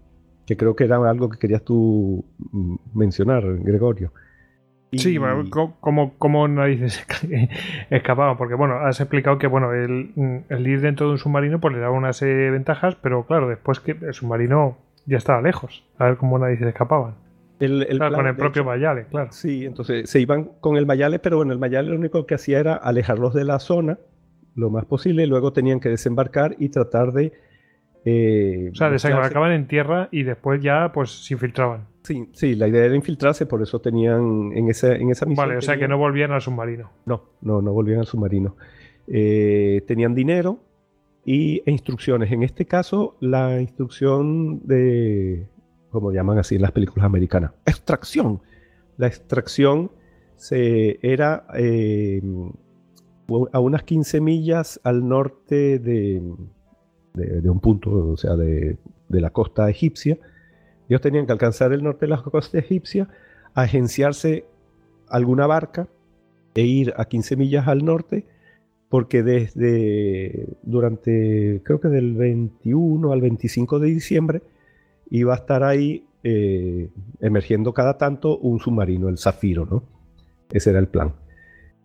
que 0.45 0.57
creo 0.57 0.75
que 0.75 0.83
era 0.83 0.97
algo 1.09 1.29
que 1.29 1.39
querías 1.39 1.63
tú 1.63 2.23
mm, 2.51 2.75
mencionar, 2.93 3.43
Gregorio. 3.59 4.11
Sí, 4.91 5.17
como, 5.79 6.13
como 6.17 6.47
narices 6.47 7.05
escapaban, 7.89 8.37
porque 8.37 8.55
bueno, 8.55 8.75
has 8.75 8.99
explicado 9.01 9.37
que 9.37 9.47
bueno, 9.47 9.73
el, 9.73 10.43
el, 10.47 10.67
ir 10.67 10.81
dentro 10.81 11.07
de 11.07 11.13
un 11.13 11.17
submarino 11.17 11.59
pues 11.59 11.73
le 11.73 11.81
daba 11.81 11.93
una 11.93 12.13
serie 12.13 12.35
de 12.35 12.51
ventajas, 12.51 12.95
pero 12.95 13.25
claro, 13.25 13.49
después 13.49 13.79
que 13.79 13.91
el 13.91 14.13
submarino 14.13 14.77
ya 15.05 15.17
estaba 15.17 15.41
lejos, 15.41 15.83
a 15.97 16.05
ver 16.05 16.17
cómo 16.17 16.39
narices 16.39 16.67
escapaban. 16.67 17.15
El, 17.59 17.99
con 17.99 18.27
el 18.27 18.35
propio 18.35 18.65
Mayale, 18.65 19.05
claro. 19.05 19.31
Sí, 19.31 19.65
entonces 19.65 20.09
se 20.09 20.19
iban 20.19 20.51
con 20.59 20.77
el 20.77 20.85
Mayale, 20.85 21.19
pero 21.19 21.37
bueno, 21.37 21.53
el 21.53 21.59
Mayale 21.59 21.89
lo 21.89 21.95
único 21.95 22.25
que 22.25 22.35
hacía 22.35 22.59
era 22.59 22.75
alejarlos 22.75 23.33
de 23.33 23.45
la 23.45 23.59
zona 23.59 23.97
lo 24.55 24.69
más 24.69 24.85
posible, 24.85 25.27
luego 25.27 25.53
tenían 25.53 25.79
que 25.79 25.89
desembarcar 25.89 26.55
y 26.59 26.69
tratar 26.69 27.11
de 27.11 27.33
eh, 28.07 28.69
o 28.71 28.75
sea, 28.75 28.91
desembarcaban 28.91 29.51
en 29.51 29.67
tierra 29.67 30.09
y 30.11 30.21
después 30.21 30.61
ya 30.61 30.91
pues 30.93 31.25
se 31.25 31.33
infiltraban. 31.33 31.87
Sí, 32.03 32.29
sí, 32.33 32.53
la 32.53 32.67
idea 32.67 32.85
era 32.85 32.95
infiltrarse, 32.95 33.47
por 33.47 33.63
eso 33.63 33.81
tenían 33.81 34.51
en, 34.53 34.69
esa, 34.69 34.95
en 34.95 35.09
esa 35.09 35.25
misión. 35.25 35.47
Vale, 35.47 35.57
o 35.57 35.61
sea 35.61 35.77
que 35.77 35.87
no 35.87 35.97
volvían 35.97 36.31
al 36.31 36.41
submarino. 36.41 36.91
No, 37.05 37.23
no, 37.41 37.63
no 37.63 37.73
volvían 37.73 37.99
al 37.99 38.05
submarino. 38.05 38.55
Eh, 39.07 39.81
tenían 39.87 40.13
dinero 40.13 40.59
y, 41.25 41.63
e 41.65 41.71
instrucciones. 41.71 42.31
En 42.31 42.43
este 42.43 42.65
caso, 42.65 43.17
la 43.21 43.59
instrucción 43.59 44.61
de, 44.67 45.47
como 45.89 46.11
llaman 46.11 46.37
así 46.37 46.55
en 46.55 46.61
las 46.61 46.71
películas 46.71 47.07
americanas, 47.07 47.53
extracción. 47.65 48.39
La 48.97 49.07
extracción 49.07 49.89
se, 50.35 50.99
era 51.01 51.47
eh, 51.55 52.21
a 53.51 53.59
unas 53.59 53.81
15 53.81 54.21
millas 54.21 54.79
al 54.83 55.07
norte 55.07 55.79
de, 55.79 56.21
de, 57.15 57.49
un 57.49 57.59
punto, 57.59 57.89
o 57.91 58.17
sea, 58.17 58.35
de, 58.35 58.77
la 59.09 59.29
costa 59.29 59.69
egipcia. 59.69 60.17
Ellos 60.89 61.01
tenían 61.01 61.25
que 61.25 61.31
alcanzar 61.31 61.73
el 61.73 61.83
norte 61.83 62.05
de 62.05 62.09
la 62.09 62.21
costa 62.21 62.59
egipcia, 62.59 63.07
agenciarse 63.53 64.45
alguna 65.07 65.47
barca 65.47 65.87
e 66.53 66.63
ir 66.63 66.93
a 66.97 67.05
15 67.05 67.35
millas 67.35 67.67
al 67.67 67.83
norte, 67.85 68.25
porque 68.89 69.23
desde 69.23 70.47
durante, 70.63 71.61
creo 71.63 71.79
que 71.79 71.87
del 71.87 72.15
21 72.15 73.11
al 73.11 73.21
25 73.21 73.79
de 73.79 73.87
diciembre, 73.87 74.41
iba 75.09 75.33
a 75.33 75.37
estar 75.37 75.63
ahí 75.63 76.05
eh, 76.23 76.89
emergiendo 77.19 77.73
cada 77.73 77.97
tanto 77.97 78.37
un 78.37 78.59
submarino, 78.59 79.09
el 79.09 79.17
Zafiro, 79.17 79.65
¿no? 79.65 79.83
Ese 80.51 80.71
era 80.71 80.79
el 80.79 80.87
plan. 80.87 81.13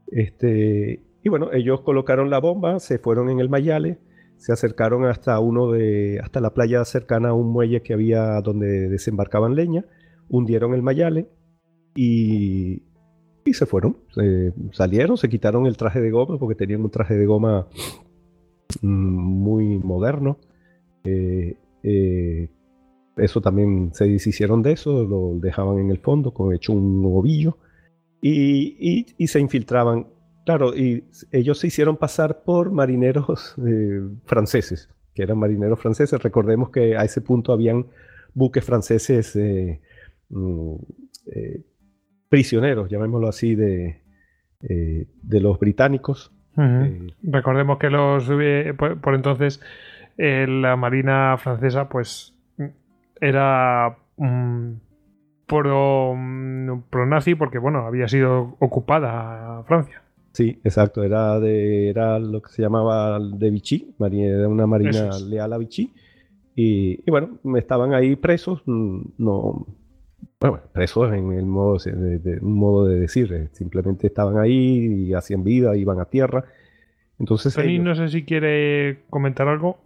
Este, 0.07 1.01
y 1.23 1.29
bueno, 1.29 1.53
ellos 1.53 1.83
colocaron 1.83 2.31
la 2.31 2.39
bomba, 2.39 2.81
se 2.81 2.99
fueron 2.99 3.31
en 3.31 3.41
el 3.41 3.49
Mayale, 3.49 3.99
se 4.41 4.55
acercaron 4.55 5.05
hasta 5.05 5.39
uno 5.39 5.71
de 5.71 6.19
hasta 6.23 6.41
la 6.41 6.55
playa 6.55 6.83
cercana 6.87 7.29
a 7.29 7.35
un 7.35 7.53
muelle 7.53 7.83
que 7.83 7.93
había 7.93 8.41
donde 8.41 8.89
desembarcaban 8.89 9.55
leña, 9.55 9.85
hundieron 10.31 10.73
el 10.73 10.83
mayale 10.83 11.29
y, 11.95 12.83
y 13.45 13.53
se 13.53 13.67
fueron. 13.67 13.99
salieron, 14.73 15.19
se 15.19 15.29
quitaron 15.29 15.67
el 15.67 15.77
traje 15.77 16.01
de 16.01 16.11
goma 16.11 16.39
porque 16.39 16.55
tenían 16.55 16.81
un 16.81 16.91
traje 16.91 17.19
de 17.19 17.27
goma 17.27 17.69
mm, 18.81 18.89
muy 18.89 19.79
moderno. 19.79 20.39
Eh, 21.05 21.59
eh, 21.83 22.49
eso 23.19 23.43
también 23.43 23.91
se 23.93 24.07
deshicieron 24.07 24.63
de 24.63 24.73
eso, 24.73 25.05
lo 25.05 25.35
dejaban 25.39 25.81
en 25.81 25.91
el 25.91 25.99
fondo 25.99 26.33
con 26.33 26.55
hecho 26.55 26.73
un 26.73 27.05
ovillo 27.05 27.59
y, 28.23 29.05
y 29.19 29.27
se 29.27 29.39
infiltraban 29.39 30.07
Claro, 30.51 30.75
y 30.75 31.05
ellos 31.31 31.61
se 31.61 31.69
hicieron 31.69 31.97
pasar 31.97 32.43
por 32.43 32.73
marineros 32.73 33.55
eh, 33.65 34.01
franceses, 34.25 34.91
que 35.15 35.23
eran 35.23 35.39
marineros 35.39 35.79
franceses. 35.79 36.21
Recordemos 36.21 36.71
que 36.71 36.97
a 36.97 37.05
ese 37.05 37.21
punto 37.21 37.53
habían 37.53 37.87
buques 38.35 38.65
franceses 38.65 39.37
eh, 39.37 39.81
mm, 40.29 40.75
eh, 41.33 41.63
prisioneros, 42.29 42.91
llamémoslo 42.91 43.29
así, 43.29 43.55
de, 43.55 44.03
de 44.61 45.41
los 45.41 45.57
británicos. 45.61 46.33
Recordemos 47.23 47.79
que 47.79 47.89
los 47.89 48.29
por, 48.77 49.15
entonces 49.15 49.61
la 50.17 50.75
marina 50.75 51.37
francesa, 51.39 51.89
pues 51.89 52.35
era 53.21 53.97
mm, 54.17 54.73
pro, 55.47 56.15
mm, 56.17 56.83
pro 56.91 57.07
nazi 57.07 57.37
porque 57.37 57.59
bueno 57.59 57.87
había 57.87 58.09
sido 58.09 58.57
ocupada 58.59 59.63
Francia. 59.63 60.03
Sí, 60.33 60.61
exacto, 60.63 61.03
era 61.03 61.41
de 61.41 61.89
era 61.89 62.19
lo 62.19 62.41
que 62.41 62.51
se 62.51 62.63
llamaba 62.63 63.19
de 63.19 63.51
Vichy, 63.51 63.95
era 63.99 64.49
una 64.49 64.67
marina 64.67 65.19
leal 65.19 65.53
a 65.53 65.59
Vichy. 65.59 65.93
Y, 66.55 67.01
y, 67.07 67.11
bueno, 67.11 67.39
estaban 67.57 67.95
ahí 67.95 68.17
presos, 68.17 68.63
mm, 68.67 69.01
no, 69.19 69.67
bueno, 70.41 70.61
presos 70.73 71.13
en 71.13 71.33
el 71.33 71.45
modo 71.45 71.77
de, 71.79 72.39
un 72.41 72.55
modo 72.55 72.87
de 72.87 73.01
decir, 73.01 73.33
eh, 73.33 73.49
simplemente 73.53 74.07
estaban 74.07 74.39
ahí 74.39 75.09
y 75.09 75.15
hacían 75.15 75.45
vida, 75.45 75.77
iban 75.77 76.01
a 76.01 76.07
tierra. 76.07 76.45
Entonces, 77.19 77.55
Tony, 77.55 77.79
no 77.79 77.95
sé 77.95 78.09
si 78.09 78.25
quiere 78.25 79.03
comentar 79.11 79.49
algo. 79.49 79.79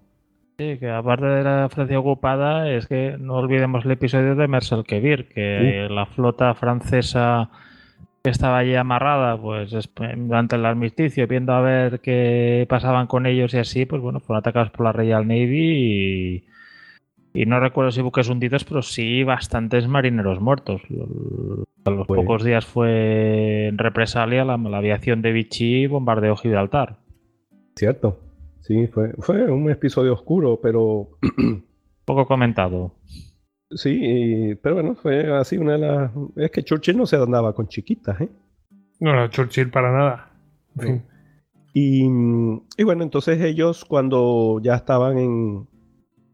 Sí, 0.57 0.79
que 0.79 0.89
aparte 0.89 1.27
de 1.27 1.43
la 1.43 1.69
Francia 1.69 1.99
ocupada, 1.99 2.71
es 2.71 2.87
que 2.87 3.17
no 3.19 3.35
olvidemos 3.35 3.85
el 3.85 3.91
episodio 3.91 4.37
de 4.37 4.47
Mercel 4.47 4.85
Kevir, 4.85 5.27
que 5.27 5.89
uh. 5.91 5.93
la 5.93 6.07
flota 6.07 6.55
francesa 6.55 7.51
estaba 8.31 8.59
allí 8.59 8.75
amarrada, 8.75 9.41
pues 9.41 9.71
durante 10.17 10.57
el 10.57 10.65
armisticio, 10.65 11.27
viendo 11.27 11.53
a 11.53 11.61
ver 11.61 12.01
qué 12.01 12.67
pasaban 12.69 13.07
con 13.07 13.27
ellos 13.27 13.53
y 13.55 13.59
así, 13.59 13.85
pues 13.85 14.01
bueno, 14.01 14.21
fueron 14.21 14.39
atacados 14.41 14.71
por 14.71 14.87
la 14.87 14.93
Royal 14.93 15.29
Navy 15.29 16.45
y, 17.35 17.47
no 17.47 17.61
recuerdo 17.61 17.91
si 17.91 18.01
buques 18.01 18.29
hundidos, 18.29 18.65
pero 18.65 18.81
sí 18.81 19.25
bastantes 19.25 19.89
marineros 19.89 20.41
muertos. 20.41 20.81
A 21.85 21.91
los 21.91 22.07
pues 22.07 22.21
pocos 22.21 22.43
días 22.43 22.65
fue 22.65 23.67
en 23.67 23.77
represalia 23.77 24.45
la, 24.45 24.55
aviación 24.55 25.21
de 25.21 25.33
Vichy 25.33 25.87
bombardeó 25.87 26.37
Gibraltar. 26.37 26.97
Cierto, 27.77 28.21
sí, 28.63 28.87
fue, 28.87 29.13
fue 29.19 29.51
un 29.51 29.71
episodio 29.71 30.15
oscuro, 30.15 30.61
pero... 30.63 31.09
Poco 32.07 32.27
comentado. 32.27 32.93
Sí, 33.75 34.57
pero 34.63 34.77
bueno, 34.77 34.95
fue 34.95 35.33
así 35.37 35.57
una 35.57 35.73
de 35.73 35.79
las... 35.79 36.13
Es 36.37 36.51
que 36.51 36.63
Churchill 36.63 36.97
no 36.97 37.07
se 37.07 37.17
andaba 37.17 37.55
con 37.55 37.69
chiquitas, 37.69 38.21
¿eh? 38.21 38.29
No, 39.01 39.15
no, 39.15 39.29
Churchill 39.29 39.71
para 39.71 39.93
nada. 39.93 40.31
Y, 41.73 42.09
bueno, 42.85 43.03
entonces 43.03 43.41
ellos 43.43 43.85
cuando 43.85 44.61
ya 44.63 44.77
estaban 44.77 45.19
en, 45.19 45.69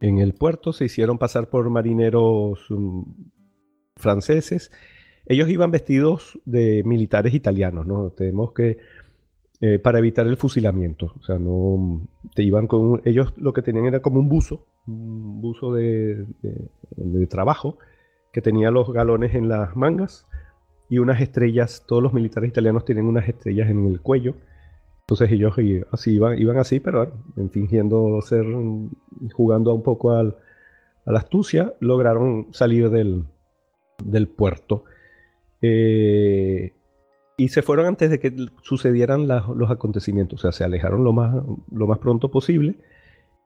en, 0.01 0.19
el 0.19 0.35
puerto 0.35 0.73
se 0.73 0.85
hicieron 0.85 1.17
pasar 1.19 1.49
por 1.49 1.69
marineros 1.71 2.67
mm, 2.69 3.03
franceses. 3.97 4.71
Ellos 5.25 5.49
iban 5.49 5.71
vestidos 5.71 6.39
de 6.45 6.83
militares 6.85 7.33
italianos, 7.33 7.87
¿no? 7.87 8.11
Tenemos 8.11 8.53
que, 8.53 8.79
eh, 9.61 9.79
para 9.79 9.99
evitar 9.99 10.27
el 10.27 10.37
fusilamiento, 10.37 11.13
o 11.21 11.23
sea, 11.23 11.39
no, 11.39 12.01
te 12.35 12.43
iban 12.43 12.67
con, 12.67 13.03
ellos 13.05 13.35
lo 13.37 13.53
que 13.53 13.61
tenían 13.63 13.87
era 13.87 14.01
como 14.01 14.19
un 14.19 14.29
buzo, 14.29 14.67
un 14.87 15.43
buzo 15.43 15.75
de, 15.75 16.27
trabajo, 17.29 17.79
que 18.33 18.41
tenía 18.41 18.71
los 18.71 18.91
galones 18.93 19.35
en 19.35 19.49
las 19.49 19.77
mangas 19.77 20.27
y 20.89 20.99
unas 20.99 21.21
estrellas, 21.21 21.85
todos 21.87 22.03
los 22.03 22.15
militares 22.15 22.49
italianos 22.49 22.85
tienen 22.85 23.07
unas 23.07 23.29
estrellas 23.29 23.69
en 23.69 23.87
el 23.87 24.01
cuello, 24.01 24.35
entonces 25.03 25.31
ellos 25.31 25.55
así 25.91 26.13
iban, 26.13 26.39
iban 26.39 26.57
así, 26.57 26.81
pero 26.81 27.13
fingiendo 27.51 28.21
ser, 28.23 28.47
jugando 29.35 29.75
un 29.75 29.83
poco 29.83 30.13
al, 30.13 30.37
a 31.05 31.13
la 31.13 31.19
astucia, 31.19 31.75
lograron 31.81 32.49
salir 32.53 32.91
del, 32.91 34.29
puerto. 34.29 34.85
Eh, 35.61 36.73
y 37.41 37.49
se 37.49 37.63
fueron 37.63 37.87
antes 37.87 38.11
de 38.11 38.21
que 38.21 38.35
sucedieran 38.61 39.27
los 39.27 39.71
acontecimientos, 39.71 40.41
o 40.41 40.43
sea, 40.43 40.53
se 40.53 40.63
alejaron 40.63 41.05
lo 41.05 41.15
más, 41.15 41.35
lo 41.73 41.87
más 41.87 41.99
pronto 41.99 42.31
posible 42.31 42.77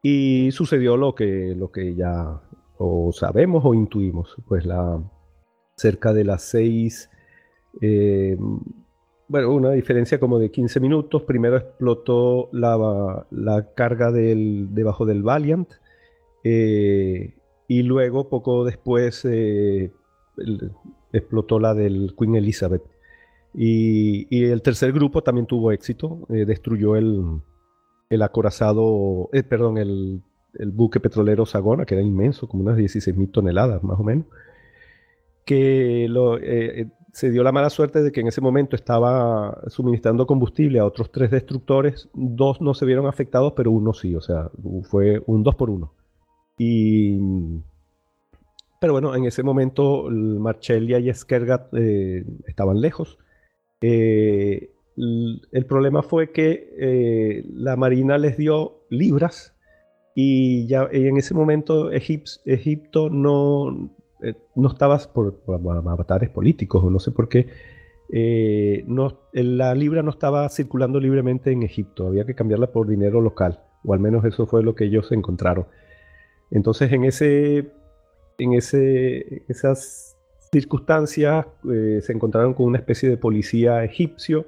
y 0.03 0.51
sucedió 0.51 0.97
lo 0.97 1.15
que, 1.15 1.55
lo 1.57 1.71
que 1.71 1.95
ya 1.95 2.41
o 2.77 3.13
sabemos 3.13 3.63
o 3.65 3.73
intuimos, 3.73 4.35
pues 4.49 4.67
la, 4.67 5.01
cerca 5.77 6.13
de 6.13 6.25
las 6.25 6.43
seis 6.43 7.09
eh, 7.81 8.37
bueno, 9.29 9.53
una 9.53 9.71
diferencia 9.71 10.19
como 10.19 10.41
de 10.41 10.51
15 10.51 10.81
minutos. 10.81 11.23
Primero 11.23 11.57
explotó 11.57 12.49
la, 12.51 13.69
carga 13.77 14.11
del, 14.11 14.75
debajo 14.75 15.07
del 15.07 15.23
Valiant 15.23 15.73
eh, 16.43 17.35
y 17.69 17.83
luego 17.85 18.29
poco 18.29 18.65
después 18.65 19.25
eh, 19.25 19.93
explotó 21.13 21.61
la 21.61 21.75
del 21.75 22.17
Queen 22.19 22.35
Elizabeth. 22.35 22.94
Y, 23.55 24.45
el 24.45 24.63
tercer 24.63 24.93
grupo 24.93 25.23
también 25.23 25.47
tuvo 25.47 25.71
éxito, 25.73 26.27
eh, 26.29 26.45
destruyó 26.45 26.97
el, 26.97 27.41
el 28.11 28.23
acorazado, 28.23 29.31
perdón, 29.49 29.79
el, 29.79 30.23
el, 30.55 30.71
buque 30.71 31.01
petrolero 31.01 31.47
Sagona, 31.47 31.85
que 31.85 31.95
era 31.95 32.03
inmenso, 32.03 32.49
como 32.49 32.65
unas 32.65 32.77
16.000 32.77 33.31
toneladas 33.31 33.83
más 33.85 33.99
o 34.01 34.03
menos, 34.03 34.27
que 35.45 36.07
lo, 36.09 36.39
se 37.15 37.31
dio 37.31 37.45
la 37.45 37.53
mala 37.53 37.71
suerte 37.71 38.03
de 38.03 38.11
que 38.11 38.21
en 38.21 38.27
ese 38.27 38.41
momento 38.41 38.75
estaba 38.75 39.57
suministrando 39.69 40.27
combustible 40.27 40.81
a 40.81 40.85
otros 40.85 41.13
tres 41.13 41.31
destructores. 41.31 42.09
Dos 42.13 42.61
no 42.61 42.75
se 42.75 42.85
vieron 42.85 43.07
afectados, 43.07 43.53
pero 43.55 43.71
uno 43.71 43.93
sí. 43.93 44.17
O 44.17 44.21
sea, 44.21 44.51
fue 44.83 45.23
un 45.27 45.45
dos 45.45 45.55
por 45.55 45.71
uno. 45.71 45.93
Y. 46.59 47.17
Pero 48.81 48.95
bueno, 48.95 49.15
en 49.15 49.27
ese 49.27 49.45
momento 49.45 50.09
Marchelia 50.11 50.99
y 50.99 51.09
Eskergat 51.09 51.73
eh, 51.75 52.27
estaban 52.49 52.81
lejos. 52.81 53.17
Eh, 53.87 54.71
el 54.97 55.67
problema 55.69 56.03
fue 56.03 56.33
que 56.33 56.73
eh, 56.79 57.45
la 57.53 57.77
Marina 57.77 58.17
les 58.17 58.39
dio 58.39 58.87
libras 58.89 59.55
y 60.15 60.67
ya 60.69 60.89
en 60.91 61.19
ese 61.19 61.35
momento 61.35 61.91
Egipto 61.91 63.11
no, 63.11 63.91
eh, 64.23 64.35
no 64.55 64.69
estabas 64.69 65.07
por, 65.07 65.43
avatares 65.47 66.31
políticos 66.31 66.83
o 66.83 66.89
no 66.89 66.99
sé 66.99 67.11
por 67.11 67.29
qué, 67.29 67.49
no, 68.87 69.21
la 69.33 69.75
libra 69.75 70.03
no 70.03 70.11
estaba 70.11 70.49
circulando 70.49 70.99
libremente 70.99 71.51
en 71.51 71.63
Egipto, 71.63 72.07
había 72.07 72.25
que 72.25 72.35
cambiarla 72.35 72.73
por 72.73 72.89
dinero 72.89 73.21
local, 73.21 73.61
o 73.85 73.93
al 73.93 74.01
menos 74.01 74.25
eso 74.25 74.47
fue 74.47 74.63
lo 74.63 74.75
que 74.75 74.85
ellos 74.85 75.13
encontraron. 75.13 75.67
Entonces 76.51 76.91
en, 76.91 77.05
ese, 77.05 77.73
en 78.39 78.55
ese, 78.55 79.45
esas 79.49 80.14
circunstancias 80.55 81.47
eh, 81.71 82.01
se 82.01 82.13
encontraron 82.13 82.55
con 82.55 82.67
una 82.67 82.79
especie 82.79 83.09
de 83.09 83.17
policía 83.17 83.83
egipcio 83.83 84.47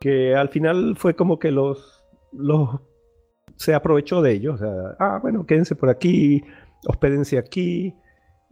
que 0.00 0.36
al 0.36 0.48
final 0.48 0.94
fue 0.96 1.14
como 1.14 1.38
que 1.38 1.50
los, 1.50 2.04
los 2.32 2.80
se 3.56 3.74
aprovechó 3.74 4.22
de 4.22 4.32
ellos. 4.32 4.60
ah, 4.98 5.18
bueno, 5.22 5.44
quédense 5.44 5.74
por 5.74 5.88
aquí, 5.88 6.44
hospédense 6.86 7.38
aquí, 7.38 7.94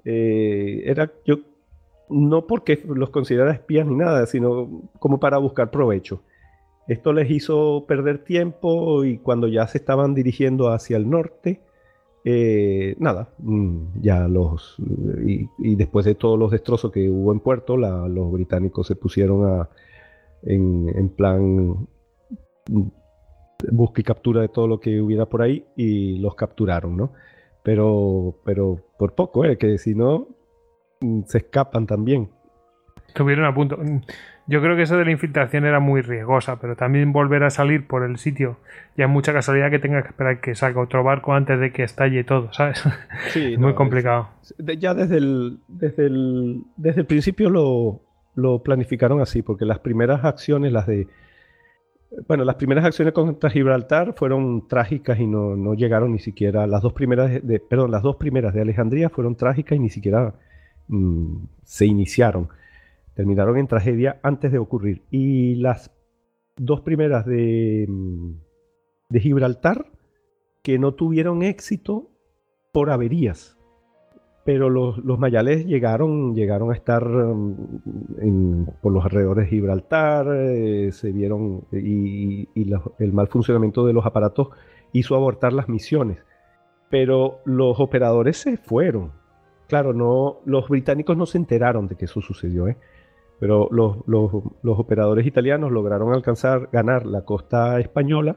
eh, 0.05 0.83
era 0.85 1.13
yo 1.25 1.37
no 2.09 2.47
porque 2.47 2.83
los 2.87 3.11
considerara 3.11 3.53
espías 3.53 3.87
ni 3.87 3.95
nada, 3.95 4.27
sino 4.27 4.91
como 4.99 5.21
para 5.21 5.39
buscar 5.39 5.71
provecho. 5.71 6.23
Esto 6.89 7.13
les 7.13 7.31
hizo 7.31 7.85
perder 7.87 8.25
tiempo 8.25 9.05
y 9.05 9.19
cuando 9.19 9.47
ya 9.47 9.67
se 9.69 9.79
estaban 9.79 10.15
dirigiendo 10.15 10.73
hacia 10.73 10.97
el 10.97 11.09
norte, 11.09 11.61
eh, 12.25 12.95
nada, 12.99 13.35
mm, 13.39 14.01
ya 14.01 14.29
los. 14.29 14.77
Y, 15.27 15.75
después 15.77 16.05
de 16.07 16.15
todos 16.15 16.39
los 16.39 16.51
destrozos 16.51 16.93
que 16.93 17.11
hubo 17.11 17.33
en 17.33 17.41
Puerto, 17.41 17.77
los 17.77 18.33
británicos 18.33 18.87
se 18.87 18.97
pusieron 18.97 19.45
a, 19.45 19.69
en, 20.43 20.89
en 20.95 21.09
plan 21.09 21.89
busca 23.71 24.01
y 24.01 24.05
captura 24.05 24.41
de 24.41 24.49
todo 24.49 24.67
lo 24.67 24.81
que 24.81 25.01
hubiera 25.01 25.27
por 25.27 25.43
ahí 25.43 25.65
y 25.77 26.19
los 26.19 26.35
capturaron, 26.35 26.97
¿no? 26.97 27.13
pero, 27.63 28.41
pero 28.45 28.79
por 28.99 29.15
poco, 29.15 29.45
¿eh? 29.45 29.57
que 29.57 29.79
si 29.79 29.95
no, 29.95 30.29
mm, 31.01 31.23
se 31.27 31.39
escapan 31.39 31.87
también. 31.87 32.31
Estuvieron 33.13 33.45
a 33.45 33.55
punto. 33.55 33.77
Mm, 33.77 34.01
yo 34.47 34.63
creo 34.63 34.75
que 34.75 34.83
eso 34.83 34.97
de 34.97 35.05
la 35.05 35.11
infiltración 35.11 35.67
era 35.67 35.81
muy 35.81 36.01
riesgosa, 36.01 36.59
pero 36.59 36.77
también 36.77 37.13
volver 37.13 37.45
a 37.45 37.51
salir 37.51 37.87
por 37.87 38.05
el 38.05 38.17
sitio, 38.17 38.57
ya 38.97 39.05
es 39.05 39.11
mucha 39.11 39.35
casualidad 39.35 39.71
que 39.71 39.79
tenga 39.79 40.03
que 40.03 40.09
esperar 40.09 40.41
que 40.41 40.55
salga 40.55 40.81
otro 40.81 41.05
barco 41.05 41.35
antes 41.35 41.61
de 41.61 41.73
que 41.73 41.83
estalle 41.83 42.25
todo, 42.25 42.53
¿sabes? 42.53 42.83
Sí, 43.29 43.57
muy 43.59 43.75
complicado. 43.75 44.31
ya 44.59 44.95
desde 44.95 45.19
el, 45.19 45.59
desde 45.69 46.07
el, 46.07 46.65
desde 46.77 47.03
el 47.03 47.07
principio 47.07 47.51
lo, 47.51 48.01
lo 48.35 48.63
planificaron 48.63 49.21
así, 49.21 49.43
porque 49.43 49.67
las 49.67 49.79
primeras 49.79 50.25
acciones, 50.25 50.73
las 50.73 50.87
de 50.87 51.07
bueno, 52.29 52.45
las 52.45 52.57
primeras 52.57 52.85
acciones 52.85 53.15
contra 53.15 53.51
Gibraltar 53.51 54.15
fueron 54.15 54.69
trágicas 54.69 55.19
y 55.19 55.27
no, 55.27 55.75
llegaron 55.75 56.13
ni 56.13 56.19
siquiera. 56.19 56.67
Las 56.67 56.83
dos 56.83 56.93
primeras 56.93 57.47
de, 57.47 57.61
perdón, 57.61 57.91
las 57.91 58.03
dos 58.03 58.17
primeras 58.17 58.53
de 58.55 58.61
Alejandría 58.61 59.09
fueron 59.09 59.35
trágicas 59.35 59.77
y 59.77 59.81
ni 59.81 59.89
siquiera 59.89 60.35
mm, 60.89 61.37
se 61.63 61.87
iniciaron. 61.87 62.49
Terminaron 63.15 63.59
en 63.59 63.67
tragedia 63.67 64.21
antes 64.23 64.53
de 64.53 64.59
ocurrir. 64.59 65.03
Y 65.11 65.57
las 65.57 65.91
dos 66.57 66.81
primeras 66.81 67.27
de, 67.27 67.87
mm, 67.89 69.17
Gibraltar, 69.19 69.87
que 70.63 70.79
no 70.79 70.95
tuvieron 70.95 71.43
éxito 71.43 72.11
por 72.73 72.91
averías 72.91 73.59
pero 74.45 74.71
los, 74.71 75.19
mayales 75.19 75.67
llegaron, 75.67 76.35
llegaron 76.35 76.73
a 76.73 76.75
estar 76.75 77.05
mm, 77.05 78.67
por 78.81 78.93
los 78.93 79.05
alrededores 79.05 79.45
de 79.45 79.51
Gibraltar, 79.51 80.27
eh, 80.33 80.91
se 80.93 81.13
vieron 81.13 81.65
y, 81.71 82.49
el 82.55 83.13
mal 83.13 83.29
funcionamiento 83.29 83.87
de 83.87 83.93
los 83.93 84.05
aparatos 84.05 84.49
hizo 84.93 85.15
abortar 85.15 85.53
las 85.53 85.69
misiones. 85.69 86.19
Pero 86.91 87.39
los 87.45 87.79
operadores 87.79 88.37
se 88.37 88.57
fueron. 88.57 89.13
Claro, 89.69 89.95
no, 89.95 90.41
los 90.45 90.69
británicos 90.69 91.17
no 91.17 91.25
se 91.25 91.39
enteraron 91.39 91.87
de 91.87 91.97
que 91.97 92.05
eso 92.07 92.21
sucedió, 92.21 92.69
¿eh? 92.69 92.77
Pero 93.43 93.69
los, 93.73 94.79
operadores 94.79 95.27
italianos 95.27 95.73
lograron 95.73 96.13
alcanzar, 96.13 96.69
ganar 96.71 97.07
la 97.07 97.23
costa 97.23 97.81
española 97.81 98.37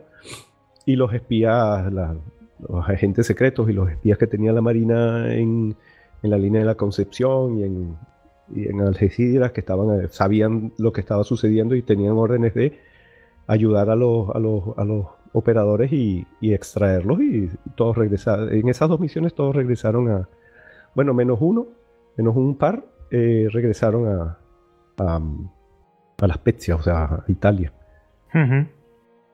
y 0.84 0.96
los 0.96 1.14
espías, 1.14 1.94
los 1.94 2.90
agentes 2.90 3.28
secretos 3.28 3.70
y 3.70 3.74
los 3.74 3.92
espías 3.92 4.18
que 4.18 4.26
tenía 4.26 4.52
la 4.52 4.62
Marina 4.62 5.32
en, 5.32 5.76
en 6.24 6.30
la 6.32 6.40
línea 6.40 6.62
de 6.62 6.66
la 6.66 6.74
Concepción 6.74 7.60
y 7.60 7.64
en, 7.66 7.96
y 8.56 8.68
en 8.68 8.82
Algeciras 8.82 9.52
que 9.52 9.60
estaban, 9.60 10.06
eh, 10.06 10.08
sabían 10.10 10.74
lo 10.80 10.92
que 10.92 11.02
estaba 11.02 11.24
sucediendo 11.24 11.76
y 11.76 11.84
tenían 11.84 12.14
órdenes 12.14 12.56
de 12.56 12.80
ayudar 13.46 13.92
a 13.92 13.96
los, 13.96 14.36
a 14.36 14.40
los, 14.40 14.76
a 14.76 14.86
los 14.86 15.06
operadores 15.34 15.94
y, 15.94 16.26
extraerlos 16.42 17.22
y 17.22 17.52
todos 17.76 17.96
regresaron. 17.96 18.52
En 18.52 18.70
esas 18.70 18.90
dos 18.90 19.00
misiones 19.00 19.36
todos 19.36 19.56
regresaron 19.56 20.10
a, 20.10 20.28
bueno, 20.96 21.14
menos 21.14 21.38
uno, 21.42 21.68
menos 22.18 22.36
un 22.36 22.58
par, 22.58 22.84
eh, 23.12 23.48
regresaron 23.52 24.08
a, 24.08 24.40
a, 24.98 25.20
a, 26.22 26.28
la 26.28 26.34
Spezia, 26.34 26.76
o 26.76 26.82
sea, 26.82 27.04
a 27.04 27.24
Italia. 27.28 27.72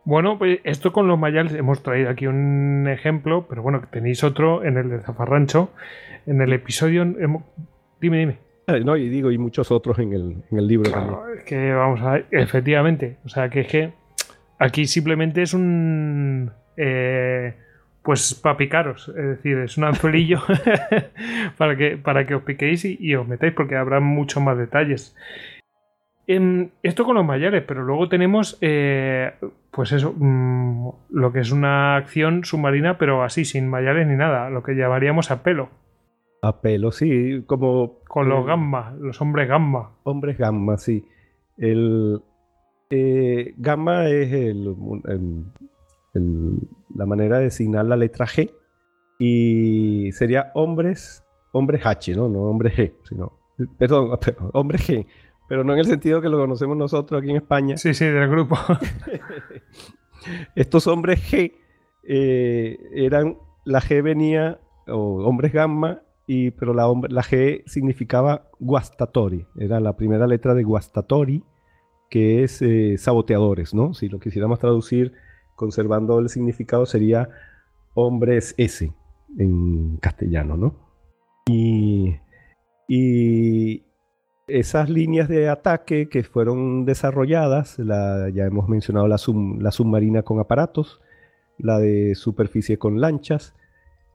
Bueno, 0.03 0.37
pues 0.37 0.59
esto 0.63 0.91
con 0.91 1.07
los 1.07 1.19
mayales 1.19 1.53
hemos 1.53 1.83
traído 1.83 2.09
aquí 2.09 2.25
un 2.27 2.87
ejemplo, 2.87 3.45
pero 3.47 3.61
bueno, 3.61 3.81
tenéis 3.91 4.23
otro 4.23 4.63
en 4.63 4.77
el 4.77 4.89
de 4.89 4.99
Zafarrancho. 5.01 5.71
En 6.25 6.41
el 6.41 6.53
episodio. 6.53 7.03
Dime, 7.99 8.17
dime. 8.17 8.37
Ah, 8.67 8.77
no, 8.79 8.95
y 8.95 9.09
digo, 9.09 9.31
y 9.31 9.37
muchos 9.37 9.71
otros 9.71 9.99
en 9.99 10.13
el, 10.13 10.43
en 10.51 10.57
el 10.57 10.67
libro 10.67 10.91
también. 10.91 11.17
Es 11.37 11.43
que 11.43 11.71
vamos 11.73 12.01
a 12.01 12.11
ver, 12.13 12.25
efectivamente. 12.31 13.17
O 13.25 13.29
sea, 13.29 13.49
que 13.49 13.61
es 13.61 13.67
que 13.67 13.93
aquí 14.59 14.85
simplemente 14.85 15.41
es 15.41 15.53
un. 15.53 16.51
Eh, 16.77 17.53
pues 18.03 18.33
para 18.33 18.57
picaros, 18.57 19.09
es 19.09 19.15
decir, 19.15 19.59
es 19.59 19.77
un 19.77 19.83
anzuelillo 19.83 20.41
para, 21.57 21.75
que, 21.75 21.97
para 21.97 22.25
que 22.25 22.33
os 22.33 22.41
piquéis 22.41 22.83
y, 22.85 22.97
y 22.99 23.13
os 23.13 23.27
metáis, 23.27 23.53
porque 23.53 23.75
habrá 23.75 23.99
muchos 23.99 24.41
más 24.41 24.57
detalles 24.57 25.15
esto 26.27 27.03
con 27.05 27.15
los 27.15 27.25
mayores, 27.25 27.63
pero 27.67 27.83
luego 27.83 28.07
tenemos, 28.07 28.57
eh, 28.61 29.33
pues 29.71 29.91
eso, 29.91 30.13
mm, 30.15 30.89
lo 31.09 31.31
que 31.33 31.39
es 31.39 31.51
una 31.51 31.95
acción 31.97 32.43
submarina, 32.45 32.97
pero 32.97 33.23
así, 33.23 33.43
sin 33.45 33.69
mayores 33.69 34.07
ni 34.07 34.15
nada, 34.15 34.49
lo 34.49 34.63
que 34.63 34.73
llamaríamos 34.75 35.31
a 35.31 35.43
pelo. 35.43 35.69
A 36.41 36.61
pelo, 36.61 36.91
sí, 36.91 37.43
como... 37.45 37.99
Con 38.07 38.29
los 38.29 38.43
eh, 38.43 38.47
gamma, 38.47 38.95
los 38.99 39.21
hombres 39.21 39.47
gamma. 39.47 39.91
Hombres 40.03 40.37
gamma, 40.37 40.77
sí. 40.77 41.05
El, 41.57 42.21
eh, 42.89 43.53
gamma 43.57 44.07
es 44.07 44.31
el- 44.31 44.75
el- 45.05 45.45
el- 46.13 46.59
la 46.95 47.05
manera 47.05 47.37
de 47.37 47.45
designar 47.45 47.85
la 47.85 47.95
letra 47.95 48.25
G 48.25 48.51
y 49.19 50.11
sería 50.13 50.51
hombres, 50.55 51.23
hombres 51.51 51.85
H, 51.85 52.15
¿no? 52.15 52.27
No 52.27 52.41
hombres 52.43 52.75
G, 52.77 52.93
sino, 53.03 53.33
perdón, 53.77 54.17
perdón, 54.21 54.49
hombres 54.53 54.89
G, 54.89 55.05
pero 55.51 55.65
no 55.65 55.73
en 55.73 55.79
el 55.79 55.85
sentido 55.85 56.21
que 56.21 56.29
lo 56.29 56.37
conocemos 56.37 56.77
nosotros 56.77 57.19
aquí 57.19 57.29
en 57.29 57.35
España. 57.35 57.75
Sí, 57.75 57.93
sí, 57.93 58.05
del 58.05 58.29
grupo. 58.29 58.55
Estos 60.55 60.87
hombres 60.87 61.19
G 61.29 61.51
eh, 62.03 62.79
eran, 62.93 63.35
la 63.65 63.81
G 63.81 64.01
venía, 64.01 64.61
o 64.87 65.25
hombres 65.25 65.51
gamma, 65.51 66.03
y, 66.25 66.51
pero 66.51 66.73
la, 66.73 66.85
G 66.85 67.63
significaba 67.65 68.47
guastatori, 68.61 69.45
era 69.57 69.81
la 69.81 69.97
primera 69.97 70.25
letra 70.25 70.53
de 70.53 70.63
guastatori, 70.63 71.43
que 72.09 72.45
es 72.45 72.61
eh, 72.61 72.97
saboteadores, 72.97 73.73
¿no? 73.73 73.93
Si 73.93 74.07
lo 74.07 74.21
quisiéramos 74.21 74.57
traducir 74.57 75.11
conservando 75.57 76.17
el 76.19 76.29
significado 76.29 76.85
sería 76.85 77.27
hombres 77.93 78.55
S 78.57 78.89
en 79.37 79.97
castellano, 79.97 80.55
¿no? 80.55 80.75
Y, 81.45 82.15
y 82.87 83.90
esas 84.59 84.89
líneas 84.89 85.27
de 85.27 85.49
ataque 85.49 86.09
que 86.09 86.23
fueron 86.23 86.85
desarrolladas, 86.85 87.79
la, 87.79 88.29
ya 88.29 88.45
hemos 88.45 88.67
mencionado 88.67 89.07
la, 89.07 89.17
sub- 89.17 89.61
la 89.61 89.71
submarina 89.71 90.23
con 90.23 90.39
aparatos, 90.39 91.01
la 91.57 91.79
de 91.79 92.15
superficie 92.15 92.77
con 92.77 92.99
lanchas 92.99 93.53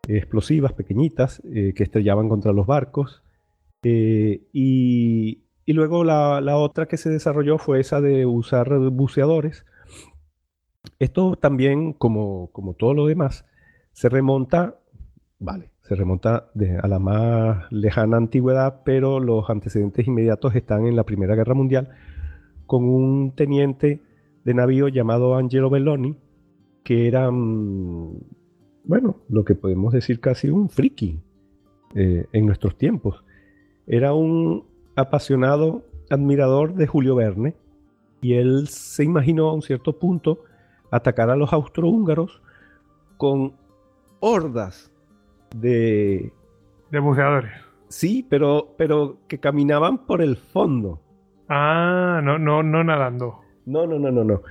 explosivas 0.09 0.73
pequeñitas 0.73 1.43
eh, 1.53 1.73
que 1.75 1.83
estrellaban 1.83 2.29
contra 2.29 2.53
los 2.53 2.67
barcos, 2.67 3.23
eh, 3.83 4.43
y, 4.53 5.43
y 5.65 5.73
luego 5.73 6.05
la, 6.05 6.41
la 6.41 6.57
otra 6.57 6.87
que 6.87 6.97
se 6.97 7.11
desarrolló 7.11 7.59
fue 7.59 7.81
esa 7.81 8.01
de 8.01 8.27
usar 8.27 8.69
buceadores. 8.91 9.65
Esto 10.99 11.37
también, 11.37 11.93
como, 11.93 12.51
como 12.53 12.75
todo 12.75 12.95
lo 12.95 13.07
demás, 13.07 13.45
se 13.93 14.09
remonta, 14.09 14.77
vale, 15.39 15.71
se 15.87 15.95
remonta 15.95 16.49
a 16.83 16.89
la 16.89 16.99
más 16.99 17.71
lejana 17.71 18.17
antigüedad, 18.17 18.83
pero 18.85 19.21
los 19.21 19.49
antecedentes 19.49 20.07
inmediatos 20.07 20.57
están 20.57 20.87
en 20.87 20.97
la 20.97 21.05
Primera 21.05 21.37
Guerra 21.37 21.55
Mundial, 21.55 21.91
con 22.67 22.89
un 22.89 23.37
teniente 23.37 24.03
de 24.45 24.55
navío 24.55 24.89
llamado 24.89 25.37
Angelo 25.37 25.71
Belloni, 25.71 26.17
que 26.83 27.07
era, 27.07 27.31
mm, 27.31 28.19
bueno, 28.85 29.19
lo 29.29 29.45
que 29.45 29.55
podemos 29.55 29.93
decir 29.93 30.19
casi 30.19 30.51
un 30.51 30.69
friki 30.69 31.21
eh, 31.95 32.27
en 32.33 32.47
nuestros 32.47 32.77
tiempos. 32.77 33.25
Era 33.87 34.13
un 34.13 34.65
apasionado 34.97 35.85
admirador 36.11 36.75
de 36.75 36.89
Julio 36.89 37.15
Verne 37.15 37.55
y 38.21 38.35
él 38.35 38.67
se 38.67 39.05
imaginó 39.05 39.51
a 39.51 39.53
un 39.53 39.63
cierto 39.63 39.99
punto 40.01 40.41
atacar 40.91 41.31
a 41.31 41.37
los 41.37 41.53
austrohúngaros 41.53 42.43
con 43.17 43.53
hordas 44.19 44.91
de 45.61 46.33
De 46.91 46.99
buceadores. 47.01 47.53
sí, 47.89 48.27
pero 48.29 48.75
pero 48.79 49.19
que 49.29 49.39
caminaban 49.39 50.07
por 50.07 50.23
el 50.23 50.37
fondo. 50.37 51.01
Ah, 51.49 52.21
no, 52.25 52.39
no, 52.39 52.63
no 52.63 52.83
nadando. 52.85 53.41
No, 53.67 53.87
no, 53.87 53.99
no, 53.99 54.11
no, 54.11 54.25
no. 54.25 54.43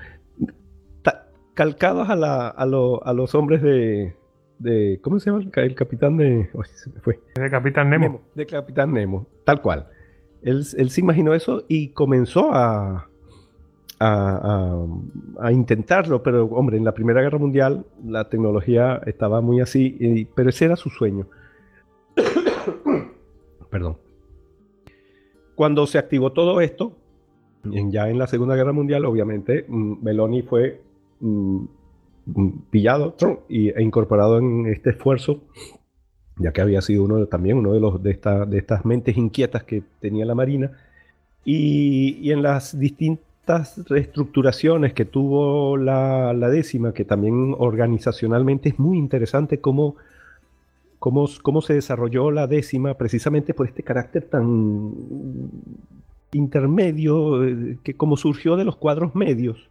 Ta- 1.01 1.27
calcados 1.53 2.09
a, 2.09 2.15
la- 2.15 2.47
a, 2.49 2.65
lo- 2.65 3.05
a 3.05 3.13
los 3.13 3.35
hombres 3.35 3.61
de, 3.61 4.15
de 4.59 4.99
¿cómo 5.01 5.19
se 5.19 5.29
llama 5.29 5.43
el, 5.43 5.51
ca- 5.51 5.61
el 5.63 5.75
capitán 5.75 6.17
de 6.17 6.49
Uy, 6.53 6.65
se 6.73 6.89
me 6.89 6.99
fue. 7.01 7.19
De 7.35 7.49
Capitán 7.49 7.89
Nemo. 7.89 8.21
de 8.33 8.45
Capitán 8.45 8.93
Nemo, 8.93 9.27
tal 9.45 9.61
cual. 9.61 9.87
Él, 10.41 10.63
él 10.77 10.89
se 10.89 11.01
imaginó 11.01 11.33
eso 11.33 11.63
y 11.67 11.89
comenzó 11.89 12.53
a, 12.53 13.09
a, 13.99 14.85
a- 15.39 15.47
a 15.47 15.51
intentarlo, 15.51 16.21
pero 16.23 16.45
hombre, 16.45 16.77
en 16.77 16.83
la 16.85 16.93
Primera 16.93 17.21
Guerra 17.21 17.37
Mundial 17.37 17.85
la 18.05 18.29
tecnología 18.29 19.01
estaba 19.05 19.41
muy 19.41 19.61
así, 19.61 19.95
y- 19.99 20.25
pero 20.25 20.49
ese 20.49 20.65
era 20.65 20.75
su 20.75 20.89
sueño. 20.89 21.27
Perdón. 23.69 23.97
Cuando 25.55 25.87
se 25.87 25.97
activó 25.97 26.31
todo 26.33 26.61
esto, 26.61 26.93
en- 27.71 27.91
ya 27.91 28.09
en 28.09 28.17
la 28.19 28.27
Segunda 28.27 28.55
Guerra 28.55 28.73
Mundial, 28.73 29.05
obviamente, 29.05 29.65
mm, 29.67 30.03
Meloni 30.03 30.41
fue 30.43 30.81
mm, 31.21 31.63
mm, 32.25 32.49
pillado 32.69 33.15
y, 33.47 33.69
e 33.69 33.81
incorporado 33.81 34.37
en 34.37 34.65
este 34.67 34.91
esfuerzo 34.91 35.41
ya 36.37 36.51
que 36.51 36.59
había 36.59 36.81
sido 36.81 37.05
uno 37.05 37.25
también 37.27 37.57
uno 37.57 37.71
de, 37.71 37.79
los, 37.79 38.03
de, 38.03 38.11
esta- 38.11 38.45
de 38.45 38.57
estas 38.57 38.83
mentes 38.83 39.15
inquietas 39.15 39.63
que 39.63 39.83
tenía 40.01 40.25
la 40.25 40.35
Marina, 40.35 40.73
y, 41.45 42.17
y 42.21 42.31
en 42.33 42.41
las 42.43 42.77
distintas 42.77 43.24
reestructuraciones 43.87 44.93
que 44.93 45.05
tuvo 45.05 45.77
la, 45.77 46.33
la 46.33 46.49
décima, 46.49 46.93
que 46.93 47.05
también 47.05 47.55
organizacionalmente 47.57 48.69
es 48.69 48.79
muy 48.79 48.97
interesante 48.97 49.59
cómo, 49.61 49.95
cómo, 50.99 51.27
cómo 51.41 51.61
se 51.61 51.73
desarrolló 51.73 52.31
la 52.31 52.47
décima 52.47 52.95
precisamente 52.95 53.53
por 53.53 53.67
este 53.67 53.83
carácter 53.83 54.23
tan 54.23 54.91
intermedio, 56.33 57.43
eh, 57.45 57.77
que 57.83 57.93
como 57.95 58.17
surgió 58.17 58.55
de 58.57 58.65
los 58.65 58.75
cuadros 58.75 59.15
medios. 59.15 59.69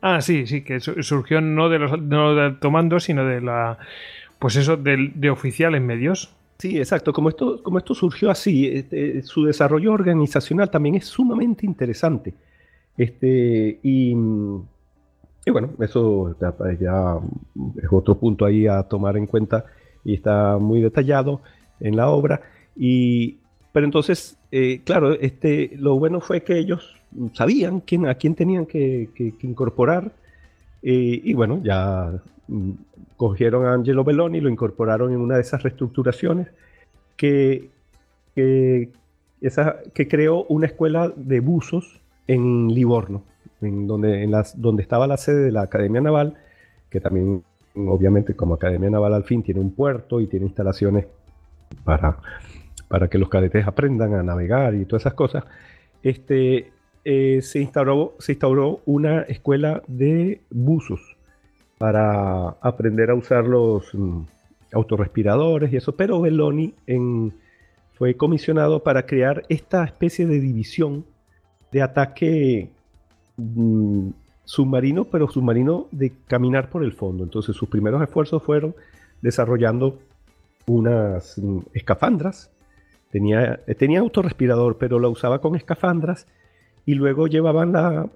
Ah, 0.00 0.20
sí, 0.20 0.46
sí, 0.46 0.62
que 0.62 0.80
su- 0.80 1.02
surgió 1.02 1.40
no 1.40 1.68
de 1.68 1.78
los 1.78 2.00
no 2.00 2.34
de 2.34 2.42
alto 2.42 2.70
mando, 2.70 3.00
sino 3.00 3.24
de 3.24 3.40
la. 3.40 3.78
Pues 4.38 4.54
eso, 4.56 4.76
del- 4.76 5.12
de, 5.20 5.30
oficiales 5.30 5.82
medios. 5.82 6.32
Sí, 6.58 6.78
exacto. 6.78 7.12
Como 7.12 7.28
esto, 7.28 7.62
como 7.62 7.78
esto 7.78 7.94
surgió 7.94 8.30
así, 8.30 8.66
este, 8.68 9.22
su 9.22 9.44
desarrollo 9.44 9.92
organizacional 9.92 10.70
también 10.70 10.96
es 10.96 11.06
sumamente 11.06 11.66
interesante. 11.66 12.34
Este, 12.98 13.80
y, 13.82 14.14
y 15.46 15.50
bueno, 15.50 15.70
eso 15.80 16.36
ya, 16.40 17.18
es 17.82 17.88
otro 17.90 18.16
punto 18.16 18.44
ahí 18.44 18.66
a 18.66 18.82
tomar 18.82 19.16
en 19.16 19.26
cuenta 19.26 19.64
y 20.04 20.14
está 20.14 20.58
muy 20.58 20.82
detallado 20.82 21.40
en 21.80 21.96
la 21.96 22.10
obra. 22.10 22.42
Y, 22.76 23.38
pero 23.72 23.86
entonces, 23.86 24.36
eh, 24.52 24.82
claro, 24.84 25.12
este, 25.14 25.72
lo 25.78 25.98
bueno 25.98 26.20
fue 26.20 26.42
que 26.42 26.58
ellos 26.58 26.94
sabían 27.32 27.80
quién, 27.80 28.06
a 28.06 28.14
quién 28.16 28.34
tenían 28.34 28.66
que, 28.66 29.08
que- 29.14 29.32
que 29.36 29.46
incorporar. 29.46 30.12
eh, 30.82 31.20
y 31.24 31.34
bueno, 31.34 31.60
ya 31.64 32.12
mm, 32.48 32.70
cogieron 33.16 33.66
a 33.66 33.72
Angelo 33.74 34.04
Belloni 34.04 34.38
y 34.38 34.40
lo 34.40 34.48
incorporaron 34.50 35.12
en 35.12 35.20
una 35.20 35.36
de 35.36 35.40
esas 35.42 35.62
reestructuraciones 35.62 36.48
que, 37.16 37.70
que, 38.34 38.90
esa, 39.40 39.76
que 39.94 40.08
creó 40.08 40.44
una 40.44 40.66
escuela 40.66 41.12
de 41.16 41.40
buzos 41.40 42.00
en 42.28 42.68
Livorno, 42.68 43.24
donde, 43.60 44.28
estaba 44.78 45.06
la 45.06 45.16
sede 45.16 45.44
de 45.44 45.52
la 45.52 45.62
Academia 45.62 46.00
Naval, 46.00 46.34
que 46.90 47.00
también, 47.00 47.42
obviamente, 47.74 48.36
como 48.36 48.54
Academia 48.54 48.90
Naval 48.90 49.14
al 49.14 49.24
fin 49.24 49.42
tiene 49.42 49.60
un 49.60 49.72
puerto 49.72 50.20
y 50.20 50.26
tiene 50.26 50.46
instalaciones 50.46 51.06
para, 51.84 52.18
que 53.10 53.18
los 53.18 53.28
cadetes 53.28 53.66
aprendan 53.66 54.14
a 54.14 54.22
navegar 54.22 54.74
y 54.74 54.84
todas 54.84 55.02
esas 55.02 55.14
cosas. 55.14 55.44
Este, 56.02 56.70
eh, 57.04 57.40
se, 57.42 57.60
instauró, 57.60 58.82
una 58.84 59.22
escuela 59.22 59.82
de 59.88 60.42
buzos 60.50 61.16
para 61.78 62.50
aprender 62.60 63.10
a 63.10 63.14
usar 63.14 63.46
los 63.46 63.94
mm, 63.94 64.20
autorrespiradores 64.72 65.72
y 65.72 65.76
eso, 65.76 65.96
pero 65.96 66.20
Belloni 66.20 66.74
fue 67.94 68.16
comisionado 68.16 68.82
para 68.82 69.06
crear 69.06 69.44
esta 69.48 69.84
especie 69.84 70.26
de 70.26 70.40
división 70.40 71.04
de 71.72 71.82
ataque 71.82 72.70
mm, 73.36 74.08
submarino, 74.44 75.04
pero 75.04 75.28
submarino 75.28 75.86
de 75.90 76.12
caminar 76.26 76.70
por 76.70 76.82
el 76.84 76.92
fondo. 76.92 77.24
Entonces 77.24 77.56
sus 77.56 77.68
primeros 77.68 78.02
esfuerzos 78.02 78.42
fueron 78.42 78.74
desarrollando 79.22 79.98
unas 80.66 81.38
mm, 81.38 81.58
escafandras. 81.74 82.50
Tenía, 83.10 83.60
eh, 83.66 83.74
tenía 83.74 84.00
autorrespirador, 84.00 84.76
pero 84.78 84.98
la 84.98 85.08
usaba 85.08 85.40
con 85.40 85.56
escafandras 85.56 86.26
y 86.84 86.94
luego 86.94 87.26
llevaban 87.26 87.72
la, 87.72 88.08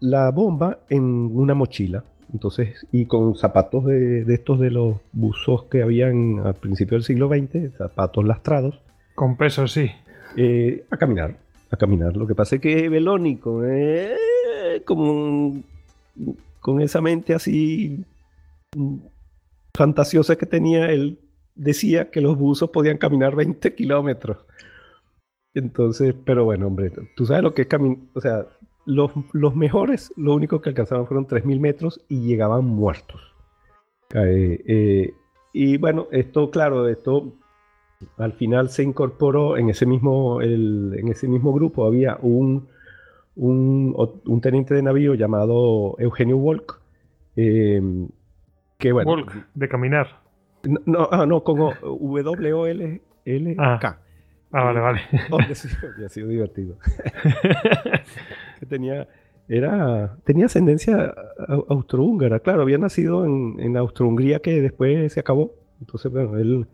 la 0.00 0.30
bomba 0.30 0.78
en 0.88 1.04
una 1.04 1.54
mochila. 1.54 2.04
Entonces, 2.32 2.86
y 2.92 3.06
con 3.06 3.36
zapatos 3.36 3.84
de, 3.84 4.24
de 4.24 4.34
estos 4.34 4.58
de 4.58 4.70
los 4.70 4.96
buzos 5.12 5.64
que 5.64 5.82
habían 5.82 6.40
al 6.44 6.54
principio 6.54 6.96
del 6.96 7.04
siglo 7.04 7.28
XX, 7.28 7.76
zapatos 7.78 8.24
lastrados, 8.24 8.80
Con 9.14 9.36
peso, 9.36 9.66
sí. 9.68 9.90
eh, 10.36 10.84
a 10.90 10.96
caminar, 10.96 11.36
a 11.70 11.76
caminar. 11.76 12.16
Lo 12.16 12.26
que 12.26 12.34
pasa 12.34 12.56
es 12.56 12.60
que 12.60 12.88
Beloni, 12.88 13.36
con, 13.36 13.64
eh, 13.68 14.16
como, 14.84 15.62
con 16.60 16.80
esa 16.80 17.00
mente 17.00 17.34
así 17.34 18.04
fantasiosa 19.74 20.36
que 20.36 20.46
tenía, 20.46 20.90
él 20.90 21.18
decía 21.54 22.10
que 22.10 22.20
los 22.20 22.36
buzos 22.36 22.70
podían 22.70 22.98
caminar 22.98 23.34
20 23.34 23.74
kilómetros. 23.74 24.38
Entonces, 25.54 26.14
pero 26.24 26.44
bueno, 26.44 26.66
hombre, 26.66 26.92
tú 27.16 27.24
sabes 27.24 27.42
lo 27.42 27.54
que 27.54 27.62
es 27.62 27.68
caminar, 27.68 27.98
o 28.14 28.20
sea, 28.20 28.46
los, 28.84 29.10
los 29.32 29.56
mejores, 29.56 30.12
lo 30.16 30.34
único 30.34 30.60
que 30.60 30.68
alcanzaban 30.68 31.06
fueron 31.06 31.26
3.000 31.26 31.60
metros 31.60 32.00
y 32.08 32.20
llegaban 32.20 32.64
muertos. 32.64 33.20
Eh, 34.14 34.62
eh, 34.66 35.14
y 35.52 35.78
bueno, 35.78 36.06
esto, 36.12 36.50
claro, 36.50 36.88
esto 36.88 37.32
Al 38.18 38.32
final 38.32 38.68
se 38.68 38.82
incorporó 38.82 39.56
en 39.56 39.70
ese 39.70 39.86
mismo, 39.86 40.42
en 40.42 41.08
ese 41.08 41.28
mismo 41.28 41.52
grupo 41.52 41.86
había 41.86 42.18
un, 42.20 42.68
un, 43.36 44.40
teniente 44.42 44.74
de 44.74 44.82
navío 44.82 45.14
llamado 45.14 45.96
Eugenio 45.98 46.36
Walk, 46.36 46.80
eh, 47.36 47.80
que 48.78 48.92
bueno... 48.92 49.10
Walk, 49.12 49.46
de 49.54 49.68
caminar. 49.68 50.20
No, 50.84 51.08
ah, 51.10 51.26
no, 51.26 51.42
como 51.42 51.72
W-O-L-L-K. 51.82 53.62
Ah. 53.62 53.98
ah. 54.52 54.64
vale, 54.64 54.80
vale. 54.80 55.00
ha 56.04 56.08
sido 56.08 56.28
divertido. 56.28 56.76
que 58.60 58.66
tenía, 58.66 59.08
era, 59.48 60.16
tenía 60.24 60.46
ascendencia 60.46 61.14
austrohúngara, 61.68 62.40
claro, 62.40 62.62
había 62.62 62.78
nacido 62.78 63.24
en, 63.24 63.56
en 63.60 63.76
Austro-Hungría 63.76 64.40
que 64.40 64.60
después 64.60 65.12
se 65.12 65.20
acabó. 65.20 65.54
Entonces, 65.80 66.10
bueno, 66.10 66.38
él, 66.38 66.66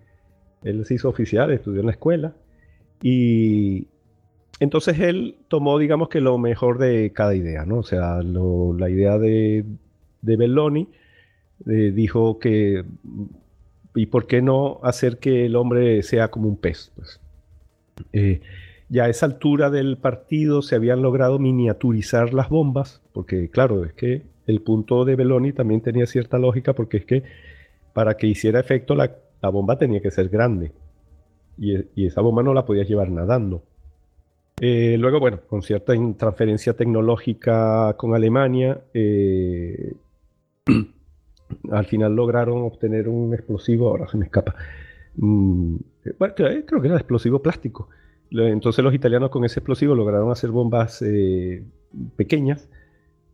él 0.65 0.85
se 0.85 0.95
hizo 0.95 1.09
oficial, 1.09 1.51
estudió 1.51 1.81
en 1.81 1.87
la 1.87 1.93
escuela 1.93 2.35
y 3.03 3.89
entonces 4.61 5.01
él 5.01 5.37
tomó, 5.49 5.79
digamos 5.79 6.09
que 6.09 6.21
lo 6.21 6.39
mejor 6.39 6.79
de 6.79 7.13
cada 7.13 7.35
idea, 7.35 7.65
¿no? 7.65 7.79
O 7.79 7.83
sea, 7.83 8.23
la 8.23 8.91
idea 8.91 9.19
de, 9.19 9.65
de 10.21 10.37
Belloni 10.37 10.89
eh, 11.67 11.93
dijo 11.93 12.39
que, 12.39 12.85
¿y 13.95 14.07
por 14.07 14.27
qué 14.27 14.41
no 14.41 14.79
hacer 14.85 15.19
que 15.19 15.47
el 15.47 15.57
hombre 15.57 16.03
sea 16.03 16.29
como 16.29 16.49
un 16.49 16.57
pez? 16.57 16.93
Pues, 16.95 17.21
eh, 18.13 18.41
ya 18.89 19.05
a 19.05 19.09
esa 19.09 19.27
altura 19.27 19.71
del 19.71 19.97
partido 19.97 20.63
se 20.63 20.77
habían 20.77 21.03
logrado 21.03 21.39
miniaturizar 21.39 22.33
las 22.35 22.49
bombas, 22.49 23.03
porque 23.13 23.49
claro, 23.49 23.85
es 23.85 23.95
que 23.95 24.23
el 24.47 24.61
punto 24.61 25.05
de 25.05 25.17
Belloni 25.17 25.53
también 25.53 25.81
tenía 25.81 26.07
cierta 26.07 26.39
lógica, 26.39 26.75
porque 26.75 26.99
es 26.99 27.05
que 27.05 27.23
para 27.95 28.17
que 28.17 28.27
hiciera 28.27 28.61
efecto 28.61 28.95
la, 28.95 29.13
bomba 29.51 29.79
tenía 29.79 30.01
que 30.01 30.11
ser 30.11 30.29
grande. 30.29 30.73
Y, 31.59 32.07
esa 32.07 32.21
bomba 32.21 32.43
no 32.43 32.55
la 32.55 32.65
podías 32.65 32.89
llevar 32.89 33.11
nadando. 33.11 33.63
Eh, 34.61 34.97
luego, 34.99 35.21
bueno, 35.21 35.41
con 35.49 35.63
cierta 35.63 35.93
transferencia 36.17 36.75
tecnológica 36.75 37.95
con 37.97 38.15
Alemania, 38.15 38.81
eh, 38.95 39.95
al 41.71 41.87
final 41.87 42.15
lograron 42.15 42.63
obtener 42.63 43.09
un 43.09 43.35
explosivo, 43.35 43.89
ahora 43.89 44.09
se 44.09 44.17
me 44.17 44.27
escapa. 44.27 44.55
Mm, 45.17 45.77
bueno, 46.19 46.35
creo 46.35 46.81
que 46.81 46.89
era 46.89 46.97
explosivo 46.97 47.41
plástico. 47.41 47.89
Entonces 48.31 48.83
los 48.83 48.95
italianos 48.95 49.31
con 49.31 49.45
ese 49.45 49.61
explosivo 49.61 49.95
lograron 49.95 50.31
hacer 50.31 50.51
bombas 50.51 51.03
eh, 51.03 51.63
pequeñas 52.17 52.69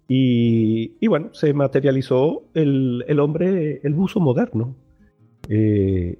y, 0.08 1.06
bueno, 1.06 1.34
se 1.34 1.52
materializó 1.52 2.44
el, 2.54 3.20
hombre, 3.20 3.80
el 3.84 3.92
buzo 3.92 4.20
moderno, 4.20 4.74
eh, 5.48 6.18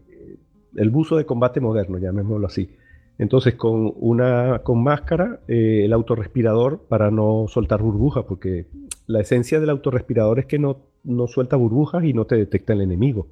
el 0.76 0.90
buzo 0.90 1.16
de 1.16 1.26
combate 1.26 1.60
moderno, 1.60 1.98
llamémoslo 1.98 2.46
así. 2.46 2.70
Entonces, 3.18 3.54
con 3.54 3.92
una 3.96 4.60
con 4.60 4.82
máscara, 4.82 5.40
eh, 5.48 5.82
el 5.84 5.92
autorrespirador 5.92 6.86
para 6.88 7.10
no 7.10 7.46
soltar 7.48 7.82
burbujas, 7.82 8.24
porque 8.24 8.66
la 9.06 9.20
esencia 9.20 9.58
del 9.60 9.70
autorrespirador 9.70 10.38
es 10.38 10.46
que 10.46 10.58
no, 10.58 10.86
no 11.02 11.26
suelta 11.26 11.56
burbujas 11.56 12.04
y 12.04 12.12
no 12.12 12.26
te 12.26 12.36
detecta 12.36 12.74
el 12.74 12.80
enemigo. 12.80 13.28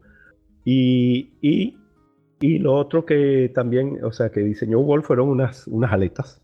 Y, 0.65 1.34
y, 1.41 1.76
y, 2.41 2.58
lo 2.58 2.75
otro 2.75 3.07
que 3.07 3.52
también, 3.55 4.05
o 4.05 4.10
sea, 4.10 4.31
que 4.31 4.41
diseñó 4.41 4.81
Wolf 4.81 5.07
fueron 5.07 5.28
unas, 5.28 5.68
unas 5.68 5.92
aletas. 5.92 6.42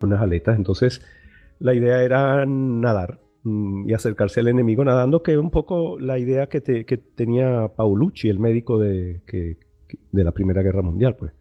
Unas 0.00 0.22
aletas. 0.22 0.56
Entonces, 0.56 1.02
la 1.58 1.74
idea 1.74 2.02
era 2.02 2.46
nadar 2.46 3.20
y 3.86 3.92
acercarse 3.92 4.40
al 4.40 4.48
enemigo 4.48 4.84
nadando, 4.84 5.22
que 5.22 5.32
es 5.32 5.38
un 5.38 5.50
poco 5.50 5.98
la 5.98 6.18
idea 6.18 6.48
que, 6.48 6.60
tenía 6.60 7.68
Paulucci, 7.68 8.28
el 8.28 8.38
médico 8.38 8.78
de, 8.78 9.20
de, 10.12 10.24
la 10.24 10.32
Primera 10.32 10.62
Guerra 10.62 10.82
Mundial. 10.82 11.16
Pues. 11.16 11.32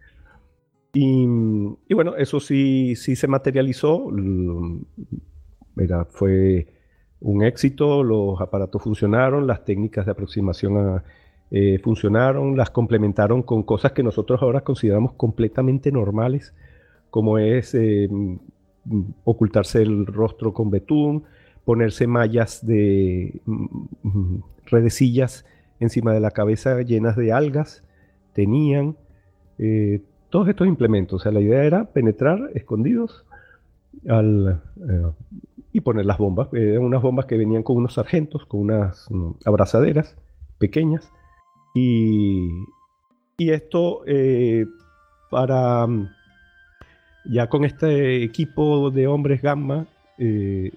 Y, 0.94 1.26
bueno, 1.94 2.16
eso 2.16 2.40
sí, 2.40 2.96
sí 2.96 3.16
se 3.16 3.28
materializó, 3.28 4.10
era, 5.78 6.06
fue 6.06 6.68
un 7.20 7.44
éxito, 7.44 8.04
los 8.04 8.40
aparatos 8.42 8.82
funcionaron, 8.82 9.48
las 9.48 9.64
técnicas 9.66 10.06
de 10.06 10.12
aproximación 10.12 11.02
eh, 11.52 11.80
funcionaron, 11.84 12.58
las 12.58 12.72
complementaron 12.72 13.44
con 13.44 13.64
cosas 13.64 13.92
que 13.92 14.04
nosotros 14.04 14.42
ahora 14.42 14.62
consideramos 14.62 15.14
completamente 15.14 15.92
normales, 15.92 16.54
como 17.10 17.38
es 17.38 17.74
eh, 17.76 18.10
ocultarse 19.24 19.82
el 19.82 20.06
rostro 20.06 20.54
con 20.54 20.70
betún, 20.70 21.24
ponerse 21.68 22.08
mallas 22.08 22.66
de 22.66 23.42
mm, 23.46 24.38
redecillas 24.68 25.46
encima 25.82 26.14
de 26.14 26.22
la 26.22 26.32
cabeza 26.32 26.82
llenas 26.82 27.18
de 27.18 27.34
algas, 27.34 27.84
tenían 28.32 28.96
eh, 29.60 30.00
todos 30.30 30.48
estos 30.48 30.66
implementos. 30.66 31.20
O 31.20 31.24
sea, 31.24 31.34
la 31.34 31.42
idea 31.42 31.66
era 31.66 31.84
penetrar 31.84 32.52
escondidos 32.56 33.26
al, 34.08 34.62
eh, 34.78 35.12
y 35.74 35.82
poner 35.82 36.06
las 36.06 36.18
bombas. 36.18 36.48
Eran 36.54 36.86
unas 36.86 37.02
bombas 37.02 37.26
que 37.26 37.36
venían 37.36 37.64
con 37.64 37.76
unos 37.76 37.96
sargentos, 37.96 38.46
con 38.46 38.62
unas 38.62 39.06
mm, 39.12 39.32
abrazaderas 39.44 40.16
pequeñas. 40.60 41.12
Y, 41.76 42.48
y 43.38 43.50
esto 43.50 44.04
eh, 44.08 44.68
para 45.30 45.86
mm, 45.86 46.10
ya 47.26 47.50
con 47.50 47.66
este 47.66 48.24
equipo 48.24 48.90
de 48.90 49.08
hombres 49.08 49.42
gamma 49.42 49.86
eh, 50.18 50.72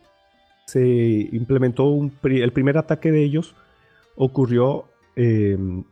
se 0.70 1.28
implementó 1.32 1.98
el 2.22 2.52
primer 2.52 2.78
ataque 2.78 3.10
de 3.10 3.24
ellos 3.24 3.56
ocurrió 4.14 4.84
em, 5.16 5.82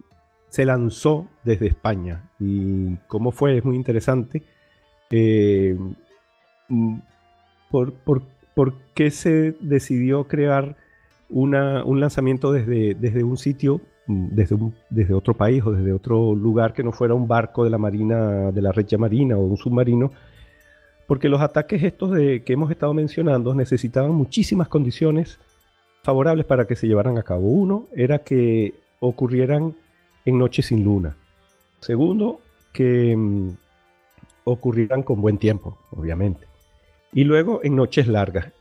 se 0.49 0.65
lanzó 0.65 1.27
desde 1.43 1.67
España. 1.67 2.31
Y 2.39 2.95
cómo 3.09 3.33
fue 3.33 3.59
es 3.59 3.65
muy 3.65 3.75
interesante 3.75 4.45
em, 5.11 5.95
por, 7.71 7.93
qué 8.95 9.11
se 9.11 9.57
decidió 9.61 10.29
crear 10.29 10.77
un 11.29 12.01
lanzamiento 12.01 12.53
desde, 12.53 12.95
desde 12.95 13.23
un 13.25 13.37
sitio 13.37 13.81
desde, 14.07 14.57
desde 14.89 15.13
otro 15.13 15.35
país 15.35 15.63
o 15.67 15.73
desde 15.73 15.93
otro 15.93 16.35
lugar 16.35 16.73
que 16.73 16.83
no 16.83 16.93
fuera 16.93 17.15
un 17.15 17.29
barco 17.29 17.65
de 17.65 17.71
la 17.71 17.77
marina 17.77 18.51
de 18.51 18.63
la 18.63 18.73
red 18.73 18.87
marina 18.99 19.37
o 19.37 19.41
un 19.41 19.59
submarino 19.59 20.11
porque 21.09 21.31
los 21.31 21.41
ataques 21.41 21.83
estos 21.83 22.11
de, 22.11 22.45
que 22.45 22.53
hemos 22.53 22.71
estado 22.71 22.93
mencionando 22.93 23.55
necesitaban 23.55 24.13
muchísimas 24.13 24.69
condiciones 24.69 25.41
favorables 26.03 26.45
para 26.45 26.67
que 26.67 26.77
se 26.77 26.87
llevaran 26.87 27.17
a 27.17 27.23
cabo. 27.23 27.49
Uno 27.49 27.87
era 27.97 28.19
que 28.19 28.75
ocurrieran 29.01 29.75
en 30.27 30.39
noches 30.39 30.67
sin 30.67 30.85
luna. 30.85 31.17
Segundo, 31.81 32.41
que 32.75 33.17
mm, 33.17 33.57
ocurrieran 34.45 35.03
con 35.03 35.23
buen 35.23 35.39
tiempo, 35.39 35.79
obviamente. 35.93 36.47
Y 37.15 37.25
luego 37.25 37.61
en 37.63 37.75
noches 37.75 38.07
largas. 38.07 38.53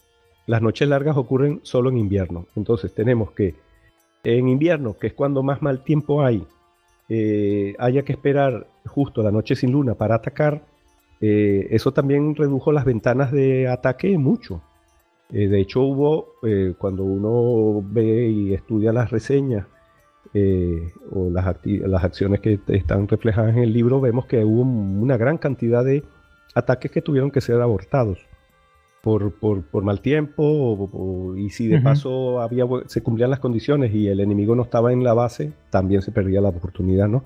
Las 0.46 0.62
noches 0.62 0.88
largas 0.88 1.18
ocurren 1.18 1.60
solo 1.64 1.90
en 1.90 1.98
invierno. 1.98 2.48
Entonces 2.56 2.94
tenemos 2.94 3.32
que 3.32 3.56
en 4.24 4.48
invierno, 4.48 4.98
que 4.98 5.08
es 5.08 5.14
cuando 5.14 5.44
más 5.44 5.62
mal 5.62 5.84
tiempo 5.84 6.24
hay, 6.24 6.48
eh, 7.10 7.76
haya 7.78 8.04
que 8.04 8.14
esperar 8.14 8.68
justo 8.86 9.22
la 9.22 9.32
noche 9.32 9.58
sin 9.58 9.74
luna 9.74 9.96
para 9.96 10.16
atacar 10.16 10.62
eh, 11.22 11.68
eso 11.72 11.94
también 11.94 12.36
redujo 12.36 12.72
las 12.72 12.86
ventanas 12.86 13.32
de 13.32 13.68
ataque 13.68 14.18
mucho. 14.18 14.62
Eh, 15.32 15.48
de 15.48 15.60
hecho, 15.60 15.82
hubo, 15.82 16.36
eh, 16.44 16.74
cuando 16.78 17.04
uno 17.04 17.86
ve 17.90 18.30
y 18.30 18.54
estudia 18.54 18.94
las 18.94 19.12
reseñas 19.12 19.66
o 21.12 21.32
las, 21.32 21.56
las, 21.64 22.04
acciones 22.04 22.42
que 22.42 22.60
están 22.68 23.08
reflejadas 23.08 23.56
en 23.56 23.64
el 23.64 23.74
libro, 23.74 24.00
vemos 24.00 24.28
que 24.28 24.46
hubo 24.46 24.62
una 24.62 25.18
gran 25.18 25.40
cantidad 25.40 25.84
de 25.84 26.04
ataques 26.54 26.92
que 26.92 27.02
tuvieron 27.02 27.32
que 27.32 27.42
ser 27.42 27.60
abortados 27.60 28.20
por, 29.02 29.84
mal 29.84 30.02
tiempo 30.02 31.36
y 31.38 31.50
si 31.50 31.68
de 31.68 31.80
paso 31.80 32.42
había, 32.42 32.66
se 32.88 33.02
cumplían 33.02 33.30
las 33.30 33.40
condiciones 33.40 33.94
y 33.94 34.08
el 34.08 34.20
enemigo 34.20 34.56
no 34.56 34.64
estaba 34.64 34.92
en 34.92 35.04
la 35.04 35.14
base, 35.14 35.54
también 35.70 36.02
se 36.02 36.12
perdía 36.12 36.42
la 36.42 36.50
oportunidad, 36.50 37.08
¿no? 37.08 37.24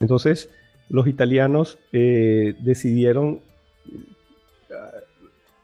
Entonces, 0.00 0.50
los 0.88 1.06
italianos 1.06 1.78
eh, 1.92 2.54
decidieron 2.60 3.40
eh, 3.88 4.74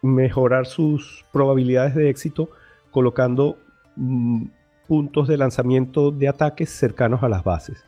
mejorar 0.03 0.67
sus 0.67 1.25
probabilidades 1.33 1.95
de 1.95 2.11
éxito 2.11 2.51
colocando 2.91 3.57
mm, 3.97 4.45
puntos 4.89 5.29
de 5.29 5.37
lanzamiento 5.37 6.11
de 6.11 6.29
ataques 6.29 6.71
cercanos 6.71 7.23
a 7.23 7.29
las 7.29 7.45
bases. 7.45 7.85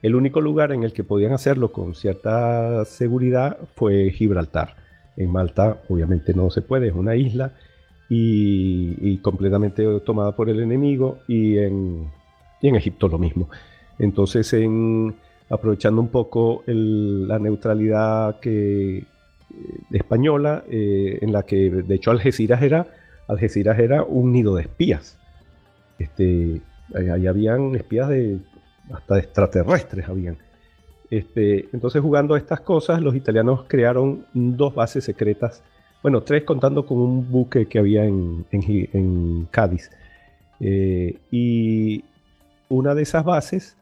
El 0.00 0.14
único 0.14 0.40
lugar 0.40 0.72
en 0.72 0.84
el 0.84 0.92
que 0.92 1.02
podían 1.02 1.32
hacerlo 1.32 1.72
con 1.72 1.94
cierta 1.94 2.84
seguridad 2.84 3.58
fue 3.74 4.10
Gibraltar. 4.10 4.76
En 5.16 5.32
Malta 5.32 5.82
obviamente 5.88 6.32
no 6.32 6.50
se 6.50 6.62
puede, 6.62 6.88
es 6.88 6.94
una 6.94 7.16
isla 7.16 7.52
y, 8.08 9.18
completamente 9.18 9.84
tomada 10.00 10.36
por 10.36 10.48
el 10.48 10.60
enemigo 10.60 11.18
y 11.26 11.58
en, 11.58 12.08
y 12.62 12.68
en 12.68 12.76
Egipto 12.76 13.08
lo 13.08 13.18
mismo. 13.18 13.50
Entonces 13.98 14.52
en, 14.52 15.16
aprovechando 15.50 16.00
un 16.00 16.08
poco 16.08 16.62
la 16.66 17.38
neutralidad 17.38 18.38
que, 18.40 18.98
eh, 18.98 19.04
española, 19.92 20.64
eh, 20.68 21.18
en 21.22 21.32
la 21.32 21.42
que 21.44 21.70
de 21.70 21.94
hecho 21.94 22.10
Algeciras 22.10 22.62
era, 22.62 22.86
Algeciras 23.26 23.78
era 23.78 24.02
un 24.02 24.32
nido 24.32 24.54
de 24.54 24.62
espías. 24.62 25.18
Este, 25.98 26.60
ahí 26.94 27.26
habían 27.26 27.74
espías 27.74 28.08
de 28.08 28.38
hasta 28.92 29.18
extraterrestres 29.18 30.08
habían. 30.08 30.38
Este, 31.10 31.68
entonces, 31.72 32.02
jugando 32.02 32.36
estas 32.36 32.60
cosas, 32.60 33.00
los 33.00 33.14
italianos 33.14 33.64
crearon 33.66 34.26
dos 34.34 34.74
bases 34.74 35.04
secretas, 35.04 35.62
bueno, 36.02 36.22
tres 36.22 36.44
contando 36.44 36.84
con 36.84 36.98
un 36.98 37.30
buque 37.30 37.66
que 37.66 37.78
había 37.78 38.04
en, 38.04 39.48
Cádiz. 39.50 39.90
Eh, 40.60 41.16
y 41.30 42.04
una 42.68 42.94
de 42.94 43.02
esas 43.02 43.24
bases 43.24 43.76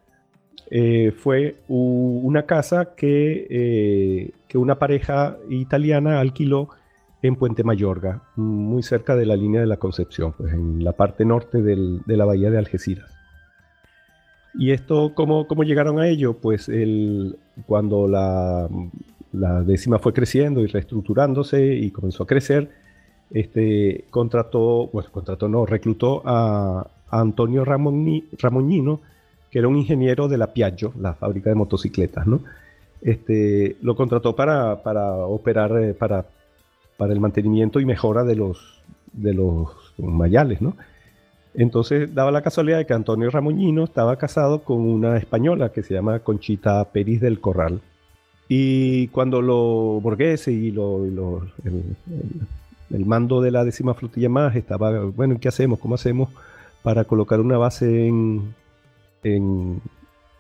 eh, 0.71 1.13
fue 1.17 1.57
una 1.69 2.45
casa 2.45 2.95
que, 2.97 3.47
eh, 3.51 4.31
que, 4.49 4.59
una 4.59 4.79
pareja 4.79 5.37
italiana 5.49 6.21
alquiló 6.21 6.69
en 7.23 7.37
Puente 7.37 7.65
Mayorga, 7.65 8.23
muy 8.37 8.83
cerca 8.83 9.17
de 9.17 9.27
la 9.27 9.37
línea 9.37 9.61
de 9.61 9.67
la 9.67 9.79
Concepción, 9.79 10.33
pues 10.33 10.53
en 10.53 10.85
la 10.85 10.93
parte 10.93 11.25
norte 11.25 11.63
de 11.63 12.17
la 12.17 12.25
bahía 12.25 12.51
de 12.51 12.59
Algeciras. 12.59 13.17
¿Y 14.59 14.71
esto 14.71 15.13
cómo, 15.15 15.47
llegaron 15.65 15.99
a 16.01 16.09
ello? 16.09 16.35
Pues 16.35 16.69
el, 16.69 17.37
cuando 17.67 18.09
la, 18.09 18.69
la, 19.33 19.63
décima 19.63 19.99
fue 19.99 20.15
creciendo 20.15 20.63
y 20.63 20.67
reestructurándose 20.67 21.75
y 21.75 21.91
comenzó 21.91 22.23
a 22.23 22.27
crecer, 22.27 22.71
este, 23.31 24.07
contrató, 24.11 24.87
bueno, 24.89 25.11
contrató, 25.13 25.49
no, 25.49 25.67
reclutó 25.67 26.23
a, 26.25 26.91
Antonio 27.09 27.65
Ramoni, 27.65 28.25
Ramoñino, 28.39 29.01
que 29.57 29.61
era 29.61 29.69
un 29.69 29.77
ingeniero 29.79 30.29
de 30.29 30.37
la 30.37 30.53
Piaggio, 30.53 30.93
la 31.01 31.15
fábrica 31.15 31.49
de 31.49 31.57
motocicletas, 31.57 32.27
¿no? 32.27 32.41
Este, 33.01 33.79
lo 33.81 33.97
contrató 33.97 34.37
para, 34.37 34.83
para 34.83 35.15
operar, 35.15 35.83
eh, 35.83 35.95
para, 35.95 36.27
para 36.99 37.15
el 37.15 37.21
mantenimiento 37.21 37.81
y 37.81 37.87
mejora 37.87 38.23
de 38.25 38.37
los, 38.37 38.83
de 39.15 39.33
los 39.33 39.71
mayales, 39.97 40.61
¿no? 40.61 40.77
Entonces 41.55 42.15
daba 42.15 42.31
la 42.33 42.43
casualidad 42.43 42.77
de 42.77 42.85
que 42.85 42.93
Antonio 42.93 43.31
Ramoñino 43.31 43.85
estaba 43.85 44.17
casado 44.17 44.63
con 44.63 44.81
una 44.81 45.17
española 45.17 45.73
que 45.73 45.83
se 45.83 45.95
llama 45.95 46.19
Conchita 46.19 46.85
Peris 46.93 47.23
del 47.23 47.41
Corral. 47.41 47.81
Y 48.51 49.09
cuando 49.09 49.41
lo 49.41 50.03
Borghese 50.03 50.53
y 50.53 50.71
lo, 50.71 51.03
el, 52.91 53.07
mando 53.07 53.41
de 53.41 53.53
la 53.53 53.65
décima 53.65 53.95
flotilla 53.95 54.29
más 54.29 54.55
estaba, 54.55 55.01
bueno, 55.07 55.39
¿qué 55.41 55.49
hacemos? 55.49 55.79
¿Cómo 55.79 55.95
hacemos 55.95 56.29
para 56.83 57.05
colocar 57.05 57.41
una 57.41 57.57
base 57.57 58.07
en, 58.07 58.55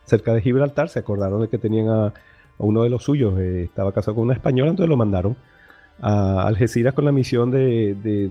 cerca 0.04 0.34
de 0.34 0.42
Gibraltar? 0.42 0.88
Se 0.88 0.98
acordaron 0.98 1.42
de 1.42 1.48
que 1.48 1.58
tenían 1.58 1.88
a, 1.88 2.14
uno 2.58 2.82
de 2.82 2.90
los 2.90 3.04
suyos, 3.04 3.38
eh, 3.38 3.64
estaba 3.64 3.92
casado 3.92 4.14
con 4.14 4.24
una 4.24 4.34
española, 4.34 4.70
entonces 4.70 4.88
lo 4.88 4.96
mandaron 4.96 5.36
a 6.00 6.46
Algeciras 6.46 6.94
con 6.94 7.04
la 7.04 7.12
misión 7.12 7.50
de 7.50 8.30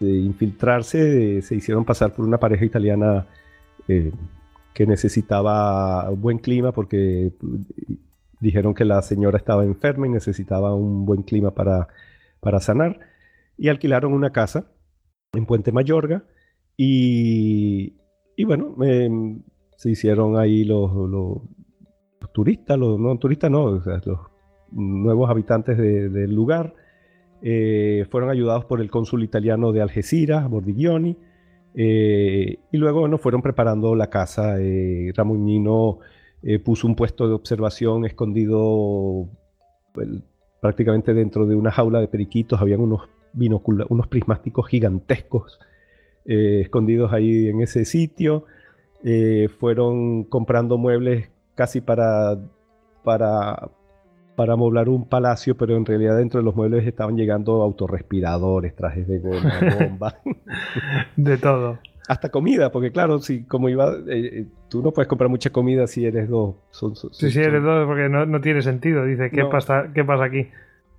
infiltrarse, 0.00 1.42
se 1.42 1.54
hicieron 1.54 1.84
pasar 1.84 2.12
por 2.12 2.24
una 2.24 2.38
pareja 2.38 2.64
italiana 2.64 3.26
eh, 3.88 4.12
que 4.72 4.86
necesitaba 4.86 6.08
buen 6.10 6.38
clima 6.38 6.70
porque 6.70 7.32
dijeron 8.38 8.72
que 8.72 8.84
la 8.84 9.02
señora 9.02 9.36
estaba 9.36 9.64
enferma 9.64 10.06
y 10.06 10.10
necesitaba 10.10 10.74
un 10.74 11.04
buen 11.04 11.22
clima 11.22 11.50
para, 11.50 11.88
para 12.38 12.60
sanar. 12.60 13.00
Y 13.58 13.68
alquilaron 13.68 14.12
una 14.12 14.30
casa 14.30 14.66
en 15.32 15.44
Puente 15.44 15.72
Mayorga 15.72 16.22
y, 16.76 17.96
y 18.36 18.44
bueno, 18.44 18.76
em, 18.84 19.42
se 19.80 19.88
hicieron 19.88 20.36
ahí 20.36 20.64
los, 20.64 20.92
los, 20.92 21.38
turistas, 22.34 22.78
los 22.78 23.00
no 23.00 23.16
turistas 23.18 23.50
no, 23.50 23.80
los 23.80 24.18
nuevos 24.72 25.30
habitantes 25.30 25.78
del 25.78 26.34
lugar 26.34 26.74
eh, 27.40 28.04
fueron 28.10 28.28
ayudados 28.28 28.66
por 28.66 28.82
el 28.82 28.90
cónsul 28.90 29.24
italiano 29.24 29.72
de 29.72 29.80
Algeciras, 29.80 30.50
Bordiglioni, 30.50 31.16
eh, 31.74 32.58
y 32.70 32.76
luego 32.76 33.00
bueno, 33.00 33.16
fueron 33.16 33.40
preparando 33.40 33.94
la 33.94 34.10
casa. 34.10 34.60
Eh, 34.60 35.14
Ramonino 35.16 36.00
puso 36.62 36.86
un 36.86 36.94
puesto 36.94 37.26
de 37.26 37.32
observación 37.32 38.04
escondido 38.04 39.30
prácticamente 40.60 41.14
dentro 41.14 41.46
de 41.46 41.54
una 41.54 41.70
jaula 41.70 42.00
de 42.00 42.08
periquitos, 42.08 42.60
habían 42.60 42.80
unos, 42.80 43.08
unos 43.88 44.08
prismáticos 44.08 44.68
gigantescos 44.68 45.58
escondidos 46.26 47.14
ahí 47.14 47.48
en 47.48 47.62
ese 47.62 47.86
sitio. 47.86 48.44
Fueron 49.58 50.24
comprando 50.24 50.78
muebles 50.78 51.30
casi 51.54 51.80
para, 51.80 52.38
para, 53.04 53.70
para 54.36 54.56
moblar 54.56 54.88
un 54.88 55.06
palacio, 55.06 55.54
pero 55.54 55.76
en 55.76 55.84
realidad 55.84 56.16
dentro 56.16 56.40
de 56.40 56.44
los 56.44 56.56
muebles 56.56 56.86
estaban 56.86 57.16
llegando 57.16 57.60
autorrespiradores, 57.62 58.74
trajes 58.74 59.06
de 59.06 59.18
goma, 59.18 59.52
bombas. 59.78 60.14
de 61.16 61.36
todo. 61.36 61.78
Hasta 62.08 62.30
comida, 62.30 62.72
porque 62.72 62.90
claro, 62.90 63.18
si 63.18 63.44
como 63.44 63.68
iba, 63.68 63.92
eh, 64.08 64.40
eh, 64.40 64.46
tú 64.70 64.82
no 64.82 64.92
puedes 64.92 65.06
comprar 65.06 65.28
mucha 65.28 65.50
comida 65.50 65.86
si 65.86 66.06
eres 66.06 66.30
dos. 66.30 66.56
sí, 67.12 67.30
sí, 67.30 67.38
eres 67.38 67.62
dos, 67.62 67.86
porque 67.86 68.08
no, 68.08 68.40
tiene 68.40 68.62
sentido. 68.62 69.04
Dice, 69.04 69.30
¿qué, 69.30 69.44
pasa, 69.44 69.90
¿qué 69.94 70.02
pasa 70.02 70.24
aquí? 70.24 70.48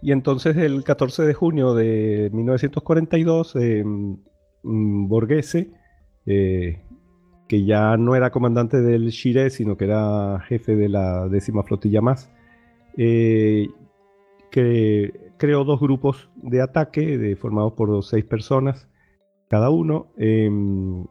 Y 0.04 0.12
entonces 0.12 0.56
el 0.58 0.84
14 0.84 1.24
de 1.24 1.34
junio 1.34 1.74
de 1.74 2.30
1942, 2.34 3.56
eh, 3.56 3.84
mm, 3.84 5.08
Borghese, 5.08 5.72
eh, 6.28 6.80
que 7.52 7.66
ya 7.66 7.98
no 7.98 8.16
era 8.16 8.30
comandante 8.30 8.80
del 8.80 9.10
Shire, 9.10 9.50
sino 9.50 9.76
que 9.76 9.84
era 9.84 10.40
jefe 10.48 10.74
de 10.74 10.88
la 10.88 11.28
décima 11.28 11.64
flotilla 11.64 12.00
más, 12.00 12.32
eh, 12.96 13.68
que 14.50 15.34
creó 15.36 15.66
dos 15.66 15.82
grupos 15.82 16.30
de 16.38 16.62
ataque 16.62 17.18
de, 17.18 17.36
formados 17.36 17.74
por 17.74 18.06
seis 18.06 18.24
personas 18.24 18.88
cada 19.50 19.70
uno 19.70 20.08
em, 20.16 21.04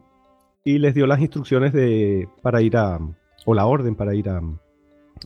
y 0.63 0.79
les 0.79 0.95
dio 0.95 1.05
las 1.05 1.19
instrucciones 1.19 1.73
de, 1.73 2.27
para 2.41 2.63
ir 2.63 2.75
a, 2.75 2.97
o 3.45 3.53
la 3.53 3.67
orden 3.67 3.93
para 3.93 4.15
ir 4.15 4.27
a, 4.27 4.41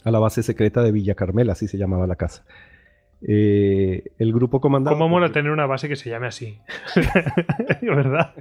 a 0.03 0.11
la 0.11 0.19
base 0.19 0.43
secreta 0.43 0.83
de 0.83 0.91
Villa 0.91 1.15
Carmela, 1.15 1.53
así 1.53 1.69
se 1.69 1.77
llamaba 1.77 2.07
la 2.07 2.17
casa. 2.17 2.43
Eh, 3.21 4.03
el 4.19 4.33
grupo 4.33 4.59
comandado. 4.59 4.97
¿Cómo 4.97 5.07
mola 5.07 5.31
tener 5.31 5.51
una 5.51 5.65
base 5.65 5.87
que 5.87 5.95
se 5.95 6.09
llame 6.09 6.27
así? 6.27 6.59
¿Verdad? 7.81 8.33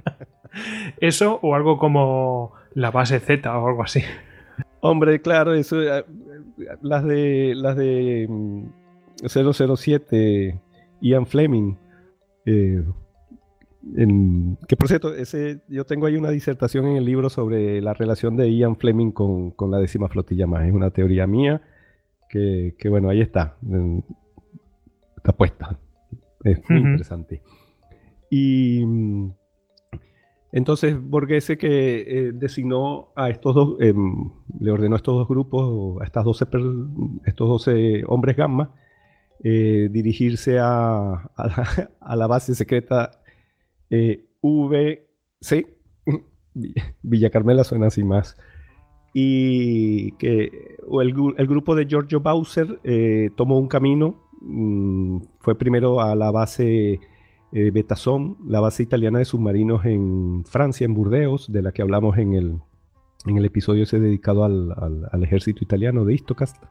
Eso 0.99 1.39
o 1.41 1.55
algo 1.55 1.77
como 1.77 2.53
la 2.75 2.91
base 2.91 3.19
Z 3.19 3.57
o 3.57 3.67
algo 3.67 3.81
así. 3.81 4.03
Hombre, 4.81 5.19
claro, 5.19 5.55
eso, 5.55 5.81
eh, 5.81 6.05
las 6.83 7.03
de 7.03 7.53
las 7.55 7.75
de 7.75 8.29
007 9.27 10.53
mm, 10.53 11.05
Ian 11.05 11.25
Fleming. 11.25 11.75
Eh, 12.45 12.83
que 14.67 14.75
por 14.77 14.87
cierto, 14.87 15.13
ese, 15.13 15.61
yo 15.67 15.85
tengo 15.85 16.07
ahí 16.07 16.17
una 16.17 16.29
disertación 16.29 16.87
en 16.87 16.97
el 16.97 17.05
libro 17.05 17.29
sobre 17.29 17.81
la 17.81 17.93
relación 17.93 18.35
de 18.35 18.55
Ian 18.55 18.75
Fleming 18.75 19.11
con, 19.11 19.53
la 19.71 19.79
décima 19.79 20.09
flotilla 20.09 20.45
más. 20.45 20.67
Es 20.67 20.73
una 20.73 20.91
teoría 20.91 21.25
mía 21.25 21.61
que, 22.29 22.75
bueno, 22.89 23.09
ahí 23.09 23.21
está. 23.21 23.57
Está 25.15 25.31
puesta. 25.31 25.79
Es 26.43 26.59
muy 26.69 26.79
interesante. 26.79 27.41
Y 28.29 28.83
mm, 28.85 29.31
entonces 30.55 30.97
Borghese 30.97 31.57
que 31.57 31.67
eh, 31.67 32.31
designó 32.33 33.09
a 33.17 33.29
estos 33.29 33.53
dos, 33.53 33.75
em, 33.81 34.31
le 34.57 34.71
ordenó 34.71 34.95
a 34.95 34.99
estos 34.99 35.13
dos 35.13 35.27
grupos, 35.27 36.01
a 36.01 36.05
estas 36.05 36.23
12 36.23 36.45
estos 37.25 37.49
12 37.49 38.03
hombres 38.07 38.37
gamma, 38.37 38.73
eh, 39.43 39.89
dirigirse 39.91 40.57
a, 40.57 41.29
la, 41.99 42.27
base 42.27 42.55
secreta 42.55 43.19
eh, 43.89 44.27
VC, 44.41 45.67
Villa 47.03 47.29
Carmela 47.29 47.65
suena 47.65 47.87
así 47.87 48.05
más, 48.05 48.37
y 49.13 50.13
que 50.13 50.77
el, 51.01 51.33
el 51.37 51.47
grupo 51.47 51.75
de 51.75 51.85
Giorgio 51.85 52.21
Bowser 52.21 52.79
tomó 53.35 53.59
un 53.59 53.67
camino, 53.67 54.23
mm, 54.39 55.17
fue 55.41 55.57
primero 55.57 55.99
a 55.99 56.15
la 56.15 56.31
base 56.31 57.01
eh, 57.55 57.71
la 58.47 58.59
base 58.59 58.83
italiana 58.83 59.19
de 59.19 59.25
submarinos 59.25 59.85
en 59.85 60.43
Francia, 60.45 60.83
en 60.83 60.93
Burdeos, 60.93 61.49
de 61.49 61.61
la 61.61 61.71
que 61.71 61.81
hablamos 61.81 62.17
en 62.17 62.33
el, 62.33 62.59
en 63.25 63.37
el 63.37 63.45
episodio 63.45 63.83
ese 63.83 63.97
dedicado 63.97 64.43
al, 64.43 65.23
ejército 65.23 65.63
italiano 65.63 66.03
de 66.03 66.15
Istocast. 66.15 66.61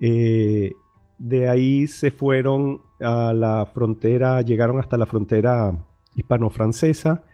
Eh, 0.00 0.72
de 1.18 1.48
ahí 1.50 1.86
se 1.86 2.10
fueron 2.10 2.80
a 2.98 3.34
la 3.34 3.66
frontera, 3.66 4.40
llegaron 4.40 4.78
hasta 4.78 4.96
la 4.96 5.04
frontera 5.04 5.76
hispano-francesa. 6.14 7.24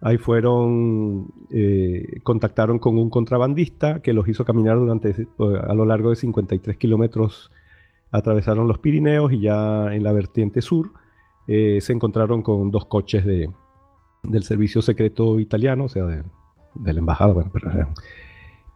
Ahí 0.00 0.16
fueron, 0.16 1.34
eh, 1.50 2.20
contactaron 2.22 2.78
con 2.78 2.96
un 2.96 3.10
contrabandista 3.10 4.00
que 4.00 4.14
los 4.14 4.26
hizo 4.26 4.46
caminar 4.46 4.78
durante, 4.78 5.28
a 5.38 5.74
lo 5.74 5.84
largo 5.84 6.08
de 6.08 6.16
53 6.16 6.78
kilómetros. 6.78 7.50
Atravesaron 8.10 8.66
los 8.66 8.78
Pirineos 8.78 9.32
y 9.32 9.40
ya 9.40 9.94
en 9.94 10.02
la 10.02 10.12
vertiente 10.12 10.62
sur 10.62 10.92
eh, 11.46 11.80
se 11.80 11.92
encontraron 11.92 12.42
con 12.42 12.70
dos 12.70 12.86
coches 12.86 13.24
de, 13.24 13.50
del 14.22 14.42
servicio 14.44 14.82
secreto 14.82 15.40
italiano, 15.40 15.84
o 15.84 15.88
sea, 15.88 16.04
de, 16.04 16.22
la 16.92 16.98
embajada, 16.98 17.32
bueno, 17.32 17.50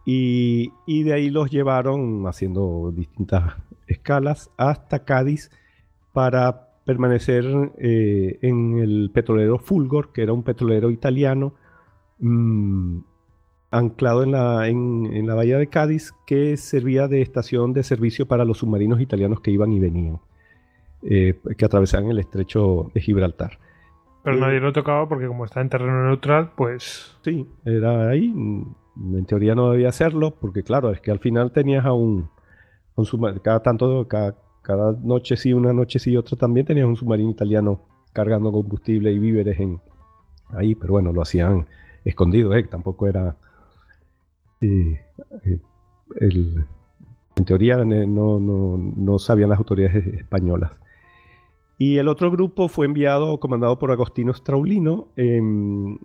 y, 0.09 0.71
de 1.03 1.13
ahí 1.13 1.29
los 1.29 1.51
llevaron 1.51 2.27
haciendo 2.27 2.93
distintas 2.95 3.55
escalas 3.87 4.49
hasta 4.55 5.03
Cádiz 5.03 5.51
para 6.13 6.69
permanecer 6.85 7.43
eh, 7.77 8.39
en 8.41 8.79
el 8.79 9.11
petrolero 9.13 9.59
Fulgor, 9.59 10.13
que 10.13 10.23
era 10.23 10.31
un 10.31 10.43
petrolero 10.43 10.91
italiano, 10.91 11.55
mm, 12.19 12.99
anclado 13.69 14.23
en 14.23 14.31
la, 14.31 14.69
en, 14.69 15.27
la 15.27 15.35
bahía 15.35 15.57
de 15.57 15.67
Cádiz 15.67 16.13
que 16.25 16.55
servía 16.55 17.09
de 17.09 17.21
estación 17.21 17.73
de 17.73 17.83
servicio 17.83 18.27
para 18.27 18.45
los 18.45 18.59
submarinos 18.59 19.01
italianos 19.01 19.41
que 19.41 19.51
iban 19.51 19.73
y 19.73 19.79
venían, 19.79 20.19
eh, 21.03 21.39
que 21.57 21.65
atravesaban 21.65 22.09
el 22.09 22.19
estrecho 22.19 22.91
de 22.93 23.01
Gibraltar. 23.01 23.59
Pero 24.23 24.37
nadie 24.37 24.59
lo 24.59 24.73
tocaba 24.73 25.07
porque 25.07 25.27
como 25.27 25.45
está 25.45 25.61
en 25.61 25.69
terreno 25.69 26.05
neutral, 26.05 26.51
pues... 26.55 27.17
Sí, 27.23 27.47
era 27.63 28.09
ahí. 28.09 28.25
En 28.27 29.25
teoría 29.25 29.55
no 29.55 29.71
debía 29.71 29.89
hacerlo 29.89 30.31
porque 30.31 30.63
claro, 30.63 30.91
es 30.91 30.99
que 30.99 31.11
al 31.11 31.19
final 31.19 31.51
tenías 31.51 31.85
a 31.85 31.93
un, 31.93 32.29
un 32.95 33.05
submarino, 33.05 33.41
cada 33.41 33.61
tanto, 33.61 34.07
cada, 34.07 34.35
cada 34.63 34.91
noche 34.91 35.37
sí, 35.37 35.53
una 35.53 35.71
noche 35.71 35.99
sí, 35.99 36.17
otra 36.17 36.35
también 36.37 36.65
tenías 36.65 36.87
un 36.87 36.95
submarino 36.95 37.29
italiano 37.29 37.81
cargando 38.11 38.51
combustible 38.51 39.11
y 39.11 39.19
víveres 39.19 39.59
en 39.59 39.79
ahí, 40.49 40.75
pero 40.75 40.93
bueno, 40.93 41.13
lo 41.13 41.21
hacían 41.21 41.67
escondido, 42.03 42.53
¿eh? 42.55 42.63
tampoco 42.63 43.07
era 43.07 43.35
eh, 44.61 44.99
en 46.19 47.45
teoría 47.45 47.77
no, 47.77 48.39
no, 48.39 49.19
sabían 49.19 49.49
las 49.49 49.59
autoridades 49.59 50.05
españolas. 50.07 50.71
Y 51.77 51.97
el 51.97 52.07
otro 52.07 52.31
grupo 52.31 52.67
fue 52.67 52.85
enviado, 52.85 53.39
comandado 53.39 53.77
por 53.77 53.91
Agostino 53.91 54.33
Straulino, 54.33 55.09
em, 55.15 55.97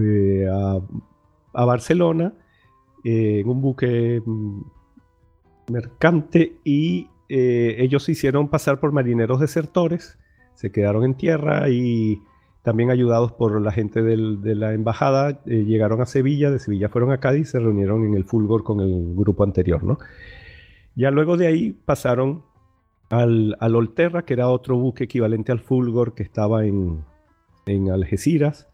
eh, 0.00 0.46
a, 0.50 1.64
Barcelona 1.64 2.34
eh, 3.04 3.40
en 3.40 3.48
un 3.48 3.60
buque 3.62 4.22
mm, 4.24 4.60
mercante 5.72 6.58
y 6.64 7.08
ellos 7.28 8.04
se 8.04 8.12
hicieron 8.12 8.48
pasar 8.48 8.78
por 8.78 8.92
marineros 8.92 9.40
desertores, 9.40 10.16
se 10.54 10.70
quedaron 10.70 11.02
en 11.02 11.14
tierra 11.14 11.68
y 11.68 12.22
también 12.66 12.90
ayudados 12.90 13.30
por 13.30 13.60
la 13.60 13.70
gente 13.70 14.02
de 14.02 14.54
la 14.56 14.72
embajada, 14.72 15.40
eh, 15.46 15.64
llegaron 15.64 16.00
a 16.00 16.04
Sevilla, 16.04 16.50
de 16.50 16.58
Sevilla 16.58 16.88
fueron 16.88 17.12
a 17.12 17.18
Cádiz, 17.18 17.50
se 17.50 17.60
reunieron 17.60 18.04
en 18.04 18.14
el 18.14 18.24
Fulgor 18.24 18.64
con 18.64 18.80
el 18.80 19.14
grupo 19.14 19.44
anterior, 19.44 19.84
¿no? 19.84 19.98
Ya 20.96 21.12
luego 21.12 21.36
de 21.36 21.46
ahí 21.46 21.70
pasaron 21.70 22.42
al, 23.10 23.56
al 23.60 23.74
Olterra, 23.74 24.24
que 24.24 24.34
era 24.34 24.48
otro 24.48 24.76
buque 24.76 25.04
equivalente 25.04 25.52
al 25.52 25.60
Fulgor 25.60 26.14
que 26.14 26.22
estaba 26.22 26.64
en, 26.66 27.04
en 27.66 27.90
Algeciras, 27.90 28.68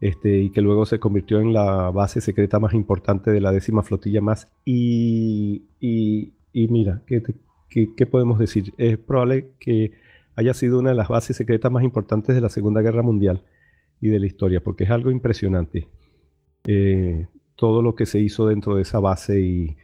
este, 0.00 0.38
y 0.38 0.50
que 0.50 0.60
luego 0.60 0.86
se 0.86 0.98
convirtió 0.98 1.40
en 1.40 1.52
la 1.52 1.90
base 1.90 2.20
secreta 2.20 2.58
más 2.60 2.74
importante 2.74 3.30
de 3.30 3.40
la 3.40 3.52
décima 3.52 3.82
flotilla 3.82 4.20
más. 4.20 4.48
Y, 4.64 5.64
y, 5.80 6.32
mira, 6.68 7.02
¿qué, 7.06 7.22
qué 7.70 8.06
podemos 8.06 8.38
decir? 8.38 8.74
Es 8.78 8.98
probable 8.98 9.52
que 9.58 9.92
haya 10.36 10.54
sido 10.54 10.78
una 10.78 10.90
de 10.90 10.96
las 10.96 11.08
bases 11.08 11.36
secretas 11.36 11.72
más 11.72 11.82
importantes 11.82 12.34
de 12.34 12.40
la 12.40 12.50
Segunda 12.50 12.82
Guerra 12.82 13.02
Mundial 13.02 13.42
y 14.00 14.08
de 14.08 14.20
la 14.20 14.26
historia, 14.26 14.62
porque 14.62 14.84
es 14.84 14.90
algo 14.90 15.10
impresionante. 15.10 15.88
Eh, 16.66 17.26
todo 17.56 17.80
lo 17.80 17.94
que 17.94 18.04
se 18.04 18.20
hizo 18.20 18.46
dentro 18.46 18.76
de 18.76 18.82
esa 18.82 19.00
base 19.00 19.40
y, 19.40 19.76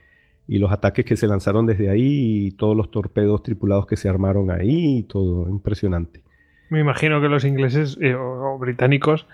los 0.48 0.72
ataques 0.72 1.04
que 1.04 1.16
se 1.16 1.26
lanzaron 1.26 1.66
desde 1.66 1.88
ahí 1.88 2.46
y 2.46 2.50
todos 2.52 2.76
los 2.76 2.90
torpedos 2.90 3.42
tripulados 3.42 3.86
que 3.86 3.96
se 3.96 4.08
armaron 4.08 4.50
ahí 4.50 4.98
y 4.98 5.02
todo, 5.04 5.48
impresionante. 5.48 6.22
Me 6.70 6.80
imagino 6.80 7.20
que 7.20 7.28
los 7.28 7.44
ingleses 7.44 7.98
eh, 8.00 8.14
o, 8.14 8.58
británicos, 8.58 9.26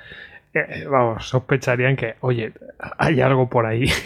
eh, 0.54 0.86
vamos, 0.90 1.28
sospecharían 1.28 1.96
que, 1.96 2.14
oye, 2.20 2.52
hay 2.98 3.20
algo 3.20 3.48
por 3.48 3.66
ahí. 3.66 3.86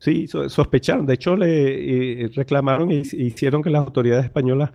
Sí, 0.00 0.28
sospecharon. 0.28 1.06
De 1.06 1.14
hecho, 1.14 1.36
le 1.36 2.30
reclamaron 2.32 2.92
e 2.92 3.02
hicieron 3.14 3.64
que 3.64 3.68
las 3.68 3.84
autoridades 3.84 4.26
españolas 4.26 4.70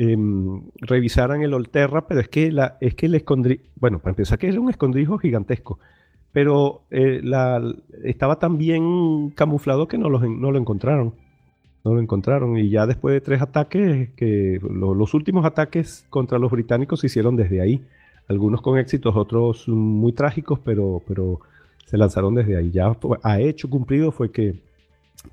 Em, 0.00 0.62
revisaran 0.76 1.42
el 1.42 1.52
Olterra, 1.54 2.06
pero 2.06 2.20
es 2.20 2.28
que, 2.28 2.52
la, 2.52 2.78
es 2.80 2.94
que 2.94 3.06
el 3.06 3.16
escondrijo, 3.16 3.64
bueno, 3.74 3.98
para 3.98 4.12
empezar 4.12 4.38
que 4.38 4.46
era 4.46 4.60
un 4.60 4.70
escondrijo 4.70 5.18
gigantesco, 5.18 5.80
pero 6.32 6.82
eh, 6.90 7.20
la, 7.22 7.62
estaba 8.04 8.38
tan 8.38 8.58
bien 8.58 9.30
camuflado 9.30 9.88
que 9.88 9.98
no, 9.98 10.08
no 10.08 10.50
lo 10.50 10.58
encontraron. 10.58 11.14
No 11.84 11.94
lo 11.94 12.00
encontraron 12.00 12.58
y 12.58 12.70
ya 12.70 12.86
después 12.86 13.14
de 13.14 13.20
tres 13.20 13.40
ataques, 13.40 14.10
que 14.16 14.60
los 14.62 15.14
últimos 15.14 15.46
ataques 15.46 16.04
contra 16.10 16.38
los 16.38 16.50
británicos 16.50 17.00
se 17.00 17.06
hicieron 17.06 17.36
desde 17.36 17.60
ahí. 17.60 17.84
Algunos 18.28 18.60
con 18.60 18.78
éxitos, 18.78 19.16
otros 19.16 19.68
muy 19.68 20.12
trágicos, 20.12 20.58
pero, 20.58 21.02
pero 21.06 21.40
se 21.86 21.96
lanzaron 21.96 22.34
desde 22.34 22.56
ahí. 22.56 22.70
Ya 22.70 22.92
a 23.22 23.40
hecho 23.40 23.70
cumplido 23.70 24.12
fue 24.12 24.30
que 24.30 24.60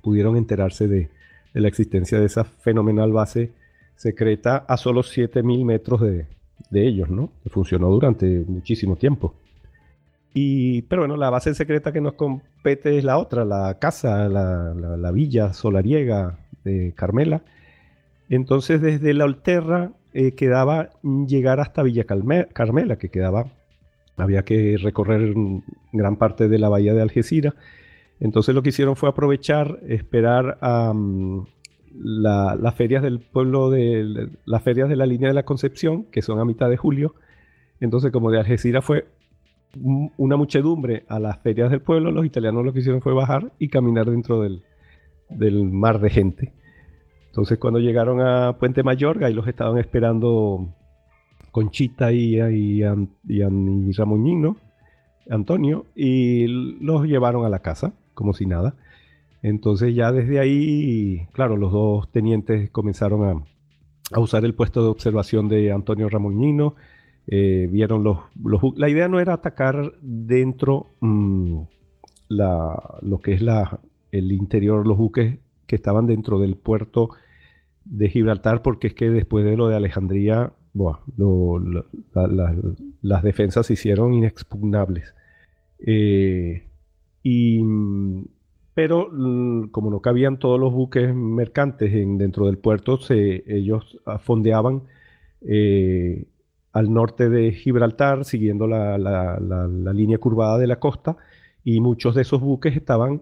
pudieron 0.02 0.38
enterarse 0.38 0.88
de, 0.88 1.10
de 1.54 1.62
la 1.62 1.68
existencia 1.68 2.20
de 2.20 2.26
esa 2.26 2.44
fenomenal 2.44 3.12
base 3.12 3.52
secreta 3.96 4.58
a 4.68 4.78
solo 4.78 5.04
7000 5.04 5.66
metros 5.66 6.02
de, 6.02 6.28
ellos, 6.72 7.10
¿no? 7.10 7.32
Que 7.42 7.50
funcionó 7.50 7.90
durante 7.90 8.26
muchísimo 8.46 8.98
tiempo. 8.98 9.34
Pero 10.36 11.04
bueno, 11.04 11.16
la 11.16 11.30
base 11.30 11.56
secreta 11.56 11.94
que 11.94 12.02
nos 12.02 12.14
compete 12.14 12.98
es 12.98 13.06
la 13.06 13.18
otra, 13.18 13.46
la 13.46 13.80
casa, 13.80 14.28
la, 14.28 15.12
villa 15.12 15.54
solariega 15.54 16.40
de 16.66 16.94
Carmela. 16.94 17.42
Entonces, 18.28 18.82
desde 18.82 19.14
la 19.14 19.24
Olterra 19.24 19.92
eh, 20.14 20.34
quedaba 20.34 20.90
llegar 21.04 21.62
hasta 21.62 21.84
Villa 21.84 22.04
Carmela, 22.04 22.98
que 22.98 23.10
quedaba, 23.10 23.54
había 24.18 24.44
que 24.44 24.76
recorrer 24.78 25.34
gran 25.94 26.18
parte 26.18 26.50
de 26.50 26.60
la 26.60 26.68
bahía 26.68 26.94
de 26.94 27.02
Algeciras. 27.02 27.54
Entonces, 28.20 28.54
lo 28.54 28.62
que 28.62 28.70
hicieron 28.70 28.98
fue 28.98 29.08
aprovechar, 29.08 29.80
esperar 29.88 30.58
a, 30.60 30.92
mm, 30.94 31.46
las 31.94 32.76
ferias 32.76 33.04
del 33.04 33.22
pueblo 33.22 33.70
de 33.70 34.32
las 34.44 34.64
ferias 34.64 34.90
de 34.90 34.98
la 34.98 35.06
línea 35.06 35.30
de 35.30 35.34
la 35.34 35.44
Concepción, 35.44 36.04
que 36.12 36.22
son 36.22 36.40
a 36.40 36.46
mitad 36.46 36.70
de 36.70 36.76
julio. 36.76 37.16
Entonces, 37.80 38.12
como 38.12 38.32
de 38.32 38.40
Algeciras 38.40 38.84
fue 38.84 39.06
una 39.76 40.38
muchedumbre 40.38 41.06
a 41.08 41.20
las 41.20 41.40
ferias 41.40 41.70
del 41.72 41.82
pueblo, 41.82 42.12
los 42.12 42.26
italianos 42.26 42.66
lo 42.66 42.74
que 42.74 42.80
hicieron 42.80 43.02
fue 43.02 43.14
bajar 43.14 43.52
y 43.60 43.70
caminar 43.70 44.10
dentro 44.10 44.42
del, 44.42 44.64
mar 45.72 46.00
de 46.00 46.10
gente. 46.10 46.54
Entonces, 47.28 47.58
cuando 47.58 47.80
llegaron 47.80 48.22
a 48.22 48.58
Puente 48.58 48.84
Mayor, 48.84 49.24
ahí 49.24 49.34
los 49.34 49.48
estaban 49.48 49.78
esperando 49.78 50.70
Conchita 51.52 52.12
y, 52.12 52.40
y, 52.40 52.84
y, 52.84 53.42
Antonio, 55.30 55.86
y 55.96 56.48
los 56.48 57.06
llevaron 57.06 57.46
a 57.46 57.50
la 57.50 57.60
casa, 57.60 57.94
como 58.14 58.34
si 58.34 58.46
nada. 58.46 58.76
Entonces 59.46 59.94
ya 59.94 60.12
desde 60.12 60.40
ahí, 60.40 61.28
claro, 61.32 61.56
los 61.56 61.72
dos 61.72 62.12
tenientes 62.12 62.72
comenzaron 62.72 63.46
a, 64.12 64.20
usar 64.20 64.44
el 64.44 64.56
puesto 64.56 64.82
de 64.82 64.90
observación 64.90 65.48
de 65.50 65.72
Antonio 65.72 66.10
Ramoñino. 66.10 66.74
Eh, 67.28 67.68
vieron 67.72 68.04
los, 68.04 68.20
La 68.76 68.90
idea 68.90 69.08
no 69.08 69.20
era 69.20 69.34
atacar 69.34 69.94
dentro 70.02 70.88
mm, 71.00 71.62
lo 72.30 73.20
que 73.22 73.34
es 73.34 73.42
la, 73.42 73.80
el 74.12 74.32
interior, 74.32 74.86
los 74.86 74.98
buques 74.98 75.40
que 75.66 75.76
estaban 75.76 76.06
dentro 76.06 76.40
del 76.40 76.56
puerto 76.56 77.10
de 77.84 78.10
Gibraltar, 78.10 78.62
porque 78.62 78.88
es 78.88 78.94
que 78.94 79.10
después 79.10 79.46
de 79.46 79.58
lo 79.58 79.68
de 79.68 79.76
Alejandría, 79.76 80.54
las 83.02 83.24
defensas 83.24 83.68
se 83.68 83.74
hicieron 83.74 84.14
inexpugnables. 84.14 85.14
Eh, 85.80 86.64
y 87.24 87.62
pero 88.74 89.10
mm, 89.12 89.70
como 89.70 89.90
no 89.90 90.02
cabían 90.02 90.38
todos 90.38 90.60
los 90.60 90.74
buques 90.74 91.14
mercantes 91.16 91.92
dentro 91.94 92.46
del 92.46 92.58
puerto, 92.58 93.00
ellos 93.10 94.00
fondeaban 94.20 94.84
eh, 95.42 96.26
al 96.76 96.94
norte 96.94 97.30
de 97.30 97.54
Gibraltar, 97.54 98.26
siguiendo 98.26 98.68
la, 98.68 98.98
línea 99.94 100.18
curvada 100.18 100.58
de 100.58 100.68
la 100.68 100.78
costa, 100.78 101.16
y 101.64 101.80
muchos 101.80 102.16
de 102.16 102.24
esos 102.24 102.42
buques 102.42 102.76
estaban 102.76 103.22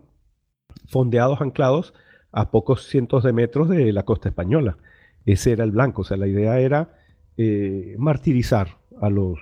fondeados, 0.88 1.40
anclados 1.40 1.93
a 2.32 2.49
pocos 2.49 2.88
cientos 2.88 3.23
de 3.23 3.32
metros 3.32 3.69
de 3.69 3.93
la 3.93 4.06
costa 4.06 4.30
española. 4.30 4.77
Ese 5.27 5.51
era 5.51 5.64
el 5.65 5.69
blanco, 5.69 6.01
o 6.01 6.03
sea, 6.03 6.17
la 6.17 6.25
idea 6.25 6.59
era 6.59 6.95
eh, 7.38 7.95
martirizar 7.99 8.80
a 8.99 9.11
los, 9.11 9.38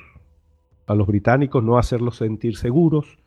a 0.87 0.93
los 0.93 1.07
británicos, 1.07 1.63
no 1.63 1.77
hacerlos 1.77 2.17
sentir 2.17 2.57
seguros, 2.57 3.17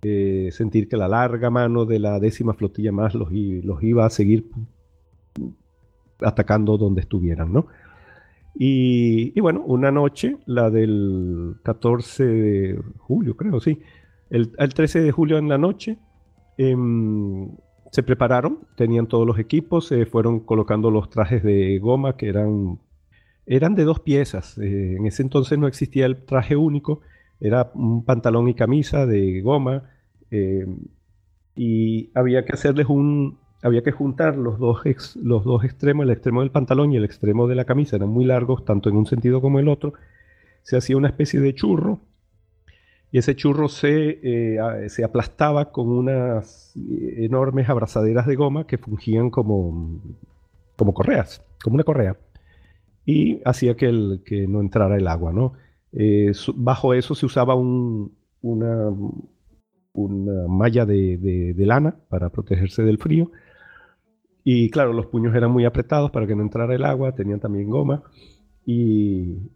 eh, 0.00 0.48
sentir 0.50 0.88
que 0.88 0.96
la 0.96 1.08
larga 1.08 1.50
mano 1.50 1.84
de 1.84 1.98
la 1.98 2.18
décima 2.20 2.54
flotilla 2.54 2.90
más 2.90 3.14
los, 3.14 3.30
los 3.30 3.82
iba 3.82 4.06
a 4.06 4.10
seguir 4.10 4.46
atacando 6.22 6.78
donde 6.78 7.02
estuvieran, 7.02 7.52
¿no? 7.52 7.66
Y, 8.54 9.38
bueno, 9.40 9.62
una 9.64 9.90
noche, 9.90 10.36
la 10.46 10.70
del 10.70 11.56
14 11.62 12.24
de 12.24 12.82
julio, 12.98 13.36
creo, 13.36 13.60
sí, 13.60 13.80
el, 14.30 14.50
13 14.50 15.00
de 15.00 15.12
julio 15.12 15.38
en 15.38 15.48
la 15.48 15.58
noche, 15.58 15.98
em, 16.58 17.50
se 17.90 18.02
prepararon, 18.02 18.60
tenían 18.76 19.06
todos 19.06 19.26
los 19.26 19.38
equipos, 19.38 19.86
se 19.88 20.06
fueron 20.06 20.40
colocando 20.40 20.90
los 20.90 21.10
trajes 21.10 21.42
de 21.42 21.78
goma 21.78 22.16
que 22.16 22.28
eran, 22.28 22.78
eran 23.46 23.74
de 23.74 23.84
dos 23.84 24.00
piezas. 24.00 24.58
Eh, 24.58 24.96
en 24.96 25.06
ese 25.06 25.22
entonces 25.22 25.58
no 25.58 25.66
existía 25.66 26.06
el 26.06 26.24
traje 26.24 26.56
único, 26.56 27.00
era 27.40 27.70
un 27.74 28.04
pantalón 28.04 28.48
y 28.48 28.54
camisa 28.54 29.04
de 29.04 29.40
goma 29.40 29.90
eh, 30.30 30.66
y 31.54 32.10
había 32.14 32.44
que 32.44 32.52
hacerles 32.52 32.86
un, 32.88 33.38
había 33.62 33.82
que 33.82 33.92
juntar 33.92 34.36
los 34.36 34.58
dos, 34.58 34.82
los 35.16 35.44
dos 35.44 35.64
extremos, 35.64 36.04
el 36.04 36.10
extremo 36.10 36.40
del 36.40 36.50
pantalón 36.50 36.92
y 36.92 36.96
el 36.96 37.04
extremo 37.04 37.46
de 37.48 37.54
la 37.54 37.64
camisa, 37.64 37.96
eran 37.96 38.08
muy 38.08 38.24
largos, 38.24 38.64
tanto 38.64 38.88
en 38.88 38.96
un 38.96 39.06
sentido 39.06 39.40
como 39.40 39.58
en 39.58 39.66
el 39.66 39.72
otro. 39.72 39.94
Se 40.62 40.76
hacía 40.76 40.96
una 40.96 41.08
especie 41.08 41.40
de 41.40 41.54
churro 41.54 42.00
y 43.12 43.18
ese 43.18 43.36
churro 43.36 43.68
se, 43.68 44.20
eh, 44.22 44.88
se 44.88 45.04
aplastaba 45.04 45.70
con 45.70 45.88
unas 45.90 46.72
enormes 46.74 47.68
abrazaderas 47.68 48.26
de 48.26 48.36
goma 48.36 48.66
que 48.66 48.78
fungían 48.78 49.30
como, 49.30 50.00
como 50.76 50.94
correas, 50.94 51.44
como 51.62 51.74
una 51.74 51.84
correa, 51.84 52.16
y 53.04 53.40
hacía 53.44 53.76
que, 53.76 53.86
el, 53.86 54.22
que 54.24 54.46
no 54.46 54.60
entrara 54.60 54.96
el 54.96 55.06
agua, 55.08 55.32
¿no? 55.32 55.52
Eh, 55.92 56.32
bajo 56.54 56.94
eso 56.94 57.14
se 57.14 57.26
usaba 57.26 57.54
un, 57.54 58.16
una, 58.40 58.90
una 59.92 60.48
malla 60.48 60.86
de, 60.86 61.54
lana 61.58 61.96
para 62.08 62.30
protegerse 62.30 62.82
del 62.82 62.98
frío. 62.98 63.30
Y 64.44 64.70
claro, 64.70 64.92
los 64.92 65.06
puños 65.06 65.34
eran 65.34 65.50
muy 65.50 65.64
apretados 65.64 66.10
para 66.10 66.26
que 66.26 66.34
no 66.34 66.42
entrara 66.42 66.74
el 66.74 66.84
agua, 66.84 67.14
tenían 67.14 67.40
también 67.40 67.70
goma. 67.70 68.02
Y, 68.66 69.50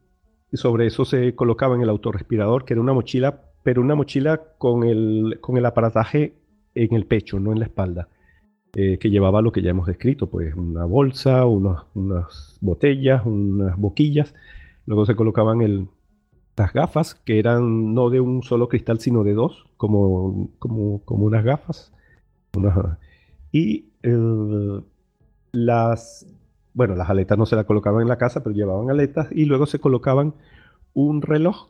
sobre 0.53 0.87
eso 0.87 1.05
se 1.05 1.35
colocaba 1.35 1.75
en 1.75 1.83
el 1.83 1.91
autorrespirador, 1.91 2.65
que 2.65 2.75
era 2.75 2.81
una 2.81 2.93
mochila, 2.93 3.43
pero 3.63 3.83
una 3.83 3.95
mochila 3.95 4.41
con 4.59 4.85
el, 4.85 5.39
con 5.41 5.57
el 5.57 5.67
aparataje 5.67 6.35
en 6.75 6.95
el 6.95 7.07
pecho, 7.07 7.41
no 7.41 7.53
en 7.53 7.59
la 7.59 7.67
espalda, 7.67 8.09
eh, 8.75 8.99
que 8.99 9.11
llevaba 9.11 9.43
lo 9.43 9.53
que 9.53 9.61
ya 9.61 9.71
hemos 9.71 9.87
descrito, 9.87 10.31
pues 10.31 10.55
una 10.55 10.85
bolsa, 10.85 11.45
unas 11.47 12.59
botellas, 12.61 13.27
unas 13.27 13.77
boquillas. 13.77 14.35
Luego 14.87 15.05
se 15.05 15.17
colocaban 15.17 15.61
el, 15.63 15.89
las 16.57 16.73
gafas, 16.73 17.15
que 17.15 17.39
eran 17.39 17.95
no 17.95 18.09
de 18.09 18.21
un 18.21 18.43
solo 18.43 18.69
cristal, 18.69 19.01
sino 19.01 19.25
de 19.25 19.35
dos, 19.35 19.67
como, 19.77 20.51
como, 20.59 21.03
como 21.05 21.27
unas 21.27 21.45
gafas. 21.45 21.93
y 23.53 23.87
las, 25.53 26.27
bueno, 26.75 26.95
las 26.95 27.11
aletas 27.11 27.39
no 27.39 27.47
se 27.47 27.57
las 27.57 27.65
colocaban 27.65 28.03
en 28.03 28.09
la 28.09 28.19
casa, 28.19 28.43
pero 28.43 28.55
llevaban 28.55 28.91
aletas 28.91 29.29
y 29.31 29.45
luego 29.45 29.67
se 29.67 29.79
colocaban 29.79 30.35
un 30.95 31.23
reloj 31.23 31.69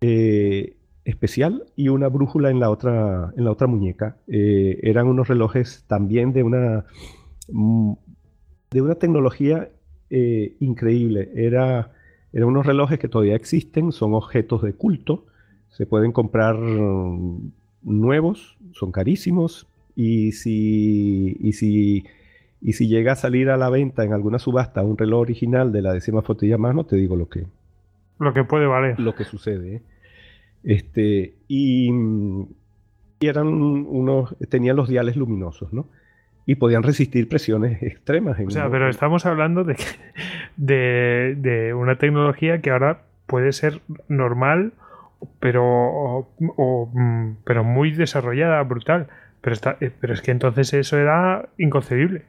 eh, 0.00 0.76
especial 1.04 1.64
y 1.76 1.88
una 1.88 2.08
brújula 2.08 2.50
en 2.50 2.60
la 2.60 2.70
otra, 2.70 3.32
en 3.36 3.44
la 3.44 3.50
otra 3.50 3.66
muñeca. 3.66 4.16
Eh, 4.26 4.80
eran 4.82 5.06
unos 5.06 5.28
relojes 5.28 5.84
también 5.86 6.32
de 6.32 6.42
una, 6.42 6.84
de 7.48 8.82
una 8.82 8.94
tecnología 8.94 9.70
eh, 10.10 10.56
increíble. 10.60 11.30
Era 11.34 11.90
eran 12.34 12.48
unos 12.48 12.66
relojes 12.66 12.98
que 12.98 13.08
todavía 13.08 13.36
existen, 13.36 13.92
son 13.92 14.12
objetos 14.12 14.60
de 14.62 14.72
culto, 14.74 15.24
se 15.68 15.86
pueden 15.86 16.10
comprar 16.10 16.56
mm, 16.58 17.52
nuevos, 17.82 18.58
son 18.72 18.90
carísimos, 18.90 19.68
y 19.96 20.32
si, 20.32 21.36
y 21.40 21.52
si, 21.52 22.06
y 22.60 22.72
si 22.72 22.88
llega 22.88 23.12
a 23.12 23.16
salir 23.16 23.50
a 23.50 23.56
la 23.56 23.70
venta 23.70 24.04
en 24.04 24.12
alguna 24.12 24.38
subasta 24.38 24.82
un 24.82 24.98
reloj 24.98 25.20
original 25.20 25.72
de 25.72 25.82
la 25.82 25.92
décima 25.92 26.22
flotilla 26.22 26.58
más, 26.58 26.74
no 26.74 26.84
te 26.84 26.96
digo 26.96 27.16
lo 27.16 27.28
que... 27.28 27.44
Lo 28.18 28.32
que 28.32 28.44
puede 28.44 28.66
valer. 28.66 28.98
Lo 29.00 29.14
que 29.14 29.24
sucede. 29.24 29.76
¿eh? 29.76 29.82
Este, 30.62 31.34
y, 31.48 31.90
y 33.20 33.26
eran 33.26 33.48
unos, 33.48 34.36
tenían 34.48 34.76
los 34.76 34.88
diales 34.88 35.16
luminosos, 35.16 35.72
¿no? 35.72 35.86
y 36.46 36.56
podían 36.56 36.82
resistir 36.82 37.28
presiones 37.28 37.82
extremas. 37.82 38.38
o 38.38 38.50
sea, 38.50 38.70
pero 38.70 38.88
estamos 38.88 39.24
hablando 39.26 39.64
de, 39.64 39.76
de, 41.36 41.74
una 41.74 41.96
tecnología 41.96 42.60
que 42.60 42.70
ahora 42.70 43.02
puede 43.26 43.52
ser 43.52 43.80
normal, 44.08 44.72
pero, 45.40 46.28
mm, 46.38 47.36
pero 47.44 47.64
muy 47.64 47.92
desarrollada, 47.92 48.62
brutal. 48.62 49.08
Pero, 49.44 49.52
está, 49.52 49.76
eh, 49.82 49.92
pero 50.00 50.14
es 50.14 50.22
que 50.22 50.30
entonces 50.30 50.72
eso 50.72 50.96
era 50.96 51.50
inconcebible. 51.58 52.24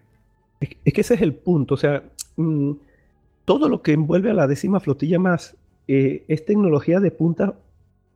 Es, 0.59 0.93
que 0.93 0.99
ese 0.99 1.13
es 1.13 1.21
el 1.21 1.33
punto. 1.33 1.75
O 1.75 1.77
sea, 1.77 2.03
mm, 2.35 2.73
todo 3.45 3.69
lo 3.69 3.81
que 3.81 3.93
envuelve 3.93 4.31
a 4.31 4.33
la 4.33 4.47
décima 4.47 4.81
flotilla 4.81 5.17
más 5.17 5.55
eh, 5.87 6.25
es 6.27 6.43
tecnología 6.43 6.99
de 6.99 7.11
punta, 7.11 7.55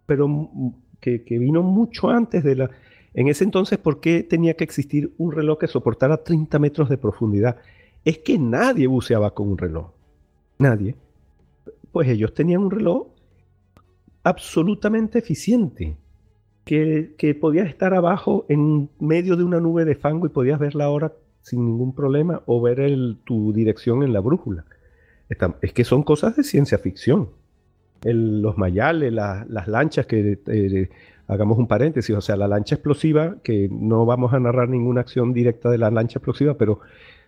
pero 0.06 0.52
que, 1.00 1.24
vino 1.30 1.64
mucho 1.64 2.10
antes 2.10 2.44
de 2.44 2.56
la 2.56 2.72
en 3.14 3.28
ese 3.28 3.46
entonces, 3.46 3.78
¿por 3.78 4.02
qué 4.02 4.22
tenía 4.22 4.56
que 4.56 4.66
existir 4.66 5.14
un 5.18 5.32
reloj 5.32 5.60
que 5.60 5.68
soportara 5.68 6.18
30 6.18 6.60
metros 6.60 6.90
de 6.90 6.98
profundidad? 6.98 7.58
Es 8.04 8.20
que 8.20 8.38
nadie 8.38 8.86
buceaba 8.86 9.34
con 9.34 9.48
un 9.50 9.58
reloj. 9.58 9.92
Nadie. 10.60 10.96
Pues 11.92 12.10
ellos 12.10 12.34
tenían 12.34 12.64
un 12.64 12.72
reloj 12.72 13.08
absolutamente 14.24 15.20
eficiente, 15.20 15.96
que, 16.70 17.16
que 17.18 17.34
podías 17.34 17.68
estar 17.68 17.96
abajo 17.96 18.46
en 18.48 18.90
medio 19.00 19.36
de 19.36 19.44
una 19.44 19.60
nube 19.60 19.86
de 19.86 19.96
fango 19.96 20.28
y 20.28 20.30
podías 20.30 20.60
ver 20.60 20.76
la 20.76 20.92
hora 20.92 21.14
sin 21.42 21.66
ningún 21.66 21.96
problema 21.96 22.44
o 22.46 22.62
ver 22.62 22.80
tu 23.24 23.52
dirección 23.54 24.04
en 24.04 24.14
la 24.14 24.20
brújula. 24.20 24.66
es 25.62 25.74
que 25.74 25.84
son 25.84 26.04
cosas 26.04 26.36
de 26.36 26.44
ciencia 26.44 26.78
ficción. 26.78 27.30
los 28.04 28.56
mayales, 28.60 29.12
las 29.12 29.68
lanchas 29.68 30.06
que 30.06 30.38
eh, 30.46 30.90
hagamos 31.28 31.58
un 31.58 31.66
paréntesis, 31.66 32.16
o 32.16 32.22
sea, 32.22 32.36
la 32.36 32.48
lancha 32.48 32.76
explosiva, 32.76 33.38
que 33.42 33.68
no 33.72 34.06
vamos 34.06 34.32
a 34.34 34.40
narrar 34.40 34.70
ninguna 34.70 35.02
acción 35.02 35.34
directa 35.34 35.72
de 35.72 35.80
la 35.80 35.90
lancha 35.90 36.20
explosiva, 36.20 36.54
pero 36.54 36.82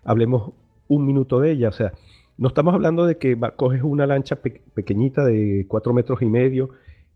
hablemos 0.04 0.52
un 0.88 1.04
minuto 1.08 1.40
de 1.40 1.54
ella, 1.54 1.70
o 1.70 1.74
sea, 1.74 1.94
no 2.38 2.48
estamos 2.48 2.76
hablando 2.76 3.08
de 3.08 3.18
que 3.18 3.36
coges 3.56 3.82
una 3.82 4.06
lancha 4.06 4.36
pequeñita 4.36 5.26
de 5.26 5.66
cuatro 5.68 5.94
metros 5.94 6.22
y 6.22 6.28
medio 6.28 6.70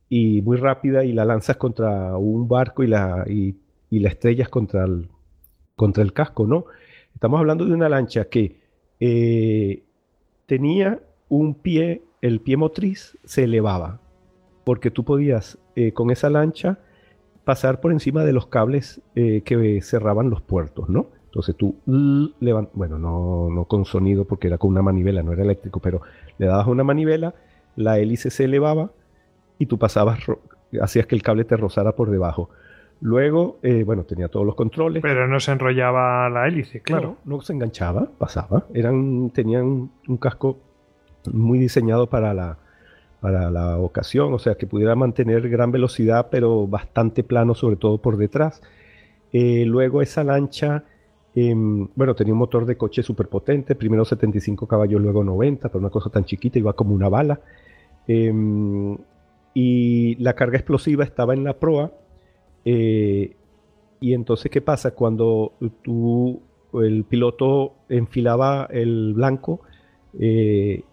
y 0.10 0.42
muy 0.42 0.58
rápida 0.58 1.04
y 1.04 1.14
la 1.14 1.26
lanzas 1.26 1.58
contra 1.58 2.18
un 2.18 2.48
barco 2.48 2.84
y 2.84 2.88
la, 2.88 3.26
y, 3.28 3.56
la 3.90 4.10
estrellas 4.10 4.50
contra 4.50 4.84
el, 4.84 5.10
contra 5.76 6.04
el 6.04 6.12
casco, 6.12 6.46
¿no? 6.46 6.66
Estamos 7.14 7.40
hablando 7.40 7.66
de 7.66 7.74
una 7.74 7.88
lancha 7.88 8.26
que 8.26 8.60
eh, 9.00 9.84
tenía 10.46 11.00
un 11.30 11.56
pie, 11.56 12.04
el 12.22 12.42
pie 12.42 12.58
motriz 12.58 13.18
se 13.24 13.46
elevaba, 13.46 14.02
porque 14.66 14.92
tú 14.92 15.06
podías 15.06 15.58
eh, 15.76 15.94
con 15.94 16.12
esa 16.12 16.30
lancha 16.30 16.80
pasar 17.46 17.80
por 17.80 17.92
encima 17.92 18.26
de 18.26 18.34
los 18.34 18.48
cables 18.48 19.02
eh, 19.16 19.42
que 19.42 19.82
cerraban 19.82 20.30
los 20.30 20.42
puertos, 20.42 20.90
¿no? 20.90 21.08
Entonces 21.26 21.56
tú 21.56 21.76
bueno, 21.86 22.98
no, 22.98 23.50
no 23.50 23.66
con 23.66 23.86
sonido 23.86 24.26
porque 24.26 24.48
era 24.48 24.58
con 24.58 24.72
una 24.72 24.82
manivela, 24.82 25.22
no 25.22 25.34
era 25.34 25.44
eléctrico, 25.44 25.82
pero 25.82 26.02
le 26.38 26.48
dabas 26.48 26.68
una 26.68 26.84
manivela, 26.84 27.36
la 27.76 28.00
hélice 28.00 28.30
se 28.30 28.46
elevaba 28.46 28.92
y 29.58 29.66
tú 29.66 29.78
pasabas, 29.78 30.20
hacías 30.82 31.06
que 31.06 31.16
el 31.16 31.24
cable 31.24 31.46
te 31.46 31.58
rozara 31.58 31.94
por 31.96 32.10
debajo. 32.10 32.50
Luego, 33.02 33.60
eh, 33.62 33.84
bueno, 33.84 34.04
tenía 34.04 34.30
todos 34.30 34.46
los 34.46 34.56
controles. 34.56 35.02
Pero 35.02 35.28
no 35.28 35.40
se 35.40 35.52
enrollaba 35.52 36.30
la 36.30 36.48
hélice, 36.48 36.82
claro. 36.82 37.18
No, 37.26 37.36
no 37.36 37.42
se 37.42 37.54
enganchaba, 37.54 38.10
pasaba. 38.18 38.66
Eran, 38.74 39.30
tenían 39.32 39.92
un 40.08 40.18
casco 40.18 40.60
muy 41.32 41.60
diseñado 41.60 42.08
para 42.08 42.34
la, 42.34 42.58
para 43.20 43.50
la 43.52 43.78
ocasión, 43.78 44.34
o 44.34 44.40
sea, 44.40 44.56
que 44.56 44.68
pudiera 44.68 44.96
mantener 44.96 45.50
gran 45.50 45.72
velocidad, 45.72 46.28
pero 46.30 46.68
bastante 46.68 47.24
plano, 47.24 47.54
sobre 47.54 47.76
todo 47.76 47.98
por 47.98 48.18
detrás. 48.18 48.62
Eh, 49.34 49.66
luego 49.66 50.02
esa 50.02 50.24
lancha, 50.24 50.84
em, 51.34 51.88
bueno, 51.96 52.16
tenía 52.16 52.34
un 52.34 52.40
motor 52.40 52.66
de 52.66 52.78
coche 52.78 53.04
súper 53.04 53.28
potente, 53.28 53.76
primero 53.76 54.06
75 54.06 54.68
caballos, 54.68 55.02
luego 55.02 55.24
90, 55.24 55.68
pero 55.68 55.80
una 55.80 55.90
cosa 55.90 56.10
tan 56.10 56.24
chiquita, 56.24 56.60
iba 56.60 56.74
como 56.74 56.96
una 56.96 57.10
bala. 57.10 57.42
Em, 58.08 58.98
y 59.56 60.16
la 60.18 60.34
carga 60.34 60.58
explosiva 60.58 61.04
estaba 61.04 61.34
en 61.34 61.44
la 61.44 61.58
proa. 61.58 61.92
Eh, 62.66 63.36
y 64.02 64.14
entonces, 64.14 64.52
¿qué 64.52 64.62
pasa? 64.62 64.92
Cuando 64.92 65.54
tú, 65.82 66.42
el 66.74 67.06
piloto 67.06 67.74
enfilaba 67.90 68.68
el 68.70 69.14
blanco, 69.14 69.62
eh, 70.20 70.84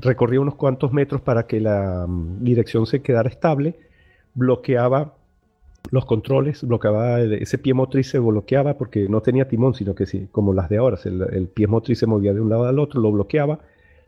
recorría 0.00 0.40
unos 0.40 0.56
cuantos 0.56 0.92
metros 0.92 1.20
para 1.20 1.46
que 1.46 1.60
la 1.60 2.04
mm, 2.06 2.42
dirección 2.42 2.84
se 2.84 3.00
quedara 3.00 3.28
estable, 3.28 3.76
bloqueaba 4.34 5.14
los 5.90 6.04
controles, 6.04 6.66
bloqueaba 6.66 7.20
ese 7.20 7.58
pie 7.58 7.74
motriz 7.74 8.10
se 8.10 8.18
bloqueaba 8.18 8.78
porque 8.78 9.08
no 9.08 9.20
tenía 9.20 9.46
timón, 9.46 9.74
sino 9.74 9.94
que 9.94 10.06
sí, 10.06 10.28
como 10.32 10.52
las 10.52 10.68
de 10.68 10.78
ahora, 10.78 10.98
el, 11.04 11.48
pie 11.48 11.66
motriz 11.66 11.98
se 11.98 12.06
movía 12.06 12.32
de 12.32 12.40
un 12.40 12.48
lado 12.48 12.64
al 12.64 12.78
otro, 12.78 13.00
lo 13.00 13.12
bloqueaba, 13.12 13.60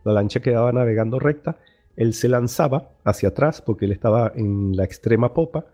la 0.04 0.12
lancha 0.12 0.40
quedaba 0.40 0.72
navegando 0.72 1.18
recta, 1.18 1.58
él 1.96 2.14
se 2.14 2.28
lanzaba 2.28 2.90
hacia 3.04 3.30
atrás 3.30 3.62
porque 3.62 3.84
él 3.84 3.92
estaba 3.92 4.32
en 4.34 4.76
la 4.76 4.84
extrema 4.84 5.34
popa, 5.34 5.66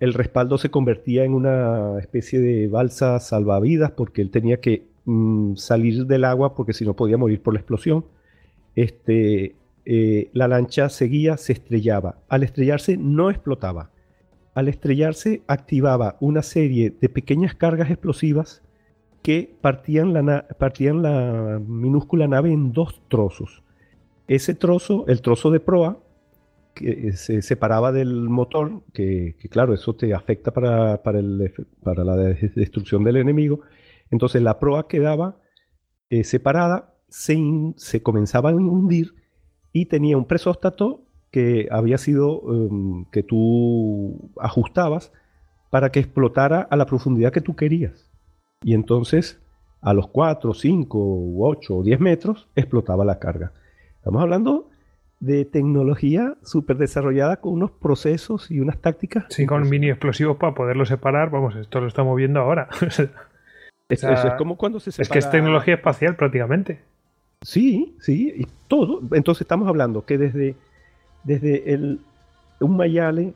el 0.00 0.12
respaldo 0.12 0.58
se 0.58 0.70
convertía 0.70 1.24
en 1.24 1.34
una 1.34 1.98
especie 1.98 2.40
de 2.40 2.68
balsa 2.68 3.20
salvavidas 3.20 3.92
porque 3.92 4.22
él 4.22 4.30
tenía 4.30 4.60
que 4.60 4.86
mm, 5.04 5.56
salir 5.56 6.06
del 6.06 6.24
agua 6.24 6.54
porque 6.54 6.72
si 6.72 6.84
no 6.84 6.94
podía 6.94 7.16
morir 7.16 7.42
por 7.42 7.54
la 7.54 7.60
explosión 7.60 8.04
este, 8.74 9.56
eh, 9.84 10.30
la 10.32 10.48
lancha 10.48 10.88
seguía, 10.88 11.36
se 11.36 11.52
estrellaba. 11.52 12.18
Al 12.28 12.42
estrellarse 12.42 12.96
no 12.96 13.30
explotaba. 13.30 13.90
Al 14.54 14.68
estrellarse 14.68 15.42
activaba 15.46 16.16
una 16.20 16.42
serie 16.42 16.94
de 17.00 17.08
pequeñas 17.08 17.54
cargas 17.54 17.90
explosivas 17.90 18.62
que 19.22 19.54
partían 19.60 20.12
la, 20.12 20.46
partían 20.58 21.02
la 21.02 21.60
minúscula 21.66 22.28
nave 22.28 22.52
en 22.52 22.72
dos 22.72 23.00
trozos. 23.08 23.63
Ese 24.26 24.54
trozo, 24.54 25.04
el 25.08 25.20
trozo 25.20 25.50
de 25.50 25.60
proa, 25.60 25.98
que 26.74 27.12
se 27.12 27.40
separaba 27.42 27.92
del 27.92 28.28
motor, 28.28 28.82
que, 28.92 29.36
claro, 29.50 29.74
eso 29.74 29.94
te 29.94 30.12
afecta 30.12 30.50
para, 30.50 31.02
para, 31.02 31.22
la 31.22 32.16
destrucción 32.16 33.04
del 33.04 33.16
enemigo. 33.16 33.60
Entonces 34.10 34.42
la 34.42 34.58
proa 34.58 34.88
quedaba 34.88 35.36
eh, 36.10 36.24
separada 36.24 36.94
se, 37.08 38.02
comenzaba 38.02 38.50
a 38.50 38.54
hundir 38.54 39.14
y 39.72 39.86
tenía 39.86 40.16
un 40.16 40.26
presóstato 40.26 41.06
que 41.30 41.68
había 41.70 41.98
sido 41.98 42.40
um, 42.40 43.04
que 43.10 43.22
tú 43.22 44.32
ajustabas 44.38 45.12
para 45.70 45.90
que 45.90 46.00
explotara 46.00 46.60
a 46.60 46.76
la 46.76 46.86
profundidad 46.86 47.32
que 47.32 47.40
tú 47.40 47.56
querías. 47.56 48.10
Y 48.62 48.74
entonces 48.74 49.40
a 49.80 49.92
los 49.92 50.08
4, 50.08 50.54
5, 50.54 51.34
8 51.38 51.76
o 51.76 51.82
10 51.82 52.00
metros 52.00 52.48
explotaba 52.54 53.04
la 53.04 53.18
carga. 53.18 53.52
Estamos 54.04 54.20
hablando 54.20 54.68
de 55.18 55.46
tecnología 55.46 56.34
súper 56.42 56.76
desarrollada 56.76 57.36
con 57.36 57.54
unos 57.54 57.70
procesos 57.70 58.50
y 58.50 58.60
unas 58.60 58.76
tácticas. 58.76 59.24
Sí, 59.30 59.46
con 59.46 59.66
mini 59.66 59.88
explosivos 59.88 60.36
para 60.36 60.54
poderlo 60.54 60.84
separar. 60.84 61.30
Vamos, 61.30 61.56
esto 61.56 61.80
lo 61.80 61.86
estamos 61.86 62.14
viendo 62.14 62.38
ahora. 62.38 62.68
es, 63.88 64.04
es 64.04 64.34
como 64.36 64.58
cuando 64.58 64.78
se 64.78 64.92
separa... 64.92 65.04
Es 65.04 65.08
que 65.08 65.18
es 65.20 65.30
tecnología 65.30 65.76
espacial 65.76 66.16
prácticamente. 66.16 66.82
Sí, 67.40 67.96
sí, 67.98 68.30
y 68.36 68.46
todo. 68.68 69.00
Entonces 69.12 69.40
estamos 69.40 69.68
hablando 69.68 70.04
que 70.04 70.18
desde, 70.18 70.54
desde 71.22 71.72
el, 71.72 72.00
un 72.60 72.76
Mayale 72.76 73.32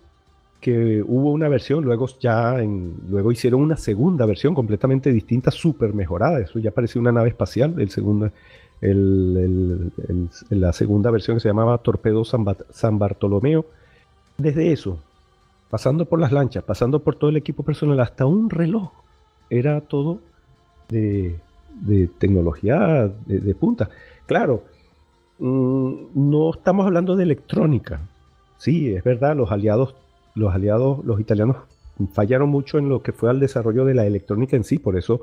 que 0.61 1.03
hubo 1.03 1.33
una 1.33 1.49
versión, 1.49 1.83
luego 1.83 2.09
ya 2.21 2.61
en, 2.61 2.95
luego 3.09 3.33
hicieron 3.33 3.63
una 3.63 3.79
segunda 3.79 4.27
versión 4.27 4.55
completamente 4.55 5.13
distinta, 5.13 5.51
súper 5.51 5.95
mejorada. 5.95 6.41
Eso 6.41 6.59
ya 6.59 6.73
parecía 6.73 7.01
una 7.01 7.13
nave 7.13 7.31
espacial, 7.31 7.81
el 7.81 7.89
segundo, 7.89 8.31
la 8.81 10.73
segunda 10.73 11.11
versión 11.11 11.37
que 11.37 11.41
se 11.41 11.49
llamaba 11.49 11.79
Torpedo 11.79 12.25
San, 12.25 12.99
Bartolomeo. 12.99 13.67
Desde 14.37 14.73
eso, 14.73 14.99
pasando 15.71 16.05
por 16.05 16.21
las 16.21 16.33
lanchas, 16.33 16.63
pasando 16.65 17.01
por 17.01 17.17
todo 17.17 17.31
el 17.31 17.37
equipo 17.37 17.63
personal, 17.63 18.01
hasta 18.01 18.27
un 18.27 18.51
reloj, 18.51 18.93
era 19.51 19.81
todo 19.81 20.21
de, 20.89 21.39
tecnología 22.19 23.11
de, 23.27 23.55
punta. 23.55 23.91
Claro, 24.27 24.65
mm, 25.39 25.93
no 26.15 26.51
estamos 26.51 26.87
hablando 26.87 27.17
de 27.17 27.25
electrónica. 27.25 28.01
Sí, 28.59 28.93
es 28.95 29.03
verdad, 29.03 29.37
los 29.37 29.51
aliados 29.51 29.95
los 30.39 30.55
aliados, 30.55 31.05
los 31.05 31.21
italianos, 31.21 31.57
fallaron 32.13 32.49
mucho 32.49 32.79
en 32.79 32.89
lo 32.89 33.03
que 33.03 33.13
fue 33.13 33.29
al 33.29 33.41
desarrollo 33.41 33.85
de 33.85 33.95
la 33.95 34.07
electrónica 34.07 34.57
en 34.57 34.65
sí, 34.65 34.79
por 34.79 34.97
eso 34.97 35.21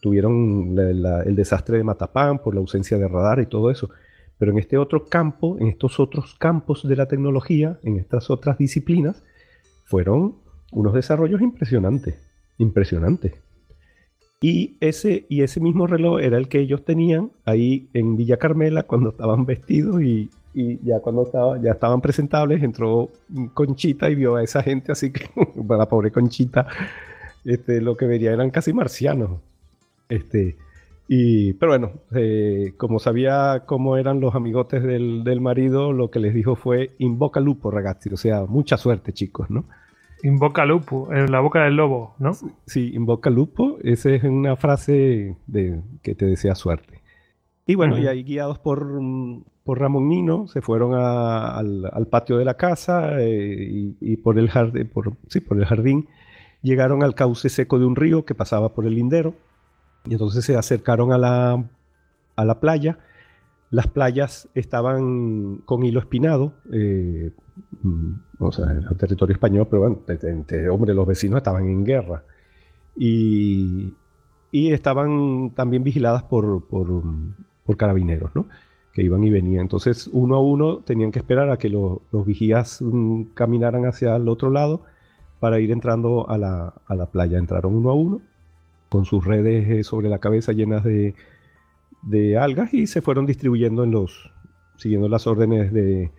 tuvieron 0.00 0.76
el 0.78 1.36
desastre 1.36 1.78
de 1.78 1.84
Matapán, 1.84 2.38
por 2.38 2.54
la 2.54 2.60
ausencia 2.60 2.98
de 2.98 3.08
radar 3.08 3.40
y 3.40 3.46
todo 3.46 3.70
eso. 3.70 3.90
Pero 4.38 4.52
en 4.52 4.58
este 4.58 4.78
otro 4.78 5.06
campo, 5.06 5.58
en 5.60 5.68
estos 5.68 6.00
otros 6.00 6.34
campos 6.34 6.86
de 6.88 6.96
la 6.96 7.06
tecnología, 7.06 7.78
en 7.82 7.98
estas 7.98 8.30
otras 8.30 8.56
disciplinas, 8.56 9.22
fueron 9.84 10.36
unos 10.72 10.94
desarrollos 10.94 11.40
impresionantes, 11.42 12.14
impresionantes. 12.58 13.34
Y 14.40 14.76
ese, 14.80 15.26
y 15.28 15.42
ese 15.42 15.60
mismo 15.60 15.86
reloj 15.86 16.20
era 16.20 16.38
el 16.38 16.48
que 16.48 16.60
ellos 16.60 16.84
tenían 16.84 17.30
ahí 17.44 17.90
en 17.92 18.16
Villa 18.16 18.38
Carmela 18.38 18.84
cuando 18.84 19.10
estaban 19.10 19.44
vestidos 19.44 20.00
y, 20.00 20.30
y 20.54 20.82
ya 20.82 21.00
cuando 21.00 21.24
estaba, 21.24 21.60
ya 21.60 21.72
estaban 21.72 22.00
presentables, 22.00 22.62
entró 22.62 23.10
Conchita 23.52 24.08
y 24.08 24.14
vio 24.14 24.36
a 24.36 24.42
esa 24.42 24.62
gente, 24.62 24.92
así 24.92 25.12
que 25.12 25.28
la 25.68 25.86
pobre 25.86 26.10
Conchita, 26.10 26.66
este, 27.44 27.80
lo 27.80 27.96
que 27.96 28.06
vería 28.06 28.32
eran 28.32 28.50
casi 28.50 28.72
marcianos. 28.72 29.40
Este, 30.10 30.56
y, 31.08 31.54
pero 31.54 31.72
bueno, 31.72 31.92
eh, 32.14 32.74
como 32.76 32.98
sabía 32.98 33.64
cómo 33.66 33.96
eran 33.96 34.20
los 34.20 34.34
amigotes 34.34 34.82
del, 34.82 35.24
del, 35.24 35.40
marido, 35.40 35.92
lo 35.92 36.10
que 36.10 36.20
les 36.20 36.34
dijo 36.34 36.54
fue 36.54 36.90
invoca 36.98 37.40
lupo, 37.40 37.70
ragazzi, 37.70 38.10
o 38.12 38.16
sea, 38.16 38.44
mucha 38.46 38.76
suerte, 38.76 39.12
chicos, 39.12 39.50
¿no? 39.50 39.64
Invoca 40.22 40.64
lupo, 40.66 41.12
en 41.12 41.32
la 41.32 41.40
boca 41.40 41.64
del 41.64 41.76
lobo, 41.76 42.14
¿no? 42.18 42.32
Sí, 42.66 42.92
invoca 42.94 43.30
lupo, 43.30 43.78
esa 43.82 44.10
es 44.10 44.22
una 44.22 44.54
frase 44.56 45.36
de, 45.46 45.80
que 46.02 46.14
te 46.14 46.26
desea 46.26 46.54
suerte. 46.54 47.00
Y 47.66 47.74
bueno, 47.74 47.98
y 47.98 48.06
ahí 48.06 48.22
guiados 48.22 48.58
por, 48.58 48.86
por 49.64 49.80
Ramón 49.80 50.08
Nino, 50.08 50.46
se 50.46 50.60
fueron 50.60 50.94
al, 50.94 52.06
patio 52.10 52.36
de 52.36 52.44
la 52.44 52.54
casa 52.54 53.20
eh, 53.20 53.94
y, 54.00 54.16
por, 54.18 54.38
el 54.38 54.50
jardín, 54.50 54.88
por, 54.88 55.14
sí, 55.28 55.40
por 55.40 55.58
el 55.58 55.64
jardín 55.64 56.08
llegaron 56.62 57.02
al 57.02 57.14
cauce 57.14 57.48
seco 57.48 57.78
de 57.78 57.86
un 57.86 57.96
río 57.96 58.24
que 58.24 58.34
pasaba 58.34 58.74
por 58.74 58.86
el 58.86 58.94
lindero 58.94 59.34
y 60.06 60.12
entonces 60.12 60.44
se 60.44 60.56
acercaron 60.56 61.12
a 61.12 61.18
la, 61.18 61.64
a 62.36 62.44
la 62.44 62.60
playa. 62.60 62.98
Las 63.70 63.86
playas 63.86 64.48
estaban 64.54 65.58
con 65.64 65.84
hilo 65.84 66.00
espinado, 66.00 66.54
eh, 66.72 67.30
mm, 67.82 68.12
o 68.40 68.50
sea, 68.50 68.66
el 68.72 68.96
territorio 68.96 69.34
español, 69.34 69.68
pero 69.70 69.82
bueno, 69.82 70.02
hombre, 70.72 70.94
los 70.94 71.06
vecinos 71.06 71.38
estaban 71.38 71.66
en 71.66 71.84
guerra. 71.84 72.24
Y, 72.96 73.94
y 74.50 74.72
estaban 74.72 75.52
también 75.54 75.84
vigiladas 75.84 76.24
por, 76.24 76.66
por, 76.66 76.92
carabineros, 77.76 78.34
¿no? 78.34 78.46
que 78.92 79.02
iban 79.04 79.22
y 79.22 79.30
venían. 79.30 79.62
Entonces, 79.62 80.08
uno 80.12 80.34
a 80.34 80.40
uno 80.40 80.78
tenían 80.78 81.12
que 81.12 81.20
esperar 81.20 81.50
a 81.50 81.56
que 81.56 81.68
los 81.68 82.26
vigías 82.26 82.82
mm, 82.82 83.34
caminaran 83.34 83.86
hacia 83.86 84.16
el 84.16 84.28
otro 84.28 84.50
lado 84.50 84.82
para 85.38 85.60
ir 85.60 85.70
entrando 85.70 86.28
a 86.28 86.36
la, 86.36 86.74
a 86.86 86.94
la, 86.96 87.06
playa. 87.06 87.38
Entraron 87.38 87.76
uno 87.76 87.90
a 87.90 87.94
uno 87.94 88.20
con 88.90 89.06
sus 89.06 89.24
redes 89.24 89.68
eh, 89.70 89.82
sobre 89.84 90.10
la 90.10 90.18
cabeza 90.18 90.52
llenas 90.52 90.84
de, 90.84 91.14
de, 92.02 92.36
algas 92.36 92.74
y 92.74 92.86
se 92.86 93.00
fueron 93.00 93.24
distribuyendo 93.24 93.84
en 93.84 93.92
los, 93.92 94.30
siguiendo 94.76 95.08
las 95.08 95.26
órdenes 95.26 95.72
de, 95.72 96.10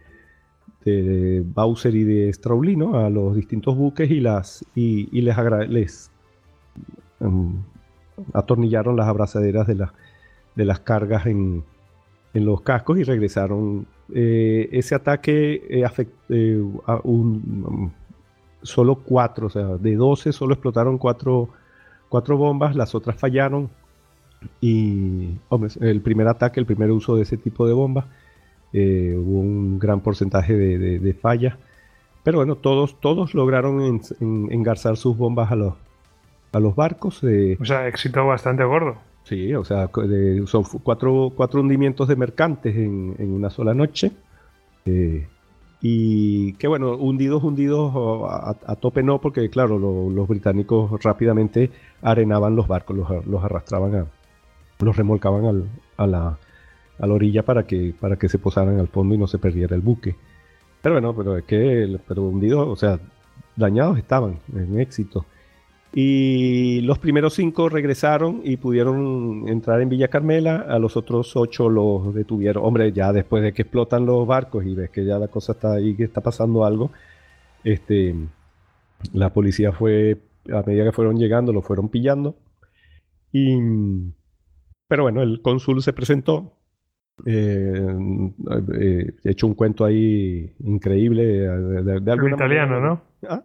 de 0.83 1.43
Bowser 1.45 1.93
y 1.95 2.03
de 2.03 2.33
Straulino 2.33 2.97
a 2.97 3.09
los 3.11 3.35
distintos 3.35 3.77
buques 3.77 4.09
y, 4.09 4.19
las, 4.19 4.65
y, 4.73 5.21
les, 5.21 5.37
les 5.69 6.11
um, 7.19 7.61
atornillaron 8.33 8.95
las 8.95 9.07
abrazaderas 9.07 9.67
de, 9.67 9.85
de 10.55 10.65
las 10.65 10.79
cargas 10.79 11.27
en, 11.27 11.63
en 12.33 12.45
los 12.45 12.61
cascos 12.61 12.97
y 12.97 13.03
regresaron. 13.03 13.85
Eh, 14.13 14.69
ese 14.71 14.95
ataque 14.95 15.65
eh, 15.69 16.63
a 16.85 16.99
un, 17.03 17.93
solo 18.61 18.95
cuatro, 18.95 19.47
o 19.47 19.49
sea, 19.49 19.77
de 19.77 19.95
12 19.95 20.33
solo 20.33 20.53
explotaron 20.53 20.97
cuatro, 20.97 21.49
cuatro 22.11 22.37
bombas, 22.37 22.75
las 22.75 22.93
otras 22.93 23.15
fallaron. 23.15 23.69
Y 24.59 25.37
el 25.79 26.01
primer 26.01 26.27
ataque, 26.27 26.59
el 26.59 26.65
primer 26.65 26.91
uso 26.91 27.15
de 27.15 27.21
ese 27.23 27.37
tipo 27.37 27.65
de 27.65 27.73
bombas, 27.73 28.05
hubo 28.73 29.39
un 29.39 29.79
gran 29.79 30.01
porcentaje 30.01 30.53
de, 30.53 30.99
de, 30.99 31.13
fallas. 31.13 31.55
Pero 32.23 32.39
bueno, 32.39 32.55
todos, 32.55 32.99
todos 32.99 33.33
lograron 33.33 34.01
engarzar 34.19 34.97
sus 34.97 35.15
bombas 35.15 35.51
a 35.51 35.55
los, 35.55 35.73
a 36.51 36.59
los 36.59 36.75
barcos. 36.75 37.23
o 37.23 37.65
sea, 37.65 37.87
éxito 37.87 38.25
bastante 38.25 38.63
gordo. 38.63 38.97
Sí, 39.23 39.53
o 39.53 39.63
sea, 39.63 39.89
son 40.45 40.63
cuatro, 40.83 41.31
cuatro, 41.35 41.61
hundimientos 41.61 42.07
de 42.07 42.15
mercantes 42.15 42.75
en, 42.75 43.15
una 43.19 43.49
sola 43.49 43.73
noche. 43.73 44.11
Eh, 44.85 45.27
y 45.81 46.53
que 46.53 46.67
bueno, 46.67 46.95
hundidos, 46.95 47.43
hundidos 47.43 47.91
a, 48.29 48.75
tope 48.75 49.01
no, 49.01 49.19
porque 49.19 49.49
claro, 49.49 49.79
los 49.79 50.27
británicos 50.27 50.91
rápidamente 51.03 51.71
arenaban 52.03 52.55
los 52.55 52.67
barcos, 52.67 52.97
los, 53.25 53.43
arrastraban, 53.43 53.95
a, 53.95 54.05
los 54.79 54.95
remolcaban 54.95 55.65
a, 55.97 56.07
la, 56.07 56.37
a 56.99 57.07
la 57.07 57.13
orilla 57.13 57.43
para 57.43 57.65
que, 57.65 57.95
para 57.99 58.15
que 58.17 58.29
se 58.29 58.37
posaran 58.37 58.79
al 58.79 58.89
fondo 58.89 59.15
y 59.15 59.17
no 59.17 59.25
se 59.25 59.39
perdiera 59.39 59.75
el 59.75 59.81
buque. 59.81 60.15
Pero 60.83 60.95
bueno, 60.95 61.15
pero 61.15 61.37
es 61.37 61.45
que, 61.45 61.99
pero 62.07 62.23
hundidos, 62.23 62.67
o 62.67 62.75
sea, 62.75 62.99
dañados 63.55 63.97
estaban 63.97 64.39
en 64.55 64.79
éxito. 64.79 65.25
Y 65.93 66.81
los 66.81 66.99
primeros 66.99 67.33
cinco 67.33 67.67
regresaron 67.67 68.41
y 68.45 68.55
pudieron 68.55 69.49
entrar 69.49 69.81
en 69.81 69.89
Villa 69.89 70.07
Carmela, 70.07 70.65
a 70.69 70.79
los 70.79 70.95
otros 70.95 71.35
ocho 71.35 71.69
los 71.69 72.15
detuvieron. 72.15 72.63
Hombre, 72.63 72.93
ya 72.93 73.11
después 73.11 73.43
de 73.43 73.51
que 73.51 73.63
explotan 73.63 74.05
los 74.05 74.25
barcos 74.25 74.65
y 74.65 74.73
ves 74.73 74.89
que 74.89 75.03
ya 75.03 75.19
la 75.19 75.27
cosa 75.27 75.51
está 75.51 75.73
ahí, 75.73 75.95
que 75.95 76.05
está 76.05 76.21
pasando 76.21 76.63
algo, 76.63 76.91
este, 77.65 78.15
la 79.11 79.33
policía 79.33 79.73
fue, 79.73 80.17
a 80.53 80.63
medida 80.65 80.85
que 80.85 80.93
fueron 80.93 81.17
llegando, 81.17 81.51
lo 81.51 81.61
fueron 81.61 81.89
pillando. 81.89 82.37
Y, 83.33 83.57
pero 84.87 85.03
bueno, 85.03 85.21
el 85.21 85.41
cónsul 85.41 85.81
se 85.81 85.91
presentó, 85.91 86.53
eh, 87.25 87.97
eh, 88.79 89.13
he 89.25 89.29
hecho 89.29 89.45
un 89.45 89.55
cuento 89.55 89.83
ahí 89.83 90.53
increíble. 90.59 91.23
De, 91.25 91.93
el 91.99 92.33
italiano, 92.33 92.79
¿no? 92.79 93.01
¿Ah? 93.27 93.43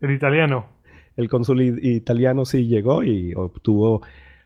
El 0.00 0.12
italiano 0.12 0.72
el 1.16 1.28
cónsul 1.28 1.62
italiano 1.62 2.44
sí 2.44 2.66
llegó 2.66 3.02
y 3.02 3.34
obtuvo 3.34 4.02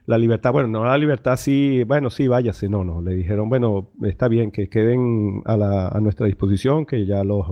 la 0.07 0.19
libertad. 0.19 0.53
Bueno, 0.53 0.69
no 0.69 0.85
la 0.85 0.97
libertad, 0.99 1.37
sí, 1.37 1.85
bueno, 1.85 2.11
sí, 2.11 2.29
váyase. 2.29 2.69
No, 2.69 2.85
no, 2.85 3.03
le 3.03 3.15
dijeron, 3.15 3.49
bueno, 3.49 3.91
está 4.03 4.29
bien, 4.29 4.51
que 4.51 4.69
queden 4.69 5.43
a, 5.45 5.99
nuestra 6.01 6.27
disposición, 6.27 6.87
que 6.87 7.07
ya 7.07 7.25
los, 7.25 7.47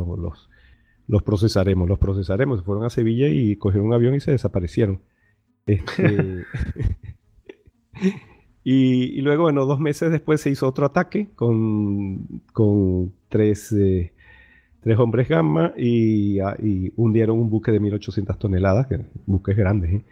procesaremos, 1.24 1.88
los 1.88 1.98
procesaremos. 1.98 2.64
Fueron 2.64 2.84
a 2.84 2.90
Sevilla 2.90 3.28
y 3.28 3.56
cogieron 3.56 3.88
un 3.88 3.94
avión 3.94 4.14
y 4.14 4.20
se 4.20 4.30
desaparecieron. 4.30 5.02
Este, 5.66 6.44
y, 8.64 9.20
luego, 9.20 9.44
bueno, 9.44 9.66
dos 9.66 9.80
meses 9.80 10.10
después 10.10 10.40
se 10.40 10.50
hizo 10.50 10.68
otro 10.68 10.86
ataque 10.86 11.30
con, 11.34 12.42
con 12.52 13.12
tres... 13.28 13.72
Eh, 13.72 14.13
tres 14.84 14.98
hombres 14.98 15.28
gamma 15.28 15.72
y, 15.78 16.40
ah, 16.40 16.56
y, 16.62 16.92
hundieron 16.96 17.38
un 17.38 17.48
buque 17.48 17.72
de 17.72 17.80
1800 17.80 18.38
toneladas, 18.38 18.86
que 18.86 19.00
buques 19.24 19.56
grandes. 19.56 19.94
¿eh? 19.94 20.04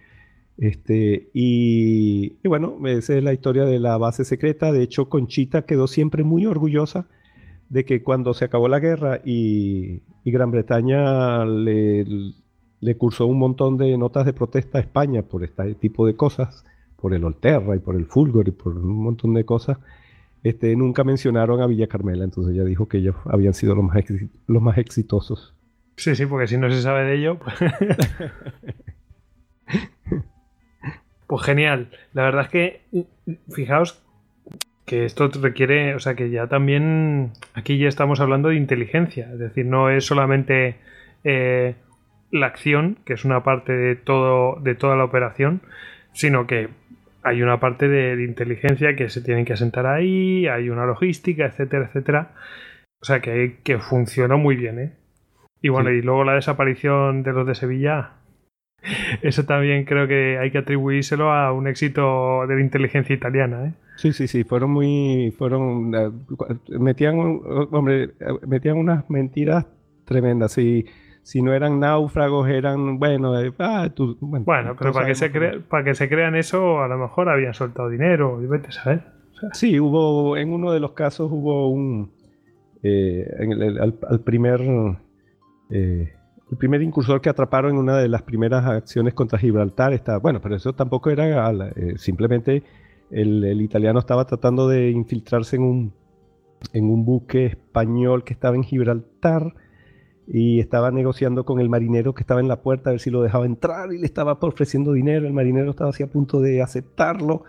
Este, 0.57 1.29
y, 1.35 2.39
bueno, 2.43 2.79
esa 2.87 3.15
es 3.15 3.23
la 3.23 3.35
historia 3.35 3.67
de 3.67 3.79
la 3.79 3.99
base 3.99 4.25
secreta. 4.25 4.73
De 4.73 4.83
hecho, 4.83 5.11
Conchita 5.11 5.67
quedó 5.67 5.87
siempre 5.87 6.25
muy 6.25 6.47
orgullosa 6.47 7.07
de 7.69 7.85
que 7.85 8.03
cuando 8.03 8.33
se 8.33 8.47
acabó 8.47 8.67
la 8.67 8.81
guerra 8.81 9.21
y, 9.23 10.01
Gran 10.25 10.51
Bretaña 10.51 11.45
le, 11.45 12.07
le, 12.81 12.97
cursó 12.97 13.27
un 13.27 13.39
montón 13.39 13.77
de 13.77 13.99
notas 13.99 14.25
de 14.25 14.33
protesta 14.33 14.79
a 14.79 14.81
España 14.81 15.23
por 15.23 15.45
este 15.45 15.75
tipo 15.75 16.07
de 16.07 16.17
cosas, 16.17 16.65
por 16.97 17.13
el 17.13 17.25
Olterra 17.25 17.77
y 17.77 17.81
por 17.81 17.95
el 17.95 18.07
Fulgor 18.07 18.49
y 18.49 18.53
por 18.53 18.75
un 18.79 19.03
montón 19.03 19.35
de 19.35 19.45
cosas, 19.45 19.77
este, 20.43 20.75
nunca 20.77 21.05
mencionaron 21.05 21.61
a 21.61 21.67
Villa 21.67 21.87
Carmela, 21.87 22.25
entonces 22.25 22.55
ella 22.55 22.65
dijo 22.65 22.89
que 22.89 22.99
ellos 22.99 23.17
habían 23.27 23.55
sido 23.55 23.75
los 23.75 23.85
más, 23.85 24.05
los 24.47 24.63
más 24.63 24.79
exitosos. 24.79 25.55
Sí, 25.97 26.17
sí, 26.17 26.27
porque 26.27 26.47
si 26.47 26.59
no 26.59 26.71
se 26.71 26.83
sabe 26.83 27.05
de 27.05 27.15
ello. 27.15 27.39
Pues... 27.39 27.55
pues 31.27 31.43
genial. 31.43 31.91
La 32.13 32.23
verdad 32.23 32.43
es 32.43 32.49
que, 32.49 32.81
fijaos 33.51 34.03
que 34.85 35.05
esto 35.05 35.29
requiere, 35.41 35.95
o 35.95 36.01
sea, 36.01 36.15
que 36.15 36.31
ya 36.31 36.49
también 36.49 37.33
aquí 37.55 37.79
ya 37.79 37.89
estamos 37.89 38.21
hablando 38.21 38.49
de 38.49 38.57
inteligencia, 38.57 39.33
es 39.33 39.39
decir, 39.39 39.65
no 39.65 39.91
es 39.91 40.05
solamente 40.05 40.77
eh, 41.25 41.77
la 42.33 42.47
acción, 42.47 42.99
que 43.05 43.13
es 43.13 43.25
una 43.25 43.45
parte 43.45 43.73
de 43.73 43.95
todo, 43.95 44.59
de 44.61 44.75
toda 44.75 44.97
la 44.97 45.05
operación, 45.05 45.61
sino 46.13 46.47
que 46.47 46.69
hay 47.23 47.43
una 47.43 47.61
parte 47.61 47.89
de, 47.89 48.23
inteligencia 48.25 48.97
que 48.97 49.09
se 49.09 49.21
tienen 49.21 49.45
que 49.45 49.53
asentar 49.53 49.87
ahí, 49.87 50.47
hay 50.47 50.69
una 50.69 50.87
logística, 50.87 51.47
etcétera, 51.47 51.87
etcétera. 51.87 52.35
O 53.01 53.05
sea 53.05 53.21
que, 53.21 53.59
que 53.63 53.79
funcionó 53.79 54.39
muy 54.39 54.57
bien, 54.57 54.79
¿eh? 54.79 54.93
Y 55.61 55.69
bueno, 55.69 55.91
y 55.91 56.03
luego 56.03 56.25
la 56.25 56.35
desaparición 56.35 57.23
de 57.23 57.33
los 57.33 57.47
de 57.47 57.55
Sevilla, 57.55 58.15
eso 59.23 59.45
también 59.45 59.85
creo 59.85 60.09
que 60.09 60.39
hay 60.39 60.51
que 60.51 60.59
atribuírselo 60.59 61.33
a 61.33 61.53
un 61.53 61.69
éxito 61.69 62.47
de 62.47 62.55
la 62.57 62.61
inteligencia 62.61 63.15
italiana, 63.15 63.67
¿eh? 63.67 63.73
Sí, 63.97 64.13
sí, 64.13 64.27
sí, 64.27 64.43
fueron 64.43 64.71
muy, 64.71 65.35
fueron, 65.37 65.95
eh, 65.95 66.11
metían, 66.79 67.41
hombre, 67.71 68.11
metían 68.47 68.79
unas 68.79 69.09
mentiras 69.11 69.67
tremendas, 70.07 70.53
sí 70.53 70.87
si 71.23 71.41
no 71.41 71.53
eran 71.55 71.79
náufragos, 71.79 72.49
eran, 72.49 72.99
bueno, 72.99 73.39
eh, 73.41 73.53
ah, 73.59 73.89
bueno, 74.21 74.75
pero 74.77 74.93
para 74.93 75.07
que, 75.07 75.15
se 75.15 75.31
para 75.31 75.85
que 75.85 75.95
se 75.95 76.09
crean 76.09 76.35
eso, 76.35 76.81
a 76.83 76.89
lo 76.89 76.99
mejor 76.99 77.29
habían 77.29 77.55
soltado 77.55 77.89
dinero, 77.89 78.43
y 78.43 78.47
vete 78.47 78.69
a 78.85 79.05
Sí, 79.53 79.79
hubo, 79.79 80.37
en 80.37 80.53
uno 80.53 80.73
de 80.73 80.81
los 80.81 80.93
casos 80.93 81.31
hubo 81.31 81.69
un, 81.69 82.13
eh, 82.83 83.27
al, 83.81 84.21
primer, 84.21 84.61
eh, 85.71 86.13
el 86.51 86.57
primer 86.59 86.83
incursor 86.83 87.21
que 87.21 87.29
atraparon 87.29 87.73
en 87.73 87.79
una 87.79 87.99
de 87.99 88.09
las 88.09 88.23
primeras 88.23 88.65
acciones 88.67 89.15
contra 89.15 89.39
Gibraltar, 89.39 89.93
está, 89.93 90.19
bueno, 90.19 90.41
pero 90.41 90.57
eso 90.57 90.73
tampoco 90.73 91.11
era, 91.11 91.53
simplemente 91.97 92.63
el, 93.11 93.45
el, 93.45 93.61
italiano 93.63 94.01
estaba 94.01 94.25
tratando 94.27 94.69
de 94.69 94.91
infiltrarse 94.91 95.57
en 95.57 95.63
un, 95.63 95.93
en 96.73 96.85
un 96.85 97.05
buque 97.05 97.47
español 97.47 98.25
que 98.25 98.33
estaba 98.33 98.57
en 98.57 98.65
Gibraltar, 98.65 99.55
y 100.27 100.61
estaba 100.61 100.91
negociando 100.91 101.45
con 101.45 101.61
el 101.61 101.69
marinero 101.69 102.15
que 102.15 102.23
estaba 102.23 102.41
en 102.41 102.49
la 102.49 102.63
puerta 102.63 102.91
a 102.91 102.93
ver 102.93 103.01
si 103.01 103.11
lo 103.11 103.23
dejaba 103.23 103.47
entrar 103.47 103.93
y 103.93 103.99
le 103.99 104.07
estaba 104.07 104.39
ofreciendo 104.41 104.93
dinero. 104.93 105.27
El 105.27 105.33
marinero 105.33 105.71
estaba 105.71 105.91
así 105.91 106.03
a 106.03 106.07
punto 106.07 106.41
de 106.41 106.63
aceptarlo, 106.63 107.45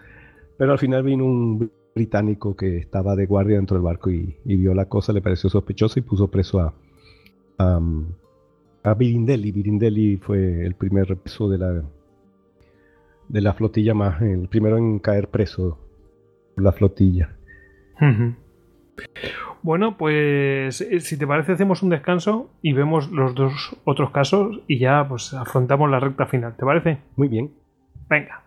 pero 0.58 0.72
al 0.72 0.80
final 0.80 1.04
vino 1.04 1.26
un 1.26 1.72
británico 1.96 2.56
que 2.56 2.78
estaba 2.78 3.16
de 3.16 3.26
guardia 3.26 3.58
dentro 3.58 3.78
del 3.78 3.84
barco 3.84 4.10
y, 4.10 4.36
vio 4.44 4.74
la 4.74 4.86
cosa, 4.86 5.14
le 5.14 5.22
pareció 5.22 5.50
sospechoso 5.50 6.00
y 6.00 6.02
puso 6.02 6.28
preso 6.30 6.60
a, 6.60 6.74
a, 7.60 7.80
a 8.84 8.94
Birindelli. 8.96 9.52
Birindelli 9.52 10.18
fue 10.18 10.66
el 10.66 10.74
primer 10.76 11.16
preso 11.18 11.50
de 11.50 11.58
la, 11.60 11.84
de 13.30 13.42
la 13.42 13.54
flotilla 13.54 13.94
más, 13.94 14.22
el 14.22 14.48
primero 14.48 14.78
en 14.78 15.00
caer 15.00 15.30
preso 15.30 15.78
la 16.56 16.72
flotilla. 16.72 17.36
Bueno, 19.64 19.98
pues 19.98 20.82
eh, 20.82 21.00
si 21.00 21.18
te 21.18 21.26
parece 21.26 21.54
hacemos 21.54 21.84
un 21.84 21.90
descanso 21.90 22.52
y 22.62 22.74
vemos 22.74 23.10
los 23.12 23.34
dos 23.34 23.78
otros 23.86 24.12
casos 24.12 24.60
y 24.68 24.78
ya 24.78 25.08
pues 25.08 25.34
afrontamos 25.34 25.90
la 25.90 26.02
recta 26.02 26.26
final. 26.26 26.56
¿Te 26.58 26.66
parece? 26.66 26.98
Muy 27.16 27.30
bien. 27.30 27.54
Venga. 28.10 28.44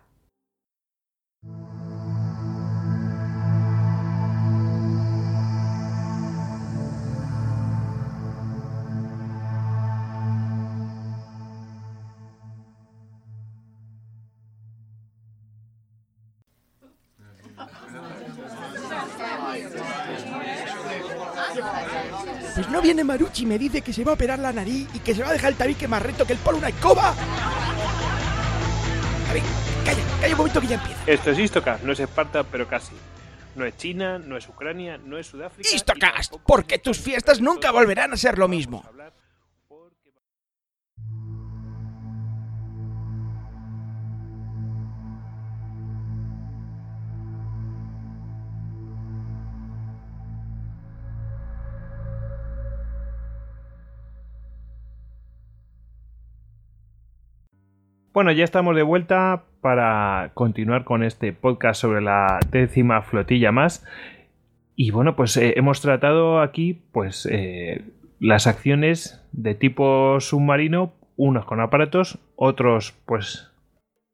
Viene 22.87 23.03
Maruchi 23.03 23.43
y 23.43 23.45
me 23.45 23.59
dice 23.59 23.81
que 23.81 23.91
se 23.91 24.05
va 24.05 24.11
a 24.11 24.13
operar 24.13 24.39
la 24.39 24.53
nariz 24.53 24.87
y 24.93 24.99
que 24.99 25.13
se 25.13 25.21
va 25.21 25.27
a 25.27 25.33
dejar 25.33 25.51
el 25.51 25.57
tabique 25.57 25.89
más 25.89 26.01
recto 26.01 26.25
que 26.25 26.31
el 26.31 26.39
polo 26.39 26.57
una 26.57 26.69
escoba. 26.69 27.09
A 29.29 29.33
ver, 29.33 29.43
calla, 29.83 30.01
calla 30.21 30.31
un 30.33 30.37
momento 30.37 30.61
que 30.61 30.67
ya 30.67 30.75
empieza. 30.75 31.01
Esto 31.05 31.31
es 31.31 31.39
Istocast, 31.39 31.83
no 31.83 31.91
es 31.91 31.99
Esparta, 31.99 32.45
pero 32.45 32.65
casi. 32.65 32.93
No 33.57 33.65
es 33.65 33.75
China, 33.75 34.19
no 34.19 34.37
es 34.37 34.47
Ucrania, 34.47 34.97
no 35.03 35.17
es 35.17 35.27
Sudáfrica. 35.27 35.69
Istocast, 35.69 36.35
porque 36.45 36.77
tus 36.77 36.97
fiestas 36.97 37.41
nunca 37.41 37.71
volverán 37.71 38.13
a 38.13 38.15
ser 38.15 38.37
lo 38.37 38.47
mismo. 38.47 38.85
Bueno, 58.17 58.31
ya 58.31 58.45
estamos 58.45 58.75
de 58.75 58.81
vuelta 58.81 59.43
para 59.61 60.31
continuar 60.33 60.85
con 60.85 61.03
este 61.03 61.33
podcast 61.33 61.79
sobre 61.79 62.01
la 62.01 62.39
décima 62.49 63.03
flotilla 63.03 63.51
más. 63.51 63.85
Y 64.75 64.89
bueno, 64.89 65.15
pues 65.15 65.37
eh, 65.37 65.53
hemos 65.55 65.81
tratado 65.81 66.41
aquí 66.41 66.81
pues 66.91 67.27
eh, 67.31 67.83
las 68.19 68.47
acciones 68.47 69.23
de 69.33 69.53
tipo 69.53 70.19
submarino, 70.19 70.93
unos 71.15 71.45
con 71.45 71.61
aparatos, 71.61 72.17
otros 72.35 72.95
pues 73.05 73.51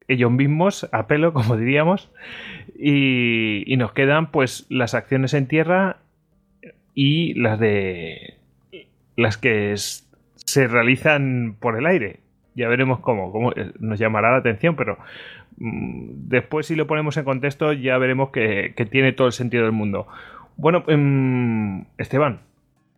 ellos 0.09 0.31
mismos, 0.31 0.89
a 0.91 1.07
pelo, 1.07 1.31
como 1.33 1.55
diríamos. 1.55 2.11
Y, 2.77 3.63
y 3.73 3.77
nos 3.77 3.93
quedan 3.93 4.31
pues 4.31 4.65
las 4.67 4.95
acciones 4.95 5.33
en 5.33 5.47
tierra 5.47 5.99
y 6.93 7.35
las 7.35 7.57
de 7.57 8.35
las 9.15 9.37
que 9.37 9.73
se 9.77 10.67
realizan 10.67 11.55
por 11.57 11.77
el 11.77 11.85
aire 11.85 12.22
ya 12.55 12.67
veremos 12.67 12.99
cómo, 12.99 13.51
eh, 13.55 13.71
nos 13.79 13.99
llamará 13.99 14.31
la 14.31 14.37
atención, 14.37 14.75
pero 14.75 14.97
mm, 15.57 16.27
después 16.27 16.67
si 16.67 16.75
lo 16.75 16.87
ponemos 16.87 17.17
en 17.17 17.25
contexto 17.25 17.73
ya 17.73 17.97
veremos 17.97 18.29
que, 18.31 18.73
tiene 18.91 19.13
todo 19.13 19.27
el 19.27 19.33
sentido 19.33 19.63
del 19.63 19.71
mundo. 19.71 20.07
Bueno, 20.57 20.83
em, 20.87 21.85
Esteban, 21.97 22.41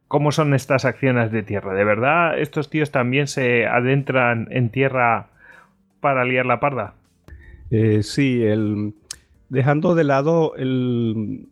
¿cómo 0.07 0.31
son 0.31 0.53
estas 0.53 0.85
acciones 0.85 1.31
de 1.31 1.43
tierra? 1.43 1.73
¿De 1.73 1.83
verdad 1.83 2.37
estos 2.39 2.69
tíos 2.69 2.91
también 2.91 3.27
se 3.27 3.65
adentran 3.65 4.47
en 4.51 4.69
tierra 4.69 5.27
para 6.01 6.25
liar 6.25 6.45
la 6.45 6.59
parda? 6.59 6.95
Eh, 7.71 8.03
sí, 8.03 8.43
el, 8.43 8.93
dejando 9.49 9.95
de 9.95 10.03
lado 10.03 10.55
el, 10.55 11.47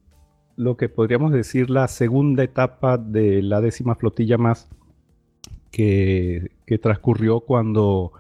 lo 0.56 0.78
que 0.78 0.90
podríamos 0.90 1.32
decir 1.32 1.70
la 1.70 1.88
segunda 1.88 2.44
etapa 2.44 2.98
de 2.98 3.42
la 3.42 3.62
décima 3.62 3.96
flotilla 3.96 4.38
más, 4.38 4.70
que, 5.72 6.52
transcurrió 6.82 7.42
cuando, 7.42 8.14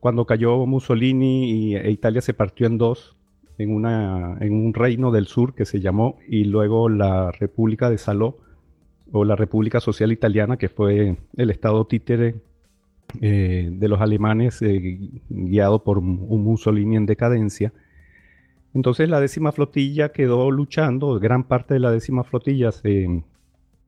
cuando 0.00 0.26
cayó 0.26 0.64
Mussolini 0.66 1.50
y, 1.50 1.76
e 1.76 1.90
Italia 1.90 2.20
se 2.20 2.34
partió 2.34 2.66
en 2.66 2.78
dos, 2.78 3.16
en, 3.58 3.74
una, 3.74 4.36
en 4.40 4.52
un 4.54 4.74
reino 4.74 5.10
del 5.10 5.26
sur 5.26 5.54
que 5.54 5.64
se 5.64 5.80
llamó, 5.80 6.18
y 6.28 6.44
luego 6.44 6.88
la 6.88 7.30
República 7.32 7.90
de 7.90 7.98
Saló, 7.98 8.38
o 9.12 9.24
la 9.24 9.36
República 9.36 9.80
Social 9.80 10.12
Italiana, 10.12 10.56
que 10.56 10.68
fue 10.68 11.16
el 11.36 11.50
estado 11.50 11.86
títere 11.86 12.36
eh, 13.20 13.68
de 13.70 13.88
los 13.88 14.00
alemanes, 14.00 14.60
eh, 14.62 14.98
guiado 15.28 15.84
por 15.84 15.98
un 15.98 16.42
Mussolini 16.42 16.96
en 16.96 17.06
decadencia. 17.06 17.72
Entonces 18.74 19.08
la 19.08 19.20
décima 19.20 19.52
flotilla 19.52 20.10
quedó 20.10 20.50
luchando, 20.50 21.20
gran 21.20 21.44
parte 21.44 21.74
de 21.74 21.80
la 21.80 21.92
décima 21.92 22.24
flotilla 22.24 22.72
se, 22.72 23.22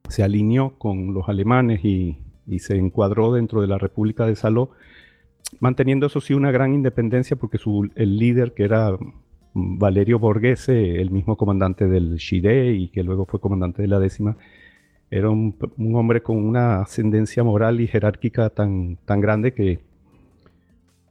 se 0.08 0.22
alineó 0.22 0.78
con 0.78 1.12
los 1.12 1.28
alemanes 1.28 1.84
y, 1.84 2.18
y 2.46 2.60
se 2.60 2.76
encuadró 2.76 3.32
dentro 3.32 3.60
de 3.60 3.66
la 3.66 3.78
República 3.78 4.26
de 4.26 4.36
Saló, 4.36 4.70
manteniendo 5.60 6.06
eso 6.06 6.20
sí 6.20 6.34
una 6.34 6.50
gran 6.50 6.74
independencia 6.74 7.36
porque 7.36 7.58
su, 7.58 7.90
el 7.94 8.18
líder 8.18 8.52
que 8.52 8.64
era 8.64 8.96
Valerio 9.54 10.18
Borghese, 10.18 11.00
el 11.00 11.10
mismo 11.10 11.36
comandante 11.36 11.86
del 11.86 12.16
Shire 12.16 12.74
y 12.74 12.88
que 12.88 13.02
luego 13.02 13.24
fue 13.26 13.40
comandante 13.40 13.82
de 13.82 13.88
la 13.88 13.98
décima, 13.98 14.36
era 15.10 15.30
un, 15.30 15.56
hombre 15.94 16.22
con 16.22 16.36
una 16.36 16.80
ascendencia 16.80 17.44
moral 17.44 17.80
y 17.80 17.86
jerárquica 17.86 18.50
tan, 18.50 18.98
tan 19.04 19.20
grande 19.20 19.54
que, 19.54 19.80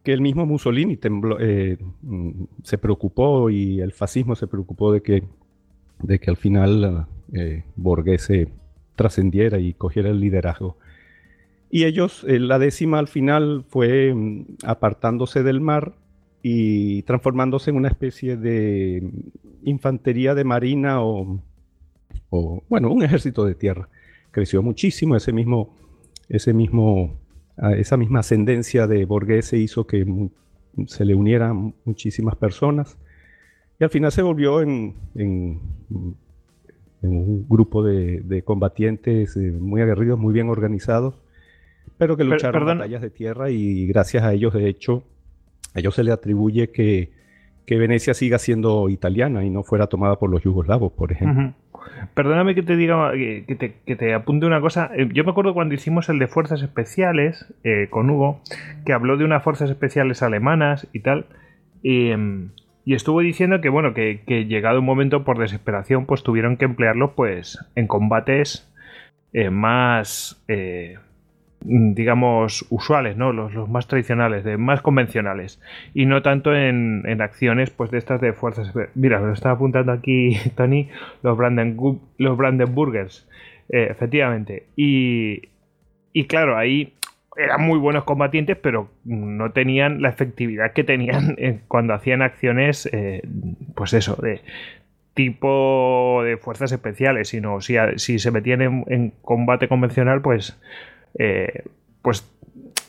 que 0.03 0.14
el 0.14 0.22
mismo 0.22 0.45
Mussolini 0.45 0.99
eh, 1.39 1.77
se 2.61 2.77
preocupó 2.77 3.49
y 3.49 3.80
el 3.80 3.93
fascismo 3.93 4.35
se 4.35 4.47
preocupó 4.47 4.91
de 4.91 5.01
que, 5.01 5.23
de 6.03 6.19
que 6.19 6.30
al 6.30 6.38
final 6.38 7.07
eh, 7.33 7.64
Borghese 7.75 8.49
trascendiera 8.95 9.59
y 9.59 9.73
cogiera 9.73 10.09
el 10.09 10.19
liderazgo. 10.19 10.77
Y 11.76 11.84
ellos, 11.84 12.24
eh, 12.26 12.40
la 12.40 12.58
décima 12.58 13.00
al 13.00 13.10
final 13.10 13.66
fue 13.68 14.14
mm, 14.14 14.45
apartándose 14.64 15.44
del 15.44 15.60
mar 15.60 15.98
y 16.42 17.02
transformándose 17.02 17.70
en 17.70 17.76
una 17.76 17.90
especie 17.90 18.38
de 18.38 19.04
infantería 19.62 20.36
de 20.36 20.45
marina 20.45 21.04
o, 21.04 21.42
bueno, 22.70 22.94
un 22.94 23.04
ejército 23.04 23.44
de 23.44 23.56
tierra. 23.56 23.90
Creció 24.32 24.64
muchísimo, 24.64 25.18
ese 25.18 25.34
mismo, 25.34 25.76
ese 26.30 26.54
mismo, 26.54 27.20
ah, 27.58 27.74
esa 27.74 27.98
misma 27.98 28.20
ascendencia 28.20 28.88
de 28.88 29.04
Borghese 29.04 29.58
hizo 29.58 29.86
que 29.86 30.30
se 30.88 31.04
le 31.04 31.14
unieran 31.14 31.76
muchísimas 31.84 32.38
personas 32.38 32.98
y 33.82 33.84
al 33.84 33.90
final 33.90 34.14
se 34.14 34.22
volvió 34.22 34.62
en, 34.62 34.95
un 37.02 37.45
grupo 37.50 37.84
de, 37.84 38.44
combatientes 38.45 39.36
eh, 39.36 39.52
muy 39.52 39.82
aguerridos, 39.82 40.18
muy 40.18 40.34
bien 40.34 40.48
organizados, 40.48 41.25
pero 41.98 42.17
que 42.17 42.24
lucharon 42.24 42.65
batallas 42.65 43.01
de 43.01 43.09
tierra 43.09 43.49
y 43.49 43.88
gracias 43.88 44.24
a 44.24 44.33
ellos, 44.33 44.53
de 44.53 44.67
hecho, 44.67 45.03
a 45.74 45.80
ellos 45.80 45.95
se 45.95 46.03
le 46.03 46.11
atribuye 46.11 46.72
que, 46.72 47.09
Venecia 47.67 48.14
siga 48.14 48.38
siendo 48.38 48.90
italiana 48.90 49.43
y 49.43 49.49
no 49.49 49.64
fuera 49.64 49.88
tomada 49.88 50.17
por 50.17 50.30
los 50.30 50.43
yugoslavos, 50.43 50.91
por 50.93 51.11
ejemplo. 51.11 51.53
Perdóname 52.14 52.56
que 52.56 52.64
te 52.64 52.75
diga, 52.75 53.11
que 53.14 53.95
te, 53.98 54.14
apunte 54.14 54.45
una 54.45 54.61
cosa. 54.61 54.91
Eh, 54.95 55.09
yo 55.14 55.24
me 55.24 55.32
acuerdo 55.32 55.53
cuando 55.53 55.74
hicimos 55.74 56.09
el 56.09 56.19
de 56.19 56.27
fuerzas 56.27 56.61
especiales 56.61 57.53
eh, 57.64 57.88
con 57.90 58.09
Hugo, 58.09 58.41
que 58.85 58.93
habló 58.93 59.17
de 59.17 59.25
unas 59.25 59.43
fuerzas 59.43 59.69
especiales 59.69 60.22
alemanas 60.22 60.88
y 60.93 60.99
tal. 60.99 61.25
Y, 61.82 62.11
estuvo 62.85 63.22
diciendo 63.22 63.61
que, 63.61 63.69
bueno, 63.69 63.93
que, 63.93 64.22
llegado 64.48 64.80
un 64.80 64.85
momento 64.85 65.24
por 65.24 65.40
desesperación, 65.40 66.06
pues 66.06 66.24
tuvieron 66.24 66.57
que 66.57 66.65
emplearlo 66.65 67.15
pues 67.15 67.57
en 67.75 67.88
combates 67.88 68.72
eh, 69.33 69.49
más 69.49 70.43
digamos, 71.68 72.66
usuales, 72.69 73.18
¿no? 73.18 73.34
Los, 73.34 73.69
más 73.69 73.88
tradicionales, 73.88 74.44
de 74.44 74.58
más 74.58 74.82
convencionales. 74.82 75.60
Y 75.94 76.06
no 76.06 76.22
tanto 76.22 76.56
en, 76.56 77.03
acciones, 77.22 77.72
pues, 77.72 77.92
de 77.92 77.98
estas 77.98 78.22
de 78.22 78.34
fuerzas. 78.34 78.72
Mira, 78.94 79.19
lo 79.19 79.34
está 79.34 79.52
apuntando 79.52 79.92
aquí 79.92 80.38
Tony, 80.56 80.90
los, 81.24 81.38
Branden, 81.38 81.77
los 82.18 82.38
Brandenburgers. 82.38 83.27
Eh, 83.69 83.88
efectivamente. 83.90 84.68
Y, 84.76 85.50
y 86.14 86.26
claro, 86.26 86.58
ahí 86.58 86.94
eran 87.35 87.61
muy 87.61 87.80
buenos 87.80 88.03
combatientes, 88.03 88.58
pero 88.58 88.90
no 89.03 89.52
tenían 89.52 90.02
la 90.02 90.10
efectividad 90.10 90.74
que 90.74 90.84
tenían 90.84 91.35
cuando 91.68 91.94
hacían 91.94 92.22
acciones, 92.22 92.88
eh, 92.92 93.24
pues 93.76 93.94
eso, 93.94 94.16
de 94.22 94.42
tipo 95.16 96.22
de 96.26 96.35
fuerzas 96.38 96.74
especiales, 96.74 97.30
sino 97.30 97.61
si, 97.61 97.76
si 97.95 98.19
se 98.19 98.32
metían 98.32 98.61
en 98.61 99.14
combate 99.22 99.69
convencional, 99.69 100.22
pues 100.22 100.60
eh, 101.18 101.64
pues 102.02 102.30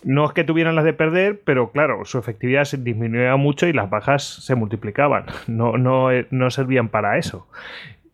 no 0.05 0.25
es 0.25 0.33
que 0.33 0.45
tuvieran 0.45 0.77
las 0.77 0.85
de 0.85 0.93
perder, 0.93 1.41
pero 1.45 1.73
claro, 1.73 2.05
su 2.05 2.19
efectividad 2.19 2.65
se 2.65 2.77
disminuía 2.77 3.37
mucho 3.37 3.67
y 3.67 3.73
las 3.73 3.91
bajas 3.91 4.25
se 4.25 4.55
multiplicaban. 4.55 5.25
No, 5.49 5.77
no, 5.79 6.13
eh, 6.13 6.27
no 6.31 6.51
servían 6.51 6.89
para 6.89 7.19
eso. 7.19 7.49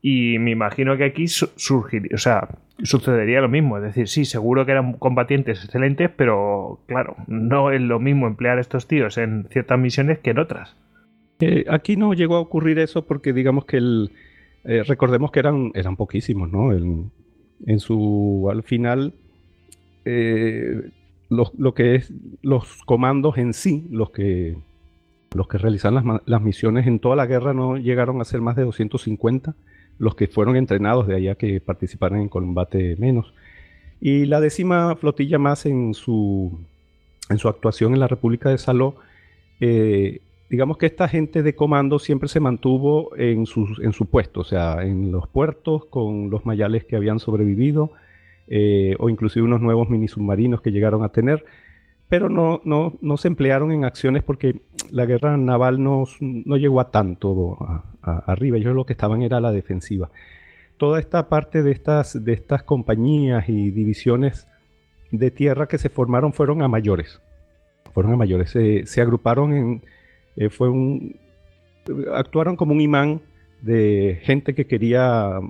Y 0.01 0.39
me 0.39 0.51
imagino 0.51 0.97
que 0.97 1.05
aquí 1.05 1.29
surgiría, 1.29 2.11
o 2.15 2.19
sea, 2.19 2.49
sucedería 2.83 3.41
lo 3.41 3.49
mismo. 3.49 3.77
Es 3.77 3.85
decir, 3.85 4.09
sí, 4.09 4.25
seguro 4.25 4.67
que 4.67 4.73
eran 4.73 4.95
combatientes 4.95 5.65
excelentes, 5.65 6.11
pero 6.17 6.81
claro, 6.87 7.17
no 7.27 7.71
es 7.71 7.81
lo 7.81 8.01
mismo 8.01 8.27
emplear 8.27 8.59
estos 8.59 8.89
tíos 8.89 9.19
en 9.19 9.47
ciertas 9.51 9.79
misiones 9.79 10.19
que 10.19 10.31
en 10.31 10.39
otras. 10.39 10.77
Eh, 11.41 11.65
aquí 11.69 11.97
no 11.97 12.15
llegó 12.15 12.37
a 12.37 12.41
ocurrir 12.41 12.79
eso 12.79 13.07
porque 13.07 13.33
digamos 13.33 13.65
que 13.65 13.77
el, 13.77 14.11
recordemos 14.65 15.31
que 15.31 15.41
eran, 15.41 15.71
eran 15.75 15.97
poquísimos, 15.97 16.51
¿no? 16.51 16.73
en 16.73 17.79
su, 17.79 18.49
al 18.51 18.63
final, 18.63 19.15
eh, 20.05 20.91
lo, 21.29 21.75
que 21.75 21.95
es 21.95 22.13
los 22.43 22.83
comandos 22.85 23.39
en 23.39 23.55
sí, 23.55 23.87
los 23.91 24.11
que, 24.11 24.57
los 25.35 25.49
que 25.49 25.59
realizan 25.59 26.21
las, 26.25 26.43
misiones 26.43 26.87
en 26.87 26.99
toda 26.99 27.17
la 27.17 27.27
guerra 27.27 27.55
no 27.55 27.77
llegaron 27.77 28.21
a 28.21 28.25
ser 28.25 28.41
más 28.41 28.57
de 28.57 28.65
250, 28.65 29.55
los 29.99 30.15
que 30.15 30.27
fueron 30.27 30.57
entrenados 30.57 31.07
de 31.07 31.17
allá 31.17 31.35
que 31.37 31.61
participaron 31.61 32.21
en 32.21 32.29
combate 32.29 32.97
menos. 32.99 33.33
Y 34.01 34.27
la 34.27 34.41
décima 34.41 34.97
flotilla 34.97 35.39
más 35.39 35.65
en 35.65 35.95
su, 35.95 36.59
en 37.31 37.39
su 37.39 37.49
actuación 37.49 37.95
en 37.95 38.01
la 38.01 38.09
República 38.09 38.51
de 38.51 38.59
Saló, 38.59 38.97
eh, 39.61 40.21
digamos 40.51 40.77
que 40.77 40.87
esta 40.87 41.09
gente 41.09 41.43
de 41.43 41.55
comando 41.55 41.99
siempre 41.99 42.29
se 42.29 42.41
mantuvo 42.41 43.17
en, 43.17 43.45
en 43.81 43.93
su 43.93 44.07
puesto, 44.07 44.41
o 44.41 44.45
sea, 44.45 44.83
en 44.83 45.13
los 45.13 45.29
puertos 45.29 45.87
con 45.87 46.31
los 46.31 46.45
mayales 46.45 46.85
que 46.85 46.97
habían 46.97 47.21
sobrevivido, 47.21 47.93
eh, 48.49 48.97
o 48.99 49.09
inclusive 49.09 49.45
unos 49.45 49.61
nuevos 49.61 49.89
mini 49.89 50.09
submarinos 50.09 50.61
que 50.61 50.73
llegaron 50.73 51.05
a 51.05 51.11
tener, 51.11 51.45
pero 52.09 52.29
no, 52.29 52.61
no, 52.65 52.99
no 53.01 53.17
se 53.17 53.29
emplearon 53.29 53.73
en 53.73 53.85
acciones 53.85 54.23
porque 54.23 54.61
la 54.91 55.07
guerra 55.07 55.37
naval 55.37 55.83
no, 55.83 56.05
no 56.21 56.57
llegó 56.57 56.81
a 56.81 56.91
tanto 56.91 57.57
arriba, 58.03 58.59
ellos 58.59 58.75
lo 58.75 58.85
que 58.85 58.93
estaban 58.93 59.23
era 59.23 59.41
la 59.41 59.51
defensiva. 59.51 60.11
Toda 60.77 60.99
esta 61.01 61.29
parte 61.29 61.63
de 61.63 61.71
estas, 61.71 62.23
de 62.23 62.33
estas 62.33 62.65
compañías 62.65 63.49
y 63.49 63.71
divisiones 63.71 64.47
de 65.11 65.31
tierra 65.31 65.69
que 65.69 65.79
se 65.79 65.89
formaron 65.89 66.33
fueron 66.33 66.63
a 66.63 66.69
mayores, 66.69 67.21
fueron 67.95 68.13
a 68.13 68.17
mayores, 68.17 68.51
se, 68.51 69.01
agruparon 69.01 69.55
en, 69.55 69.83
eh, 70.37 70.51
fue 70.51 70.69
un, 70.69 71.17
actuaron 72.15 72.57
como 72.57 72.73
un 72.73 72.81
imán 72.81 73.21
de 73.61 74.19
gente 74.23 74.55
que 74.55 74.67
quería 74.67 75.41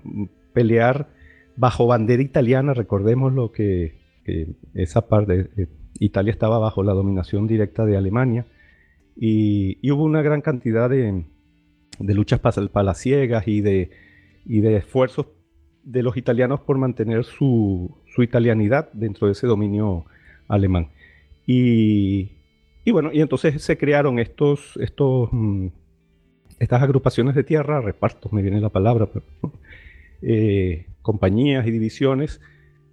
pelear 0.52 1.08
bajo 1.56 1.86
bandera 1.86 2.22
italiana, 2.22 2.74
recordemos 2.74 3.32
lo 3.32 3.52
que, 3.52 3.94
esa 4.74 5.08
parte, 5.08 5.50
eh, 5.56 5.66
Italia 5.98 6.32
estaba 6.32 6.58
bajo 6.58 6.82
la 6.82 6.92
dominación 6.92 7.46
directa 7.46 7.84
de 7.84 7.96
Alemania 7.96 8.46
y, 9.16 9.90
hubo 9.90 10.04
una 10.04 10.22
gran 10.22 10.40
cantidad 10.40 10.88
de, 10.88 11.24
luchas 11.98 12.40
palaciegas 12.40 13.46
y 13.46 13.60
de, 13.60 13.90
y 14.44 14.60
de 14.60 14.76
esfuerzos 14.76 15.26
de 15.84 16.02
los 16.02 16.16
italianos 16.16 16.60
por 16.60 16.78
mantener 16.78 17.24
su, 17.24 17.96
italianidad 18.18 18.90
dentro 18.92 19.26
de 19.26 19.32
ese 19.32 19.46
dominio 19.46 20.04
alemán. 20.48 20.88
Y, 21.46 22.30
bueno, 22.90 23.10
y 23.12 23.20
entonces 23.20 23.62
se 23.62 23.76
crearon 23.76 24.18
estos, 24.18 24.76
estos, 24.80 25.28
mm, 25.32 25.68
estas 26.58 26.82
agrupaciones 26.82 27.34
de 27.34 27.44
tierra, 27.44 27.80
repartos, 27.80 28.32
me 28.32 28.42
viene 28.42 28.60
la 28.60 28.68
palabra, 28.68 29.06
pero, 29.06 29.24
eh, 30.22 30.86
compañías 31.02 31.66
y 31.66 31.70
divisiones, 31.70 32.40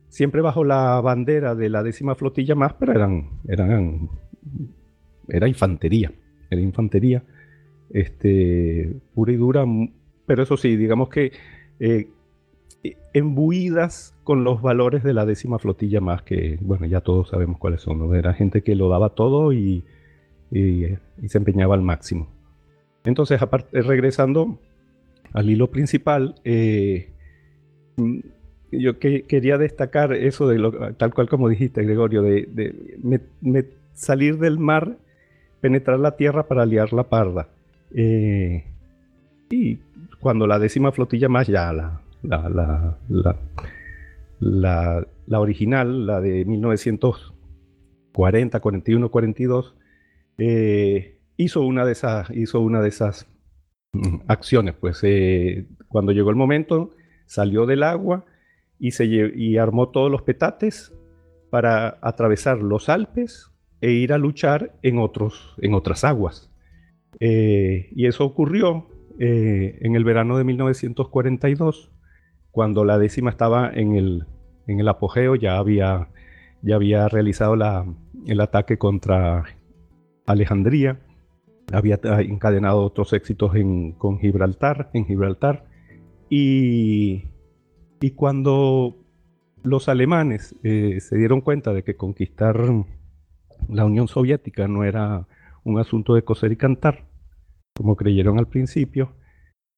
siempre 0.09 0.41
bajo 0.41 0.63
la 0.63 0.99
bandera 1.01 1.55
de 1.55 1.69
la 1.69 1.83
décima 1.83 2.15
flotilla 2.15 2.55
más, 2.55 2.73
pero 2.73 2.93
eran, 2.93 3.29
eran 3.47 4.09
era 5.27 5.47
infantería, 5.47 6.11
era 6.49 6.61
infantería, 6.61 7.23
este, 7.91 8.95
pura 9.13 9.31
y 9.31 9.35
dura, 9.35 9.65
pero 10.25 10.43
eso 10.43 10.57
sí, 10.57 10.75
digamos 10.75 11.09
que 11.09 11.31
eh, 11.79 12.09
embuidas 13.13 14.15
con 14.23 14.43
los 14.43 14.61
valores 14.61 15.03
de 15.03 15.13
la 15.13 15.25
décima 15.25 15.59
flotilla 15.59 16.01
más, 16.01 16.23
que 16.23 16.57
bueno, 16.61 16.85
ya 16.85 17.01
todos 17.01 17.29
sabemos 17.29 17.57
cuáles 17.57 17.81
son, 17.81 17.99
¿no? 17.99 18.15
era 18.15 18.33
gente 18.33 18.61
que 18.61 18.75
lo 18.75 18.89
daba 18.89 19.09
todo 19.09 19.53
y, 19.53 19.83
se 20.51 21.37
empeñaba 21.37 21.75
al 21.75 21.83
máximo. 21.83 22.27
Entonces, 23.03 23.39
aparte, 23.39 23.83
regresando 23.83 24.57
al 25.31 25.47
hilo 25.47 25.69
principal, 25.69 26.35
eh, 26.43 27.11
yo 28.71 28.99
quería 28.99 29.57
destacar 29.57 30.13
eso 30.13 30.47
de 30.47 30.59
lo, 30.59 30.93
tal 30.95 31.13
cual 31.13 31.27
como 31.29 31.49
dijiste, 31.49 31.83
Gregorio, 31.83 32.21
de, 32.21 32.85
salir 33.93 34.37
del 34.37 34.59
mar, 34.59 34.97
penetrar 35.61 35.99
la 35.99 36.15
tierra 36.15 36.47
para 36.47 36.65
liar 36.65 36.93
la 36.93 37.03
parda. 37.03 37.49
Eh, 37.93 38.63
y 39.49 39.79
cuando 40.19 40.47
la 40.47 40.59
décima 40.59 40.91
flotilla 40.91 41.29
más, 41.29 41.47
ya 41.47 41.73
la, 41.73 42.01
la, 42.21 42.97
la, 44.39 45.07
la 45.25 45.39
original, 45.39 46.05
la 46.05 46.21
de 46.21 46.45
1940, 46.45 48.59
41, 48.59 49.09
42, 49.09 49.73
hizo 51.37 51.61
una 51.61 51.85
de 51.85 51.93
esas, 51.93 52.29
hizo 52.31 52.59
una 52.59 52.81
de 52.81 52.89
esas 52.89 53.25
mm, 53.93 54.17
acciones. 54.27 54.75
Pues 54.75 54.99
eh, 55.03 55.65
cuando 55.87 56.11
llegó 56.11 56.29
el 56.29 56.35
momento, 56.35 56.91
salió 57.29 57.67
del 57.67 57.83
agua 57.83 58.25
y, 58.79 58.91
se 58.91 59.05
y 59.05 59.57
armó 59.57 59.89
todos 59.89 60.09
los 60.11 60.23
petates 60.23 60.91
para 61.51 61.99
atravesar 62.01 62.57
los 62.57 62.89
Alpes 62.89 63.51
e 63.81 63.91
ir 63.91 64.13
a 64.13 64.17
luchar 64.17 64.73
en, 64.81 64.97
otros, 64.97 65.55
en 65.61 65.75
otras 65.75 66.03
aguas. 66.03 66.51
Eh, 67.19 67.89
y 67.95 68.07
eso 68.07 68.25
ocurrió 68.25 68.87
eh, 69.19 69.77
en 69.81 69.95
el 69.95 70.03
verano 70.03 70.37
de 70.37 70.43
1942, 70.43 71.91
cuando 72.51 72.83
la 72.83 72.97
décima 72.97 73.29
estaba 73.29 73.71
en 73.71 73.95
el, 73.95 74.25
en 74.65 74.79
el 74.79 74.87
apogeo, 74.87 75.35
ya 75.35 75.57
había, 75.57 76.09
ya 76.63 76.75
había 76.75 77.07
realizado 77.09 77.55
la, 77.55 77.85
el 78.25 78.41
ataque 78.41 78.79
contra 78.79 79.45
Alejandría, 80.25 80.99
había 81.71 81.99
encadenado 82.03 82.81
otros 82.83 83.13
éxitos 83.13 83.55
en, 83.55 83.91
con 83.91 84.19
Gibraltar, 84.19 84.89
en 84.93 85.05
Gibraltar, 85.05 85.68
y, 86.29 87.23
cuando 88.15 88.95
los 89.63 89.89
alemanes 89.89 90.55
eh, 90.63 90.99
se 90.99 91.17
dieron 91.17 91.41
cuenta 91.41 91.73
de 91.73 91.83
que 91.83 91.95
conquistar 91.95 92.57
la 93.67 93.85
Unión 93.85 94.07
Soviética 94.07 94.67
no 94.67 94.83
era 94.83 95.27
un 95.63 95.79
asunto 95.79 96.15
de 96.15 96.23
coser 96.23 96.51
y 96.51 96.57
cantar, 96.57 97.05
como 97.75 97.95
creyeron 97.95 98.39
al 98.39 98.47
principio. 98.47 99.13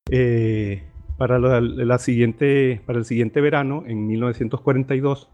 Eh, 0.09 0.83
para, 1.17 1.39
la, 1.39 1.97
siguiente, 1.99 2.81
para 2.85 2.99
el 2.99 3.05
siguiente 3.05 3.41
verano, 3.41 3.83
en 3.85 4.07
1942, 4.07 5.29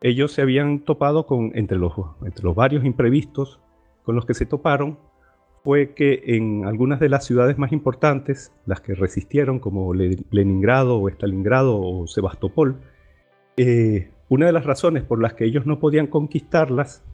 ellos 0.00 0.32
se 0.32 0.42
habían 0.42 0.80
topado 0.80 1.26
con, 1.26 1.52
entre 1.54 1.78
los, 1.78 1.92
entre 2.24 2.44
los 2.44 2.54
varios 2.54 2.84
imprevistos 2.84 3.60
con 4.02 4.16
los 4.16 4.26
que 4.26 4.34
se 4.34 4.46
toparon, 4.46 4.98
fue 5.62 5.92
que 5.94 6.22
en 6.24 6.64
algunas 6.64 7.00
de 7.00 7.08
las 7.08 7.24
ciudades 7.24 7.58
más 7.58 7.72
importantes, 7.72 8.52
las 8.66 8.80
que 8.80 8.94
resistieron, 8.94 9.58
como 9.58 9.92
Leningrado 9.92 10.98
o 11.00 11.08
Stalingrado 11.08 11.78
o 11.80 12.06
Sebastopol, 12.06 12.76
eh, 13.56 14.10
una 14.28 14.46
de 14.46 14.52
las 14.52 14.64
razones 14.64 15.02
por 15.02 15.20
las 15.20 15.34
que 15.34 15.44
ellos 15.44 15.66
no 15.66 15.78
podían 15.78 16.06
conquistarlas 16.06 17.04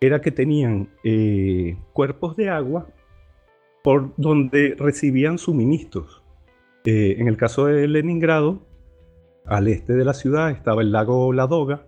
era 0.00 0.20
que 0.20 0.30
tenían 0.30 0.88
eh, 1.04 1.76
cuerpos 1.92 2.36
de 2.36 2.48
agua 2.48 2.86
por 3.82 4.14
donde 4.16 4.74
recibían 4.78 5.38
suministros. 5.38 6.22
Eh, 6.84 7.16
en 7.18 7.28
el 7.28 7.36
caso 7.36 7.66
de 7.66 7.86
Leningrado, 7.88 8.62
al 9.44 9.68
este 9.68 9.92
de 9.94 10.04
la 10.04 10.14
ciudad 10.14 10.50
estaba 10.50 10.82
el 10.82 10.92
lago 10.92 11.32
Ladoga, 11.32 11.86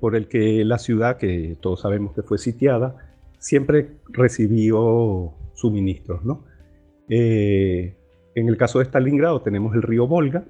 por 0.00 0.16
el 0.16 0.28
que 0.28 0.64
la 0.64 0.78
ciudad, 0.78 1.18
que 1.18 1.54
todos 1.60 1.82
sabemos 1.82 2.14
que 2.14 2.22
fue 2.22 2.38
sitiada, 2.38 3.07
siempre 3.38 3.98
recibió 4.08 5.32
suministros. 5.54 6.24
¿no? 6.24 6.44
en 7.08 8.48
el 8.48 8.56
caso 8.56 8.78
de 8.78 8.84
Stalingrado 8.84 9.40
tenemos 9.40 9.74
el 9.74 9.82
río 9.82 10.06
Volga, 10.06 10.44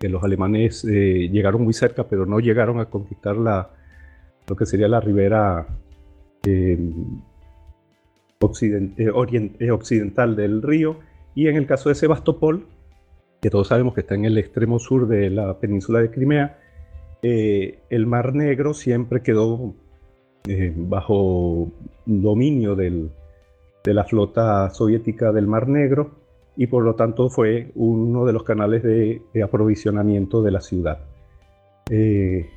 que 0.00 0.08
los 0.08 0.24
alemanes 0.24 0.84
eh, 0.86 1.28
llegaron 1.30 1.62
muy 1.62 1.74
cerca, 1.74 2.08
pero 2.08 2.24
no 2.24 2.40
llegaron 2.40 2.80
a 2.80 2.86
conquistar 2.86 3.36
la, 3.36 3.70
lo 4.48 4.56
que 4.56 4.64
sería 4.64 4.88
la 4.88 4.98
ribera 5.00 5.66
eh, 6.46 6.78
eh, 8.98 9.70
occidental 9.70 10.36
del 10.36 10.62
río. 10.62 10.98
Y 11.34 11.48
en 11.48 11.56
el 11.56 11.66
caso 11.66 11.90
de 11.90 11.94
Sebastopol, 11.94 12.66
que 13.42 13.50
todos 13.50 13.68
sabemos 13.68 13.94
que 13.94 14.00
está 14.00 14.14
en 14.14 14.24
el 14.24 14.38
extremo 14.38 14.78
sur 14.78 15.06
de 15.06 15.28
la 15.28 15.60
península 15.60 16.00
de 16.00 16.10
Crimea, 16.10 16.58
el 17.22 18.06
Mar 18.06 18.34
Negro 18.34 18.72
siempre 18.72 19.22
quedó 19.22 19.74
bajo 20.76 21.70
dominio 22.06 22.74
de 22.74 23.10
la 23.84 24.04
flota 24.04 24.70
soviética 24.70 25.32
del 25.32 25.46
Mar 25.46 25.68
Negro 25.68 26.20
y 26.56 26.66
por 26.66 26.84
lo 26.84 26.94
tanto 26.94 27.30
fue 27.30 27.70
uno 27.74 28.26
de 28.26 28.32
los 28.32 28.42
canales 28.42 28.82
de, 28.82 29.22
aprovisionamiento 29.42 30.42
de 30.42 30.50
la 30.50 30.60
ciudad. 30.60 30.98
Eh, 31.90 32.48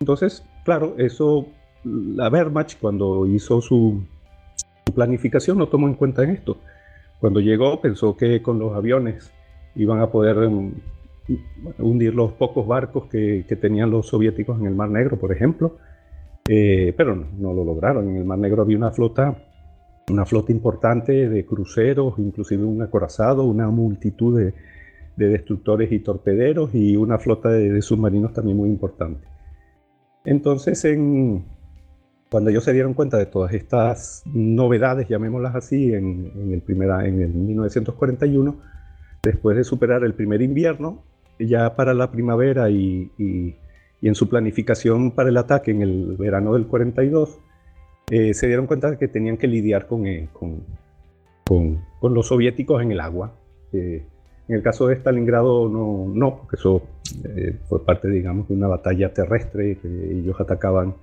entonces, 0.00 0.44
claro, 0.64 0.94
eso, 0.98 1.46
la 1.84 2.28
Wehrmacht 2.28 2.78
cuando 2.80 3.26
hizo 3.26 3.60
su, 3.60 4.02
planificación 4.94 5.58
no 5.58 5.68
tomó 5.68 5.88
en 5.88 5.94
cuenta 5.94 6.22
en 6.22 6.30
esto. 6.30 6.56
Cuando 7.20 7.40
llegó 7.40 7.80
pensó 7.80 8.16
que 8.16 8.42
con 8.42 8.58
los 8.58 8.74
aviones 8.74 9.32
iban 9.74 10.00
a 10.00 10.10
poder 10.10 10.48
mm, 10.48 10.72
hundir 11.78 12.14
los 12.14 12.32
pocos 12.32 12.66
barcos 12.66 13.06
que, 13.06 13.44
tenían 13.60 13.90
los 13.90 14.08
soviéticos 14.08 14.58
en 14.60 14.66
el 14.66 14.74
Mar 14.74 14.90
Negro, 14.90 15.18
por 15.18 15.32
ejemplo, 15.32 15.76
eh, 16.48 16.94
pero 16.96 17.14
no, 17.14 17.52
lo 17.52 17.64
lograron. 17.64 18.08
En 18.08 18.16
el 18.16 18.24
Mar 18.24 18.38
Negro 18.38 18.62
había 18.62 18.76
una 18.76 18.90
flota 18.90 19.36
una 20.10 20.26
flota 20.26 20.52
importante 20.52 21.28
de 21.28 21.46
cruceros, 21.46 22.18
inclusive 22.18 22.64
un 22.64 22.82
acorazado, 22.82 23.44
una 23.44 23.68
multitud 23.68 24.38
de, 24.38 24.54
destructores 25.16 25.92
y 25.92 26.00
torpederos 26.00 26.74
y 26.74 26.96
una 26.96 27.18
flota 27.18 27.48
de, 27.48 27.80
submarinos 27.80 28.32
también 28.32 28.56
muy 28.56 28.68
importante. 28.68 29.26
Entonces, 30.24 30.84
en, 30.84 31.44
cuando 32.30 32.50
ellos 32.50 32.64
se 32.64 32.72
dieron 32.72 32.94
cuenta 32.94 33.16
de 33.16 33.26
todas 33.26 33.54
estas 33.54 34.22
novedades, 34.26 35.08
llamémoslas 35.08 35.54
así, 35.54 35.94
en, 35.94 36.32
el, 36.52 36.60
primera, 36.62 37.06
en 37.06 37.22
el 37.22 37.32
1941, 37.32 38.56
después 39.22 39.56
de 39.56 39.64
superar 39.64 40.04
el 40.04 40.14
primer 40.14 40.42
invierno, 40.42 41.04
ya 41.38 41.76
para 41.76 41.94
la 41.94 42.10
primavera 42.10 42.70
y, 42.70 43.10
y 43.18 43.56
en 44.08 44.14
su 44.14 44.28
planificación 44.28 45.12
para 45.12 45.30
el 45.30 45.36
ataque 45.38 45.70
en 45.70 45.80
el 45.80 46.16
verano 46.18 46.52
del 46.52 46.66
42, 46.66 47.38
eh, 48.10 48.34
se 48.34 48.46
dieron 48.46 48.66
cuenta 48.66 48.90
de 48.90 48.98
que 48.98 49.08
tenían 49.08 49.38
que 49.38 49.46
lidiar 49.46 49.86
con, 49.86 50.06
eh, 50.06 50.28
con, 50.32 50.62
con, 51.46 52.14
los 52.14 52.26
soviéticos 52.26 52.82
en 52.82 52.92
el 52.92 53.00
agua. 53.00 53.32
Eh, 53.72 54.04
en 54.46 54.56
el 54.56 54.62
caso 54.62 54.88
de 54.88 54.96
Stalingrado 54.96 55.70
no, 55.70 56.12
no 56.14 56.36
porque 56.36 56.56
eso 56.56 56.82
fue 57.66 57.82
parte, 57.82 58.08
digamos, 58.08 58.46
de 58.48 58.54
una 58.54 58.66
batalla 58.68 59.14
terrestre, 59.14 59.78
que 59.78 59.88
ellos 59.88 60.38
atacaban 60.38 60.96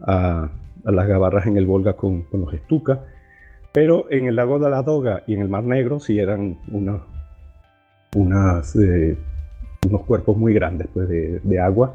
a, 0.00 0.50
a, 0.84 0.90
las 0.90 1.06
gabarras 1.06 1.46
en 1.46 1.56
el 1.56 1.66
Volga 1.66 1.92
con, 1.92 2.26
los 2.32 2.52
Stuka, 2.64 3.04
pero 3.72 4.10
en 4.10 4.26
el 4.26 4.34
lago 4.34 4.58
de 4.58 4.68
la 4.68 4.82
Doga 4.82 5.22
y 5.28 5.34
en 5.34 5.42
el 5.42 5.48
Mar 5.48 5.62
Negro 5.62 6.00
sí 6.00 6.18
eran 6.18 6.58
unos 8.16 8.42
cuerpos 10.04 10.36
muy 10.36 10.52
grandes 10.54 10.88
pues, 10.92 11.08
de, 11.08 11.38
de 11.40 11.60
agua 11.60 11.94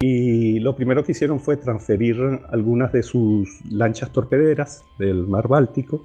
y 0.00 0.60
lo 0.60 0.76
primero 0.76 1.02
que 1.02 1.12
hicieron 1.12 1.40
fue 1.40 1.56
transferir 1.56 2.16
algunas 2.50 2.92
de 2.92 3.02
sus 3.02 3.60
lanchas 3.68 4.12
torpederas 4.12 4.84
del 4.98 5.26
mar 5.26 5.48
Báltico 5.48 6.04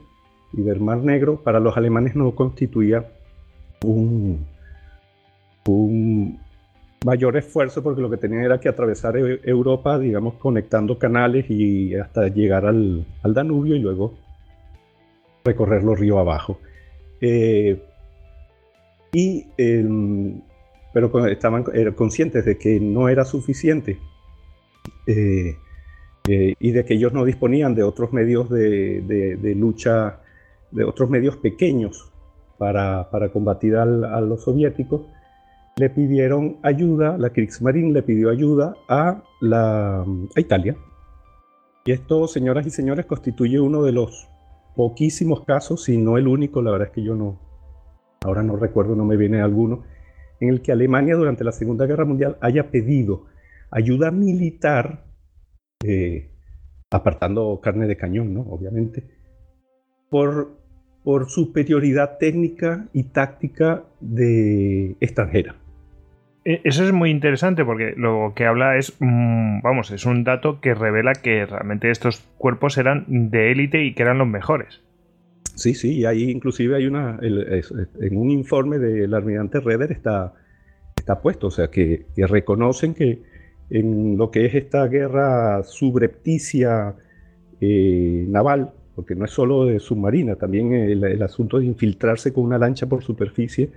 y 0.51 0.63
del 0.63 0.79
mar 0.79 0.97
Negro. 0.97 1.41
Para 1.43 1.59
los 1.59 1.77
alemanes 1.77 2.15
no 2.15 2.33
constituía 2.33 3.05
un, 3.83 4.47
mayor 7.05 7.37
esfuerzo 7.37 7.83
porque 7.83 8.01
lo 8.01 8.09
que 8.09 8.17
tenían 8.17 8.43
era 8.43 8.59
que 8.59 8.67
atravesar 8.67 9.15
e-, 9.15 9.41
Europa, 9.43 9.99
digamos, 9.99 10.35
conectando 10.35 10.97
canales 10.97 11.45
y 11.49 11.93
hasta 11.93 12.29
llegar 12.29 12.65
al, 12.65 13.05
Danubio 13.23 13.75
y 13.75 13.79
luego 13.79 14.15
recorrerlo 15.45 15.93
río 15.93 16.17
abajo. 16.17 16.57
Eh, 17.21 17.79
y 19.11 19.45
pero 20.93 21.27
estaban 21.27 21.65
conscientes 21.95 22.45
de 22.45 22.57
que 22.57 22.79
no 22.79 23.09
era 23.09 23.25
suficiente 23.25 23.99
eh, 25.07 25.57
eh, 26.27 26.53
y 26.59 26.71
de 26.71 26.85
que 26.85 26.93
ellos 26.93 27.11
no 27.11 27.25
disponían 27.25 27.75
de 27.75 27.83
otros 27.83 28.13
medios 28.13 28.49
de, 28.49 29.55
lucha, 29.57 30.19
de 30.71 30.83
otros 30.83 31.09
medios 31.09 31.37
pequeños 31.37 32.11
para, 32.57 33.09
combatir 33.33 33.75
a 33.75 33.85
los 34.21 34.43
soviéticos, 34.43 35.01
le 35.75 35.89
pidieron 35.89 36.57
ayuda, 36.61 37.17
la 37.17 37.31
Kriegsmarine 37.31 37.91
le 37.91 38.03
pidió 38.03 38.29
ayuda 38.29 38.75
a, 38.87 39.23
la, 39.41 40.01
a 40.01 40.39
Italia. 40.39 40.77
Y 41.85 41.91
esto, 41.91 42.27
señoras 42.27 42.65
y 42.67 42.69
señores, 42.69 43.05
constituye 43.05 43.59
uno 43.59 43.83
de 43.83 43.91
los 43.91 44.29
poquísimos 44.75 45.43
casos, 45.43 45.83
si 45.83 45.97
no 45.97 46.17
el 46.17 46.27
único, 46.27 46.61
la 46.61 46.71
verdad 46.71 46.87
es 46.87 46.93
que 46.93 47.03
yo 47.03 47.15
no, 47.15 47.39
ahora 48.21 48.43
no 48.43 48.55
recuerdo, 48.55 48.95
no 48.95 49.03
me 49.03 49.17
viene 49.17 49.41
alguno, 49.41 49.83
en 50.43 50.49
el 50.49 50.61
que 50.61 50.73
Alemania 50.73 51.15
durante 51.15 51.43
la 51.43 51.53
Segunda 51.53 51.85
Guerra 51.85 52.05
Mundial 52.05 52.37
haya 52.41 52.69
pedido 52.69 53.27
ayuda 53.71 54.11
militar, 54.11 55.05
eh, 55.83 56.29
apartando 56.91 57.59
carne 57.63 57.87
de 57.87 57.95
cañón, 57.95 58.33
¿no? 58.33 58.41
Obviamente, 58.41 59.03
por, 60.09 60.57
por 61.03 61.29
superioridad 61.29 62.17
técnica 62.17 62.87
y 62.93 63.03
táctica 63.03 63.83
de 64.01 64.97
extranjera. 64.99 65.55
E, 66.45 66.59
eso 66.65 66.83
es 66.83 66.91
muy 66.91 67.09
interesante 67.09 67.63
porque 67.63 67.93
lo 67.95 68.33
que 68.35 68.45
habla 68.45 68.77
es, 68.77 68.95
mm, 68.99 69.61
vamos, 69.61 69.91
es 69.91 70.05
un 70.05 70.25
dato 70.25 70.59
que 70.59 70.75
revela 70.75 71.13
que 71.13 71.45
realmente 71.45 71.89
estos 71.89 72.19
cuerpos 72.37 72.77
eran 72.77 73.05
de 73.07 73.51
élite 73.51 73.83
y 73.85 73.93
que 73.93 74.03
eran 74.03 74.17
los 74.17 74.27
mejores. 74.27 74.83
Sí, 75.55 75.75
sí, 75.75 75.99
y 75.99 76.05
ahí 76.05 76.31
inclusive 76.31 76.75
hay 76.75 76.87
una, 76.87 77.19
en 77.21 78.17
un 78.17 78.31
informe 78.31 78.79
del 78.79 79.13
almirante 79.13 79.59
Redder 79.59 79.91
está, 79.91 80.33
está 80.95 81.21
puesto, 81.21 81.47
o 81.47 81.51
sea, 81.51 81.69
que, 81.69 82.07
reconocen 82.17 82.95
que 82.95 83.21
en 83.69 84.17
lo 84.17 84.31
que 84.31 84.45
es 84.45 84.55
esta 84.55 84.87
guerra 84.87 85.63
subrepticia 85.63 86.95
eh, 87.61 88.25
naval, 88.27 88.71
porque 88.95 89.15
no 89.15 89.25
es 89.25 89.31
solo 89.31 89.65
de 89.65 89.79
submarina, 89.79 90.35
también 90.35 90.73
el, 90.73 91.21
asunto 91.21 91.59
de 91.59 91.65
infiltrarse 91.65 92.33
con 92.33 92.45
una 92.45 92.57
lancha 92.57 92.87
por 92.87 93.03
superficie 93.03 93.69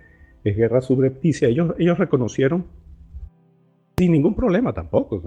es 0.45 0.57
guerra 0.57 0.81
subrepticia. 0.81 1.49
Ellos, 1.49 1.75
ellos 1.79 1.99
reconocieron 1.99 2.65
sin 3.99 4.13
ningún 4.13 4.35
problema 4.35 4.73
tampoco, 4.73 5.21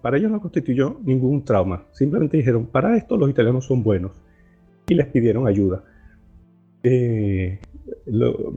para 0.00 0.16
ellos 0.16 0.30
no 0.30 0.40
constituyó 0.40 0.98
ningún 1.04 1.44
trauma, 1.44 1.84
simplemente 1.92 2.38
dijeron, 2.38 2.66
para 2.66 2.96
esto 2.96 3.16
los 3.18 3.28
italianos 3.28 3.66
son 3.66 3.82
buenos 3.82 4.12
y 4.88 4.94
les 4.94 5.06
pidieron 5.06 5.46
ayuda. 5.46 5.84
Eh, 6.82 7.58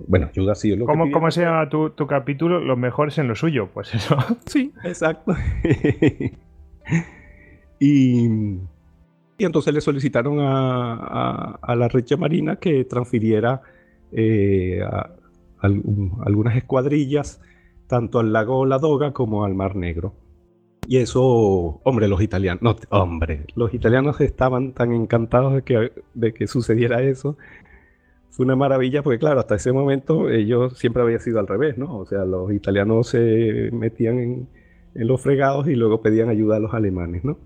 bueno, 0.08 0.28
ayuda 0.28 0.56
sí. 0.56 0.76
Lo 0.76 0.86
¿Cómo, 0.86 1.12
¿Cómo 1.12 1.32
se 1.32 1.42
llama 1.42 1.70
tu, 1.70 2.08
capítulo? 2.08 2.60
Los 2.60 2.78
mejores 2.78 3.18
en 3.18 3.28
lo 3.28 3.36
suyo, 3.36 3.70
pues 3.74 3.94
eso. 3.94 4.18
Sí, 4.46 4.74
exacto. 4.84 5.34
y, 7.80 8.28
y, 8.28 8.60
entonces 9.40 9.74
le 9.74 9.82
solicitaron 9.82 10.38
a, 10.42 11.76
la 11.76 11.88
Recha 11.88 12.18
Marina 12.18 12.58
que 12.58 12.86
transfiriera 12.86 13.62
eh, 14.12 14.82
algunas 15.62 16.56
escuadrillas 16.56 17.42
tanto 17.88 18.20
al 18.20 18.34
lago 18.34 18.66
Ladoga 18.66 19.14
como 19.14 19.46
al 19.46 19.54
Mar 19.54 19.76
Negro. 19.76 20.14
Y 20.88 20.98
eso, 20.98 21.82
hombre, 21.84 22.08
los 22.08 22.22
italianos, 22.22 22.62
no, 22.62 22.76
hombre, 22.90 23.46
los 23.56 23.74
italianos 23.74 24.22
estaban 24.22 24.74
tan 24.74 24.94
encantados 24.94 25.56
de 25.56 25.62
que, 25.64 25.92
de 26.14 26.34
que 26.34 26.48
sucediera 26.48 27.02
eso. 27.02 27.38
Fue 28.30 28.46
una 28.46 28.56
maravilla 28.56 29.02
porque, 29.02 29.20
claro, 29.20 29.40
hasta 29.40 29.56
ese 29.56 29.72
momento 29.72 30.30
ellos 30.30 30.78
siempre 30.78 31.02
había 31.02 31.20
sido 31.20 31.40
al 31.40 31.48
revés, 31.48 31.78
¿no? 31.78 31.98
O 31.98 32.06
sea, 32.06 32.26
los 32.26 32.52
italianos 32.52 33.08
se 33.10 33.70
metían 33.72 34.20
en, 34.20 34.50
en 34.94 35.08
los 35.08 35.22
fregados 35.22 35.68
y 35.68 35.76
luego 35.76 36.02
pedían 36.02 36.30
ayuda 36.30 36.58
a 36.58 36.60
los 36.60 36.74
alemanes, 36.74 37.24
¿no? 37.24 37.38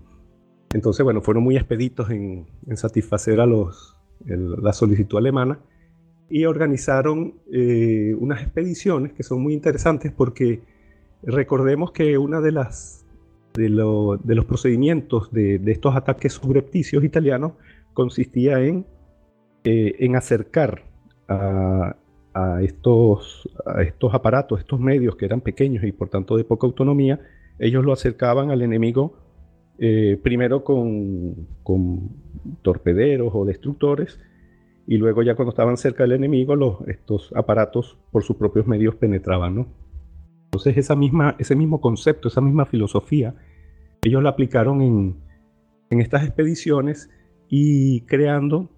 Entonces, 0.72 1.02
bueno, 1.02 1.20
fueron 1.20 1.42
muy 1.42 1.56
expeditos 1.56 2.10
en, 2.10 2.46
satisfacer 2.76 3.40
a 3.40 3.46
los, 3.46 3.96
la 4.24 4.72
solicitud 4.72 5.18
alemana 5.18 5.58
y 6.28 6.44
organizaron 6.44 7.40
eh, 7.52 8.14
unas 8.18 8.40
expediciones 8.42 9.12
que 9.12 9.24
son 9.24 9.42
muy 9.42 9.52
interesantes 9.52 10.12
porque 10.12 10.62
recordemos 11.24 11.90
que 11.90 12.18
una 12.18 12.40
de 12.40 12.52
las 12.52 12.99
de, 13.54 13.68
los 13.68 14.44
procedimientos 14.46 15.30
de, 15.32 15.60
estos 15.66 15.96
ataques 15.96 16.34
subrepticios 16.34 17.04
italianos 17.04 17.52
consistía 17.92 18.60
en, 18.60 18.86
eh, 19.64 19.96
en 19.98 20.16
acercar 20.16 20.84
a, 21.28 21.96
estos, 22.62 23.48
a 23.66 23.82
estos 23.82 24.14
aparatos, 24.14 24.60
estos 24.60 24.80
medios 24.80 25.16
que 25.16 25.26
eran 25.26 25.40
pequeños 25.40 25.84
y 25.84 25.92
por 25.92 26.08
tanto 26.08 26.36
de 26.36 26.44
poca 26.44 26.66
autonomía, 26.66 27.20
ellos 27.58 27.84
lo 27.84 27.92
acercaban 27.92 28.50
al 28.50 28.62
enemigo 28.62 29.14
eh, 29.82 30.18
primero 30.22 30.62
con, 30.62 31.48
torpederos 32.60 33.32
o 33.34 33.46
destructores, 33.46 34.20
y 34.86 34.98
luego 34.98 35.22
ya 35.22 35.34
cuando 35.34 35.50
estaban 35.50 35.78
cerca 35.78 36.02
del 36.02 36.12
enemigo, 36.12 36.54
los, 36.54 36.86
estos 36.86 37.32
aparatos 37.34 37.96
por 38.12 38.22
sus 38.22 38.36
propios 38.36 38.66
medios 38.66 38.94
penetraban. 38.96 39.68
Entonces 40.50 40.76
esa 40.76 40.96
misma, 40.96 41.36
ese 41.38 41.54
mismo 41.54 41.80
concepto, 41.80 42.26
esa 42.26 42.40
misma 42.40 42.66
filosofía, 42.66 43.36
ellos 44.02 44.20
la 44.20 44.30
aplicaron 44.30 44.82
en, 44.82 45.16
estas 45.90 46.24
expediciones 46.24 47.08
y 47.48 48.00
creando 48.02 48.68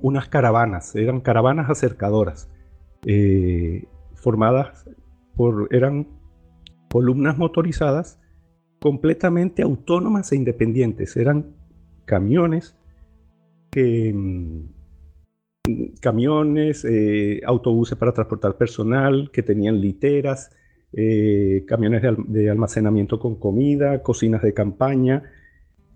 unas 0.00 0.28
caravanas, 0.28 0.96
eran 0.96 1.20
caravanas 1.20 1.70
acercadoras, 1.70 2.50
eh, 3.06 3.86
formadas 4.14 4.88
por, 5.36 5.68
eran 5.72 6.08
columnas 6.90 7.38
motorizadas 7.38 8.20
completamente 8.80 9.62
autónomas 9.62 10.32
e 10.32 10.36
independientes. 10.36 11.16
Eran 11.16 11.54
camiones 12.04 12.76
que 13.70 14.12
mm, 14.12 14.78
camiones, 16.00 16.84
eh, 16.84 17.40
autobuses 17.44 17.96
para 17.98 18.12
transportar 18.12 18.56
personal, 18.56 19.30
que 19.32 19.42
tenían 19.42 19.80
literas, 19.80 20.50
eh, 20.92 21.64
camiones 21.66 22.02
de, 22.02 22.50
almacenamiento 22.50 23.18
con 23.18 23.36
comida, 23.36 24.02
cocinas 24.02 24.42
de 24.42 24.54
campaña, 24.54 25.22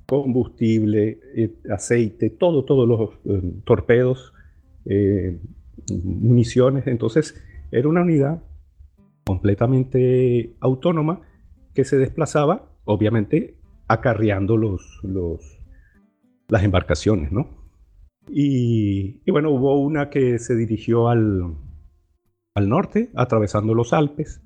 combustible, 0.07 1.21
eh, 1.35 1.55
aceite, 1.71 2.31
todo, 2.31 2.65
todos 2.65 2.89
los 2.89 3.11
torpedos, 3.65 4.33
municiones. 6.05 6.87
Entonces, 6.87 7.43
era 7.71 7.89
una 7.89 8.03
unidad 8.03 8.43
completamente 9.25 10.55
autónoma 10.61 11.23
que 11.75 11.85
se 11.85 11.97
desplazaba 11.97 12.73
obviamente 12.85 13.57
acarreando 13.89 14.57
los, 14.57 15.01
las 16.49 16.65
embarcaciones, 16.65 17.33
¿no? 17.33 17.49
Y, 18.29 19.31
bueno, 19.31 19.51
hubo 19.51 19.81
una 19.81 20.09
que 20.09 20.39
se 20.39 20.55
dirigió 20.55 21.09
al, 21.09 21.57
al 22.55 22.69
norte, 22.69 23.11
atravesando 23.15 23.75
los 23.75 23.93
Alpes. 23.93 24.41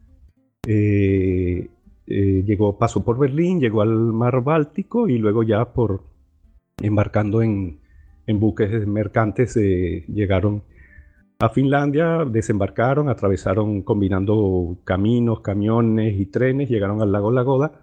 Eh, 0.67 1.71
eh, 2.09 2.43
llegó, 2.45 2.77
pasó 2.77 3.05
por 3.05 3.19
Berlín, 3.19 3.61
llegó 3.61 3.83
al 3.83 3.91
mar 3.91 4.43
Báltico 4.43 5.09
y 5.09 5.19
luego 5.19 5.45
ya 5.45 5.73
por 5.73 6.03
embarcando 6.83 7.41
en, 7.43 7.81
buques 8.27 8.87
mercantes 8.87 9.57
eh, 9.57 10.05
llegaron 10.09 10.63
a 11.39 11.49
Finlandia, 11.51 12.25
desembarcaron, 12.25 13.09
atravesaron 13.09 13.83
combinando 13.83 14.79
caminos, 14.85 15.41
camiones 15.41 16.19
y 16.19 16.27
trenes, 16.27 16.69
llegaron 16.69 17.01
al 17.01 17.13
lago 17.13 17.31
Lagoda 17.31 17.81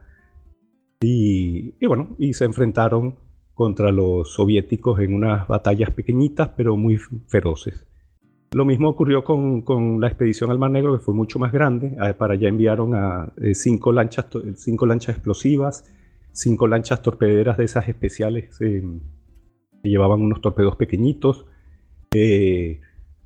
y, 1.00 1.86
bueno, 1.86 2.16
y 2.18 2.34
se 2.34 2.46
enfrentaron 2.46 3.16
contra 3.54 3.92
los 3.92 4.34
soviéticos 4.34 5.00
en 5.00 5.14
unas 5.14 5.48
batallas 5.48 5.92
pequeñitas 5.92 6.50
pero 6.58 6.76
muy 6.76 6.98
feroces. 7.28 7.86
Lo 8.54 8.66
mismo 8.66 8.90
ocurrió 8.90 9.24
con, 9.24 10.00
la 10.00 10.08
expedición 10.08 10.52
al 10.52 10.60
Mar 10.60 10.72
Negro, 10.72 10.98
que 10.98 11.04
fue 11.04 11.14
mucho 11.14 11.40
más 11.40 11.52
grande. 11.52 11.96
Para 12.18 12.34
allá 12.34 12.50
enviaron 12.50 12.94
a 12.96 13.34
eh, 13.42 13.56
cinco, 13.56 13.92
lanchas, 13.92 14.28
cinco 14.56 14.86
lanchas 14.86 15.16
explosivas, 15.16 15.86
cinco 16.32 16.68
lanchas 16.68 17.02
torpederas 17.02 17.58
de 17.58 17.66
esas 17.66 17.88
especiales 17.88 18.56
eh, 18.62 18.84
que 19.82 19.90
llevaban 19.90 20.22
unos 20.22 20.42
torpedos 20.42 20.76
pequeñitos, 20.76 21.46
eh, 22.14 22.80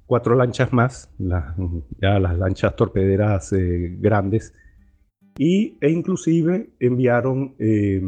cuatro 0.05 0.35
lanchas 0.35 0.71
más, 0.71 1.13
ya 1.19 2.19
las 2.19 2.37
lanchas 2.37 2.75
torpederas 2.75 3.53
grandes, 3.99 4.53
y, 5.37 5.77
e 5.81 5.91
inclusive 5.91 6.71
enviaron 6.79 7.55
eh, 7.59 8.01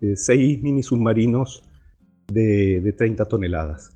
eh, 0.00 0.16
seis 0.16 0.62
mini 0.62 0.82
submarinos 0.82 1.62
de, 2.26 2.80
de 2.80 2.92
30 2.92 3.26
toneladas. 3.26 3.94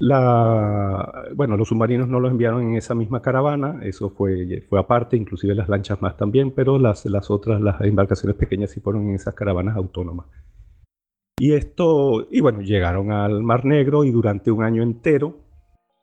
Bueno, 0.00 1.56
los 1.56 1.68
submarinos 1.68 2.08
no 2.08 2.20
los 2.20 2.30
enviaron 2.30 2.62
en 2.62 2.76
esa 2.76 2.94
misma 2.94 3.22
caravana, 3.22 3.80
eso 3.82 4.10
fue, 4.10 4.62
fue 4.68 4.78
aparte, 4.80 5.16
inclusive 5.16 5.54
las 5.54 5.68
lanchas 5.68 6.02
más 6.02 6.16
también, 6.16 6.50
pero 6.50 6.78
las, 6.78 7.06
las 7.06 7.30
otras, 7.30 7.60
las 7.60 7.80
embarcaciones 7.80 8.36
pequeñas 8.36 8.70
sí 8.70 8.80
fueron 8.80 9.08
en 9.08 9.14
esas 9.14 9.34
caravanas 9.34 9.76
autónomas. 9.76 10.26
Y 11.38 11.52
esto, 11.52 12.28
y 12.30 12.40
bueno, 12.40 12.60
llegaron 12.60 13.10
al 13.10 13.42
Mar 13.42 13.64
Negro 13.64 14.04
y 14.04 14.12
durante 14.12 14.50
un 14.50 14.62
año 14.62 14.82
entero 14.82 15.40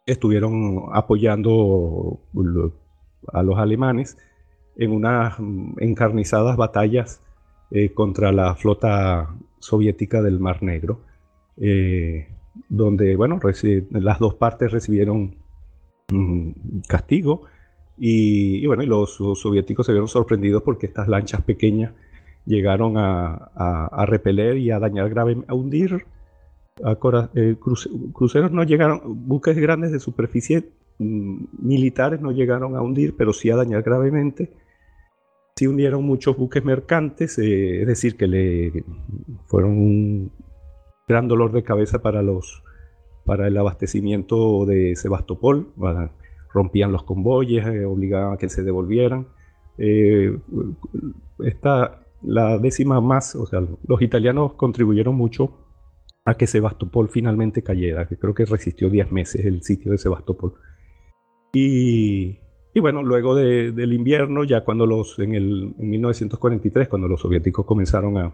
estuvieron 0.05 0.89
apoyando 0.93 2.19
a 3.31 3.43
los 3.43 3.57
alemanes 3.57 4.17
en 4.75 4.91
unas 4.91 5.37
encarnizadas 5.79 6.57
batallas 6.57 7.23
eh, 7.71 7.93
contra 7.93 8.31
la 8.31 8.55
flota 8.55 9.35
soviética 9.59 10.21
del 10.21 10.39
Mar 10.39 10.63
Negro, 10.63 11.01
eh, 11.57 12.27
donde 12.69 13.15
bueno, 13.15 13.39
las 13.91 14.19
dos 14.19 14.35
partes 14.35 14.71
recibieron 14.71 15.35
castigo 16.87 17.43
y, 17.97 18.65
bueno, 18.65 18.83
los, 18.83 19.15
soviéticos 19.35 19.85
se 19.85 19.91
vieron 19.91 20.07
sorprendidos 20.07 20.63
porque 20.63 20.87
estas 20.87 21.07
lanchas 21.07 21.41
pequeñas 21.43 21.93
llegaron 22.45 22.95
a, 22.97 24.05
repeler 24.07 24.57
y 24.57 24.71
a 24.71 24.79
dañar 24.79 25.09
grave, 25.09 25.43
a 25.47 25.53
hundir. 25.53 26.05
Eh, 27.35 27.55
cruceros 28.13 28.51
no 28.51 28.63
llegaron, 28.63 29.01
buques 29.27 29.55
grandes 29.57 29.91
de 29.91 29.99
superficie 29.99 30.69
mm, 30.97 31.43
militares 31.59 32.21
no 32.21 32.31
llegaron 32.31 32.75
a 32.75 32.81
hundir, 32.81 33.15
pero 33.15 33.33
sí 33.33 33.51
a 33.51 33.55
dañar 33.55 33.83
gravemente 33.83 34.51
sí 35.55 35.67
hundieron 35.67 36.03
muchos 36.03 36.37
buques 36.37 36.63
mercantes, 36.63 37.37
eh, 37.37 37.81
es 37.81 37.87
decir, 37.87 38.15
que 38.17 38.27
le 38.27 38.83
fueron 39.45 39.77
un 39.77 40.31
gran 41.07 41.27
dolor 41.27 41.51
de 41.51 41.63
cabeza 41.63 42.01
para 42.01 42.21
los 42.21 42.63
para 43.25 43.47
el 43.47 43.57
abastecimiento 43.57 44.65
de 44.65 44.95
Sebastopol, 44.95 45.73
rompían 46.53 46.91
los 46.91 47.03
convoyes, 47.03 47.65
eh, 47.67 47.85
obligaban 47.85 48.33
a 48.33 48.37
que 48.37 48.49
se 48.49 48.63
devolvieran. 48.63 49.27
Eh, 49.77 50.37
esta, 51.39 52.03
la 52.23 52.57
décima 52.57 52.99
más, 52.99 53.35
o 53.35 53.45
sea, 53.45 53.61
los 53.87 54.01
italianos 54.01 54.53
contribuyeron 54.53 55.15
mucho 55.15 55.51
a 56.25 56.33
que 56.33 56.47
Sebastopol 56.47 57.09
finalmente 57.09 57.61
cayera, 57.61 58.07
que 58.07 58.17
creo 58.17 58.33
que 58.33 58.45
resistió 58.45 58.89
10 58.89 59.11
meses 59.11 59.45
el 59.45 59.61
sitio 59.61 59.91
de 59.91 59.99
Sebastopol. 59.99 60.55
Y 61.53 62.39
y 62.73 62.79
bueno, 62.79 63.03
luego 63.03 63.35
del 63.35 63.93
invierno, 63.93 64.45
ya 64.45 64.63
cuando 64.63 64.85
los, 64.85 65.19
en, 65.19 65.35
el, 65.35 65.73
1943, 65.77 66.87
cuando 66.87 67.09
los 67.09 67.19
soviéticos 67.19 67.65
comenzaron 67.65 68.17
a, 68.17 68.33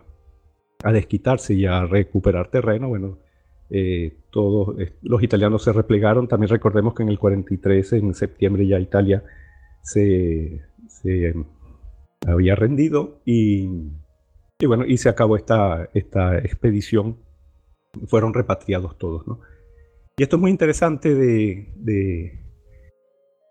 desquitarse 0.83 1.53
y 1.53 1.65
a 1.65 1.85
recuperar 1.85 2.49
terreno, 2.49 2.89
bueno, 2.89 3.19
eh, 3.69 4.17
todos 4.31 4.79
eh, 4.79 4.93
los 5.01 5.21
italianos 5.23 5.63
se 5.63 5.73
replegaron. 5.73 6.27
También 6.27 6.49
recordemos 6.49 6.93
que 6.93 7.03
en 7.03 7.09
el 7.09 7.19
43, 7.19 7.93
en 7.93 8.13
septiembre, 8.13 8.67
ya 8.67 8.79
Italia 8.79 9.23
se, 9.81 10.63
había 12.25 12.55
rendido 12.55 13.21
y, 13.25 13.67
bueno, 14.65 14.85
y 14.85 14.97
se 14.97 15.09
acabó 15.09 15.35
esta, 15.35 15.89
esta 15.93 16.37
expedición. 16.37 17.17
Fueron 18.07 18.33
repatriados 18.33 18.97
todos, 18.97 19.27
¿no? 19.27 19.39
Y 20.17 20.23
esto 20.23 20.35
es 20.35 20.41
muy 20.41 20.51
interesante 20.51 21.13
de, 21.13 22.39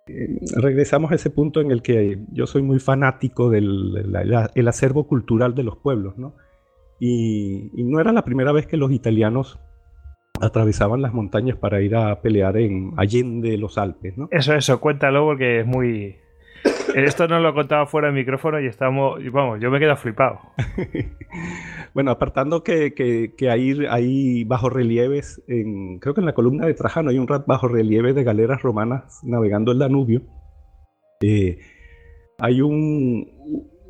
eh, 0.09 0.41
regresamos 0.57 1.13
a 1.13 1.15
ese 1.15 1.31
punto 1.31 1.61
en 1.61 1.71
el 1.71 1.83
que 1.83 2.19
yo 2.33 2.47
soy 2.47 2.63
muy 2.63 2.81
fanático 2.81 3.51
del 3.51 4.17
el 4.55 4.69
acervo 4.69 5.07
cultural 5.07 5.55
de 5.55 5.63
los 5.63 5.77
pueblos, 5.79 6.19
¿no? 6.19 6.35
Y, 6.99 7.71
no 7.85 8.01
era 8.01 8.13
la 8.13 8.25
primera 8.25 8.53
vez 8.53 8.67
que 8.67 8.77
los 8.77 8.91
italianos 8.93 9.59
atravesaban 10.41 11.03
las 11.03 11.15
montañas 11.15 11.57
para 11.57 11.81
ir 11.81 11.97
a 11.97 12.21
pelear 12.21 12.57
en 12.57 12.93
Allende 12.97 13.57
los 13.57 13.79
Alpes, 13.79 14.17
¿no? 14.19 14.29
Eso, 14.31 14.55
eso, 14.55 14.81
cuéntalo 14.81 15.25
porque 15.25 15.61
es 15.61 15.67
muy... 15.67 16.17
Esto 16.95 17.29
nos 17.29 17.43
lo 17.43 17.53
contaba 17.53 17.87
fuera 17.87 18.09
del 18.09 18.17
micrófono 18.17 18.61
y 18.61 18.67
estamos, 18.67 19.21
vamos, 19.31 19.61
yo 19.61 19.71
me 19.71 19.79
quedo 19.79 19.97
flipado. 19.97 20.41
bueno, 21.95 22.11
apartando 22.11 22.63
que, 22.63 22.95
que, 22.95 23.51
hay, 23.51 23.87
hay 23.89 24.45
bajo 24.45 24.71
relieves, 24.71 25.43
en, 25.47 25.99
creo 25.99 26.15
que 26.15 26.21
en 26.21 26.27
la 26.27 26.33
columna 26.33 26.67
de 26.67 26.75
Trajano 26.75 27.11
hay 27.11 27.19
un 27.19 27.27
bajo 27.47 27.69
relieve 27.69 28.15
de 28.15 28.25
galeras 28.25 28.63
romanas 28.63 29.21
navegando 29.25 29.73
el 29.73 29.79
Danubio. 29.79 30.23
Eh, 31.21 31.59
hay 32.39 32.61
un, 32.61 33.36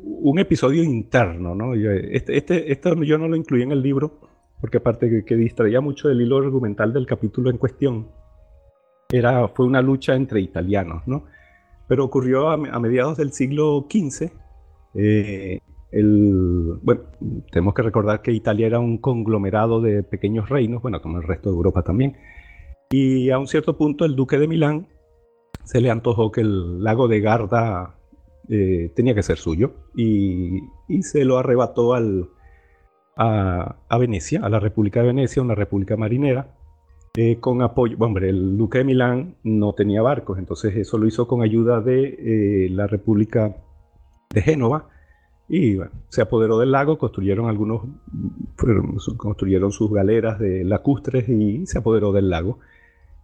un 0.03 0.39
episodio 0.39 0.83
interno, 0.83 1.55
¿no? 1.55 1.73
Este, 1.73 2.37
este, 2.37 2.71
esto 2.71 2.93
yo 3.03 3.17
no 3.17 3.27
lo 3.27 3.35
incluí 3.35 3.63
en 3.63 3.71
el 3.71 3.81
libro, 3.81 4.19
porque 4.61 4.77
aparte 4.77 5.23
que, 5.25 5.35
distraía 5.35 5.81
mucho 5.81 6.07
del 6.07 6.21
hilo 6.21 6.37
argumental 6.37 6.93
del 6.93 7.05
capítulo 7.05 7.49
en 7.49 7.57
cuestión, 7.57 8.09
era, 9.11 9.47
fue 9.49 9.65
una 9.65 9.81
lucha 9.81 10.15
entre 10.15 10.41
italianos, 10.41 11.03
¿no? 11.07 11.25
Pero 11.87 12.03
ocurrió 12.03 12.49
a, 12.49 12.57
mediados 12.57 13.17
del 13.17 13.31
siglo 13.31 13.87
XV. 13.89 14.31
Eh, 14.95 15.59
el, 15.91 16.79
bueno, 16.81 17.03
tenemos 17.51 17.73
que 17.73 17.81
recordar 17.81 18.21
que 18.21 18.33
Italia 18.33 18.67
era 18.67 18.79
un 18.79 18.97
conglomerado 18.97 19.79
de 19.81 20.03
pequeños 20.03 20.49
reinos, 20.49 20.81
bueno, 20.81 21.01
como 21.01 21.17
el 21.17 21.23
resto 21.23 21.49
de 21.49 21.55
Europa 21.55 21.83
también. 21.83 22.17
Y 22.89 23.29
a 23.29 23.39
un 23.39 23.47
cierto 23.47 23.77
punto 23.77 24.05
el 24.05 24.15
duque 24.15 24.37
de 24.37 24.47
Milán 24.47 24.87
se 25.63 25.81
le 25.81 25.89
antojó 25.89 26.31
que 26.31 26.41
el 26.41 26.83
lago 26.83 27.07
de 27.07 27.21
Garda 27.21 27.96
eh, 28.49 28.91
tenía 28.95 29.13
que 29.13 29.23
ser 29.23 29.37
suyo 29.37 29.73
y, 29.95 30.61
se 31.01 31.25
lo 31.25 31.37
arrebató 31.37 31.93
al, 31.93 32.29
a, 33.15 33.97
Venecia, 33.99 34.39
a 34.43 34.49
la 34.49 34.59
República 34.59 35.01
de 35.01 35.07
Venecia, 35.07 35.41
una 35.41 35.55
república 35.55 35.97
marinera, 35.97 36.55
eh, 37.15 37.37
con 37.39 37.61
apoyo, 37.61 37.97
hombre, 37.99 38.29
el 38.29 38.57
duque 38.57 38.79
de 38.79 38.83
Milán 38.85 39.35
no 39.43 39.73
tenía 39.73 40.01
barcos, 40.01 40.37
entonces 40.37 40.75
eso 40.75 40.97
lo 40.97 41.07
hizo 41.07 41.27
con 41.27 41.41
ayuda 41.41 41.81
de 41.81 42.15
eh, 42.65 42.69
la 42.69 42.87
República 42.87 43.57
de 44.33 44.41
Génova 44.41 44.89
y 45.49 45.77
se 46.09 46.21
apoderó 46.21 46.59
del 46.59 46.71
lago, 46.71 46.97
construyeron 46.97 47.49
algunos, 47.49 47.81
construyeron 49.17 49.71
sus 49.71 49.91
galeras 49.91 50.39
de 50.39 50.63
lacustres 50.63 51.27
y 51.29 51.65
se 51.65 51.79
apoderó 51.79 52.11
del 52.11 52.29
lago. 52.29 52.59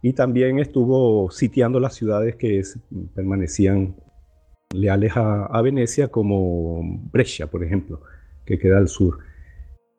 Y 0.01 0.13
también 0.13 0.59
estuvo 0.59 1.31
sitiando 1.31 1.79
las 1.79 1.95
ciudades 1.95 2.35
que 2.35 2.61
permanecían 3.13 3.95
leales 4.73 5.13
a, 5.15 5.61
Venecia, 5.61 6.09
como 6.09 6.81
Brescia, 7.11 7.47
por 7.47 7.63
ejemplo, 7.63 8.01
que 8.45 8.57
queda 8.57 8.77
al 8.77 8.87
sur. 8.87 9.19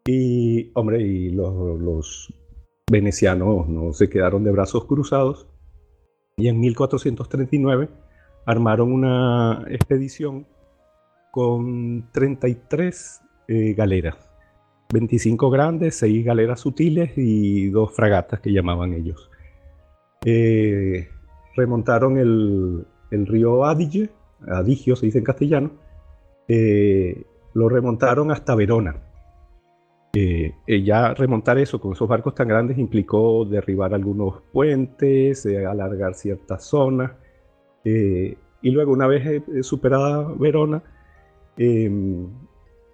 Y, 0.06 0.70
hombre, 0.74 1.00
y 1.00 1.30
los, 1.30 2.32
venecianos 2.90 3.66
no 3.66 3.94
se 3.94 4.10
quedaron 4.10 4.44
de 4.44 4.52
brazos 4.52 4.84
cruzados 4.84 5.48
y 6.36 6.48
en 6.48 6.60
1439 6.60 7.88
armaron 8.44 8.92
una 8.92 9.64
expedición 9.70 10.46
con 11.32 12.10
33 12.12 13.22
eh, 13.48 13.72
galeras, 13.72 14.16
25 14.92 15.48
grandes, 15.48 15.96
6 15.96 16.26
galeras 16.26 16.60
sutiles 16.60 17.12
y 17.16 17.70
dos 17.70 17.96
fragatas 17.96 18.40
que 18.40 18.52
llamaban 18.52 18.92
ellos. 18.92 19.30
Eh, 20.26 21.08
remontaron 21.56 22.18
el 22.18 23.26
río 23.26 23.64
Adige 23.64 24.10
Adigio 24.48 24.96
se 24.96 25.06
dice 25.06 25.18
en 25.18 25.24
castellano, 25.24 25.70
eh, 26.48 27.24
lo 27.54 27.68
remontaron 27.68 28.30
hasta 28.30 28.54
Verona. 28.54 28.96
Eh, 30.14 30.52
eh, 30.66 30.82
ya 30.82 31.12
remontar 31.14 31.58
eso 31.58 31.80
con 31.80 31.92
esos 31.92 32.08
barcos 32.08 32.34
tan 32.34 32.46
grandes 32.46 32.78
implicó 32.78 33.44
derribar 33.44 33.94
algunos 33.94 34.42
puentes, 34.52 35.46
alargar 35.46 36.14
ciertas 36.14 36.64
zonas. 36.64 37.12
y 37.84 38.70
luego, 38.70 38.92
una 38.92 39.06
vez 39.06 39.42
superada 39.60 40.26
Verona, 40.38 40.82
em, 41.58 42.28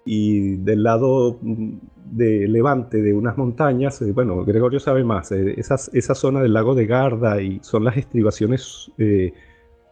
y 0.03 0.57
del 0.57 0.83
lado 0.83 1.37
mm, 1.41 1.73
de 2.11 2.47
levante 2.47 3.01
de 3.01 3.13
unas 3.13 3.37
montañas, 3.37 4.03
bueno, 4.13 4.43
Gregorio 4.43 4.79
sabe 4.79 5.03
más, 5.05 5.31
esa 5.31 6.15
zona 6.15 6.41
del 6.41 6.53
lago 6.53 6.75
de 6.75 6.87
Garda 6.87 7.41
y 7.41 7.59
son 7.61 7.85
las 7.85 7.95
estribaciones 7.97 8.91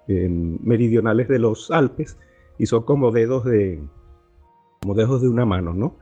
meridionales 0.09 1.27
de 1.27 1.39
los 1.39 1.71
Alpes 1.71 2.17
y 2.57 2.65
son 2.65 2.83
como 2.83 3.11
dedos 3.11 3.45
de, 3.45 3.79
dedos 4.81 5.21
de 5.21 5.29
una 5.29 5.45
mano, 5.45 5.73
¿no? 5.73 5.97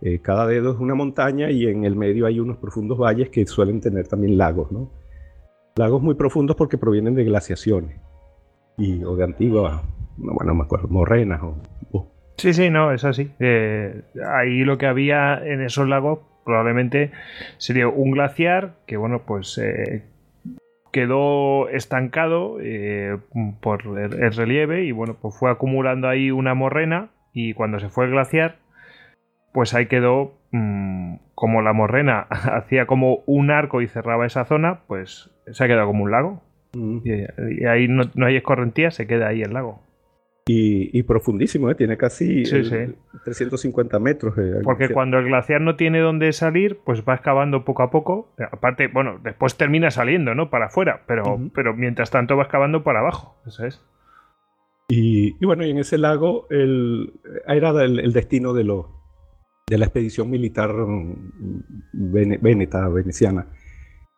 Eh, 0.00 0.20
cada 0.20 0.46
dedo 0.46 0.72
es 0.72 0.78
una 0.78 0.94
montaña 0.94 1.50
y 1.50 1.66
en 1.66 1.84
el 1.84 1.96
medio 1.96 2.26
hay 2.26 2.38
unos 2.38 2.58
profundos 2.58 2.98
valles 2.98 3.30
que 3.30 3.44
suelen 3.46 3.80
tener 3.80 4.06
también 4.06 4.38
lagos, 4.38 4.70
¿no? 4.70 4.90
Lagos 5.76 6.02
muy 6.02 6.14
profundos 6.14 6.56
porque 6.56 6.78
provienen 6.78 7.14
de 7.14 7.24
glaciaciones 7.24 8.00
y, 8.76 9.02
o 9.02 9.16
de 9.16 9.24
antiguas, 9.24 9.82
bueno, 10.16 10.54
me 10.54 10.62
acuerdo, 10.62 10.88
morrenas 10.88 11.42
o, 11.42 11.56
Sí, 12.38 12.52
sí, 12.52 12.70
no, 12.70 12.92
es 12.92 13.04
así. 13.04 13.32
Eh, 13.40 14.02
ahí 14.24 14.60
lo 14.60 14.78
que 14.78 14.86
había 14.86 15.44
en 15.44 15.60
esos 15.60 15.88
lagos 15.88 16.20
probablemente 16.44 17.10
sería 17.56 17.88
un 17.88 18.12
glaciar 18.12 18.76
que, 18.86 18.96
bueno, 18.96 19.22
pues 19.26 19.58
eh, 19.58 20.04
quedó 20.92 21.68
estancado 21.68 22.58
eh, 22.60 23.18
por 23.60 23.82
el, 23.98 24.32
relieve 24.32 24.84
y 24.84 24.92
bueno, 24.92 25.16
pues 25.20 25.38
fue 25.38 25.50
acumulando 25.50 26.08
ahí 26.08 26.30
una 26.30 26.54
morrena 26.54 27.10
y 27.32 27.54
cuando 27.54 27.78
se 27.78 27.88
fue 27.88 28.06
el 28.06 28.12
glaciar, 28.12 28.56
pues 29.52 29.74
ahí 29.74 29.86
quedó 29.86 30.38
mm, 30.52 31.16
como 31.34 31.62
la 31.62 31.72
morrena 31.72 32.20
hacía 32.30 32.86
como 32.86 33.22
un 33.26 33.50
arco 33.50 33.80
y 33.82 33.88
cerraba 33.88 34.26
esa 34.26 34.44
zona, 34.44 34.80
pues 34.86 35.30
se 35.50 35.64
ha 35.64 35.66
quedado 35.66 35.86
como 35.86 36.04
un 36.04 36.10
lago. 36.10 36.42
Mm. 36.74 36.98
Y, 37.04 37.64
ahí 37.66 37.88
no, 37.88 38.04
no 38.14 38.26
hay 38.26 38.36
escorrentía, 38.36 38.90
se 38.90 39.06
queda 39.06 39.28
ahí 39.28 39.42
el 39.42 39.52
lago. 39.52 39.82
Y, 40.50 41.02
profundísimo, 41.02 41.70
¿eh? 41.70 41.74
tiene 41.74 41.98
casi 41.98 42.42
350 42.42 43.98
metros. 43.98 44.38
Eh, 44.38 44.60
Porque 44.64 44.88
cuando 44.88 45.18
el 45.18 45.26
glaciar 45.26 45.60
no 45.60 45.76
tiene 45.76 46.00
dónde 46.00 46.32
salir, 46.32 46.78
pues 46.84 47.02
va 47.06 47.14
excavando 47.14 47.66
poco 47.66 47.82
a 47.82 47.90
poco. 47.90 48.32
Aparte, 48.50 48.88
bueno, 48.88 49.20
después 49.22 49.56
termina 49.56 49.90
saliendo, 49.90 50.34
¿no? 50.34 50.48
Para 50.48 50.66
afuera, 50.66 51.02
pero, 51.06 51.38
pero 51.54 51.74
mientras 51.74 52.10
tanto 52.10 52.36
va 52.36 52.44
excavando 52.44 52.82
para 52.82 53.00
abajo. 53.00 53.36
Eso 53.46 53.66
es. 53.66 53.84
Y, 54.90 55.44
bueno, 55.44 55.66
y 55.66 55.70
en 55.70 55.78
ese 55.78 55.98
lago 55.98 56.46
el, 56.48 57.12
era 57.46 57.70
el, 57.84 58.12
destino 58.14 58.54
de, 58.54 58.64
lo, 58.64 58.88
de 59.68 59.76
la 59.76 59.84
expedición 59.84 60.30
militar 60.30 60.72
mm, 60.72 62.40
veneta, 62.40 62.88
veneciana. 62.88 63.48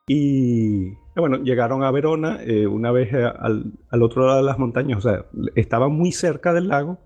Y 0.07 0.93
bueno, 1.21 1.39
llegaron 1.39 1.83
a 1.83 1.91
Verona 1.91 2.39
eh, 2.43 2.67
una 2.67 2.91
vez 2.91 3.13
eh, 3.13 3.25
al, 3.25 4.03
otro 4.03 4.27
lado 4.27 4.39
de 4.39 4.45
las 4.45 4.59
montañas, 4.59 4.99
o 4.99 5.01
sea, 5.01 5.27
estaban 5.55 5.93
muy 5.93 6.13
cerca 6.13 6.53
del 6.53 6.69
lago, 6.69 6.99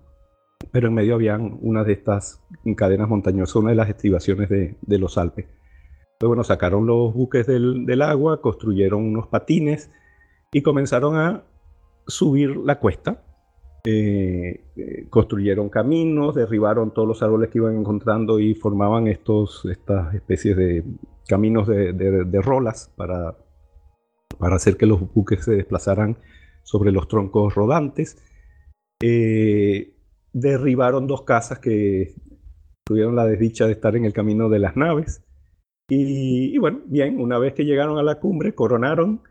pero 0.71 0.87
en 0.87 0.93
medio 0.93 1.15
habían 1.15 1.57
una 1.61 1.83
de 1.83 1.93
estas 1.93 2.41
cadenas 2.75 3.07
montañosas, 3.07 3.55
una 3.57 3.69
de 3.69 3.75
las 3.75 3.89
estribaciones 3.89 4.49
de, 4.49 4.97
los 4.97 5.17
Alpes. 5.17 5.45
Entonces, 5.45 6.27
bueno, 6.27 6.43
sacaron 6.43 6.85
los 6.85 7.13
buques 7.13 7.45
del, 7.45 8.01
agua, 8.01 8.41
construyeron 8.41 9.03
unos 9.03 9.27
patines 9.27 9.91
y 10.51 10.61
comenzaron 10.61 11.17
a 11.17 11.43
subir 12.07 12.55
la 12.55 12.79
cuesta. 12.79 13.21
Eh, 13.87 14.63
construyeron 15.11 15.69
caminos, 15.69 16.33
derribaron 16.33 16.91
todos 16.91 17.07
los 17.07 17.21
árboles 17.21 17.51
que 17.51 17.59
iban 17.59 17.77
encontrando 17.77 18.39
y 18.39 18.55
formaban 18.55 19.07
estos, 19.07 19.63
estas 19.65 20.15
especies 20.15 20.57
de 20.57 20.83
caminos 21.27 21.67
de, 21.67 22.41
rolas 22.41 22.91
para, 22.95 23.35
para 24.35 24.55
hacer 24.55 24.77
que 24.77 24.85
los 24.85 25.13
buques 25.13 25.45
se 25.45 25.55
desplazaran 25.55 26.17
sobre 26.63 26.91
los 26.91 27.07
troncos 27.07 27.55
rodantes. 27.55 28.17
Eh, 29.01 29.93
derribaron 30.33 31.07
dos 31.07 31.23
casas 31.23 31.59
que 31.59 32.15
tuvieron 32.85 33.15
la 33.15 33.25
desdicha 33.25 33.65
de 33.65 33.73
estar 33.73 33.95
en 33.95 34.05
el 34.05 34.13
camino 34.13 34.49
de 34.49 34.59
las 34.59 34.75
naves. 34.75 35.23
Y, 35.87 36.57
bueno, 36.57 36.81
bien, 36.85 37.19
una 37.19 37.37
vez 37.37 37.53
que 37.53 37.65
llegaron 37.65 37.97
a 37.97 38.03
la 38.03 38.19
cumbre, 38.19 38.53
coronaron, 38.53 39.21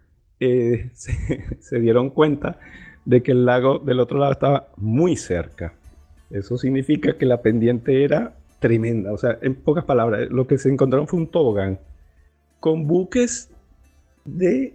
eh, 0.41 0.91
se, 0.95 1.81
dieron 1.81 2.11
cuenta 2.11 2.59
de 3.05 3.23
que 3.23 3.33
el 3.33 3.45
lago 3.45 3.79
del 3.79 4.01
otro 4.01 4.19
lado 4.19 4.33
estaba 4.33 4.69
muy 4.77 5.17
cerca. 5.17 5.75
Eso 6.31 6.57
significa 6.57 7.17
que 7.19 7.27
la 7.27 7.43
pendiente 7.43 8.05
era 8.05 8.35
tremenda. 8.61 9.13
O 9.13 9.19
sea, 9.19 9.39
en 9.43 9.55
pocas 9.57 9.85
palabras, 9.85 10.31
lo 10.31 10.47
que 10.47 10.59
se 10.59 10.71
encontraron 10.71 11.07
fue 11.07 11.21
un 11.21 11.27
tobogán 11.29 11.79
con 12.61 12.87
buques 12.87 13.51
de 14.25 14.75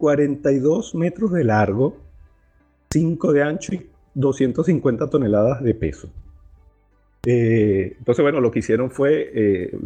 42 0.00 0.94
metros 0.94 1.30
de 1.30 1.44
largo, 1.44 1.94
5 2.90 3.32
de 3.34 3.42
ancho 3.42 3.74
y 3.74 3.86
250 4.14 5.10
toneladas 5.10 5.62
de 5.62 5.74
peso. 5.74 6.08
Eh, 7.26 7.96
entonces, 7.98 8.22
bueno, 8.22 8.40
lo 8.40 8.50
que 8.50 8.60
hicieron 8.60 8.90
fue, 8.90 9.30
eh, 9.34 9.78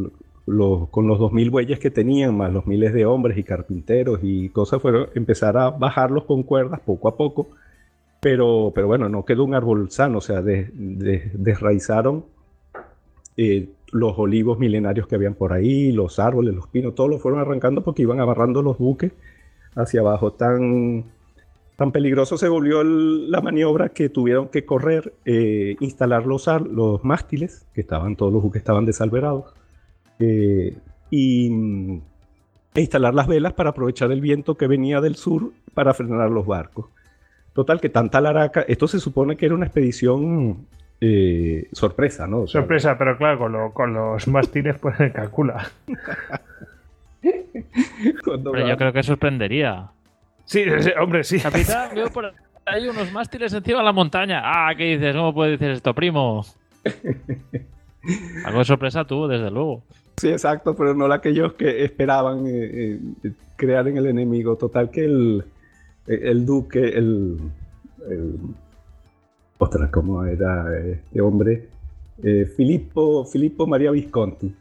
con 0.47 1.09
los 1.09 1.19
2.000 1.19 1.51
bueyes 1.51 1.81
que 1.81 1.91
tenían, 1.91 2.37
más 2.37 2.53
los 2.53 2.65
miles 2.65 2.95
de 2.95 3.07
hombres 3.07 3.37
y 3.37 3.43
carpinteros 3.43 4.21
y 4.23 4.51
cosas, 4.51 4.81
fueron 4.81 5.09
empezar 5.17 5.57
a 5.57 5.71
bajarlos 5.71 6.27
con 6.27 6.45
cuerdas 6.45 6.79
poco 6.79 7.09
a 7.09 7.17
poco. 7.17 7.49
Pero, 8.21 8.71
pero 8.73 8.87
bueno, 8.87 9.09
no 9.09 9.25
quedó 9.25 9.45
un 9.45 9.55
árbol 9.55 9.91
sano, 9.91 10.19
o 10.19 10.21
sea, 10.21 10.43
desraizaron 10.43 12.25
eh, 13.37 13.69
los 13.91 14.17
olivos 14.17 14.61
milenarios 14.61 15.09
que 15.09 15.17
habían 15.17 15.35
por 15.35 15.53
ahí, 15.53 15.91
los 15.91 16.21
árboles, 16.21 16.55
los 16.55 16.69
pinos, 16.69 16.95
todos 16.95 17.11
los 17.11 17.21
fueron 17.21 17.41
arrancando 17.41 17.83
porque 17.83 18.03
iban 18.03 18.21
agarrando 18.21 18.63
los 18.63 18.79
buques 18.79 19.11
hacia 19.77 20.01
abajo. 20.01 20.33
Tan, 20.33 21.05
Tan 21.77 21.91
peligroso 21.91 22.39
se 22.39 22.49
volvió 22.49 22.83
el- 22.83 23.33
la 23.33 23.41
maniobra 23.41 23.89
que 23.89 24.09
tuvieron 24.09 24.47
que 24.49 24.65
correr, 24.65 25.13
eh, 25.25 25.75
instalar 25.81 26.25
los, 26.25 26.47
los 26.71 27.03
mástiles, 27.05 27.67
que 27.75 27.81
estaban, 27.81 28.15
todos 28.15 28.33
los 28.33 28.43
buques 28.45 28.61
estaban 28.61 28.87
desalberados, 28.87 29.53
eh, 30.21 30.77
y 31.11 31.49
e 32.75 32.81
instalar 32.81 33.13
las 33.13 33.27
velas 33.27 33.55
para 33.55 33.71
aprovechar 33.71 34.13
el 34.13 34.21
viento 34.21 34.57
que 34.57 34.69
venía 34.69 35.01
del 35.01 35.17
sur 35.17 35.51
para 35.75 35.93
frenar 35.95 36.31
los 36.31 36.47
barcos. 36.47 36.87
Total, 37.55 37.81
que 37.81 37.89
tanta 37.89 38.21
laraca, 38.21 38.61
esto 38.69 38.87
se 38.87 39.01
supone 39.01 39.37
que 39.37 39.47
era 39.47 39.57
una 39.57 39.67
expedición 39.67 40.67
eh, 41.01 41.69
sorpresa, 41.73 42.29
¿no? 42.29 42.43
O 42.43 42.47
sea, 42.47 42.61
Sorpresa, 42.61 42.97
pero 42.97 43.19
claro, 43.19 43.39
con, 43.41 43.53
lo- 43.53 43.73
con 43.73 43.93
los 43.93 44.29
mástiles 44.29 44.77
pues 44.79 44.97
se 44.97 45.11
calcula. 45.11 45.69
va- 48.27 48.69
yo 48.69 48.77
creo 48.77 48.93
que 48.93 49.03
sorprendería. 49.03 49.91
Sí, 50.45 50.65
sí, 50.81 50.91
hombre, 51.01 51.25
sí. 51.25 51.41
Capitán, 51.41 51.91
veo 51.95 52.11
por 52.11 52.33
ahí 52.67 52.87
unos 52.89 53.11
mástiles 53.13 53.53
encima 53.53 53.79
de 53.79 53.85
la 53.85 53.93
montaña. 53.93 54.41
Ah, 54.45 54.75
¿qué 54.77 54.97
dices? 54.97 55.15
¿Cómo 55.15 55.33
puedes 55.35 55.59
decir 55.59 55.73
esto, 55.75 55.95
primo? 55.95 56.45
Algo 58.45 58.59
de 58.59 58.65
sorpresa 58.65 59.05
tuvo, 59.07 59.29
desde 59.29 59.51
luego. 59.51 59.83
Sí, 60.17 60.29
exacto, 60.29 60.77
pero 60.77 60.95
no 60.95 61.09
la 61.09 61.21
que 61.21 61.31
ellos 61.31 61.55
que 61.55 61.85
esperaban 61.85 62.47
eh, 62.47 63.01
eh, 63.25 63.33
crear 63.57 63.89
en 63.89 63.97
el 63.97 64.07
enemigo. 64.07 64.57
Total 64.57 64.91
que 64.91 65.05
el, 65.07 65.45
el 66.07 66.45
duque, 66.47 66.81
el, 66.81 67.39
el 68.11 68.35
ostras, 69.59 69.91
¿cómo 69.91 70.25
era 70.25 70.67
este 70.79 71.21
hombre? 71.21 71.69
Eh, 72.23 72.45
Filippo, 72.57 73.25
Filippo 73.25 73.67
María 73.67 73.91
Visconti. 73.91 74.55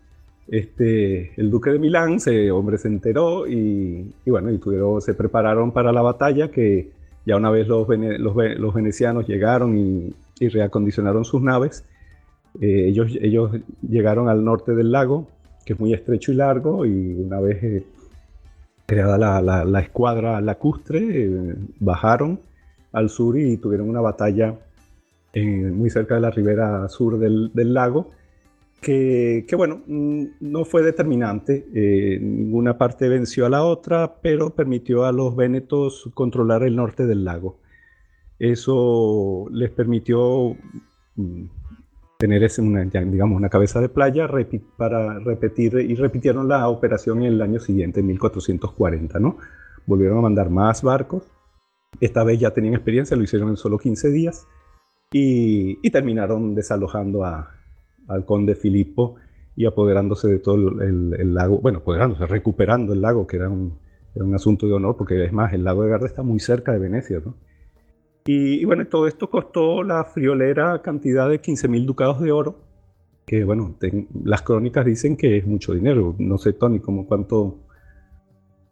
Este, 0.48 1.32
el 1.40 1.50
duque 1.50 1.72
de 1.72 1.80
Milán, 1.80 2.16
ese 2.16 2.52
hombre 2.52 2.78
se 2.78 2.88
enteró 2.90 3.48
y, 3.48 4.14
y 4.26 4.30
bueno, 4.30 4.52
y 4.52 4.58
tuvieron, 4.58 5.02
se 5.02 5.14
prepararon 5.14 5.72
para 5.72 5.92
la 5.92 6.02
batalla 6.02 6.52
que 6.52 6.92
ya 7.26 7.38
una 7.38 7.50
vez 7.50 7.68
los, 7.68 7.88
los, 7.88 8.36
ve- 8.36 8.56
los 8.56 8.74
venecianos 8.74 9.28
llegaron 9.28 9.78
y, 9.78 10.14
reacondicionaron 10.50 11.24
sus 11.24 11.42
naves, 11.42 11.86
eh, 12.60 12.88
ellos, 12.90 13.08
ellos 13.22 13.52
llegaron 13.82 14.28
al 14.28 14.44
norte 14.44 14.74
del 14.76 14.92
lago, 14.92 15.26
que 15.66 15.72
es 15.72 15.80
muy 15.80 15.94
estrecho 15.94 16.34
y 16.34 16.36
largo, 16.36 16.86
y 16.86 17.14
una 17.14 17.40
vez 17.40 17.64
eh, 17.64 17.84
creada 18.86 19.18
la, 19.18 19.64
la- 19.64 19.80
escuadra 19.80 20.42
lacustre, 20.42 21.00
eh, 21.26 21.56
bajaron 21.80 22.40
al 22.92 23.10
sur 23.10 23.38
y 23.38 23.56
tuvieron 23.56 23.88
una 23.90 24.02
batalla 24.02 24.56
muy 25.34 25.90
cerca 25.90 26.16
de 26.16 26.22
la 26.22 26.30
ribera 26.30 26.88
sur 26.90 27.18
del, 27.18 27.50
del 27.54 27.74
lago, 27.74 28.12
que, 28.84 29.56
bueno, 29.56 29.82
mm, 29.88 30.26
no 30.42 30.66
fue 30.66 30.84
determinante, 30.84 31.68
eh, 31.74 32.20
ninguna 32.22 32.78
parte 32.78 33.10
venció 33.10 33.46
a 33.46 33.50
la 33.50 33.64
otra, 33.64 34.22
pero 34.22 34.52
permitió 34.52 35.06
a 35.06 35.12
los 35.12 35.36
vénetos 35.36 36.10
controlar 36.14 36.64
el 36.64 36.76
norte 36.76 37.08
del 37.08 37.24
lago. 37.24 37.60
Eso 38.38 39.48
les 39.52 39.72
permitió 39.72 40.56
mm, 41.16 41.46
tener 42.20 42.44
ese, 42.44 42.62
una, 42.62 42.84
digamos, 42.84 43.38
una 43.38 43.50
cabeza 43.50 43.82
de 43.82 43.90
playa 43.90 44.28
para 44.78 45.20
repetir, 45.20 45.76
y 45.76 45.96
repitieron 45.96 46.48
la 46.48 46.68
operación 46.70 47.24
en 47.24 47.34
el 47.34 47.42
año 47.42 47.60
siguiente, 47.60 48.02
en 48.02 48.08
1440, 48.08 49.20
¿no? 49.20 49.38
Volvieron 49.86 50.20
a 50.20 50.22
mandar 50.22 50.50
más 50.50 50.84
barcos, 50.84 51.24
esta 52.02 52.24
vez 52.24 52.40
ya 52.40 52.52
tenían 52.52 52.74
experiencia, 52.76 53.18
lo 53.18 53.24
hicieron 53.24 53.50
en 53.50 53.58
solo 53.58 53.78
15 53.78 54.10
días, 54.10 54.48
y, 55.12 55.80
y 55.82 55.92
terminaron 55.92 56.56
desalojando 56.56 57.24
a, 57.24 57.63
al 58.08 58.26
conde 58.26 58.56
Filippo 58.56 59.16
y 59.56 59.66
apoderándose 59.66 60.28
de 60.28 60.40
todo 60.40 60.56
el, 60.56 60.82
el- 60.82 61.16
el 61.20 61.34
lago, 61.34 61.60
bueno, 61.60 61.80
apoderándose, 61.80 62.26
recuperando 62.26 62.94
el 62.94 63.02
lago, 63.02 63.28
que 63.28 63.38
era 63.38 63.50
un, 63.50 63.78
era 64.16 64.26
un 64.26 64.34
asunto 64.36 64.66
de 64.68 64.74
honor, 64.74 64.96
porque 64.98 65.24
es 65.24 65.32
más, 65.34 65.54
el 65.54 65.64
lago 65.64 65.84
de 65.84 65.90
Garda 65.90 66.08
está 66.08 66.24
muy 66.24 66.40
cerca 66.40 66.72
de 66.72 66.80
Venecia, 66.80 67.22
¿no? 67.24 67.36
Y, 68.26 68.62
y 68.62 68.66
bueno, 68.66 68.86
todo 68.88 69.08
esto 69.08 69.30
costó 69.30 69.84
la 69.84 70.04
friolera 70.06 70.82
cantidad 70.82 71.30
de 71.30 71.40
15 71.42 71.68
mil 71.68 71.86
ducados 71.86 72.20
de 72.22 72.32
oro, 72.32 72.56
que 73.26 73.44
bueno, 73.44 73.76
ten- 73.80 74.08
las 74.24 74.42
crónicas 74.42 74.86
dicen 74.86 75.16
que 75.18 75.38
es 75.38 75.46
mucho 75.48 75.74
dinero. 75.74 76.16
No 76.18 76.38
sé, 76.38 76.54
Tony, 76.54 76.80
como 76.80 77.06
cuánto, 77.06 77.58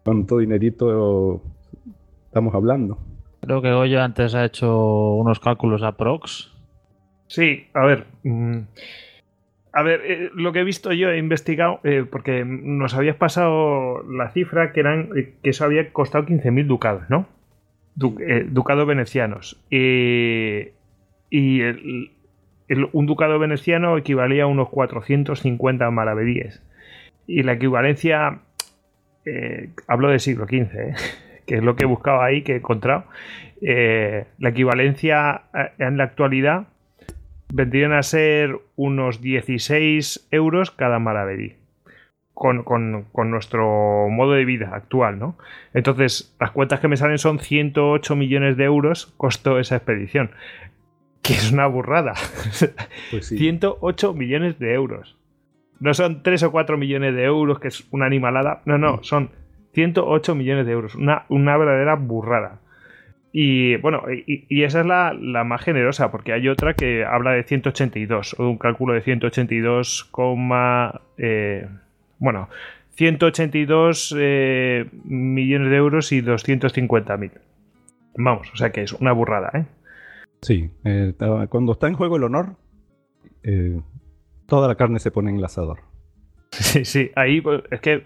cuánto 0.04 0.38
dinerito 0.40 1.42
estamos 2.26 2.54
hablando. 2.56 2.98
Creo 3.42 3.62
que 3.62 3.72
Goyo 3.74 4.02
antes 4.02 4.36
ha 4.36 4.46
hecho 4.46 5.14
unos 5.16 5.40
cálculos 5.40 5.84
a 5.84 5.98
Prox. 5.98 6.50
Sí, 7.28 7.64
a 7.74 7.86
ver. 7.86 8.06
mm, 8.24 8.60
A 9.74 9.84
ver, 9.84 10.02
eh, 10.04 10.30
lo 10.36 10.52
que 10.52 10.60
he 10.60 10.64
visto 10.66 10.92
yo, 10.92 11.10
he 11.10 11.18
investigado, 11.18 11.80
eh, 11.84 12.04
porque 12.10 12.44
nos 12.46 12.94
habías 12.94 13.16
pasado 13.16 14.04
la 14.04 14.30
cifra 14.32 14.74
que 14.74 14.82
eran 14.82 15.10
eh, 15.16 15.34
que 15.42 15.52
eso 15.52 15.64
había 15.64 15.92
costado 15.94 16.26
15.000 16.26 16.68
ducados, 16.68 17.04
¿no? 17.10 17.26
Du- 17.96 18.18
eh, 18.20 18.46
ducados 18.50 18.86
venecianos. 18.86 19.62
Y 21.30 21.62
el- 21.62 22.12
el- 22.68 22.90
un 22.92 23.06
ducado 23.06 23.40
veneciano 23.40 23.98
equivalía 23.98 24.44
a 24.44 24.48
unos 24.48 24.70
450 24.70 25.90
maravedíes. 25.92 26.62
Y 27.28 27.44
la 27.44 27.54
equivalencia, 27.54 28.40
eh, 29.26 29.70
hablo 29.88 30.10
del 30.10 30.20
siglo 30.20 30.46
XV, 30.48 30.90
¿eh? 30.90 30.94
que 31.48 31.56
es 31.56 31.64
lo 31.64 31.76
que 31.76 31.84
he 31.84 31.88
buscado 31.88 32.22
ahí, 32.22 32.42
que 32.44 32.54
he 32.54 32.58
encontrado. 32.58 33.06
La 33.62 34.50
equivalencia 34.50 35.44
en 35.78 35.98
la 35.98 36.06
actualidad 36.06 36.68
vendrían 37.54 37.94
a 37.94 38.04
ser 38.04 38.60
unos 38.76 39.22
16 39.22 40.28
euros 40.32 40.72
cada 40.72 41.00
maravedí. 41.00 41.56
Con, 42.34 42.64
con- 42.64 43.04
con 43.12 43.30
nuestro 43.30 44.08
modo 44.10 44.32
de 44.32 44.46
vida 44.46 44.72
actual, 44.74 45.20
¿no? 45.20 45.38
Entonces, 45.76 46.36
las 46.40 46.50
cuentas 46.52 46.80
que 46.80 46.88
me 46.88 46.98
salen 46.98 47.20
son 47.20 47.38
108 47.40 48.16
millones 48.16 48.58
de 48.58 48.64
euros 48.64 49.14
costó 49.18 49.60
esa 49.60 49.76
expedición. 49.76 50.32
Que 51.22 51.34
es 51.34 51.52
una 51.52 51.68
burrada. 51.68 52.14
Pues 53.12 53.28
sí. 53.28 53.38
108 53.38 54.14
millones 54.16 54.58
de 54.58 54.74
euros. 54.74 55.18
No 55.80 55.94
son 55.94 56.24
3 56.24 56.42
o 56.44 56.52
4 56.52 56.78
millones 56.78 57.14
de 57.16 57.24
euros, 57.26 57.60
que 57.60 57.68
es 57.68 57.88
una 57.92 58.08
animalada. 58.08 58.62
No, 58.66 58.80
no, 58.80 59.04
son 59.04 59.30
108 59.74 60.34
millones 60.34 60.66
de 60.66 60.72
euros. 60.72 60.96
Una, 60.96 61.26
una 61.30 61.58
verdadera 61.58 61.96
burrada. 61.96 62.60
Y 63.34 63.78
bueno, 63.78 64.04
y, 64.12 64.46
y 64.50 64.64
esa 64.64 64.82
es 64.82 64.86
la, 64.86 65.14
la 65.14 65.44
más 65.44 65.62
generosa, 65.62 66.12
porque 66.12 66.34
hay 66.34 66.48
otra 66.50 66.74
que 66.74 67.06
habla 67.06 67.32
de 67.32 67.44
182, 67.44 68.36
o 68.38 68.44
de 68.44 68.50
un 68.50 68.58
cálculo 68.58 68.94
de 68.94 69.02
182, 69.02 70.06
coma, 70.12 71.02
eh, 71.18 71.68
bueno, 72.20 72.50
182 72.96 74.16
eh, 74.18 74.86
millones 75.06 75.70
de 75.70 75.76
euros 75.78 76.12
y 76.12 76.22
250 76.22 77.18
mil. 77.18 77.32
Vamos, 78.18 78.52
o 78.54 78.58
sea 78.58 78.72
que 78.72 78.84
es 78.84 78.94
una 78.94 79.14
burrada, 79.14 79.50
¿eh? 79.54 79.66
Sí, 80.42 80.72
eh, 80.84 81.14
cuando 81.50 81.72
está 81.72 81.88
en 81.88 81.94
juego 81.94 82.18
el 82.18 82.24
honor, 82.24 82.56
eh, 83.44 83.80
toda 84.48 84.68
la 84.68 84.76
carne 84.76 85.00
se 85.00 85.12
pone 85.12 85.30
en 85.32 85.38
el 85.38 85.46
asador. 85.46 85.80
Sí, 86.52 86.84
sí, 86.84 87.12
ahí 87.16 87.40
pues, 87.40 87.64
es 87.72 87.80
que 87.80 88.06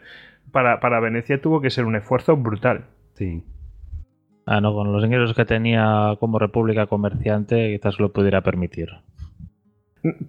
para, 0.52 0.80
para 0.80 1.00
Venecia 1.00 1.42
tuvo 1.42 1.62
que 1.62 1.72
ser 1.72 1.86
un 1.86 1.96
esfuerzo 1.96 2.38
brutal. 2.38 2.86
Sí. 3.16 3.44
Ah, 4.46 4.62
no, 4.62 4.74
con 4.74 4.92
los 4.94 5.04
ingresos 5.04 5.36
que 5.36 5.46
tenía 5.46 6.16
como 6.20 6.38
república 6.40 6.86
comerciante, 6.88 7.76
quizás 7.76 8.00
lo 8.00 8.12
pudiera 8.14 8.42
permitir. 8.42 8.90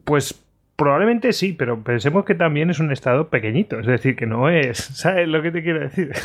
Pues 0.04 0.42
probablemente 0.76 1.32
sí, 1.32 1.52
pero 1.52 1.82
pensemos 1.82 2.24
que 2.24 2.34
también 2.34 2.70
es 2.70 2.80
un 2.80 2.92
estado 2.92 3.28
pequeñito, 3.28 3.78
es 3.78 3.86
decir, 3.86 4.16
que 4.16 4.26
no 4.26 4.48
es, 4.48 4.78
¿sabes 4.96 5.28
lo 5.28 5.42
que 5.42 5.50
te 5.50 5.62
quiero 5.62 5.80
decir? 5.80 6.12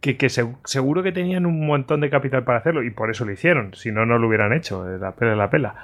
Que, 0.00 0.16
que 0.16 0.30
se- 0.30 0.46
seguro 0.64 1.02
que 1.02 1.12
tenían 1.12 1.44
un 1.44 1.66
montón 1.66 2.00
de 2.00 2.08
capital 2.08 2.42
para 2.44 2.56
hacerlo 2.60 2.82
y 2.82 2.90
por 2.90 3.10
eso 3.10 3.26
lo 3.26 3.32
hicieron, 3.32 3.74
si 3.74 3.92
no, 3.92 4.06
no 4.06 4.18
lo 4.18 4.28
hubieran 4.28 4.54
hecho, 4.54 4.82
la 4.96 5.14
pela 5.14 5.32
es 5.32 5.36
la 5.36 5.50
pela. 5.50 5.74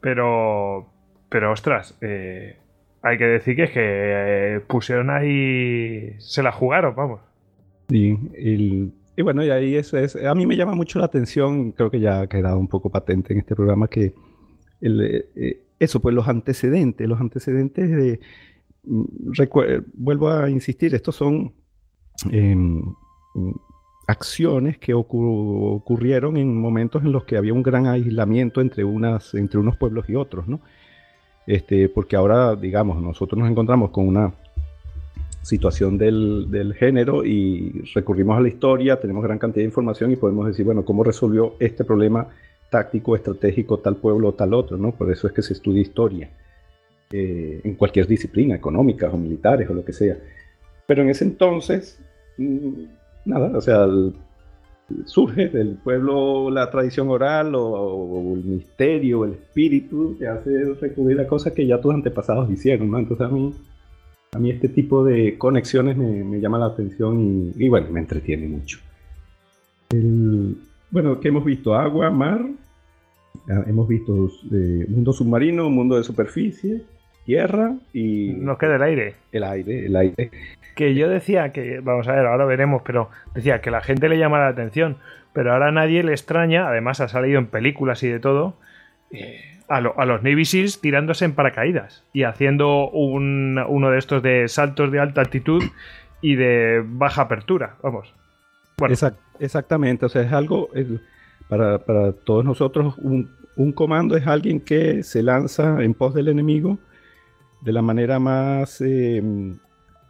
Pero, 0.00 0.86
pero 1.28 1.52
ostras, 1.52 1.94
eh, 2.00 2.56
hay 3.02 3.18
que 3.18 3.26
decir 3.26 3.54
que 3.54 3.64
es 3.64 3.70
que 3.72 3.80
eh, 3.82 4.60
pusieron 4.66 5.10
ahí, 5.10 6.14
se 6.20 6.42
la 6.42 6.52
jugaron, 6.52 6.94
vamos. 6.96 7.20
Y, 7.90 8.12
el- 8.34 8.92
y 9.16 9.22
bueno, 9.22 9.42
y 9.44 9.50
ahí 9.50 9.74
eso 9.76 9.96
es, 9.98 10.14
a 10.16 10.34
mí 10.34 10.46
me 10.46 10.56
llama 10.56 10.74
mucho 10.74 10.98
la 10.98 11.06
atención, 11.06 11.72
creo 11.72 11.90
que 11.90 12.00
ya 12.00 12.20
ha 12.22 12.26
quedado 12.28 12.58
un 12.58 12.68
poco 12.68 12.90
patente 12.90 13.32
en 13.32 13.38
este 13.40 13.54
programa, 13.56 13.88
que 13.88 14.14
eh, 14.82 15.28
eh, 15.36 15.62
eso, 15.78 16.00
pues 16.00 16.14
los 16.14 16.28
antecedentes, 16.28 17.08
los 17.08 17.20
antecedentes 17.20 17.90
de, 17.90 18.20
mm, 18.84 19.04
recue- 19.32 19.84
vuelvo 19.94 20.28
a 20.30 20.50
insistir, 20.50 20.94
estos 20.94 21.16
son 21.16 21.54
em, 22.30 22.82
acciones 24.06 24.78
que 24.78 24.94
ocur- 24.94 25.76
ocurrieron 25.76 26.36
en 26.36 26.58
momentos 26.60 27.02
en 27.04 27.12
los 27.12 27.24
que 27.24 27.36
había 27.36 27.52
un 27.52 27.62
gran 27.62 27.86
aislamiento 27.86 28.60
entre, 28.60 28.84
unas, 28.84 29.34
entre 29.34 29.58
unos 29.58 29.76
pueblos 29.76 30.08
y 30.08 30.14
otros, 30.14 30.46
¿no? 30.46 30.60
Este, 31.46 31.88
porque 31.88 32.16
ahora, 32.16 32.56
digamos, 32.56 33.00
nosotros 33.02 33.38
nos 33.38 33.50
encontramos 33.50 33.90
con 33.90 34.06
una 34.08 34.32
situación 35.46 35.96
del, 35.96 36.50
del 36.50 36.74
género 36.74 37.24
y 37.24 37.84
recurrimos 37.94 38.36
a 38.36 38.40
la 38.40 38.48
historia, 38.48 38.98
tenemos 38.98 39.22
gran 39.22 39.38
cantidad 39.38 39.62
de 39.62 39.66
información 39.68 40.10
y 40.10 40.16
podemos 40.16 40.44
decir, 40.46 40.64
bueno, 40.66 40.84
¿cómo 40.84 41.04
resolvió 41.04 41.54
este 41.60 41.84
problema 41.84 42.26
táctico, 42.68 43.14
estratégico, 43.14 43.78
tal 43.78 43.94
pueblo 43.96 44.28
o 44.28 44.34
tal 44.34 44.54
otro? 44.54 44.76
¿no? 44.76 44.90
Por 44.90 45.10
eso 45.12 45.28
es 45.28 45.32
que 45.32 45.42
se 45.42 45.52
estudia 45.52 45.82
historia 45.82 46.28
eh, 47.12 47.60
en 47.62 47.74
cualquier 47.76 48.08
disciplina, 48.08 48.56
económicas 48.56 49.14
o 49.14 49.16
militares 49.16 49.70
o 49.70 49.74
lo 49.74 49.84
que 49.84 49.92
sea. 49.92 50.16
Pero 50.84 51.02
en 51.02 51.10
ese 51.10 51.24
entonces, 51.24 52.00
mm, 52.38 52.84
nada, 53.24 53.56
o 53.56 53.60
sea, 53.60 53.84
el- 53.84 54.14
surge 55.04 55.48
del 55.48 55.76
pueblo 55.82 56.50
la 56.50 56.70
tradición 56.70 57.08
oral 57.08 57.54
o, 57.54 58.34
el 58.34 58.44
misterio, 58.44 59.24
el 59.24 59.32
espíritu, 59.32 60.16
que 60.18 60.26
hace 60.26 60.74
recurrir 60.80 61.20
a 61.20 61.26
cosas 61.26 61.52
que 61.52 61.66
ya 61.66 61.80
tus 61.80 61.92
antepasados 61.94 62.50
hicieron, 62.50 62.90
¿no? 62.90 62.98
Entonces 62.98 63.26
a 63.26 63.30
mí, 63.30 63.52
a 64.32 64.38
mí 64.38 64.50
este 64.50 64.68
tipo 64.68 65.04
de 65.04 65.38
conexiones 65.38 65.96
me, 65.96 66.40
llama 66.40 66.58
la 66.58 66.66
atención 66.66 67.52
y, 67.56 67.68
bueno, 67.68 67.90
me 67.90 68.00
entretiene 68.00 68.46
mucho. 68.46 68.78
bueno, 70.90 71.20
¿qué 71.20 71.28
hemos 71.28 71.44
visto? 71.44 71.74
Agua, 71.74 72.10
mar, 72.10 72.44
ah, 73.48 73.64
hemos 73.66 73.88
visto 73.88 74.30
eh, 74.52 74.86
mundo 74.88 75.12
submarino, 75.12 75.70
mundo 75.70 75.96
de 75.96 76.04
superficie, 76.04 76.82
tierra 77.24 77.74
y... 77.92 78.32
Nos 78.32 78.58
queda 78.58 78.76
el 78.76 78.82
aire. 78.82 79.14
El 79.32 79.44
aire, 79.44 79.86
el 79.86 79.96
aire. 79.96 80.30
Que 80.74 80.94
yo 80.94 81.08
decía 81.08 81.52
que, 81.52 81.80
vamos 81.80 82.06
a 82.08 82.12
ver, 82.12 82.26
ahora 82.26 82.44
veremos, 82.44 82.82
pero 82.84 83.08
decía 83.34 83.60
que 83.60 83.70
la 83.70 83.80
gente 83.80 84.08
le 84.08 84.18
llama 84.18 84.38
la 84.38 84.48
atención, 84.48 84.96
pero 85.32 85.52
ahora 85.52 85.68
a 85.68 85.72
nadie 85.72 86.02
le 86.02 86.12
extraña, 86.12 86.68
además 86.68 87.00
ha 87.00 87.08
salido 87.08 87.38
en 87.38 87.46
películas 87.46 88.02
y 88.02 88.08
de 88.08 88.20
todo, 88.20 88.54
eh, 89.10 89.55
a, 89.68 89.80
los 89.80 90.22
Navy 90.22 90.44
SEALs 90.44 90.80
tirándose 90.80 91.24
en 91.24 91.32
paracaídas 91.32 92.04
y 92.12 92.22
haciendo 92.22 92.88
uno 92.90 93.90
de 93.90 93.98
estos 93.98 94.22
de 94.22 94.48
saltos 94.48 94.92
de 94.92 95.00
alta 95.00 95.20
altitud 95.20 95.62
y 96.20 96.36
de 96.36 96.82
baja 96.84 97.22
apertura, 97.22 97.76
vamos. 97.82 98.12
Bueno. 98.78 98.94
exactamente, 99.40 100.04
o 100.04 100.08
sea, 100.08 100.22
es 100.22 100.32
algo, 100.32 100.68
para, 101.48 102.12
todos 102.24 102.44
nosotros, 102.44 102.96
un, 102.98 103.30
un 103.56 103.72
comando 103.72 104.16
es 104.16 104.26
alguien 104.26 104.60
que 104.60 105.02
se 105.02 105.22
lanza 105.22 105.82
en 105.82 105.94
pos 105.94 106.14
del 106.14 106.28
enemigo 106.28 106.78
de 107.62 107.72
la 107.72 107.82
manera 107.82 108.18
más 108.18 108.80
eh, 108.80 109.22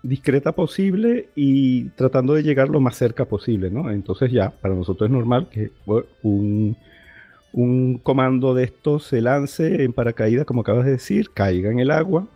discreta 0.03 0.53
posible 0.53 1.31
y 1.35 1.89
tratando 1.91 2.35
de 2.35 2.43
llegar 2.43 2.69
lo 2.69 2.81
más 2.81 2.97
cerca 2.97 3.25
posible, 3.25 3.71
¿no? 3.71 3.91
Entonces 3.91 4.31
ya, 4.31 4.51
para 4.51 4.75
nosotros 4.75 5.09
es 5.09 5.13
normal 5.13 5.49
que 5.49 5.71
un, 6.23 6.77
comando 8.03 8.55
de 8.55 8.65
estos 8.65 9.05
se 9.05 9.23
lance 9.23 9.83
en 9.83 9.93
paracaídas, 9.93 10.45
como 10.45 10.61
acabas 10.61 10.85
de 10.85 10.93
decir, 10.93 11.31
caiga 11.31 11.71
en 11.71 11.79
el 11.79 11.91
agua, 11.91 12.27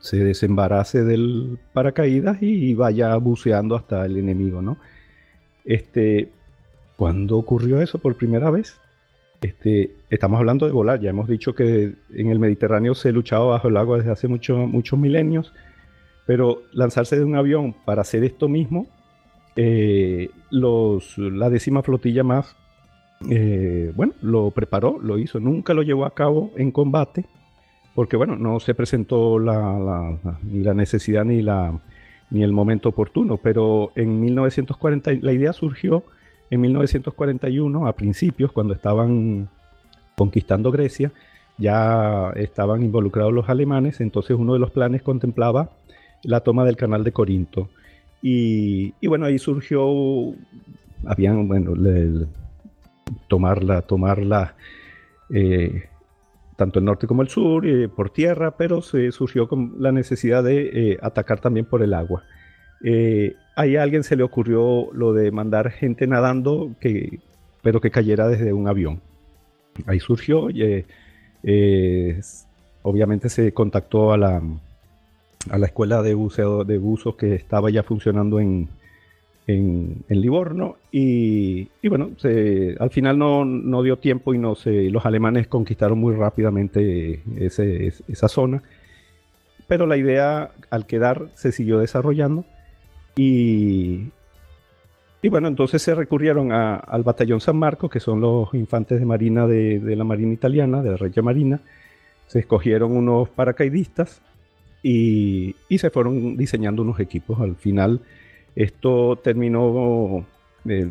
se 0.00 0.18
desembarace 0.18 1.04
del 1.04 1.58
paracaídas 1.72 2.42
y 2.42 2.74
vaya 2.74 3.16
buceando 3.16 3.76
hasta 3.76 4.04
el 4.04 4.18
enemigo, 4.18 4.60
¿no? 4.60 4.76
Este, 5.64 6.30
¿Cuándo 6.96 7.36
ocurrió 7.36 7.80
eso 7.80 7.98
por 7.98 8.16
primera 8.16 8.50
vez? 8.50 8.78
Este, 9.40 9.90
estamos 10.10 10.38
hablando 10.38 10.66
de 10.66 10.72
volar, 10.72 11.00
ya 11.00 11.10
hemos 11.10 11.28
dicho 11.28 11.54
que 11.54 11.94
en 12.14 12.30
el 12.30 12.38
Mediterráneo 12.38 12.94
se 12.94 13.12
luchaba 13.12 13.46
bajo 13.46 13.68
el 13.68 13.76
agua 13.76 13.98
desde 13.98 14.12
hace 14.12 14.28
muchos 14.28 14.98
milenios, 14.98 15.52
pero 16.26 16.62
lanzarse 16.72 17.16
de 17.16 17.24
un 17.24 17.36
avión 17.36 17.74
para 17.84 18.02
hacer 18.02 18.24
esto 18.24 18.48
mismo, 18.48 18.86
eh, 19.56 20.30
la 20.50 21.50
décima 21.50 21.82
flotilla 21.82 22.22
más, 22.22 22.56
eh, 23.30 23.92
bueno, 23.94 24.12
lo 24.22 24.50
preparó, 24.50 24.98
lo 25.00 25.18
hizo, 25.18 25.40
nunca 25.40 25.74
lo 25.74 25.82
llevó 25.82 26.04
a 26.04 26.14
cabo 26.14 26.52
en 26.56 26.70
combate, 26.70 27.24
porque 27.94 28.16
bueno, 28.16 28.36
no 28.36 28.60
se 28.60 28.74
presentó 28.74 29.38
ni 29.38 30.62
la 30.62 30.74
necesidad 30.74 31.24
ni, 31.24 31.42
la, 31.42 31.78
ni 32.30 32.42
el 32.42 32.52
momento 32.52 32.90
oportuno, 32.90 33.38
pero 33.38 33.92
en 33.96 34.20
1940 34.20 35.12
la 35.22 35.32
idea 35.32 35.52
surgió 35.52 36.04
en 36.50 36.60
1941, 36.60 37.86
a 37.86 37.92
principios, 37.94 38.52
cuando 38.52 38.74
estaban 38.74 39.48
conquistando 40.16 40.70
Grecia, 40.70 41.12
ya 41.58 42.30
estaban 42.36 42.82
involucrados 42.82 43.32
los 43.32 43.48
alemanes, 43.48 44.00
entonces 44.00 44.36
uno 44.38 44.52
de 44.52 44.58
los 44.58 44.70
planes 44.70 45.02
contemplaba 45.02 45.70
la 46.22 46.40
toma 46.40 46.64
del 46.64 46.76
canal 46.76 47.02
de 47.02 47.12
Corinto. 47.12 47.68
Y, 48.22 48.92
bueno, 49.06 49.26
ahí 49.26 49.38
surgió, 49.38 49.88
habían, 51.04 51.48
bueno, 51.48 51.74
tomarla, 53.28 53.82
tomarla, 53.82 54.54
eh, 55.30 55.88
tanto 56.56 56.78
el 56.78 56.84
norte 56.84 57.06
como 57.06 57.22
el 57.22 57.28
sur, 57.28 57.66
eh, 57.66 57.88
por 57.88 58.10
tierra, 58.10 58.56
pero 58.56 58.82
se 58.82 59.12
surgió 59.12 59.48
con 59.48 59.74
la 59.78 59.92
necesidad 59.92 60.42
de 60.42 60.92
eh, 60.92 60.98
atacar 61.02 61.40
también 61.40 61.66
por 61.66 61.82
el 61.82 61.94
agua. 61.94 62.24
ahí 63.56 63.76
a 63.76 63.82
alguien 63.82 64.04
se 64.04 64.16
le 64.16 64.22
ocurrió 64.22 64.92
lo 64.92 65.12
de 65.12 65.30
mandar 65.30 65.70
gente 65.70 66.06
nadando, 66.06 66.74
que, 66.80 67.20
pero 67.62 67.80
que 67.80 67.90
cayera 67.90 68.28
desde 68.28 68.52
un 68.52 68.68
avión. 68.68 69.00
Ahí 69.86 70.00
surgió, 70.00 70.48
obviamente 72.82 73.28
se 73.28 73.52
contactó 73.52 74.12
a 74.12 74.18
la, 74.18 74.42
a 75.50 75.58
la 75.58 75.66
escuela 75.66 76.02
de 76.02 76.14
buceo 76.14 76.64
de 76.64 76.78
buzos 76.78 77.16
que 77.16 77.34
estaba 77.34 77.70
ya 77.70 77.82
funcionando 77.82 78.40
en, 78.40 78.68
en, 79.46 80.04
Livorno 80.08 80.76
y, 80.90 81.68
bueno, 81.88 82.10
al 82.80 82.90
final 82.90 83.18
no, 83.18 83.82
dio 83.82 83.98
tiempo 83.98 84.34
y 84.34 84.38
no 84.38 84.54
se, 84.54 84.90
los 84.90 85.06
alemanes 85.06 85.46
conquistaron 85.46 85.98
muy 85.98 86.14
rápidamente 86.14 87.22
esa 87.38 88.28
zona, 88.28 88.62
pero 89.66 89.86
la 89.86 89.96
idea 89.96 90.50
al 90.70 90.86
quedar 90.86 91.28
se 91.34 91.52
siguió 91.52 91.78
desarrollando 91.78 92.44
y, 93.16 94.08
y 95.22 95.28
bueno, 95.28 95.48
entonces 95.48 95.82
se 95.82 95.94
recurrieron 95.94 96.52
al 96.52 97.02
batallón 97.02 97.40
San 97.40 97.56
Marcos, 97.56 97.90
que 97.90 98.00
son 98.00 98.20
los 98.20 98.52
infantes 98.54 98.98
de 98.98 99.06
marina 99.06 99.46
de, 99.46 99.80
de 99.80 99.96
la 99.96 100.04
Marina 100.04 100.32
Italiana, 100.32 100.82
de 100.82 100.90
la 100.90 100.96
Regia 100.96 101.22
Marina, 101.22 101.60
se 102.26 102.40
escogieron 102.40 102.96
unos 102.96 103.28
paracaidistas 103.28 104.20
y, 104.82 105.56
se 105.78 105.90
fueron 105.90 106.36
diseñando 106.36 106.82
unos 106.82 107.00
equipos. 107.00 107.40
Al 107.40 107.56
final 107.56 108.00
esto 108.56 109.16
terminó 109.16 110.26
eh, 110.64 110.90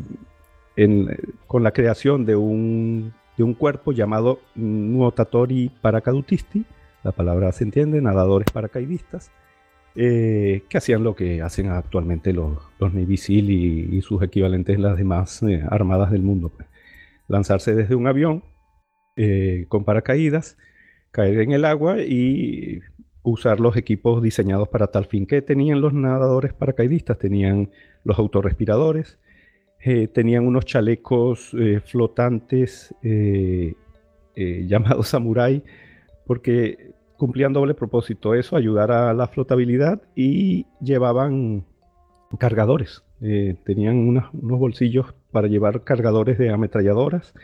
con 1.46 1.62
la 1.64 1.72
creación 1.72 2.24
de 2.24 2.36
un, 2.36 3.12
de 3.36 3.42
un 3.42 3.54
cuerpo 3.54 3.92
llamado 3.92 4.40
Nuotatori 4.54 5.70
Paracadutisti, 5.82 6.64
la 7.02 7.12
palabra 7.12 7.50
se 7.52 7.64
entiende, 7.64 8.00
nadadores 8.00 8.50
paracaidistas, 8.52 9.32
eh, 9.96 10.62
que 10.68 10.78
hacían 10.78 11.02
lo 11.02 11.16
que 11.16 11.42
hacen 11.42 11.70
actualmente 11.70 12.32
los, 12.32 12.58
los 12.78 12.94
Navy 12.94 13.16
SEAL 13.16 13.50
y, 13.50 14.00
sus 14.02 14.22
equivalentes 14.22 14.76
en 14.76 14.82
las 14.82 14.96
demás 14.96 15.42
eh, 15.42 15.64
armadas 15.68 16.12
del 16.12 16.22
mundo. 16.22 16.50
Pues. 16.50 16.68
Lanzarse 17.26 17.74
desde 17.74 17.94
un 17.94 18.06
avión 18.06 18.44
con 19.68 19.84
paracaídas, 19.84 20.58
caer 21.10 21.40
en 21.40 21.52
el 21.52 21.64
agua 21.64 22.02
y 22.02 22.82
usar 23.26 23.58
los 23.58 23.76
equipos 23.76 24.22
diseñados 24.22 24.68
para 24.68 24.86
tal 24.86 25.06
fin. 25.06 25.26
que 25.26 25.42
tenían 25.42 25.80
los 25.80 25.92
nadadores 25.92 26.54
paracaidistas? 26.54 27.18
Tenían 27.18 27.70
los 28.04 28.18
autorrespiradores, 28.18 29.18
eh, 29.80 30.06
tenían 30.06 30.46
unos 30.46 30.64
chalecos 30.64 31.52
eh, 31.58 31.80
flotantes 31.84 32.94
eh, 33.02 33.74
llamados 34.68 35.08
samurai, 35.08 35.62
porque 36.24 36.92
cumplían 37.16 37.52
doble 37.52 37.74
propósito, 37.74 38.34
eso, 38.34 38.56
ayudar 38.56 38.92
a 38.92 39.12
la 39.12 39.26
flotabilidad 39.26 40.02
y 40.14 40.66
llevaban 40.80 41.64
cargadores. 42.38 43.02
tenían 43.64 43.96
unos 43.96 44.30
bolsillos 44.32 45.14
para 45.32 45.48
llevar 45.48 45.82
cargadores 45.82 46.38
de 46.38 46.50
ametralladoras. 46.50 47.34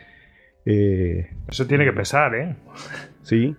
eso 0.63 1.67
tiene 1.67 1.83
que 1.83 1.93
pesar, 1.93 2.35
¿eh? 2.35 2.55
Sí, 3.23 3.55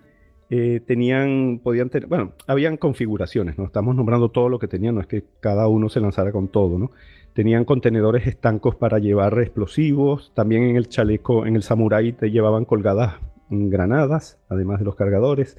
eh, 0.57 0.79
tenían, 0.79 1.59
podían 1.61 1.89
tener, 1.89 2.07
bueno, 2.07 2.31
habían 2.47 2.77
configuraciones, 2.77 3.57
¿no? 3.57 3.65
Estamos 3.65 3.95
nombrando 3.95 4.29
todo 4.29 4.47
lo 4.47 4.57
que 4.57 4.69
tenían, 4.69 4.95
no 4.95 5.01
es 5.01 5.07
que 5.07 5.25
cada 5.41 5.67
uno 5.67 5.89
se 5.89 5.99
lanzara 5.99 6.31
con 6.31 6.47
todo, 6.47 6.79
¿no? 6.79 6.91
Tenían 7.33 7.65
contenedores 7.65 8.25
estancos 8.25 8.75
para 8.75 8.99
llevar 8.99 9.37
explosivos, 9.39 10.31
también 10.33 10.63
en 10.63 10.77
el 10.77 10.87
chaleco, 10.87 11.45
en 11.45 11.57
el 11.57 11.63
samurai 11.63 12.13
te 12.13 12.31
llevaban 12.31 12.63
colgadas 12.63 13.15
granadas, 13.49 14.39
además 14.47 14.79
de 14.79 14.85
los 14.85 14.95
cargadores. 14.95 15.57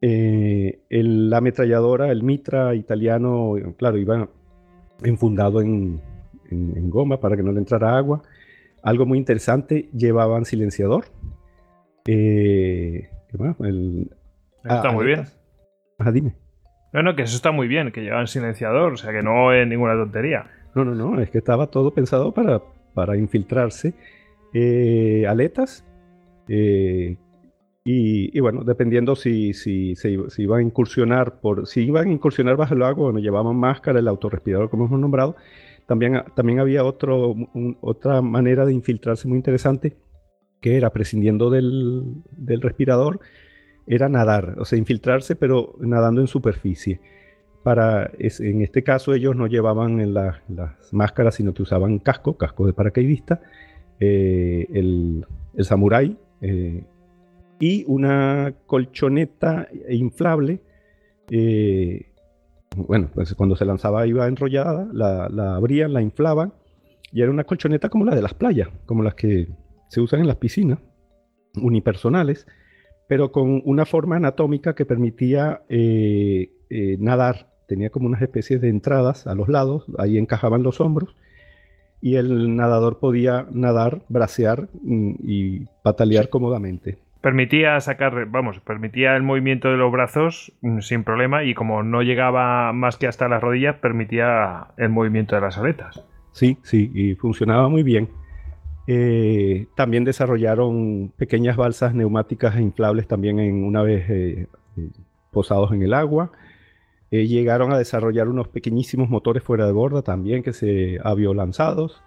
Eh, 0.00 0.80
la 0.88 1.38
ametralladora, 1.38 2.10
el 2.10 2.22
Mitra 2.22 2.74
italiano, 2.74 3.54
claro, 3.76 3.98
iba 3.98 4.28
enfundado 5.02 5.60
en, 5.60 6.00
goma 6.88 7.20
para 7.20 7.36
que 7.36 7.42
no 7.42 7.52
le 7.52 7.58
entrara 7.58 7.98
agua. 7.98 8.22
Algo 8.82 9.04
muy 9.04 9.18
interesante, 9.18 9.90
llevaban 9.92 10.46
silenciador. 10.46 11.04
Eh, 12.06 13.10
está 14.64 14.90
muy 14.92 15.06
bien. 15.06 15.24
Ah, 15.98 16.10
dime. 16.10 16.34
No, 16.92 17.02
no, 17.02 17.14
que 17.14 17.22
eso 17.22 17.36
está 17.36 17.50
muy 17.50 17.68
bien, 17.68 17.92
que 17.92 18.00
llevan 18.00 18.26
silenciador, 18.26 18.94
o 18.94 18.96
sea 18.96 19.12
que 19.12 19.22
no 19.22 19.52
es 19.52 19.66
ninguna 19.66 19.94
tontería. 19.94 20.46
No, 20.74 20.84
no, 20.84 20.94
no, 20.94 21.20
es 21.20 21.30
que 21.30 21.38
estaba 21.38 21.66
todo 21.66 21.92
pensado 21.92 22.32
para, 22.32 22.62
para 22.94 23.16
infiltrarse. 23.16 23.94
Eh, 24.54 25.26
aletas. 25.28 25.84
Eh, 26.48 27.16
y, 27.90 28.38
bueno, 28.40 28.64
dependiendo 28.64 29.16
si, 29.16 29.54
si, 29.54 29.94
si, 29.96 30.18
iban 30.38 30.58
a 30.58 30.62
incursionar 30.62 31.40
por. 31.40 31.66
Si 31.66 31.84
iban 31.84 32.08
a 32.08 32.12
incursionar 32.12 32.56
bajo 32.56 32.74
el 32.74 32.82
agua, 32.82 33.04
bueno, 33.04 33.18
llevaban 33.18 33.56
máscara, 33.56 33.98
el 33.98 34.08
autorrespirador, 34.08 34.68
como 34.68 34.86
hemos 34.86 35.00
nombrado. 35.00 35.36
También, 35.86 36.22
también 36.34 36.60
había 36.60 36.84
otro, 36.84 37.34
otra 37.80 38.20
manera 38.20 38.66
de 38.66 38.74
infiltrarse 38.74 39.26
muy 39.26 39.38
interesante 39.38 39.96
que 40.60 40.76
era 40.76 40.90
prescindiendo 40.90 41.50
del, 41.50 42.22
respirador, 42.60 43.20
era 43.86 44.08
nadar, 44.08 44.56
o 44.58 44.64
sea, 44.64 44.78
infiltrarse, 44.78 45.36
pero 45.36 45.76
nadando 45.80 46.20
en 46.20 46.26
superficie. 46.26 47.00
para, 47.62 48.10
en 48.18 48.62
este 48.62 48.82
caso 48.82 49.14
ellos 49.14 49.36
no 49.36 49.46
llevaban 49.46 50.00
en 50.00 50.14
las 50.14 50.40
máscaras, 50.92 51.36
sino 51.36 51.54
que 51.54 51.62
usaban 51.62 51.98
casco, 51.98 52.36
casco 52.36 52.66
de 52.66 52.72
paracaidista, 52.72 53.40
eh, 54.00 54.66
el, 54.72 55.26
el 55.54 55.64
samurái 55.64 56.16
eh, 56.40 56.84
y 57.58 57.84
una 57.88 58.54
colchoneta 58.66 59.68
inflable. 59.88 60.60
Eh, 61.30 62.06
bueno, 62.76 63.10
pues 63.12 63.34
cuando 63.34 63.56
se 63.56 63.64
lanzaba 63.64 64.06
iba 64.06 64.28
enrollada, 64.28 64.88
la, 64.92 65.28
la 65.28 65.56
abrían, 65.56 65.92
la 65.92 66.00
inflaban 66.00 66.52
y 67.12 67.22
era 67.22 67.30
una 67.30 67.44
colchoneta 67.44 67.88
como 67.88 68.04
la 68.04 68.14
de 68.14 68.22
las 68.22 68.34
playas, 68.34 68.68
como 68.86 69.02
las 69.02 69.14
que 69.14 69.48
se 69.88 70.00
usan 70.00 70.20
en 70.20 70.26
las 70.26 70.36
piscinas 70.36 70.78
unipersonales, 71.54 72.46
pero 73.08 73.32
con 73.32 73.62
una 73.64 73.86
forma 73.86 74.16
anatómica 74.16 74.74
que 74.74 74.84
permitía 74.84 75.62
nadar 76.98 77.48
tenía 77.68 77.90
como 77.90 78.06
unas 78.06 78.22
especies 78.22 78.60
de 78.60 78.68
entradas 78.68 79.26
a 79.26 79.34
los 79.34 79.48
lados, 79.48 79.86
ahí 79.98 80.18
encajaban 80.18 80.62
los 80.62 80.80
hombros 80.80 81.14
y 82.00 82.16
el 82.16 82.56
nadador 82.56 82.98
podía 82.98 83.46
nadar, 83.50 84.02
bracear 84.08 84.68
mm, 84.82 85.14
y 85.22 85.66
patalear 85.82 86.28
cómodamente. 86.28 86.98
Permitía 87.20 87.78
sacar, 87.80 88.26
vamos, 88.26 88.60
permitía 88.60 89.16
el 89.16 89.22
movimiento 89.22 89.68
de 89.68 89.76
los 89.76 89.92
brazos 89.92 90.52
mm, 90.62 90.80
sin 90.80 91.04
problema 91.04 91.44
y 91.44 91.54
como 91.54 91.82
no 91.82 92.02
llegaba 92.02 92.72
más 92.72 92.96
que 92.96 93.06
hasta 93.06 93.28
las 93.28 93.42
rodillas, 93.42 93.76
permitía 93.76 94.68
el 94.76 94.88
movimiento 94.88 95.34
de 95.34 95.40
las 95.42 95.58
aletas. 95.58 96.04
Sí, 96.32 96.56
sí, 96.62 96.90
y 96.94 97.14
funcionaba 97.16 97.68
muy 97.68 97.82
bien. 97.82 98.08
Eh, 98.90 99.66
también 99.74 100.04
desarrollaron 100.04 101.12
pequeñas 101.14 101.58
balsas 101.58 101.94
neumáticas 101.94 102.56
e 102.56 102.62
inflables 102.62 103.06
también 103.06 103.38
en 103.38 103.62
una 103.62 103.82
vez 103.82 104.08
eh, 104.08 104.46
eh, 104.78 104.90
posados 105.30 105.72
en 105.72 105.82
el 105.82 105.92
agua. 105.92 106.32
Eh, 107.10 107.26
llegaron 107.26 107.70
a 107.70 107.76
desarrollar 107.76 108.28
unos 108.28 108.48
pequeñísimos 108.48 109.10
motores 109.10 109.42
fuera 109.42 109.66
de 109.66 109.72
borda 109.72 110.00
también 110.00 110.42
que 110.42 110.54
se 110.54 110.98
aviolanzados. 111.04 112.02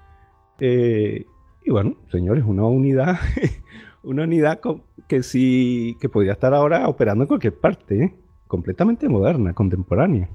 Eh, 0.60 1.26
y 1.64 1.70
bueno, 1.70 1.98
señores, 2.12 2.46
una 2.48 2.66
unidad, 2.66 3.20
una 4.04 4.24
unidad 4.24 4.60
que 5.08 5.22
sí, 5.22 5.98
que 6.02 6.10
podría 6.10 6.32
estar 6.32 6.56
ahora 6.56 6.88
operando 6.88 7.26
en 7.26 7.28
cualquier 7.28 7.60
parte, 7.60 8.06
¿eh? 8.06 8.16
completamente 8.48 9.08
moderna, 9.08 9.54
contemporánea. 9.54 10.30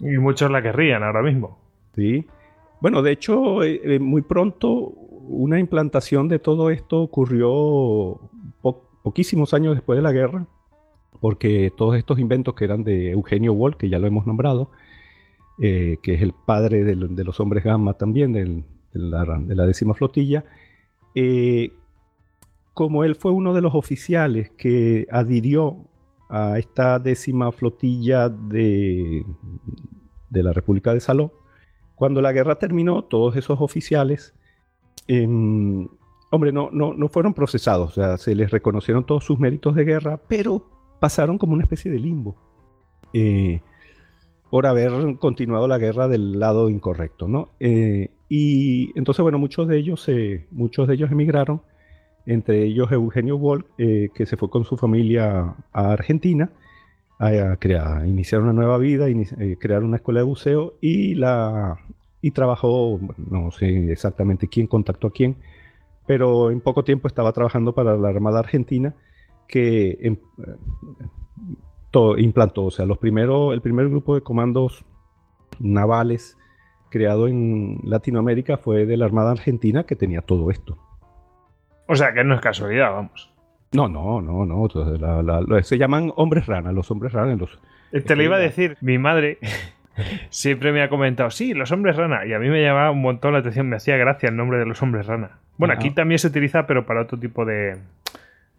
Y 0.00 0.18
muchos 0.18 0.50
la 0.50 0.62
querrían 0.62 1.04
ahora 1.04 1.22
mismo. 1.22 1.60
Sí. 1.94 2.26
Bueno, 2.80 3.02
de 3.02 3.12
hecho, 3.12 3.60
muy 4.00 4.22
pronto 4.22 5.05
una 5.28 5.58
implantación 5.58 6.28
de 6.28 6.38
todo 6.38 6.70
esto 6.70 7.02
ocurrió 7.02 8.20
poquísimos 9.02 9.54
años 9.54 9.74
después 9.74 9.96
de 9.96 10.02
la 10.02 10.12
guerra 10.12 10.46
porque 11.20 11.72
todos 11.76 11.96
estos 11.96 12.18
inventos 12.18 12.54
que 12.54 12.64
eran 12.64 12.84
de 12.84 13.10
Eugenio 13.10 13.52
Wall, 13.52 13.76
que 13.76 13.88
ya 13.88 13.98
lo 13.98 14.06
hemos 14.06 14.26
nombrado, 14.26 14.70
eh, 15.60 15.98
que 16.02 16.14
es 16.14 16.22
el 16.22 16.32
padre 16.32 16.84
de 16.84 17.24
los 17.24 17.40
hombres 17.40 17.64
gamma 17.64 17.94
también, 17.94 18.32
de, 18.32 18.62
la, 18.92 19.66
décima 19.66 19.94
flotilla, 19.94 20.44
eh, 21.14 21.72
como 22.74 23.04
él 23.04 23.16
fue 23.16 23.32
uno 23.32 23.54
de 23.54 23.62
los 23.62 23.74
oficiales 23.74 24.50
que 24.50 25.06
adhirió 25.10 25.88
a 26.28 26.58
esta 26.58 26.98
décima 26.98 27.52
flotilla 27.52 28.28
de, 28.28 29.24
de 30.30 30.42
la 30.42 30.52
República 30.52 30.92
de 30.92 31.00
Saló, 31.00 31.32
cuando 31.94 32.20
la 32.20 32.32
guerra 32.32 32.58
terminó, 32.58 33.04
todos 33.04 33.36
esos 33.36 33.60
oficiales, 33.60 34.34
em, 35.08 35.88
hombre, 36.30 36.52
no, 36.52 36.70
no, 36.72 36.94
no 36.94 37.08
fueron 37.08 37.34
procesados, 37.34 37.90
o 37.90 37.94
sea, 37.94 38.18
se 38.18 38.34
les 38.34 38.50
reconocieron 38.50 39.04
todos 39.04 39.24
sus 39.24 39.38
méritos 39.38 39.74
de 39.74 39.84
guerra, 39.84 40.20
pero 40.28 40.64
pasaron 41.00 41.38
como 41.38 41.54
una 41.54 41.62
especie 41.62 41.90
de 41.90 41.98
limbo 41.98 42.36
eh, 43.12 43.60
por 44.50 44.66
haber 44.66 45.16
continuado 45.18 45.68
la 45.68 45.78
guerra 45.78 46.08
del 46.08 46.38
lado 46.38 46.70
incorrecto, 46.70 47.28
¿no? 47.28 47.50
Eh, 47.60 48.10
y 48.28 48.96
entonces, 48.98 49.22
bueno, 49.22 49.38
muchos 49.38 49.68
de 49.68 49.76
ellos, 49.78 50.08
muchos 50.50 50.88
de 50.88 50.94
ellos 50.94 51.10
emigraron, 51.10 51.62
entre 52.26 52.64
ellos 52.64 52.90
Eugenio 52.90 53.38
Wolf, 53.38 53.66
eh, 53.78 54.08
que 54.14 54.26
se 54.26 54.36
fue 54.36 54.50
con 54.50 54.64
su 54.64 54.76
familia 54.76 55.54
a 55.72 55.92
Argentina 55.92 56.50
a, 57.18 57.56
crear, 57.56 58.06
iniciar 58.06 58.42
una 58.42 58.52
nueva 58.52 58.78
vida, 58.78 59.06
crear 59.58 59.82
una 59.82 59.96
escuela 59.96 60.20
de 60.20 60.26
buceo 60.26 60.74
y 60.80 61.14
la 61.14 61.78
y 62.20 62.30
trabajó, 62.30 62.98
no 63.30 63.50
sé 63.50 63.92
exactamente 63.92 64.48
quién 64.48 64.66
contactó 64.66 65.08
a 65.08 65.12
quién, 65.12 65.36
pero 66.06 66.50
en 66.50 66.60
poco 66.60 66.84
tiempo 66.84 67.08
estaba 67.08 67.32
trabajando 67.32 67.74
para 67.74 67.96
la 67.96 68.08
Armada 68.08 68.38
Argentina 68.38 68.94
que 69.48 69.98
em, 70.00 70.16
implantó, 72.18 72.66
o 72.66 72.70
sea, 72.70 72.84
los 72.84 72.98
primeros, 72.98 73.54
el 73.54 73.60
primer 73.60 73.88
grupo 73.88 74.14
de 74.14 74.20
comandos 74.20 74.84
navales 75.58 76.36
creado 76.90 77.28
en 77.28 77.80
Latinoamérica 77.84 78.58
fue 78.58 78.86
de 78.86 78.96
la 78.96 79.06
Armada 79.06 79.32
Argentina 79.32 79.84
que 79.84 79.96
tenía 79.96 80.20
todo 80.20 80.50
esto. 80.50 80.78
O 81.88 81.94
sea, 81.94 82.12
que 82.12 82.24
no 82.24 82.34
es 82.34 82.40
casualidad, 82.40 82.92
vamos. 82.92 83.32
No, 83.72 83.88
no, 83.88 84.20
no, 84.20 84.46
no. 84.46 85.62
se 85.62 85.78
llaman 85.78 86.12
hombres 86.16 86.46
rana, 86.46 86.72
los 86.72 86.90
hombres 86.90 87.12
rana. 87.12 87.36
Los, 87.36 87.58
Te 88.04 88.16
lo 88.16 88.22
iba 88.22 88.36
a 88.36 88.40
decir, 88.40 88.76
mi 88.80 88.98
madre 88.98 89.38
siempre 90.30 90.72
me 90.72 90.82
ha 90.82 90.88
comentado, 90.88 91.30
sí, 91.30 91.54
los 91.54 91.72
hombres 91.72 91.96
rana. 91.96 92.26
Y 92.26 92.32
a 92.32 92.38
mí 92.38 92.48
me 92.48 92.62
llamaba 92.62 92.90
un 92.90 93.02
montón 93.02 93.32
la 93.32 93.40
atención, 93.40 93.68
me 93.68 93.76
hacía 93.76 93.96
gracia 93.96 94.28
el 94.28 94.36
nombre 94.36 94.58
de 94.58 94.66
los 94.66 94.82
hombres 94.82 95.06
rana. 95.06 95.38
Bueno, 95.58 95.74
aquí 95.74 95.90
también 95.90 96.18
se 96.18 96.28
utiliza, 96.28 96.66
pero 96.66 96.84
para 96.84 97.02
otro 97.02 97.18
tipo 97.18 97.44
de, 97.44 97.78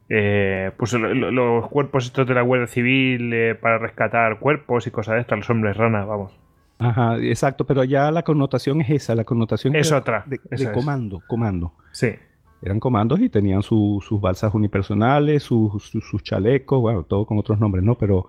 eh, 0.09 0.71
pues 0.77 0.93
los 0.93 1.67
cuerpos 1.67 2.05
estos 2.05 2.25
de 2.25 2.33
la 2.33 2.41
Guardia 2.41 2.67
Civil 2.67 3.33
eh, 3.33 3.55
para 3.55 3.77
rescatar 3.77 4.39
cuerpos 4.39 4.87
y 4.87 4.91
cosas 4.91 5.15
de 5.15 5.21
estas, 5.21 5.37
los 5.37 5.49
hombres 5.49 5.75
rana, 5.75 6.05
vamos. 6.05 6.33
Ajá, 6.79 7.17
exacto, 7.17 7.65
pero 7.65 7.83
ya 7.83 8.11
la 8.11 8.23
connotación 8.23 8.81
es 8.81 8.89
esa, 8.89 9.15
la 9.15 9.23
connotación 9.23 9.75
es 9.75 9.91
otra. 9.91 10.23
De, 10.27 10.39
comando, 10.71 11.21
comando. 11.27 11.73
Sí. 11.91 12.13
Eran 12.61 12.79
comandos 12.79 13.19
y 13.19 13.29
tenían 13.29 13.63
sus 13.63 14.21
balsas 14.21 14.53
unipersonales, 14.53 15.43
sus, 15.43 15.91
chalecos, 16.23 16.79
bueno, 16.79 17.03
todo 17.03 17.25
con 17.25 17.37
otros 17.37 17.59
nombres, 17.59 17.83
¿no? 17.83 17.95
Pero 17.95 18.27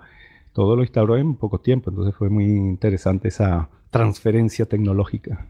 todo 0.52 0.77
lo 0.77 0.83
instauró 0.83 1.17
en 1.17 1.36
poco 1.36 1.60
tiempo, 1.60 1.91
entonces 1.91 2.15
fue 2.15 2.31
muy 2.31 2.44
interesante 2.44 3.28
esa 3.28 3.68
transferencia 3.91 4.67
tecnológica. 4.67 5.47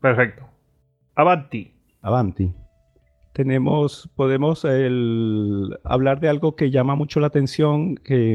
Perfecto. 0.00 0.44
Avanti. 1.14 1.72
Avanti 2.02 2.54
tenemos, 3.34 4.08
podemos 4.14 4.64
hablar 4.64 6.20
de 6.20 6.28
algo 6.28 6.54
que 6.54 6.70
llama 6.70 6.94
mucho 6.94 7.18
la 7.18 7.26
atención, 7.26 7.96
que 7.96 8.34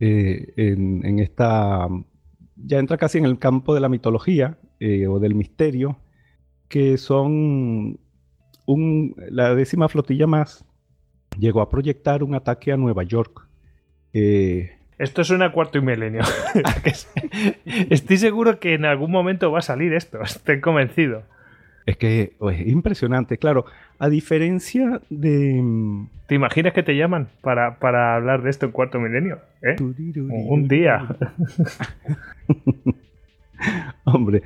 eh, 0.00 0.52
en, 0.56 1.18
esta, 1.20 1.88
ya 2.56 2.80
entra 2.80 2.96
casi 2.98 3.18
en 3.18 3.24
el 3.24 3.38
campo 3.38 3.74
de 3.74 3.80
la 3.80 3.88
mitología 3.88 4.58
eh, 4.80 5.06
o 5.06 5.20
del 5.20 5.36
misterio, 5.36 5.98
que 6.68 6.98
son 6.98 8.00
la 9.30 9.54
décima 9.54 9.88
flotilla 9.88 10.26
más 10.26 10.64
llegó 11.38 11.60
a 11.60 11.68
proyectar 11.68 12.24
un 12.24 12.34
ataque 12.34 12.72
a 12.72 12.76
Nueva 12.76 13.04
York. 13.04 13.48
Eh, 14.14 14.76
esto 14.98 15.24
suena 15.24 15.46
a 15.46 15.52
cuarto 15.52 15.78
y 15.78 15.80
milenio. 15.80 16.22
Estoy 17.90 18.18
seguro 18.18 18.60
que 18.60 18.74
en 18.74 18.84
algún 18.84 19.10
momento 19.10 19.50
va 19.50 19.58
a 19.58 19.62
salir 19.62 19.92
esto, 19.94 20.22
estoy 20.22 20.60
convencido. 20.60 21.24
Es 21.86 21.96
que 21.96 22.34
es 22.40 22.66
impresionante, 22.66 23.38
claro. 23.38 23.64
A 23.98 24.08
diferencia 24.08 25.00
de. 25.10 25.60
Mm, 25.60 26.08
¿Te 26.28 26.34
imaginas 26.36 26.72
que 26.72 26.82
te 26.82 26.96
llaman 26.96 27.28
para, 27.40 27.76
hablar 28.14 28.42
de 28.42 28.50
esto 28.50 28.66
en 28.66 28.72
cuarto 28.72 29.00
milenio? 29.00 29.40
¿Eh? 29.62 29.74
Un 29.80 30.68
día. 30.68 31.08
Hombre, 34.04 34.42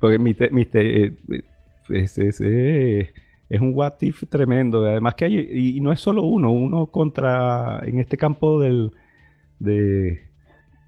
porque 0.00 0.18
mi, 0.18 0.36
eh, 0.38 1.12
es, 1.88 2.18
eh, 2.18 3.12
es, 3.48 3.60
un 3.60 3.72
what 3.74 3.94
if 4.00 4.22
tremendo. 4.28 4.84
Además 4.86 5.14
que 5.16 5.24
hay, 5.24 5.76
y 5.76 5.80
no 5.80 5.92
es 5.92 6.00
solo 6.00 6.22
uno, 6.22 6.52
uno 6.52 6.86
contra, 6.86 7.80
en 7.84 7.98
este 7.98 8.16
campo 8.16 8.60
del, 8.60 8.92
de, 9.58 10.22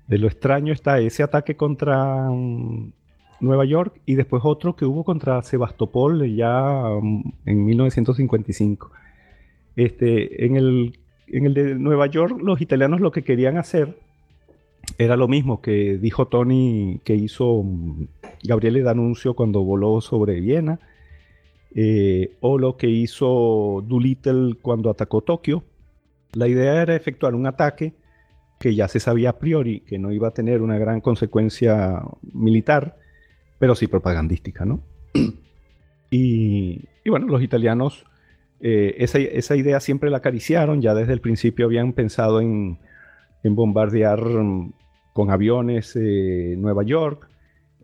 lo 0.09 0.27
extraño 0.27 0.73
está 0.73 0.99
ese 1.01 1.23
ataque 1.23 1.57
contra 1.57 2.29
mm, 2.31 2.93
Nueva 3.41 3.65
York 3.65 4.01
y 4.07 4.15
después 4.15 4.43
otro 4.45 4.77
que 4.77 4.85
hubo 4.85 5.05
contra 5.05 5.43
Sebastopol 5.43 6.29
ya 6.35 6.89
mm, 7.01 7.23
en 7.47 7.65
1955. 7.65 8.91
Este, 9.77 10.45
en, 10.45 10.57
el, 10.57 10.99
en 11.29 11.47
el 11.47 11.55
de 11.55 11.75
Nueva 11.75 12.07
York 12.07 12.41
los 12.43 12.61
italianos 12.61 13.01
lo 13.01 13.13
que 13.13 13.23
querían 13.23 13.59
hacer 13.59 13.97
era 14.97 15.17
lo 15.17 15.29
mismo 15.29 15.61
que 15.61 15.99
dijo 15.99 16.27
Tony 16.27 17.01
que 17.05 17.15
hizo 17.15 17.63
mm, 17.63 18.07
Gabriele 18.45 18.83
D'Annunzio 18.83 19.35
cuando 19.35 19.63
voló 19.63 20.01
sobre 20.01 20.41
Viena, 20.41 20.81
eh, 21.75 22.37
o 22.41 22.59
lo 22.59 22.77
que 22.77 22.89
hizo 22.89 23.85
Doolittle 23.87 24.55
cuando 24.63 24.91
atacó 24.91 25.21
Tokio. 25.21 25.65
La 26.33 26.49
idea 26.49 26.83
era 26.83 26.95
efectuar 26.95 27.35
un 27.35 27.47
ataque 27.47 27.93
que 28.59 28.75
ya 28.75 28.89
se 28.89 29.01
sabía 29.01 29.31
a 29.31 29.39
priori 29.39 29.81
que 29.81 29.99
no 29.99 30.13
iba 30.13 30.29
a 30.29 30.33
tener 30.33 30.63
una 30.63 30.79
gran 30.79 31.01
consecuencia 31.01 32.03
militar, 32.33 32.97
pero 33.59 33.75
sí 33.75 33.87
propagandística, 33.87 34.65
¿no? 34.65 34.83
y, 36.11 36.85
bueno, 37.07 37.27
los 37.27 37.43
italianos 37.43 38.05
eh, 38.61 38.97
esa, 38.99 39.57
idea 39.57 39.81
siempre 39.81 40.11
la 40.11 40.19
acariciaron, 40.19 40.83
ya 40.83 40.95
desde 40.95 41.13
el 41.13 41.21
principio 41.21 41.67
habían 41.67 41.93
pensado 41.93 42.41
en, 42.41 42.79
bombardear 43.45 44.21
mm, 44.25 44.73
con 45.13 45.31
aviones 45.31 45.97
Nueva 45.97 46.83
York. 46.83 47.29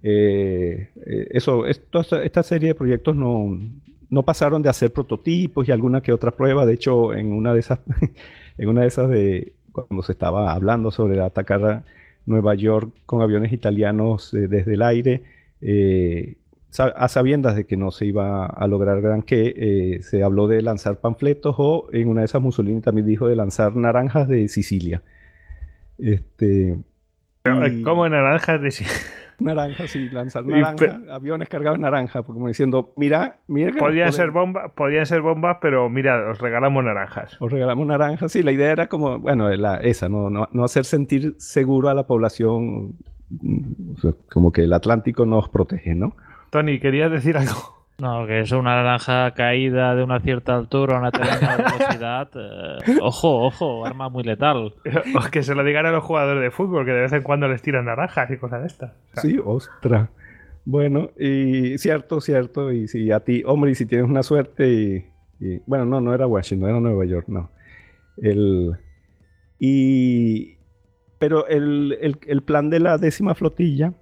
eso, 0.03 1.67
esta 1.67 2.43
serie 2.43 2.69
de 2.69 2.75
proyectos 2.75 3.17
no, 3.17 3.59
no 4.15 4.23
pasaron 4.23 4.63
de 4.63 4.69
hacer 4.69 4.93
prototipos 4.93 5.69
y 5.69 5.73
alguna 5.73 6.01
que 6.01 6.13
otra 6.13 6.31
prueba. 6.31 6.65
De 6.65 6.75
hecho, 6.75 7.13
en 7.13 7.33
una 7.33 7.53
de 7.53 7.61
esas, 7.61 7.81
en 8.59 8.69
una 8.69 8.83
de 8.83 8.87
esas 8.87 9.11
de 9.11 9.53
cuando 9.75 10.03
se 10.03 10.13
estaba 10.13 10.53
hablando 10.53 10.91
sobre 10.91 11.21
atacar 11.21 11.65
a 11.65 11.85
Nueva 12.25 12.55
York 12.55 12.91
con 13.05 13.21
aviones 13.21 13.53
italianos 13.53 14.31
desde 14.33 14.75
el 14.75 14.83
aire, 14.83 15.23
a 16.79 17.09
sabiendas 17.09 17.55
de 17.57 17.67
que 17.67 17.77
no 17.77 17.91
se 17.91 18.07
iba 18.07 18.47
a 18.47 18.67
lograr 18.67 19.01
gran 19.01 19.23
que, 19.23 19.55
eh, 19.57 20.03
se 20.03 20.23
habló 20.23 20.49
de 20.49 20.63
lanzar 20.63 20.99
panfletos 20.99 21.55
o 21.59 21.89
en 21.93 22.09
una 22.09 22.23
de 22.23 22.27
esas 22.27 22.43
Mussolini 22.43 22.81
también 22.81 23.07
dijo 23.07 23.29
de 23.29 23.37
lanzar 23.37 23.77
naranjas 23.77 24.29
de 24.29 24.49
Sicilia. 24.49 25.03
Este, 25.99 26.77
¿Cómo 27.85 28.09
naranjas 28.09 28.61
de 28.61 28.71
Sicilia? 28.71 29.24
Naranjas, 29.41 29.91
sí, 29.91 30.09
lanzar 30.11 30.45
naranjas, 30.47 31.01
aviones 31.11 31.49
cargados 31.49 31.79
de 31.79 31.83
naranja, 31.83 32.23
como 32.23 32.49
diciendo, 32.49 32.93
mira, 32.97 33.39
mira. 33.47 33.73
Podía 33.79 34.11
ser 34.13 34.31
bomba, 34.31 34.69
podía 34.69 35.05
ser 35.05 35.21
bombas, 35.23 35.59
pero 35.61 35.89
mira, 35.89 36.31
os 36.31 36.39
regalamos 36.39 36.85
naranjas. 36.85 37.37
Os 37.41 37.51
regalamos 37.51 37.87
naranjas, 37.87 38.33
sí, 38.33 38.43
la 38.43 38.53
idea 38.53 38.71
era 38.73 38.89
como, 38.89 39.19
bueno, 39.19 39.51
esa, 39.51 40.09
no, 40.09 40.31
no, 40.31 40.65
hacer 40.65 40.85
sentir 40.85 41.35
seguro 41.39 41.89
a 41.89 41.95
la 41.95 42.07
población, 42.07 42.95
como 44.31 44.53
que 44.53 44.63
el 44.63 44.73
Atlántico 44.73 45.27
nos 45.27 45.49
protege, 45.49 45.95
¿no? 45.95 46.17
Tony, 46.51 46.79
¿querías 46.79 47.11
decir 47.11 47.37
algo? 47.37 47.84
No, 47.99 48.27
que 48.27 48.41
es 48.41 48.51
una 48.51 48.75
naranja 48.75 49.31
caída 49.35 49.95
de 49.95 50.03
una 50.03 50.19
cierta 50.19 50.57
altura, 50.57 50.99
una 50.99 51.13
determinada 51.13 51.57
velocidad. 51.79 52.29
Eh, 52.35 52.99
ojo, 53.01 53.47
ojo, 53.47 53.87
arma 53.87 54.09
muy 54.09 54.25
letal. 54.25 54.75
O 55.15 55.31
que 55.31 55.45
se 55.45 55.55
lo 55.55 55.63
digan 55.63 55.87
a 55.87 55.93
los 55.93 56.03
jugadores 56.03 56.43
de 56.43 56.51
fútbol, 56.51 56.85
que 56.85 56.91
de 56.91 57.03
vez 57.03 57.13
en 57.13 57.23
cuando 57.23 57.47
les 57.47 57.63
tiran 57.63 57.85
naranjas 57.85 58.31
y 58.31 58.37
cosas 58.37 58.63
de 58.63 58.67
estas. 58.67 58.93
sí, 59.23 59.39
ostras. 59.45 60.09
Bueno, 60.65 61.11
y 61.19 61.79
cierto, 61.79 62.21
cierto. 62.21 62.73
Y 62.73 62.89
si 62.89 63.13
a 63.13 63.21
ti, 63.21 63.43
hombre, 63.47 63.71
y 63.71 63.75
si 63.77 63.87
tienes 63.87 64.09
una 64.09 64.25
suerte 64.25 65.05
y, 65.39 65.59
bueno, 65.67 65.85
no, 65.85 66.01
no 66.01 66.15
era 66.15 66.27
Washington, 66.27 66.71
era 66.71 66.81
Nueva 66.81 67.05
York, 67.05 67.27
no. 67.29 67.51
El, 68.17 68.73
y, 69.61 70.57
pero 71.19 71.47
el, 71.47 72.19
el 72.27 72.43
plan 72.43 72.71
de 72.71 72.81
la 72.81 72.99
décima 72.99 73.35
flotilla 73.35 73.93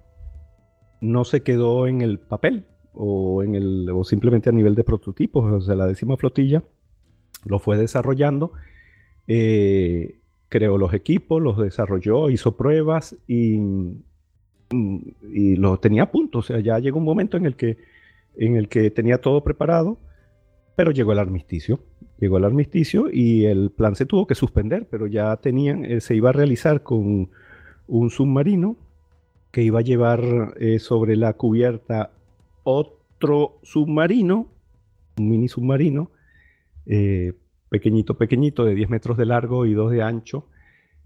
no 0.99 1.25
se 1.25 1.43
quedó 1.43 1.85
en 1.85 2.01
el 2.01 2.17
papel 2.17 2.65
o, 2.93 3.43
en 3.43 3.55
el, 3.55 3.89
o 3.89 4.03
simplemente 4.03 4.49
a 4.49 4.53
nivel 4.53 4.75
de 4.75 4.83
prototipos. 4.83 5.51
O 5.51 5.61
sea, 5.61 5.75
la 5.75 5.87
décima 5.87 6.17
flotilla 6.17 6.63
lo 7.45 7.59
fue 7.59 7.77
desarrollando, 7.77 8.53
eh, 9.27 10.19
creó 10.49 10.77
los 10.77 10.93
equipos, 10.93 11.41
los 11.41 11.57
desarrolló, 11.57 12.29
hizo 12.29 12.55
pruebas 12.55 13.17
y, 13.27 13.59
y 14.71 15.55
los 15.55 15.81
tenía 15.81 16.03
a 16.03 16.11
punto. 16.11 16.39
O 16.39 16.41
sea, 16.41 16.59
ya 16.59 16.79
llegó 16.79 16.99
un 16.99 17.05
momento 17.05 17.37
en 17.37 17.45
el 17.45 17.55
que, 17.55 17.77
en 18.35 18.55
el 18.55 18.69
que 18.69 18.91
tenía 18.91 19.19
todo 19.19 19.43
preparado, 19.43 19.97
pero 20.75 20.91
llegó 20.91 21.11
el 21.11 21.19
armisticio. 21.19 21.79
Llegó 22.19 22.37
el 22.37 22.45
armisticio 22.45 23.09
y 23.11 23.45
el 23.45 23.71
plan 23.71 23.95
se 23.95 24.05
tuvo 24.05 24.27
que 24.27 24.35
suspender, 24.35 24.87
pero 24.89 25.07
ya 25.07 25.35
tenían, 25.37 25.83
eh, 25.83 25.99
se 25.99 26.15
iba 26.15 26.29
a 26.29 26.33
realizar 26.33 26.83
con 26.83 27.29
un 27.87 28.09
submarino 28.09 28.77
que 29.51 29.61
iba 29.61 29.79
a 29.79 29.83
llevar 29.83 30.53
eh, 30.59 30.79
sobre 30.79 31.15
la 31.15 31.33
cubierta 31.33 32.11
otro 32.63 33.59
submarino, 33.63 34.47
un 35.17 35.29
mini 35.29 35.47
submarino, 35.47 36.11
eh, 36.85 37.33
pequeñito, 37.69 38.17
pequeñito, 38.17 38.65
de 38.65 38.75
10 38.75 38.89
metros 38.89 39.17
de 39.17 39.25
largo 39.25 39.65
y 39.65 39.73
2 39.73 39.91
de 39.91 40.01
ancho. 40.01 40.47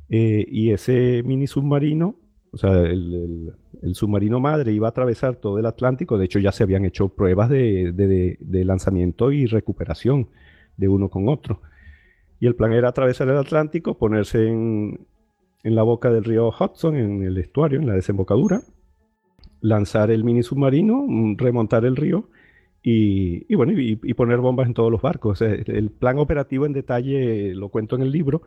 Eh, 0.10 0.46
y 0.50 0.72
ese 0.72 1.22
mini 1.24 1.48
submarino, 1.48 2.16
o 2.52 2.58
sea, 2.58 2.82
el, 2.82 3.54
submarino 3.94 4.40
madre 4.40 4.72
iba 4.72 4.88
a 4.88 4.92
atravesar 4.92 5.36
todo 5.36 5.60
el 5.60 5.66
Atlántico. 5.66 6.18
De 6.18 6.26
hecho, 6.26 6.40
ya 6.40 6.52
se 6.52 6.64
habían 6.64 6.86
hecho 6.86 7.10
pruebas 7.10 7.50
de 7.50 8.36
lanzamiento 8.66 9.32
y 9.32 9.46
recuperación 9.46 10.30
de 10.78 10.88
uno 10.88 11.10
con 11.10 11.30
otro. 11.30 11.62
Y 12.40 12.48
el 12.48 12.56
plan 12.56 12.74
era 12.74 12.90
atravesar 12.90 13.28
el 13.30 13.38
Atlántico, 13.38 13.98
ponerse 13.98 14.48
en, 14.48 15.08
en 15.64 15.76
la 15.76 15.84
boca 15.84 16.10
del 16.12 16.24
río 16.24 16.50
Hudson, 16.50 16.96
en 16.96 17.24
el 17.24 17.38
estuario, 17.38 17.80
en 17.80 17.88
la 17.88 17.94
desembocadura, 17.94 18.62
lanzar 19.62 20.12
el 20.12 20.24
mini 20.24 20.44
submarino, 20.44 21.06
mm, 21.08 21.38
remontar 21.38 21.86
el 21.86 21.96
río 21.96 22.30
y, 22.84 23.54
bueno, 23.56 23.74
y, 23.76 23.96
poner 24.14 24.38
bombas 24.40 24.68
en 24.68 24.74
todos 24.74 24.92
los 24.92 25.02
barcos. 25.02 25.42
el 25.42 25.90
plan 25.92 26.20
operativo 26.20 26.66
en 26.66 26.74
detalle 26.74 27.54
lo 27.54 27.70
cuento 27.70 27.96
en 27.96 28.04
el 28.04 28.12
libro, 28.12 28.44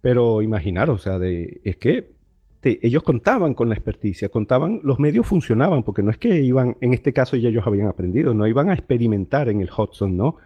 pero 0.00 0.42
imaginaros, 0.42 1.00
o 1.00 1.02
sea, 1.02 1.18
de, 1.18 1.60
es 1.64 1.76
que 1.76 2.16
ellos 2.62 3.02
contaban 3.02 3.54
con 3.54 3.68
la 3.68 3.74
experticia, 3.74 4.28
contaban, 4.28 4.80
los 4.82 4.98
medios 4.98 5.26
funcionaban, 5.26 5.82
porque 5.82 6.02
no 6.02 6.10
es 6.10 6.18
que 6.18 6.42
iban, 6.42 6.76
en 6.80 6.94
este 6.94 7.12
caso 7.12 7.36
ya 7.36 7.48
ellos 7.48 7.66
habían 7.66 7.88
aprendido, 7.88 8.34
no 8.34 8.46
iban 8.46 8.70
a 8.70 8.74
experimentar 8.74 9.48
en 9.48 9.60
el 9.60 9.70
Hudson, 9.70 10.16
¿no? 10.16 10.36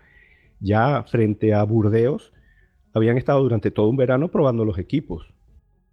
Ya 0.61 1.03
frente 1.05 1.55
a 1.55 1.63
Burdeos, 1.63 2.33
habían 2.93 3.17
estado 3.17 3.43
durante 3.43 3.71
todo 3.71 3.89
un 3.89 3.97
verano 3.97 4.29
probando 4.29 4.65
los 4.65 4.79
equipos. 4.79 5.33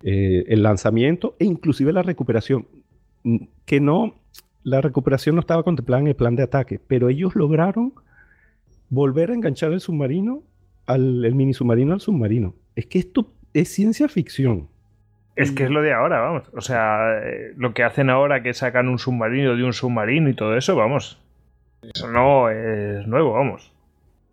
Eh, 0.04 0.46
el 0.48 0.64
lanzamiento 0.64 1.36
e 1.40 1.46
inclusive 1.46 1.94
la 1.94 2.04
recuperación. 2.04 2.68
Que 3.66 3.80
no, 3.80 4.16
la 4.64 4.82
recuperación 4.82 5.36
no 5.36 5.42
estaba 5.42 5.64
contemplada 5.64 6.02
en 6.02 6.08
el 6.08 6.16
plan 6.16 6.36
de 6.36 6.44
ataque, 6.44 6.80
pero 6.88 7.10
ellos 7.10 7.36
lograron 7.36 7.94
volver 8.90 9.32
a 9.32 9.34
enganchar 9.34 9.72
el 9.72 9.80
submarino, 9.80 10.44
al, 10.86 11.24
el 11.24 11.36
mini 11.36 11.54
submarino 11.54 11.94
al 11.94 12.02
submarino. 12.02 12.54
Es 12.76 12.86
que 12.86 13.00
esto 13.00 13.30
es 13.54 13.70
ciencia 13.70 14.08
ficción. 14.08 14.68
Es 15.36 15.52
que 15.52 15.66
es 15.66 15.70
lo 15.70 15.84
de 15.84 15.94
ahora, 15.94 16.20
vamos. 16.20 16.50
O 16.54 16.62
sea, 16.62 17.20
eh, 17.24 17.54
lo 17.58 17.74
que 17.74 17.84
hacen 17.84 18.10
ahora 18.10 18.42
que 18.42 18.54
sacan 18.56 18.88
un 18.88 18.98
submarino 18.98 19.56
de 19.56 19.64
un 19.64 19.74
submarino 19.74 20.30
y 20.30 20.34
todo 20.34 20.58
eso, 20.58 20.76
vamos. 20.76 21.22
Eso 21.84 22.10
no 22.10 22.50
es 22.50 23.08
nuevo, 23.08 23.34
vamos. 23.34 23.72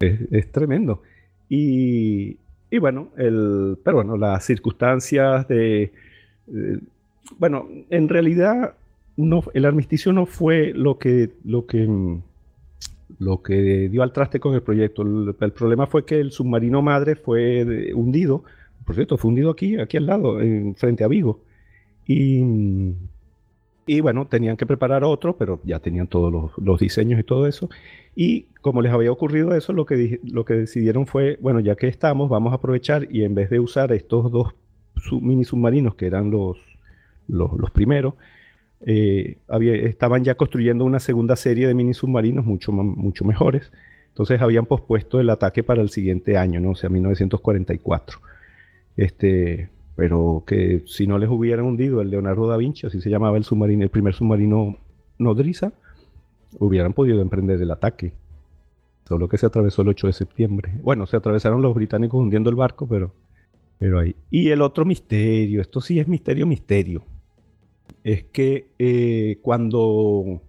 es 0.00 0.50
tremendo. 0.50 1.02
Y, 1.48 2.38
y 2.70 2.78
bueno, 2.78 3.10
el, 3.18 3.76
pero 3.84 3.98
bueno, 3.98 4.16
las 4.16 4.44
circunstancias 4.44 5.46
de... 5.46 5.92
Eh, 6.52 6.78
bueno, 7.38 7.68
en 7.90 8.08
realidad 8.08 8.74
no, 9.16 9.42
el 9.54 9.64
armisticio 9.64 10.12
no 10.12 10.26
fue 10.26 10.72
lo 10.74 10.98
que, 10.98 11.30
lo 11.44 11.66
que, 11.66 12.18
lo 13.18 13.42
que 13.42 13.88
dio 13.88 14.02
al 14.02 14.12
traste 14.12 14.40
con 14.40 14.54
el 14.54 14.62
proyecto. 14.62 15.02
El, 15.02 15.52
problema 15.52 15.86
fue 15.86 16.04
que 16.04 16.20
el 16.20 16.32
submarino 16.32 16.82
madre 16.82 17.16
fue 17.16 17.92
hundido. 17.94 18.44
Por 18.84 18.94
cierto, 18.94 19.16
fue 19.16 19.30
hundido 19.30 19.50
aquí, 19.50 19.78
aquí 19.78 19.96
al 19.96 20.06
lado, 20.06 20.40
en, 20.40 20.74
frente 20.74 21.04
a 21.04 21.08
Vigo. 21.08 21.40
Y, 22.06 22.42
y 23.86 24.00
bueno, 24.00 24.26
tenían 24.26 24.56
que 24.56 24.66
preparar 24.66 25.04
otro, 25.04 25.36
pero 25.36 25.60
ya 25.64 25.78
tenían 25.78 26.06
todos 26.06 26.32
los, 26.32 26.52
los 26.58 26.80
diseños 26.80 27.20
y 27.20 27.22
todo 27.22 27.46
eso. 27.46 27.68
Y 28.16 28.46
como 28.60 28.82
les 28.82 28.92
había 28.92 29.12
ocurrido 29.12 29.54
eso, 29.54 29.72
lo 29.72 29.86
que, 29.86 30.20
lo 30.24 30.44
que 30.44 30.54
decidieron 30.54 31.06
fue, 31.06 31.38
bueno, 31.40 31.60
ya 31.60 31.76
que 31.76 31.88
estamos, 31.88 32.28
vamos 32.30 32.52
a 32.52 32.56
aprovechar 32.56 33.06
y 33.10 33.24
en 33.24 33.34
vez 33.34 33.50
de 33.50 33.60
usar 33.60 33.92
estos 33.92 34.30
dos 34.30 34.54
mini 35.20 35.44
submarinos 35.44 35.94
que 35.96 36.06
eran 36.06 36.30
los, 36.30 36.58
los, 37.28 37.70
primeros, 37.72 38.14
eh, 38.86 39.38
estaban 39.84 40.24
ya 40.24 40.34
construyendo 40.34 40.84
una 40.84 41.00
segunda 41.00 41.36
serie 41.36 41.66
de 41.66 41.74
mini 41.74 41.94
submarinos 41.94 42.44
mucho, 42.44 42.72
mucho 42.72 43.24
mejores. 43.24 43.72
Entonces 44.08 44.40
habían 44.40 44.66
pospuesto 44.66 45.20
el 45.20 45.30
ataque 45.30 45.62
para 45.62 45.82
el 45.82 45.88
siguiente 45.88 46.36
año, 46.36 46.60
¿no? 46.60 46.70
O 46.70 46.74
sea, 46.74 46.90
1944. 46.90 48.20
Este, 48.96 49.70
pero 49.96 50.44
que 50.46 50.84
si 50.86 51.06
no 51.06 51.18
les 51.18 51.30
hubieran 51.30 51.64
hundido 51.64 52.00
el 52.00 52.10
Leonardo 52.10 52.46
da 52.46 52.56
Vinci, 52.56 52.86
así 52.86 53.00
se 53.00 53.10
llamaba 53.10 53.36
el 53.36 53.44
submarino, 53.44 53.82
el 53.82 53.90
primer 53.90 54.14
submarino 54.14 54.76
nodriza, 55.18 55.72
hubieran 56.58 56.92
podido 56.92 57.20
emprender 57.20 57.60
el 57.60 57.70
ataque. 57.70 58.12
Solo 59.08 59.28
que 59.28 59.38
se 59.38 59.46
atravesó 59.46 59.82
el 59.82 59.88
8 59.88 60.06
de 60.08 60.12
septiembre. 60.12 60.72
Bueno, 60.82 61.06
se 61.06 61.16
atravesaron 61.16 61.60
los 61.60 61.74
británicos 61.74 62.20
hundiendo 62.20 62.50
el 62.50 62.56
barco, 62.56 62.86
pero, 62.86 63.12
pero 63.78 63.98
ahí. 63.98 64.14
Y 64.30 64.50
el 64.50 64.62
otro 64.62 64.84
misterio, 64.84 65.60
esto 65.60 65.80
sí 65.80 65.98
es 65.98 66.08
misterio, 66.08 66.46
misterio. 66.46 67.04
Es 68.04 68.24
que 68.24 68.68
eh, 68.78 69.38
cuando, 69.40 70.42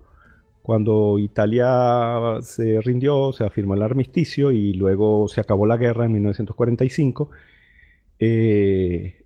cuando 0.62 1.18
Italia 1.18 2.40
se 2.42 2.82
rindió, 2.82 3.32
se 3.32 3.46
afirmó 3.46 3.76
el 3.76 3.82
armisticio 3.82 4.52
y 4.52 4.74
luego 4.74 5.30
se 5.30 5.40
acabó 5.40 5.66
la 5.66 5.78
guerra 5.78 6.06
en 6.06 6.12
1945, 6.12 7.30
eh, 8.20 9.24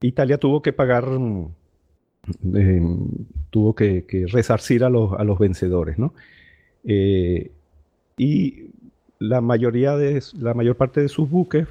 Italia 0.00 0.38
tuvo 0.38 0.62
que 0.62 0.72
pagar, 0.72 1.08
eh, 2.54 2.80
tuvo 3.50 3.74
que, 3.74 4.04
resarcir 4.28 4.84
a 4.84 4.88
los, 4.88 5.12
a 5.14 5.24
los 5.24 5.38
vencedores, 5.38 5.98
¿no? 5.98 6.14
y 8.18 8.70
la 9.18 9.40
mayoría 9.40 9.96
de 9.96 10.22
la 10.38 10.54
mayor 10.54 10.76
parte 10.76 11.00
de 11.00 11.08
sus 11.08 11.28
buques 11.28 11.66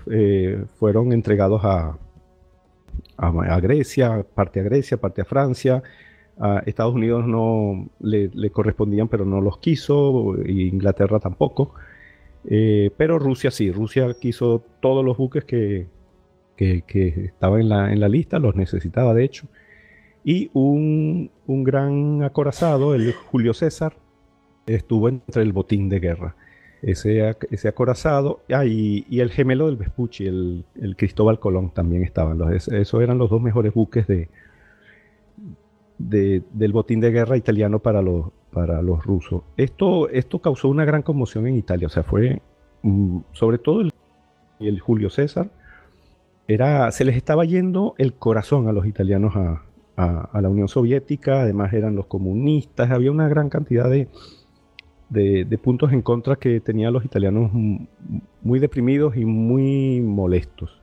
fueron 0.78 1.14
entregados 1.14 1.62
a, 1.64 1.98
a, 3.18 3.60
Grecia, 3.60 4.26
parte 4.34 4.60
a 4.60 4.64
Grecia, 4.64 4.98
parte 4.98 5.22
a 5.22 5.26
Francia. 5.26 5.84
A 6.38 6.64
Estados 6.66 6.94
Unidos 6.94 7.26
no 7.26 7.90
le, 8.00 8.50
correspondían, 8.52 9.08
pero 9.08 9.26
no 9.26 9.42
los 9.42 9.60
quiso, 9.60 10.36
Inglaterra 10.46 11.20
tampoco. 11.20 11.74
Eh, 12.48 12.92
pero 12.98 13.18
Rusia 13.20 13.52
sí, 13.52 13.72
Rusia 13.72 14.14
quiso 14.20 14.64
todos 14.82 15.04
los 15.04 15.18
buques 15.18 15.46
que, 15.46 15.88
que, 16.58 16.84
estaban 17.26 17.62
en 17.62 17.70
la, 17.70 17.92
en 17.92 18.00
la, 18.00 18.10
lista, 18.10 18.40
los 18.40 18.56
necesitaba 18.56 19.14
de 19.14 19.24
hecho. 19.24 19.48
Y 20.24 20.50
un, 20.54 21.32
un 21.48 21.64
gran 21.64 22.24
acorazado, 22.24 22.96
el 22.96 23.14
Julio 23.14 23.54
César, 23.54 23.96
estuvo 24.66 25.08
entre 25.10 25.44
el 25.44 25.54
botín 25.54 25.90
de 25.90 26.00
guerra. 26.00 26.36
Ese, 26.86 27.36
ese 27.50 27.68
acorazado 27.68 28.42
ah, 28.54 28.64
y, 28.64 29.08
y, 29.10 29.22
el 29.22 29.32
gemelo 29.32 29.66
del 29.66 29.76
Vespucci, 29.76 30.28
el, 30.28 30.66
el, 30.80 30.96
Cristóbal 30.96 31.40
Colón, 31.40 31.72
también 31.72 32.04
estaban. 32.04 32.38
Los, 32.38 32.68
esos 32.68 33.02
eran 33.02 33.18
los 33.18 33.32
dos 33.32 33.42
mejores 33.42 33.74
buques 33.74 34.06
de, 34.06 34.30
de, 35.98 36.44
del 36.54 36.74
botín 36.74 37.00
de 37.00 37.10
guerra 37.10 37.38
italiano 37.38 37.80
para 37.80 38.04
los, 38.04 38.28
para 38.52 38.84
los 38.84 39.04
rusos. 39.04 39.42
Esto, 39.58 40.10
esto 40.10 40.38
causó 40.40 40.70
una 40.70 40.86
gran 40.86 41.02
conmoción 41.02 41.48
en 41.48 41.56
Italia, 41.56 41.88
o 41.88 41.90
sea, 41.90 42.04
fue 42.04 42.44
mm, 42.84 43.18
sobre 43.32 43.58
todo 43.58 43.82
el, 43.82 43.92
el, 44.60 44.80
Julio 44.80 45.10
César, 45.10 45.50
era, 46.48 46.92
se 46.92 47.04
les 47.04 47.16
estaba 47.16 47.46
yendo 47.46 47.96
el 47.98 48.14
corazón 48.14 48.68
a 48.68 48.74
los 48.74 48.86
italianos 48.86 49.36
a, 49.36 49.64
a, 49.98 50.30
a 50.32 50.42
la 50.42 50.50
Unión 50.50 50.68
Soviética, 50.68 51.42
además 51.42 51.74
eran 51.74 51.96
los 51.96 52.06
comunistas, 52.06 52.92
había 52.92 53.12
una 53.12 53.28
gran 53.28 53.50
cantidad 53.50 53.90
de, 53.90 54.08
de, 55.10 55.60
puntos 55.62 55.92
en 55.94 56.02
contra 56.02 56.36
que 56.36 56.60
tenían 56.60 56.94
los 56.94 57.06
italianos 57.06 57.52
muy 58.42 58.60
deprimidos 58.60 59.16
y 59.16 59.26
muy 59.26 60.02
molestos. 60.02 60.82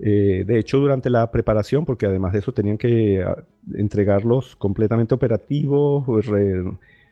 Eh, 0.00 0.44
de 0.46 0.58
hecho, 0.58 0.78
durante 0.78 1.10
la 1.10 1.30
preparación, 1.30 1.84
porque 1.84 2.06
además 2.06 2.32
de 2.32 2.38
eso 2.38 2.52
tenían 2.52 2.78
que 2.78 3.22
a, 3.22 3.44
entregarlos 3.74 4.56
completamente 4.56 5.14
operativos, 5.14 6.26
re, 6.26 6.64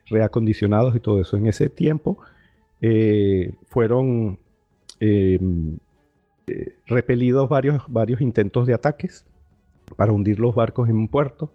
reacondicionados 0.06 0.96
y 0.96 1.00
todo 1.00 1.20
eso, 1.20 1.36
en 1.36 1.46
ese 1.46 1.68
tiempo 1.68 2.18
eh, 2.80 3.52
fueron 3.66 4.38
eh, 4.98 5.38
repelidos 6.86 7.48
varios, 7.48 7.82
varios 7.88 8.20
intentos 8.20 8.66
de 8.66 8.74
ataques 8.74 9.24
para 9.96 10.12
hundir 10.12 10.40
los 10.40 10.54
barcos 10.54 10.88
en 10.88 10.96
un 10.96 11.08
puerto. 11.08 11.52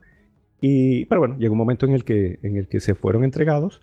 Y, 0.61 1.05
pero 1.05 1.21
bueno, 1.21 1.37
llegó 1.37 1.53
un 1.53 1.59
momento 1.59 1.85
en 1.85 1.93
el 1.93 2.05
que, 2.05 2.39
en 2.43 2.57
el 2.57 2.67
que 2.67 2.79
se 2.79 2.95
fueron 2.95 3.23
entregados 3.23 3.81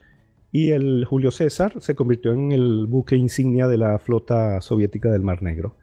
y 0.53 0.71
el 0.71 1.07
Julio 1.07 1.31
César 1.31 1.73
se 1.81 1.95
convirtió 1.95 2.35
en 2.35 2.53
el 2.53 2.87
buque 2.87 3.17
insignia 3.17 3.67
de 3.67 3.79
la 3.79 3.99
flota 3.99 4.61
soviética 4.61 5.11
del 5.11 5.23
Mar 5.23 5.43
Negro. 5.43 5.75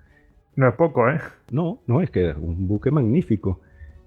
No 0.56 0.70
es 0.70 0.76
poco, 0.76 1.10
¿eh? 1.10 1.20
No, 1.52 1.82
no, 1.88 2.02
es 2.02 2.12
que 2.12 2.30
es 2.30 2.38
un 2.38 2.68
buque 2.68 2.92
magnífico. 2.92 3.60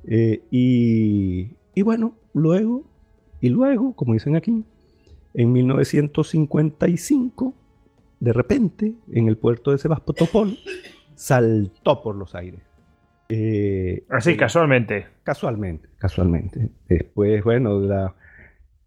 Eh, 0.04 0.40
y, 0.52 1.50
y, 1.74 1.82
bueno, 1.82 2.14
luego, 2.32 2.84
y 3.40 3.48
luego, 3.48 3.94
como 3.94 4.14
dicen 4.14 4.36
aquí, 4.36 4.64
en 5.34 5.52
1955, 5.52 7.54
de 8.20 8.32
repente, 8.32 8.94
en 9.10 9.26
el 9.26 9.36
puerto 9.36 9.72
de 9.72 9.78
Sebastopol, 9.78 10.56
saltó 11.16 12.02
por 12.02 12.14
los 12.14 12.36
aires. 12.36 12.60
Eh, 13.28 14.04
Así, 14.10 14.30
eh, 14.30 14.36
casualmente. 14.36 15.06
Casualmente, 15.24 15.88
casualmente. 15.98 16.68
Después, 16.88 17.42
bueno, 17.42 17.80
la, 17.80 18.14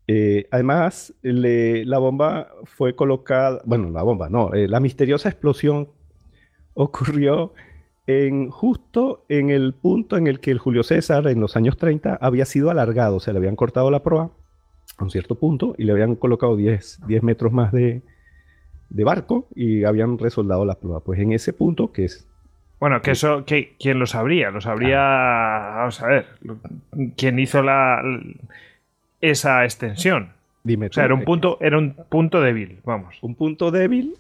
eh, 0.08 0.48
además, 0.52 1.14
le, 1.24 1.84
la 1.86 1.98
bomba 1.98 2.50
fue 2.66 2.96
colocada, 2.96 3.62
bueno, 3.66 3.90
la 3.90 4.04
bomba, 4.04 4.30
no, 4.30 4.54
eh, 4.54 4.68
la 4.68 4.80
misteriosa 4.80 5.30
explosión 5.30 5.90
ocurrió 6.74 7.54
en, 8.06 8.50
justo 8.50 9.26
en 9.30 9.50
el 9.50 9.74
punto 9.74 10.18
en 10.18 10.28
el 10.28 10.40
que 10.40 10.52
el 10.52 10.60
Julio 10.60 10.84
César, 10.84 11.28
en 11.28 11.42
los 11.42 11.56
años 11.56 11.78
30, 11.78 12.20
había 12.22 12.46
sido 12.46 12.70
alargado, 12.70 13.16
o 13.16 13.20
sea, 13.20 13.34
le 13.34 13.40
habían 13.40 13.56
cortado 13.56 13.90
la 13.90 14.04
proa 14.04 14.30
a 14.98 15.04
un 15.04 15.10
cierto 15.10 15.36
punto 15.36 15.74
y 15.78 15.86
le 15.86 15.92
habían 15.92 16.16
colocado 16.16 16.56
10, 16.56 17.02
10 17.08 17.24
metros 17.24 17.52
más 17.52 17.72
de, 17.72 18.04
de, 18.90 19.04
barco 19.04 19.48
y 19.56 19.86
habían 19.86 20.20
resoldado 20.20 20.66
la 20.66 20.76
proa. 20.76 21.04
Pues 21.04 21.20
en 21.20 21.34
ese 21.34 21.52
punto, 21.52 21.92
que 21.92 22.06
es... 22.06 22.28
Bueno, 22.80 23.02
que 23.02 23.12
eso, 23.12 23.44
que, 23.46 23.76
¿quién 23.80 23.98
lo 23.98 24.06
sabría? 24.06 24.52
Lo 24.52 24.62
sabría, 24.62 25.00
vamos 25.00 26.02
a 26.04 26.08
ver, 26.08 26.26
¿quién 27.18 27.40
hizo 27.40 27.64
la 27.64 28.04
esa 29.22 29.64
extensión. 29.64 30.32
Dime 30.64 30.88
o 30.88 30.94
sea, 30.94 31.06
era 31.06 31.14
un 31.14 31.24
punto, 31.24 31.58
era 31.62 31.78
un 31.78 31.94
punto 32.10 32.42
débil, 32.42 32.80
vamos. 32.84 33.18
Un 33.22 33.36
punto 33.36 33.70
débil, 33.72 34.16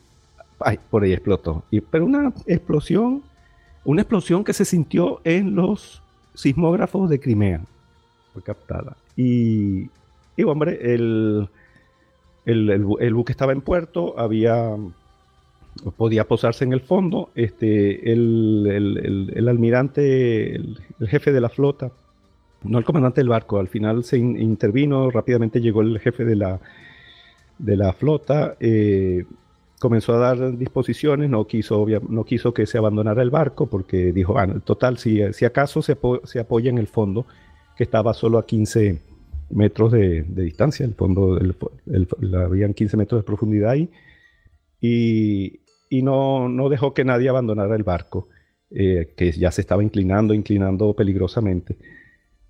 ay, 0.59 0.80
por 0.90 1.03
ahí 1.03 1.14
explotó. 1.14 1.64
Y, 1.72 1.82
pero 1.82 2.06
una 2.06 2.32
explosión, 2.45 3.24
una 3.83 4.01
explosión 4.01 4.43
que 4.43 4.53
se 4.53 4.65
sintió 4.65 5.22
en 5.24 5.56
los 5.56 6.03
sismógrafos 6.35 7.09
de 7.09 7.19
Crimea. 7.19 7.61
Fue 8.33 8.43
captada. 8.43 8.95
Y, 9.15 9.90
y 10.38 10.43
hombre, 10.43 10.93
el, 10.93 11.49
el, 12.45 12.69
el, 12.69 12.85
el, 12.99 13.14
buque 13.14 13.32
estaba 13.32 13.53
en 13.53 13.61
puerto, 13.61 14.14
había 14.19 14.75
podía 15.98 16.27
posarse 16.27 16.64
en 16.64 16.74
el 16.74 16.82
fondo. 16.82 17.30
Este, 17.35 18.11
el, 18.11 19.32
el 19.33 19.48
almirante, 19.48 20.56
el, 20.56 20.80
jefe 21.07 21.32
de 21.32 21.41
la 21.41 21.49
flota, 21.49 21.91
no 22.68 22.77
el 22.77 22.85
comandante 22.85 23.22
del 23.22 23.30
barco, 23.30 23.60
al 23.60 23.68
final 23.68 24.03
se 24.03 24.18
in 24.18 24.40
intervino, 24.40 25.10
rápidamente 25.11 25.61
llegó 25.61 25.82
el 25.82 26.00
jefe 26.00 26.26
de 26.26 26.35
la, 26.35 26.60
de 27.58 27.77
la 27.77 27.94
flota, 27.94 28.56
eh, 28.60 29.26
comenzó 29.80 30.14
a 30.14 30.18
dar 30.18 30.58
disposiciones, 30.58 31.30
no 31.30 31.45
quiso, 31.45 31.85
no 32.10 32.24
quiso 32.24 32.53
que 32.53 32.66
se 32.66 32.77
abandonara 32.77 33.22
el 33.22 33.30
barco 33.30 33.68
porque 33.68 34.11
dijo, 34.11 34.34
bueno, 34.34 34.60
total, 34.61 34.98
si, 34.98 35.22
si 35.34 35.45
acaso 35.45 35.82
se, 35.82 35.94
apo 35.94 36.22
se, 36.26 36.40
apoya 36.40 36.69
en 36.69 36.77
el 36.77 36.88
fondo, 36.88 37.26
que 37.77 37.84
estaba 37.84 38.14
solo 38.14 38.38
a 38.38 38.45
15 38.45 39.02
metros 39.50 39.92
de, 39.92 40.24
de 40.24 40.44
distancia, 40.44 40.85
el 40.85 40.95
fondo, 40.95 41.38
el, 41.38 41.56
el, 41.88 42.08
el, 42.22 42.35
habían 42.35 42.74
15 42.74 42.98
metros 42.98 43.22
de 43.22 43.26
profundidad 43.26 43.72
ahí, 43.72 43.90
y, 44.82 45.60
y 45.90 46.02
no, 46.02 46.50
no, 46.50 46.69
dejó 46.69 46.94
que 46.94 47.06
nadie 47.06 47.30
abandonara 47.30 47.76
el 47.76 47.84
barco, 47.84 48.30
eh, 48.72 49.14
que 49.16 49.32
ya 49.32 49.52
se 49.52 49.61
estaba 49.61 49.84
inclinando, 49.84 50.34
inclinando 50.34 50.95
peligrosamente. 50.95 51.77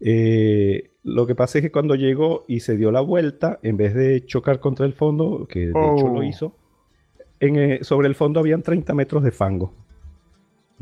Eh, 0.07 0.91
lo 1.03 1.25
que 1.25 1.33
pasa 1.33 1.57
es 1.57 1.63
que 1.63 1.71
cuando 1.71 1.95
llegó 1.95 2.45
y 2.47 2.59
se 2.59 2.77
dio 2.77 2.91
la 2.91 3.01
vuelta, 3.01 3.57
en 3.63 3.75
vez 3.75 3.95
de 3.95 4.23
chocar 4.23 4.59
contra 4.59 4.85
el 4.85 4.93
fondo, 4.93 5.47
que 5.49 5.67
de 5.67 5.73
oh. 5.73 5.95
hecho 5.95 6.07
lo 6.09 6.21
hizo, 6.21 6.55
en, 7.39 7.55
eh, 7.55 7.79
sobre 7.81 8.07
el 8.07 8.13
fondo 8.13 8.39
habían 8.39 8.61
30 8.61 8.93
metros 8.93 9.23
de 9.23 9.31
fango. 9.31 9.73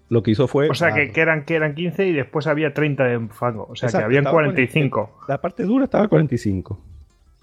Lo 0.09 0.23
que 0.23 0.31
hizo 0.31 0.49
fue. 0.49 0.69
O 0.69 0.73
sea, 0.73 0.93
que, 0.93 1.13
que, 1.13 1.21
eran, 1.21 1.45
que 1.45 1.55
eran 1.55 1.73
15 1.73 2.05
y 2.05 2.11
después 2.11 2.47
había 2.47 2.73
30 2.73 3.03
de 3.05 3.27
fango. 3.29 3.65
O 3.69 3.77
sea, 3.77 3.87
Exacto, 3.87 4.09
que 4.09 4.17
habían 4.17 4.25
45. 4.25 5.05
40, 5.05 5.25
la 5.31 5.39
parte 5.39 5.63
dura 5.63 5.85
estaba 5.85 6.09
45. 6.09 6.79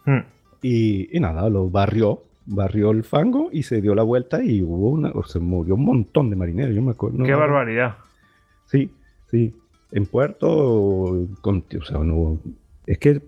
Hmm. 0.04 0.18
Y, 0.60 1.16
y, 1.16 1.18
nada, 1.18 1.48
lo 1.48 1.70
barrió. 1.70 2.24
Barrió 2.44 2.90
el 2.90 3.04
fango 3.04 3.48
y 3.52 3.62
se 3.62 3.80
dio 3.80 3.94
la 3.94 4.02
vuelta 4.02 4.42
y 4.42 4.62
hubo 4.62 4.90
una. 4.90 5.10
O 5.12 5.22
se 5.22 5.38
murió 5.38 5.76
un 5.76 5.84
montón 5.86 6.28
de 6.28 6.36
marineros. 6.36 6.74
Yo 6.74 6.82
me 6.82 6.90
acuerdo. 6.90 7.24
Qué 7.24 7.32
no, 7.32 7.38
barbaridad. 7.38 7.96
Sí, 8.66 8.90
sí 9.30 9.54
en 9.92 10.06
puerto, 10.06 11.26
con, 11.40 11.64
o 11.80 11.84
sea, 11.84 11.98
no, 11.98 12.38
es 12.86 12.98
que 12.98 13.22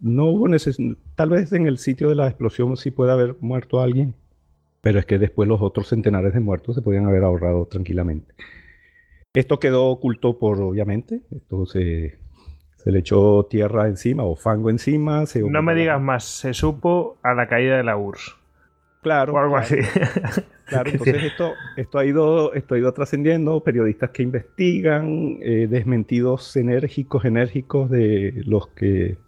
no 0.00 0.26
hubo 0.26 0.48
necesidad, 0.48 0.96
tal 1.14 1.30
vez 1.30 1.52
en 1.52 1.66
el 1.66 1.78
sitio 1.78 2.08
de 2.08 2.14
la 2.14 2.28
explosión 2.28 2.76
sí 2.76 2.90
puede 2.90 3.12
haber 3.12 3.36
muerto 3.40 3.80
alguien, 3.80 4.14
pero 4.80 4.98
es 4.98 5.06
que 5.06 5.18
después 5.18 5.48
los 5.48 5.60
otros 5.60 5.88
centenares 5.88 6.34
de 6.34 6.40
muertos 6.40 6.74
se 6.74 6.82
podían 6.82 7.06
haber 7.06 7.24
ahorrado 7.24 7.66
tranquilamente. 7.66 8.34
Esto 9.34 9.58
quedó 9.60 9.86
oculto 9.86 10.38
por, 10.38 10.60
obviamente, 10.60 11.20
esto 11.30 11.66
se, 11.66 12.18
se 12.76 12.92
le 12.92 13.00
echó 13.00 13.44
tierra 13.44 13.86
encima 13.86 14.24
o 14.24 14.36
fango 14.36 14.70
encima. 14.70 15.26
Se 15.26 15.40
no 15.40 15.62
me 15.62 15.74
digas 15.74 16.00
más, 16.00 16.24
se 16.24 16.54
supo 16.54 17.18
a 17.22 17.34
la 17.34 17.46
caída 17.46 17.76
de 17.76 17.84
la 17.84 17.96
URSS. 17.96 18.36
Claro. 19.02 19.34
O 19.34 19.38
algo 19.38 19.56
claro. 19.56 19.66
así. 19.66 20.40
Claro, 20.68 20.90
entonces 20.92 21.24
esto, 21.24 21.54
esto 21.76 21.98
ha 21.98 22.04
ido, 22.04 22.52
esto 22.52 22.74
ha 22.74 22.78
ido 22.78 22.92
trascendiendo, 22.92 23.60
periodistas 23.62 24.10
que 24.10 24.22
investigan, 24.22 25.38
eh, 25.40 25.66
desmentidos 25.68 26.56
enérgicos, 26.56 27.24
enérgicos 27.24 27.90
de 27.90 28.42
los 28.46 28.68
que... 28.68 29.18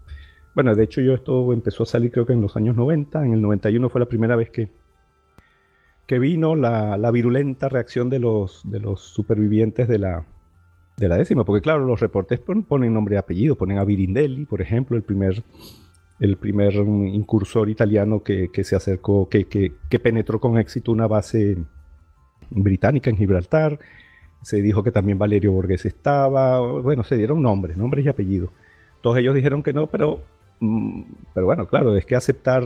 Bueno, 0.55 0.75
de 0.75 0.85
hecho 0.85 1.01
yo 1.01 1.15
esto 1.15 1.53
empezó 1.53 1.85
a 1.85 1.87
salir 1.87 2.11
creo 2.11 2.27
que 2.27 2.33
en 2.33 2.43
los 2.43 2.57
años 2.57 2.77
90, 2.77 3.25
en 3.25 3.33
el 3.33 3.41
91 3.41 3.89
fue 3.89 4.01
la 4.01 4.07
primera 4.07 4.37
vez 4.37 4.51
que, 4.51 4.69
que 6.07 6.19
vino 6.19 6.57
la, 6.57 6.99
la 6.99 7.11
virulenta 7.11 7.69
reacción 7.69 8.11
de 8.11 8.19
los, 8.19 8.63
de 8.65 8.81
los 8.81 9.01
supervivientes 9.01 9.89
de 9.89 9.99
la, 9.99 10.27
de 10.97 11.09
la 11.09 11.17
décima, 11.17 11.45
porque 11.45 11.63
claro, 11.63 11.87
los 11.87 12.01
reportes 12.01 12.41
ponen 12.41 12.93
nombre 12.93 13.15
y 13.15 13.19
apellido, 13.19 13.57
ponen 13.57 13.79
a 13.79 13.85
Virindelli, 13.85 14.45
por 14.45 14.61
ejemplo, 14.61 14.97
el 14.97 15.03
primer 15.03 15.43
el 16.21 16.37
primer 16.37 16.75
incursor 16.75 17.71
italiano 17.71 18.23
que, 18.23 18.51
que 18.53 18.63
se 18.63 18.77
acercó, 18.77 19.29
que, 19.29 19.47
que, 19.47 19.73
que, 19.89 19.99
penetró 19.99 20.39
con 20.39 20.59
éxito 20.59 20.93
una 20.93 21.07
base 21.07 21.57
británica 22.51 23.09
en 23.09 23.17
Gibraltar. 23.17 23.79
Se 24.43 24.61
dijo 24.61 24.83
que 24.85 24.93
también 24.93 25.19
Valerio 25.19 25.53
Borges 25.53 25.87
estaba. 25.87 26.61
Bueno, 26.61 27.05
se 27.05 27.17
dieron 27.17 27.43
nombres, 27.43 27.77
nombres 27.77 28.05
y 28.05 28.09
apellidos. 28.09 28.51
Todos 29.01 29.17
ellos 29.17 29.35
dijeron 29.35 29.63
que 29.63 29.73
no, 29.73 29.87
pero, 29.87 30.21
mm, 30.61 31.03
pero 31.35 31.47
bueno, 31.47 31.67
claro, 31.67 31.97
es 31.97 32.05
que 32.05 32.17
aceptar 32.17 32.63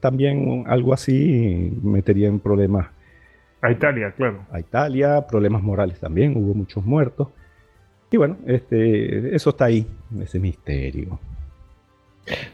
también 0.00 0.64
algo 0.66 0.94
así 0.94 1.78
metería 1.82 2.28
en 2.28 2.40
problemas. 2.40 2.88
A 3.60 3.70
Italia, 3.70 4.12
claro. 4.16 4.46
A 4.50 4.60
Italia, 4.60 5.26
problemas 5.26 5.62
morales 5.62 6.00
también, 6.00 6.36
hubo 6.36 6.54
muchos 6.54 6.84
muertos. 6.84 7.28
Y 8.10 8.16
bueno, 8.16 8.36
este, 8.46 9.34
eso 9.34 9.50
está 9.50 9.66
ahí, 9.66 9.86
ese 10.20 10.38
misterio. 10.38 11.18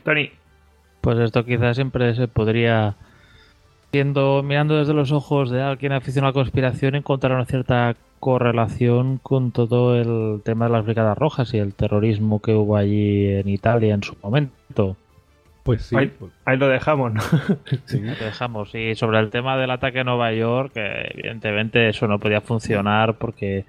Tony, 0.05 0.31
pues 1.01 1.19
esto 1.19 1.45
quizás 1.45 1.77
siempre 1.77 2.15
se 2.15 2.29
podría 2.29 2.97
Viendo, 3.93 4.45
mirando 4.45 4.77
desde 4.77 4.95
los 4.95 5.11
ojos 5.11 5.51
de 5.51 5.63
alguien 5.63 5.93
aficionado 5.93 6.29
a 6.29 6.31
la 6.31 6.45
conspiración, 6.45 6.95
encontrar 6.95 7.33
una 7.33 7.45
cierta 7.45 7.97
correlación 8.21 9.19
con 9.19 9.51
todo 9.51 9.97
el 9.97 10.43
tema 10.45 10.67
de 10.67 10.73
las 10.73 10.85
Brigadas 10.85 11.19
Rojas 11.19 11.53
y 11.55 11.59
el 11.59 11.75
terrorismo 11.75 12.41
que 12.41 12.55
hubo 12.55 12.77
allí 12.77 13.27
en 13.27 13.49
Italia 13.49 13.93
en 13.93 14.05
su 14.05 14.17
momento. 14.23 14.97
Pues 15.65 15.83
sí. 15.83 15.97
Ahí, 15.97 16.13
ahí 16.45 16.57
lo 16.57 16.69
dejamos, 16.69 17.15
¿no? 17.15 17.21
sí. 17.87 18.01
Lo 18.01 18.15
dejamos. 18.15 18.73
Y 18.77 18.95
sobre 18.95 19.19
el 19.19 19.31
tema 19.31 19.57
del 19.57 19.73
ataque 19.73 20.01
a 20.01 20.05
Nueva 20.05 20.33
York, 20.33 20.75
que 20.75 21.11
evidentemente 21.13 21.89
eso 21.89 22.07
no 22.07 22.21
podía 22.21 22.41
funcionar 22.41 23.15
porque 23.15 23.65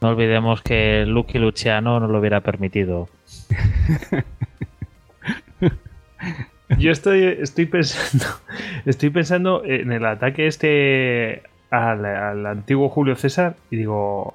no 0.00 0.08
olvidemos 0.08 0.62
que 0.62 1.04
Lucky 1.06 1.38
Luciano 1.38 2.00
no 2.00 2.08
lo 2.08 2.20
hubiera 2.20 2.40
permitido. 2.40 3.10
Yo 6.78 6.90
estoy, 6.90 7.24
estoy 7.40 7.66
pensando. 7.66 8.24
Estoy 8.86 9.10
pensando 9.10 9.64
en 9.64 9.92
el 9.92 10.04
ataque 10.04 10.46
este 10.46 11.42
al, 11.70 12.04
al 12.04 12.46
antiguo 12.46 12.88
Julio 12.88 13.16
César 13.16 13.56
y 13.70 13.76
digo. 13.76 14.34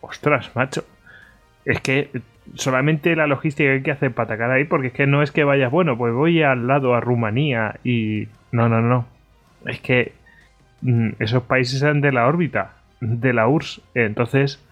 Ostras, 0.00 0.50
macho. 0.54 0.84
Es 1.64 1.80
que 1.80 2.10
solamente 2.54 3.16
la 3.16 3.26
logística 3.26 3.68
que 3.68 3.74
hay 3.76 3.82
que 3.82 3.90
hacer 3.90 4.12
para 4.12 4.26
atacar 4.26 4.50
ahí, 4.50 4.64
porque 4.64 4.88
es 4.88 4.92
que 4.92 5.06
no 5.06 5.22
es 5.22 5.32
que 5.32 5.44
vayas, 5.44 5.70
bueno, 5.70 5.96
pues 5.96 6.12
voy 6.12 6.42
al 6.42 6.66
lado 6.66 6.94
a 6.94 7.00
Rumanía 7.00 7.76
y. 7.84 8.28
No, 8.52 8.68
no, 8.68 8.80
no. 8.80 9.06
Es 9.66 9.80
que 9.80 10.12
mm, 10.82 11.10
esos 11.18 11.42
países 11.44 11.82
eran 11.82 12.00
de 12.00 12.12
la 12.12 12.26
órbita, 12.26 12.74
de 13.00 13.32
la 13.32 13.48
URSS. 13.48 13.82
Entonces, 13.94 14.64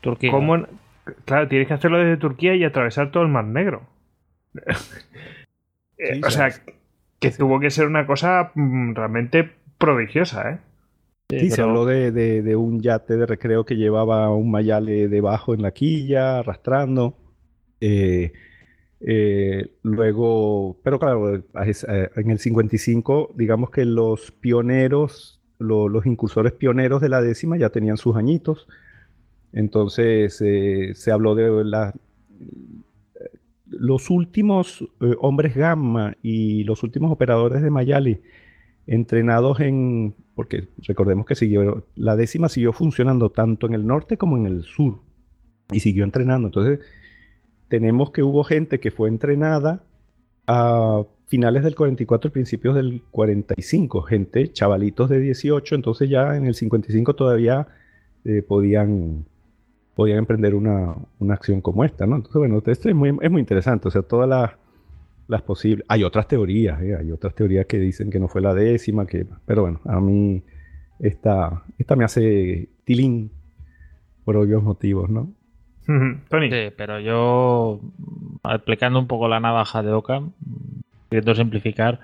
Turquía. 0.00 0.30
¿cómo? 0.30 0.66
Claro, 1.24 1.48
tienes 1.48 1.68
que 1.68 1.74
hacerlo 1.74 1.98
desde 1.98 2.16
Turquía 2.16 2.54
y 2.54 2.64
atravesar 2.64 3.10
todo 3.10 3.22
el 3.22 3.28
Mar 3.28 3.44
Negro. 3.44 3.82
Eh, 5.98 6.14
Sí, 6.14 6.20
o 6.24 6.30
sea, 6.30 6.48
que 7.20 7.30
tuvo 7.32 7.58
que 7.60 7.70
ser 7.70 7.86
una 7.86 8.06
cosa 8.06 8.52
mm, 8.54 8.94
realmente 8.94 9.50
prodigiosa, 9.78 10.50
¿eh? 10.50 10.58
Sí, 11.30 11.50
se 11.50 11.56
pero- 11.56 11.68
habló 11.68 11.84
de, 11.84 12.10
de- 12.12 12.42
de 12.42 12.56
un 12.56 12.80
yate 12.80 13.16
de 13.16 13.26
recreo 13.26 13.64
que 13.66 13.76
llevaba 13.76 14.32
un 14.34 14.50
mayale 14.50 15.08
debajo 15.08 15.52
en 15.54 15.62
la 15.62 15.72
quilla, 15.72 16.38
arrastrando. 16.38 17.16
Eh, 17.80 18.32
eh, 19.00 19.72
luego, 19.82 20.78
pero 20.82 20.98
claro, 20.98 21.36
eh, 21.36 21.42
en 22.16 22.30
el 22.30 22.38
55, 22.38 23.32
digamos 23.36 23.70
que 23.70 23.84
los 23.84 24.30
pioneros, 24.32 25.40
lo- 25.58 25.88
los 25.88 26.06
incursores 26.06 26.52
pioneros 26.52 27.00
de 27.02 27.08
la 27.10 27.20
décima 27.20 27.56
ya 27.58 27.68
tenían 27.70 27.96
sus 27.98 28.16
añitos. 28.16 28.66
Entonces, 29.52 30.40
eh, 30.44 30.92
se 30.94 31.10
habló 31.12 31.34
de 31.34 31.64
la- 31.64 31.92
los 33.70 34.10
últimos 34.10 34.82
eh, 35.00 35.14
hombres 35.20 35.54
gamma 35.54 36.14
y 36.22 36.64
los 36.64 36.82
últimos 36.82 37.12
operadores 37.12 37.62
de 37.62 37.70
Mayali 37.70 38.20
entrenados 38.86 39.60
en, 39.60 40.14
porque 40.34 40.68
recordemos 40.86 41.26
que 41.26 41.34
siguió, 41.34 41.84
la 41.94 42.16
décima 42.16 42.48
siguió 42.48 42.72
funcionando 42.72 43.30
tanto 43.30 43.66
en 43.66 43.74
el 43.74 43.86
norte 43.86 44.16
como 44.16 44.36
en 44.38 44.46
el 44.46 44.64
sur 44.64 45.00
y 45.70 45.80
siguió 45.80 46.04
entrenando. 46.04 46.48
Entonces, 46.48 46.80
tenemos 47.68 48.10
que 48.10 48.22
hubo 48.22 48.42
gente 48.44 48.80
que 48.80 48.90
fue 48.90 49.10
entrenada 49.10 49.84
a 50.46 51.04
finales 51.26 51.62
del 51.62 51.74
44 51.74 52.28
y 52.28 52.32
principios 52.32 52.74
del 52.74 53.02
45, 53.10 54.02
gente, 54.02 54.50
chavalitos 54.50 55.10
de 55.10 55.20
18, 55.20 55.74
entonces 55.74 56.08
ya 56.08 56.34
en 56.36 56.46
el 56.46 56.54
55 56.54 57.14
todavía 57.14 57.68
eh, 58.24 58.42
podían, 58.42 59.26
podían 59.98 60.18
emprender 60.18 60.54
una, 60.54 60.94
una 61.18 61.34
acción 61.34 61.60
como 61.60 61.82
esta, 61.82 62.06
¿no? 62.06 62.14
Entonces, 62.14 62.38
bueno, 62.38 62.62
esto 62.64 62.88
es 62.88 62.94
muy, 62.94 63.18
es 63.20 63.30
muy 63.32 63.40
interesante, 63.40 63.88
o 63.88 63.90
sea, 63.90 64.02
todas 64.02 64.28
las 64.28 64.52
las 65.26 65.42
posibles. 65.42 65.84
Hay 65.88 66.04
otras 66.04 66.28
teorías, 66.28 66.80
¿eh? 66.80 66.96
hay 66.96 67.10
otras 67.10 67.34
teorías 67.34 67.66
que 67.66 67.80
dicen 67.80 68.08
que 68.08 68.20
no 68.20 68.28
fue 68.28 68.40
la 68.40 68.54
décima, 68.54 69.08
que, 69.08 69.26
pero 69.44 69.62
bueno, 69.62 69.80
a 69.86 70.00
mí 70.00 70.40
esta, 71.00 71.64
esta 71.80 71.96
me 71.96 72.04
hace 72.04 72.68
tilín 72.84 73.32
por 74.24 74.36
obvios 74.36 74.62
motivos, 74.62 75.10
¿no? 75.10 75.32
Tony, 76.28 76.48
Sí, 76.48 76.72
pero 76.76 77.00
yo, 77.00 77.80
mm, 77.82 78.36
aplicando 78.44 79.00
un 79.00 79.08
poco 79.08 79.26
la 79.26 79.40
navaja 79.40 79.82
de 79.82 79.90
mm, 79.90 80.30
queriendo 81.10 81.34
simplificar, 81.34 81.98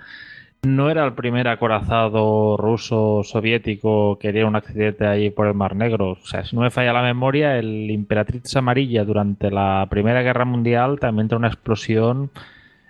no 0.64 0.90
era 0.90 1.04
el 1.04 1.14
primer 1.14 1.48
acorazado 1.48 2.56
ruso 2.56 3.22
soviético 3.24 4.18
que 4.18 4.28
haría 4.28 4.46
un 4.46 4.56
accidente 4.56 5.06
allí 5.06 5.30
por 5.30 5.46
el 5.46 5.54
Mar 5.54 5.76
Negro. 5.76 6.12
O 6.12 6.26
sea, 6.26 6.44
si 6.44 6.56
no 6.56 6.62
me 6.62 6.70
falla 6.70 6.92
la 6.92 7.02
memoria, 7.02 7.58
el 7.58 7.90
Imperatriz 7.90 8.54
Amarilla 8.56 9.04
durante 9.04 9.50
la 9.50 9.86
Primera 9.90 10.22
Guerra 10.22 10.44
Mundial 10.44 10.98
también 11.00 11.28
tiene 11.28 11.40
una 11.40 11.48
explosión 11.48 12.30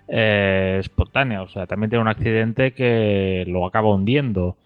eh, 0.09 0.79
espontánea. 0.81 1.43
O 1.43 1.49
sea, 1.49 1.67
también 1.67 1.91
tiene 1.91 2.03
un 2.03 2.09
accidente 2.09 2.73
que 2.75 3.45
lo 3.47 3.67
acaba 3.67 3.95
hundiendo. 3.95 4.57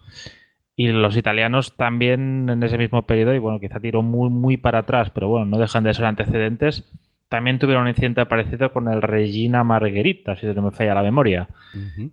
Y 0.75 0.87
los 0.87 1.17
italianos 1.17 1.75
también 1.75 2.49
en 2.49 2.63
ese 2.63 2.77
mismo 2.77 3.01
periodo, 3.03 3.33
y 3.33 3.39
bueno, 3.39 3.59
quizá 3.59 3.81
tiró 3.81 4.01
muy, 4.01 4.29
muy 4.29 4.55
para 4.55 4.79
atrás, 4.79 5.09
pero 5.09 5.27
bueno, 5.27 5.45
no 5.45 5.57
dejan 5.57 5.83
de 5.83 5.93
ser 5.93 6.05
antecedentes. 6.05 6.89
También 7.29 7.59
tuvieron 7.59 7.83
un 7.83 7.89
incidente 7.89 8.25
parecido 8.25 8.73
con 8.73 8.87
el 8.87 9.03
Regina 9.03 9.63
Margherita, 9.63 10.35
si 10.35 10.47
no 10.47 10.63
me 10.63 10.71
falla 10.71 10.95
la 10.95 11.03
memoria. 11.03 11.47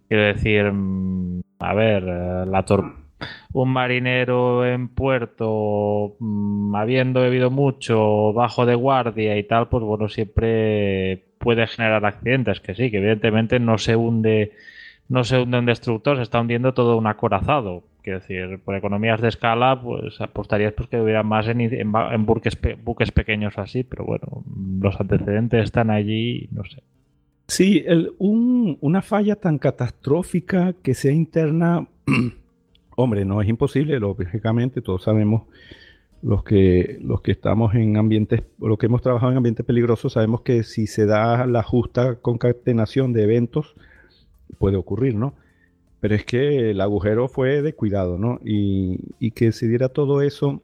Quiero 0.08 0.22
decir, 0.24 0.70
mm, 0.70 1.40
a 1.58 1.74
ver, 1.74 2.04
eh, 2.06 2.44
la 2.46 2.64
un 3.52 3.70
marinero 3.70 4.66
en 4.66 4.88
puerto, 4.88 6.16
mm, 6.18 6.74
habiendo 6.74 7.20
bebido 7.22 7.50
mucho, 7.50 8.32
bajo 8.34 8.66
de 8.66 8.74
guardia 8.74 9.38
y 9.38 9.44
tal, 9.44 9.68
pues 9.68 9.82
bueno, 9.82 10.08
siempre 10.08 11.24
puede 11.38 11.66
generar 11.66 12.04
accidentes, 12.04 12.60
que 12.60 12.74
sí, 12.74 12.90
que 12.90 12.98
evidentemente 12.98 13.58
no 13.58 13.78
se 13.78 13.96
hunde, 13.96 14.52
no 15.08 15.24
se 15.24 15.40
hunde 15.40 15.58
un 15.58 15.66
destructor, 15.66 16.16
se 16.16 16.24
está 16.24 16.40
hundiendo 16.40 16.74
todo 16.74 16.98
un 16.98 17.06
acorazado. 17.06 17.84
Quiero 18.06 18.20
decir, 18.20 18.60
por 18.64 18.76
economías 18.76 19.20
de 19.20 19.26
escala, 19.26 19.82
pues 19.82 20.20
apostarías 20.20 20.72
pues 20.74 20.88
que 20.88 21.00
hubiera 21.00 21.24
más 21.24 21.48
en, 21.48 21.92
buques, 22.24 22.56
buques 22.84 23.10
pequeños 23.10 23.58
así, 23.58 23.82
pero 23.82 24.04
bueno, 24.04 24.44
los 24.80 25.00
antecedentes 25.00 25.64
están 25.64 25.90
allí, 25.90 26.48
no 26.52 26.62
sé. 26.62 26.84
Sí, 27.48 27.82
el- 27.84 28.12
un- 28.18 28.78
una 28.80 29.02
falla 29.02 29.34
tan 29.34 29.58
catastrófica 29.58 30.72
que 30.84 30.94
sea 30.94 31.10
interna, 31.10 31.88
hombre, 32.94 33.24
no 33.24 33.42
es 33.42 33.48
imposible, 33.48 33.98
lógicamente, 33.98 34.82
todos 34.82 35.02
sabemos, 35.02 35.42
los 36.22 36.44
que, 36.44 36.98
los 37.02 37.22
que 37.22 37.32
estamos 37.32 37.74
en 37.74 37.96
ambientes, 37.96 38.44
los 38.60 38.78
que 38.78 38.86
hemos 38.86 39.02
trabajado 39.02 39.32
en 39.32 39.38
ambientes 39.38 39.66
peligrosos, 39.66 40.12
sabemos 40.12 40.42
que 40.42 40.62
si 40.62 40.86
se 40.86 41.06
da 41.06 41.44
la 41.46 41.64
justa 41.64 42.20
concatenación 42.20 43.12
de 43.12 43.24
eventos, 43.24 43.74
puede 44.58 44.76
ocurrir, 44.76 45.16
¿no? 45.16 45.34
Pero 46.06 46.14
es 46.14 46.24
que 46.24 46.70
el 46.70 46.80
agujero 46.80 47.26
fue 47.26 47.62
de 47.62 47.74
cuidado, 47.74 48.16
¿no? 48.16 48.38
Y, 48.44 49.32
que 49.32 49.50
se 49.50 49.66
diera 49.66 49.88
todo 49.88 50.22
eso 50.22 50.62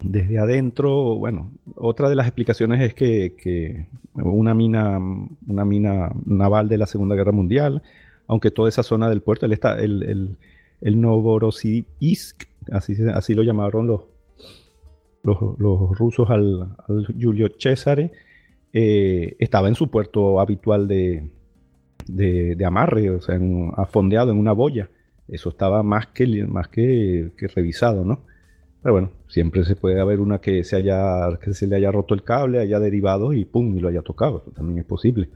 desde 0.00 0.38
adentro, 0.38 1.16
bueno, 1.16 1.50
otra 1.74 2.08
de 2.08 2.14
las 2.14 2.28
explicaciones 2.28 2.80
es 2.80 2.94
que, 2.94 3.88
una 4.14 4.54
mina, 4.54 5.00
una 5.48 5.64
mina 5.64 6.12
naval 6.24 6.68
de 6.68 6.78
la 6.78 6.86
Segunda 6.86 7.16
Guerra 7.16 7.32
Mundial, 7.32 7.82
aunque 8.28 8.52
toda 8.52 8.68
esa 8.68 8.84
zona 8.84 9.08
del 9.08 9.20
puerto, 9.20 9.46
el, 9.46 10.38
el, 10.80 11.00
Novorossiysk, 11.00 12.44
así, 12.70 13.34
lo 13.34 13.42
llamaron 13.42 13.88
los, 13.88 14.04
rusos 15.24 16.30
al, 16.30 16.76
Giulio 17.18 17.48
Cesare, 17.58 18.12
eh, 18.72 19.34
estaba 19.40 19.66
en 19.66 19.74
su 19.74 19.90
puerto 19.90 20.38
habitual 20.38 20.86
de, 20.86 21.32
de, 22.08 22.56
de 22.56 22.64
amarre, 22.64 23.10
o 23.10 23.20
sea, 23.20 23.36
en- 23.36 23.72
afondeado 23.76 24.30
en 24.32 24.38
una 24.38 24.52
boya. 24.52 24.88
Eso 25.28 25.50
estaba 25.50 25.82
más 25.82 26.06
que, 26.08 26.46
más 26.46 26.68
que, 26.68 27.30
que 27.36 27.48
revisado, 27.48 28.04
¿no? 28.04 28.20
Pero 28.82 28.94
bueno, 28.94 29.10
siempre 29.26 29.64
se 29.64 29.76
puede 29.76 30.00
haber 30.00 30.20
una 30.20 30.38
que 30.40 30.64
se 30.64 30.76
haya, 30.76 31.38
que 31.42 31.52
se 31.52 31.66
le 31.66 31.76
haya 31.76 31.90
roto 31.90 32.14
el 32.14 32.22
cable, 32.22 32.60
haya 32.60 32.78
derivado 32.80 33.32
y 33.32 33.44
pum, 33.44 33.76
y 33.76 33.80
lo 33.80 33.88
haya 33.88 34.02
tocado. 34.02 34.38
Eso 34.42 34.52
también 34.52 34.78
es 34.78 34.84
posible. 34.84 35.28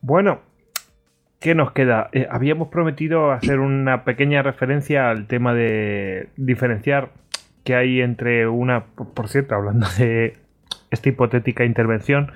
Bueno, 0.00 0.40
¿qué 1.38 1.54
nos 1.54 1.72
queda? 1.72 2.08
Eh, 2.12 2.26
habíamos 2.30 2.68
prometido 2.68 3.30
hacer 3.30 3.60
una 3.60 4.04
pequeña 4.04 4.42
referencia 4.42 5.10
al 5.10 5.26
tema 5.26 5.54
de 5.54 6.28
diferenciar 6.36 7.10
que 7.62 7.74
hay 7.74 8.00
entre 8.00 8.48
una, 8.48 8.86
por 8.86 9.14
por 9.14 9.28
cierto, 9.28 9.54
hablando 9.54 9.86
de 9.98 10.34
esta 10.90 11.08
hipotética 11.08 11.64
intervención, 11.64 12.30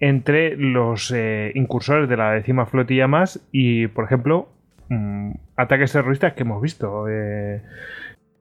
entre 0.00 0.56
los 0.56 1.10
eh, 1.10 1.52
incursores 1.54 2.08
de 2.08 2.16
la 2.16 2.32
décima 2.32 2.66
flotilla 2.66 3.06
más 3.06 3.40
y, 3.52 3.86
por 3.88 4.04
ejemplo, 4.04 4.48
mm, 4.88 5.32
ataques 5.56 5.92
terroristas 5.92 6.34
que 6.34 6.42
hemos 6.42 6.62
visto. 6.62 7.08
eh, 7.08 7.62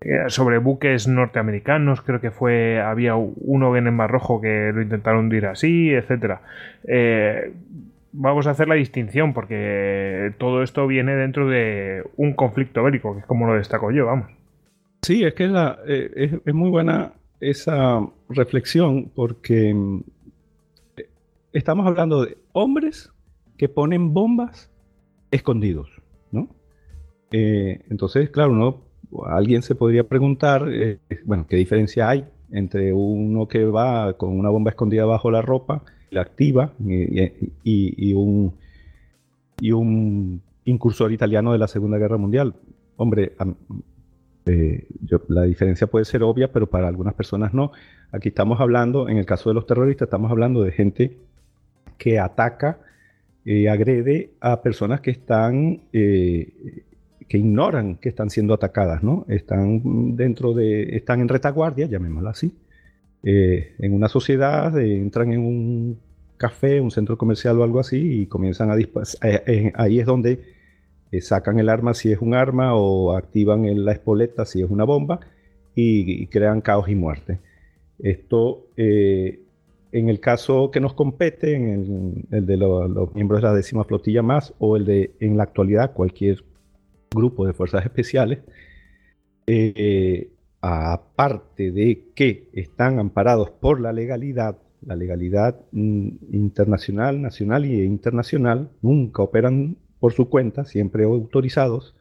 eh, 0.02 0.30
sobre 0.30 0.60
buques 0.60 1.08
norteamericanos, 1.08 2.02
creo 2.02 2.22
que 2.22 2.30
fue, 2.30 2.80
había 2.80 3.16
uno 3.16 3.76
en 3.76 3.88
el 3.88 3.94
Mar 3.94 4.12
Rojo 4.12 4.40
que 4.40 4.72
lo 4.72 4.82
intentaron 4.82 5.26
hundir 5.26 5.48
así, 5.48 5.90
etcétera. 5.90 6.42
Eh, 6.88 7.54
vamos 8.12 8.46
a 8.46 8.52
hacer 8.52 8.68
la 8.68 8.76
distinción 8.76 9.34
porque 9.34 10.34
todo 10.38 10.62
esto 10.62 10.86
viene 10.86 11.16
dentro 11.16 11.48
de 11.50 12.04
un 12.18 12.34
conflicto 12.34 12.84
bélico, 12.84 13.14
que 13.14 13.22
es 13.22 13.26
como 13.26 13.48
lo 13.48 13.56
destaco 13.56 13.90
yo, 13.90 14.06
vamos. 14.06 14.28
Sí, 15.02 15.24
es 15.24 15.34
que 15.34 15.46
es, 16.16 16.54
muy 16.54 16.70
buena 16.70 17.14
esa 17.40 18.02
reflexión 18.30 19.10
porque 19.16 19.74
mm, 19.74 20.02
estamos 21.58 21.88
hablando 21.88 22.26
de 22.26 22.38
hombres 22.52 23.12
que 23.58 23.70
ponen 23.70 24.14
bombas 24.14 24.70
escondidos, 25.32 25.90
¿no? 26.32 26.50
Eh, 27.32 27.82
entonces, 27.90 28.30
claro, 28.30 28.82
alguien 29.26 29.62
se 29.62 29.74
podría 29.74 30.08
preguntar, 30.08 30.68
eh, 30.70 31.00
bueno, 31.24 31.46
¿qué 31.48 31.56
diferencia 31.56 32.10
hay 32.10 32.26
entre 32.52 32.94
uno 32.94 33.48
que 33.48 33.66
va 33.66 34.14
con 34.18 34.38
una 34.38 34.50
bomba 34.50 34.72
escondida 34.72 35.06
bajo 35.06 35.32
la 35.32 35.42
ropa, 35.42 35.84
la 36.12 36.22
activa, 36.22 36.74
y, 37.64 38.14
un, 38.14 38.54
y 39.60 39.72
un 39.72 40.42
incursor 40.66 41.12
italiano 41.12 41.54
de 41.54 41.58
la 41.58 41.68
Segunda 41.68 41.98
Guerra 41.98 42.18
Mundial? 42.18 42.54
Hombre, 42.98 43.34
eh, 44.46 44.88
la 45.30 45.44
diferencia 45.44 45.88
puede 45.88 46.06
ser 46.06 46.22
obvia, 46.24 46.52
pero 46.52 46.68
para 46.68 46.90
algunas 46.90 47.14
personas 47.14 47.54
no. 47.54 47.72
Aquí 48.12 48.30
estamos 48.30 48.60
hablando, 48.60 49.08
en 49.08 49.18
el 49.18 49.26
caso 49.26 49.50
de 49.50 49.56
los 49.56 49.66
terroristas, 49.66 50.08
estamos 50.08 50.32
hablando 50.32 50.62
de 50.62 50.72
gente 50.72 51.18
que 51.98 52.20
ataca, 52.20 52.80
y 53.44 53.68
agrede 53.68 54.32
a 54.40 54.62
personas 54.62 55.02
que 55.02 55.12
están 55.12 55.82
que 57.28 57.38
ignoran 57.38 57.96
que 57.96 58.10
están 58.10 58.30
siendo 58.30 58.54
atacadas, 58.54 59.04
¿no? 59.04 59.26
Están 59.28 60.16
dentro 60.16 60.54
de, 60.54 60.96
están 60.96 61.22
en 61.22 61.28
retaguardia, 61.28 61.88
llamémoslo 61.88 62.30
así, 62.30 62.54
eh, 63.24 63.74
en 63.80 63.94
una 63.94 64.08
sociedad, 64.08 64.78
eh, 64.78 64.98
entran 64.98 65.32
en 65.34 65.40
un 65.40 66.00
café, 66.38 66.80
un 66.80 66.92
centro 66.92 67.18
comercial 67.18 67.60
o 67.60 67.64
algo 67.64 67.80
así 67.80 68.22
y 68.22 68.26
comienzan 68.28 68.70
a 68.70 68.76
disparar. 68.76 69.08
Eh, 69.24 69.72
ahí 69.76 70.00
es 70.00 70.06
donde 70.06 70.54
sacan 71.22 71.60
el 71.60 71.70
arma 71.70 71.94
si 71.94 72.12
es 72.12 72.20
un 72.20 72.34
arma 72.36 72.76
o 72.76 73.16
activan 73.16 73.86
la 73.86 73.94
espoleta 73.94 74.44
si 74.46 74.62
es 74.62 74.70
una 74.70 74.84
bomba 74.84 75.22
y, 75.74 76.28
crean 76.28 76.62
caos 76.62 76.90
y 76.90 76.96
muerte. 76.96 77.40
Esto, 78.00 78.68
en 79.96 80.10
el 80.10 80.20
caso 80.20 80.72
que 80.72 80.82
nos 80.82 80.94
compete, 80.94 81.56
en 81.56 82.28
el, 82.30 82.46
de 82.46 82.58
los 82.58 83.16
miembros 83.16 83.42
de 83.42 83.48
la 83.48 83.54
décima 83.54 83.86
flotilla 83.86 84.22
más 84.22 84.54
o 84.60 84.76
el 84.76 84.86
de 84.86 85.16
en 85.22 85.38
la 85.38 85.44
actualidad 85.44 85.94
cualquier 85.94 86.44
grupo 87.12 87.48
de 87.48 87.54
fuerzas 87.54 87.86
especiales, 87.86 88.40
eh, 89.48 90.32
aparte 90.60 91.72
de 91.72 92.12
que 92.14 92.50
están 92.52 93.00
amparados 93.00 93.52
por 93.52 93.80
la 93.80 93.94
legalidad, 93.94 94.58
la 94.82 94.98
legalidad 94.98 95.62
mm, 95.72 96.10
internacional, 96.34 97.22
nacional 97.22 97.64
e 97.64 97.86
internacional, 97.86 98.72
nunca 98.82 99.24
operan 99.24 99.78
por 100.02 100.12
su 100.12 100.30
cuenta, 100.30 100.66
siempre 100.66 101.06
autorizados, 101.06 101.96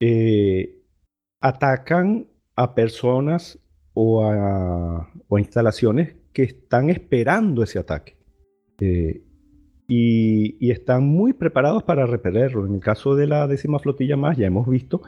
eh, 0.00 0.78
atacan 1.40 2.28
a 2.54 2.74
personas 2.74 3.58
o 3.92 4.24
a, 4.24 5.10
instalaciones 5.38 6.14
que 6.36 6.42
están 6.42 6.90
esperando 6.90 7.62
ese 7.62 7.78
ataque. 7.78 8.14
Eh, 8.78 9.22
y, 9.88 10.70
están 10.70 11.04
muy 11.04 11.32
preparados 11.32 11.82
para 11.82 12.04
repelerlo. 12.04 12.66
En 12.66 12.74
el 12.74 12.80
caso 12.80 13.14
de 13.14 13.26
la 13.26 13.46
décima 13.46 13.78
flotilla 13.78 14.18
más, 14.18 14.36
ya 14.36 14.46
hemos 14.46 14.68
visto 14.68 15.00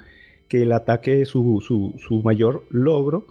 que 0.49 0.63
el 0.63 0.73
ataque, 0.73 1.27
su, 1.27 1.61
su, 1.61 2.23
mayor 2.23 2.65
logro, 2.71 3.27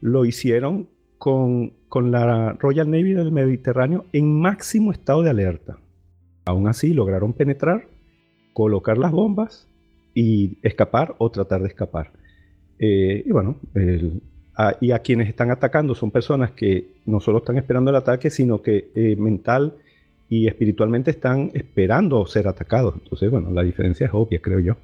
lo 0.00 0.24
hicieron 0.24 0.88
con, 1.18 1.74
con, 1.90 2.10
la 2.10 2.54
Royal 2.54 2.90
Navy 2.90 3.12
del 3.12 3.32
Mediterráneo 3.32 4.06
en 4.14 4.40
máximo 4.40 4.90
estado 4.90 5.20
de 5.20 5.28
alerta. 5.28 5.76
Aún 6.46 6.68
así, 6.68 6.94
lograron 6.94 7.34
penetrar, 7.34 7.86
colocar 8.54 8.96
las 8.96 9.12
bombas 9.12 9.68
y 10.14 10.56
escapar 10.62 11.16
o 11.18 11.30
tratar 11.30 11.60
de 11.60 11.68
escapar. 11.68 12.12
Eh, 12.78 13.24
y 13.26 13.30
bueno, 13.30 13.60
y 14.80 14.92
a 14.92 15.00
quienes 15.00 15.28
están 15.28 15.50
atacando 15.50 15.94
son 15.94 16.10
personas 16.10 16.50
que 16.52 16.86
no 17.04 17.20
solo 17.20 17.38
están 17.38 17.58
esperando 17.58 17.90
el 17.90 17.96
ataque, 17.96 18.30
sino 18.30 18.62
que 18.62 18.88
eh, 18.94 19.16
mental 19.16 19.74
y 20.28 20.48
espiritualmente 20.48 21.10
están 21.10 21.50
esperando 21.54 22.24
ser 22.26 22.48
atacados. 22.48 22.94
Entonces, 23.02 23.30
bueno, 23.30 23.50
la 23.50 23.62
diferencia 23.62 24.06
es 24.06 24.14
obvia, 24.14 24.40
creo 24.40 24.58
yo. 24.60 24.76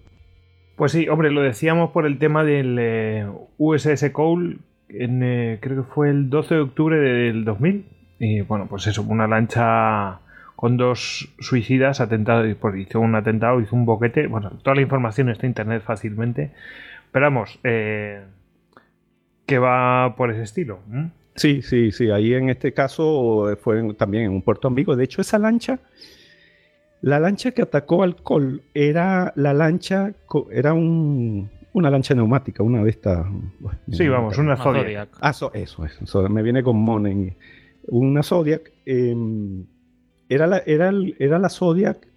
Pues 0.77 0.93
sí, 0.93 1.09
hombre, 1.09 1.31
lo 1.31 1.43
decíamos 1.43 1.91
por 1.91 2.07
el 2.07 2.19
tema 2.19 2.45
del 2.45 2.77
eh, 2.79 3.27
USS 3.59 4.11
Cole, 4.11 4.59
en, 4.89 5.23
eh, 5.23 5.59
creo 5.61 5.85
que 5.85 5.91
fue 5.91 6.11
el 6.11 6.29
12 6.29 6.55
de 6.55 6.61
octubre 6.61 6.99
del 6.99 7.45
2000. 7.45 7.87
Y 8.19 8.41
bueno, 8.43 8.67
pues 8.69 8.87
eso, 8.87 9.03
una 9.03 9.27
lancha 9.27 10.21
con 10.55 10.77
dos 10.77 11.35
suicidas 11.41 12.01
atentado, 12.01 12.45
pues 12.61 12.77
hizo 12.77 13.01
un 13.01 13.15
atentado, 13.15 13.61
hizo 13.61 13.75
un 13.75 13.85
boquete. 13.85 14.29
Bueno, 14.29 14.51
toda 14.63 14.77
la 14.77 14.83
información 14.83 15.29
está 15.29 15.47
en 15.47 15.51
internet 15.51 15.83
fácilmente. 15.85 16.53
Pero 17.11 17.27
vamos, 17.27 17.59
eh, 17.65 18.23
que 19.53 19.59
va 19.59 20.15
por 20.17 20.31
ese 20.31 20.45
estilo. 20.45 20.79
Sí, 21.35 21.61
sí, 21.61 21.93
sí. 21.93 22.11
Ahí 22.11 22.33
en 22.33 22.49
este 22.49 22.73
caso 22.73 23.55
fue 23.61 23.93
también 23.95 24.25
en 24.25 24.31
un 24.31 24.41
puerto 24.41 24.67
ambiguo. 24.67 24.97
De 24.97 25.05
hecho, 25.05 25.21
esa 25.21 25.39
lancha, 25.39 25.79
la 27.03 27.21
lancha 27.21 27.51
que 27.51 27.61
atacó 27.61 28.03
al 28.03 28.17
Col 28.17 28.63
era 28.73 29.35
la 29.37 29.53
lancha, 29.53 30.15
era 30.51 30.73
un, 30.73 31.51
una 31.75 31.91
lancha 31.91 32.15
neumática, 32.15 32.63
una 32.63 32.83
de 32.83 32.89
estas. 32.89 33.27
Sí, 33.91 34.09
vamos, 34.09 34.39
una 34.39 34.57
Zodiac. 34.57 35.11
Ah, 35.21 35.31
eso, 35.31 35.53
eso, 35.53 36.29
me 36.31 36.43
viene 36.43 36.63
con 36.63 36.77
Monen. 36.77 37.37
Una 37.89 38.23
Zodiac. 38.23 38.73
Em, 38.87 39.67
era, 40.31 40.47
la, 40.47 40.63
era, 40.65 40.91
era 41.19 41.39
la 41.39 41.51
Zodiac 41.51 42.09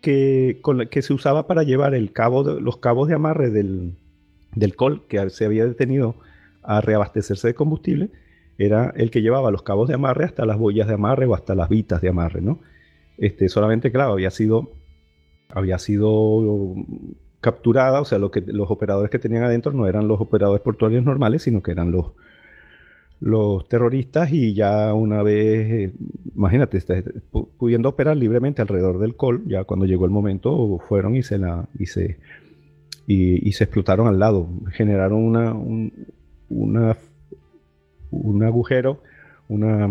que, 0.00 0.58
con 0.62 0.88
que 0.88 1.00
se 1.02 1.12
usaba 1.12 1.46
para 1.46 1.62
llevar 1.62 1.94
el 1.94 2.12
cabo 2.12 2.42
de, 2.42 2.60
los 2.60 2.78
cabos 2.78 3.06
de 3.06 3.14
amarre 3.14 3.50
del, 3.50 3.94
del 4.56 4.74
Col, 4.74 5.06
que 5.06 5.30
se 5.30 5.44
había 5.44 5.64
detenido 5.64 6.16
a 6.62 6.80
reabastecerse 6.80 7.48
de 7.48 7.54
combustible 7.54 8.10
era 8.58 8.92
el 8.96 9.10
que 9.10 9.22
llevaba 9.22 9.50
los 9.50 9.62
cabos 9.62 9.88
de 9.88 9.94
amarre 9.94 10.24
hasta 10.24 10.44
las 10.46 10.58
boyas 10.58 10.86
de 10.86 10.94
amarre 10.94 11.26
o 11.26 11.34
hasta 11.34 11.54
las 11.54 11.68
vitas 11.68 12.00
de 12.00 12.08
amarre, 12.08 12.40
¿no? 12.40 12.60
Este, 13.18 13.48
solamente, 13.48 13.90
claro, 13.90 14.12
había 14.12 14.30
sido, 14.30 14.72
había 15.48 15.78
sido 15.78 16.74
capturada, 17.40 18.00
o 18.00 18.04
sea, 18.04 18.18
lo 18.18 18.30
que, 18.30 18.40
los 18.40 18.70
operadores 18.70 19.10
que 19.10 19.18
tenían 19.18 19.44
adentro 19.44 19.72
no 19.72 19.86
eran 19.86 20.08
los 20.08 20.20
operadores 20.20 20.62
portuarios 20.62 21.04
normales, 21.04 21.42
sino 21.42 21.62
que 21.62 21.72
eran 21.72 21.90
los, 21.90 22.12
los 23.20 23.68
terroristas 23.68 24.32
y 24.32 24.54
ya 24.54 24.94
una 24.94 25.22
vez, 25.22 25.70
eh, 25.70 25.92
imagínate, 26.34 26.78
este, 26.78 27.04
pudiendo 27.58 27.90
operar 27.90 28.16
libremente 28.16 28.62
alrededor 28.62 28.98
del 28.98 29.16
col, 29.16 29.44
ya 29.46 29.64
cuando 29.64 29.86
llegó 29.86 30.04
el 30.04 30.10
momento 30.10 30.78
fueron 30.88 31.16
y 31.16 31.22
se 31.22 31.38
la 31.38 31.68
y 31.78 31.86
se, 31.86 32.18
y, 33.06 33.52
se 33.52 33.64
explotaron 33.64 34.08
al 34.08 34.18
lado, 34.18 34.48
generaron 34.72 35.22
una, 35.22 35.54
una 36.52 36.96
un 38.12 38.42
agujero, 38.44 39.02
una, 39.48 39.88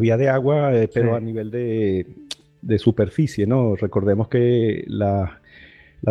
vía 0.00 0.16
de 0.16 0.28
agua, 0.28 0.74
eh, 0.74 0.88
pero 0.92 1.14
a 1.14 1.20
nivel 1.20 1.50
de, 1.50 2.78
superficie, 2.78 3.46
¿no? 3.46 3.76
Recordemos 3.76 4.28
que 4.28 4.84
la, 4.86 5.40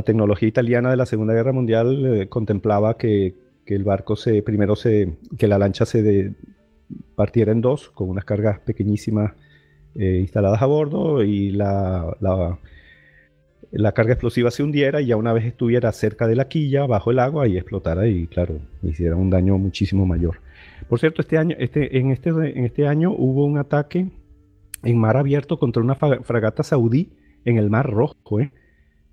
tecnología 0.05 0.47
italiana 0.47 0.91
de 0.91 0.97
la 0.97 1.05
Segunda 1.05 1.33
Guerra 1.33 1.53
Mundial 1.53 2.05
eh, 2.05 2.29
contemplaba 2.29 2.97
que, 2.97 3.47
el 3.65 3.83
barco 3.83 4.15
se, 4.15 4.41
primero 4.43 4.77
se, 4.77 5.17
que 5.37 5.47
la 5.47 5.57
lancha 5.57 5.85
se 5.85 6.33
partiera 7.15 7.51
en 7.51 7.59
dos, 7.59 7.89
con 7.89 8.09
unas 8.09 8.23
cargas 8.23 8.59
pequeñísimas 8.61 9.33
eh, 9.95 10.19
instaladas 10.21 10.61
a 10.61 10.67
bordo 10.67 11.21
y 11.21 11.51
la, 11.51 12.15
la, 12.21 12.57
carga 13.93 14.13
explosiva 14.13 14.51
se 14.51 14.63
hundiera 14.63 15.01
y 15.01 15.07
ya 15.07 15.17
una 15.17 15.33
vez 15.33 15.45
estuviera 15.45 15.91
cerca 15.91 16.27
de 16.27 16.35
la 16.35 16.47
quilla, 16.47 16.85
bajo 16.85 17.11
el 17.11 17.19
agua, 17.19 17.47
y 17.47 17.57
explotara 17.57 18.07
y 18.07 18.27
claro, 18.27 18.59
hiciera 18.83 19.15
un 19.15 19.29
daño 19.29 19.57
muchísimo 19.57 20.05
mayor. 20.05 20.39
Por 20.87 20.99
cierto, 20.99 21.21
este 21.21 21.37
año, 21.37 21.55
este, 21.59 21.97
en, 21.97 22.11
este, 22.11 22.29
en 22.29 22.65
este 22.65 22.87
año 22.87 23.11
hubo 23.11 23.45
un 23.45 23.57
ataque 23.57 24.09
en 24.83 24.97
mar 24.97 25.17
abierto 25.17 25.59
contra 25.59 25.81
una 25.81 25.95
fragata 25.95 26.63
saudí 26.63 27.09
en 27.45 27.57
el 27.57 27.69
Mar 27.69 27.89
Rojo, 27.89 28.39
¿eh? 28.39 28.51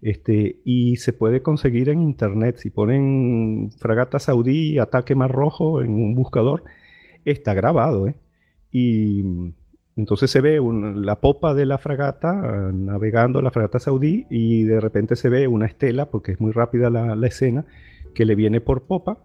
Este, 0.02 0.60
y 0.65 0.97
se 0.97 1.15
puede 1.15 1.41
conseguir 1.41 1.89
en 1.89 2.02
internet. 2.02 2.58
Si 2.58 2.68
ponen 2.68 3.70
fragata 3.78 4.18
saudí, 4.18 4.78
ataque 4.78 5.15
Mar 5.15 5.33
Rojo 5.33 5.81
en 5.81 5.92
un 5.92 6.15
buscador, 6.15 6.65
está 7.24 7.55
grabado. 7.55 8.08
¿eh? 8.08 8.15
Y 8.70 9.24
entonces 9.97 10.31
se 10.31 10.40
ve 10.40 10.60
la 10.97 11.20
popa 11.20 11.55
de 11.55 11.66
la 11.66 11.78
fragata 11.78 12.32
navegando 12.73 13.40
la 13.40 13.50
fragata 13.50 13.78
saudí 13.78 14.26
y 14.28 14.64
de 14.64 14.81
repente 14.81 15.14
se 15.14 15.28
ve 15.28 15.47
una 15.47 15.66
estela, 15.66 16.10
porque 16.10 16.32
es 16.32 16.40
muy 16.40 16.52
rápida 16.52 16.90
la, 16.90 17.14
la 17.14 17.26
escena, 17.26 17.64
que 18.14 18.24
le 18.24 18.34
viene 18.34 18.60
por 18.60 18.82
popa 18.82 19.18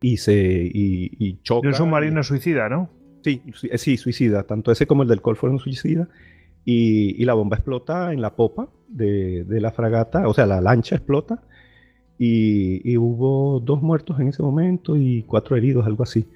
y 0.00 0.16
se 0.16 0.34
y, 0.34 1.10
y 1.18 1.40
choca. 1.42 1.68
un 1.68 1.74
submarino 1.74 2.22
suicida, 2.22 2.68
¿no? 2.68 2.90
Sí, 3.22 3.42
sí, 3.74 3.96
suicida. 3.96 4.44
Tanto 4.44 4.72
ese 4.72 4.86
como 4.86 5.02
el 5.02 5.08
del 5.08 5.20
Col 5.20 5.36
fueron 5.36 5.58
suicida. 5.58 6.08
Y, 6.64 7.20
y, 7.20 7.24
la 7.24 7.34
bomba 7.34 7.56
explota 7.56 8.12
en 8.12 8.20
la 8.20 8.36
popa 8.36 8.68
de, 8.88 9.44
de, 9.44 9.60
la 9.60 9.72
fragata, 9.72 10.28
o 10.28 10.34
sea, 10.34 10.46
la 10.46 10.60
lancha 10.60 10.96
explota. 10.96 11.42
Y, 12.18 12.80
y, 12.90 12.96
hubo 12.98 13.60
dos 13.60 13.80
muertos 13.80 14.20
en 14.20 14.28
ese 14.28 14.42
momento 14.42 14.96
y 14.96 15.22
cuatro 15.22 15.56
heridos, 15.56 15.86
algo 15.86 16.02
así. 16.02 16.26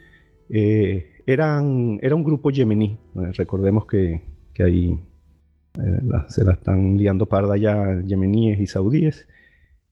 Eh, 0.51 1.23
eran, 1.27 1.99
era 2.03 2.15
un 2.15 2.25
grupo 2.25 2.51
yemení. 2.51 2.99
Eh, 3.17 3.33
recordemos 3.37 3.87
que, 3.87 4.23
que 4.53 4.63
ahí 4.63 4.99
eh, 5.79 6.01
se 6.29 6.45
la 6.45 6.53
están 6.53 6.97
liando 6.97 7.27
parda 7.27 7.57
ya 7.57 8.01
yemeníes 8.03 8.61
y 8.61 8.67
saudíes. 8.67 9.29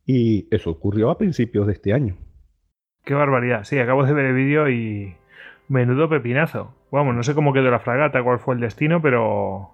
Y 0.06 0.48
eso 0.50 0.70
ocurrió 0.70 1.10
a 1.10 1.18
principios 1.18 1.66
de 1.66 1.74
este 1.74 1.92
año. 1.92 2.16
Qué 3.04 3.14
barbaridad. 3.14 3.64
Sí, 3.64 3.78
acabo 3.78 4.04
de 4.04 4.12
ver 4.12 4.26
el 4.26 4.34
vídeo 4.34 4.68
y. 4.70 5.14
Menudo 5.68 6.08
pepinazo. 6.08 6.74
Vamos, 6.90 7.14
no 7.14 7.22
sé 7.22 7.34
cómo 7.34 7.52
quedó 7.54 7.70
la 7.70 7.78
fragata, 7.78 8.22
cuál 8.22 8.40
fue 8.40 8.56
el 8.56 8.60
destino, 8.60 9.00
pero. 9.00 9.70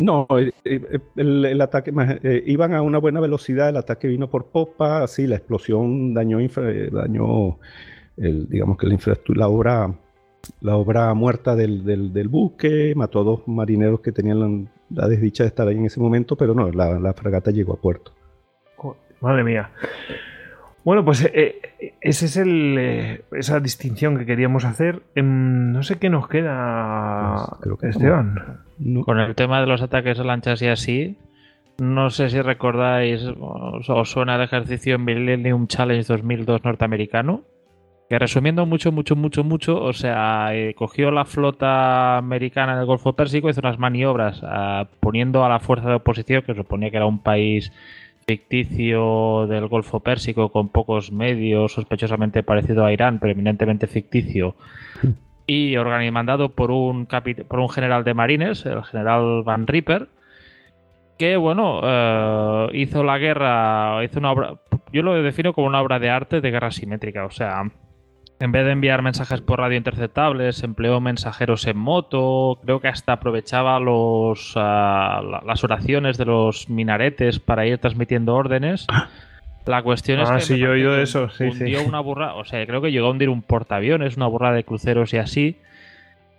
No, 0.00 0.28
eh, 0.38 0.52
eh, 0.64 1.00
el, 1.16 1.44
el 1.44 1.60
ataque 1.60 1.92
eh, 2.22 2.42
iban 2.46 2.72
a 2.72 2.82
una 2.82 2.98
buena 2.98 3.18
velocidad, 3.20 3.70
el 3.70 3.78
ataque 3.78 4.06
vino 4.06 4.30
por 4.30 4.46
popa, 4.52 5.02
así 5.02 5.26
la 5.26 5.36
explosión 5.36 6.14
dañó, 6.14 6.40
infra- 6.40 6.90
dañó 6.90 7.58
el, 8.16 8.48
digamos 8.48 8.76
que 8.76 8.86
la 8.86 8.94
infraestructura, 8.94 9.40
la 9.40 9.48
obra, 9.48 9.94
la 10.60 10.76
obra 10.76 11.12
muerta 11.14 11.54
del, 11.56 11.84
del- 11.84 12.12
del 12.12 12.28
buque, 12.28 12.92
mató 12.96 13.20
a 13.20 13.24
dos 13.24 13.46
marineros 13.48 14.00
que 14.00 14.12
tenían 14.12 14.40
la, 14.40 14.70
la 15.02 15.08
desdicha 15.08 15.44
de 15.44 15.48
estar 15.48 15.66
ahí 15.68 15.76
en 15.76 15.86
ese 15.86 16.00
momento, 16.00 16.36
pero 16.36 16.54
no, 16.54 16.70
la, 16.70 16.98
la 16.98 17.12
fragata 17.14 17.50
llegó 17.50 17.72
a 17.74 17.80
puerto. 17.80 18.12
Madre 19.20 19.42
mía. 19.44 19.70
Bueno, 20.84 21.02
pues 21.02 21.24
eh, 21.24 21.60
eh, 21.80 21.94
esa 22.02 22.26
es 22.26 22.36
el, 22.36 22.76
eh, 22.78 23.24
esa 23.32 23.58
distinción 23.58 24.18
que 24.18 24.26
queríamos 24.26 24.66
hacer. 24.66 25.02
Em, 25.14 25.72
no 25.72 25.82
sé 25.82 25.96
qué 25.98 26.10
nos 26.10 26.28
queda, 26.28 27.46
Pues 27.48 27.60
creo 27.62 27.78
que 27.78 27.88
Esteban. 27.88 28.60
No, 28.78 29.02
Con 29.04 29.18
el 29.18 29.34
tema 29.34 29.60
de 29.60 29.66
los 29.66 29.80
ataques 29.80 30.18
a 30.20 30.24
lanchas 30.24 30.60
y 30.60 30.66
así, 30.68 31.16
no 31.78 32.10
sé 32.10 32.28
si 32.28 32.42
recordáis, 32.42 33.22
os, 33.40 33.88
os 33.88 34.10
suena 34.10 34.36
el 34.36 34.42
ejercicio 34.42 34.98
Millennium 34.98 35.68
Challenge 35.68 36.04
2002 36.06 36.62
norteamericano, 36.64 37.44
que 38.08 38.18
resumiendo 38.18 38.66
mucho, 38.66 38.92
mucho, 38.92 39.16
mucho, 39.16 39.44
mucho, 39.44 39.80
o 39.82 39.92
sea, 39.92 40.54
eh, 40.54 40.74
cogió 40.74 41.10
la 41.10 41.24
flota 41.24 42.18
americana 42.18 42.74
en 42.74 42.80
el 42.80 42.86
Golfo 42.86 43.14
Pérsico, 43.14 43.48
hizo 43.48 43.60
unas 43.60 43.78
maniobras 43.78 44.40
ah, 44.44 44.88
poniendo 45.00 45.44
a 45.44 45.48
la 45.48 45.60
fuerza 45.60 45.88
de 45.88 45.94
oposición, 45.96 46.42
que 46.42 46.54
suponía 46.54 46.90
que 46.90 46.96
era 46.96 47.06
un 47.06 47.20
país 47.20 47.72
ficticio 48.26 49.46
del 49.46 49.68
Golfo 49.68 50.00
Pérsico 50.00 50.50
con 50.50 50.68
pocos 50.68 51.12
medios, 51.12 51.72
sospechosamente 51.72 52.42
parecido 52.42 52.84
a 52.84 52.92
Irán, 52.92 53.18
pero 53.18 53.32
eminentemente 53.32 53.86
ficticio, 53.86 54.54
y 55.46 55.76
mandado 56.12 56.50
por 56.50 56.70
un, 56.70 57.06
por 57.06 57.58
un 57.58 57.68
general 57.70 58.04
de 58.04 58.14
marines, 58.14 58.66
el 58.66 58.82
general 58.84 59.42
Van 59.44 59.66
Ripper, 59.66 60.08
que 61.18 61.36
bueno, 61.36 61.80
eh, 61.82 62.68
hizo 62.74 63.02
la 63.04 63.18
guerra, 63.18 64.04
hizo 64.04 64.18
una 64.18 64.32
obra, 64.32 64.54
yo 64.92 65.02
lo 65.02 65.22
defino 65.22 65.52
como 65.52 65.66
una 65.66 65.80
obra 65.80 65.98
de 65.98 66.10
arte 66.10 66.40
de 66.40 66.50
guerra 66.50 66.70
simétrica, 66.70 67.24
o 67.24 67.30
sea, 67.30 67.62
en 68.44 68.52
vez 68.52 68.64
de 68.66 68.72
enviar 68.72 69.00
mensajes 69.02 69.40
por 69.40 69.58
radio 69.58 69.76
interceptables, 69.78 70.62
empleó 70.62 71.00
mensajeros 71.00 71.66
en 71.66 71.78
moto, 71.78 72.58
creo 72.62 72.80
que 72.80 72.88
hasta 72.88 73.14
aprovechaba 73.14 73.80
los, 73.80 74.52
ah, 74.56 75.22
la- 75.24 75.42
las 75.46 75.64
oraciones 75.64 76.18
de 76.18 76.26
los 76.26 76.68
minaretes 76.68 77.38
para 77.40 77.66
ir 77.66 77.78
transmitiendo 77.78 78.34
órdenes. 78.34 78.86
La 79.66 79.82
cuestión 79.82 80.20
es 80.20 80.28
Ah, 80.30 80.34
que 80.36 80.40
sí, 80.42 80.58
yo 80.58 80.66
he 80.66 80.70
oído 80.72 81.00
eso, 81.00 81.30
sí, 81.30 81.44
hundió 81.44 81.80
sí. 81.80 81.86
una 81.88 81.98
burra, 82.00 82.34
o 82.34 82.44
sea, 82.44 82.66
creo 82.66 82.82
que 82.82 82.92
llegó 82.92 83.06
a 83.06 83.10
hundir 83.12 83.30
un 83.30 83.40
portaaviones, 83.40 84.18
una 84.18 84.26
burra 84.26 84.52
de 84.52 84.62
cruceros 84.62 85.14
y 85.14 85.16
así, 85.16 85.56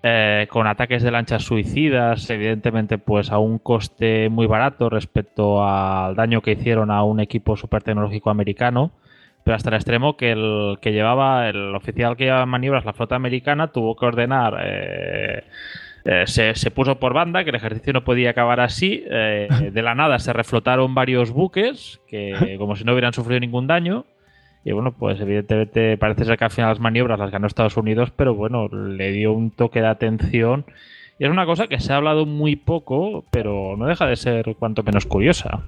eh, 0.04 0.46
con 0.52 0.68
ataques 0.68 1.02
de 1.02 1.10
lanchas 1.10 1.42
suicidas, 1.44 2.30
evidentemente, 2.30 3.00
pues 3.00 3.32
a 3.32 3.40
un 3.40 3.58
coste 3.58 4.30
muy 4.30 4.46
barato 4.46 4.92
respecto 4.92 5.68
al 5.68 6.16
daño 6.16 6.42
que 6.42 6.52
hicieron 6.52 6.92
a 6.92 7.02
un 7.02 7.20
equipo 7.20 7.58
super 7.58 7.82
tecnológico 7.82 8.30
americano, 8.30 8.92
pero 9.46 9.56
hasta 9.56 9.70
el 9.70 9.76
extremo 9.76 10.18
que 10.18 10.32
el 10.32 10.80
que 10.82 10.92
llevaba, 10.92 11.48
el 11.48 11.76
oficial 11.76 12.18
que 12.18 12.26
llevaba 12.26 12.48
maniobras 12.48 12.84
la 12.84 12.94
flota 12.94 13.16
americana, 13.16 13.68
tuvo 13.68 13.96
que 13.96 14.08
ordenar. 14.08 14.58
eh, 14.66 15.44
eh, 16.04 16.24
se, 16.28 16.54
se 16.56 16.72
puso 16.72 17.00
por 17.00 17.14
banda, 17.14 17.44
que 17.44 17.52
el 17.52 17.56
ejercicio 17.56 17.94
no 17.94 18.04
podía 18.04 18.32
acabar 18.32 18.60
así. 18.60 19.04
eh, 19.10 19.48
de 19.72 19.82
la 19.84 19.96
nada 19.96 20.18
se 20.18 20.34
reflotaron 20.34 20.96
varios 20.96 21.32
buques, 21.32 22.02
que 22.08 22.56
como 22.60 22.76
si 22.76 22.84
no 22.84 22.94
hubieran 22.94 23.14
sufrido 23.14 23.40
ningún 23.40 23.68
daño. 23.68 24.06
Y 24.64 24.72
bueno, 24.72 24.94
pues 24.98 25.22
evidentemente 25.22 25.96
parece 25.98 26.26
ser 26.26 26.38
que 26.40 26.46
al 26.46 26.52
final 26.52 26.72
las 26.72 26.80
maniobras 26.80 27.20
las 27.20 27.30
ganó 27.30 27.46
Estados 27.46 27.78
Unidos, 27.78 28.12
pero 28.16 28.34
bueno, 28.34 28.68
le 28.68 29.12
dio 29.12 29.32
un 29.32 29.52
toque 29.52 29.80
de 29.82 29.88
atención. 29.88 30.66
Y 31.20 31.26
es 31.26 31.30
una 31.30 31.46
cosa 31.46 31.68
que 31.68 31.80
se 31.80 31.94
ha 31.94 31.98
hablado 31.98 32.26
muy 32.26 32.56
poco, 32.56 33.26
pero 33.30 33.76
no 33.78 33.86
deja 33.86 34.08
de 34.08 34.16
ser 34.16 34.56
cuanto 34.58 34.82
menos 34.82 35.06
curiosa. 35.06 35.62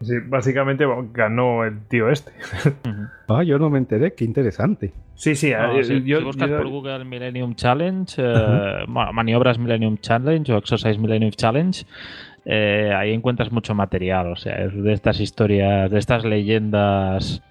Sí, 0.00 0.14
básicamente 0.26 0.84
ganó 1.12 1.64
el 1.64 1.80
tío 1.86 2.08
este. 2.08 2.32
ah, 3.28 3.42
yo 3.42 3.58
no 3.58 3.68
me 3.68 3.78
enteré, 3.78 4.14
qué 4.14 4.24
interesante. 4.24 4.92
Sí, 5.14 5.34
sí. 5.36 5.52
No, 5.52 5.82
si, 5.82 6.02
yo- 6.04 6.18
si 6.20 6.24
buscas 6.24 6.48
yo- 6.48 6.56
por 6.56 6.68
Google 6.68 7.04
Millennium 7.04 7.54
Challenge, 7.54 8.14
eh, 8.16 8.84
bueno, 8.88 9.12
maniobras 9.12 9.58
Millennium 9.58 9.98
Challenge 9.98 10.50
o 10.52 10.56
Exercise 10.56 10.98
Millennium 10.98 11.32
Challenge, 11.32 11.84
eh, 12.46 12.92
ahí 12.96 13.12
encuentras 13.12 13.52
mucho 13.52 13.74
material. 13.74 14.32
O 14.32 14.36
sea, 14.36 14.64
es 14.64 14.74
de 14.82 14.92
estas 14.94 15.20
historias, 15.20 15.90
de 15.90 15.98
estas 15.98 16.24
leyendas 16.24 17.42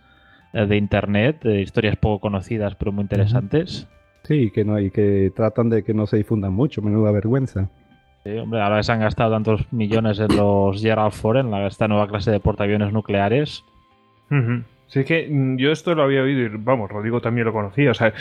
eh, 0.54 0.66
de 0.66 0.78
internet, 0.78 1.44
de 1.44 1.62
historias 1.62 1.96
poco 1.98 2.20
conocidas 2.20 2.74
pero 2.74 2.92
muy 2.92 3.04
interesantes. 3.04 3.88
Sí, 4.24 4.50
que 4.52 4.66
no 4.66 4.74
hay, 4.76 4.90
que 4.90 5.32
tratan 5.36 5.70
de 5.70 5.84
que 5.84 5.94
no 5.94 6.08
se 6.08 6.18
difundan 6.18 6.54
mucho, 6.54 6.82
menuda 6.82 7.12
vergüenza. 7.12 7.70
Sí, 8.24 8.32
hombre, 8.38 8.62
ahora 8.62 8.78
que 8.78 8.84
se 8.84 8.92
han 8.92 9.00
gastado 9.00 9.32
tantos 9.32 9.72
millones 9.72 10.20
en 10.20 10.36
los 10.36 10.82
Gerald 10.82 11.14
Ford, 11.14 11.38
en 11.38 11.52
la- 11.52 11.68
esta 11.68 11.88
nueva 11.88 12.08
clase 12.08 12.32
de 12.32 12.40
portaaviones 12.40 12.92
nucleares. 12.92 13.64
Ujú. 14.30 14.64
Sí, 14.88 15.00
es 15.02 15.06
que 15.06 15.28
mm, 15.30 15.58
yo 15.58 15.72
esto 15.72 15.94
lo 15.96 16.04
había 16.04 16.22
oído 16.24 16.42
y 16.42 16.50
vamos, 16.58 16.90
Rodrigo 16.90 17.22
también 17.22 17.46
lo 17.46 17.54
conocía. 17.54 17.92
O 17.92 17.94
sea, 17.94 18.14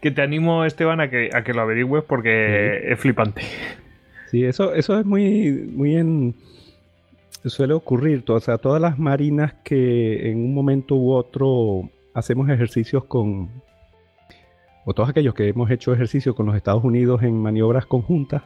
que 0.00 0.10
te 0.10 0.22
animo, 0.22 0.64
Esteban, 0.64 1.00
a 1.00 1.08
que, 1.10 1.30
a 1.32 1.44
que 1.44 1.52
lo 1.54 1.62
averigües 1.62 2.02
porque 2.04 2.90
es 2.92 2.98
flipante. 2.98 3.42
Sí, 4.30 4.44
eso, 4.44 4.74
eso 4.74 4.98
es 4.98 5.06
muy, 5.06 5.52
muy 5.52 5.96
en. 5.96 6.34
Suele 7.44 7.74
ocurrir, 7.74 8.24
to- 8.24 8.34
o 8.34 8.40
sea, 8.40 8.58
todas 8.58 8.80
las 8.82 8.98
marinas 8.98 9.54
que 9.62 10.30
en 10.30 10.38
un 10.38 10.52
momento 10.54 10.96
u 10.96 11.12
otro 11.12 11.88
hacemos 12.14 12.48
ejercicios 12.48 13.04
con. 13.04 13.48
O 14.84 14.94
todos 14.94 15.08
aquellos 15.10 15.34
que 15.34 15.48
hemos 15.48 15.70
hecho 15.70 15.92
ejercicio 15.92 16.34
con 16.34 16.46
los 16.46 16.56
Estados 16.56 16.82
Unidos 16.82 17.22
en 17.22 17.40
maniobras 17.40 17.86
conjuntas. 17.86 18.42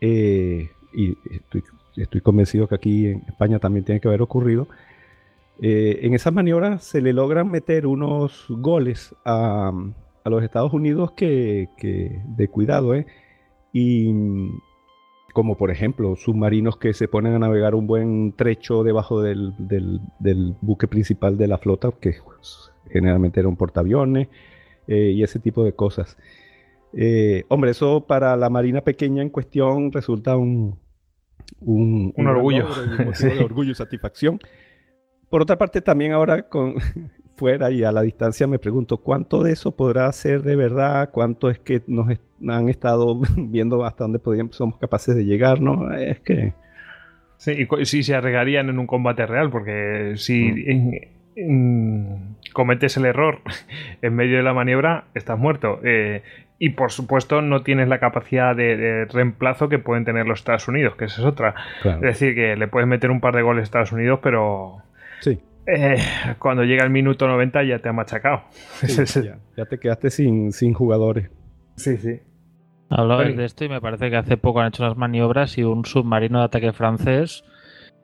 Eh, 0.00 0.70
y 0.94 1.16
estoy, 1.30 1.62
estoy 1.96 2.20
convencido 2.20 2.68
que 2.68 2.74
aquí 2.74 3.06
en 3.08 3.22
España 3.28 3.58
también 3.58 3.84
tiene 3.84 4.00
que 4.00 4.08
haber 4.08 4.22
ocurrido. 4.22 4.68
eh, 5.60 6.00
en 6.02 6.14
esas 6.14 6.32
maniobras 6.32 6.84
se 6.84 7.00
le 7.00 7.12
logran 7.12 7.50
meter 7.50 7.86
unos 7.86 8.44
goles 8.48 9.14
a, 9.24 9.72
a 10.24 10.30
los 10.30 10.42
Estados 10.42 10.72
Unidos 10.72 11.12
que, 11.12 11.68
que 11.78 12.20
de 12.36 12.48
cuidado, 12.48 12.94
¿eh? 12.94 13.06
Y 13.72 14.12
como 15.32 15.56
por 15.56 15.70
ejemplo 15.70 16.16
submarinos 16.16 16.78
que 16.78 16.94
se 16.94 17.08
ponen 17.08 17.34
a 17.34 17.38
navegar 17.38 17.74
un 17.74 17.86
buen 17.86 18.32
trecho 18.32 18.82
debajo 18.84 19.20
del, 19.20 19.52
del- 19.58 20.00
del 20.18 20.54
buque 20.62 20.88
principal 20.88 21.36
de 21.36 21.46
la 21.48 21.58
flota, 21.58 21.90
que 22.00 22.14
generalmente 22.90 23.40
era 23.40 23.48
un 23.48 23.56
portaaviones, 23.56 24.28
eh, 24.88 25.10
y 25.14 25.22
ese 25.22 25.38
tipo 25.38 25.62
de 25.64 25.72
cosas. 25.74 26.16
Eh, 26.92 27.44
hombre, 27.48 27.72
eso 27.72 28.06
para 28.06 28.36
la 28.36 28.48
marina 28.50 28.80
pequeña 28.80 29.22
en 29.22 29.30
cuestión 29.30 29.92
resulta 29.92 30.36
un, 30.36 30.78
un, 31.60 32.12
Un 32.16 32.24
gran 32.24 32.36
orgullo. 32.36 32.68
logro 32.68 33.08
un 33.08 33.14
Sí. 33.14 33.28
de 33.28 33.44
orgullo 33.44 33.72
y 33.72 33.74
satisfacción. 33.74 34.38
Por 35.28 35.42
otra 35.42 35.56
parte, 35.58 35.80
también 35.80 36.12
ahora 36.12 36.48
con 36.48 36.74
fuera 37.36 37.70
y 37.70 37.84
a 37.84 37.92
la 37.92 38.00
distancia 38.02 38.46
me 38.46 38.58
pregunto 38.58 38.98
cuánto 38.98 39.42
de 39.42 39.52
eso 39.52 39.76
podrá 39.76 40.10
ser 40.12 40.42
de 40.42 40.56
verdad, 40.56 41.10
cuánto 41.12 41.50
es 41.50 41.58
que 41.58 41.82
nos 41.86 42.08
est- 42.10 42.22
han 42.48 42.68
estado 42.68 43.20
viendo 43.36 43.84
hasta 43.84 44.04
dónde 44.04 44.18
podríamos, 44.18 44.56
somos 44.56 44.78
capaces 44.78 45.14
de 45.16 45.24
llegar, 45.24 45.60
¿no? 45.60 45.92
Es 45.94 46.20
que 46.20 46.54
Sí, 47.38 47.66
y 47.78 47.84
si 47.84 48.02
se 48.02 48.14
arriesgarían 48.14 48.70
en 48.70 48.78
un 48.78 48.86
combate 48.86 49.26
real, 49.26 49.50
porque 49.50 50.14
si 50.16 50.40
Mm. 50.52 50.70
en- 50.70 50.94
en- 51.36 52.36
cometes 52.54 52.96
el 52.96 53.04
error 53.04 53.40
en 54.00 54.14
medio 54.14 54.38
de 54.38 54.42
la 54.42 54.54
maniobra, 54.54 55.04
estás 55.14 55.38
muerto. 55.38 55.80
Eh, 55.84 56.22
y 56.58 56.70
por 56.70 56.90
supuesto, 56.92 57.42
no 57.42 57.62
tienes 57.62 57.88
la 57.88 57.98
capacidad 58.00 58.56
de, 58.56 58.76
de 58.76 59.04
reemplazo 59.06 59.68
que 59.68 59.78
pueden 59.78 60.04
tener 60.04 60.26
los 60.26 60.38
Estados 60.40 60.68
Unidos, 60.68 60.96
que 60.96 61.04
esa 61.06 61.20
es 61.20 61.26
otra. 61.26 61.54
claro, 61.82 61.98
Es 61.98 62.18
decir, 62.18 62.34
que 62.34 62.56
le 62.56 62.68
puedes 62.68 62.88
meter 62.88 63.10
un 63.10 63.20
par 63.20 63.34
de 63.36 63.42
goles 63.42 63.60
a 63.60 63.64
Estados 63.64 63.92
Unidos, 63.92 64.20
pero 64.22 64.78
sí, 65.20 65.38
eh, 65.66 65.96
cuando 66.38 66.64
llega 66.64 66.84
el 66.84 66.90
minuto 66.90 67.26
90 67.28 67.62
ya 67.64 67.78
te 67.80 67.88
ha 67.88 67.92
machacado. 67.92 68.42
sí, 68.52 69.04
ya, 69.24 69.38
ya 69.56 69.64
te 69.66 69.78
quedaste 69.78 70.10
sin, 70.10 70.52
sin 70.52 70.72
jugadores. 70.72 71.30
sí, 71.76 71.96
sí. 71.98 72.20
Hablabas 72.88 73.26
Oye. 73.26 73.34
de 73.36 73.44
esto 73.44 73.64
y 73.64 73.68
me 73.68 73.80
parece 73.80 74.10
que 74.10 74.16
hace 74.16 74.36
poco 74.36 74.60
han 74.60 74.68
hecho 74.68 74.84
unas 74.84 74.96
maniobras 74.96 75.58
y 75.58 75.64
un 75.64 75.84
submarino 75.84 76.38
de 76.38 76.44
ataque 76.44 76.72
francés 76.72 77.42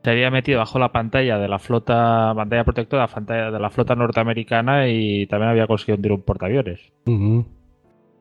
se 0.03 0.11
había 0.11 0.29
metido 0.33 0.59
bajo 0.59 0.81
la 0.81 0.91
pantalla 0.91 1.39
de 1.39 1.47
la 1.47 1.61
flota, 1.61 2.33
pantalla 2.35 2.65
protectora 2.65 3.07
pantalla 3.07 3.53
de 3.53 3.61
la 3.61 3.71
flota 3.71 3.95
norteamericana 3.95 4.89
y 4.89 5.29
también 5.29 5.51
había 5.51 5.69
conseguido 5.69 5.95
hundir 5.97 6.11
un 6.11 6.23
portaaviones. 6.23 6.81
Ujú. 7.07 7.47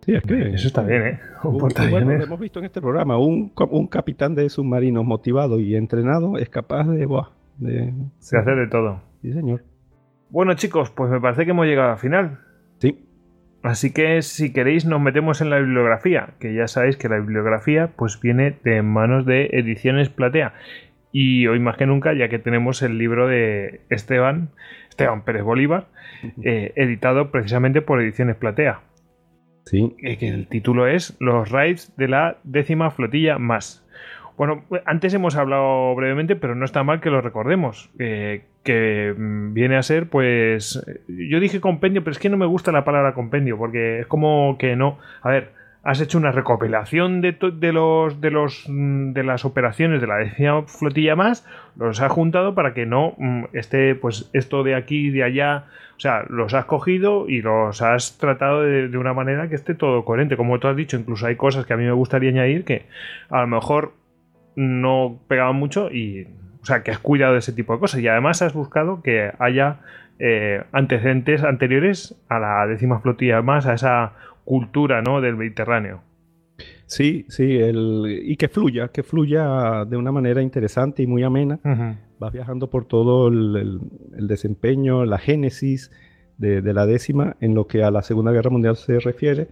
Sí, 0.05 0.15
es 0.15 0.23
que 0.23 0.53
Eso 0.53 0.67
está 0.67 0.83
bien, 0.83 1.01
¿eh? 1.03 1.19
Un 1.43 1.57
bueno, 1.57 2.17
lo 2.17 2.23
hemos 2.23 2.39
visto 2.39 2.59
en 2.59 2.65
este 2.65 2.81
programa, 2.81 3.17
un 3.17 3.87
capitán 3.87 4.35
de 4.35 4.49
submarinos 4.49 5.05
motivado 5.05 5.59
y 5.59 5.75
entrenado 5.75 6.37
es 6.37 6.49
capaz 6.49 6.85
de, 6.85 7.05
buah, 7.05 7.29
de, 7.57 7.93
Se 8.19 8.37
hace 8.37 8.51
de 8.51 8.67
todo. 8.67 9.01
sí 9.21 9.31
señor. 9.31 9.63
Bueno, 10.29 10.53
chicos, 10.55 10.89
pues 10.91 11.11
me 11.11 11.19
parece 11.19 11.45
que 11.45 11.51
hemos 11.51 11.65
llegado 11.65 11.91
al 11.91 11.97
final. 11.97 12.39
Sí, 12.79 13.05
Así 13.63 13.93
que 13.93 14.21
si 14.23 14.51
queréis 14.51 14.85
nos 14.85 15.01
metemos 15.01 15.39
en 15.41 15.51
la 15.51 15.59
bibliografía, 15.59 16.29
que 16.39 16.53
ya 16.53 16.67
sabéis 16.67 16.97
que 16.97 17.09
la 17.09 17.19
bibliografía 17.19 17.91
pues 17.95 18.19
viene 18.19 18.57
de 18.63 18.81
manos 18.81 19.25
de 19.25 19.49
Ediciones 19.53 20.09
Platea. 20.09 20.53
Y 21.11 21.45
hoy 21.47 21.59
más 21.59 21.77
que 21.77 21.85
nunca, 21.85 22.13
ya 22.13 22.27
que 22.29 22.39
tenemos 22.39 22.81
el 22.81 22.97
libro 22.97 23.27
de 23.27 23.81
Esteban, 23.89 24.49
Esteban 24.89 25.23
Pérez 25.23 25.43
Bolívar, 25.43 25.87
eh, 26.43 26.73
editado 26.75 27.29
precisamente 27.31 27.81
por 27.81 28.01
Ediciones 28.01 28.35
Platea. 28.35 28.81
Eh, 29.71 30.17
que 30.17 30.27
el 30.27 30.47
título 30.47 30.87
es 30.87 31.15
Los 31.19 31.49
raids 31.49 31.93
de 31.97 32.07
la 32.07 32.37
décima 32.43 32.91
flotilla 32.91 33.37
más. 33.37 33.85
Bueno, 34.37 34.63
antes 34.85 35.13
hemos 35.13 35.35
hablado 35.35 35.93
brevemente, 35.95 36.35
pero 36.35 36.55
no 36.55 36.65
está 36.65 36.83
mal 36.83 36.99
que 36.99 37.09
lo 37.09 37.21
recordemos. 37.21 37.89
eh, 37.99 38.43
que 38.63 39.13
mm, 39.17 39.53
viene 39.53 39.77
a 39.77 39.83
ser, 39.83 40.07
pues. 40.07 40.83
Yo 41.07 41.39
dije 41.39 41.61
compendio, 41.61 42.03
pero 42.03 42.11
es 42.11 42.19
que 42.19 42.29
no 42.29 42.37
me 42.37 42.45
gusta 42.45 42.71
la 42.71 42.83
palabra 42.83 43.13
compendio, 43.13 43.57
porque 43.57 44.01
es 44.01 44.07
como 44.07 44.57
que 44.59 44.75
no. 44.75 44.99
A 45.21 45.29
ver, 45.29 45.51
has 45.83 45.99
hecho 45.99 46.17
una 46.17 46.31
recopilación 46.31 47.21
de, 47.21 47.35
los 47.71 48.21
de 48.21 48.31
los 48.31 48.65
mm, 48.67 49.13
de 49.13 49.23
las 49.23 49.45
operaciones 49.45 50.01
de 50.01 50.07
la 50.07 50.17
décima 50.17 50.63
flotilla 50.63 51.15
más, 51.15 51.45
los 51.75 52.01
has 52.01 52.11
juntado 52.11 52.53
para 52.53 52.73
que 52.73 52.85
no 52.85 53.15
mm, 53.17 53.45
esté, 53.53 53.95
pues, 53.95 54.29
esto 54.33 54.63
de 54.63 54.75
aquí 54.75 55.09
de 55.09 55.23
allá. 55.23 55.65
O 55.97 55.99
sea, 56.01 56.25
los 56.29 56.55
has 56.55 56.65
cogido 56.65 57.29
y 57.29 57.41
los 57.41 57.81
has 57.83 58.17
tratado 58.17 58.63
de, 58.63 58.87
de 58.87 58.97
una 58.97 59.13
manera 59.13 59.49
que 59.49 59.55
esté 59.55 59.75
todo 59.75 60.03
coherente. 60.03 60.35
Como 60.35 60.59
tú 60.59 60.67
has 60.67 60.75
dicho, 60.75 60.97
incluso 60.97 61.27
hay 61.27 61.35
cosas 61.35 61.65
que 61.67 61.73
a 61.73 61.77
mí 61.77 61.83
me 61.83 61.91
gustaría 61.91 62.31
añadir 62.31 62.65
que 62.65 62.87
a 63.29 63.41
lo 63.41 63.47
mejor 63.47 63.93
no 64.55 65.19
pegaban 65.27 65.55
mucho 65.55 65.91
y 65.91 66.27
o 66.61 66.65
sea 66.65 66.83
que 66.83 66.91
has 66.91 66.99
cuidado 66.99 67.33
de 67.33 67.39
ese 67.39 67.53
tipo 67.53 67.73
de 67.73 67.79
cosas 67.79 67.99
y 68.01 68.07
además 68.07 68.41
has 68.41 68.53
buscado 68.53 69.01
que 69.01 69.31
haya 69.39 69.77
eh, 70.19 70.63
antecedentes 70.71 71.43
anteriores 71.43 72.15
a 72.29 72.39
la 72.39 72.67
décima 72.67 72.99
flotilla 72.99 73.41
más 73.41 73.65
a 73.65 73.73
esa 73.73 74.13
cultura 74.43 75.01
¿no? 75.01 75.21
del 75.21 75.35
Mediterráneo 75.37 76.01
Sí, 76.85 77.25
sí, 77.29 77.55
el, 77.57 78.21
y 78.25 78.35
que 78.35 78.49
fluya, 78.49 78.89
que 78.89 79.01
fluya 79.03 79.85
de 79.85 79.95
una 79.97 80.11
manera 80.11 80.41
interesante 80.41 81.01
y 81.01 81.07
muy 81.07 81.23
amena. 81.23 81.59
Vas 82.19 82.33
viajando 82.33 82.69
por 82.69 82.85
todo 82.85 83.29
el, 83.29 83.55
el- 83.55 83.79
el 84.17 84.27
desempeño, 84.27 85.05
la 85.05 85.17
génesis 85.17 85.89
de, 86.37 86.61
de 86.61 86.73
la 86.73 86.85
décima 86.85 87.37
en 87.39 87.55
lo 87.55 87.65
que 87.65 87.83
a 87.83 87.91
la 87.91 88.01
Segunda 88.01 88.31
Guerra 88.33 88.49
Mundial 88.49 88.75
se 88.75 88.99
refiere. 88.99 89.47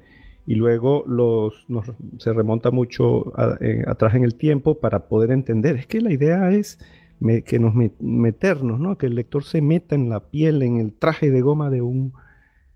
Y 0.45 0.55
luego 0.55 1.03
los, 1.07 1.65
nos- 1.69 1.91
se 2.17 2.33
remonta 2.33 2.71
mucho 2.71 3.31
a- 3.39 3.57
eh, 3.61 3.83
atrás 3.87 4.15
en 4.15 4.23
el 4.25 4.35
tiempo 4.35 4.79
para 4.79 5.07
poder 5.07 5.31
entender. 5.31 5.77
Es 5.77 5.87
que 5.87 6.01
la 6.01 6.11
idea 6.11 6.51
es 6.51 6.77
me- 7.21 7.41
que 7.43 7.57
nos 7.57 7.73
met- 7.73 7.99
meternos, 8.01 8.79
¿no? 8.81 8.97
Que 8.97 9.05
el 9.05 9.15
lector 9.15 9.43
se 9.45 9.61
meta 9.61 9.95
en 9.95 10.09
la 10.09 10.19
piel, 10.29 10.61
en 10.61 10.77
el 10.77 10.91
traje 10.93 11.31
de 11.31 11.39
goma 11.41 11.69
de 11.69 11.81
un, 11.81 12.11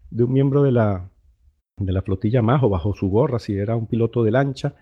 de 0.09 0.23
un 0.23 0.31
miembro 0.31 0.63
de 0.63 0.71
la, 0.71 1.09
de 1.77 1.91
la 1.91 2.01
flotilla 2.01 2.41
más 2.41 2.63
o 2.63 2.69
bajo 2.69 2.93
su 2.93 3.09
gorra 3.09 3.39
si 3.39 3.57
era 3.57 3.75
un 3.75 3.87
piloto 3.87 4.23
de 4.23 4.31
lancha. 4.31 4.75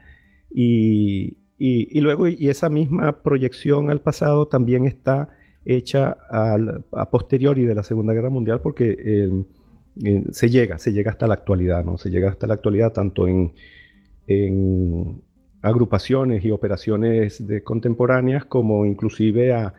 Y, 0.49 1.37
y- 1.57 2.01
luego, 2.01 2.27
y 2.27 2.49
esa 2.49 2.69
misma 2.69 3.21
proyección 3.23 3.89
al 3.89 4.01
pasado 4.01 4.47
también 4.47 4.85
está 4.85 5.29
hecha 5.65 6.17
a 6.31 7.09
posteriori 7.11 7.65
de 7.65 7.75
la 7.75 7.83
Segunda 7.83 8.13
Guerra 8.13 8.29
Mundial 8.29 8.61
porque 8.61 8.97
eh, 8.99 9.43
eh, 10.03 10.23
se 10.31 10.49
llega, 10.49 10.79
se 10.79 10.91
llega 10.91 11.11
hasta 11.11 11.27
la 11.27 11.35
actualidad, 11.35 11.85
¿no? 11.85 11.97
Se 11.97 12.09
llega 12.09 12.29
hasta 12.29 12.47
la 12.47 12.55
actualidad 12.55 12.91
tanto 12.93 13.27
en, 13.27 13.53
en 14.27 15.21
agrupaciones 15.61 16.43
y 16.43 16.51
operaciones 16.51 17.45
de 17.47 17.63
contemporáneas 17.63 18.45
como 18.45 18.85
inclusive 18.85 19.53
a 19.53 19.73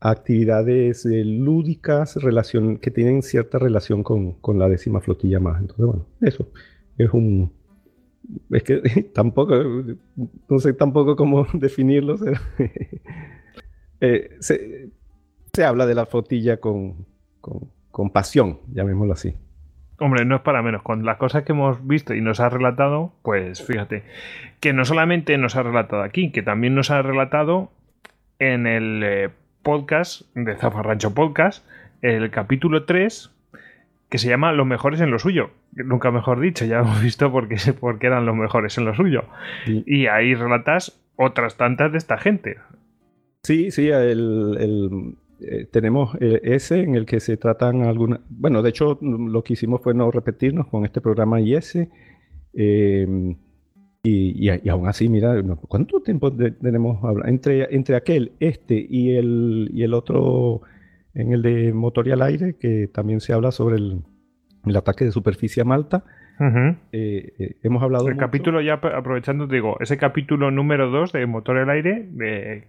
actividades 0.00 1.04
eh, 1.06 1.24
lúdicas 1.24 2.16
relacion- 2.16 2.78
que 2.78 2.90
tienen 2.90 3.22
cierta 3.22 3.58
relación 3.58 4.02
con, 4.02 4.32
con 4.34 4.58
la 4.58 4.68
décima 4.68 5.00
flotilla 5.00 5.40
más. 5.40 5.60
Entonces, 5.60 5.86
bueno, 5.86 6.06
eso 6.20 6.48
es 6.96 7.10
un... 7.12 7.52
Es 8.50 8.62
que 8.62 8.80
tampoco, 9.14 9.54
no 10.48 10.58
sé 10.58 10.72
tampoco 10.74 11.16
cómo 11.16 11.46
definirlo. 11.54 12.16
eh, 14.00 14.36
se, 14.40 14.90
se 15.52 15.64
habla 15.64 15.86
de 15.86 15.94
la 15.94 16.06
flotilla 16.06 16.58
con, 16.58 17.06
con, 17.40 17.70
con 17.90 18.10
pasión, 18.10 18.60
llamémoslo 18.72 19.12
así. 19.12 19.34
Hombre, 20.00 20.24
no 20.24 20.36
es 20.36 20.42
para 20.42 20.62
menos. 20.62 20.82
Con 20.82 21.04
las 21.04 21.16
cosas 21.16 21.42
que 21.42 21.50
hemos 21.52 21.84
visto 21.84 22.14
y 22.14 22.20
nos 22.20 22.38
ha 22.38 22.48
relatado, 22.48 23.12
pues 23.22 23.60
fíjate, 23.64 24.04
que 24.60 24.72
no 24.72 24.84
solamente 24.84 25.36
nos 25.38 25.56
ha 25.56 25.64
relatado 25.64 26.02
aquí, 26.02 26.30
que 26.30 26.42
también 26.42 26.76
nos 26.76 26.92
ha 26.92 27.02
relatado 27.02 27.72
en 28.38 28.68
el 28.68 29.02
eh, 29.04 29.30
podcast 29.68 30.22
de 30.34 30.56
Zafarrancho 30.56 31.12
Podcast, 31.12 31.62
el 32.00 32.30
capítulo 32.30 32.86
3, 32.86 33.30
que 34.08 34.16
se 34.16 34.26
llama 34.26 34.54
Los 34.54 34.66
mejores 34.66 34.98
en 35.02 35.10
lo 35.10 35.18
suyo. 35.18 35.50
Nunca 35.72 36.10
mejor 36.10 36.40
dicho, 36.40 36.64
ya 36.64 36.78
hemos 36.78 37.02
visto 37.02 37.30
por 37.30 37.48
qué, 37.48 37.56
por 37.78 37.98
qué 37.98 38.06
eran 38.06 38.24
los 38.24 38.34
mejores 38.34 38.78
en 38.78 38.86
lo 38.86 38.94
suyo. 38.94 39.24
Sí. 39.66 39.84
Y 39.86 40.06
ahí 40.06 40.34
relatas 40.34 40.98
otras 41.16 41.58
tantas 41.58 41.92
de 41.92 41.98
esta 41.98 42.16
gente. 42.16 42.56
Sí, 43.42 43.70
sí, 43.70 43.88
el, 43.90 44.56
el, 44.58 45.14
eh, 45.42 45.66
tenemos 45.70 46.16
eh, 46.18 46.40
ese 46.44 46.80
en 46.80 46.94
el 46.94 47.04
que 47.04 47.20
se 47.20 47.36
tratan 47.36 47.82
algunas... 47.82 48.20
Bueno, 48.30 48.62
de 48.62 48.70
hecho, 48.70 48.98
lo 49.02 49.44
que 49.44 49.52
hicimos 49.52 49.82
fue 49.82 49.92
no 49.92 50.10
repetirnos 50.10 50.66
con 50.68 50.86
este 50.86 51.02
programa 51.02 51.42
y 51.42 51.54
ese. 51.54 51.90
eh, 52.54 53.36
y, 54.02 54.48
y, 54.48 54.60
y 54.62 54.68
aún 54.68 54.86
así, 54.88 55.08
mira, 55.08 55.34
¿cuánto 55.68 56.00
tiempo 56.00 56.30
de- 56.30 56.52
tenemos 56.52 56.98
entre, 57.26 57.74
entre 57.74 57.96
aquel, 57.96 58.32
este 58.40 58.86
y 58.88 59.16
el, 59.16 59.70
y 59.72 59.82
el 59.82 59.94
otro, 59.94 60.62
en 61.14 61.32
el 61.32 61.42
de 61.42 61.72
motor 61.72 62.06
y 62.06 62.12
al 62.12 62.22
aire, 62.22 62.56
que 62.58 62.86
también 62.88 63.20
se 63.20 63.32
habla 63.32 63.50
sobre 63.50 63.76
el, 63.76 64.02
el 64.66 64.76
ataque 64.76 65.04
de 65.04 65.10
superficie 65.12 65.62
a 65.62 65.64
Malta? 65.64 66.04
Eh, 66.92 67.32
eh, 67.40 67.56
hemos 67.64 67.82
hablado 67.82 68.06
El 68.06 68.14
mucho- 68.14 68.24
capítulo, 68.26 68.60
ya 68.60 68.74
ap- 68.74 68.84
aprovechando, 68.94 69.48
te 69.48 69.56
digo, 69.56 69.76
ese 69.80 69.96
capítulo 69.96 70.52
número 70.52 70.88
2 70.88 71.10
de 71.10 71.26
Motor 71.26 71.58
al 71.58 71.70
Aire, 71.70 72.06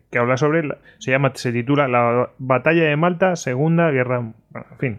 que 0.09 0.17
habla 0.17 0.37
sobre, 0.37 0.63
la- 0.65 0.79
se 0.97 1.11
llama, 1.11 1.31
se 1.35 1.51
titula 1.53 1.87
La 1.87 2.31
Batalla 2.39 2.85
de 2.85 2.95
Malta, 2.95 3.35
Segunda 3.35 3.91
Guerra, 3.91 4.33
bueno, 4.49 4.67
en 4.71 4.77
fin. 4.79 4.97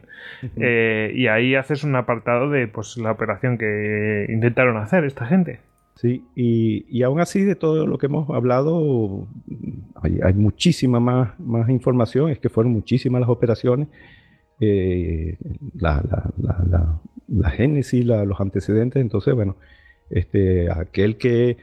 Eh, 0.57 1.10
y 1.17 1.26
ahí 1.26 1.57
haces 1.57 1.83
un 1.83 1.97
apartado 1.97 2.49
de 2.50 2.68
pues 2.68 2.97
la 2.99 3.10
operación 3.10 3.59
que 3.59 4.26
intentaron 4.28 4.76
hacer 4.76 5.05
esta 5.05 5.26
gente. 5.26 5.59
Sí, 5.97 6.25
y, 6.35 6.86
y 6.89 7.02
aún 7.02 7.20
así 7.20 7.43
de 7.44 7.57
todo 7.57 7.86
lo 7.86 7.99
que 7.99 8.07
hemos 8.07 8.28
hablado, 8.31 9.27
hay, 10.02 10.19
muchísima 10.35 10.99
más, 10.99 11.39
más 11.39 11.69
información, 11.69 12.31
es 12.31 12.39
que 12.39 12.49
fueron 12.49 12.73
muchísimas 12.73 13.20
las 13.20 13.28
operaciones, 13.28 13.89
eh, 14.60 15.36
la, 15.78 16.02
la, 16.09 16.31
la, 16.43 16.65
la- 16.69 17.01
génesis, 17.51 18.05
los 18.25 18.41
antecedentes, 18.41 19.01
entonces, 19.01 19.35
bueno, 19.35 19.57
este, 20.10 20.70
aquel 20.70 21.17
que, 21.19 21.59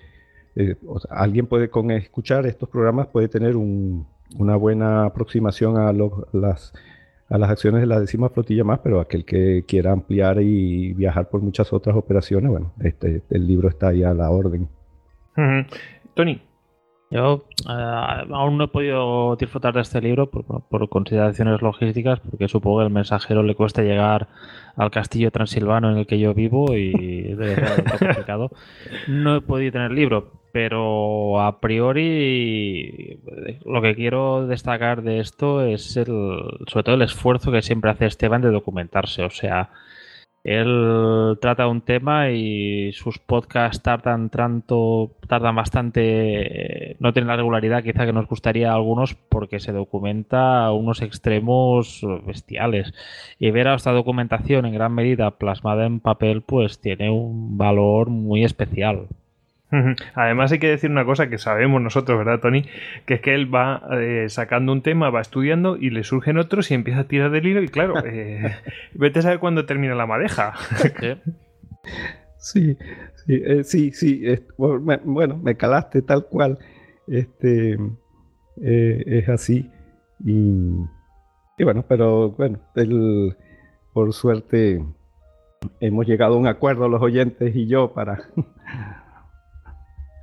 eh, 0.56 0.76
alguien 1.10 1.48
puede 1.48 1.70
con 1.70 1.92
escuchar 1.92 2.46
estos 2.46 2.70
programas 2.70 3.08
puede 3.08 3.28
tener 3.30 3.56
un- 3.56 4.06
una 4.38 4.56
buena 4.56 5.06
aproximación 5.06 5.78
a 5.78 5.92
los- 5.94 6.14
las, 6.34 6.74
a 7.30 7.38
las 7.38 7.50
acciones 7.50 7.82
de 7.82 7.88
la 7.88 8.00
décima 8.00 8.30
flotilla 8.30 8.64
más, 8.64 8.80
pero 8.80 9.00
aquel 9.00 9.26
que 9.26 9.66
quiera 9.68 9.92
ampliar 9.92 10.42
y 10.42 10.94
viajar 10.94 11.30
por 11.30 11.42
muchas 11.42 11.74
otras 11.74 11.96
operaciones, 11.96 12.50
bueno, 12.50 12.74
este, 12.82 13.22
el 13.30 13.48
libro 13.48 13.70
está 13.70 13.90
ahí 13.90 14.04
a 14.04 14.14
la 14.14 14.30
orden. 14.32 14.68
Tony, 16.14 16.42
Yo 17.12 17.46
eh, 17.70 18.26
aún 18.32 18.58
no 18.58 18.64
he 18.64 18.68
podido 18.68 19.36
disfrutar 19.36 19.74
de 19.74 19.82
este 19.82 20.02
libro 20.02 20.30
por, 20.30 20.64
por 20.64 20.90
consideraciones 20.90 21.62
logísticas, 21.62 22.20
porque 22.20 22.48
supongo 22.48 22.80
que 22.80 22.86
el 22.86 22.94
mensajero 22.94 23.44
le 23.44 23.56
cuesta 23.56 23.84
llegar 23.84 24.28
al 24.76 24.90
castillo 24.90 25.32
transilvano 25.32 25.92
en 25.92 25.98
el 25.98 26.08
que 26.08 26.20
yo 26.20 26.34
vivo 26.34 26.76
y 26.76 26.92
debe 27.36 27.56
ser 27.56 27.66
algo 27.66 27.84
complicado. 28.00 28.52
No 29.08 29.36
he 29.36 29.42
podido 29.42 29.74
tener 29.74 29.92
el 29.92 29.96
libro, 29.96 30.32
pero 30.58 31.40
a 31.40 31.60
priori 31.60 33.20
eh, 33.46 33.60
lo 33.64 33.80
que 33.80 33.94
quiero 33.94 34.48
destacar 34.48 35.04
de 35.04 35.20
esto 35.20 35.64
es 35.64 35.96
el, 35.98 36.08
sobre 36.66 36.84
todo 36.84 36.96
el 36.96 37.04
esfuerzo 37.04 37.52
que 37.52 37.62
siempre 37.62 37.92
hace 37.92 38.08
Esteban 38.08 38.42
de 38.42 38.50
documentarse. 38.50 39.24
O 39.24 39.30
sea, 39.30 39.70
él 40.44 41.38
trata 41.42 41.68
un 41.68 41.82
tema 41.82 42.32
y 42.32 42.92
sus 42.94 43.20
podcasts 43.20 43.84
tardan 43.84 44.32
tanto, 44.32 45.12
tardan 45.28 45.56
bastante, 45.56 46.92
eh, 46.94 46.98
no 47.00 47.14
tienen 47.14 47.28
la 47.28 47.36
regularidad 47.36 47.84
quizá 47.84 48.08
que 48.08 48.14
nos 48.14 48.28
gustaría 48.28 48.72
a 48.72 48.76
algunos 48.76 49.14
porque 49.14 49.60
se 49.60 49.74
documenta 49.74 50.66
a 50.66 50.74
unos 50.74 51.04
extremos 51.04 52.02
bestiales. 52.26 52.96
Y 53.38 53.52
ver 53.52 53.68
a 53.68 53.76
esta 53.76 53.92
documentación 53.92 54.66
en 54.66 54.74
gran 54.74 54.96
medida 54.96 55.38
plasmada 55.38 55.86
en 55.86 56.00
papel 56.00 56.42
pues 56.42 56.82
tiene 56.82 57.12
un 57.12 57.60
valor 57.60 58.10
muy 58.10 58.44
especial. 58.44 59.08
Además 60.16 60.52
hay 60.52 60.60
que 60.60 60.70
decir 60.70 60.90
una 60.90 61.04
cosa 61.04 61.30
que 61.30 61.38
sabemos 61.38 61.82
nosotros, 61.82 62.18
¿verdad, 62.18 62.40
Tony? 62.40 62.64
Que 63.06 63.16
es 63.16 63.22
que 63.22 63.36
él 63.36 63.54
va 63.54 63.84
eh, 64.00 64.28
sacando 64.30 64.72
un 64.72 64.82
tema, 64.82 65.10
va 65.10 65.20
estudiando 65.22 65.76
y 65.78 65.90
le 65.90 66.04
surgen 66.04 66.38
otros 66.38 66.72
y 66.72 66.74
empieza 66.74 67.02
a 67.02 67.08
tirar 67.08 67.32
del 67.32 67.46
hilo 67.48 67.62
y 67.62 67.68
claro, 67.68 67.96
eh, 68.06 68.56
vete 68.94 69.20
a 69.20 69.22
saber 69.24 69.40
cuándo 69.40 69.66
termina 69.66 69.94
la 69.96 70.06
madeja. 70.06 70.54
Sí, 72.40 72.78
sí, 73.26 73.44
eh, 73.46 73.64
sí, 73.64 73.92
sí, 73.92 74.22
es- 74.24 74.44
bueno, 74.58 74.80
me, 74.82 74.98
bueno, 75.04 75.38
me 75.38 75.56
calaste 75.58 76.02
tal 76.02 76.26
cual, 76.26 76.60
este, 77.08 77.78
eh, 78.62 79.04
es 79.06 79.28
así, 79.30 79.70
y, 80.24 80.86
y 81.58 81.64
bueno, 81.64 81.84
pero 81.88 82.30
bueno, 82.32 82.60
el- 82.76 83.36
por 83.92 84.14
suerte 84.14 84.82
hemos 85.80 86.06
llegado 86.06 86.36
a 86.36 86.38
un 86.38 86.48
acuerdo 86.48 86.88
los 86.88 87.02
oyentes 87.02 87.56
y 87.56 87.68
yo 87.68 87.92
para, 87.94 88.30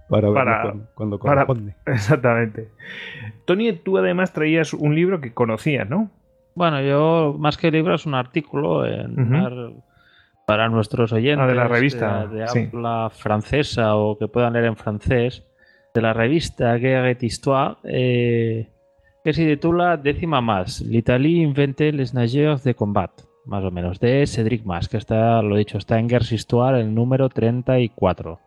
para, 0.09 0.29
verlo 0.31 0.63
cuando, 0.63 0.87
cuando 0.95 1.19
para- 1.19 1.47
corresponde. 1.47 1.75
Exactamente. 1.87 2.69
Tony, 3.45 3.73
tú 3.73 3.99
además 3.99 4.33
traías 4.33 4.73
un 4.75 4.95
libro 4.95 5.21
que 5.21 5.33
conocías, 5.35 5.89
¿no? 5.89 6.11
Bueno, 6.55 6.81
yo 6.83 7.35
más 7.39 7.57
que 7.57 7.71
libro 7.71 7.95
es 7.95 8.07
un 8.07 8.15
artículo 8.15 8.87
en 8.87 9.17
para 10.47 10.69
nuestros 10.69 11.13
oyentes 11.13 11.43
Ah, 11.43 11.47
de 11.49 11.55
la 11.55 11.67
revista, 11.69 12.27
de, 12.27 12.41
de 12.41 12.49
sí. 12.49 12.69
habla 12.73 13.09
francesa 13.11 13.97
o 13.97 14.19
que 14.19 14.29
puedan 14.29 14.53
leer 14.53 14.67
en 14.67 14.77
francés 14.77 15.43
de 15.95 16.03
la 16.03 16.13
revista 16.13 16.75
Guerre 16.77 17.15
d'Histoire, 17.15 17.77
eh, 17.85 18.69
que 19.25 19.33
se 19.33 19.47
titula 19.47 19.97
Décima 19.97 20.41
más, 20.43 20.83
l'Italie 20.83 21.41
invente 21.43 21.91
les 21.93 22.13
nageurs 22.13 22.63
de 22.63 22.75
combat, 22.75 23.11
más 23.47 23.65
o 23.65 23.71
menos, 23.71 23.99
de 24.01 24.27
Cédric 24.27 24.65
Mas, 24.67 24.89
que 24.89 24.99
está, 24.99 25.41
lo 25.41 25.57
dicho, 25.57 25.79
está 25.79 25.99
en 25.99 26.09
Guerre 26.09 26.27
Histoire, 26.35 26.81
el 26.81 26.95
número 26.95 27.31
34. 27.31 28.39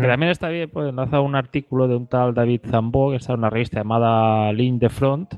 Que 0.00 0.06
también 0.06 0.30
está 0.30 0.48
bien, 0.48 0.70
pues 0.70 0.88
enlaza 0.88 1.20
un 1.20 1.34
artículo 1.34 1.88
de 1.88 1.96
un 1.96 2.06
tal 2.06 2.34
David 2.34 2.60
Zambó, 2.66 3.10
que 3.10 3.16
está 3.16 3.32
en 3.32 3.40
una 3.40 3.50
revista 3.50 3.80
llamada 3.80 4.52
Ligne 4.52 4.78
de 4.78 4.88
Front, 4.88 5.34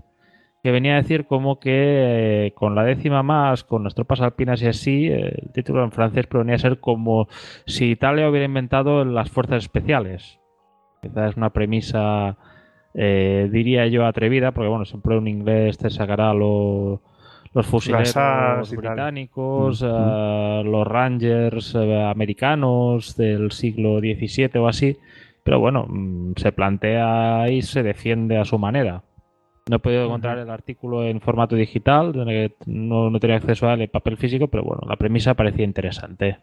que 0.63 0.71
venía 0.71 0.95
a 0.95 0.97
decir 1.03 1.27
como 1.27 1.59
que 1.59 2.47
eh, 2.47 2.53
con 2.55 2.75
la 2.75 2.85
décima 2.85 3.23
más, 3.23 3.65
con 3.65 3.85
las 3.85 3.95
tropas 3.95 4.21
alpinas 4.21 4.61
y 4.63 4.67
así, 4.67 5.07
el 5.07 5.51
título 5.55 5.83
en 5.85 5.93
francés 5.93 6.27
pero 6.27 6.41
venía 6.41 6.57
a 6.57 6.59
ser 6.59 6.81
como 6.81 7.29
si 7.67 7.91
Italia 7.91 8.29
hubiera 8.29 8.45
inventado 8.47 9.05
las 9.05 9.31
fuerzas 9.31 9.63
especiales. 9.63 10.39
Quizás 11.01 11.31
es 11.31 11.37
una 11.39 11.51
premisa, 11.51 12.37
eh, 12.93 13.49
diría 13.51 13.87
yo, 13.87 14.05
atrevida, 14.05 14.53
porque 14.53 14.69
bueno, 14.69 14.85
siempre 14.85 15.17
un 15.17 15.29
inglés 15.29 15.79
te 15.79 15.89
sacará 15.89 16.35
lo- 16.35 17.01
los 17.53 17.67
fusileros 17.67 18.71
británicos, 18.71 19.83
eh, 19.83 20.63
los 20.65 20.87
Rangers 20.87 21.75
eh, 21.75 22.03
americanos 22.03 23.17
del 23.17 23.51
siglo 23.51 23.99
XVII 23.99 24.51
o 24.59 24.69
así, 24.69 24.97
pero 25.43 25.59
bueno, 25.59 25.87
mm, 25.89 26.33
se 26.37 26.53
plantea 26.53 27.51
y 27.51 27.63
se 27.63 27.83
defiende 27.83 28.39
a 28.39 28.45
su 28.45 28.59
manera. 28.59 29.03
No 29.69 29.77
he 29.77 29.79
podido 29.79 30.05
encontrar 30.05 30.39
el 30.39 30.51
artículo 30.51 31.05
en 31.05 31.21
formato 31.21 31.55
digital, 31.55 32.13
donde 32.13 32.57
no, 32.67 33.11
no 33.11 33.21
tenía 33.21 33.37
acceso 33.37 33.69
a 33.69 33.75
él 33.75 33.83
en 33.83 33.91
papel 33.91 34.17
físico, 34.17 34.49
pero 34.49 34.65
bueno, 34.65 34.83
la 34.89 34.97
premisa 34.97 35.35
parecía 35.35 35.65
interesante. 35.65 36.39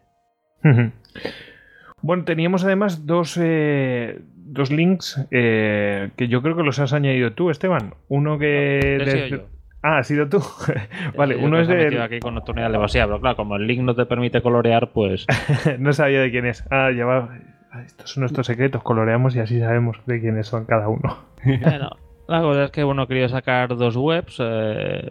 Bueno, 2.02 2.26
teníamos 2.26 2.64
además 2.64 3.06
dos, 3.06 3.40
eh, 3.42 4.22
dos 4.36 4.72
links 4.72 5.26
eh, 5.32 6.12
que 6.16 6.28
yo 6.28 6.42
creo 6.42 6.56
que 6.56 6.64
los 6.64 6.80
has 6.80 6.94
añadido 6.94 7.34
tú, 7.34 7.50
Esteban. 7.50 7.96
Uno 8.08 8.38
que... 8.38 8.46
De-. 8.46 9.57
Ah, 9.90 10.00
ha 10.00 10.04
sido 10.04 10.28
tú. 10.28 10.42
vale, 11.18 11.40
Yo 11.40 11.46
uno 11.46 11.60
es 11.62 11.68
de... 11.70 12.02
aquí 12.02 12.20
con 12.20 12.36
nocturnidad 12.36 12.70
demasiado, 12.72 13.08
pero 13.10 13.22
claro, 13.22 13.38
como 13.38 13.56
el 13.56 13.66
link 13.68 13.80
no 13.82 13.96
te 13.96 14.06
permite 14.06 14.42
colorear, 14.42 14.92
pues 14.92 15.26
no 15.80 15.94
sabía 15.94 16.20
de 16.22 16.30
quién 16.30 16.46
es. 16.46 16.66
Ah, 16.70 16.92
ya 16.92 17.06
va. 17.06 17.30
Ah, 17.72 17.84
Estos 17.86 18.12
son 18.12 18.20
nuestros 18.22 18.46
secretos, 18.48 18.84
coloreamos 18.84 19.34
y 19.38 19.40
así 19.40 19.58
sabemos 19.60 19.98
de 20.06 20.20
quiénes 20.20 20.48
son 20.48 20.66
cada 20.66 20.90
uno. 20.90 21.18
Bueno, 21.62 21.92
la 22.28 22.42
cosa 22.42 22.66
es 22.66 22.72
que 22.72 22.84
bueno, 22.84 23.04
he 23.04 23.08
querido 23.08 23.30
sacar 23.30 23.78
dos 23.78 23.96
webs. 23.96 24.36
eh, 24.42 25.10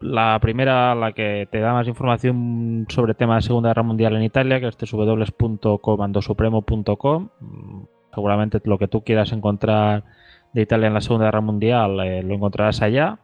la 0.00 0.38
primera, 0.40 0.94
la 0.96 1.12
que 1.12 1.46
te 1.50 1.60
da 1.60 1.72
más 1.72 1.86
información 1.86 2.86
sobre 2.88 3.14
temas 3.14 3.44
de 3.44 3.46
Segunda 3.46 3.68
Guerra 3.70 3.84
Mundial 3.84 4.16
en 4.16 4.24
Italia, 4.24 4.58
que 4.58 4.66
es 4.66 4.76
www.comandosupremo.com. 4.92 7.28
Seguramente 8.12 8.60
lo 8.64 8.78
que 8.78 8.88
tú 8.88 9.04
quieras 9.04 9.30
encontrar 9.32 10.04
de 10.52 10.62
Italia 10.62 10.88
en 10.88 10.94
la 10.94 11.00
Segunda 11.00 11.26
Guerra 11.26 11.40
Mundial 11.40 12.00
eh, 12.00 12.22
lo 12.22 12.34
encontrarás 12.34 12.82
allá. 12.82 13.18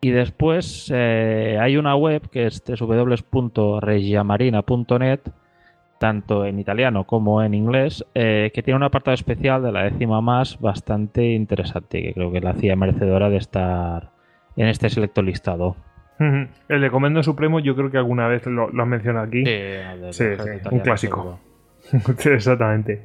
Y 0.00 0.10
después 0.10 0.90
eh, 0.94 1.58
hay 1.60 1.76
una 1.76 1.94
web 1.94 2.30
que 2.30 2.46
es 2.46 2.64
www.regiamarina.net, 2.64 5.20
tanto 5.98 6.46
en 6.46 6.58
italiano 6.58 7.04
como 7.04 7.42
en 7.42 7.52
inglés, 7.52 8.02
eh, 8.14 8.50
que 8.54 8.62
tiene 8.62 8.76
un 8.76 8.84
apartado 8.84 9.14
especial 9.14 9.62
de 9.62 9.72
la 9.72 9.84
décima 9.84 10.22
más 10.22 10.58
bastante 10.58 11.32
interesante, 11.32 12.02
que 12.02 12.14
creo 12.14 12.32
que 12.32 12.40
la 12.40 12.50
hacía 12.50 12.76
merecedora 12.76 13.28
de 13.28 13.36
estar 13.36 14.08
en 14.56 14.68
este 14.68 14.88
selecto 14.88 15.20
listado. 15.20 15.76
El 16.68 16.82
de 16.82 16.90
Comando 16.90 17.22
Supremo 17.22 17.60
yo 17.60 17.74
creo 17.74 17.90
que 17.90 17.96
alguna 17.96 18.28
vez 18.28 18.46
lo, 18.46 18.68
lo 18.70 18.82
has 18.82 18.88
mencionado 18.88 19.26
aquí. 19.26 19.42
Sí, 19.44 20.12
sí, 20.12 20.24
un 20.70 20.80
clásico. 20.80 21.40
Exactamente. 22.24 23.04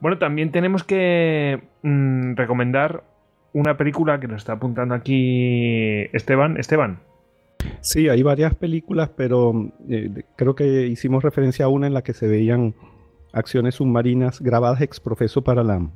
Bueno, 0.00 0.18
también 0.18 0.50
tenemos 0.50 0.84
que 0.84 1.60
mm, 1.82 2.36
recomendar 2.36 3.02
una 3.52 3.76
película 3.76 4.20
que 4.20 4.28
nos 4.28 4.38
está 4.38 4.54
apuntando 4.54 4.94
aquí 4.94 6.02
Esteban. 6.12 6.56
Esteban. 6.58 7.00
Sí, 7.80 8.08
hay 8.08 8.22
varias 8.22 8.54
películas, 8.54 9.10
pero 9.16 9.72
eh, 9.88 10.10
creo 10.36 10.54
que 10.54 10.86
hicimos 10.86 11.22
referencia 11.24 11.64
a 11.64 11.68
una 11.68 11.86
en 11.86 11.94
la 11.94 12.02
que 12.02 12.14
se 12.14 12.28
veían 12.28 12.74
acciones 13.32 13.76
submarinas 13.76 14.40
grabadas 14.40 14.80
ex 14.80 15.00
profeso 15.00 15.42
para 15.42 15.64
la, 15.64 15.90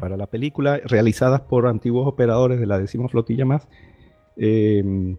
para 0.00 0.16
la 0.16 0.26
película, 0.26 0.80
realizadas 0.84 1.40
por 1.42 1.66
antiguos 1.66 2.06
operadores 2.06 2.58
de 2.58 2.66
la 2.66 2.78
décima 2.78 3.08
flotilla 3.08 3.44
más. 3.44 3.68
Eh, 4.36 5.16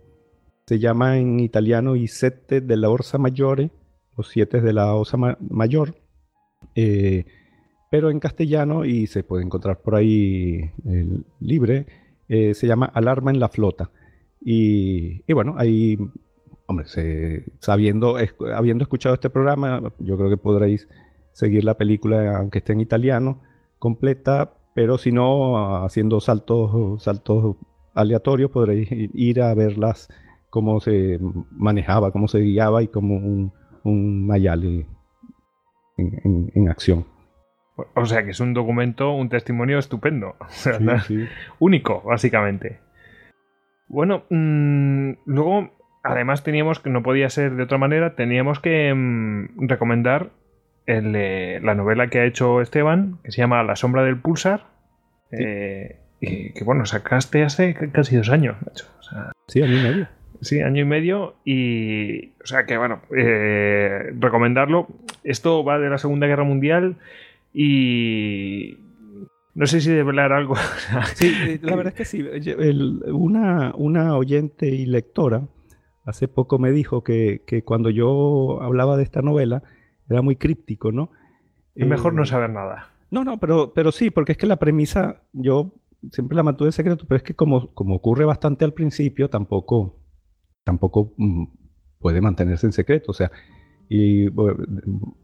se 0.65 0.79
llama 0.79 1.17
en 1.17 1.39
italiano 1.39 1.95
I 1.95 2.07
sette 2.07 2.61
della 2.61 2.89
Orsa 2.89 3.17
Maggiore, 3.17 3.71
los 4.17 4.29
siete 4.29 4.61
de 4.61 4.73
la 4.73 4.93
Osa 4.95 5.17
Ma- 5.17 5.37
Mayor, 5.49 5.95
eh, 6.75 7.25
pero 7.93 8.09
en 8.09 8.19
castellano, 8.19 8.85
y 8.85 9.05
se 9.05 9.23
puede 9.23 9.43
encontrar 9.43 9.83
por 9.83 9.93
ahí 9.93 10.71
eh, 10.83 11.07
libre, 11.39 11.85
eh, 12.27 12.55
se 12.55 12.65
llama 12.65 12.87
Alarma 12.91 13.29
en 13.29 13.39
la 13.39 13.49
Flota. 13.49 13.91
Y, 14.41 15.21
y 15.27 15.33
bueno, 15.33 15.53
ahí, 15.59 15.99
hombre, 16.65 16.87
se- 16.87 17.45
sabiendo, 17.59 18.15
habiendo 18.55 18.81
escuchado 18.83 19.13
este 19.13 19.29
programa, 19.29 19.93
yo 19.99 20.17
creo 20.17 20.27
que 20.31 20.37
podréis 20.37 20.89
seguir 21.33 21.63
la 21.65 21.77
película, 21.77 22.35
aunque 22.39 22.57
esté 22.57 22.73
en 22.73 22.81
italiano, 22.81 23.41
completa, 23.77 24.55
pero 24.73 24.97
si 24.97 25.11
no, 25.11 25.83
haciendo 25.85 26.19
saltos, 26.19 27.03
saltos 27.03 27.57
aleatorios, 27.93 28.49
podréis 28.49 28.87
ir 29.13 29.39
a 29.39 29.53
verlas 29.53 30.07
cómo 30.49 30.79
se 30.79 31.19
manejaba, 31.51 32.11
cómo 32.11 32.27
se 32.27 32.39
guiaba 32.39 32.81
y 32.81 32.87
como 32.87 33.17
un, 33.17 33.53
un 33.83 34.25
Mayali 34.25 34.87
en, 35.97 36.19
en- 36.23 36.51
en 36.55 36.69
acción. 36.69 37.12
O 37.93 38.05
sea 38.05 38.23
que 38.23 38.31
es 38.31 38.39
un 38.39 38.53
documento, 38.53 39.11
un 39.13 39.29
testimonio 39.29 39.79
estupendo. 39.79 40.35
Sí, 40.49 40.71
sí. 41.07 41.27
único, 41.59 42.01
básicamente. 42.01 42.79
Bueno, 43.87 44.23
mm, 44.29 45.11
luego, 45.25 45.71
además 46.03 46.43
teníamos 46.43 46.79
que, 46.79 46.89
no 46.89 47.03
podía 47.03 47.29
ser 47.29 47.55
de 47.55 47.63
otra 47.63 47.77
manera, 47.77 48.15
teníamos 48.15 48.59
que 48.59 48.93
mm, 48.93 49.67
recomendar 49.67 50.31
el, 50.85 51.15
eh, 51.15 51.59
la 51.61 51.75
novela 51.75 52.07
que 52.07 52.19
ha 52.19 52.25
hecho 52.25 52.61
Esteban, 52.61 53.19
que 53.23 53.31
se 53.31 53.41
llama 53.41 53.63
La 53.63 53.75
sombra 53.75 54.03
del 54.03 54.17
pulsar, 54.17 54.65
eh, 55.31 55.99
y 56.19 56.53
que 56.53 56.63
bueno, 56.63 56.85
sacaste 56.85 57.43
hace 57.43 57.75
casi 57.91 58.15
dos 58.15 58.29
años, 58.29 58.55
macho. 58.65 58.85
O 58.99 59.03
sea, 59.03 59.31
Sí, 59.47 59.61
a 59.61 59.65
mí 59.65 59.75
medio. 59.81 60.07
Sí, 60.41 60.61
año 60.61 60.81
y 60.81 60.85
medio 60.85 61.35
y... 61.45 62.29
O 62.43 62.45
sea 62.45 62.65
que, 62.65 62.77
bueno, 62.77 63.01
eh, 63.15 64.11
recomendarlo. 64.19 64.87
Esto 65.23 65.63
va 65.63 65.79
de 65.79 65.89
la 65.89 65.97
Segunda 65.97 66.27
Guerra 66.27 66.43
Mundial 66.43 66.97
y... 67.53 68.77
No 69.55 69.67
sé 69.67 69.81
si 69.81 69.91
develar 69.91 70.33
algo. 70.33 70.55
Sí, 71.15 71.31
eh, 71.47 71.59
la 71.61 71.75
verdad 71.75 71.93
es 71.93 71.97
que 71.97 72.05
sí. 72.05 72.25
Una, 73.11 73.73
una 73.75 74.17
oyente 74.17 74.67
y 74.67 74.85
lectora 74.87 75.47
hace 76.05 76.27
poco 76.27 76.57
me 76.59 76.71
dijo 76.71 77.03
que, 77.03 77.43
que 77.45 77.63
cuando 77.63 77.89
yo 77.89 78.61
hablaba 78.61 78.97
de 78.97 79.03
esta 79.03 79.21
novela 79.21 79.63
era 80.09 80.21
muy 80.21 80.35
críptico, 80.35 80.91
¿no? 80.91 81.11
es 81.75 81.87
mejor 81.87 82.13
no 82.13 82.23
Eh, 82.23 82.25
saber 82.25 82.49
nada. 82.49 82.89
No, 83.11 83.23
no, 83.23 83.39
pero, 83.39 83.73
pero 83.73 83.91
sí, 83.91 84.09
porque 84.09 84.31
es 84.33 84.37
que 84.37 84.47
la 84.47 84.57
premisa 84.57 85.21
yo 85.33 85.73
siempre 86.11 86.35
la 86.35 86.43
mantuve 86.43 86.69
en 86.69 86.73
secreto, 86.73 87.05
pero 87.07 87.17
es 87.17 87.23
que 87.23 87.35
como, 87.35 87.73
como 87.73 87.95
ocurre 87.95 88.25
bastante 88.25 88.65
al 88.65 88.73
principio, 88.73 89.29
tampoco, 89.29 89.99
tampoco 90.63 91.13
mm, 91.17 91.45
puede 91.99 92.21
mantenerse 92.21 92.65
en 92.65 92.73
secreto. 92.73 93.11
O 93.11 93.13
sea, 93.13 93.31
y 93.87 94.29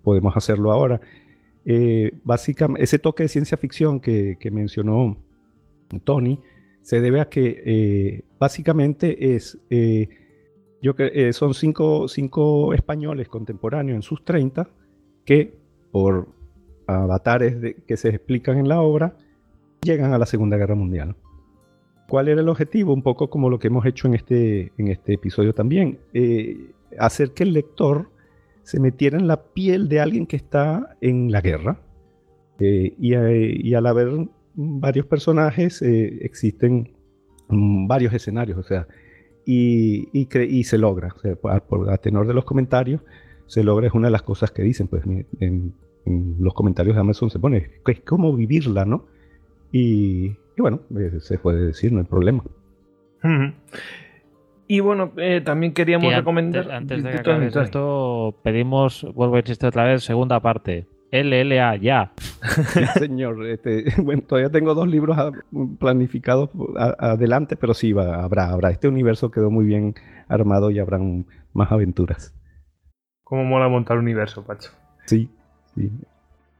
podemos 0.04 0.38
hacerlo 0.38 0.72
ahora. 0.72 1.02
Eh, 1.72 2.12
básicamente, 2.24 2.84
ese 2.84 2.98
toque 2.98 3.22
de 3.24 3.30
ciencia 3.30 3.56
ficción 3.56 4.00
que, 4.00 4.38
que 4.40 4.50
mencionó 4.50 5.18
Tony 6.04 6.40
se 6.82 7.00
debe 7.00 7.20
a 7.22 7.30
que 7.30 7.62
eh, 7.64 8.24
básicamente 8.40 9.36
es, 9.36 9.60
eh, 9.70 10.10
yo 10.82 10.94
eh, 10.98 11.32
son 11.32 11.54
cinco, 11.54 12.08
cinco 12.08 12.74
españoles 12.74 13.28
contemporáneos 13.28 13.98
en 13.98 14.02
sus 14.02 14.24
30 14.26 14.68
que 15.26 15.54
por 15.92 16.30
avatares 16.88 17.62
de- 17.62 17.76
que 17.88 17.98
se 17.98 18.10
explican 18.10 18.58
en 18.58 18.68
la 18.68 18.82
obra 18.82 19.16
llegan 19.84 20.12
a 20.14 20.18
la 20.18 20.26
Segunda 20.26 20.58
Guerra 20.58 20.74
Mundial. 20.74 21.16
¿Cuál 22.08 22.30
era 22.30 22.42
el 22.42 22.50
objetivo? 22.50 22.94
Un 22.96 23.04
poco 23.04 23.30
como 23.30 23.48
lo 23.48 23.60
que 23.60 23.68
hemos 23.68 23.86
hecho 23.86 24.08
en 24.08 24.16
este, 24.16 24.72
en 24.80 24.88
este 24.88 25.14
episodio 25.14 25.54
también. 25.54 26.00
eh, 26.14 26.72
hacer 26.98 27.34
que 27.36 27.44
el 27.44 27.54
lector 27.54 28.10
se 28.70 28.80
metiera 28.80 29.18
en 29.18 29.26
la 29.26 29.42
piel 29.42 29.90
de 29.90 30.00
alguien 30.00 30.28
que 30.28 30.36
está 30.36 30.96
en 31.02 31.32
la 31.32 31.42
guerra. 31.42 31.82
Eh, 32.60 32.94
y, 33.00 33.16
eh, 33.16 33.58
y 33.58 33.74
al 33.74 33.88
haber 33.88 34.28
varios 34.54 35.08
personajes, 35.08 35.82
eh, 35.82 36.20
existen 36.22 36.94
mm, 37.48 37.88
varios 37.88 38.14
escenarios, 38.14 38.60
o 38.60 38.64
sea, 38.64 38.88
y, 39.44 40.28
se 40.64 40.78
logra, 40.78 41.16
o 41.16 41.20
sea, 41.20 41.36
a 41.52 41.98
tenor 41.98 42.28
de 42.28 42.36
los 42.36 42.46
comentarios, 42.46 43.02
se 43.48 43.64
logra, 43.64 43.88
es 43.88 43.94
una 43.96 44.10
de 44.10 44.12
las 44.12 44.22
cosas 44.22 44.52
que 44.52 44.62
dicen, 44.62 44.88
pues 44.88 45.04
en, 45.40 45.74
los 46.40 46.54
comentarios 46.54 46.96
de 46.96 47.02
Amazon 47.02 47.32
se 47.32 47.40
pone, 47.40 47.72
es 47.88 48.00
como 48.02 48.36
vivirla, 48.36 48.86
¿no? 48.86 49.08
Y, 49.72 50.36
bueno, 50.60 50.82
se 51.22 51.40
puede 51.40 51.66
decir, 51.66 51.92
no 51.92 52.02
hay 52.02 52.06
problema. 52.06 52.44
Ujú. 53.24 53.54
Y 54.72 54.82
bueno, 54.82 55.14
eh, 55.18 55.42
también 55.44 55.74
queríamos 55.74 56.12
Y 56.12 56.16
recomendar... 56.16 56.70
Antes, 56.70 57.02
de 57.04 57.12
que 57.12 57.18
Tony. 57.24 57.48
esto, 57.48 58.36
pedimos, 58.44 59.04
vuelvo 59.16 59.38
a 59.38 59.40
insistir 59.40 59.68
otra 59.68 59.86
vez, 59.86 60.04
segunda 60.04 60.40
parte. 60.42 60.86
LLA, 61.12 61.78
ya. 61.78 62.12
Sí, 62.68 62.86
señor. 63.00 63.44
Este, 63.48 63.86
bueno, 63.98 64.22
todavía 64.28 64.52
tengo 64.52 64.76
dos 64.76 64.88
libros 64.88 65.18
a- 65.18 65.32
planificados 65.80 66.52
adelante, 67.00 67.56
pero 67.56 67.74
sí, 67.74 67.94
va, 67.94 68.24
habrá, 68.24 68.52
habrá. 68.52 68.70
Este 68.70 68.88
universo 68.88 69.32
quedó 69.32 69.50
muy 69.50 69.66
bien 69.66 69.96
armado 70.28 70.70
y 70.70 70.78
habrán 70.78 71.26
más 71.52 71.72
aventuras. 71.72 72.36
Cómo 73.24 73.44
mola 73.46 73.70
montar 73.70 73.98
universo, 73.98 74.46
Pacho. 74.46 74.70
Sí, 75.06 75.32
sí. 75.74 75.90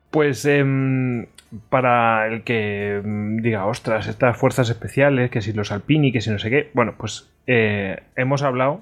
Pues 0.10 0.46
em, 0.46 1.28
para 1.70 2.28
el 2.28 2.44
que 2.44 3.02
mm, 3.04 3.38
diga, 3.38 3.66
ostras, 3.66 4.08
estas 4.08 4.38
fuerzas 4.38 4.70
especiales, 4.70 5.32
que 5.32 5.42
si 5.42 5.54
los 5.54 5.72
Alpini, 5.72 6.12
que 6.12 6.22
si 6.22 6.30
no 6.30 6.40
sé 6.40 6.50
qué, 6.50 6.70
bueno, 6.74 6.96
pues 6.98 7.30
eh, 7.48 8.02
hemos 8.16 8.44
hablado 8.44 8.82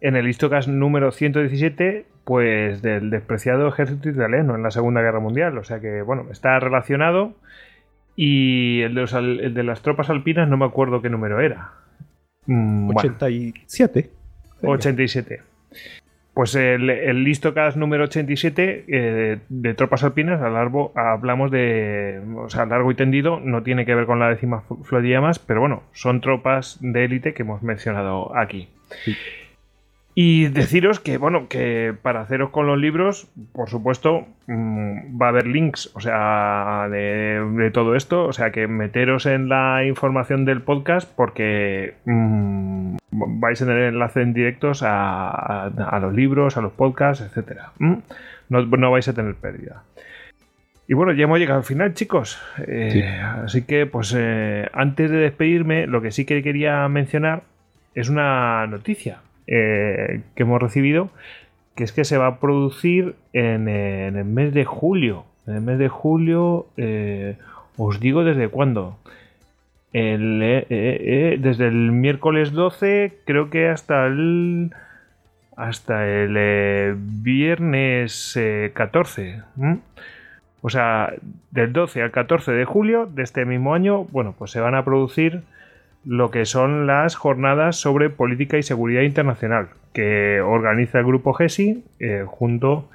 en 0.00 0.16
el 0.16 0.28
Histocast 0.28 0.68
número 0.68 1.12
117, 1.12 2.06
pues 2.24 2.82
del 2.82 3.10
despreciado 3.10 3.68
ejército 3.68 4.08
italiano 4.08 4.54
en 4.54 4.62
la 4.62 4.70
Segunda 4.70 5.02
Guerra 5.02 5.20
Mundial, 5.20 5.56
o 5.58 5.64
sea 5.64 5.80
que, 5.80 6.02
bueno, 6.02 6.26
está 6.30 6.58
relacionado 6.60 7.34
y 8.16 8.82
el 8.82 8.94
de, 8.94 9.00
los 9.00 9.12
el 9.14 9.54
de 9.54 9.62
las 9.62 9.82
tropas 9.82 10.10
alpinas 10.10 10.48
no 10.48 10.56
me 10.56 10.66
acuerdo 10.66 11.00
qué 11.00 11.08
número 11.08 11.40
era. 11.40 11.72
Mm, 12.46 12.92
bueno. 12.92 13.00
87. 14.62 15.40
87. 16.34 16.34
Pues 16.34 16.54
el, 16.54 16.88
el 16.90 17.24
Listocast 17.24 17.76
número 17.76 18.04
87 18.04 18.84
eh, 18.88 19.38
de 19.48 19.74
tropas 19.74 20.04
alpinas, 20.04 20.40
a 20.40 20.48
largo, 20.48 20.92
hablamos 20.94 21.50
de. 21.50 22.20
O 22.36 22.48
sea, 22.48 22.66
largo 22.66 22.90
y 22.90 22.94
tendido, 22.94 23.40
no 23.40 23.62
tiene 23.62 23.84
que 23.84 23.94
ver 23.94 24.06
con 24.06 24.18
la 24.18 24.28
décima 24.28 24.62
fl- 24.68 24.82
flotilla 24.84 25.20
más, 25.20 25.38
pero 25.38 25.60
bueno, 25.60 25.82
son 25.92 26.20
tropas 26.20 26.78
de 26.80 27.04
élite 27.04 27.34
que 27.34 27.42
hemos 27.42 27.62
mencionado 27.62 28.36
aquí. 28.36 28.68
Sí. 29.04 29.14
Y 30.14 30.48
deciros 30.48 30.98
que, 30.98 31.18
bueno, 31.18 31.46
que 31.48 31.94
para 32.02 32.20
haceros 32.22 32.50
con 32.50 32.66
los 32.66 32.76
libros, 32.76 33.28
por 33.52 33.70
supuesto, 33.70 34.26
mm, 34.48 35.20
va 35.20 35.26
a 35.26 35.28
haber 35.28 35.46
links, 35.46 35.90
o 35.94 36.00
sea, 36.00 36.88
de, 36.90 37.40
de 37.56 37.70
todo 37.70 37.94
esto, 37.94 38.24
o 38.26 38.32
sea, 38.32 38.50
que 38.50 38.66
meteros 38.66 39.26
en 39.26 39.48
la 39.48 39.84
información 39.84 40.44
del 40.44 40.62
podcast 40.62 41.08
porque 41.14 41.94
mm, 42.06 42.96
vais 43.12 43.62
a 43.62 43.66
tener 43.66 43.84
enlace 43.84 44.20
en 44.22 44.34
directos 44.34 44.82
a, 44.82 45.28
a- 45.30 45.66
a 45.66 45.98
los 46.00 46.12
libros, 46.12 46.56
a 46.56 46.60
los 46.60 46.72
podcasts, 46.72 47.24
etcétera. 47.24 47.70
¿m? 47.78 47.98
No, 48.48 48.62
no 48.66 48.90
vais 48.90 49.06
a 49.08 49.14
tener 49.14 49.36
pérdida. 49.36 49.84
Y 50.88 50.94
bueno, 50.94 51.12
ya 51.12 51.22
hemos 51.24 51.38
llegado 51.38 51.58
al 51.60 51.64
final, 51.64 51.94
chicos. 51.94 52.42
Eh, 52.66 52.90
Sí. 52.92 53.02
Así 53.44 53.62
que, 53.62 53.86
pues, 53.86 54.12
eh, 54.18 54.68
antes 54.72 55.08
de 55.08 55.18
despedirme, 55.18 55.86
lo 55.86 56.02
que 56.02 56.10
sí 56.10 56.24
que 56.24 56.42
quería 56.42 56.88
mencionar 56.88 57.42
es 57.94 58.08
una 58.08 58.66
noticia 58.66 59.18
eh, 59.50 60.22
que 60.36 60.44
hemos 60.44 60.62
recibido, 60.62 61.10
que 61.74 61.84
es 61.84 61.92
que 61.92 62.04
se 62.04 62.16
va 62.18 62.28
a 62.28 62.40
producir 62.40 63.16
en, 63.32 63.68
eh, 63.68 64.06
el 64.08 64.24
mes 64.24 64.54
de 64.54 64.64
julio. 64.64 65.24
En 65.46 65.56
el 65.56 65.60
mes 65.60 65.78
de 65.78 65.88
julio, 65.88 66.66
eh, 66.76 67.36
os 67.76 67.98
digo 68.00 68.22
desde 68.22 68.48
cuándo. 68.48 68.96
Desde 69.92 71.66
el 71.66 71.90
miércoles 71.90 72.52
12, 72.52 73.18
creo 73.24 73.50
que 73.50 73.68
hasta 73.68 74.06
el. 74.06 74.70
Hasta 75.56 76.06
el 76.06 76.94
viernes 76.96 78.36
eh, 78.36 78.70
14. 78.72 79.42
¿m? 79.58 79.80
O 80.62 80.70
sea, 80.70 81.12
del 81.50 81.72
12 81.72 82.02
al 82.02 82.10
14 82.12 82.52
de 82.52 82.64
julio 82.64 83.06
de 83.06 83.22
este 83.22 83.44
mismo 83.44 83.74
año, 83.74 84.04
bueno, 84.04 84.34
pues 84.38 84.52
se 84.52 84.60
van 84.60 84.74
a 84.74 84.84
producir 84.84 85.42
lo 86.04 86.30
que 86.30 86.46
son 86.46 86.86
las 86.86 87.14
jornadas 87.14 87.76
sobre 87.76 88.10
política 88.10 88.58
y 88.58 88.62
seguridad 88.62 89.02
internacional 89.02 89.68
que 89.92 90.40
organiza 90.40 90.98
el 90.98 91.06
grupo 91.06 91.34
GESI 91.34 91.84
eh, 91.98 92.24
junto 92.26 92.88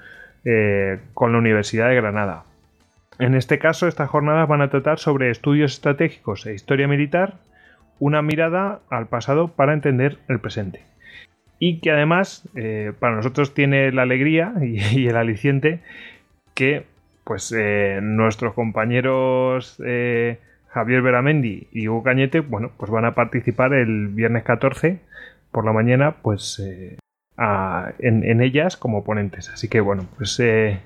eh, 0.46 1.00
con 1.14 1.32
la 1.32 1.40
Universidad 1.40 1.90
de 1.90 1.96
Granada. 1.96 2.44
En 3.20 3.36
este 3.36 3.60
caso, 3.60 3.88
estas 3.88 4.10
jornadas 4.10 4.48
van 4.48 4.62
a 4.62 4.70
tratar 4.70 5.00
sobre 5.00 5.30
estudios 5.30 5.74
estratégicos 5.74 6.46
e 6.46 6.54
historia 6.54 6.88
militar, 6.88 7.36
una 8.00 8.22
mirada 8.22 8.80
al 8.90 9.08
pasado 9.08 9.50
para 9.50 9.74
entender 9.74 10.18
el 10.28 10.40
presente. 10.40 10.82
Y 11.60 11.80
que 11.80 11.92
además, 11.92 12.48
eh, 12.56 12.92
para 13.00 13.16
nosotros 13.16 13.54
tiene 13.54 13.92
la 13.92 14.02
alegría 14.02 14.54
y, 14.62 14.80
y 15.00 15.08
el 15.08 15.16
aliciente 15.16 15.80
que 16.54 16.86
pues 17.24 17.52
nuestros 18.02 18.54
compañeros 18.54 19.82
Javier 20.76 21.02
Beramendi 21.02 21.68
y 21.72 21.88
Hugo 21.88 22.04
Cañete, 22.04 22.42
bueno, 22.42 22.70
pues 22.76 22.92
van 22.92 23.06
a 23.06 23.16
participar 23.16 23.74
el 23.74 24.10
viernes 24.10 24.44
14 24.44 25.00
por 25.52 25.64
la 25.64 25.72
mañana, 25.72 26.18
pues 26.22 26.60
eh, 26.60 26.98
a- 27.38 27.94
en, 28.00 28.26
en 28.26 28.42
ellas 28.42 28.76
como 28.76 29.06
ponentes. 29.06 29.50
Así 29.50 29.70
que 29.70 29.80
bueno, 29.80 30.06
pues 30.18 30.38
eh, 30.42 30.80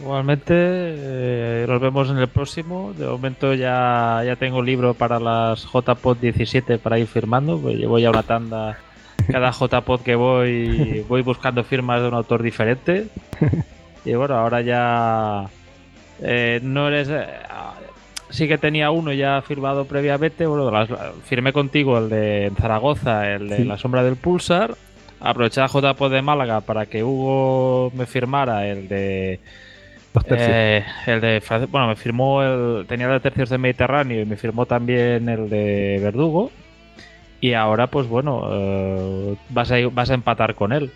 Igualmente, 0.00 0.54
eh, 0.56 1.66
nos 1.68 1.80
vemos 1.80 2.10
en 2.10 2.18
el 2.18 2.28
próximo. 2.28 2.92
De 2.96 3.06
momento 3.06 3.54
ya, 3.54 4.22
ya 4.24 4.36
tengo 4.36 4.60
libro 4.62 4.94
para 4.94 5.20
las 5.20 5.64
JPod 5.72 6.16
17 6.18 6.78
para 6.78 6.98
ir 6.98 7.06
firmando. 7.06 7.58
Pues 7.58 7.76
llevo 7.76 7.98
ya 7.98 8.10
una 8.10 8.22
tanda. 8.24 8.78
Cada 9.30 9.50
JPod 9.52 10.00
que 10.02 10.16
voy, 10.16 11.04
voy 11.08 11.22
buscando 11.22 11.62
firmas 11.64 12.02
de 12.02 12.08
un 12.08 12.14
autor 12.14 12.42
diferente. 12.42 13.06
Y 14.04 14.14
bueno, 14.14 14.34
ahora 14.34 14.60
ya 14.60 15.46
eh, 16.20 16.60
no 16.62 16.88
eres. 16.88 17.08
eh, 17.10 17.24
sí 18.30 18.48
que 18.48 18.58
tenía 18.58 18.90
uno 18.90 19.12
ya 19.12 19.40
firmado 19.42 19.84
previamente. 19.86 20.44
Bueno, 20.46 20.70
las- 20.70 20.90
firmé 21.24 21.52
contigo 21.52 21.98
el 21.98 22.08
de 22.10 22.46
en 22.46 22.56
Zaragoza, 22.56 23.30
el 23.32 23.48
de 23.48 23.56
Sí. 23.58 23.64
La 23.64 23.78
Sombra 23.78 24.02
del 24.02 24.16
Pulsar. 24.16 24.74
Aproveché 25.20 25.62
a 25.62 25.68
JPod 25.68 26.10
de 26.12 26.20
Málaga 26.20 26.60
para 26.60 26.84
que 26.84 27.02
Hugo 27.02 27.90
me 27.94 28.04
firmara 28.06 28.66
el 28.66 28.88
de. 28.88 29.40
Los 30.14 30.24
tercios. 30.24 30.50
Eh, 30.52 30.84
el 31.06 31.20
de 31.20 31.42
bueno, 31.70 31.88
me 31.88 31.96
firmó 31.96 32.42
el 32.42 32.86
tenía 32.86 33.08
de 33.08 33.20
tercios 33.20 33.50
del 33.50 33.58
Mediterráneo 33.58 34.22
y 34.22 34.24
me 34.24 34.36
firmó 34.36 34.64
también 34.66 35.28
el 35.28 35.50
de 35.50 35.98
Verdugo. 36.02 36.50
Y 37.40 37.52
ahora, 37.52 37.88
pues 37.88 38.06
bueno, 38.08 38.48
eh, 38.50 39.36
vas, 39.50 39.70
a, 39.72 39.76
vas 39.92 40.10
a 40.10 40.14
empatar 40.14 40.54
con 40.54 40.72
él. 40.72 40.90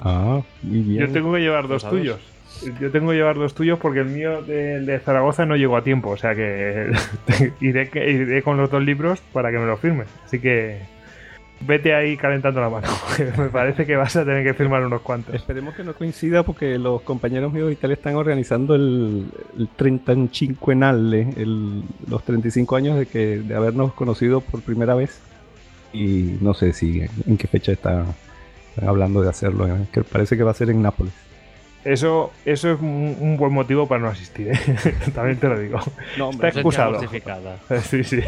ah, 0.00 0.40
muy 0.62 0.80
bien. 0.80 1.06
Yo 1.06 1.12
tengo 1.12 1.32
que 1.34 1.40
llevar 1.40 1.68
dos 1.68 1.84
Pues 1.84 1.92
tuyos. 2.00 2.18
Yo 2.80 2.90
tengo 2.90 3.10
que 3.10 3.16
llevar 3.16 3.36
dos 3.36 3.54
tuyos 3.54 3.78
porque 3.78 4.00
el 4.00 4.06
mío 4.06 4.42
de, 4.42 4.80
de 4.80 4.98
Zaragoza 5.00 5.44
no 5.44 5.54
llegó 5.56 5.76
a 5.76 5.84
tiempo. 5.84 6.10
O 6.10 6.16
sea 6.16 6.34
que 6.34 6.90
iré, 7.60 7.88
que- 7.90 8.10
iré 8.10 8.42
con 8.42 8.56
los 8.56 8.70
dos 8.70 8.82
libros 8.82 9.20
para 9.32 9.50
que 9.52 9.58
me 9.58 9.66
lo 9.66 9.76
firmes. 9.76 10.08
Así 10.24 10.40
que 10.40 10.80
vete 11.66 11.94
ahí 11.94 12.16
calentando 12.16 12.60
la 12.60 12.68
mano. 12.70 12.86
me 13.38 13.48
parece 13.48 13.86
que 13.86 13.96
vas 13.96 14.14
a 14.16 14.24
tener 14.24 14.44
que 14.44 14.54
firmar 14.54 14.84
unos 14.84 15.02
cuantos. 15.02 15.34
Esperemos 15.34 15.74
que 15.74 15.84
no 15.84 15.94
coincida 15.94 16.42
porque 16.42 16.78
los 16.78 17.02
compañeros 17.02 17.52
míos 17.52 17.68
de 17.68 17.74
Italia 17.74 17.94
están 17.94 18.16
organizando 18.16 18.74
el, 18.74 19.26
el 19.58 19.68
35 19.68 20.72
enale, 20.72 21.28
el, 21.36 21.82
los 22.08 22.22
35 22.24 22.76
años 22.76 22.98
de 22.98 23.06
que 23.06 23.38
de 23.38 23.54
habernos 23.54 23.92
conocido 23.94 24.40
por 24.40 24.62
primera 24.62 24.94
vez. 24.94 25.20
Y 25.92 26.38
no 26.40 26.54
sé 26.54 26.72
si 26.72 27.02
en 27.26 27.36
qué 27.36 27.46
fecha 27.46 27.72
está, 27.72 28.04
están 28.70 28.88
hablando 28.88 29.22
de 29.22 29.28
hacerlo, 29.30 29.68
¿eh? 29.68 29.86
que 29.92 30.02
parece 30.02 30.36
que 30.36 30.42
va 30.42 30.50
a 30.50 30.54
ser 30.54 30.70
en 30.70 30.82
Nápoles. 30.82 31.12
Eso, 31.84 32.32
eso 32.46 32.72
es 32.72 32.80
un, 32.80 33.16
un 33.20 33.36
buen 33.36 33.52
motivo 33.52 33.86
para 33.86 34.00
no 34.00 34.08
asistir, 34.08 34.48
¿eh? 34.48 34.58
también 35.14 35.36
te 35.38 35.48
lo 35.48 35.58
digo. 35.58 35.78
No, 36.16 36.30
hombre, 36.30 36.48
Está 36.48 36.60
excusado. 36.60 36.92
justificada. 36.94 37.58
Sí, 37.82 38.02
sí. 38.02 38.20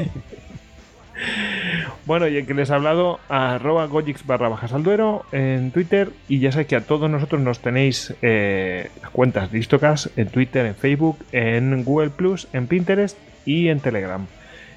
Bueno, 2.05 2.29
y 2.29 2.37
el 2.37 2.47
que 2.47 2.55
les 2.55 2.71
ha 2.71 2.77
hablado, 2.77 3.19
arroba 3.29 3.87
gojix 3.87 4.25
barra 4.27 4.49
bajas 4.49 4.73
al 4.73 4.83
duero 4.83 5.25
en 5.33 5.71
Twitter. 5.73 6.11
Y 6.29 6.39
ya 6.39 6.53
sabéis 6.53 6.69
que 6.69 6.77
a 6.77 6.83
todos 6.83 7.11
nosotros 7.11 7.41
nos 7.41 7.61
tenéis 7.61 8.15
eh, 8.23 8.91
cuentas 9.13 9.51
de 9.51 9.59
Istocas 9.59 10.11
en 10.17 10.29
Twitter, 10.29 10.67
en 10.67 10.75
Facebook, 10.75 11.19
en 11.33 11.85
Google 11.85 12.11
Plus, 12.11 12.49
en 12.53 12.67
Pinterest 12.67 13.19
y 13.45 13.69
en 13.69 13.81
Telegram. 13.81 14.27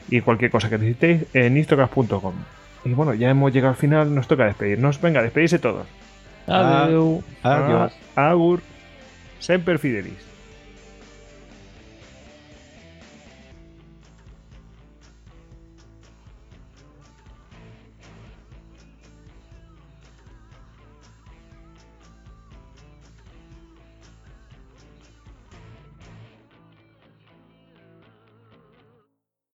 Y 0.09 0.21
cualquier 0.21 0.49
cosa 0.49 0.69
que 0.69 0.77
necesitéis 0.77 1.25
en 1.33 1.55
istocas.com. 1.57 2.33
Y 2.85 2.89
bueno, 2.93 3.13
ya 3.13 3.29
hemos 3.29 3.53
llegado 3.53 3.71
al 3.71 3.77
final, 3.77 4.15
nos 4.15 4.27
toca 4.27 4.45
despedirnos. 4.45 4.99
Venga, 4.99 5.21
despedirse 5.21 5.59
todos. 5.59 5.85
Adiós. 6.47 7.23
Adiós. 7.43 7.93
Agur. 8.15 8.61
Semper 9.39 9.77
Fidelis. 9.77 10.28